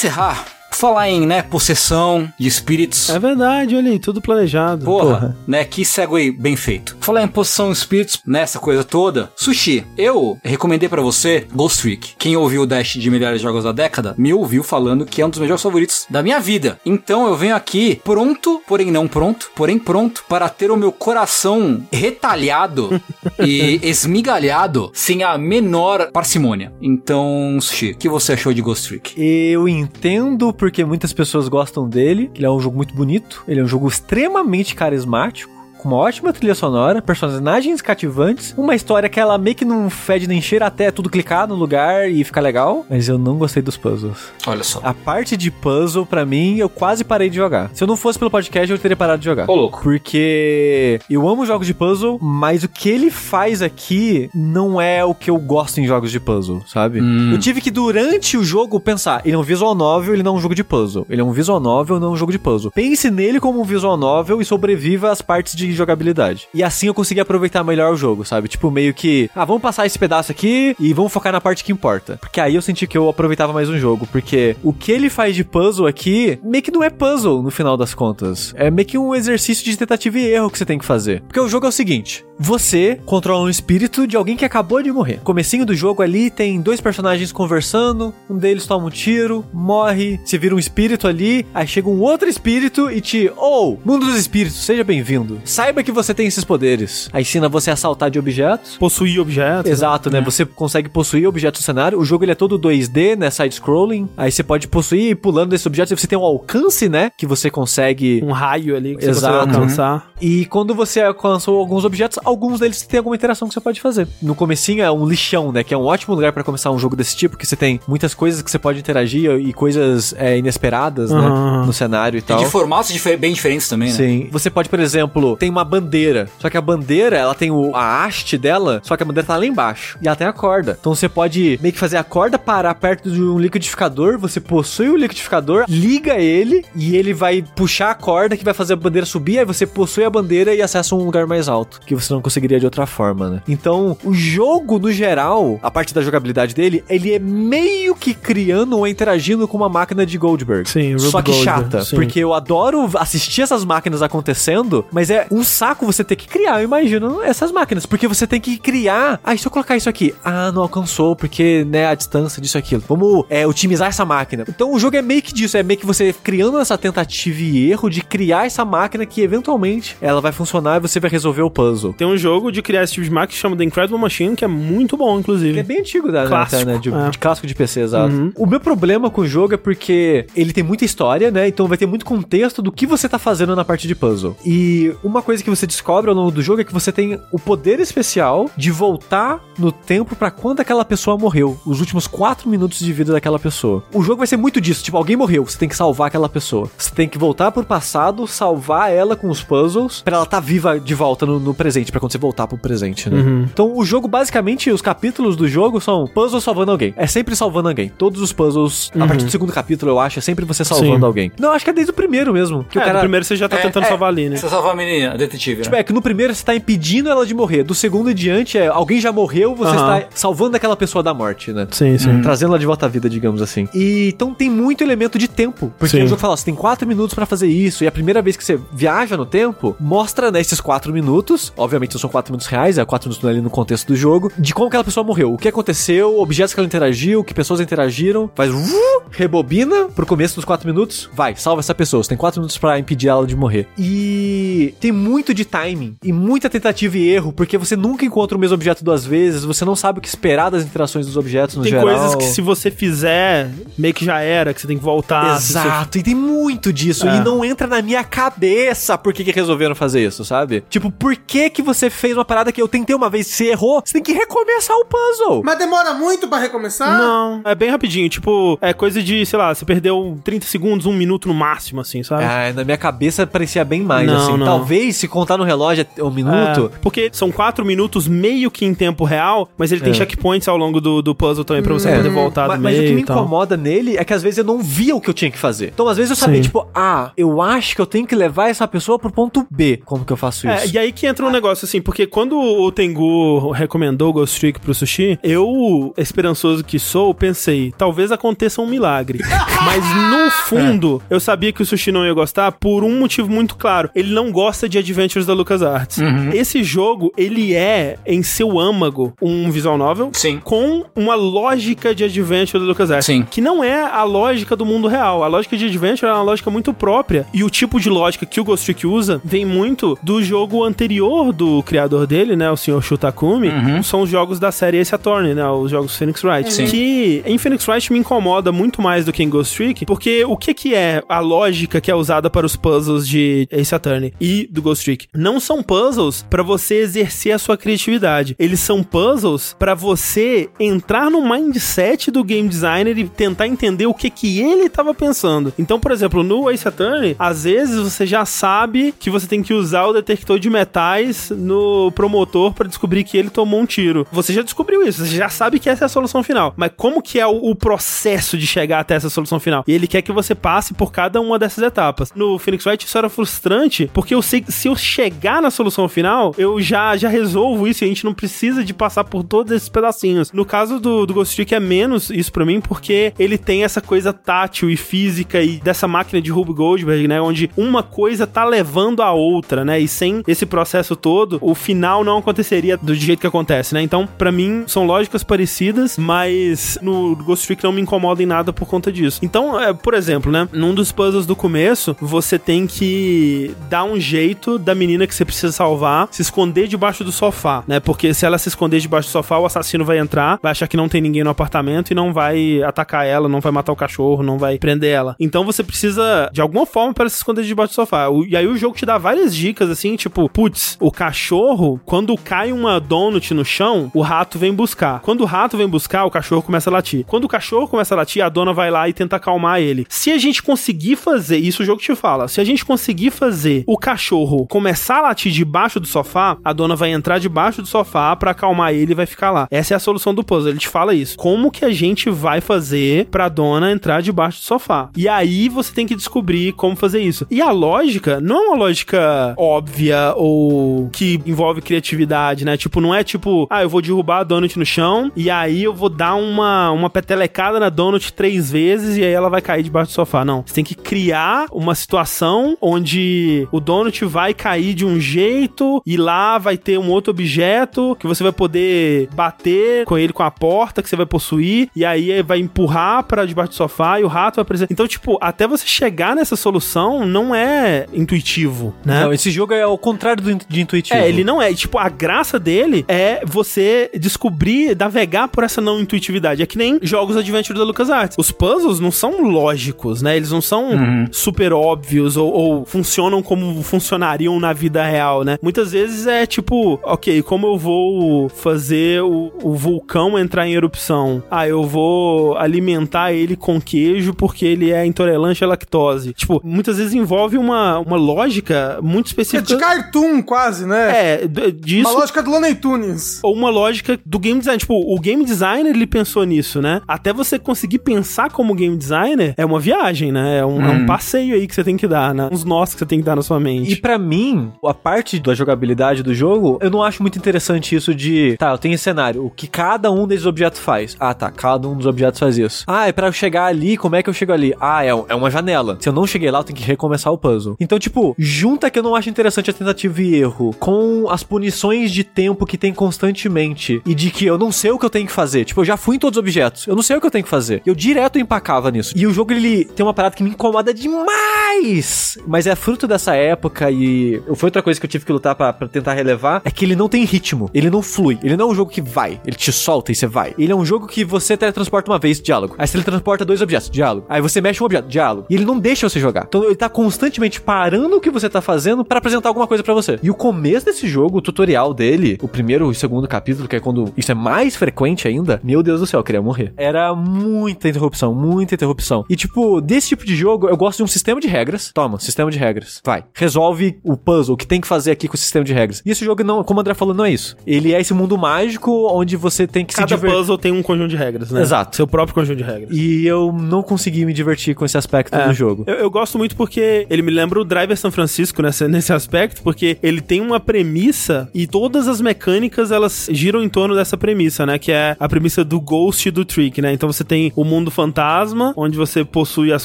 Encerrar, 0.00 0.46
falar 0.80 1.10
em, 1.10 1.26
né, 1.26 1.42
possessão 1.42 2.32
de 2.38 2.48
espíritos. 2.48 3.10
É 3.10 3.18
verdade, 3.18 3.76
olha 3.76 3.90
aí, 3.90 3.98
tudo 3.98 4.22
planejado. 4.22 4.86
Porra, 4.86 5.36
né? 5.46 5.62
Que 5.62 5.84
segue 5.84 6.30
bem 6.30 6.56
feito. 6.56 6.96
Falar 7.00 7.22
em 7.22 7.28
posição 7.28 7.70
espíritos, 7.70 8.22
nessa 8.26 8.58
coisa 8.58 8.82
toda. 8.82 9.30
Sushi, 9.36 9.84
eu 9.98 10.38
recomendei 10.42 10.88
pra 10.88 11.02
você 11.02 11.46
Ghost 11.52 11.82
Trick. 11.82 12.14
Quem 12.18 12.34
ouviu 12.34 12.62
o 12.62 12.66
Dash 12.66 12.94
de 12.94 13.10
melhores 13.10 13.42
jogos 13.42 13.64
da 13.64 13.72
década, 13.72 14.14
me 14.16 14.32
ouviu 14.32 14.62
falando 14.62 15.04
que 15.04 15.20
é 15.20 15.26
um 15.26 15.28
dos 15.28 15.38
meus 15.38 15.48
jogos 15.48 15.62
favoritos 15.62 16.06
da 16.08 16.22
minha 16.22 16.40
vida. 16.40 16.80
Então 16.86 17.26
eu 17.26 17.36
venho 17.36 17.54
aqui 17.54 18.00
pronto, 18.02 18.62
porém 18.66 18.90
não 18.90 19.06
pronto, 19.06 19.50
porém 19.54 19.78
pronto 19.78 20.24
para 20.30 20.48
ter 20.48 20.70
o 20.70 20.78
meu 20.78 20.92
coração 20.92 21.82
retalhado 21.92 22.98
e 23.38 23.78
esmigalhado 23.82 24.90
sem 24.94 25.22
a 25.22 25.36
menor 25.36 26.10
parcimônia. 26.10 26.72
Então, 26.80 27.58
Sushi, 27.60 27.90
o 27.90 27.96
que 27.98 28.08
você 28.08 28.32
achou 28.32 28.54
de 28.54 28.62
Ghost 28.62 28.88
Trick? 28.88 29.12
Eu 29.20 29.68
entendo 29.68 30.54
porque 30.54 30.69
muitas 30.84 31.12
pessoas 31.12 31.48
gostam 31.48 31.88
dele, 31.88 32.30
ele 32.34 32.46
é 32.46 32.50
um 32.50 32.60
jogo 32.60 32.76
muito 32.76 32.94
bonito, 32.94 33.42
ele 33.46 33.60
é 33.60 33.62
um 33.62 33.68
jogo 33.68 33.88
extremamente 33.88 34.74
carismático. 34.74 35.59
Com 35.80 35.88
uma 35.88 35.96
ótima 35.96 36.30
trilha 36.30 36.54
sonora, 36.54 37.00
personagens 37.00 37.80
cativantes, 37.80 38.52
uma 38.54 38.74
história 38.74 39.08
que 39.08 39.18
ela 39.18 39.38
meio 39.38 39.56
que 39.56 39.64
não 39.64 39.88
fede 39.88 40.26
nem 40.26 40.38
cheira 40.38 40.66
até 40.66 40.84
é 40.84 40.90
tudo 40.90 41.08
clicar 41.08 41.48
no 41.48 41.54
lugar 41.54 42.10
e 42.10 42.22
fica 42.22 42.38
legal. 42.38 42.84
Mas 42.90 43.08
eu 43.08 43.16
não 43.16 43.38
gostei 43.38 43.62
dos 43.62 43.78
puzzles. 43.78 44.30
Olha 44.46 44.62
só. 44.62 44.80
A 44.84 44.92
parte 44.92 45.38
de 45.38 45.50
puzzle, 45.50 46.04
pra 46.04 46.26
mim, 46.26 46.58
eu 46.58 46.68
quase 46.68 47.02
parei 47.02 47.30
de 47.30 47.36
jogar. 47.36 47.70
Se 47.72 47.82
eu 47.82 47.88
não 47.88 47.96
fosse 47.96 48.18
pelo 48.18 48.30
podcast, 48.30 48.70
eu 48.70 48.78
teria 48.78 48.94
parado 48.94 49.20
de 49.20 49.24
jogar. 49.24 49.48
Ô, 49.48 49.54
louco. 49.54 49.80
Porque 49.82 51.00
eu 51.08 51.26
amo 51.26 51.46
jogos 51.46 51.66
de 51.66 51.72
puzzle, 51.72 52.18
mas 52.20 52.62
o 52.62 52.68
que 52.68 52.90
ele 52.90 53.10
faz 53.10 53.62
aqui 53.62 54.28
não 54.34 54.78
é 54.78 55.02
o 55.02 55.14
que 55.14 55.30
eu 55.30 55.38
gosto 55.38 55.80
em 55.80 55.86
jogos 55.86 56.10
de 56.10 56.20
puzzle, 56.20 56.62
sabe? 56.66 57.00
Hum. 57.00 57.32
Eu 57.32 57.38
tive 57.38 57.62
que, 57.62 57.70
durante 57.70 58.36
o 58.36 58.44
jogo, 58.44 58.78
pensar: 58.78 59.22
ele 59.24 59.34
é 59.34 59.38
um 59.38 59.42
visual 59.42 59.74
novel, 59.74 60.12
ele 60.12 60.22
não 60.22 60.34
é 60.34 60.36
um 60.36 60.40
jogo 60.40 60.54
de 60.54 60.62
puzzle. 60.62 61.06
Ele 61.08 61.22
é 61.22 61.24
um 61.24 61.32
visual 61.32 61.58
novel, 61.58 61.98
não 61.98 62.08
é 62.08 62.10
um 62.10 62.16
jogo 62.16 62.32
de 62.32 62.38
puzzle. 62.38 62.70
Pense 62.70 63.10
nele 63.10 63.40
como 63.40 63.62
um 63.62 63.64
visual 63.64 63.96
novel 63.96 64.42
e 64.42 64.44
sobreviva 64.44 65.10
às 65.10 65.22
partes 65.22 65.56
de 65.56 65.69
de 65.70 65.76
jogabilidade. 65.76 66.48
E 66.52 66.62
assim 66.62 66.86
eu 66.86 66.94
consegui 66.94 67.20
aproveitar 67.20 67.64
melhor 67.64 67.92
o 67.92 67.96
jogo, 67.96 68.24
sabe? 68.24 68.48
Tipo, 68.48 68.70
meio 68.70 68.92
que, 68.94 69.30
ah, 69.34 69.44
vamos 69.44 69.62
passar 69.62 69.86
esse 69.86 69.98
pedaço 69.98 70.32
aqui 70.32 70.76
e 70.78 70.92
vamos 70.92 71.12
focar 71.12 71.32
na 71.32 71.40
parte 71.40 71.64
que 71.64 71.72
importa. 71.72 72.18
Porque 72.20 72.40
aí 72.40 72.54
eu 72.54 72.62
senti 72.62 72.86
que 72.86 72.98
eu 72.98 73.08
aproveitava 73.08 73.52
mais 73.52 73.68
um 73.68 73.78
jogo, 73.78 74.06
porque 74.06 74.56
o 74.62 74.72
que 74.72 74.92
ele 74.92 75.10
faz 75.10 75.34
de 75.34 75.44
puzzle 75.44 75.86
aqui, 75.86 76.38
meio 76.42 76.62
que 76.62 76.70
não 76.70 76.82
é 76.82 76.90
puzzle 76.90 77.42
no 77.42 77.50
final 77.50 77.76
das 77.76 77.94
contas. 77.94 78.52
É 78.56 78.70
meio 78.70 78.86
que 78.86 78.98
um 78.98 79.14
exercício 79.14 79.64
de 79.64 79.76
tentativa 79.76 80.18
e 80.18 80.26
erro 80.26 80.50
que 80.50 80.58
você 80.58 80.64
tem 80.64 80.78
que 80.78 80.84
fazer. 80.84 81.22
Porque 81.22 81.40
o 81.40 81.48
jogo 81.48 81.66
é 81.66 81.68
o 81.68 81.72
seguinte, 81.72 82.24
você 82.38 82.98
controla 83.04 83.44
um 83.44 83.50
espírito 83.50 84.06
de 84.06 84.16
alguém 84.16 84.36
que 84.36 84.44
acabou 84.44 84.82
de 84.82 84.90
morrer. 84.90 85.20
Comecinho 85.22 85.66
do 85.66 85.74
jogo 85.74 86.02
ali 86.02 86.30
tem 86.30 86.60
dois 86.60 86.80
personagens 86.80 87.32
conversando, 87.32 88.14
um 88.28 88.38
deles 88.38 88.66
toma 88.66 88.86
um 88.86 88.90
tiro, 88.90 89.44
morre, 89.52 90.18
se 90.24 90.38
vira 90.38 90.54
um 90.54 90.58
espírito 90.58 91.06
ali, 91.06 91.46
aí 91.52 91.66
chega 91.66 91.88
um 91.88 92.00
outro 92.00 92.28
espírito 92.28 92.90
e 92.90 93.00
te, 93.00 93.30
oh, 93.36 93.76
mundo 93.84 94.06
dos 94.06 94.16
espíritos, 94.16 94.64
seja 94.64 94.82
bem-vindo. 94.82 95.40
Saiba 95.60 95.82
que 95.82 95.92
você 95.92 96.14
tem 96.14 96.26
esses 96.26 96.42
poderes. 96.42 97.10
Aí 97.12 97.20
ensina 97.20 97.46
você 97.46 97.70
a 97.70 97.76
saltar 97.76 98.10
de 98.10 98.18
objetos. 98.18 98.78
Possuir 98.78 99.20
objetos. 99.20 99.70
Exato, 99.70 100.08
né? 100.08 100.18
Você 100.22 100.46
consegue 100.46 100.88
possuir 100.88 101.28
objetos 101.28 101.60
no 101.60 101.64
cenário. 101.66 101.98
O 102.00 102.04
jogo 102.04 102.24
ele 102.24 102.32
é 102.32 102.34
todo 102.34 102.58
2D, 102.58 103.14
né? 103.14 103.28
Side-scrolling. 103.28 104.08
Aí 104.16 104.32
você 104.32 104.42
pode 104.42 104.66
possuir 104.68 105.10
e 105.10 105.14
pulando 105.14 105.50
desses 105.50 105.66
objetos. 105.66 106.00
Você 106.00 106.06
tem 106.06 106.18
um 106.18 106.24
alcance, 106.24 106.88
né? 106.88 107.10
Que 107.14 107.26
você 107.26 107.50
consegue. 107.50 108.22
Um 108.24 108.32
raio 108.32 108.74
ali 108.74 108.96
que 108.96 109.04
Exato. 109.04 109.20
você 109.20 109.38
consegue 109.44 109.56
alcançar. 109.56 110.10
E 110.18 110.46
quando 110.46 110.74
você 110.74 111.02
alcançou 111.02 111.58
alguns 111.58 111.84
objetos, 111.84 112.18
alguns 112.24 112.60
deles 112.60 112.80
tem 112.86 112.96
alguma 112.96 113.14
interação 113.14 113.46
que 113.46 113.52
você 113.52 113.60
pode 113.60 113.82
fazer. 113.82 114.08
No 114.22 114.34
comecinho 114.34 114.82
é 114.82 114.90
um 114.90 115.06
lixão, 115.06 115.52
né? 115.52 115.62
Que 115.62 115.74
é 115.74 115.76
um 115.76 115.84
ótimo 115.84 116.14
lugar 116.14 116.32
pra 116.32 116.42
começar 116.42 116.70
um 116.70 116.78
jogo 116.78 116.96
desse 116.96 117.14
tipo, 117.14 117.36
que 117.36 117.46
você 117.46 117.54
tem 117.56 117.78
muitas 117.86 118.14
coisas 118.14 118.40
que 118.40 118.50
você 118.50 118.58
pode 118.58 118.78
interagir 118.78 119.30
e 119.32 119.52
coisas 119.52 120.14
é, 120.16 120.38
inesperadas, 120.38 121.10
né? 121.10 121.18
Aham. 121.18 121.66
No 121.66 121.72
cenário 121.74 122.16
e 122.16 122.20
E 122.20 122.22
tal. 122.22 122.38
de 122.38 122.46
formatos 122.46 122.98
bem 123.18 123.34
diferentes 123.34 123.68
também, 123.68 123.90
né? 123.90 123.94
Sim. 123.94 124.28
Você 124.32 124.48
pode, 124.48 124.70
por 124.70 124.80
exemplo, 124.80 125.36
tem 125.36 125.49
uma 125.50 125.64
bandeira. 125.64 126.28
Só 126.38 126.48
que 126.48 126.56
a 126.56 126.60
bandeira, 126.60 127.16
ela 127.16 127.34
tem 127.34 127.50
o, 127.50 127.74
a 127.74 128.04
haste 128.04 128.38
dela, 128.38 128.80
só 128.84 128.96
que 128.96 129.02
a 129.02 129.06
bandeira 129.06 129.26
tá 129.26 129.36
lá 129.36 129.44
embaixo. 129.46 129.98
E 130.00 130.06
ela 130.06 130.16
tem 130.16 130.26
a 130.26 130.32
corda. 130.32 130.76
Então 130.80 130.94
você 130.94 131.08
pode 131.08 131.58
meio 131.62 131.72
que 131.72 131.78
fazer 131.78 131.96
a 131.96 132.04
corda 132.04 132.38
parar 132.38 132.74
perto 132.74 133.10
de 133.10 133.22
um 133.22 133.38
liquidificador. 133.38 134.18
Você 134.18 134.40
possui 134.40 134.88
o 134.88 134.96
liquidificador, 134.96 135.64
liga 135.68 136.14
ele 136.14 136.64
e 136.74 136.96
ele 136.96 137.12
vai 137.12 137.44
puxar 137.54 137.90
a 137.90 137.94
corda 137.94 138.36
que 138.36 138.44
vai 138.44 138.54
fazer 138.54 138.74
a 138.74 138.76
bandeira 138.76 139.06
subir. 139.06 139.38
Aí 139.38 139.44
você 139.44 139.66
possui 139.66 140.04
a 140.04 140.10
bandeira 140.10 140.54
e 140.54 140.62
acessa 140.62 140.94
um 140.94 141.04
lugar 141.04 141.26
mais 141.26 141.48
alto. 141.48 141.80
Que 141.84 141.94
você 141.94 142.12
não 142.12 142.20
conseguiria 142.22 142.58
de 142.58 142.64
outra 142.64 142.86
forma, 142.86 143.28
né? 143.30 143.42
Então, 143.48 143.96
o 144.04 144.12
jogo, 144.14 144.78
no 144.78 144.90
geral, 144.92 145.58
a 145.62 145.70
parte 145.70 145.92
da 145.94 146.02
jogabilidade 146.02 146.54
dele, 146.54 146.84
ele 146.88 147.12
é 147.12 147.18
meio 147.18 147.94
que 147.94 148.14
criando 148.14 148.76
ou 148.76 148.86
interagindo 148.86 149.46
com 149.48 149.56
uma 149.56 149.68
máquina 149.68 150.04
de 150.06 150.16
Goldberg. 150.18 150.68
Sim, 150.68 150.92
Rube 150.92 151.00
Só 151.10 151.22
que 151.22 151.32
Goldberg, 151.32 151.62
chata. 151.62 151.84
sim. 151.84 151.96
Porque 151.96 152.20
eu 152.20 152.32
adoro 152.34 152.88
assistir 152.98 153.42
essas 153.42 153.64
máquinas 153.64 154.02
acontecendo, 154.02 154.84
mas 154.92 155.10
é 155.10 155.26
um 155.30 155.39
saco 155.44 155.86
você 155.86 156.04
ter 156.04 156.16
que 156.16 156.28
criar, 156.28 156.60
eu 156.60 156.64
imagino, 156.64 157.22
essas 157.22 157.52
máquinas. 157.52 157.86
Porque 157.86 158.06
você 158.06 158.26
tem 158.26 158.40
que 158.40 158.58
criar. 158.58 159.20
Ah, 159.24 159.34
e 159.34 159.38
se 159.38 159.46
eu 159.46 159.50
colocar 159.50 159.76
isso 159.76 159.88
aqui? 159.88 160.14
Ah, 160.24 160.50
não 160.52 160.62
alcançou, 160.62 161.14
porque, 161.16 161.64
né, 161.64 161.86
a 161.86 161.94
distância 161.94 162.40
disso 162.40 162.58
aquilo. 162.58 162.82
Vamos 162.88 163.24
é, 163.28 163.46
otimizar 163.46 163.88
essa 163.88 164.04
máquina. 164.04 164.44
Então 164.48 164.72
o 164.72 164.78
jogo 164.78 164.96
é 164.96 165.02
meio 165.02 165.22
que 165.22 165.32
disso, 165.32 165.56
é 165.56 165.62
meio 165.62 165.78
que 165.78 165.86
você 165.86 166.12
criando 166.12 166.58
essa 166.58 166.76
tentativa 166.76 167.40
e 167.40 167.70
erro 167.70 167.88
de 167.88 168.02
criar 168.02 168.46
essa 168.46 168.64
máquina 168.64 169.04
que 169.06 169.20
eventualmente 169.20 169.96
ela 170.00 170.20
vai 170.20 170.32
funcionar 170.32 170.76
e 170.76 170.80
você 170.80 171.00
vai 171.00 171.10
resolver 171.10 171.42
o 171.42 171.50
puzzle. 171.50 171.92
Tem 171.92 172.06
um 172.06 172.16
jogo 172.16 172.50
de 172.50 172.62
criar 172.62 172.82
esse 172.82 172.94
tipo 172.94 173.04
de 173.04 173.10
máquina 173.10 173.28
que 173.28 173.36
chama 173.36 173.56
The 173.56 173.64
Incredible 173.64 174.00
Machine, 174.00 174.36
que 174.36 174.44
é 174.44 174.48
muito 174.48 174.96
bom, 174.96 175.18
inclusive. 175.18 175.54
Que 175.54 175.60
é 175.60 175.62
bem 175.62 175.80
antigo 175.80 176.10
da 176.10 176.26
Clássico, 176.26 176.64
né, 176.64 176.78
de, 176.78 176.92
é. 176.92 177.10
de 177.10 177.18
clássico 177.18 177.46
de 177.46 177.54
PC, 177.54 177.80
exato. 177.80 178.32
O 178.36 178.46
meu 178.46 178.60
problema 178.60 179.10
com 179.10 179.22
o 179.22 179.26
jogo 179.26 179.54
é 179.54 179.56
porque 179.56 180.26
ele 180.34 180.52
tem 180.52 180.64
muita 180.64 180.84
história, 180.84 181.30
né? 181.30 181.48
Então 181.48 181.66
vai 181.66 181.76
ter 181.76 181.86
muito 181.86 182.04
contexto 182.04 182.62
do 182.62 182.72
que 182.72 182.86
você 182.86 183.08
tá 183.08 183.18
fazendo 183.18 183.54
na 183.54 183.64
parte 183.64 183.86
de 183.86 183.94
puzzle. 183.94 184.36
E 184.44 184.92
uma 185.02 185.22
coisa 185.22 185.29
que 185.38 185.48
você 185.50 185.66
descobre 185.66 186.10
ao 186.10 186.16
longo 186.16 186.30
do 186.30 186.42
jogo 186.42 186.60
é 186.60 186.64
que 186.64 186.72
você 186.72 186.90
tem 186.90 187.18
o 187.30 187.38
poder 187.38 187.78
especial 187.80 188.50
de 188.56 188.70
voltar 188.70 189.40
no 189.58 189.70
tempo 189.70 190.16
pra 190.16 190.30
quando 190.30 190.60
aquela 190.60 190.84
pessoa 190.84 191.16
morreu, 191.16 191.58
os 191.64 191.80
últimos 191.80 192.06
4 192.06 192.48
minutos 192.48 192.78
de 192.80 192.92
vida 192.92 193.12
daquela 193.12 193.38
pessoa. 193.38 193.82
O 193.94 194.02
jogo 194.02 194.18
vai 194.18 194.26
ser 194.26 194.36
muito 194.36 194.60
disso, 194.60 194.82
tipo, 194.82 194.96
alguém 194.96 195.16
morreu, 195.16 195.44
você 195.44 195.58
tem 195.58 195.68
que 195.68 195.76
salvar 195.76 196.08
aquela 196.08 196.28
pessoa. 196.28 196.68
Você 196.76 196.90
tem 196.90 197.08
que 197.08 197.18
voltar 197.18 197.52
pro 197.52 197.64
passado, 197.64 198.26
salvar 198.26 198.92
ela 198.92 199.14
com 199.14 199.28
os 199.28 199.42
puzzles 199.42 200.02
pra 200.02 200.16
ela 200.16 200.26
tá 200.26 200.40
viva 200.40 200.78
de 200.80 200.94
volta 200.94 201.24
no, 201.24 201.38
no 201.38 201.54
presente, 201.54 201.90
pra 201.92 202.00
quando 202.00 202.12
você 202.12 202.18
voltar 202.18 202.46
pro 202.46 202.58
presente, 202.58 203.08
né? 203.08 203.46
Então 203.52 203.76
o 203.76 203.84
jogo, 203.84 204.08
basicamente, 204.08 204.70
os 204.70 204.82
capítulos 204.82 205.36
do 205.36 205.46
jogo 205.48 205.80
são 205.80 206.06
puzzles 206.06 206.42
salvando 206.42 206.72
alguém. 206.72 206.92
É 206.96 207.06
sempre 207.06 207.36
salvando 207.36 207.68
alguém. 207.68 207.88
Todos 207.88 208.20
os 208.20 208.32
puzzles, 208.32 208.90
a 208.98 209.06
partir 209.06 209.24
do 209.24 209.30
segundo 209.30 209.52
capítulo, 209.52 209.92
eu 209.92 210.00
acho, 210.00 210.18
é 210.18 210.22
sempre 210.22 210.44
você 210.44 210.64
salvando 210.64 210.98
Sim. 210.98 211.04
alguém. 211.04 211.32
Não, 211.38 211.52
acho 211.52 211.64
que 211.64 211.70
é 211.70 211.74
desde 211.74 211.90
o 211.90 211.94
primeiro 211.94 212.32
mesmo. 212.32 212.64
Que 212.64 212.78
é, 212.78 212.80
o 212.80 212.84
cara. 212.84 212.94
no 212.94 213.00
primeiro 213.00 213.24
você 213.24 213.36
já 213.36 213.48
tá 213.48 213.56
É, 213.56 213.60
tentando 213.62 213.84
é, 213.84 213.88
salvar 213.88 214.08
ali, 214.08 214.28
né? 214.28 214.36
Você 214.36 214.48
salvar 214.48 214.72
a 214.72 214.76
menina, 214.76 215.09
a 215.14 215.16
detetive, 215.16 215.62
Tipo, 215.62 215.74
né? 215.74 215.80
é 215.80 215.84
que 215.84 215.92
no 215.92 216.02
primeiro 216.02 216.34
você 216.34 216.44
tá 216.44 216.54
impedindo 216.54 217.08
ela 217.10 217.24
de 217.26 217.34
morrer. 217.34 217.62
Do 217.62 217.74
segundo 217.74 218.10
em 218.10 218.14
diante 218.14 218.58
é 218.58 218.66
alguém 218.68 219.00
já 219.00 219.12
morreu, 219.12 219.54
você 219.54 219.76
Aham. 219.76 219.98
está 219.98 220.08
salvando 220.14 220.56
aquela 220.56 220.76
pessoa 220.76 221.02
da 221.02 221.12
morte, 221.14 221.52
né? 221.52 221.66
Sim, 221.70 221.96
sim. 221.98 222.20
Trazendo 222.22 222.50
ela 222.50 222.58
de 222.58 222.66
volta 222.66 222.86
à 222.86 222.88
vida, 222.88 223.08
digamos 223.08 223.42
assim. 223.42 223.68
E 223.74 224.08
então 224.08 224.34
tem 224.34 224.48
muito 224.50 224.82
elemento 224.82 225.18
de 225.18 225.28
tempo. 225.28 225.72
Porque 225.78 225.96
Sim. 225.96 226.04
o 226.04 226.06
jogo 226.08 226.20
fala, 226.20 226.36
você 226.36 226.44
tem 226.44 226.54
quatro 226.54 226.86
minutos 226.86 227.14
pra 227.14 227.26
fazer 227.26 227.46
isso. 227.48 227.84
E 227.84 227.86
a 227.86 227.92
primeira 227.92 228.20
vez 228.22 228.36
que 228.36 228.44
você 228.44 228.58
viaja 228.72 229.16
no 229.16 229.24
tempo, 229.26 229.76
mostra, 229.78 230.30
né, 230.30 230.40
esses 230.40 230.60
quatro 230.60 230.92
minutos. 230.92 231.52
Obviamente 231.56 231.92
não 231.94 232.00
são 232.00 232.10
quatro 232.10 232.32
minutos 232.32 232.46
reais, 232.46 232.78
é 232.78 232.84
quatro 232.84 233.08
minutos 233.08 233.28
ali 233.28 233.40
no 233.40 233.50
contexto 233.50 233.88
do 233.88 233.96
jogo. 233.96 234.30
De 234.38 234.52
como 234.54 234.68
aquela 234.68 234.84
pessoa 234.84 235.04
morreu. 235.04 235.32
O 235.32 235.38
que 235.38 235.48
aconteceu, 235.48 236.18
objetos 236.20 236.54
que 236.54 236.60
ela 236.60 236.66
interagiu, 236.66 237.22
que 237.24 237.32
pessoas 237.34 237.60
interagiram. 237.60 238.30
Faz 238.34 238.50
uh, 238.52 239.02
rebobina 239.10 239.86
pro 239.94 240.06
começo 240.06 240.34
dos 240.36 240.44
quatro 240.44 240.66
minutos. 240.68 241.08
Vai, 241.12 241.34
salva 241.36 241.60
essa 241.60 241.74
pessoa. 241.74 242.02
Você 242.02 242.08
tem 242.10 242.18
quatro 242.18 242.40
minutos 242.40 242.58
pra 242.58 242.78
impedir 242.78 243.08
ela 243.08 243.26
de 243.26 243.36
morrer. 243.36 243.66
E 243.78 244.74
tem 244.80 244.92
muito 245.00 245.32
de 245.34 245.44
timing 245.44 245.96
e 246.04 246.12
muita 246.12 246.48
tentativa 246.50 246.96
e 246.98 247.08
erro, 247.08 247.32
porque 247.32 247.56
você 247.58 247.74
nunca 247.76 248.04
encontra 248.04 248.36
o 248.36 248.40
mesmo 248.40 248.54
objeto 248.54 248.84
duas 248.84 249.04
vezes, 249.04 249.44
você 249.44 249.64
não 249.64 249.74
sabe 249.74 249.98
o 249.98 250.02
que 250.02 250.08
esperar 250.08 250.50
das 250.50 250.62
interações 250.64 251.06
dos 251.06 251.16
objetos 251.16 251.56
no 251.56 251.62
Tem 251.62 251.72
geral. 251.72 251.86
coisas 251.86 252.14
que 252.14 252.24
se 252.24 252.40
você 252.40 252.70
fizer, 252.70 253.50
meio 253.78 253.94
que 253.94 254.04
já 254.04 254.20
era, 254.20 254.52
que 254.54 254.60
você 254.60 254.66
tem 254.66 254.76
que 254.78 254.84
voltar. 254.84 255.40
se 255.40 255.52
você- 255.52 255.58
Exato, 255.58 255.98
e 255.98 256.02
tem 256.02 256.14
muito 256.14 256.72
disso. 256.72 257.08
É. 257.08 257.16
E 257.16 257.20
não 257.24 257.44
entra 257.44 257.66
na 257.66 257.80
minha 257.82 258.04
cabeça 258.04 258.96
por 258.98 259.12
que, 259.12 259.24
que 259.24 259.30
resolveram 259.32 259.74
fazer 259.74 260.04
isso, 260.06 260.24
sabe? 260.24 260.62
Tipo, 260.68 260.90
por 260.90 261.16
que 261.16 261.50
que 261.50 261.62
você 261.62 261.88
fez 261.90 262.16
uma 262.16 262.24
parada 262.24 262.52
que 262.52 262.60
eu 262.60 262.68
tentei 262.68 262.94
uma 262.94 263.08
vez 263.10 263.26
e 263.28 263.30
você 263.32 263.44
errou? 263.50 263.82
Você 263.84 263.94
tem 263.94 264.02
que 264.02 264.12
recomeçar 264.12 264.76
o 264.76 264.84
puzzle. 264.84 265.42
Mas 265.44 265.58
demora 265.58 265.94
muito 265.94 266.28
pra 266.28 266.38
recomeçar? 266.38 266.96
Não, 266.98 267.40
é 267.44 267.54
bem 267.54 267.70
rapidinho. 267.70 268.08
Tipo, 268.08 268.58
é 268.60 268.72
coisa 268.72 269.02
de, 269.02 269.24
sei 269.26 269.38
lá, 269.38 269.54
você 269.54 269.64
perdeu 269.64 270.18
30 270.24 270.46
segundos, 270.46 270.86
um 270.86 270.92
minuto 270.92 271.28
no 271.28 271.34
máximo, 271.34 271.80
assim, 271.80 272.02
sabe? 272.02 272.24
Ah, 272.24 272.52
na 272.54 272.64
minha 272.64 272.76
cabeça 272.76 273.26
parecia 273.26 273.64
bem 273.64 273.82
mais, 273.82 274.06
Não, 274.06 274.16
assim. 274.16 274.36
não. 274.36 274.46
Talvez, 274.46 274.89
se 274.92 275.06
contar 275.08 275.36
no 275.36 275.44
relógio 275.44 275.86
é 275.96 276.02
um 276.02 276.10
minuto... 276.10 276.70
É, 276.74 276.78
porque 276.80 277.10
são 277.12 277.30
quatro 277.30 277.64
minutos 277.64 278.06
meio 278.08 278.50
que 278.50 278.64
em 278.64 278.74
tempo 278.74 279.04
real, 279.04 279.48
mas 279.58 279.72
ele 279.72 279.80
tem 279.80 279.90
É. 279.92 279.94
checkpoints 279.94 280.48
ao 280.48 280.56
longo 280.56 280.80
do, 280.80 281.02
do 281.02 281.14
puzzle 281.14 281.44
também 281.44 281.62
pra 281.62 281.72
você 281.72 281.88
É. 281.88 281.96
poder 281.96 282.10
voltar 282.10 282.48
mas, 282.48 282.58
do 282.58 282.62
mas 282.62 282.72
meio 282.76 282.84
o 282.84 282.88
que 282.88 282.94
me 282.94 283.02
incomoda 283.02 283.56
nele 283.56 283.96
é 283.96 284.04
que 284.04 284.12
às 284.12 284.22
vezes 284.22 284.38
eu 284.38 284.44
não 284.44 284.58
via 284.62 284.94
o 284.94 285.00
que 285.00 285.08
eu 285.10 285.14
tinha 285.14 285.30
que 285.30 285.38
fazer. 285.38 285.70
Então, 285.74 285.86
às 285.88 285.96
vezes 285.96 286.10
eu 286.10 286.16
sabia, 286.16 286.36
Sim. 286.36 286.42
tipo, 286.42 286.66
ah, 286.74 287.10
eu 287.16 287.40
acho 287.40 287.74
que 287.74 287.80
eu 287.80 287.86
tenho 287.86 288.06
que 288.06 288.14
levar 288.14 288.48
essa 288.48 288.66
pessoa 288.66 288.98
pro 288.98 289.10
ponto 289.12 289.46
B. 289.50 289.80
Como 289.84 290.04
que 290.04 290.12
eu 290.12 290.16
faço 290.16 290.48
É, 290.48 290.64
isso? 290.64 290.74
e 290.74 290.78
aí 290.78 290.92
que 290.92 291.06
entra 291.06 291.24
um 291.26 291.30
negócio 291.30 291.64
assim, 291.64 291.80
porque 291.80 292.06
quando 292.06 292.38
o 292.38 292.70
Tengu 292.72 293.50
recomendou 293.50 294.10
o 294.10 294.12
Ghost 294.12 294.38
Trick 294.40 294.60
pro 294.60 294.74
Sushi, 294.74 295.18
eu, 295.22 295.92
esperançoso 295.96 296.64
que 296.64 296.78
sou, 296.78 297.14
pensei, 297.14 297.72
talvez 297.76 298.10
aconteça 298.12 298.60
um 298.60 298.66
milagre. 298.66 299.18
Mas 299.64 299.84
no 300.10 300.30
fundo, 300.30 301.02
eu 301.10 301.20
sabia 301.20 301.52
que 301.52 301.62
o 301.62 301.66
Sushi 301.66 301.92
não 301.92 302.04
ia 302.04 302.12
gostar 302.12 302.52
por 302.52 302.82
um 302.84 302.98
motivo 302.98 303.30
muito 303.30 303.56
claro. 303.56 303.90
Ele 303.94 304.12
não 304.12 304.30
gosta 304.30 304.68
de 304.68 304.78
Adventures 304.80 305.26
da 305.26 305.32
LucasArts. 305.32 305.98
Esse 306.34 306.62
jogo, 306.62 307.12
ele 307.16 307.54
é, 307.54 307.96
em 308.06 308.22
seu 308.22 308.58
âmago, 308.58 309.12
um 309.20 309.50
visual 309.50 309.78
novel 309.78 310.10
Sim. 310.12 310.40
com 310.42 310.84
uma 310.94 311.14
lógica 311.14 311.94
de 311.94 312.04
Adventure 312.04 312.62
da 312.62 312.68
LucasArts. 312.68 313.06
Sim. 313.06 313.24
Que 313.30 313.40
não 313.40 313.62
é 313.62 313.82
a 313.82 314.02
lógica 314.04 314.56
do 314.56 314.66
mundo 314.66 314.88
real. 314.88 315.22
A 315.22 315.26
lógica 315.26 315.56
de 315.56 315.66
Adventure 315.66 316.10
é 316.10 316.14
uma 316.14 316.22
lógica 316.22 316.50
muito 316.50 316.72
própria. 316.72 317.26
E 317.32 317.44
o 317.44 317.50
tipo 317.50 317.80
de 317.80 317.88
lógica 317.88 318.26
que 318.26 318.40
o 318.40 318.44
Ghost 318.44 318.64
Trick 318.64 318.86
usa 318.86 319.20
vem 319.24 319.44
muito 319.44 319.98
do 320.02 320.22
jogo 320.22 320.64
anterior 320.64 321.32
do 321.32 321.62
criador 321.62 322.06
dele, 322.06 322.36
né? 322.36 322.50
O 322.50 322.56
Sr. 322.56 322.80
Shutakumi. 322.82 323.50
São 323.82 324.02
os 324.02 324.10
jogos 324.10 324.38
da 324.38 324.52
série 324.52 324.78
Ace 324.78 324.94
Attorney, 324.94 325.34
né? 325.34 325.46
Os 325.48 325.70
jogos 325.70 325.96
Phoenix 325.96 326.22
Wright. 326.22 326.52
Sim. 326.52 326.66
Que 326.66 327.22
em 327.26 327.38
Phoenix 327.38 327.66
Wright 327.66 327.92
me 327.92 327.98
incomoda 327.98 328.52
muito 328.52 328.80
mais 328.80 329.04
do 329.04 329.12
que 329.12 329.22
em 329.22 329.28
Ghost 329.28 329.56
Trick, 329.56 329.84
porque 329.84 330.24
o 330.24 330.36
que 330.36 330.54
que 330.54 330.74
é 330.74 331.02
a 331.08 331.20
lógica 331.20 331.80
que 331.80 331.90
é 331.90 331.94
usada 331.94 332.30
para 332.30 332.46
os 332.46 332.56
puzzles 332.56 333.06
de 333.06 333.48
Ace 333.50 333.74
Attorney 333.74 334.12
e 334.20 334.48
do 334.50 334.62
Ghost 334.62 334.69
Trick? 334.78 335.08
Não 335.14 335.40
são 335.40 335.62
puzzles 335.62 336.24
para 336.30 336.42
você 336.42 336.76
exercer 336.76 337.32
a 337.32 337.38
sua 337.38 337.56
criatividade. 337.56 338.36
Eles 338.38 338.60
são 338.60 338.82
puzzles 338.82 339.56
para 339.58 339.74
você 339.74 340.48
entrar 340.58 341.10
no 341.10 341.28
mindset 341.28 342.10
do 342.10 342.22
game 342.22 342.48
designer 342.48 342.96
e 342.98 343.08
tentar 343.08 343.46
entender 343.46 343.86
o 343.86 343.94
que 343.94 344.10
que 344.10 344.40
ele 344.40 344.66
estava 344.66 344.94
pensando. 344.94 345.52
Então, 345.58 345.80
por 345.80 345.90
exemplo, 345.90 346.22
no 346.22 346.50
Ace 346.50 346.66
Attorney, 346.66 347.16
às 347.18 347.44
vezes 347.44 347.76
você 347.78 348.06
já 348.06 348.24
sabe 348.24 348.94
que 348.98 349.10
você 349.10 349.26
tem 349.26 349.42
que 349.42 349.54
usar 349.54 349.86
o 349.86 349.92
detector 349.92 350.38
de 350.38 350.50
metais 350.50 351.30
no 351.30 351.90
promotor 351.92 352.52
para 352.52 352.68
descobrir 352.68 353.04
que 353.04 353.16
ele 353.16 353.30
tomou 353.30 353.60
um 353.60 353.66
tiro. 353.66 354.06
Você 354.12 354.32
já 354.32 354.42
descobriu 354.42 354.82
isso, 354.82 355.04
você 355.04 355.16
já 355.16 355.28
sabe 355.28 355.58
que 355.58 355.68
essa 355.68 355.84
é 355.84 355.86
a 355.86 355.88
solução 355.88 356.22
final. 356.22 356.54
Mas 356.56 356.70
como 356.76 357.02
que 357.02 357.18
é 357.18 357.26
o, 357.26 357.50
o 357.50 357.54
processo 357.54 358.36
de 358.36 358.46
chegar 358.46 358.80
até 358.80 358.94
essa 358.94 359.10
solução 359.10 359.40
final? 359.40 359.64
E 359.66 359.72
ele 359.72 359.86
quer 359.86 360.02
que 360.02 360.12
você 360.12 360.34
passe 360.34 360.74
por 360.74 360.92
cada 360.92 361.20
uma 361.20 361.38
dessas 361.38 361.62
etapas. 361.64 362.12
No 362.14 362.38
Phoenix 362.38 362.66
Wright 362.66 362.86
isso 362.86 362.98
era 362.98 363.08
frustrante, 363.08 363.90
porque 363.92 364.14
eu 364.14 364.22
sei, 364.22 364.44
se 364.60 364.68
eu 364.68 364.76
chegar 364.76 365.40
na 365.40 365.50
solução 365.50 365.88
final, 365.88 366.34
eu 366.36 366.60
já, 366.60 366.94
já 366.94 367.08
resolvo 367.08 367.66
isso 367.66 367.82
e 367.82 367.86
a 367.86 367.88
gente 367.88 368.04
não 368.04 368.12
precisa 368.12 368.62
de 368.62 368.74
passar 368.74 369.04
por 369.04 369.24
todos 369.24 369.52
esses 369.52 369.70
pedacinhos. 369.70 370.30
No 370.32 370.44
caso 370.44 370.78
do, 370.78 371.06
do 371.06 371.14
Ghost 371.14 371.34
Trick 371.34 371.54
é 371.54 371.58
menos 371.58 372.10
isso 372.10 372.30
para 372.30 372.44
mim, 372.44 372.60
porque 372.60 373.14
ele 373.18 373.38
tem 373.38 373.64
essa 373.64 373.80
coisa 373.80 374.12
tátil 374.12 374.68
e 374.68 374.76
física 374.76 375.40
e 375.40 375.56
dessa 375.60 375.88
máquina 375.88 376.20
de 376.20 376.30
Rube 376.30 376.52
Goldberg, 376.52 377.08
né? 377.08 377.18
Onde 377.22 377.50
uma 377.56 377.82
coisa 377.82 378.26
tá 378.26 378.44
levando 378.44 379.00
a 379.00 379.12
outra, 379.12 379.64
né? 379.64 379.80
E 379.80 379.88
sem 379.88 380.22
esse 380.28 380.44
processo 380.44 380.94
todo, 380.94 381.38
o 381.40 381.54
final 381.54 382.04
não 382.04 382.18
aconteceria 382.18 382.76
do 382.76 382.94
jeito 382.94 383.20
que 383.20 383.26
acontece, 383.26 383.72
né? 383.72 383.80
Então, 383.80 384.06
para 384.06 384.30
mim, 384.30 384.64
são 384.66 384.84
lógicas 384.84 385.24
parecidas, 385.24 385.96
mas 385.96 386.78
no 386.82 387.16
Ghost 387.16 387.46
Trick 387.46 387.64
não 387.64 387.72
me 387.72 387.80
incomoda 387.80 388.22
em 388.22 388.26
nada 388.26 388.52
por 388.52 388.68
conta 388.68 388.92
disso. 388.92 389.20
Então, 389.22 389.58
é, 389.58 389.72
por 389.72 389.94
exemplo, 389.94 390.30
né? 390.30 390.46
Num 390.52 390.74
dos 390.74 390.92
puzzles 390.92 391.24
do 391.24 391.34
começo, 391.34 391.96
você 391.98 392.38
tem 392.38 392.66
que 392.66 393.54
dar 393.70 393.84
um 393.84 393.98
jeito 393.98 394.49
da 394.58 394.74
menina 394.74 395.06
que 395.06 395.14
você 395.14 395.24
precisa 395.24 395.52
salvar 395.52 396.08
se 396.10 396.22
esconder 396.22 396.66
debaixo 396.66 397.04
do 397.04 397.12
sofá, 397.12 397.64
né? 397.66 397.80
Porque 397.80 398.12
se 398.14 398.24
ela 398.26 398.38
se 398.38 398.48
esconder 398.48 398.80
debaixo 398.80 399.08
do 399.08 399.12
sofá, 399.12 399.38
o 399.38 399.46
assassino 399.46 399.84
vai 399.84 399.98
entrar, 399.98 400.38
vai 400.42 400.52
achar 400.52 400.66
que 400.66 400.76
não 400.76 400.88
tem 400.88 401.00
ninguém 401.00 401.24
no 401.24 401.30
apartamento 401.30 401.90
e 401.90 401.94
não 401.94 402.12
vai 402.12 402.62
atacar 402.62 403.06
ela, 403.06 403.28
não 403.28 403.40
vai 403.40 403.52
matar 403.52 403.72
o 403.72 403.76
cachorro, 403.76 404.22
não 404.22 404.38
vai 404.38 404.58
prender 404.58 404.90
ela. 404.90 405.16
Então 405.18 405.44
você 405.44 405.62
precisa, 405.62 406.30
de 406.32 406.40
alguma 406.40 406.66
forma, 406.66 406.92
para 406.92 407.08
se 407.08 407.16
esconder 407.16 407.44
debaixo 407.44 407.72
do 407.72 407.76
sofá. 407.76 408.06
E 408.28 408.36
aí 408.36 408.46
o 408.46 408.56
jogo 408.56 408.76
te 408.76 408.86
dá 408.86 408.98
várias 408.98 409.34
dicas, 409.34 409.70
assim, 409.70 409.96
tipo, 409.96 410.28
putz, 410.28 410.76
o 410.80 410.90
cachorro, 410.90 411.80
quando 411.84 412.16
cai 412.16 412.52
uma 412.52 412.80
donut 412.80 413.32
no 413.34 413.44
chão, 413.44 413.90
o 413.94 414.00
rato 414.00 414.38
vem 414.38 414.52
buscar. 414.52 415.00
Quando 415.00 415.22
o 415.22 415.26
rato 415.26 415.56
vem 415.56 415.68
buscar, 415.68 416.04
o 416.04 416.10
cachorro 416.10 416.42
começa 416.42 416.70
a 416.70 416.72
latir. 416.72 417.04
Quando 417.06 417.24
o 417.24 417.28
cachorro 417.28 417.68
começa 417.68 417.94
a 417.94 417.98
latir, 417.98 418.24
a 418.24 418.28
dona 418.28 418.52
vai 418.52 418.70
lá 418.70 418.88
e 418.88 418.92
tenta 418.92 419.16
acalmar 419.16 419.60
ele. 419.60 419.86
Se 419.88 420.10
a 420.10 420.18
gente 420.18 420.42
conseguir 420.42 420.96
fazer, 420.96 421.38
isso 421.38 421.62
o 421.62 421.66
jogo 421.66 421.80
te 421.80 421.94
fala, 421.94 422.28
se 422.28 422.40
a 422.40 422.44
gente 422.44 422.64
conseguir 422.64 423.10
fazer 423.10 423.64
o 423.66 423.76
cachorro 423.76 424.39
começar 424.48 424.98
a 424.98 425.02
latir 425.02 425.32
debaixo 425.32 425.80
do 425.80 425.86
sofá, 425.86 426.36
a 426.44 426.52
dona 426.52 426.76
vai 426.76 426.92
entrar 426.92 427.18
debaixo 427.18 427.62
do 427.62 427.68
sofá 427.68 428.14
para 428.16 428.30
acalmar 428.30 428.72
ele 428.72 428.92
e 428.92 428.94
vai 428.94 429.06
ficar 429.06 429.30
lá. 429.30 429.48
Essa 429.50 429.74
é 429.74 429.76
a 429.76 429.80
solução 429.80 430.14
do 430.14 430.24
puzzle. 430.24 430.50
Ele 430.50 430.58
te 430.58 430.68
fala 430.68 430.94
isso. 430.94 431.16
Como 431.16 431.50
que 431.50 431.64
a 431.64 431.70
gente 431.70 432.10
vai 432.10 432.40
fazer 432.40 433.06
pra 433.06 433.28
dona 433.28 433.72
entrar 433.72 434.00
debaixo 434.02 434.40
do 434.40 434.44
sofá? 434.44 434.90
E 434.96 435.08
aí 435.08 435.48
você 435.48 435.72
tem 435.72 435.86
que 435.86 435.94
descobrir 435.94 436.52
como 436.52 436.76
fazer 436.76 437.00
isso. 437.00 437.26
E 437.30 437.40
a 437.40 437.50
lógica 437.50 438.20
não 438.20 438.36
é 438.36 438.48
uma 438.48 438.56
lógica 438.56 439.34
óbvia 439.36 440.14
ou 440.16 440.88
que 440.90 441.20
envolve 441.26 441.60
criatividade, 441.60 442.44
né? 442.44 442.56
Tipo, 442.56 442.80
não 442.80 442.94
é 442.94 443.02
tipo, 443.02 443.46
ah, 443.50 443.62
eu 443.62 443.68
vou 443.68 443.82
derrubar 443.82 444.20
a 444.20 444.24
donut 444.24 444.58
no 444.58 444.66
chão 444.66 445.10
e 445.16 445.30
aí 445.30 445.64
eu 445.64 445.74
vou 445.74 445.88
dar 445.88 446.14
uma, 446.14 446.70
uma 446.70 446.90
petelecada 446.90 447.58
na 447.58 447.68
donut 447.68 448.12
três 448.12 448.50
vezes 448.50 448.96
e 448.96 449.04
aí 449.04 449.12
ela 449.12 449.28
vai 449.28 449.40
cair 449.40 449.62
debaixo 449.62 449.92
do 449.92 449.94
sofá. 449.94 450.24
Não. 450.24 450.42
Você 450.46 450.54
tem 450.54 450.64
que 450.64 450.74
criar 450.74 451.46
uma 451.50 451.74
situação 451.74 452.56
onde 452.60 453.48
o 453.50 453.60
donut 453.60 454.04
vai 454.04 454.19
cair 454.34 454.74
de 454.74 454.84
um 454.84 455.00
jeito 455.00 455.82
e 455.86 455.96
lá 455.96 456.38
vai 456.38 456.56
ter 456.56 456.78
um 456.78 456.90
outro 456.90 457.10
objeto 457.10 457.96
que 457.98 458.06
você 458.06 458.22
vai 458.22 458.32
poder 458.32 459.08
bater 459.14 459.84
com 459.84 459.96
ele 459.98 460.12
com 460.12 460.22
a 460.22 460.30
porta 460.30 460.82
que 460.82 460.88
você 460.88 460.96
vai 460.96 461.06
possuir 461.06 461.68
e 461.74 461.84
aí 461.84 462.22
vai 462.22 462.38
empurrar 462.38 463.04
para 463.04 463.24
debaixo 463.24 463.50
do 463.52 463.54
sofá 463.56 464.00
e 464.00 464.04
o 464.04 464.08
rato 464.08 464.36
vai 464.36 464.42
aparecer. 464.42 464.68
Então, 464.70 464.86
tipo, 464.86 465.18
até 465.20 465.46
você 465.46 465.66
chegar 465.66 466.14
nessa 466.14 466.36
solução 466.36 467.06
não 467.06 467.34
é 467.34 467.86
intuitivo, 467.92 468.74
né? 468.84 469.04
Não, 469.04 469.12
esse 469.12 469.30
jogo 469.30 469.52
é 469.54 469.62
ao 469.62 469.78
contrário 469.78 470.22
do, 470.22 470.34
de 470.48 470.60
intuitivo. 470.60 470.98
É, 470.98 471.08
ele 471.08 471.24
não 471.24 471.40
é. 471.40 471.52
Tipo, 471.54 471.78
a 471.78 471.88
graça 471.88 472.38
dele 472.38 472.84
é 472.88 473.22
você 473.24 473.90
descobrir, 473.98 474.76
navegar 474.76 475.28
por 475.28 475.44
essa 475.44 475.60
não 475.60 475.80
intuitividade. 475.80 476.42
É 476.42 476.46
que 476.46 476.58
nem 476.58 476.78
jogos 476.82 477.16
Adventure 477.16 477.58
da 477.58 477.64
LucasArts. 477.64 478.16
Os 478.18 478.30
puzzles 478.30 478.80
não 478.80 478.90
são 478.90 479.22
lógicos, 479.22 480.02
né? 480.02 480.16
Eles 480.16 480.30
não 480.30 480.40
são 480.40 480.70
Uhum. 480.70 481.06
super 481.10 481.52
óbvios 481.52 482.16
ou, 482.16 482.30
ou 482.32 482.64
funcionam 482.64 483.22
como 483.22 483.62
funcionariam 484.10 484.40
na 484.40 484.52
vida 484.52 484.84
real, 484.84 485.24
né? 485.24 485.38
Muitas 485.42 485.72
vezes 485.72 486.06
é 486.06 486.26
tipo, 486.26 486.78
ok, 486.82 487.22
como 487.22 487.46
eu 487.46 487.56
vou 487.58 488.28
fazer 488.28 489.02
o, 489.02 489.32
o 489.42 489.54
vulcão 489.54 490.18
entrar 490.18 490.46
em 490.46 490.54
erupção? 490.54 491.22
Ah, 491.30 491.46
eu 491.46 491.64
vou 491.64 492.36
alimentar 492.36 493.12
ele 493.12 493.36
com 493.36 493.60
queijo 493.60 494.12
porque 494.14 494.44
ele 494.44 494.70
é 494.70 494.84
intolerante 494.84 495.44
à 495.44 495.46
lactose. 495.46 496.12
Tipo, 496.12 496.40
muitas 496.44 496.78
vezes 496.78 496.94
envolve 496.94 497.36
uma, 497.38 497.78
uma 497.78 497.96
lógica 497.96 498.78
muito 498.82 499.06
É 499.06 499.08
específica. 499.10 499.42
de 499.54 499.56
cartoon, 499.58 500.22
quase, 500.22 500.66
né? 500.66 501.20
É, 501.20 501.26
disso 501.54 501.88
Uma 501.88 501.98
lógica 502.00 502.22
do 502.22 502.30
Looney 502.30 502.54
Tunes. 502.54 503.20
ou 503.22 503.34
uma 503.34 503.50
lógica 503.50 503.98
do 504.04 504.18
game 504.18 504.38
design. 504.38 504.58
Tipo, 504.58 504.74
o 504.74 504.98
game 505.00 505.24
designer 505.24 505.74
ele 505.74 505.86
pensou 505.86 506.24
nisso, 506.24 506.60
né? 506.60 506.80
Até 506.86 507.12
você 507.12 507.38
conseguir 507.38 507.78
pensar 507.80 508.30
como 508.30 508.54
game 508.54 508.76
designer 508.76 509.34
é 509.36 509.44
uma 509.44 509.60
viagem, 509.60 510.10
né? 510.12 510.38
É 510.38 510.46
um, 510.46 510.62
é 510.64 510.70
um 510.70 510.86
passeio 510.86 511.34
aí 511.34 511.46
que 511.46 511.54
você 511.54 511.64
tem 511.64 511.76
que 511.76 511.86
dar, 511.86 512.14
né? 512.14 512.28
Uns 512.30 512.44
nós 512.44 512.72
que 512.72 512.78
você 512.80 512.86
tem 512.86 512.98
que 512.98 513.04
dar 513.04 513.16
na 513.16 513.22
sua 513.22 513.38
mente. 513.40 513.72
E 513.72 513.76
pra 513.76 513.98
mim, 514.00 514.52
a 514.64 514.74
parte 514.74 515.18
da 515.18 515.34
jogabilidade 515.34 516.02
do 516.02 516.14
jogo, 516.14 516.58
eu 516.60 516.70
não 516.70 516.82
acho 516.82 517.02
muito 517.02 517.18
interessante 517.18 517.74
isso 517.74 517.94
de, 517.94 518.36
tá, 518.38 518.50
eu 518.52 518.58
tenho 518.58 518.74
esse 518.74 518.84
cenário, 518.84 519.24
o 519.24 519.30
que 519.30 519.46
cada 519.46 519.90
um 519.90 520.06
desses 520.06 520.26
objetos 520.26 520.60
faz. 520.60 520.96
Ah, 520.98 521.14
tá, 521.14 521.30
cada 521.30 521.68
um 521.68 521.76
dos 521.76 521.86
objetos 521.86 522.18
faz 522.18 522.38
isso. 522.38 522.64
Ah, 522.66 522.88
é 522.88 522.92
pra 522.92 523.08
eu 523.08 523.12
chegar 523.12 523.46
ali, 523.46 523.76
como 523.76 523.96
é 523.96 524.02
que 524.02 524.08
eu 524.08 524.14
chego 524.14 524.32
ali? 524.32 524.54
Ah, 524.60 524.84
é, 524.84 524.88
é 524.88 525.14
uma 525.14 525.30
janela. 525.30 525.76
Se 525.80 525.88
eu 525.88 525.92
não 525.92 526.06
cheguei 526.06 526.30
lá, 526.30 526.40
eu 526.40 526.44
tenho 526.44 526.58
que 526.58 526.64
recomeçar 526.64 527.12
o 527.12 527.18
puzzle. 527.18 527.56
Então, 527.60 527.78
tipo, 527.78 528.14
junta 528.18 528.70
que 528.70 528.78
eu 528.78 528.82
não 528.82 528.94
acho 528.94 529.10
interessante 529.10 529.50
a 529.50 529.54
tentativa 529.54 530.02
e 530.02 530.14
erro 530.14 530.54
com 530.58 531.08
as 531.10 531.22
punições 531.22 531.92
de 531.92 532.04
tempo 532.04 532.46
que 532.46 532.58
tem 532.58 532.72
constantemente 532.72 533.82
e 533.86 533.94
de 533.94 534.10
que 534.10 534.24
eu 534.24 534.38
não 534.38 534.50
sei 534.50 534.70
o 534.70 534.78
que 534.78 534.84
eu 534.84 534.90
tenho 534.90 535.06
que 535.06 535.12
fazer. 535.12 535.44
Tipo, 535.44 535.60
eu 535.60 535.64
já 535.64 535.76
fui 535.76 535.96
em 535.96 535.98
todos 535.98 536.16
os 536.16 536.20
objetos, 536.20 536.66
eu 536.66 536.74
não 536.74 536.82
sei 536.82 536.96
o 536.96 537.00
que 537.00 537.06
eu 537.06 537.10
tenho 537.10 537.24
que 537.24 537.30
fazer. 537.30 537.62
Eu 537.66 537.74
direto 537.74 538.18
empacava 538.18 538.70
nisso. 538.70 538.92
E 538.96 539.06
o 539.06 539.12
jogo, 539.12 539.32
ele 539.32 539.64
tem 539.64 539.84
uma 539.84 539.94
parada 539.94 540.14
que 540.14 540.22
me 540.22 540.30
incomoda 540.30 540.72
demais! 540.72 542.18
Mas 542.26 542.46
é 542.46 542.54
fruto 542.54 542.86
dessa 542.86 543.14
época 543.14 543.70
e 543.70 543.89
foi 544.34 544.48
outra 544.48 544.62
coisa 544.62 544.78
que 544.78 544.86
eu 544.86 544.90
tive 544.90 545.04
que 545.04 545.12
lutar 545.12 545.34
pra 545.34 545.52
tentar 545.52 545.94
relevar, 545.94 546.42
é 546.44 546.50
que 546.50 546.64
ele 546.64 546.76
não 546.76 546.88
tem 546.88 547.04
ritmo, 547.04 547.50
ele 547.52 547.70
não 547.70 547.82
flui, 547.82 548.18
ele 548.22 548.36
não 548.36 548.48
é 548.48 548.52
um 548.52 548.54
jogo 548.54 548.70
que 548.70 548.80
vai, 548.80 549.20
ele 549.26 549.36
te 549.36 549.52
solta 549.52 549.92
e 549.92 549.94
você 549.94 550.06
vai. 550.06 550.34
Ele 550.38 550.52
é 550.52 550.56
um 550.56 550.64
jogo 550.64 550.86
que 550.86 551.04
você 551.04 551.36
teletransporta 551.36 551.90
uma 551.90 551.98
vez, 551.98 552.20
diálogo. 552.20 552.54
Aí 552.58 552.66
você 552.66 552.72
teletransporta 552.72 553.24
dois 553.24 553.40
objetos, 553.40 553.70
diálogo. 553.70 554.06
Aí 554.08 554.20
você 554.20 554.40
mexe 554.40 554.62
um 554.62 554.66
objeto, 554.66 554.88
diálogo. 554.88 555.26
E 555.30 555.34
ele 555.34 555.44
não 555.44 555.58
deixa 555.58 555.88
você 555.88 556.00
jogar. 556.00 556.24
Então 556.28 556.44
ele 556.44 556.56
tá 556.56 556.68
constantemente 556.68 557.40
parando 557.40 557.96
o 557.96 558.00
que 558.00 558.10
você 558.10 558.28
tá 558.28 558.40
fazendo 558.40 558.84
pra 558.84 558.98
apresentar 558.98 559.28
alguma 559.28 559.46
coisa 559.46 559.62
pra 559.62 559.74
você. 559.74 559.98
E 560.02 560.10
o 560.10 560.14
começo 560.14 560.66
desse 560.66 560.88
jogo, 560.88 561.18
o 561.18 561.22
tutorial 561.22 561.72
dele, 561.74 562.18
o 562.22 562.28
primeiro 562.28 562.70
e 562.70 562.74
segundo 562.74 563.06
capítulo, 563.08 563.48
que 563.48 563.56
é 563.56 563.60
quando 563.60 563.92
isso 563.96 564.12
é 564.12 564.14
mais 564.14 564.56
frequente 564.56 565.06
ainda, 565.06 565.40
meu 565.42 565.62
Deus 565.62 565.80
do 565.80 565.86
céu, 565.86 566.00
eu 566.00 566.04
queria 566.04 566.22
morrer. 566.22 566.52
Era 566.56 566.94
muita 566.94 567.68
interrupção, 567.68 568.14
muita 568.14 568.54
interrupção. 568.54 569.04
E 569.08 569.16
tipo, 569.16 569.60
desse 569.60 569.88
tipo 569.88 570.04
de 570.04 570.14
jogo, 570.14 570.48
eu 570.48 570.56
gosto 570.56 570.78
de 570.78 570.84
um 570.84 570.86
sistema 570.86 571.20
de 571.20 571.28
regras. 571.28 571.70
Toma, 571.72 571.98
sistema 571.98 572.30
de 572.30 572.38
regras. 572.38 572.80
Vai. 572.84 573.04
Resolve 573.14 573.79
o 573.82 573.96
puzzle, 573.96 574.34
o 574.34 574.36
que 574.36 574.46
tem 574.46 574.60
que 574.60 574.66
fazer 574.68 574.90
aqui 574.90 575.08
com 575.08 575.14
o 575.14 575.18
sistema 575.18 575.44
de 575.44 575.52
regras. 575.52 575.82
E 575.84 575.90
esse 575.90 576.04
jogo 576.04 576.22
não, 576.24 576.42
como 576.44 576.58
o 576.58 576.60
André 576.60 576.74
falou, 576.74 576.94
não 576.94 577.04
é 577.04 577.12
isso. 577.12 577.36
Ele 577.46 577.72
é 577.72 577.80
esse 577.80 577.92
mundo 577.94 578.16
mágico 578.18 578.70
onde 578.92 579.16
você 579.16 579.46
tem 579.46 579.64
que 579.64 579.74
Cada 579.74 579.88
se 579.88 579.94
divertir. 579.94 580.16
puzzle 580.18 580.38
tem 580.38 580.52
um 580.52 580.62
conjunto 580.62 580.88
de 580.90 580.96
regras, 580.96 581.30
né? 581.30 581.40
Exato. 581.42 581.76
Seu 581.76 581.86
próprio 581.86 582.14
conjunto 582.14 582.36
de 582.38 582.44
regras. 582.44 582.68
E 582.70 583.06
eu 583.06 583.32
não 583.32 583.62
consegui 583.62 584.04
me 584.04 584.12
divertir 584.12 584.54
com 584.54 584.64
esse 584.64 584.76
aspecto 584.76 585.14
É. 585.16 585.26
do 585.28 585.32
jogo. 585.34 585.64
Eu, 585.66 585.74
eu 585.76 585.90
gosto 585.90 586.18
muito 586.18 586.36
porque 586.36 586.86
ele 586.90 587.02
me 587.02 587.10
lembra 587.10 587.40
o 587.40 587.44
Driver 587.44 587.76
San 587.76 587.90
Francisco 587.90 588.42
nessa, 588.42 588.68
nesse 588.68 588.92
aspecto, 588.92 589.42
porque 589.42 589.78
ele 589.82 590.00
tem 590.00 590.20
uma 590.20 590.38
premissa 590.40 591.28
e 591.34 591.46
todas 591.46 591.88
as 591.88 592.00
mecânicas 592.00 592.70
elas 592.70 593.08
giram 593.10 593.42
em 593.42 593.48
torno 593.48 593.74
dessa 593.74 593.96
premissa, 593.96 594.44
né? 594.46 594.58
Que 594.58 594.72
é 594.72 594.96
a 594.98 595.08
premissa 595.08 595.44
do 595.44 595.60
Ghost 595.60 596.08
e 596.08 596.10
do 596.10 596.24
Trick, 596.24 596.60
né? 596.60 596.72
Então 596.72 596.90
você 596.90 597.02
tem 597.04 597.32
o 597.36 597.44
mundo 597.44 597.70
fantasma, 597.70 598.52
onde 598.56 598.76
você 598.76 599.04
possui 599.04 599.52
as 599.52 599.64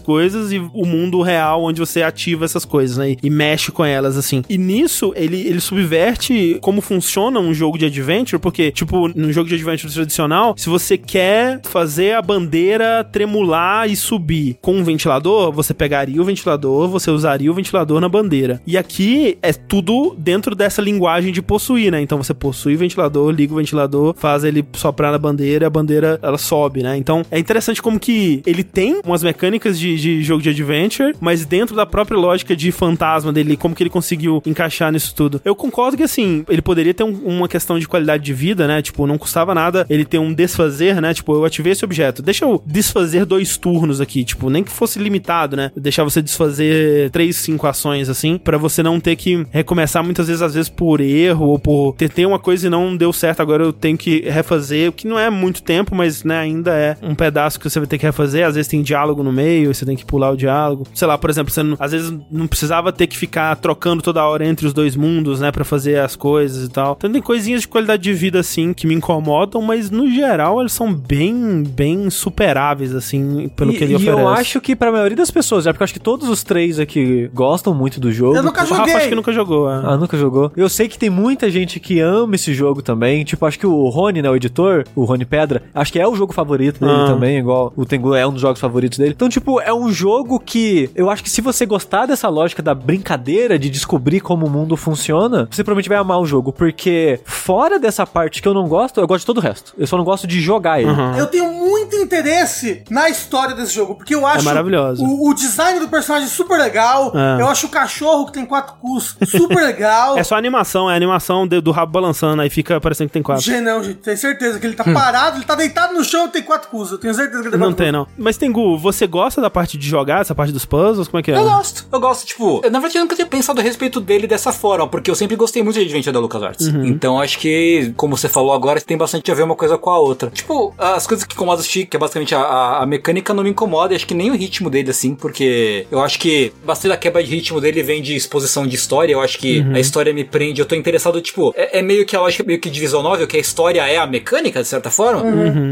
coisas, 0.00 0.52
e 0.52 0.58
o 0.58 0.84
mundo 0.86 1.20
real, 1.22 1.62
onde 1.62 1.80
você 1.80 2.02
ativa 2.02 2.44
essas 2.44 2.64
coisas, 2.64 2.96
né? 2.96 3.16
E 3.22 3.30
mexe 3.30 3.70
com 3.72 3.84
elas, 3.84 4.03
assim. 4.04 4.42
E 4.48 4.58
nisso, 4.58 5.12
ele, 5.16 5.40
ele 5.40 5.60
subverte 5.60 6.58
como 6.60 6.80
funciona 6.80 7.40
um 7.40 7.54
jogo 7.54 7.78
de 7.78 7.86
adventure, 7.86 8.40
porque, 8.40 8.70
tipo, 8.70 9.08
num 9.08 9.32
jogo 9.32 9.48
de 9.48 9.54
adventure 9.54 9.92
tradicional, 9.92 10.54
se 10.56 10.68
você 10.68 10.96
quer 10.96 11.60
fazer 11.64 12.14
a 12.14 12.22
bandeira 12.22 13.04
tremular 13.04 13.88
e 13.88 13.96
subir 13.96 14.56
com 14.60 14.76
um 14.76 14.84
ventilador, 14.84 15.52
você 15.52 15.72
pegaria 15.72 16.20
o 16.20 16.24
ventilador, 16.24 16.88
você 16.88 17.10
usaria 17.10 17.50
o 17.50 17.54
ventilador 17.54 18.00
na 18.00 18.08
bandeira. 18.08 18.60
E 18.66 18.76
aqui 18.76 19.38
é 19.42 19.52
tudo 19.52 20.14
dentro 20.18 20.54
dessa 20.54 20.80
linguagem 20.80 21.32
de 21.32 21.42
possuir, 21.42 21.90
né? 21.90 22.00
Então 22.00 22.22
você 22.22 22.34
possui 22.34 22.74
o 22.74 22.78
ventilador, 22.78 23.30
liga 23.30 23.52
o 23.52 23.56
ventilador, 23.56 24.14
faz 24.16 24.44
ele 24.44 24.64
soprar 24.74 25.12
na 25.12 25.18
bandeira 25.18 25.66
a 25.66 25.70
bandeira 25.70 26.18
ela 26.22 26.38
sobe, 26.38 26.82
né? 26.82 26.96
Então 26.96 27.24
é 27.30 27.38
interessante 27.38 27.82
como 27.82 27.98
que 27.98 28.42
ele 28.46 28.62
tem 28.62 29.00
umas 29.04 29.22
mecânicas 29.22 29.78
de, 29.78 29.96
de 29.96 30.22
jogo 30.22 30.42
de 30.42 30.50
adventure, 30.50 31.14
mas 31.20 31.44
dentro 31.44 31.74
da 31.74 31.86
própria 31.86 32.18
lógica 32.18 32.54
de 32.56 32.70
fantasma 32.72 33.32
dele, 33.32 33.56
como 33.56 33.74
que 33.74 33.82
ele 33.82 33.90
conseguiu 33.94 34.42
encaixar 34.44 34.90
nisso 34.92 35.14
tudo. 35.14 35.40
Eu 35.44 35.54
concordo 35.54 35.96
que 35.96 36.02
assim, 36.02 36.44
ele 36.48 36.60
poderia 36.60 36.92
ter 36.92 37.04
um- 37.04 37.20
uma 37.24 37.48
questão 37.48 37.78
de 37.78 37.86
qualidade 37.86 38.24
de 38.24 38.34
vida, 38.34 38.66
né? 38.66 38.82
Tipo, 38.82 39.06
não 39.06 39.16
custava 39.16 39.54
nada 39.54 39.86
ele 39.88 40.04
ter 40.04 40.18
um 40.18 40.32
desfazer, 40.34 41.00
né? 41.00 41.14
Tipo, 41.14 41.32
eu 41.34 41.44
ativei 41.44 41.72
esse 41.72 41.84
objeto, 41.84 42.20
deixa 42.22 42.44
eu 42.44 42.60
desfazer 42.66 43.24
dois 43.24 43.56
turnos 43.56 44.00
aqui, 44.00 44.24
tipo, 44.24 44.50
nem 44.50 44.64
que 44.64 44.70
fosse 44.72 44.98
limitado, 44.98 45.56
né? 45.56 45.70
Deixar 45.76 46.02
você 46.04 46.20
desfazer 46.20 47.10
três, 47.10 47.36
cinco 47.36 47.66
ações 47.66 48.08
assim, 48.08 48.36
pra 48.36 48.58
você 48.58 48.82
não 48.82 48.98
ter 48.98 49.14
que 49.16 49.46
recomeçar 49.50 50.02
muitas 50.02 50.26
vezes, 50.26 50.42
às 50.42 50.54
vezes 50.54 50.68
por 50.68 51.00
erro 51.00 51.46
ou 51.46 51.58
por 51.58 51.94
tentei 51.96 52.26
uma 52.26 52.38
coisa 52.38 52.66
e 52.66 52.70
não 52.70 52.96
deu 52.96 53.12
certo, 53.12 53.40
agora 53.40 53.62
eu 53.62 53.72
tenho 53.72 53.96
que 53.96 54.20
refazer, 54.28 54.88
o 54.88 54.92
que 54.92 55.06
não 55.06 55.18
é 55.18 55.30
muito 55.30 55.62
tempo, 55.62 55.94
mas 55.94 56.24
né, 56.24 56.38
ainda 56.38 56.72
é 56.74 56.96
um 57.02 57.14
pedaço 57.14 57.60
que 57.60 57.70
você 57.70 57.78
vai 57.78 57.86
ter 57.86 57.98
que 57.98 58.04
refazer, 58.06 58.44
às 58.46 58.54
vezes 58.56 58.68
tem 58.68 58.82
diálogo 58.82 59.22
no 59.22 59.32
meio, 59.32 59.72
você 59.72 59.86
tem 59.86 59.96
que 59.96 60.04
pular 60.04 60.30
o 60.32 60.36
diálogo. 60.36 60.86
Sei 60.92 61.06
lá, 61.06 61.16
por 61.16 61.30
exemplo, 61.30 61.52
você 61.52 61.62
não- 61.62 61.76
às 61.78 61.92
vezes 61.92 62.12
não 62.30 62.46
precisava 62.46 62.92
ter 62.92 63.06
que 63.06 63.16
ficar 63.16 63.54
trocando 63.56 63.83
trocando 63.84 64.02
toda 64.02 64.24
hora 64.24 64.46
entre 64.46 64.66
os 64.66 64.72
dois 64.72 64.96
mundos, 64.96 65.40
né, 65.40 65.52
Pra 65.52 65.64
fazer 65.64 65.98
as 66.00 66.16
coisas 66.16 66.64
e 66.66 66.70
tal. 66.70 66.94
Então 66.96 67.12
tem 67.12 67.20
coisinhas 67.20 67.60
de 67.60 67.68
qualidade 67.68 68.02
de 68.02 68.12
vida 68.14 68.40
assim 68.40 68.72
que 68.72 68.86
me 68.86 68.94
incomodam, 68.94 69.60
mas 69.60 69.90
no 69.90 70.10
geral 70.10 70.60
eles 70.60 70.72
são 70.72 70.92
bem, 70.92 71.62
bem 71.62 72.08
superáveis 72.10 72.94
assim 72.94 73.48
pelo 73.54 73.72
e, 73.72 73.76
que 73.76 73.84
ele 73.84 73.92
e 73.92 73.96
oferece. 73.96 74.20
eu 74.20 74.28
acho 74.28 74.60
que 74.60 74.74
pra 74.74 74.90
maioria 74.90 75.16
das 75.16 75.30
pessoas, 75.30 75.66
é 75.66 75.72
porque 75.72 75.82
eu 75.82 75.84
acho 75.84 75.92
que 75.92 76.00
todos 76.00 76.28
os 76.28 76.42
três 76.42 76.78
aqui 76.80 77.30
gostam 77.34 77.74
muito 77.74 78.00
do 78.00 78.10
jogo. 78.10 78.36
Eu 78.36 78.42
nunca 78.42 78.62
o 78.62 78.64
Rafa 78.64 78.76
joguei. 78.76 78.94
acho 78.94 79.08
que 79.08 79.14
nunca 79.14 79.32
jogou. 79.32 79.70
é. 79.70 79.82
Ah, 79.84 79.96
nunca 79.96 80.16
jogou? 80.16 80.50
Eu 80.56 80.68
sei 80.68 80.88
que 80.88 80.98
tem 80.98 81.10
muita 81.10 81.50
gente 81.50 81.78
que 81.78 82.00
ama 82.00 82.34
esse 82.36 82.54
jogo 82.54 82.80
também. 82.82 83.22
Tipo, 83.24 83.44
acho 83.46 83.58
que 83.58 83.66
o 83.66 83.88
Rony, 83.88 84.22
né, 84.22 84.30
o 84.30 84.36
editor, 84.36 84.84
o 84.96 85.04
Rony 85.04 85.24
Pedra, 85.26 85.62
acho 85.74 85.92
que 85.92 86.00
é 86.00 86.08
o 86.08 86.14
jogo 86.14 86.32
favorito 86.32 86.80
dele 86.80 86.92
Ah. 86.92 87.06
também, 87.06 87.38
igual 87.38 87.72
o 87.76 87.84
Tengu 87.84 88.14
é 88.14 88.26
um 88.26 88.32
dos 88.32 88.40
jogos 88.40 88.60
favoritos 88.60 88.98
dele. 88.98 89.12
Então, 89.14 89.28
tipo, 89.28 89.60
é 89.60 89.72
um 89.74 89.92
jogo 89.92 90.40
que 90.40 90.90
eu 90.94 91.10
acho 91.10 91.22
que 91.22 91.30
se 91.30 91.40
você 91.40 91.66
gostar 91.66 92.06
dessa 92.06 92.28
lógica 92.28 92.62
da 92.62 92.74
brincadeira, 92.74 93.58
de 93.58 93.73
descobrir 93.74 94.20
como 94.20 94.46
o 94.46 94.50
mundo 94.50 94.76
funciona, 94.76 95.48
você 95.50 95.62
provavelmente 95.64 95.88
vai 95.88 95.98
amar 95.98 96.20
o 96.20 96.26
jogo. 96.26 96.52
Porque 96.52 97.20
fora 97.24 97.78
dessa 97.78 98.06
parte 98.06 98.40
que 98.40 98.48
eu 98.48 98.54
não 98.54 98.68
gosto, 98.68 99.00
eu 99.00 99.06
gosto 99.06 99.20
de 99.20 99.26
todo 99.26 99.38
o 99.38 99.40
resto. 99.40 99.74
Eu 99.76 99.86
só 99.86 99.96
não 99.96 100.04
gosto 100.04 100.26
de 100.26 100.40
jogar 100.40 100.80
ele. 100.80 100.90
Uhum. 100.90 101.16
Eu 101.16 101.26
tenho 101.26 101.52
muito 101.52 101.96
interesse 101.96 102.82
na 102.88 103.08
história 103.10 103.54
desse 103.54 103.74
jogo, 103.74 103.96
porque 103.96 104.14
eu 104.14 104.26
acho 104.26 104.44
maravilhoso. 104.44 105.04
O, 105.04 105.28
o 105.30 105.34
design 105.34 105.80
do 105.80 105.88
personagem 105.88 106.28
super 106.28 106.56
legal. 106.58 107.12
É. 107.14 107.40
Eu 107.42 107.48
acho 107.48 107.66
o 107.66 107.68
cachorro 107.68 108.26
que 108.26 108.32
tem 108.32 108.46
quatro 108.46 108.74
cus 108.80 109.16
super 109.26 109.56
legal. 109.62 110.14
É 110.16 110.22
só 110.22 110.36
animação, 110.36 110.90
é 110.90 110.94
animação 110.94 111.46
de- 111.46 111.60
do 111.60 111.70
rabo 111.72 111.92
balançando, 111.92 112.40
aí 112.40 112.48
fica 112.48 112.80
parecendo 112.80 113.08
que 113.08 113.14
tem 113.14 113.22
quatro. 113.22 113.42
Gente, 113.44 113.60
não, 113.60 113.82
gente, 113.82 113.96
tenho 113.96 114.16
certeza 114.16 114.58
que 114.60 114.66
ele 114.66 114.74
tá 114.76 114.84
parado, 114.84 115.38
ele 115.38 115.44
tá 115.44 115.54
deitado 115.54 115.92
no 115.92 116.04
chão 116.04 116.26
e 116.26 116.28
tem 116.28 116.42
quatro 116.42 116.68
cus. 116.68 116.92
Eu 116.92 116.98
tenho 116.98 117.12
certeza 117.12 117.40
que 117.42 117.48
ele 117.48 117.50
tem 117.50 117.58
Não 117.60 117.68
quatro 117.68 117.84
tem, 117.84 117.92
não. 117.92 118.06
Mas 118.16 118.36
Tengu, 118.36 118.78
você 118.78 119.06
gosta 119.06 119.40
da 119.40 119.50
parte 119.50 119.76
de 119.76 119.88
jogar, 119.88 120.20
essa 120.20 120.34
parte 120.34 120.52
dos 120.52 120.64
puzzles? 120.64 121.08
Como 121.08 121.18
é 121.18 121.22
que 121.22 121.32
é? 121.32 121.36
Eu 121.36 121.44
gosto. 121.44 121.86
Eu 121.92 122.00
gosto, 122.00 122.26
tipo, 122.26 122.60
eu, 122.62 122.70
na 122.70 122.78
verdade 122.78 122.98
eu 122.98 123.02
nunca 123.02 123.14
tinha 123.16 123.26
pensado 123.26 123.53
a 123.60 123.62
respeito 123.62 124.00
dele 124.00 124.26
dessa 124.26 124.52
forma, 124.52 124.86
porque 124.88 125.10
eu 125.10 125.14
sempre 125.14 125.36
gostei 125.36 125.62
muito 125.62 125.78
de 125.78 125.84
Adventure 125.84 126.12
da 126.12 126.20
LucasArts. 126.20 126.66
Então 126.66 127.20
acho 127.20 127.38
que, 127.38 127.92
como 127.96 128.16
você 128.16 128.28
falou 128.28 128.52
agora, 128.52 128.80
tem 128.80 128.96
bastante 128.96 129.30
a 129.30 129.34
ver 129.34 129.42
uma 129.42 129.56
coisa 129.56 129.76
com 129.78 129.90
a 129.90 129.98
outra. 129.98 130.30
Tipo, 130.30 130.74
as 130.78 131.06
coisas 131.06 131.24
que 131.24 131.34
incomodam 131.34 131.62
o 131.62 131.66
Chico, 131.66 131.90
que 131.90 131.96
é 131.96 132.00
basicamente 132.00 132.34
a, 132.34 132.40
a, 132.40 132.82
a 132.82 132.86
mecânica, 132.86 133.32
não 133.34 133.42
me 133.42 133.50
incomoda, 133.50 133.92
e 133.92 133.96
acho 133.96 134.06
que 134.06 134.14
nem 134.14 134.30
o 134.30 134.34
ritmo 134.34 134.68
dele, 134.70 134.90
assim, 134.90 135.14
porque 135.14 135.86
eu 135.90 136.00
acho 136.00 136.18
que 136.18 136.52
bastante 136.64 136.90
da 136.90 136.96
quebra 136.96 137.22
de 137.22 137.30
ritmo 137.30 137.60
dele 137.60 137.82
vem 137.82 138.02
de 138.02 138.14
exposição 138.14 138.66
de 138.66 138.74
história. 138.74 139.12
Eu 139.12 139.20
acho 139.20 139.38
que 139.38 139.64
a 139.74 139.80
história 139.80 140.12
me 140.12 140.24
prende, 140.24 140.60
eu 140.60 140.66
tô 140.66 140.74
interessado, 140.74 141.20
tipo, 141.20 141.52
é, 141.56 141.78
é 141.78 141.82
meio 141.82 142.04
que 142.04 142.16
a 142.16 142.20
lógica 142.20 142.44
meio 142.44 142.60
que 142.60 142.70
de 142.70 142.80
visual 142.80 143.02
novel, 143.02 143.26
que 143.26 143.36
a 143.36 143.40
história 143.40 143.80
é 143.88 143.96
a 143.96 144.06
mecânica, 144.06 144.60
de 144.62 144.68
certa 144.68 144.90
forma. 144.90 145.22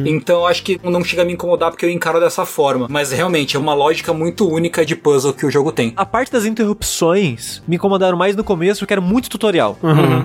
Então 0.06 0.40
eu 0.40 0.46
acho 0.46 0.62
que 0.62 0.80
não 0.82 1.02
chega 1.04 1.22
a 1.22 1.24
me 1.24 1.32
incomodar 1.32 1.70
porque 1.70 1.84
eu 1.84 1.90
encaro 1.90 2.20
dessa 2.20 2.44
forma. 2.44 2.86
Mas 2.88 3.12
realmente 3.12 3.56
é 3.56 3.58
uma 3.58 3.74
lógica 3.74 4.12
muito 4.12 4.48
única 4.48 4.84
de 4.84 4.94
puzzle 4.96 5.32
que 5.32 5.46
o 5.46 5.50
jogo 5.50 5.72
tem. 5.72 5.92
A 5.96 6.04
parte 6.04 6.32
das 6.32 6.44
interrupções 6.44 7.62
me 7.72 7.76
incomodaram 7.76 8.18
mais 8.18 8.36
no 8.36 8.44
começo, 8.44 8.80
porque 8.80 8.92
era 8.92 9.00
muito 9.00 9.30
tutorial. 9.30 9.78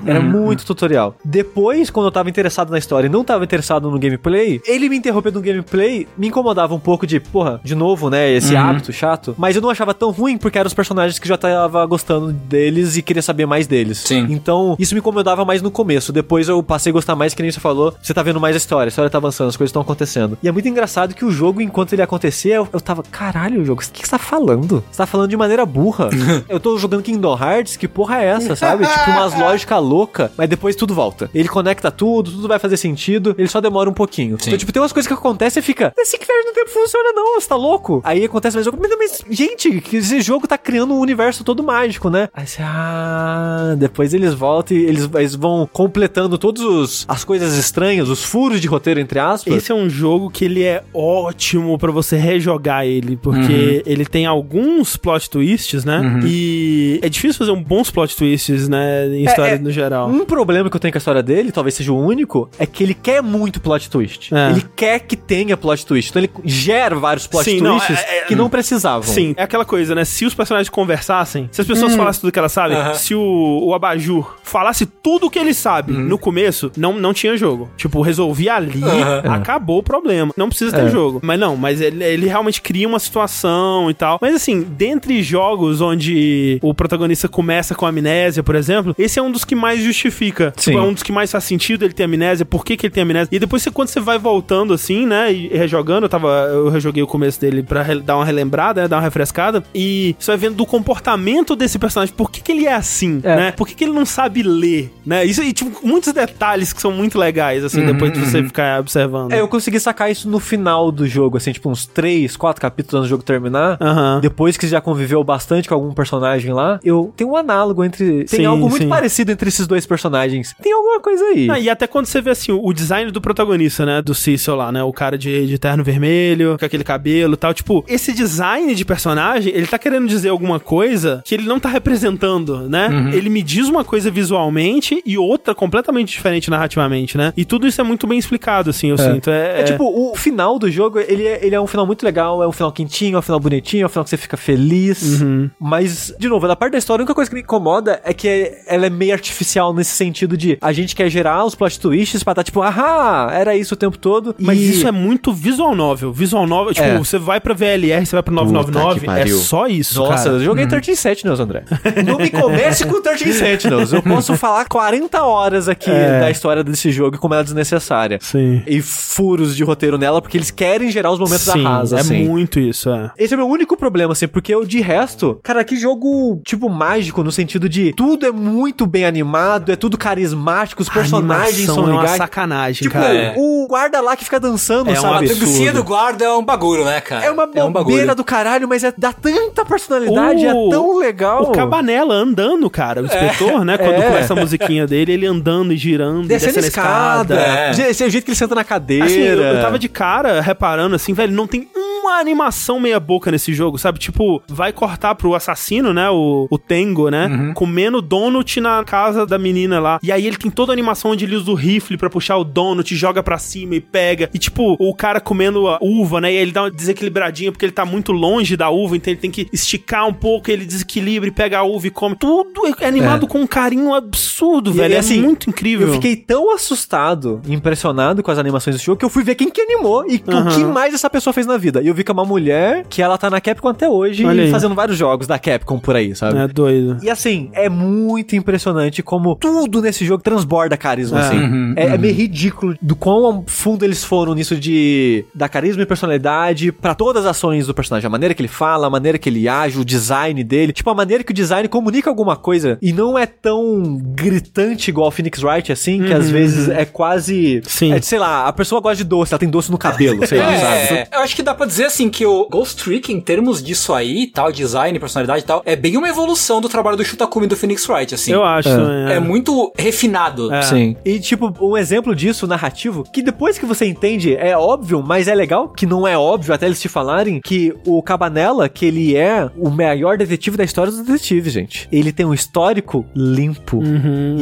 Era 0.06 0.20
muito 0.20 0.66
tutorial. 0.66 1.16
Depois, 1.24 1.90
quando 1.90 2.08
eu 2.08 2.12
tava 2.12 2.30
interessado 2.30 2.70
na 2.70 2.78
história 2.78 3.08
e 3.08 3.10
não 3.10 3.24
tava 3.24 3.46
interessado 3.46 3.90
no 3.90 3.98
gameplay, 3.98 4.62
ele 4.66 4.90
me 4.90 4.98
interrompendo 4.98 5.40
no 5.40 5.46
gameplay 5.46 6.06
me 6.18 6.28
incomodava 6.28 6.76
um 6.76 6.80
pouco 6.80 7.08
de, 7.08 7.22
porra, 7.22 7.62
de 7.64 7.74
novo, 7.74 8.10
né, 8.10 8.30
esse 8.30 8.54
hábito 8.54 8.92
chato. 8.92 9.34
Mas 9.38 9.56
eu 9.56 9.62
não 9.62 9.70
achava 9.70 9.94
tão 9.94 10.12
ruim 10.12 10.38
porque 10.38 10.58
eram 10.58 10.68
os 10.68 10.74
personagens 10.74 11.20
que 11.20 11.28
já 11.28 11.38
tava 11.38 11.86
gostando 11.86 12.34
deles 12.34 12.98
e 12.98 13.02
queria 13.02 13.22
saber 13.22 13.46
mais 13.46 13.66
deles. 13.66 14.00
Sim. 14.00 14.28
Então, 14.30 14.76
isso 14.78 14.94
me 14.94 15.00
incomodava 15.00 15.46
mais 15.46 15.62
no 15.62 15.72
começo. 15.72 16.12
Depois 16.12 16.50
eu 16.50 16.62
passei 16.62 16.90
a 16.90 16.94
gostar 16.94 17.16
mais, 17.16 17.34
que 17.34 17.42
nem 17.42 17.50
você 17.50 17.62
falou. 17.62 17.96
Você 18.02 18.14
tá 18.14 18.22
vendo 18.24 18.42
mais 18.42 18.56
a 18.56 18.58
história, 18.58 18.88
a 18.88 18.90
história 18.90 19.10
tá 19.10 19.20
avançando, 19.20 19.48
as 19.48 19.56
coisas 19.56 19.70
estão 19.70 19.82
acontecendo. 19.82 20.38
E 20.44 20.50
é 20.50 20.52
muito 20.52 20.68
engraçado 20.68 21.16
que 21.16 21.24
o 21.24 21.32
jogo, 21.32 21.62
enquanto 21.62 21.94
ele 21.94 22.02
acontecia, 22.02 22.56
eu, 22.56 22.68
eu 22.74 22.82
tava, 22.82 23.04
caralho, 23.04 23.64
jogo, 23.64 23.82
o 23.82 23.86
que 23.86 24.02
que 24.02 24.06
você 24.06 24.12
tá 24.12 24.20
falando? 24.20 24.84
Você 24.92 24.98
tá 24.98 25.06
falando 25.06 25.30
de 25.30 25.38
maneira 25.38 25.66
burra. 25.66 26.10
eu 26.50 26.60
tô 26.60 26.78
jogando 26.78 27.04
Kingdom 27.04 27.37
Hearts, 27.42 27.78
que 27.78 27.88
porra 27.88 28.22
é 28.22 28.26
essa, 28.26 28.56
sabe? 28.56 28.86
tipo, 28.86 29.12
umas 29.12 29.34
lógicas 29.40 29.82
loucas, 29.84 30.32
mas 30.38 30.50
depois 30.50 30.76
tudo 30.76 30.94
volta. 30.94 31.30
Ele 31.34 31.48
conecta 31.48 31.92
tudo, 31.92 32.32
tudo 32.32 32.48
vai 32.48 32.60
fazer 32.60 32.78
sentido, 32.78 33.36
ele 33.38 33.48
só 33.48 33.62
demora 33.62 33.90
um 33.90 33.94
pouquinho. 33.94 34.38
Então, 34.42 34.58
tipo, 34.58 34.72
tem 34.72 34.82
umas 34.82 34.92
coisas 34.94 35.08
que 35.08 35.14
acontecem 35.14 35.62
e 35.62 35.64
fica, 35.64 35.94
esse 35.98 36.18
que 36.18 36.26
no 36.46 36.54
tempo 36.54 36.70
funciona 36.70 37.12
não, 37.14 37.40
você 37.40 37.48
tá 37.48 37.56
louco? 37.56 38.02
Aí 38.04 38.24
acontece 38.26 38.56
mais 38.56 38.66
jogo, 38.66 38.78
mas, 38.82 38.92
mas, 38.98 39.24
gente, 39.36 39.80
que 39.82 39.98
esse 39.98 40.22
jogo 40.22 40.48
tá 40.48 40.58
criando 40.58 40.94
um 40.94 41.00
universo 41.00 41.44
todo 41.44 41.64
mágico, 41.64 42.10
né? 42.10 42.30
Aí 42.34 42.46
você, 42.48 42.62
ah, 42.64 43.76
depois 43.78 44.14
eles 44.14 44.34
voltam 44.34 44.76
e 44.78 44.82
eles, 44.86 45.10
eles 45.16 45.36
vão 45.36 45.68
completando 45.72 46.38
todas 46.38 46.64
os- 46.64 47.06
as 47.08 47.24
coisas 47.24 47.56
estranhas, 47.58 48.10
os 48.10 48.24
furos 48.24 48.60
de 48.62 48.68
roteiro, 48.68 49.00
entre 49.00 49.20
aspas. 49.20 49.54
Esse 49.54 49.72
é 49.72 49.76
um 49.76 49.90
jogo 49.90 50.30
que 50.30 50.46
ele 50.46 50.64
é 50.64 50.84
ótimo 50.94 51.78
pra 51.78 51.92
você 51.92 52.18
rejogar 52.18 52.86
ele, 52.86 53.18
porque 53.18 53.84
ele 53.86 54.06
tem 54.06 54.26
alguns 54.26 54.96
plot 54.98 55.30
twists, 55.30 55.84
né? 55.86 56.02
E 56.26 57.00
é 57.02 57.10
difícil 57.10 57.27
fazer 57.36 57.52
um 57.52 57.62
bons 57.64 57.90
plot 57.90 58.16
twists, 58.16 58.70
né, 58.70 59.08
em 59.08 59.26
história 59.26 59.56
é, 59.56 59.58
no 59.58 59.72
geral. 59.72 60.08
Um 60.10 60.24
problema 60.26 60.70
que 60.70 60.76
eu 60.76 60.80
tenho 60.80 60.92
com 60.92 60.98
a 60.98 61.00
história 61.00 61.24
dele, 61.24 61.52
talvez 61.52 61.74
seja 61.76 61.92
o 61.92 61.98
único, 62.00 62.50
é 62.60 62.66
que 62.66 62.84
ele 62.84 62.94
quer 62.94 63.22
muito 63.24 63.60
plot 63.60 63.90
twist. 63.90 64.34
É. 64.34 64.52
Ele 64.52 64.64
quer 64.76 65.00
que 65.00 65.16
tenha 65.16 65.58
plot 65.58 65.86
twist. 65.86 66.10
Então 66.12 66.22
ele 66.22 66.32
gera 66.46 66.96
vários 66.96 67.26
plot 67.26 67.44
Sim, 67.44 67.60
não, 67.62 67.78
twists 67.80 68.00
é- 68.06 68.20
é- 68.20 68.26
que 68.26 68.36
não 68.36 68.50
precisavam. 68.50 69.02
Sim, 69.04 69.34
é 69.36 69.44
aquela 69.44 69.66
coisa, 69.66 69.96
né? 69.96 70.06
Se 70.06 70.26
os 70.26 70.34
personagens 70.34 70.70
conversassem, 70.70 71.50
se 71.52 71.62
as 71.62 71.68
pessoas 71.68 71.96
falassem 71.96 72.22
tudo 72.22 72.32
que 72.32 72.40
elas 72.40 72.52
sabem, 72.52 72.78
Aham. 72.78 72.94
se 72.94 73.16
o, 73.16 73.22
o 73.66 73.74
Abajur 73.74 74.36
falasse 74.44 74.86
tudo 74.86 75.30
que 75.30 75.40
ele 75.40 75.54
sabe 75.54 75.94
no 75.94 76.18
começo, 76.18 76.72
não, 76.78 76.94
não 76.94 77.14
tinha 77.14 77.36
jogo. 77.36 77.70
Tipo, 77.78 78.02
resolvia 78.02 78.56
ali, 78.56 78.84
Aham. 78.84 79.34
acabou 79.34 79.80
o 79.80 79.84
problema. 79.84 80.32
Não 80.38 80.50
precisa 80.50 80.76
ter 80.76 80.86
É. 80.86 80.90
jogo. 80.90 81.20
Mas 81.24 81.40
não, 81.40 81.56
mas 81.56 81.82
ele, 81.82 82.04
ele 82.04 82.28
realmente 82.28 82.62
cria 82.62 82.88
uma 82.88 83.00
situação 83.00 83.90
e 83.90 83.94
tal. 83.94 84.20
Mas 84.22 84.36
assim, 84.36 84.62
dentre 84.62 85.24
jogos 85.24 85.82
onde 85.82 86.60
o 86.62 86.74
protagonista 86.74 87.17
começa 87.26 87.74
com 87.74 87.86
amnésia, 87.86 88.44
por 88.44 88.54
exemplo, 88.56 88.94
esse 89.00 89.18
é 89.18 89.22
um 89.24 89.32
dos 89.32 89.46
que 89.46 89.56
mais 89.56 89.82
justifica. 89.82 90.54
Sim. 90.58 90.72
Tipo, 90.72 90.84
é 90.84 90.88
um 90.88 90.92
dos 90.92 91.04
que 91.04 91.12
mais 91.14 91.32
faz 91.32 91.46
sentido 91.46 91.86
ele 91.86 91.94
ter 91.94 92.04
amnésia, 92.04 92.46
por 92.46 92.66
que, 92.66 92.76
que 92.76 92.88
ele 92.88 92.94
tem 92.94 93.04
amnésia. 93.04 93.30
E 93.32 93.40
depois, 93.40 93.64
você, 93.64 93.72
quando 93.72 93.88
você 93.88 94.02
vai 94.02 94.20
voltando 94.20 94.74
assim, 94.74 95.06
né, 95.06 95.32
e 95.32 95.48
rejogando, 95.48 96.06
eu 96.06 96.10
tava. 96.10 96.28
Eu 96.52 96.68
rejoguei 96.70 97.02
o 97.02 97.08
começo 97.08 97.40
dele 97.40 97.64
pra 97.64 97.84
dar 98.04 98.18
uma 98.18 98.26
relembrada, 98.26 98.82
né, 98.82 98.88
dar 98.90 98.98
uma 98.98 99.04
refrescada, 99.04 99.64
e 99.74 100.16
você 100.20 100.32
vai 100.32 100.38
vendo 100.38 100.56
do 100.56 100.66
comportamento 100.66 101.56
desse 101.56 101.78
personagem, 101.80 102.14
por 102.14 102.30
que, 102.30 102.42
que 102.42 102.52
ele 102.52 102.66
é 102.66 102.74
assim, 102.74 103.22
É. 103.24 103.36
né? 103.36 103.52
Por 103.52 103.66
que, 103.68 103.76
que 103.76 103.84
ele 103.86 103.94
não 103.94 104.06
sabe 104.06 104.44
ler, 104.44 104.92
né? 105.06 105.24
Isso 105.24 105.42
e, 105.44 105.54
tipo, 105.54 105.86
muitos 105.88 106.12
detalhes 106.12 106.74
que 106.74 106.82
são 106.82 106.92
muito 106.92 107.18
legais, 107.18 107.64
assim, 107.64 107.86
depois 107.86 108.12
de 108.12 108.20
você 108.20 108.44
ficar 108.44 108.80
observando. 108.82 109.32
É, 109.32 109.40
eu 109.40 109.48
consegui 109.48 109.80
sacar 109.80 110.12
isso 110.12 110.28
no 110.30 110.40
final 110.40 110.92
do 110.92 111.08
jogo, 111.08 111.38
assim, 111.38 111.52
tipo 111.52 111.70
uns 111.70 111.86
3, 111.86 112.36
4 112.36 112.60
capítulos 112.62 112.96
antes 113.02 113.08
do 113.08 113.10
jogo 113.12 113.24
terminar. 113.24 113.78
Aham. 113.80 114.20
Depois 114.22 114.58
que 114.58 114.68
já 114.68 114.82
conviveu 114.82 115.24
bastante 115.24 115.70
com 115.70 115.76
algum 115.76 115.94
personagem 115.94 116.52
lá, 116.52 116.80
eu 116.84 117.07
tenho 117.16 117.32
um 117.32 117.36
análogo 117.36 117.84
entre. 117.84 118.26
Tem 118.26 118.40
Sim, 118.40 118.46
algo 118.46 118.70
muito 118.70 118.84
sim. 118.84 118.90
parecido 118.90 119.32
entre 119.32 119.50
esses 119.50 119.68
dois 119.68 119.86
personagens. 119.86 120.56
Tem 120.62 120.74
alguma 120.74 121.00
coisa 121.00 121.24
aí. 121.26 121.50
Ah, 121.50 121.60
e 121.60 121.70
até 121.70 121.88
quando 121.88 122.06
você 122.06 122.22
vê 122.22 122.32
assim, 122.32 122.52
o 122.52 122.74
design 122.74 123.12
do 123.12 123.22
protagonista, 123.22 123.86
né? 123.86 124.02
Do 124.02 124.14
Cecil 124.16 124.56
lá, 124.56 124.72
né? 124.72 124.84
O 124.84 124.94
cara 124.94 125.18
de, 125.18 125.48
de 125.48 125.58
terno 125.58 125.84
vermelho, 125.84 126.58
com 126.60 126.66
aquele 126.66 126.84
cabelo 126.84 127.34
e 127.34 127.38
tal. 127.38 127.54
Tipo, 127.54 127.84
esse 127.88 128.14
design 128.14 128.74
de 128.74 128.86
personagem, 128.86 129.54
ele 129.54 129.68
tá 129.68 129.78
querendo 129.78 130.08
dizer 130.08 130.30
alguma 130.30 130.60
coisa 130.60 131.22
que 131.26 131.34
ele 131.36 131.48
não 131.48 131.60
tá 131.60 131.70
representando, 131.70 132.70
né? 132.70 132.90
Ele 133.14 133.30
me 133.30 133.42
diz 133.42 133.68
uma 133.68 133.84
coisa 133.84 134.10
visualmente 134.12 135.02
e 135.06 135.18
outra 135.18 135.54
completamente 135.56 136.10
diferente 136.12 136.50
narrativamente, 136.50 137.18
né? 137.18 137.34
E 137.36 137.46
tudo 137.46 137.68
isso 137.68 137.80
é 137.82 137.84
muito 137.84 138.08
bem 138.08 138.18
explicado, 138.20 138.70
assim, 138.70 138.90
eu 138.90 138.98
sinto. 138.98 139.30
É, 139.30 139.62
É 139.62 139.64
tipo, 139.64 139.84
o 139.84 140.16
final 140.16 140.58
do 140.60 140.70
jogo, 140.70 141.00
ele 141.00 141.26
é, 141.26 141.46
ele 141.46 141.56
é 141.56 141.62
um 141.62 141.68
final 141.68 141.86
muito 141.86 142.04
legal, 142.04 142.42
é 142.44 142.48
um 142.48 142.52
final 142.52 142.72
quentinho, 142.72 143.16
é 143.16 143.20
um 143.20 143.22
final 143.22 143.40
bonitinho, 143.40 143.84
é 143.84 143.86
um 143.86 143.90
final 143.90 144.04
que 144.04 144.10
você 144.10 144.18
fica 144.18 144.38
feliz. 144.38 145.22
Mas, 145.60 146.14
de 146.20 146.28
novo, 146.28 146.48
na 146.48 146.56
parte 146.56 146.74
da 146.74 146.78
história, 146.78 146.97
única 146.98 147.14
coisa 147.14 147.30
que 147.30 147.36
me 147.36 147.42
incomoda 147.42 148.02
é 148.04 148.14
que 148.14 148.54
ela 148.68 148.86
é 148.86 148.90
meio 148.90 149.14
artificial 149.14 149.74
nesse 149.74 149.92
sentido 149.92 150.36
de 150.38 150.58
a 150.62 150.72
gente 150.72 150.96
quer 150.96 151.10
gerar 151.10 151.44
os 151.46 151.56
plot 151.56 151.80
twists 151.80 152.24
pra 152.24 152.32
estar 152.34 152.44
tipo, 152.44 152.62
ahá, 152.62 153.30
era 153.34 153.56
isso 153.56 153.74
o 153.74 153.78
tempo 153.78 153.98
todo. 153.98 154.36
Mas 154.40 154.58
e- 154.60 154.70
isso 154.72 154.88
é 154.88 154.92
muito 154.92 155.32
visual 155.34 155.76
novel. 155.76 156.12
Visual 156.12 156.46
novel, 156.48 156.74
tipo, 156.74 156.86
É. 156.88 156.98
você 156.98 157.18
vai 157.18 157.40
pra 157.40 157.54
VLR, 157.54 158.06
você 158.06 158.16
vai 158.16 158.24
pro 158.24 158.34
999, 158.34 159.00
que 159.08 159.10
é 159.10 159.28
só 159.28 159.68
isso, 159.68 160.00
Nossa, 160.00 160.24
cara. 160.26 160.36
eu 160.38 160.40
joguei 160.44 160.66
13 160.68 160.96
Sentinels, 160.96 161.40
André. 161.40 161.64
Não 162.06 162.18
me 162.18 162.30
comece 162.30 162.86
com 162.86 163.02
13 163.02 163.34
Sentinels. 163.34 163.94
Eu 163.94 164.02
posso 164.02 164.36
falar 164.38 164.66
40 164.66 165.22
horas 165.24 165.68
aqui 165.70 165.90
É. 165.90 166.20
da 166.22 166.32
história 166.32 166.64
desse 166.64 166.92
jogo 166.92 167.16
e 167.16 167.20
como 167.20 167.34
ela 167.34 167.42
é 167.42 167.44
desnecessária. 167.44 168.20
Sim. 168.22 168.62
E 168.68 168.82
furos 168.82 169.56
de 169.56 169.64
roteiro 169.64 169.98
nela, 169.98 170.22
porque 170.22 170.38
eles 170.38 170.52
querem 170.52 170.90
gerar 170.92 171.12
os 171.12 171.20
momentos 171.20 171.46
Sim, 171.46 171.64
da 171.64 171.70
rasa, 171.70 171.98
é 171.98 172.00
assim. 172.02 172.26
muito 172.26 172.60
isso, 172.60 172.90
é. 172.90 173.12
Esse 173.18 173.34
é 173.34 173.38
o 173.38 173.40
meu 173.40 173.48
único 173.50 173.76
problema, 173.78 174.14
assim, 174.14 174.28
porque 174.28 174.54
eu, 174.54 174.66
de 174.66 174.80
resto, 174.82 175.40
cara, 175.44 175.64
que 175.64 175.76
jogo, 175.76 176.42
tipo, 176.46 176.70
mágico, 176.88 177.24
no 177.24 177.32
sentido 177.32 177.68
de 177.68 177.94
tudo 177.94 178.26
é 178.26 178.32
muito 178.32 178.86
bem 178.86 179.06
animado, 179.06 179.72
é 179.72 179.76
tudo 179.76 179.98
carismático, 179.98 180.82
os 180.82 180.90
personagens 180.90 181.70
A 181.70 181.74
são 181.74 181.84
é 181.88 181.92
uma 181.92 182.02
legais. 182.02 182.18
sacanagem, 182.18 182.84
Tipo, 182.84 182.94
cara. 182.94 183.34
o 183.38 183.68
guarda 183.68 184.00
lá 184.02 184.16
que 184.16 184.24
fica 184.24 184.40
dançando, 184.40 184.90
É 184.90 184.94
um 184.94 185.02
sabe? 185.02 185.14
A 185.14 185.18
absurdo. 185.20 185.46
dancinha 185.46 185.74
do 185.74 185.84
guarda 185.84 186.26
é 186.26 186.32
um 186.34 186.44
bagulho, 186.44 186.86
né, 186.86 187.02
cara? 187.02 187.26
É 187.26 187.32
uma 187.32 187.44
um 187.46 187.72
bobeira 187.72 188.14
do 188.16 188.24
caralho, 188.24 188.68
mas 188.68 188.84
é, 188.84 188.94
dá 188.98 189.12
tanta 189.14 189.66
personalidade, 189.66 190.46
é 190.46 190.54
O- 190.54 190.70
tão 190.70 190.98
legal. 190.98 191.44
O 191.44 191.52
Cabanela 191.52 192.14
andando, 192.14 192.70
cara, 192.70 193.02
o 193.02 193.06
inspetor, 193.06 193.64
né? 193.66 193.78
Quando 193.78 193.96
é. 193.96 194.02
começa 194.08 194.34
a 194.34 194.36
musiquinha 194.36 194.86
dele, 194.88 195.12
ele 195.14 195.26
andando 195.26 195.74
e 195.74 195.78
girando, 195.78 196.28
Descendo 196.28 196.54
descendo 196.54 196.66
a 196.66 196.68
escada. 196.68 197.40
É. 197.40 197.72
Esse 197.90 198.04
é 198.04 198.08
o 198.08 198.10
jeito 198.10 198.24
que 198.26 198.32
ele 198.32 198.38
senta 198.38 198.56
na 198.56 198.64
cadeira. 198.64 199.06
Assim, 199.06 199.20
eu, 199.20 199.42
eu 199.42 199.62
tava 199.62 199.78
de 199.80 199.90
cara 199.90 200.42
reparando 200.42 200.96
assim, 200.96 201.14
velho, 201.14 201.34
não 201.34 201.48
tem 201.48 201.68
uma 201.76 201.97
uma 202.08 202.20
animação 202.20 202.80
meia 202.80 203.00
boca 203.00 203.32
nesse 203.32 203.54
jogo, 203.54 203.78
sabe? 203.78 204.00
Tipo, 204.00 204.42
vai 204.48 204.72
cortar 204.72 205.16
pro 205.16 205.36
assassino, 205.36 205.94
né? 205.94 206.10
O, 206.10 206.48
o 206.50 206.58
Tengo, 206.58 207.10
né? 207.10 207.52
Comendo 207.56 208.02
donut 208.02 208.60
na 208.60 208.84
casa 208.84 209.26
da 209.26 209.38
menina 209.38 209.80
lá. 209.80 210.00
E 210.02 210.12
aí 210.12 210.26
ele 210.26 210.38
tem 210.38 210.50
toda 210.52 210.72
a 210.72 210.74
animação 210.74 211.12
onde 211.12 211.26
ele 211.26 211.36
usa 211.36 211.52
o 211.52 211.56
rifle 211.56 211.98
pra 211.98 212.10
puxar 212.10 212.38
o 212.38 212.44
donut, 212.44 212.96
joga 212.96 213.22
pra 213.22 213.38
cima 213.38 213.76
e 213.76 213.82
pega. 213.82 214.30
E 214.34 214.38
tipo, 214.38 214.76
o 214.80 214.94
cara 214.94 215.20
comendo 215.20 215.68
a 215.68 215.78
uva, 215.82 216.22
né? 216.22 216.32
E 216.34 216.38
aí 216.38 216.42
ele 216.42 216.52
dá 216.52 216.64
uma 216.64 216.72
desequilibradinha 216.72 217.52
porque 217.52 217.66
ele 217.66 217.72
tá 217.72 217.86
muito 217.86 218.12
longe 218.12 218.56
da 218.58 218.70
uva, 218.70 218.96
então 218.96 219.12
ele 219.12 219.20
tem 219.20 219.32
que 219.32 219.48
esticar 219.52 220.08
um 220.08 220.14
pouco, 220.14 220.50
ele 220.50 220.66
desequilibra 220.66 221.28
e 221.30 221.32
pega 221.32 221.60
a 221.60 221.64
uva 221.64 221.88
e 221.88 221.90
come. 221.90 222.16
Tudo 222.16 222.62
é 222.80 222.86
animado 222.88 223.28
com 223.28 223.40
um 223.42 223.48
carinho 223.48 223.94
absurdo, 223.94 224.72
velho. 224.74 224.94
é 224.94 224.98
assim, 224.98 225.22
muito 225.22 225.50
incrível. 225.50 225.88
Eu 225.88 225.94
fiquei 225.96 226.16
tão 226.16 226.54
assustado, 226.54 227.42
impressionado 227.48 228.24
com 228.24 228.32
as 228.32 228.38
animações 228.38 228.76
do 228.76 228.82
jogo, 228.82 228.98
que 228.98 229.06
eu 229.06 229.10
fui 229.10 229.24
ver 229.24 229.36
quem 229.36 229.50
que 229.50 229.62
animou 229.62 230.06
e 230.08 230.16
o 230.16 230.50
que 230.50 230.64
mais 230.66 230.94
essa 230.94 231.10
pessoa 231.10 231.34
fez 231.34 231.46
na 231.46 231.58
vida. 231.58 231.82
E 231.82 231.88
eu 231.88 231.94
vi 231.98 232.04
que 232.04 232.12
é 232.12 232.14
uma 232.14 232.26
mulher 232.26 232.86
que 232.90 233.02
ela 233.02 233.18
tá 233.18 233.30
na 233.30 233.42
Capcom 233.42 233.68
até 233.70 233.90
hoje 233.90 234.26
Olha 234.26 234.44
aí. 234.44 234.52
fazendo 234.52 234.74
vários 234.76 234.98
jogos 234.98 235.28
da 235.28 235.38
Capcom 235.40 235.80
por 235.80 235.96
aí, 235.96 236.16
sabe? 236.16 236.38
É 236.38 236.48
doido. 236.48 236.98
E 237.04 237.10
assim, 237.10 237.50
é 237.54 237.68
muito 237.70 238.36
impressionante 238.36 239.02
como 239.04 239.36
tudo 239.36 239.82
nesse 239.82 240.06
jogo 240.06 240.24
transborda 240.24 240.78
carisma, 240.78 241.20
É. 241.20 241.22
assim. 241.22 241.74
é, 241.76 241.84
é 241.88 241.98
meio 241.98 242.14
ridículo 242.14 242.76
do 242.82 242.96
quão 242.96 243.44
fundo 243.48 243.84
eles 243.84 244.04
foram 244.04 244.34
nisso 244.34 244.56
de 244.56 245.26
dar 245.34 245.50
carisma 245.50 245.84
e 245.84 245.86
personalidade 245.86 246.72
pra 246.72 246.94
todas 246.96 247.26
as 247.26 247.32
ações 247.32 247.68
do 247.68 247.74
personagem. 247.74 248.08
A 248.08 248.10
maneira 248.10 248.34
que 248.34 248.42
ele 248.42 248.48
fala, 248.48 248.88
a 248.88 248.90
maneira 248.90 249.18
que 249.18 249.30
ele 249.30 249.48
age, 249.48 249.80
o 249.80 249.86
design 249.86 250.44
dele. 250.44 250.72
Tipo, 250.74 250.90
a 250.90 250.96
maneira 250.96 251.24
que 251.24 251.32
o 251.32 251.36
design 251.36 251.68
comunica 251.68 252.10
alguma 252.10 252.36
coisa 252.36 252.78
e 252.82 252.94
não 252.94 253.18
é 253.18 253.26
tão 253.26 253.98
gritante 254.02 254.90
igual 254.90 255.08
o 255.08 255.12
Phoenix 255.12 255.42
Wright, 255.44 255.72
assim, 255.72 256.04
que 256.04 256.14
às 256.14 256.30
vezes 256.30 256.70
é 256.70 256.86
quase... 256.86 257.62
Sim. 257.66 257.94
É, 257.94 258.02
sei 258.02 258.20
lá, 258.20 258.48
a 258.48 258.54
pessoa 258.54 258.82
gosta 258.82 258.98
de 258.98 259.04
doce, 259.04 259.34
ela 259.34 259.40
tem 259.40 259.50
doce 259.50 259.72
no 259.72 259.78
cabelo, 259.78 260.26
sei 260.28 260.40
lá, 260.40 260.46
sabe? 260.58 261.00
É, 261.00 261.08
eu 261.14 261.20
acho 261.22 261.36
que 261.36 261.44
dá 261.44 261.54
pra 261.54 261.66
dizer 261.66 261.77
assim 261.86 262.10
que 262.10 262.26
o 262.26 262.48
Ghost 262.50 262.84
Trick, 262.84 263.12
em 263.12 263.20
termos 263.20 263.62
disso 263.64 263.94
aí, 263.94 264.28
tal, 264.28 264.52
design, 264.52 265.00
personalidade 265.00 265.44
e 265.44 265.46
tal, 265.46 265.62
é 265.66 265.76
bem 265.76 265.98
uma 265.98 266.08
evolução 266.10 266.62
do 266.62 266.70
trabalho 266.70 266.98
do 266.98 267.04
Shutakumi 267.04 267.46
e 267.46 267.50
do 267.50 267.56
Phoenix 267.56 267.88
Wright, 267.88 268.14
assim. 268.14 268.32
Eu 268.32 268.44
acho. 268.44 268.70
também, 268.70 269.14
É 269.14 269.20
muito 269.20 269.72
refinado. 269.78 270.54
É. 270.54 270.62
Sim. 270.62 270.96
E, 271.04 271.20
tipo, 271.20 271.54
um 271.62 271.78
exemplo 271.78 272.16
disso, 272.16 272.48
narrativo, 272.48 273.04
que 273.12 273.22
depois 273.22 273.58
que 273.58 273.66
você 273.66 273.86
entende, 273.86 274.36
é 274.36 274.58
óbvio, 274.58 275.04
mas 275.04 275.28
é 275.28 275.36
legal 275.36 275.70
que 275.70 275.86
não 275.86 276.08
é 276.08 276.18
óbvio 276.18 276.54
até 276.54 276.66
eles 276.66 276.82
te 276.82 276.90
falarem 276.90 277.40
que 277.42 277.74
o 277.86 278.02
Cabanela, 278.02 278.70
que 278.70 278.86
ele 278.86 279.16
é 279.16 279.50
o 279.58 279.70
maior 279.70 280.18
detetive 280.18 280.58
da 280.58 280.64
história 280.64 280.92
dos 280.92 281.02
detetives, 281.02 281.54
gente. 281.54 281.88
Ele 281.92 282.12
tem 282.12 282.26
um 282.26 282.34
histórico 282.34 283.06
limpo. 283.16 283.82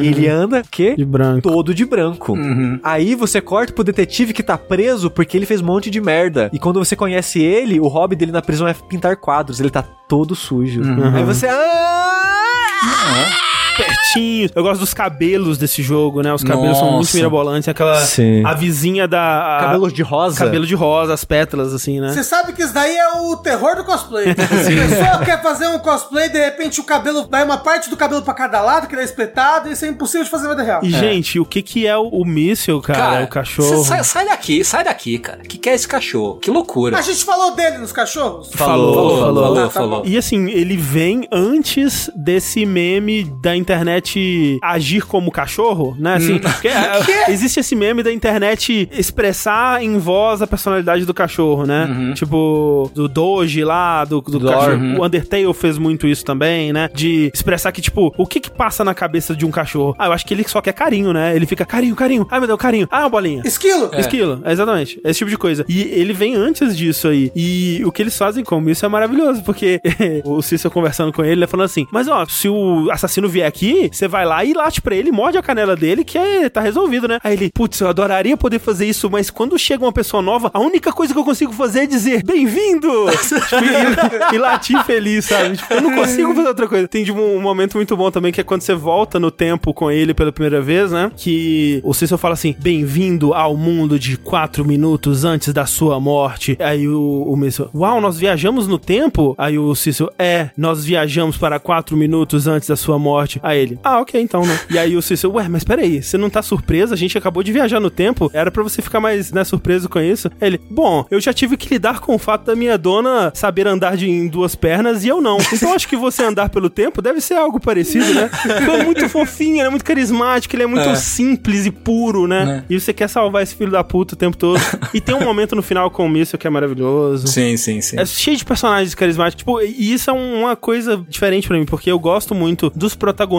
E 0.02 0.08
ele 0.08 0.28
anda, 0.28 0.62
o 0.62 0.70
quê? 0.70 0.90
Uhum. 0.90 0.96
De 0.96 1.06
branco. 1.06 1.42
Todo 1.42 1.74
de 1.74 1.86
branco. 1.86 2.38
Aí 2.84 3.16
você 3.16 3.42
corta 3.42 3.74
pro 3.74 3.84
detetive 3.84 4.34
que 4.34 4.44
tá 4.44 4.58
preso 4.58 5.10
porque 5.10 5.38
ele 5.38 5.46
fez 5.46 5.62
um 5.62 5.66
monte 5.66 5.90
de 5.90 6.02
merda. 6.02 6.50
E 6.54 6.60
quando 6.60 6.80
você 6.80 6.96
conhece 6.96 7.25
ele, 7.42 7.80
o 7.80 7.88
hobby 7.88 8.16
dele 8.16 8.32
na 8.32 8.42
prisão 8.42 8.68
é 8.68 8.74
pintar 8.74 9.18
quadros. 9.18 9.60
Ele 9.60 9.70
tá 9.70 9.82
todo 9.82 10.36
sujo. 10.36 10.82
Aí 11.16 11.24
você. 11.24 11.48
Ah! 11.48 13.45
Pertinho. 13.78 14.50
Eu 14.56 14.64
gosto 14.64 14.80
dos 14.80 14.94
cabelos 14.94 15.58
desse 15.58 15.82
jogo, 15.84 16.22
né? 16.22 16.34
Os 16.34 16.44
cabelos 16.44 16.78
são 16.78 16.88
muito 16.92 17.06
Nossa. 17.06 17.18
mirabolantes. 17.18 17.68
Aquela. 17.70 18.00
Sim. 18.02 18.44
A 18.46 18.54
vizinha 18.54 19.08
da. 19.08 19.58
a- 19.58 19.60
Cabelo 19.66 19.92
de 19.92 20.02
rosa. 20.02 20.38
Cabelo 20.46 20.66
de 20.66 20.76
rosa, 20.76 21.14
as 21.14 21.24
pétalas, 21.26 21.74
assim, 21.74 22.00
né? 22.00 22.12
Você 22.14 22.24
sabe 22.24 22.54
que 22.54 22.62
isso 22.64 22.74
daí 22.74 22.96
é 22.96 23.10
o 23.20 23.36
terror 23.38 23.76
do 23.76 23.84
cosplay. 23.84 24.32
A 24.32 24.36
pessoa 24.36 25.26
quer 25.26 25.42
fazer 25.42 25.68
um 25.68 25.80
cosplay, 25.80 26.30
de 26.30 26.40
repente 26.40 26.80
o 26.80 26.84
cabelo 26.84 27.28
vai 27.30 27.44
uma 27.44 27.58
parte 27.58 27.90
do 27.90 27.98
cabelo 27.98 28.22
pra 28.22 28.34
cada 28.34 28.62
lado, 28.62 28.88
que 28.88 28.96
ele 28.96 29.02
é 29.02 29.06
espetado, 29.06 29.70
isso 29.72 29.84
é 29.86 29.88
impossível 29.88 30.24
de 30.24 30.30
fazer 30.30 30.44
na 30.48 30.52
vida 30.52 30.64
real. 30.64 30.80
E, 30.84 30.90
gente, 30.90 31.40
o 31.40 31.46
que 31.46 31.62
que 31.62 31.86
é 31.88 31.98
o, 31.98 32.08
o 32.08 32.26
míssil, 32.26 32.82
cara? 32.82 33.24
o 33.24 33.28
cachorro. 33.28 33.84
Sai, 33.84 34.04
sai 34.04 34.26
daqui, 34.26 34.64
sai 34.64 34.84
daqui, 34.84 35.18
cara. 35.20 35.40
O 35.40 35.48
que, 35.48 35.58
que 35.58 35.70
é 35.70 35.74
esse 35.76 35.88
cachorro? 35.88 36.38
Que 36.38 36.50
loucura. 36.52 36.98
A 36.98 37.02
gente 37.02 37.24
falou 37.24 37.56
dele 37.56 37.78
nos 37.80 37.92
cachorros? 37.92 38.50
Falou, 38.54 38.94
falou, 38.94 39.20
falou, 39.20 39.66
Ah, 39.66 39.70
falou. 39.70 39.90
tá 40.00 40.04
bom. 40.04 40.10
E 40.10 40.18
assim, 40.18 40.50
ele 40.50 40.78
vem 40.78 41.28
antes 41.32 42.10
desse 42.16 42.66
meme 42.66 43.24
da 43.42 43.56
internet 43.66 44.60
agir 44.62 45.06
como 45.06 45.32
cachorro, 45.32 45.96
né? 46.00 46.16
Assim, 46.16 46.40
porque, 46.40 46.68
é, 46.68 47.02
existe 47.30 47.60
esse 47.60 47.76
meme 47.76 48.04
da 48.04 48.12
internet 48.12 48.88
expressar 48.92 49.84
em 49.84 49.98
voz 49.98 50.42
a 50.42 50.48
personalidade 50.48 51.06
do 51.06 51.14
cachorro, 51.14 51.66
né? 51.66 52.14
Tipo, 52.16 52.92
do 52.94 53.08
Doge 53.08 53.64
lá, 53.64 54.06
do, 54.06 54.22
do 54.22 54.40
Dor. 54.40 54.52
cachorro. 54.52 55.00
O 55.00 55.06
Undertale 55.06 55.54
fez 55.54 55.78
muito 55.78 56.08
isso 56.08 56.24
também, 56.24 56.72
né? 56.74 56.90
De 56.94 57.32
expressar 57.34 57.72
que, 57.72 57.82
tipo, 57.82 58.14
o 58.18 58.26
que 58.26 58.40
que 58.40 58.52
passa 58.52 58.84
na 58.84 58.94
cabeça 58.94 59.36
de 59.36 59.46
um 59.46 59.52
cachorro? 59.52 59.96
Ah, 59.98 60.08
eu 60.08 60.14
acho 60.14 60.26
que 60.26 60.34
ele 60.34 60.44
só 60.48 60.62
quer 60.62 60.74
carinho, 60.74 61.14
né? 61.14 61.36
Ele 61.36 61.46
fica 61.46 61.66
carinho, 61.66 61.96
carinho. 61.96 62.28
Ai, 62.30 62.40
meu 62.40 62.48
Deus, 62.48 62.60
carinho. 62.60 62.88
Ah, 62.92 63.02
uma 63.02 63.10
bolinha. 63.10 63.42
Esquilo! 63.46 63.90
Esquilo, 63.94 64.42
exatamente. 64.46 65.00
Esse 65.04 65.20
tipo 65.20 65.30
de 65.30 65.38
coisa. 65.38 65.66
E 65.68 65.82
ele 65.82 66.14
vem 66.14 66.36
antes 66.36 66.76
disso 66.76 67.08
aí. 67.08 67.32
E 67.36 67.82
o 67.86 67.92
que 67.92 68.02
eles 68.02 68.18
fazem 68.18 68.44
com 68.44 68.62
isso 68.70 68.86
é 68.86 68.90
maravilhoso, 68.90 69.44
porque 69.44 69.82
o 70.24 70.42
Cícero 70.42 70.74
conversando 70.74 71.12
com 71.12 71.24
ele, 71.24 71.36
ele 71.36 71.48
falando 71.48 71.66
assim: 71.66 71.88
Mas 71.92 72.08
ó, 72.08 72.26
se 72.26 72.50
o 72.50 72.90
assassino 72.92 73.28
vier 73.28 73.46
aqui, 73.56 73.90
você 73.92 74.08
vai 74.08 74.26
lá 74.26 74.44
e 74.44 74.54
late 74.54 74.82
pra 74.82 74.94
ele, 74.94 75.12
morde 75.12 75.38
a 75.38 75.42
canela 75.42 75.76
dele, 75.76 76.04
que 76.04 76.18
é, 76.18 76.50
tá 76.50 76.60
resolvido, 76.60 77.08
né? 77.08 77.20
Aí 77.24 77.34
ele, 77.34 77.50
putz, 77.54 77.80
eu 77.80 77.88
adoraria 77.88 78.36
poder 78.36 78.60
fazer 78.60 78.86
isso, 78.86 79.10
mas 79.10 79.30
quando 79.30 79.58
chega 79.58 79.84
uma 79.84 79.94
pessoa 79.94 80.22
nova, 80.22 80.52
a 80.54 80.60
única 80.60 80.92
coisa 80.92 81.14
que 81.14 81.20
eu 81.20 81.24
consigo 81.24 81.54
fazer 81.54 81.84
é 81.84 81.86
dizer 81.88 82.24
bem-vindo! 82.24 83.06
Tipo, 83.46 84.34
e, 84.34 84.38
latir 84.38 84.84
feliz, 84.84 85.26
sabe? 85.26 85.58
Tipo, 85.58 85.74
eu 85.74 85.82
não 85.82 85.96
consigo 85.96 86.34
fazer 86.34 86.48
outra 86.48 86.68
coisa. 86.68 86.88
Tem 86.88 87.04
tipo, 87.04 87.20
um 87.20 87.42
momento 87.42 87.76
muito 87.76 87.96
bom 87.96 88.10
também, 88.10 88.32
que 88.32 88.42
é 88.42 88.44
quando 88.44 88.62
você 88.62 88.74
volta 88.74 89.20
no 89.20 89.30
tempo 89.30 89.74
com 89.74 89.92
ele 89.92 90.14
pela 90.14 90.32
primeira 90.32 90.62
vez, 90.62 90.92
né? 90.92 91.12
Que 91.16 91.80
o 91.84 91.94
Cícero 91.94 92.18
fala 92.18 92.34
assim: 92.34 92.56
bem-vindo 92.58 93.34
ao 93.34 93.56
mundo 93.56 94.00
de 94.00 94.18
quatro 94.18 94.66
minutos 94.66 95.24
antes 95.24 95.54
da 95.54 95.66
sua 95.66 96.00
morte. 96.00 96.58
Aí 96.60 96.88
o, 96.88 97.24
o 97.28 97.36
Míssil, 97.36 97.70
uau, 97.74 98.02
nós 98.02 98.18
viajamos 98.18 98.68
no 98.68 98.80
tempo? 98.80 99.36
Aí 99.38 99.58
o 99.58 99.74
Cícero, 99.76 100.12
é, 100.18 100.50
nós 100.58 100.84
viajamos 100.84 101.38
para 101.38 101.60
quatro 101.60 101.96
minutos 101.96 102.48
antes 102.48 102.68
da 102.68 102.76
sua 102.76 102.98
morte. 102.98 103.40
Aí 103.46 103.60
ele, 103.60 103.80
ah, 103.84 104.00
ok, 104.00 104.20
então, 104.20 104.44
né? 104.44 104.60
E 104.72 104.80
aí 104.80 104.98
o 104.98 105.02
Cícero, 105.04 105.34
ué, 105.34 105.48
mas 105.48 105.64
peraí, 105.64 106.02
você 106.02 106.18
não 106.18 106.32
tá 106.32 106.42
surpreso? 106.42 106.94
A 106.94 106.98
gente 106.98 107.16
acabou 107.16 107.44
de 107.44 107.52
viajar 107.52 107.80
no 107.80 107.92
tempo, 107.92 108.30
era 108.34 108.50
pra 108.50 108.64
você 108.64 108.82
ficar 108.82 109.00
mais, 109.00 109.32
né, 109.32 109.44
surpreso 109.44 109.88
com 109.88 110.00
isso? 110.00 110.30
Aí 110.42 110.48
ele, 110.48 110.60
bom, 110.70 111.06
eu 111.12 111.22
já 111.22 111.32
tive 111.32 111.56
que 111.56 111.70
lidar 111.70 112.00
com 112.00 112.16
o 112.16 112.18
fato 112.18 112.44
da 112.46 112.56
minha 112.56 112.76
dona 112.76 113.32
saber 113.36 113.68
andar 113.68 113.96
de, 113.98 114.10
em 114.10 114.28
duas 114.28 114.56
pernas 114.56 115.04
e 115.06 115.10
eu 115.10 115.22
não. 115.22 115.38
Então 115.54 115.74
acho 115.74 115.88
que 115.88 115.96
você 115.96 116.24
andar 116.24 116.50
pelo 116.50 116.70
tempo 116.72 117.02
deve 117.04 117.22
ser 117.22 117.36
algo 117.36 117.60
parecido, 117.60 118.12
né? 118.16 118.32
Ele 118.46 118.72
é 118.82 118.84
muito 118.84 119.08
fofinho, 119.10 119.58
ele 119.58 119.68
é 119.68 119.70
muito 119.70 119.86
carismático, 119.86 120.56
ele 120.56 120.64
é 120.64 120.68
muito 120.68 120.90
É. 120.90 120.96
simples 120.96 121.68
e 121.68 121.72
puro, 121.72 122.26
né? 122.28 122.46
Né. 122.46 122.64
E 122.68 122.80
você 122.80 122.94
quer 122.94 123.08
salvar 123.08 123.44
esse 123.44 123.54
filho 123.56 123.72
da 123.72 123.84
puta 123.84 124.16
o 124.16 124.18
tempo 124.18 124.36
todo. 124.38 124.60
e 124.92 125.00
tem 125.00 125.14
um 125.14 125.24
momento 125.24 125.56
no 125.56 125.62
final 125.62 125.92
com 125.92 126.06
o 126.06 126.10
Míssil 126.10 126.40
que 126.40 126.48
é 126.48 126.50
maravilhoso. 126.50 127.28
Sim, 127.28 127.56
sim, 127.58 127.80
sim. 127.80 128.00
É 128.00 128.06
cheio 128.06 128.36
de 128.38 128.44
personagens 128.44 128.96
carismáticos. 128.96 129.40
Tipo, 129.44 129.62
e 129.62 129.94
isso 129.94 130.10
é 130.10 130.14
uma 130.14 130.56
coisa 130.56 131.04
diferente 131.08 131.48
pra 131.48 131.58
mim, 131.58 131.66
porque 131.66 131.92
eu 131.92 132.00
gosto 132.00 132.34
muito 132.34 132.72
dos 132.76 132.96
protagonistas 132.96 133.35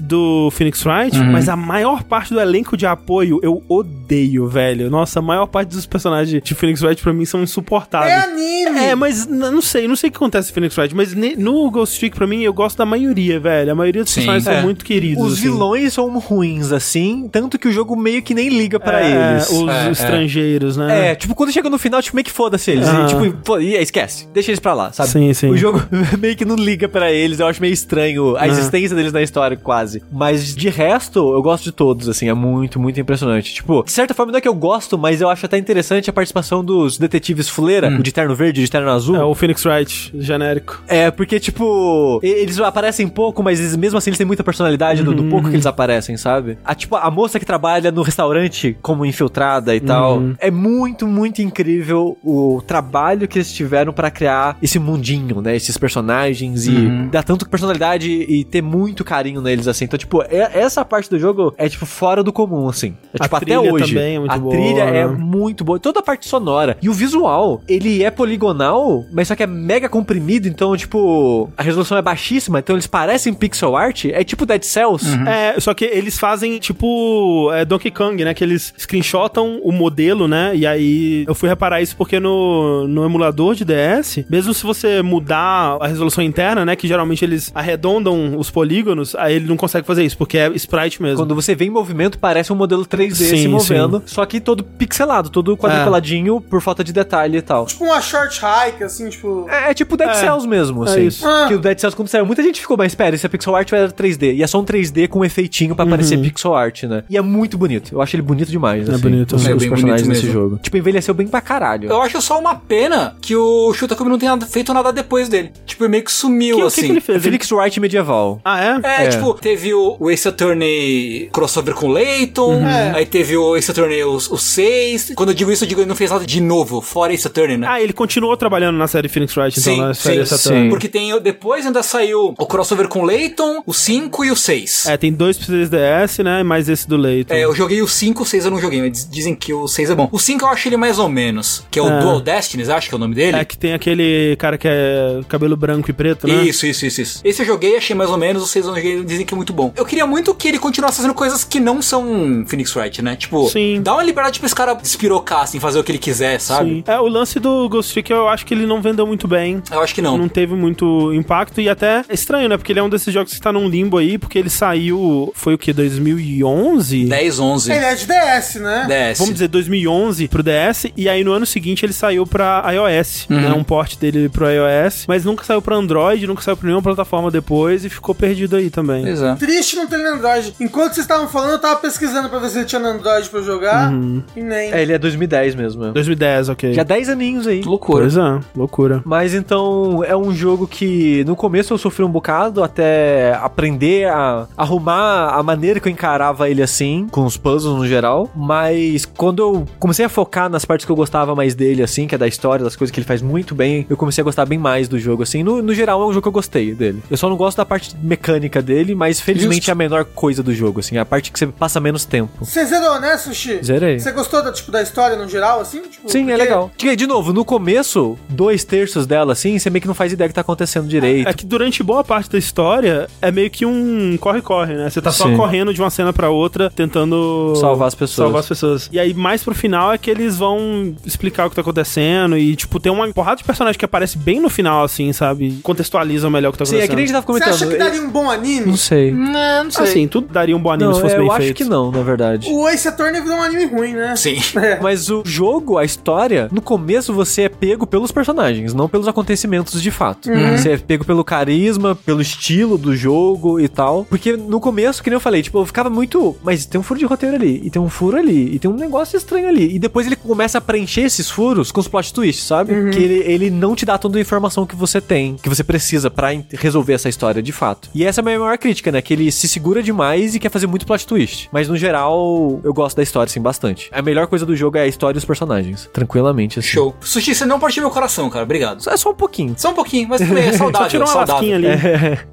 do 0.00 0.50
Phoenix 0.52 0.84
Wright, 0.84 1.16
Uhum. 1.18 1.32
mas 1.32 1.48
a 1.48 1.56
maior 1.56 2.02
parte 2.02 2.32
do 2.32 2.40
elenco 2.40 2.76
de 2.76 2.86
apoio 2.86 3.38
eu 3.42 3.62
odeio, 3.68 4.46
velho. 4.48 4.90
Nossa, 4.90 5.18
a 5.18 5.22
maior 5.22 5.46
parte 5.46 5.68
dos 5.70 5.86
personagens 5.86 6.42
de 6.42 6.54
Phoenix 6.54 6.82
Wright 6.82 7.02
pra 7.02 7.12
mim 7.12 7.24
são 7.24 7.42
insuportáveis. 7.42 8.12
É 8.12 8.16
anime! 8.16 8.78
É, 8.78 8.94
mas 8.94 9.26
não 9.26 9.60
sei, 9.62 9.86
não 9.86 9.96
sei 9.96 10.08
o 10.08 10.10
que 10.12 10.16
acontece 10.16 10.48
no 10.50 10.54
Phoenix 10.54 10.76
Wright, 10.78 10.94
mas 10.94 11.14
no 11.38 11.70
Ghost 11.70 11.98
Trick, 11.98 12.16
pra 12.16 12.26
mim, 12.26 12.42
eu 12.42 12.52
gosto 12.52 12.76
da 12.78 12.84
maioria, 12.86 13.38
velho. 13.38 13.72
A 13.72 13.74
maioria 13.74 14.02
dos 14.02 14.12
Sim. 14.12 14.20
personagens 14.20 14.46
É. 14.48 14.54
são 14.54 14.62
muito 14.62 14.84
queridos. 14.84 15.24
Os 15.24 15.32
assim. 15.34 15.42
vilões 15.42 15.92
são 15.92 16.18
ruins, 16.18 16.72
assim, 16.72 17.28
tanto 17.30 17.58
que 17.58 17.68
o 17.68 17.72
jogo 17.72 17.94
meio 17.96 18.22
que 18.22 18.34
nem 18.34 18.48
liga 18.48 18.78
pra 18.80 19.00
É, 19.02 19.32
eles. 19.34 19.50
Os 19.50 19.68
É, 19.68 19.88
é. 19.88 19.90
estrangeiros, 19.90 20.76
né? 20.76 21.10
É, 21.10 21.14
tipo, 21.14 21.34
quando 21.34 21.52
chega 21.52 21.68
no 21.70 21.78
final, 21.78 22.02
tipo, 22.02 22.16
meio 22.16 22.24
que 22.24 22.32
foda-se 22.32 22.70
eles. 22.70 22.88
Aham. 22.88 23.04
E, 23.04 23.08
tipo, 23.30 23.60
e 23.60 23.74
esquece. 23.76 24.28
Deixa 24.32 24.50
eles 24.50 24.60
pra 24.60 24.74
lá, 24.74 24.92
sabe? 24.92 25.10
Sim, 25.10 25.32
sim. 25.34 25.48
O 25.50 25.56
jogo 25.56 25.82
meio 26.18 26.36
que 26.36 26.44
não 26.44 26.56
liga 26.56 26.88
pra 26.88 27.12
eles. 27.12 27.40
Eu 27.40 27.46
acho 27.46 27.60
meio 27.60 27.72
estranho 27.72 28.36
a 28.36 28.46
É. 28.46 28.50
existência 28.50 28.96
deles 28.96 29.03
na 29.12 29.22
história, 29.22 29.56
quase. 29.56 30.02
Mas 30.12 30.54
de 30.54 30.68
resto, 30.68 31.18
eu 31.32 31.42
gosto 31.42 31.64
de 31.64 31.72
todos, 31.72 32.08
assim. 32.08 32.28
É 32.28 32.34
muito, 32.34 32.78
muito 32.80 32.98
impressionante. 33.00 33.54
Tipo, 33.54 33.82
de 33.84 33.92
certa 33.92 34.14
forma, 34.14 34.32
não 34.32 34.38
é 34.38 34.40
que 34.40 34.48
eu 34.48 34.54
gosto, 34.54 34.96
mas 34.98 35.20
eu 35.20 35.28
acho 35.28 35.46
até 35.46 35.58
interessante 35.58 36.08
a 36.10 36.12
participação 36.12 36.64
dos 36.64 36.98
detetives 36.98 37.48
fuleira, 37.48 37.88
o 37.88 38.02
de 38.02 38.12
terno 38.12 38.34
verde 38.34 38.60
e 38.60 38.64
de 38.64 38.70
terno 38.70 38.90
azul. 38.90 39.16
É 39.16 39.24
o 39.24 39.34
Phoenix 39.34 39.64
Wright, 39.64 40.12
genérico. 40.18 40.82
É, 40.86 41.10
porque, 41.10 41.38
tipo, 41.40 42.20
eles 42.22 42.58
aparecem 42.60 43.08
pouco, 43.08 43.42
mas 43.42 43.58
eles- 43.60 43.76
mesmo 43.76 43.98
assim 43.98 44.10
eles 44.10 44.18
têm 44.18 44.26
muita 44.26 44.44
personalidade 44.44 45.02
do, 45.02 45.14
do 45.14 45.24
pouco 45.24 45.48
que 45.48 45.54
eles 45.56 45.66
aparecem, 45.66 46.16
sabe? 46.16 46.58
A, 46.64 46.74
tipo, 46.74 46.96
a 46.96 47.10
moça 47.10 47.38
que 47.40 47.46
trabalha 47.46 47.90
no 47.90 48.02
restaurante 48.02 48.76
como 48.82 49.04
infiltrada 49.04 49.74
e 49.74 49.80
tal. 49.80 50.22
É 50.38 50.50
muito, 50.50 51.06
muito 51.06 51.40
incrível 51.42 52.16
o 52.22 52.62
trabalho 52.66 53.26
que 53.26 53.38
eles 53.38 53.52
tiveram 53.52 53.92
pra 53.92 54.10
criar 54.10 54.56
esse 54.62 54.78
mundinho, 54.78 55.40
né? 55.40 55.56
Esses 55.56 55.76
personagens 55.76 56.66
e 56.66 56.74
dar 57.10 57.22
tanto 57.22 57.48
personalidade 57.48 58.10
e 58.10 58.44
ter 58.44 58.62
muito 58.62 58.93
muito 58.94 59.04
carinho 59.04 59.40
neles, 59.40 59.66
assim. 59.66 59.84
Então, 59.86 59.98
tipo, 59.98 60.22
é- 60.22 60.50
essa 60.54 60.84
parte 60.84 61.10
do 61.10 61.18
jogo 61.18 61.52
é, 61.58 61.68
tipo, 61.68 61.84
fora 61.84 62.22
do 62.22 62.32
comum, 62.32 62.68
assim. 62.68 62.94
É, 63.12 63.16
A 63.18 63.24
tipo, 63.24 63.36
até 63.36 63.44
trilha 63.46 63.60
hoje. 63.72 63.92
também 63.92 64.14
é 64.14 64.18
muito 64.20 64.30
a 64.32 64.38
boa, 64.38 64.54
trilha 64.54 64.82
é 64.82 65.06
muito 65.06 65.64
boa. 65.64 65.80
Toda 65.80 65.98
a 65.98 66.02
parte 66.02 66.28
sonora. 66.28 66.76
E 66.80 66.88
o 66.88 66.92
visual, 66.92 67.60
ele 67.68 68.04
é 68.04 68.10
poligonal, 68.10 69.04
mas 69.12 69.26
só 69.28 69.34
que 69.34 69.42
é 69.42 69.46
mega 69.46 69.88
comprimido, 69.88 70.46
então, 70.46 70.76
tipo, 70.76 71.50
a 71.56 71.62
resolução 71.62 71.98
é 71.98 72.02
baixíssima, 72.02 72.60
então 72.60 72.76
eles 72.76 72.86
parecem 72.86 73.34
pixel 73.34 73.76
art. 73.76 74.04
É 74.06 74.22
tipo 74.22 74.46
Dead 74.46 74.62
Cells. 74.62 75.04
É, 75.26 75.58
só 75.58 75.74
que 75.74 75.84
eles 75.84 76.18
fazem 76.18 76.58
tipo 76.58 77.50
é, 77.52 77.64
Donkey 77.64 77.90
Kong, 77.90 78.24
né? 78.24 78.32
Que 78.32 78.44
eles 78.44 78.72
screenshotam 78.78 79.60
o 79.64 79.72
modelo, 79.72 80.28
né? 80.28 80.52
E 80.54 80.66
aí 80.66 81.24
eu 81.26 81.34
fui 81.34 81.48
reparar 81.48 81.80
isso 81.82 81.96
porque 81.96 82.20
no, 82.20 82.86
no 82.86 83.04
emulador 83.04 83.54
de 83.54 83.64
DS, 83.64 84.24
mesmo 84.30 84.54
se 84.54 84.62
você 84.62 85.02
mudar 85.02 85.78
a 85.80 85.86
resolução 85.88 86.22
interna, 86.22 86.64
né? 86.64 86.76
Que 86.76 86.86
geralmente 86.86 87.24
eles 87.24 87.50
arredondam 87.54 88.36
os 88.38 88.50
polígonos, 88.50 88.73
aí 89.18 89.34
ele 89.36 89.46
não 89.46 89.56
consegue 89.56 89.86
fazer 89.86 90.04
isso, 90.04 90.16
porque 90.16 90.38
é 90.38 90.48
sprite 90.54 91.00
mesmo. 91.02 91.18
Quando 91.18 91.34
você 91.34 91.54
vê 91.54 91.64
em 91.66 91.70
movimento, 91.70 92.18
parece 92.18 92.52
um 92.52 92.56
modelo 92.56 92.84
3D 92.86 93.14
Sim, 93.14 93.36
se 93.36 93.48
movendo, 93.48 94.02
só 94.06 94.24
que 94.26 94.40
todo 94.40 94.62
pixelado, 94.64 95.28
todo 95.30 95.56
quadriculadinho 95.56 96.40
por 96.40 96.60
falta 96.60 96.82
de 96.82 96.92
detalhe 96.92 97.38
e 97.38 97.42
tal. 97.42 97.66
Tipo 97.66 97.84
uma 97.84 98.00
short 98.00 98.40
hike, 98.42 98.82
assim, 98.84 99.08
tipo. 99.08 99.46
É, 99.48 99.70
é 99.70 99.74
tipo 99.74 99.96
Dead 99.96 100.08
É, 100.08 100.14
Cells 100.14 100.46
mesmo, 100.48 100.84
é 100.84 100.90
assim. 100.90 101.06
isso. 101.06 101.26
Ah. 101.26 101.46
Que 101.48 101.54
o 101.54 101.58
Dead 101.58 101.78
Cells, 101.78 101.96
quando 101.96 102.08
saiu, 102.08 102.26
muita 102.26 102.42
gente 102.42 102.60
ficou, 102.60 102.76
mas 102.76 102.92
espera, 102.92 103.14
esse 103.14 103.24
é 103.26 103.28
pixel 103.28 103.54
art 103.54 103.70
ou 103.72 103.78
era 103.78 103.88
3D? 103.90 104.34
E 104.34 104.42
é 104.42 104.46
só 104.46 104.60
um 104.60 104.64
3D 104.64 105.08
com 105.08 105.20
um 105.20 105.24
efeitinho 105.24 105.74
pra 105.74 105.86
parecer 105.86 106.18
pixel 106.18 106.54
art, 106.54 106.84
né? 106.84 107.04
E 107.08 107.16
é 107.16 107.20
muito 107.22 107.56
bonito. 107.58 107.94
Eu 107.94 108.00
acho 108.00 108.14
ele 108.16 108.22
bonito 108.22 108.50
demais, 108.50 108.88
É 108.88 108.92
assim. 108.92 109.02
bonito. 109.02 109.36
Os, 109.36 109.46
É 109.46 109.54
os 109.54 109.64
personagens 109.66 110.06
bonito 110.06 110.22
nesse 110.22 110.32
jogo. 110.32 110.58
Tipo, 110.62 110.76
envelheceu 110.76 111.14
bem 111.14 111.26
pra 111.26 111.40
caralho. 111.40 111.88
Eu 111.88 112.00
acho 112.02 112.20
só 112.22 112.38
uma 112.38 112.54
pena 112.54 113.16
que 113.20 113.34
o 113.36 113.72
Shutakubi 113.74 114.08
não 114.10 114.18
tenha 114.18 114.38
feito 114.40 114.72
nada 114.72 114.92
depois 114.92 115.28
dele. 115.28 115.52
Tipo, 115.66 115.84
ele 115.84 115.90
meio 115.90 116.04
que 116.04 116.12
sumiu, 116.12 116.56
Que- 116.56 116.62
o 116.62 116.66
que, 116.66 116.72
assim. 116.72 116.86
que 116.86 116.92
ele 116.92 117.00
fez? 117.00 117.22
Felix 117.22 117.50
Wright 117.52 117.78
medieval. 117.80 118.40
Ah, 118.44 118.60
é? 118.64 119.02
É, 119.02 119.04
É. 119.06 119.08
tipo, 119.08 119.34
teve 119.34 119.74
o, 119.74 119.96
o 119.98 120.10
Ace 120.10 120.26
Attorney 120.26 121.28
crossover 121.32 121.74
com 121.74 121.86
o 121.86 121.92
Layton, 121.92 122.60
aí 122.94 123.06
teve 123.06 123.36
o 123.36 123.56
Ace 123.56 123.70
Attorney 123.70 124.02
o 124.04 124.18
6. 124.20 125.12
Quando 125.14 125.30
eu 125.30 125.34
digo 125.34 125.50
isso, 125.50 125.64
eu 125.64 125.68
digo 125.68 125.80
ele 125.80 125.88
não 125.88 125.96
fez 125.96 126.10
nada 126.10 126.24
de 126.24 126.40
novo, 126.40 126.80
fora 126.80 127.12
Ace 127.12 127.26
Attorney, 127.26 127.56
né? 127.56 127.66
Ah, 127.68 127.80
ele 127.80 127.92
continuou 127.92 128.36
trabalhando 128.36 128.76
na 128.76 128.86
série 128.88 129.08
Phoenix 129.08 129.36
Wright, 129.36 129.58
então, 129.58 129.74
Sim, 129.74 129.80
na 129.80 129.94
série 129.94 130.26
sim, 130.26 130.36
Saturn. 130.36 130.68
Porque 130.70 130.88
tem, 130.88 131.18
depois 131.20 131.66
ainda 131.66 131.82
saiu 131.82 132.34
o 132.38 132.46
crossover 132.46 132.88
com 132.88 133.00
o 133.00 133.04
Layton, 133.04 133.62
o 133.66 133.72
5 133.72 134.24
e 134.24 134.30
o 134.30 134.36
6. 134.36 134.86
É, 134.86 134.96
tem 134.96 135.12
dois 135.12 135.36
pra 135.36 135.46
3DS, 135.54 136.22
né? 136.22 136.40
E 136.40 136.44
mais 136.44 136.68
esse 136.68 136.88
do 136.88 136.96
Leito. 136.96 137.32
É, 137.32 137.44
eu 137.44 137.54
joguei 137.54 137.82
o 137.82 137.88
5, 137.88 138.22
o 138.22 138.26
6 138.26 138.44
eu 138.46 138.50
não 138.50 138.60
joguei, 138.60 138.80
mas 138.80 139.08
dizem 139.08 139.34
que 139.34 139.52
o 139.52 139.66
6 139.68 139.90
é 139.90 139.94
bom. 139.94 140.08
O 140.12 140.18
5 140.18 140.44
eu 140.44 140.48
acho 140.48 140.68
ele 140.68 140.76
mais 140.76 140.98
ou 140.98 141.08
menos, 141.08 141.64
que 141.70 141.78
é 141.78 141.82
o 141.82 141.88
É. 141.88 142.00
Dual 142.00 142.20
Destinies, 142.20 142.68
acho 142.68 142.88
que 142.88 142.94
é 142.94 142.96
o 142.96 142.98
nome 142.98 143.14
dele. 143.14 143.36
É 143.36 143.44
que 143.44 143.56
tem 143.56 143.72
aquele 143.74 144.36
cara 144.38 144.56
que 144.58 144.68
é 144.68 145.20
cabelo 145.28 145.56
branco 145.56 145.90
e 145.90 145.92
preto, 145.92 146.26
né? 146.26 146.44
Isso, 146.44 146.66
isso, 146.66 146.86
isso, 146.86 147.00
isso. 147.00 147.20
Esse 147.24 147.42
eu 147.42 147.46
joguei, 147.46 147.76
achei 147.76 147.94
mais 147.94 148.10
ou 148.10 148.16
menos, 148.16 148.42
o 148.54 148.64
6 148.64 148.64
eu 148.66 148.70
não 148.72 148.76
joguei, 148.76 149.04
dizem 149.04 149.26
que 149.26 149.34
é 149.34 149.36
muito 149.36 149.52
bom. 149.52 149.72
Eu 149.76 149.84
queria 149.84 150.06
muito 150.06 150.34
que 150.34 150.48
ele 150.48 150.58
continuasse 150.58 150.96
fazendo 150.98 151.14
coisas 151.14 151.44
que 151.44 151.58
não 151.60 151.82
são 151.82 152.44
Phoenix 152.46 152.74
Wright, 152.76 153.02
né? 153.02 153.16
Tipo, 153.16 153.48
Sim. 153.48 153.80
dá 153.82 153.94
uma 153.94 154.02
liberdade 154.02 154.38
pra 154.38 154.46
esse 154.46 154.54
cara 154.54 154.74
despirocar, 154.74 155.40
assim, 155.42 155.58
fazer 155.60 155.78
o 155.78 155.84
que 155.84 155.90
ele 155.92 155.98
quiser, 155.98 156.40
sabe? 156.40 156.70
Sim. 156.70 156.84
É, 156.86 156.98
o 156.98 157.06
lance 157.08 157.40
do 157.40 157.68
Ghost 157.68 157.92
Trick 157.92 158.10
eu 158.12 158.28
acho 158.28 158.46
que 158.46 158.54
ele 158.54 158.66
não 158.66 158.80
vendeu 158.80 159.06
muito 159.06 159.26
bem. 159.26 159.62
Eu 159.70 159.80
acho 159.80 159.94
que 159.94 160.02
não. 160.02 160.16
Não 160.16 160.28
teve 160.28 160.54
muito 160.54 161.12
impacto 161.12 161.60
e 161.60 161.68
até 161.68 162.04
é 162.08 162.14
estranho, 162.14 162.48
né? 162.48 162.56
Porque 162.56 162.72
ele 162.72 162.80
é 162.80 162.82
um 162.82 162.88
desses 162.88 163.12
jogos 163.12 163.32
que 163.34 163.40
tá 163.40 163.52
num 163.52 163.68
limbo 163.68 163.98
aí, 163.98 164.18
porque 164.18 164.38
ele 164.38 164.50
saiu, 164.50 165.32
foi 165.34 165.54
o 165.54 165.58
que, 165.58 165.72
2011? 165.72 167.04
10, 167.06 167.38
11. 167.38 167.72
Ele 167.72 167.84
é 167.84 167.94
de 167.94 168.06
DS, 168.06 168.54
né? 168.56 168.86
DS. 168.88 169.18
Vamos 169.18 169.34
dizer 169.34 169.48
2011 169.48 170.28
pro 170.28 170.42
DS 170.42 170.86
e 170.96 171.08
aí 171.08 171.24
no 171.24 171.32
ano 171.32 171.46
seguinte 171.46 171.84
ele 171.84 171.92
saiu 171.92 172.26
pra 172.26 172.64
iOS, 172.72 173.26
Uhum. 173.30 173.40
né? 173.40 173.52
Um 173.52 173.64
port 173.64 173.96
dele 173.98 174.28
pro 174.28 174.46
iOS, 174.48 175.04
mas 175.08 175.24
nunca 175.24 175.44
saiu 175.44 175.62
pra 175.62 175.76
Android, 175.76 176.26
nunca 176.26 176.42
saiu 176.42 176.56
pra 176.56 176.66
nenhuma 176.66 176.82
plataforma 176.82 177.30
depois 177.30 177.84
e 177.84 177.88
ficou 177.88 178.14
perdido 178.14 178.43
aí 178.52 178.70
também. 178.70 179.04
Pois 179.04 179.22
é. 179.22 179.34
Triste 179.36 179.76
não 179.76 179.86
ter 179.86 179.98
no 179.98 180.08
Android. 180.16 180.54
Enquanto 180.60 180.94
vocês 180.94 181.04
estavam 181.04 181.28
falando, 181.28 181.52
eu 181.52 181.58
tava 181.58 181.76
pesquisando 181.80 182.28
pra 182.28 182.38
ver 182.38 182.48
se 182.50 182.58
ele 182.58 182.64
tinha 182.66 182.80
no 182.80 182.88
Android 182.88 183.28
pra 183.28 183.40
eu 183.40 183.44
jogar. 183.44 183.92
E 184.36 184.42
nem. 184.42 184.72
É, 184.72 184.82
ele 184.82 184.92
é 184.92 184.98
2010 184.98 185.54
mesmo. 185.54 185.84
é. 185.86 185.92
2010, 185.92 186.48
ok. 186.48 186.72
Já 186.74 186.82
10 186.82 187.08
aninhos 187.08 187.46
aí. 187.46 187.60
Que 187.60 187.68
loucura. 187.68 188.02
Pois 188.02 188.16
é, 188.16 188.40
loucura. 188.56 189.02
Mas 189.04 189.34
então 189.34 190.02
é 190.04 190.16
um 190.16 190.32
jogo 190.34 190.66
que 190.66 191.24
no 191.24 191.36
começo 191.36 191.72
eu 191.72 191.78
sofri 191.78 192.04
um 192.04 192.10
bocado 192.10 192.62
até 192.62 193.34
aprender 193.40 194.08
a 194.08 194.46
arrumar 194.56 195.30
a 195.34 195.42
maneira 195.42 195.80
que 195.80 195.88
eu 195.88 195.92
encarava 195.92 196.48
ele 196.48 196.62
assim, 196.62 197.06
com 197.10 197.24
os 197.24 197.36
puzzles 197.36 197.76
no 197.76 197.86
geral. 197.86 198.30
Mas 198.34 199.04
quando 199.04 199.40
eu 199.40 199.66
comecei 199.78 200.04
a 200.04 200.08
focar 200.08 200.48
nas 200.48 200.64
partes 200.64 200.84
que 200.86 200.92
eu 200.92 200.96
gostava 200.96 201.34
mais 201.34 201.54
dele, 201.54 201.82
assim, 201.82 202.06
que 202.06 202.14
é 202.14 202.18
da 202.18 202.26
história, 202.26 202.64
das 202.64 202.76
coisas 202.76 202.92
que 202.92 202.98
ele 203.00 203.06
faz 203.06 203.22
muito 203.22 203.54
bem, 203.54 203.86
eu 203.88 203.96
comecei 203.96 204.22
a 204.22 204.24
gostar 204.24 204.44
bem 204.46 204.58
mais 204.58 204.88
do 204.88 204.98
jogo, 204.98 205.22
assim. 205.22 205.42
No, 205.42 205.62
no 205.62 205.74
geral 205.74 206.02
é 206.02 206.06
um 206.06 206.12
jogo 206.12 206.22
que 206.22 206.28
eu 206.28 206.32
gostei 206.32 206.74
dele. 206.74 207.02
Eu 207.10 207.16
só 207.16 207.28
não 207.28 207.36
gosto 207.36 207.56
da 207.56 207.64
parte 207.64 207.94
mecânica 208.02 208.33
dele, 208.62 208.94
mas 208.94 209.20
felizmente 209.20 209.56
Justo. 209.56 209.70
é 209.70 209.72
a 209.72 209.74
menor 209.74 210.04
coisa 210.04 210.42
do 210.42 210.54
jogo, 210.54 210.80
assim, 210.80 210.96
é 210.96 211.00
a 211.00 211.04
parte 211.04 211.30
que 211.32 211.38
você 211.38 211.46
passa 211.46 211.80
menos 211.80 212.04
tempo. 212.04 212.44
Você 212.44 212.64
zerou, 212.64 213.00
né, 213.00 213.16
Sushi? 213.18 213.60
Zerei. 213.62 213.98
Você 213.98 214.12
gostou 214.12 214.42
da, 214.42 214.52
tipo, 214.52 214.70
da 214.70 214.82
história 214.82 215.16
no 215.16 215.28
geral, 215.28 215.60
assim? 215.60 215.82
Tipo, 215.82 216.10
Sim, 216.10 216.22
é 216.22 216.24
porque- 216.26 216.36
legal. 216.42 216.70
De 216.76 216.94
de 216.96 217.06
novo, 217.06 217.32
no 217.32 217.44
começo, 217.44 218.16
dois 218.28 218.64
terços 218.64 219.06
dela, 219.06 219.32
assim, 219.32 219.58
você 219.58 219.68
meio 219.70 219.80
que 219.82 219.88
não 219.88 219.94
faz 219.94 220.12
ideia 220.12 220.28
do 220.28 220.30
que 220.30 220.34
tá 220.34 220.40
acontecendo 220.40 220.86
direito. 220.86 221.28
É 221.28 221.32
que 221.32 221.44
durante 221.44 221.82
boa 221.82 222.04
parte 222.04 222.30
da 222.30 222.38
história 222.38 223.08
é 223.20 223.30
meio 223.30 223.50
que 223.50 223.66
um 223.66 224.16
corre-corre, 224.20 224.74
né? 224.74 224.88
Você 224.90 225.00
tá 225.00 225.10
só 225.10 225.24
Sim. 225.26 225.36
correndo 225.36 225.72
de 225.74 225.80
uma 225.80 225.90
cena 225.90 226.12
pra 226.12 226.30
outra, 226.30 226.70
tentando 226.70 227.54
Salvar 227.56 227.88
as 227.88 227.94
pessoas. 227.94 228.26
Salvar 228.26 228.40
as 228.40 228.48
pessoas. 228.48 228.88
E 228.92 228.98
aí, 228.98 229.12
mais 229.14 229.42
pro 229.42 229.54
final, 229.54 229.92
é 229.92 229.98
que 229.98 230.10
eles 230.10 230.36
vão 230.36 230.94
explicar 231.04 231.46
o 231.46 231.50
que 231.50 231.56
tá 231.56 231.62
acontecendo. 231.62 232.36
E, 232.38 232.54
tipo, 232.56 232.78
tem 232.80 232.90
uma 232.92 233.06
porrada 233.12 233.36
de 233.38 233.44
personagem 233.44 233.78
que 233.78 233.84
aparece 233.84 234.16
bem 234.18 234.40
no 234.40 234.48
final, 234.48 234.84
assim, 234.84 235.12
sabe? 235.12 235.58
Contextualizam 235.62 236.30
melhor 236.30 236.50
o 236.50 236.52
que 236.52 236.58
tá 236.58 236.64
Sim, 236.64 236.76
acontecendo. 236.76 236.84
é 236.84 236.88
que 236.88 236.96
nem 236.96 237.04
a 237.04 237.06
gente 237.06 237.14
tava 237.14 237.26
Você 237.26 237.26
comentando. 237.44 237.54
acha 237.54 237.66
que 237.66 237.76
daria 237.76 238.02
um 238.02 238.10
bom 238.10 238.23
anime? 238.30 238.66
Não 238.66 238.76
sei. 238.76 239.12
Não, 239.12 239.64
não 239.64 239.70
sei. 239.70 239.84
Assim, 239.84 240.08
tudo 240.08 240.28
daria 240.32 240.56
um 240.56 240.60
bom 240.60 240.70
anime 240.70 240.88
Não, 240.88 240.94
se 240.94 241.00
fosse 241.02 241.14
é, 241.14 241.18
bem 241.18 241.26
eu 241.26 241.32
acho 241.32 241.42
feito. 241.42 241.56
que 241.56 241.64
não, 241.64 241.90
na 241.90 242.02
verdade. 242.02 242.48
O 242.50 242.68
Ace 242.68 242.86
Attorney 242.88 243.20
virou 243.20 243.36
um 243.38 243.42
anime 243.42 243.66
ruim, 243.66 243.92
né? 243.92 244.14
Sim. 244.16 244.36
Mas 244.82 245.10
o 245.10 245.22
jogo, 245.24 245.78
a 245.78 245.84
história, 245.84 246.48
no 246.52 246.60
começo 246.60 247.12
você 247.12 247.42
é 247.42 247.48
pego 247.48 247.86
pelos 247.86 248.10
personagens, 248.12 248.74
não 248.74 248.88
pelos 248.88 249.08
acontecimentos 249.08 249.80
de 249.82 249.90
fato. 249.90 250.28
Você 250.56 250.70
é 250.72 250.76
pego 250.78 251.04
pelo 251.04 251.24
carisma, 251.24 251.94
pelo 251.94 252.20
estilo 252.20 252.76
do 252.78 252.94
jogo 252.96 253.60
e 253.60 253.68
tal. 253.68 254.04
Porque 254.04 254.36
no 254.36 254.60
começo, 254.60 255.02
que 255.02 255.10
nem 255.10 255.16
eu 255.16 255.20
falei, 255.20 255.42
tipo, 255.42 255.58
eu 255.58 255.66
ficava 255.66 255.88
muito. 255.90 256.36
Mas 256.42 256.66
tem 256.66 256.80
um 256.80 256.84
furo 256.84 256.98
de 257.00 257.06
roteiro 257.06 257.36
ali, 257.36 257.60
e 257.64 257.70
tem 257.70 257.80
um 257.80 257.88
furo 257.88 258.16
ali, 258.16 258.54
e 258.54 258.58
tem 258.58 258.70
um 258.70 258.74
negócio 258.76 259.16
estranho 259.16 259.48
ali. 259.48 259.74
E 259.74 259.78
depois 259.78 260.06
ele 260.06 260.16
começa 260.16 260.58
a 260.58 260.60
preencher 260.60 261.02
esses 261.02 261.30
furos 261.30 261.70
com 261.72 261.80
os 261.80 261.88
plot 261.88 262.12
twists, 262.12 262.44
sabe? 262.46 262.90
Que 262.90 262.98
ele, 262.98 263.14
ele 263.26 263.50
não 263.50 263.74
te 263.74 263.84
dá 263.84 263.98
toda 263.98 264.18
a 264.18 264.20
informação 264.20 264.66
que 264.66 264.76
você 264.76 265.00
tem, 265.00 265.36
que 265.42 265.48
você 265.48 265.62
precisa 265.64 266.10
pra 266.10 266.34
en- 266.34 266.44
resolver 266.52 266.92
essa 266.94 267.08
história 267.08 267.42
de 267.42 267.52
fato. 267.52 267.88
E 267.94 268.04
essa 268.14 268.20
é 268.20 268.22
a 268.22 268.24
minha 268.24 268.38
maior 268.38 268.56
crítica, 268.56 268.92
né? 268.92 269.02
Que 269.02 269.12
ele 269.12 269.32
se 269.32 269.48
segura 269.48 269.82
demais 269.82 270.36
e 270.36 270.38
quer 270.38 270.48
fazer 270.48 270.68
muito 270.68 270.86
plot 270.86 271.04
twist. 271.04 271.48
Mas 271.50 271.68
no 271.68 271.76
geral, 271.76 272.60
eu 272.62 272.72
gosto 272.72 272.96
da 272.96 273.02
história, 273.02 273.28
assim, 273.28 273.40
bastante. 273.40 273.90
A 273.92 274.00
melhor 274.00 274.28
coisa 274.28 274.46
do 274.46 274.54
jogo 274.54 274.78
é 274.78 274.82
a 274.82 274.86
história 274.86 275.16
e 275.16 275.18
os 275.18 275.24
personagens. 275.24 275.90
Tranquilamente, 275.92 276.60
assim. 276.60 276.68
Show. 276.68 276.94
Sushi, 277.00 277.34
você 277.34 277.44
não 277.44 277.58
partiu 277.58 277.82
meu 277.82 277.90
coração, 277.90 278.30
cara. 278.30 278.44
Obrigado. 278.44 278.88
É 278.88 278.96
só 278.96 279.10
um 279.10 279.14
pouquinho. 279.14 279.54
Só 279.58 279.70
um 279.70 279.74
pouquinho, 279.74 280.08
mas 280.08 280.20
também 280.20 280.44
é 280.44 280.52
saudável. 280.56 280.84
Só 280.84 280.90
tirou 280.90 281.08
uma 281.08 281.26
saudável. 281.26 281.54
ali. 281.54 281.66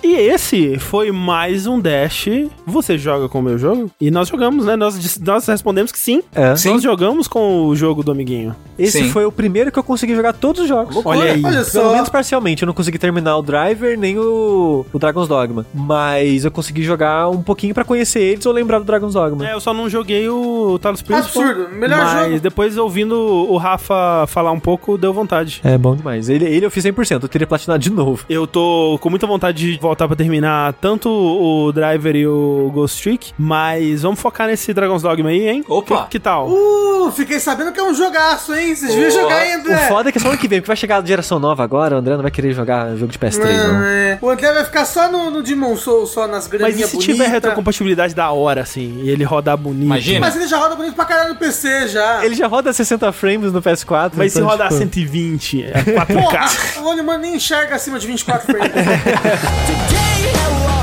E 0.04 0.16
esse 0.16 0.78
foi 0.78 1.12
mais 1.12 1.66
um 1.66 1.80
Dash. 1.80 2.28
Você 2.66 2.98
joga 2.98 3.28
com 3.28 3.40
o 3.40 3.42
meu 3.42 3.58
jogo? 3.58 3.90
E 4.00 4.12
nós 4.12 4.28
jogamos, 4.28 4.66
né? 4.66 4.76
Nós, 4.76 5.18
nós 5.20 5.48
respondemos 5.48 5.92
que 5.92 5.98
sim. 5.98 6.22
É. 6.36 6.56
Sim. 6.56 6.74
Nós 6.74 6.84
jogamos 6.84 7.28
com 7.28 7.66
o 7.66 7.76
jogo 7.76 8.04
do 8.04 8.12
amiguinho. 8.12 8.56
Esse 8.78 9.00
Sim. 9.04 9.10
foi 9.10 9.26
o 9.26 9.32
primeiro 9.32 9.72
que 9.72 9.78
eu 9.78 9.84
consegui 9.84 10.16
jogar 10.16 10.34
todos 10.34 10.62
os 10.62 10.68
jogos. 10.68 11.00
Olha 11.06 11.34
aí. 11.34 11.44
Olha 11.44 11.64
Pelo 11.64 11.92
menos 11.94 12.10
parcialmente. 12.10 12.64
Eu 12.64 12.68
não 12.68 12.74
consegui 12.74 12.98
terminar 12.98 13.38
o 13.38 13.42
Driver 13.42 13.98
nem 13.98 14.18
o, 14.18 14.86
o 14.92 15.00
Dragon's 15.00 15.28
Dogma. 15.28 15.66
Mas 15.74 16.46
eu 16.46 16.52
consegui 16.52 16.84
jogar 16.84 17.30
um 17.30 17.42
pouquinho 17.42 17.74
pra 17.74 17.84
conhecer 17.84 18.22
eles 18.22 18.46
ou 18.46 18.54
lembrar 18.54 18.80
do 18.80 18.86
Dragon's 18.86 19.14
Dogma. 19.14 19.48
É, 19.48 19.54
eu 19.54 19.60
só 19.60 19.74
não 19.74 19.90
joguei 19.90 20.28
o 20.30 20.78
Talos 20.80 21.02
Principal. 21.02 21.44
Absurdo. 21.44 21.70
Melhor 21.76 22.00
mas 22.00 22.28
jogo. 22.30 22.40
depois, 22.40 22.78
ouvindo 22.78 23.16
o 23.18 23.58
Rafa 23.58 24.26
falar 24.28 24.52
um 24.52 24.60
pouco, 24.60 24.98
deu 24.98 25.14
vontade. 25.14 25.62
É 25.64 25.78
bom 25.78 25.96
demais. 25.96 26.30
Ele, 26.30 26.46
ele 26.46 26.66
eu 26.66 26.72
fiz 26.72 26.84
100%. 26.86 27.24
Eu 27.24 27.30
teria 27.30 27.48
platinado 27.48 27.80
de 27.82 27.90
novo. 27.90 28.26
Eu 28.30 28.46
tô 28.48 28.98
com 29.02 29.10
muita 29.10 29.26
vontade 29.28 29.74
de 29.74 29.80
voltar 29.80 30.08
pra 30.08 30.16
terminar 30.16 30.74
tanto 30.74 31.10
o 31.10 31.72
Driver 31.72 32.16
e 32.16 32.28
o 32.28 32.72
Ghost 32.74 33.02
Trick, 33.02 33.32
mas 33.38 34.02
vamos 34.02 34.20
focar 34.20 34.48
nesse 34.48 34.74
Dragon's 34.74 35.02
Dogma 35.02 35.30
aí, 35.30 35.48
hein? 35.48 35.64
Opa. 35.68 36.04
Que, 36.04 36.10
que 36.12 36.20
tal? 36.20 36.50
Uh, 36.50 37.12
fiquei 37.12 37.40
sabendo 37.40 37.72
que 37.72 37.80
é 37.80 37.84
um 37.84 37.94
jogaço, 37.94 38.54
hein? 38.54 38.76
Vocês 38.76 38.96
Boa. 38.96 39.10
jogar 39.10 39.42
André. 39.56 39.76
O 39.76 39.88
foda 39.88 40.10
é 40.10 40.12
que 40.12 40.18
é 40.18 40.22
só 40.22 40.28
ano 40.30 40.38
que 40.38 40.48
vem, 40.48 40.60
porque 40.60 40.68
vai 40.68 40.76
chegar 40.76 41.02
a 41.02 41.06
geração 41.06 41.40
nova 41.40 41.64
agora, 41.64 41.96
o 41.96 42.00
André 42.00 42.16
não 42.16 42.22
vai 42.22 42.32
querer 42.32 42.54
jogar 42.54 42.96
jogo 42.96 43.12
de 43.12 43.18
PS3, 43.20 43.40
Não, 43.58 43.74
não. 43.74 43.84
é. 43.86 44.18
O 44.22 44.30
André 44.30 44.52
vai 44.54 44.64
ficar 44.66 44.86
só 44.86 45.12
no, 45.12 45.30
no 45.32 45.42
Demon 45.62 45.78
Souls, 45.78 46.10
só 46.10 46.28
nas 46.28 46.46
Mas 46.46 46.48
e 46.48 46.58
graninhas 46.58 46.90
se 46.90 46.96
bonitas. 46.96 47.16
tiver 47.16 47.30
retrocompatibilidade 47.30 48.16
da 48.16 48.32
hora, 48.32 48.62
assim, 48.62 49.02
e 49.04 49.10
ele 49.10 49.24
rodar 49.24 49.56
bonito? 49.56 49.86
Imagina. 49.86 50.20
Mas 50.20 50.36
ele 50.36 50.48
já 50.48 50.58
roda 50.58 50.76
bonito 50.76 50.96
pra 50.96 51.06
caralho 51.06 51.30
no 51.30 51.36
PC, 51.36 51.90
já. 51.90 52.26
Ele 52.26 52.34
já 52.34 52.48
roda 52.48 52.74
60 52.74 53.12
frames 53.12 53.54
no 53.54 53.62
PS4. 53.62 54.14
Mas 54.16 54.34
se 54.34 54.40
então, 54.40 54.50
rodar 54.50 54.70
tipo, 54.70 54.80
120, 54.80 55.64
é 55.64 55.74
4K. 55.94 56.08
Porra, 56.08 56.50
o 56.82 56.88
olho 56.88 57.04
mano 57.04 57.20
nem 57.20 57.36
enxerga 57.36 57.76
acima 57.76 58.00
de 58.00 58.08
24 58.08 58.48
frames. 58.48 58.72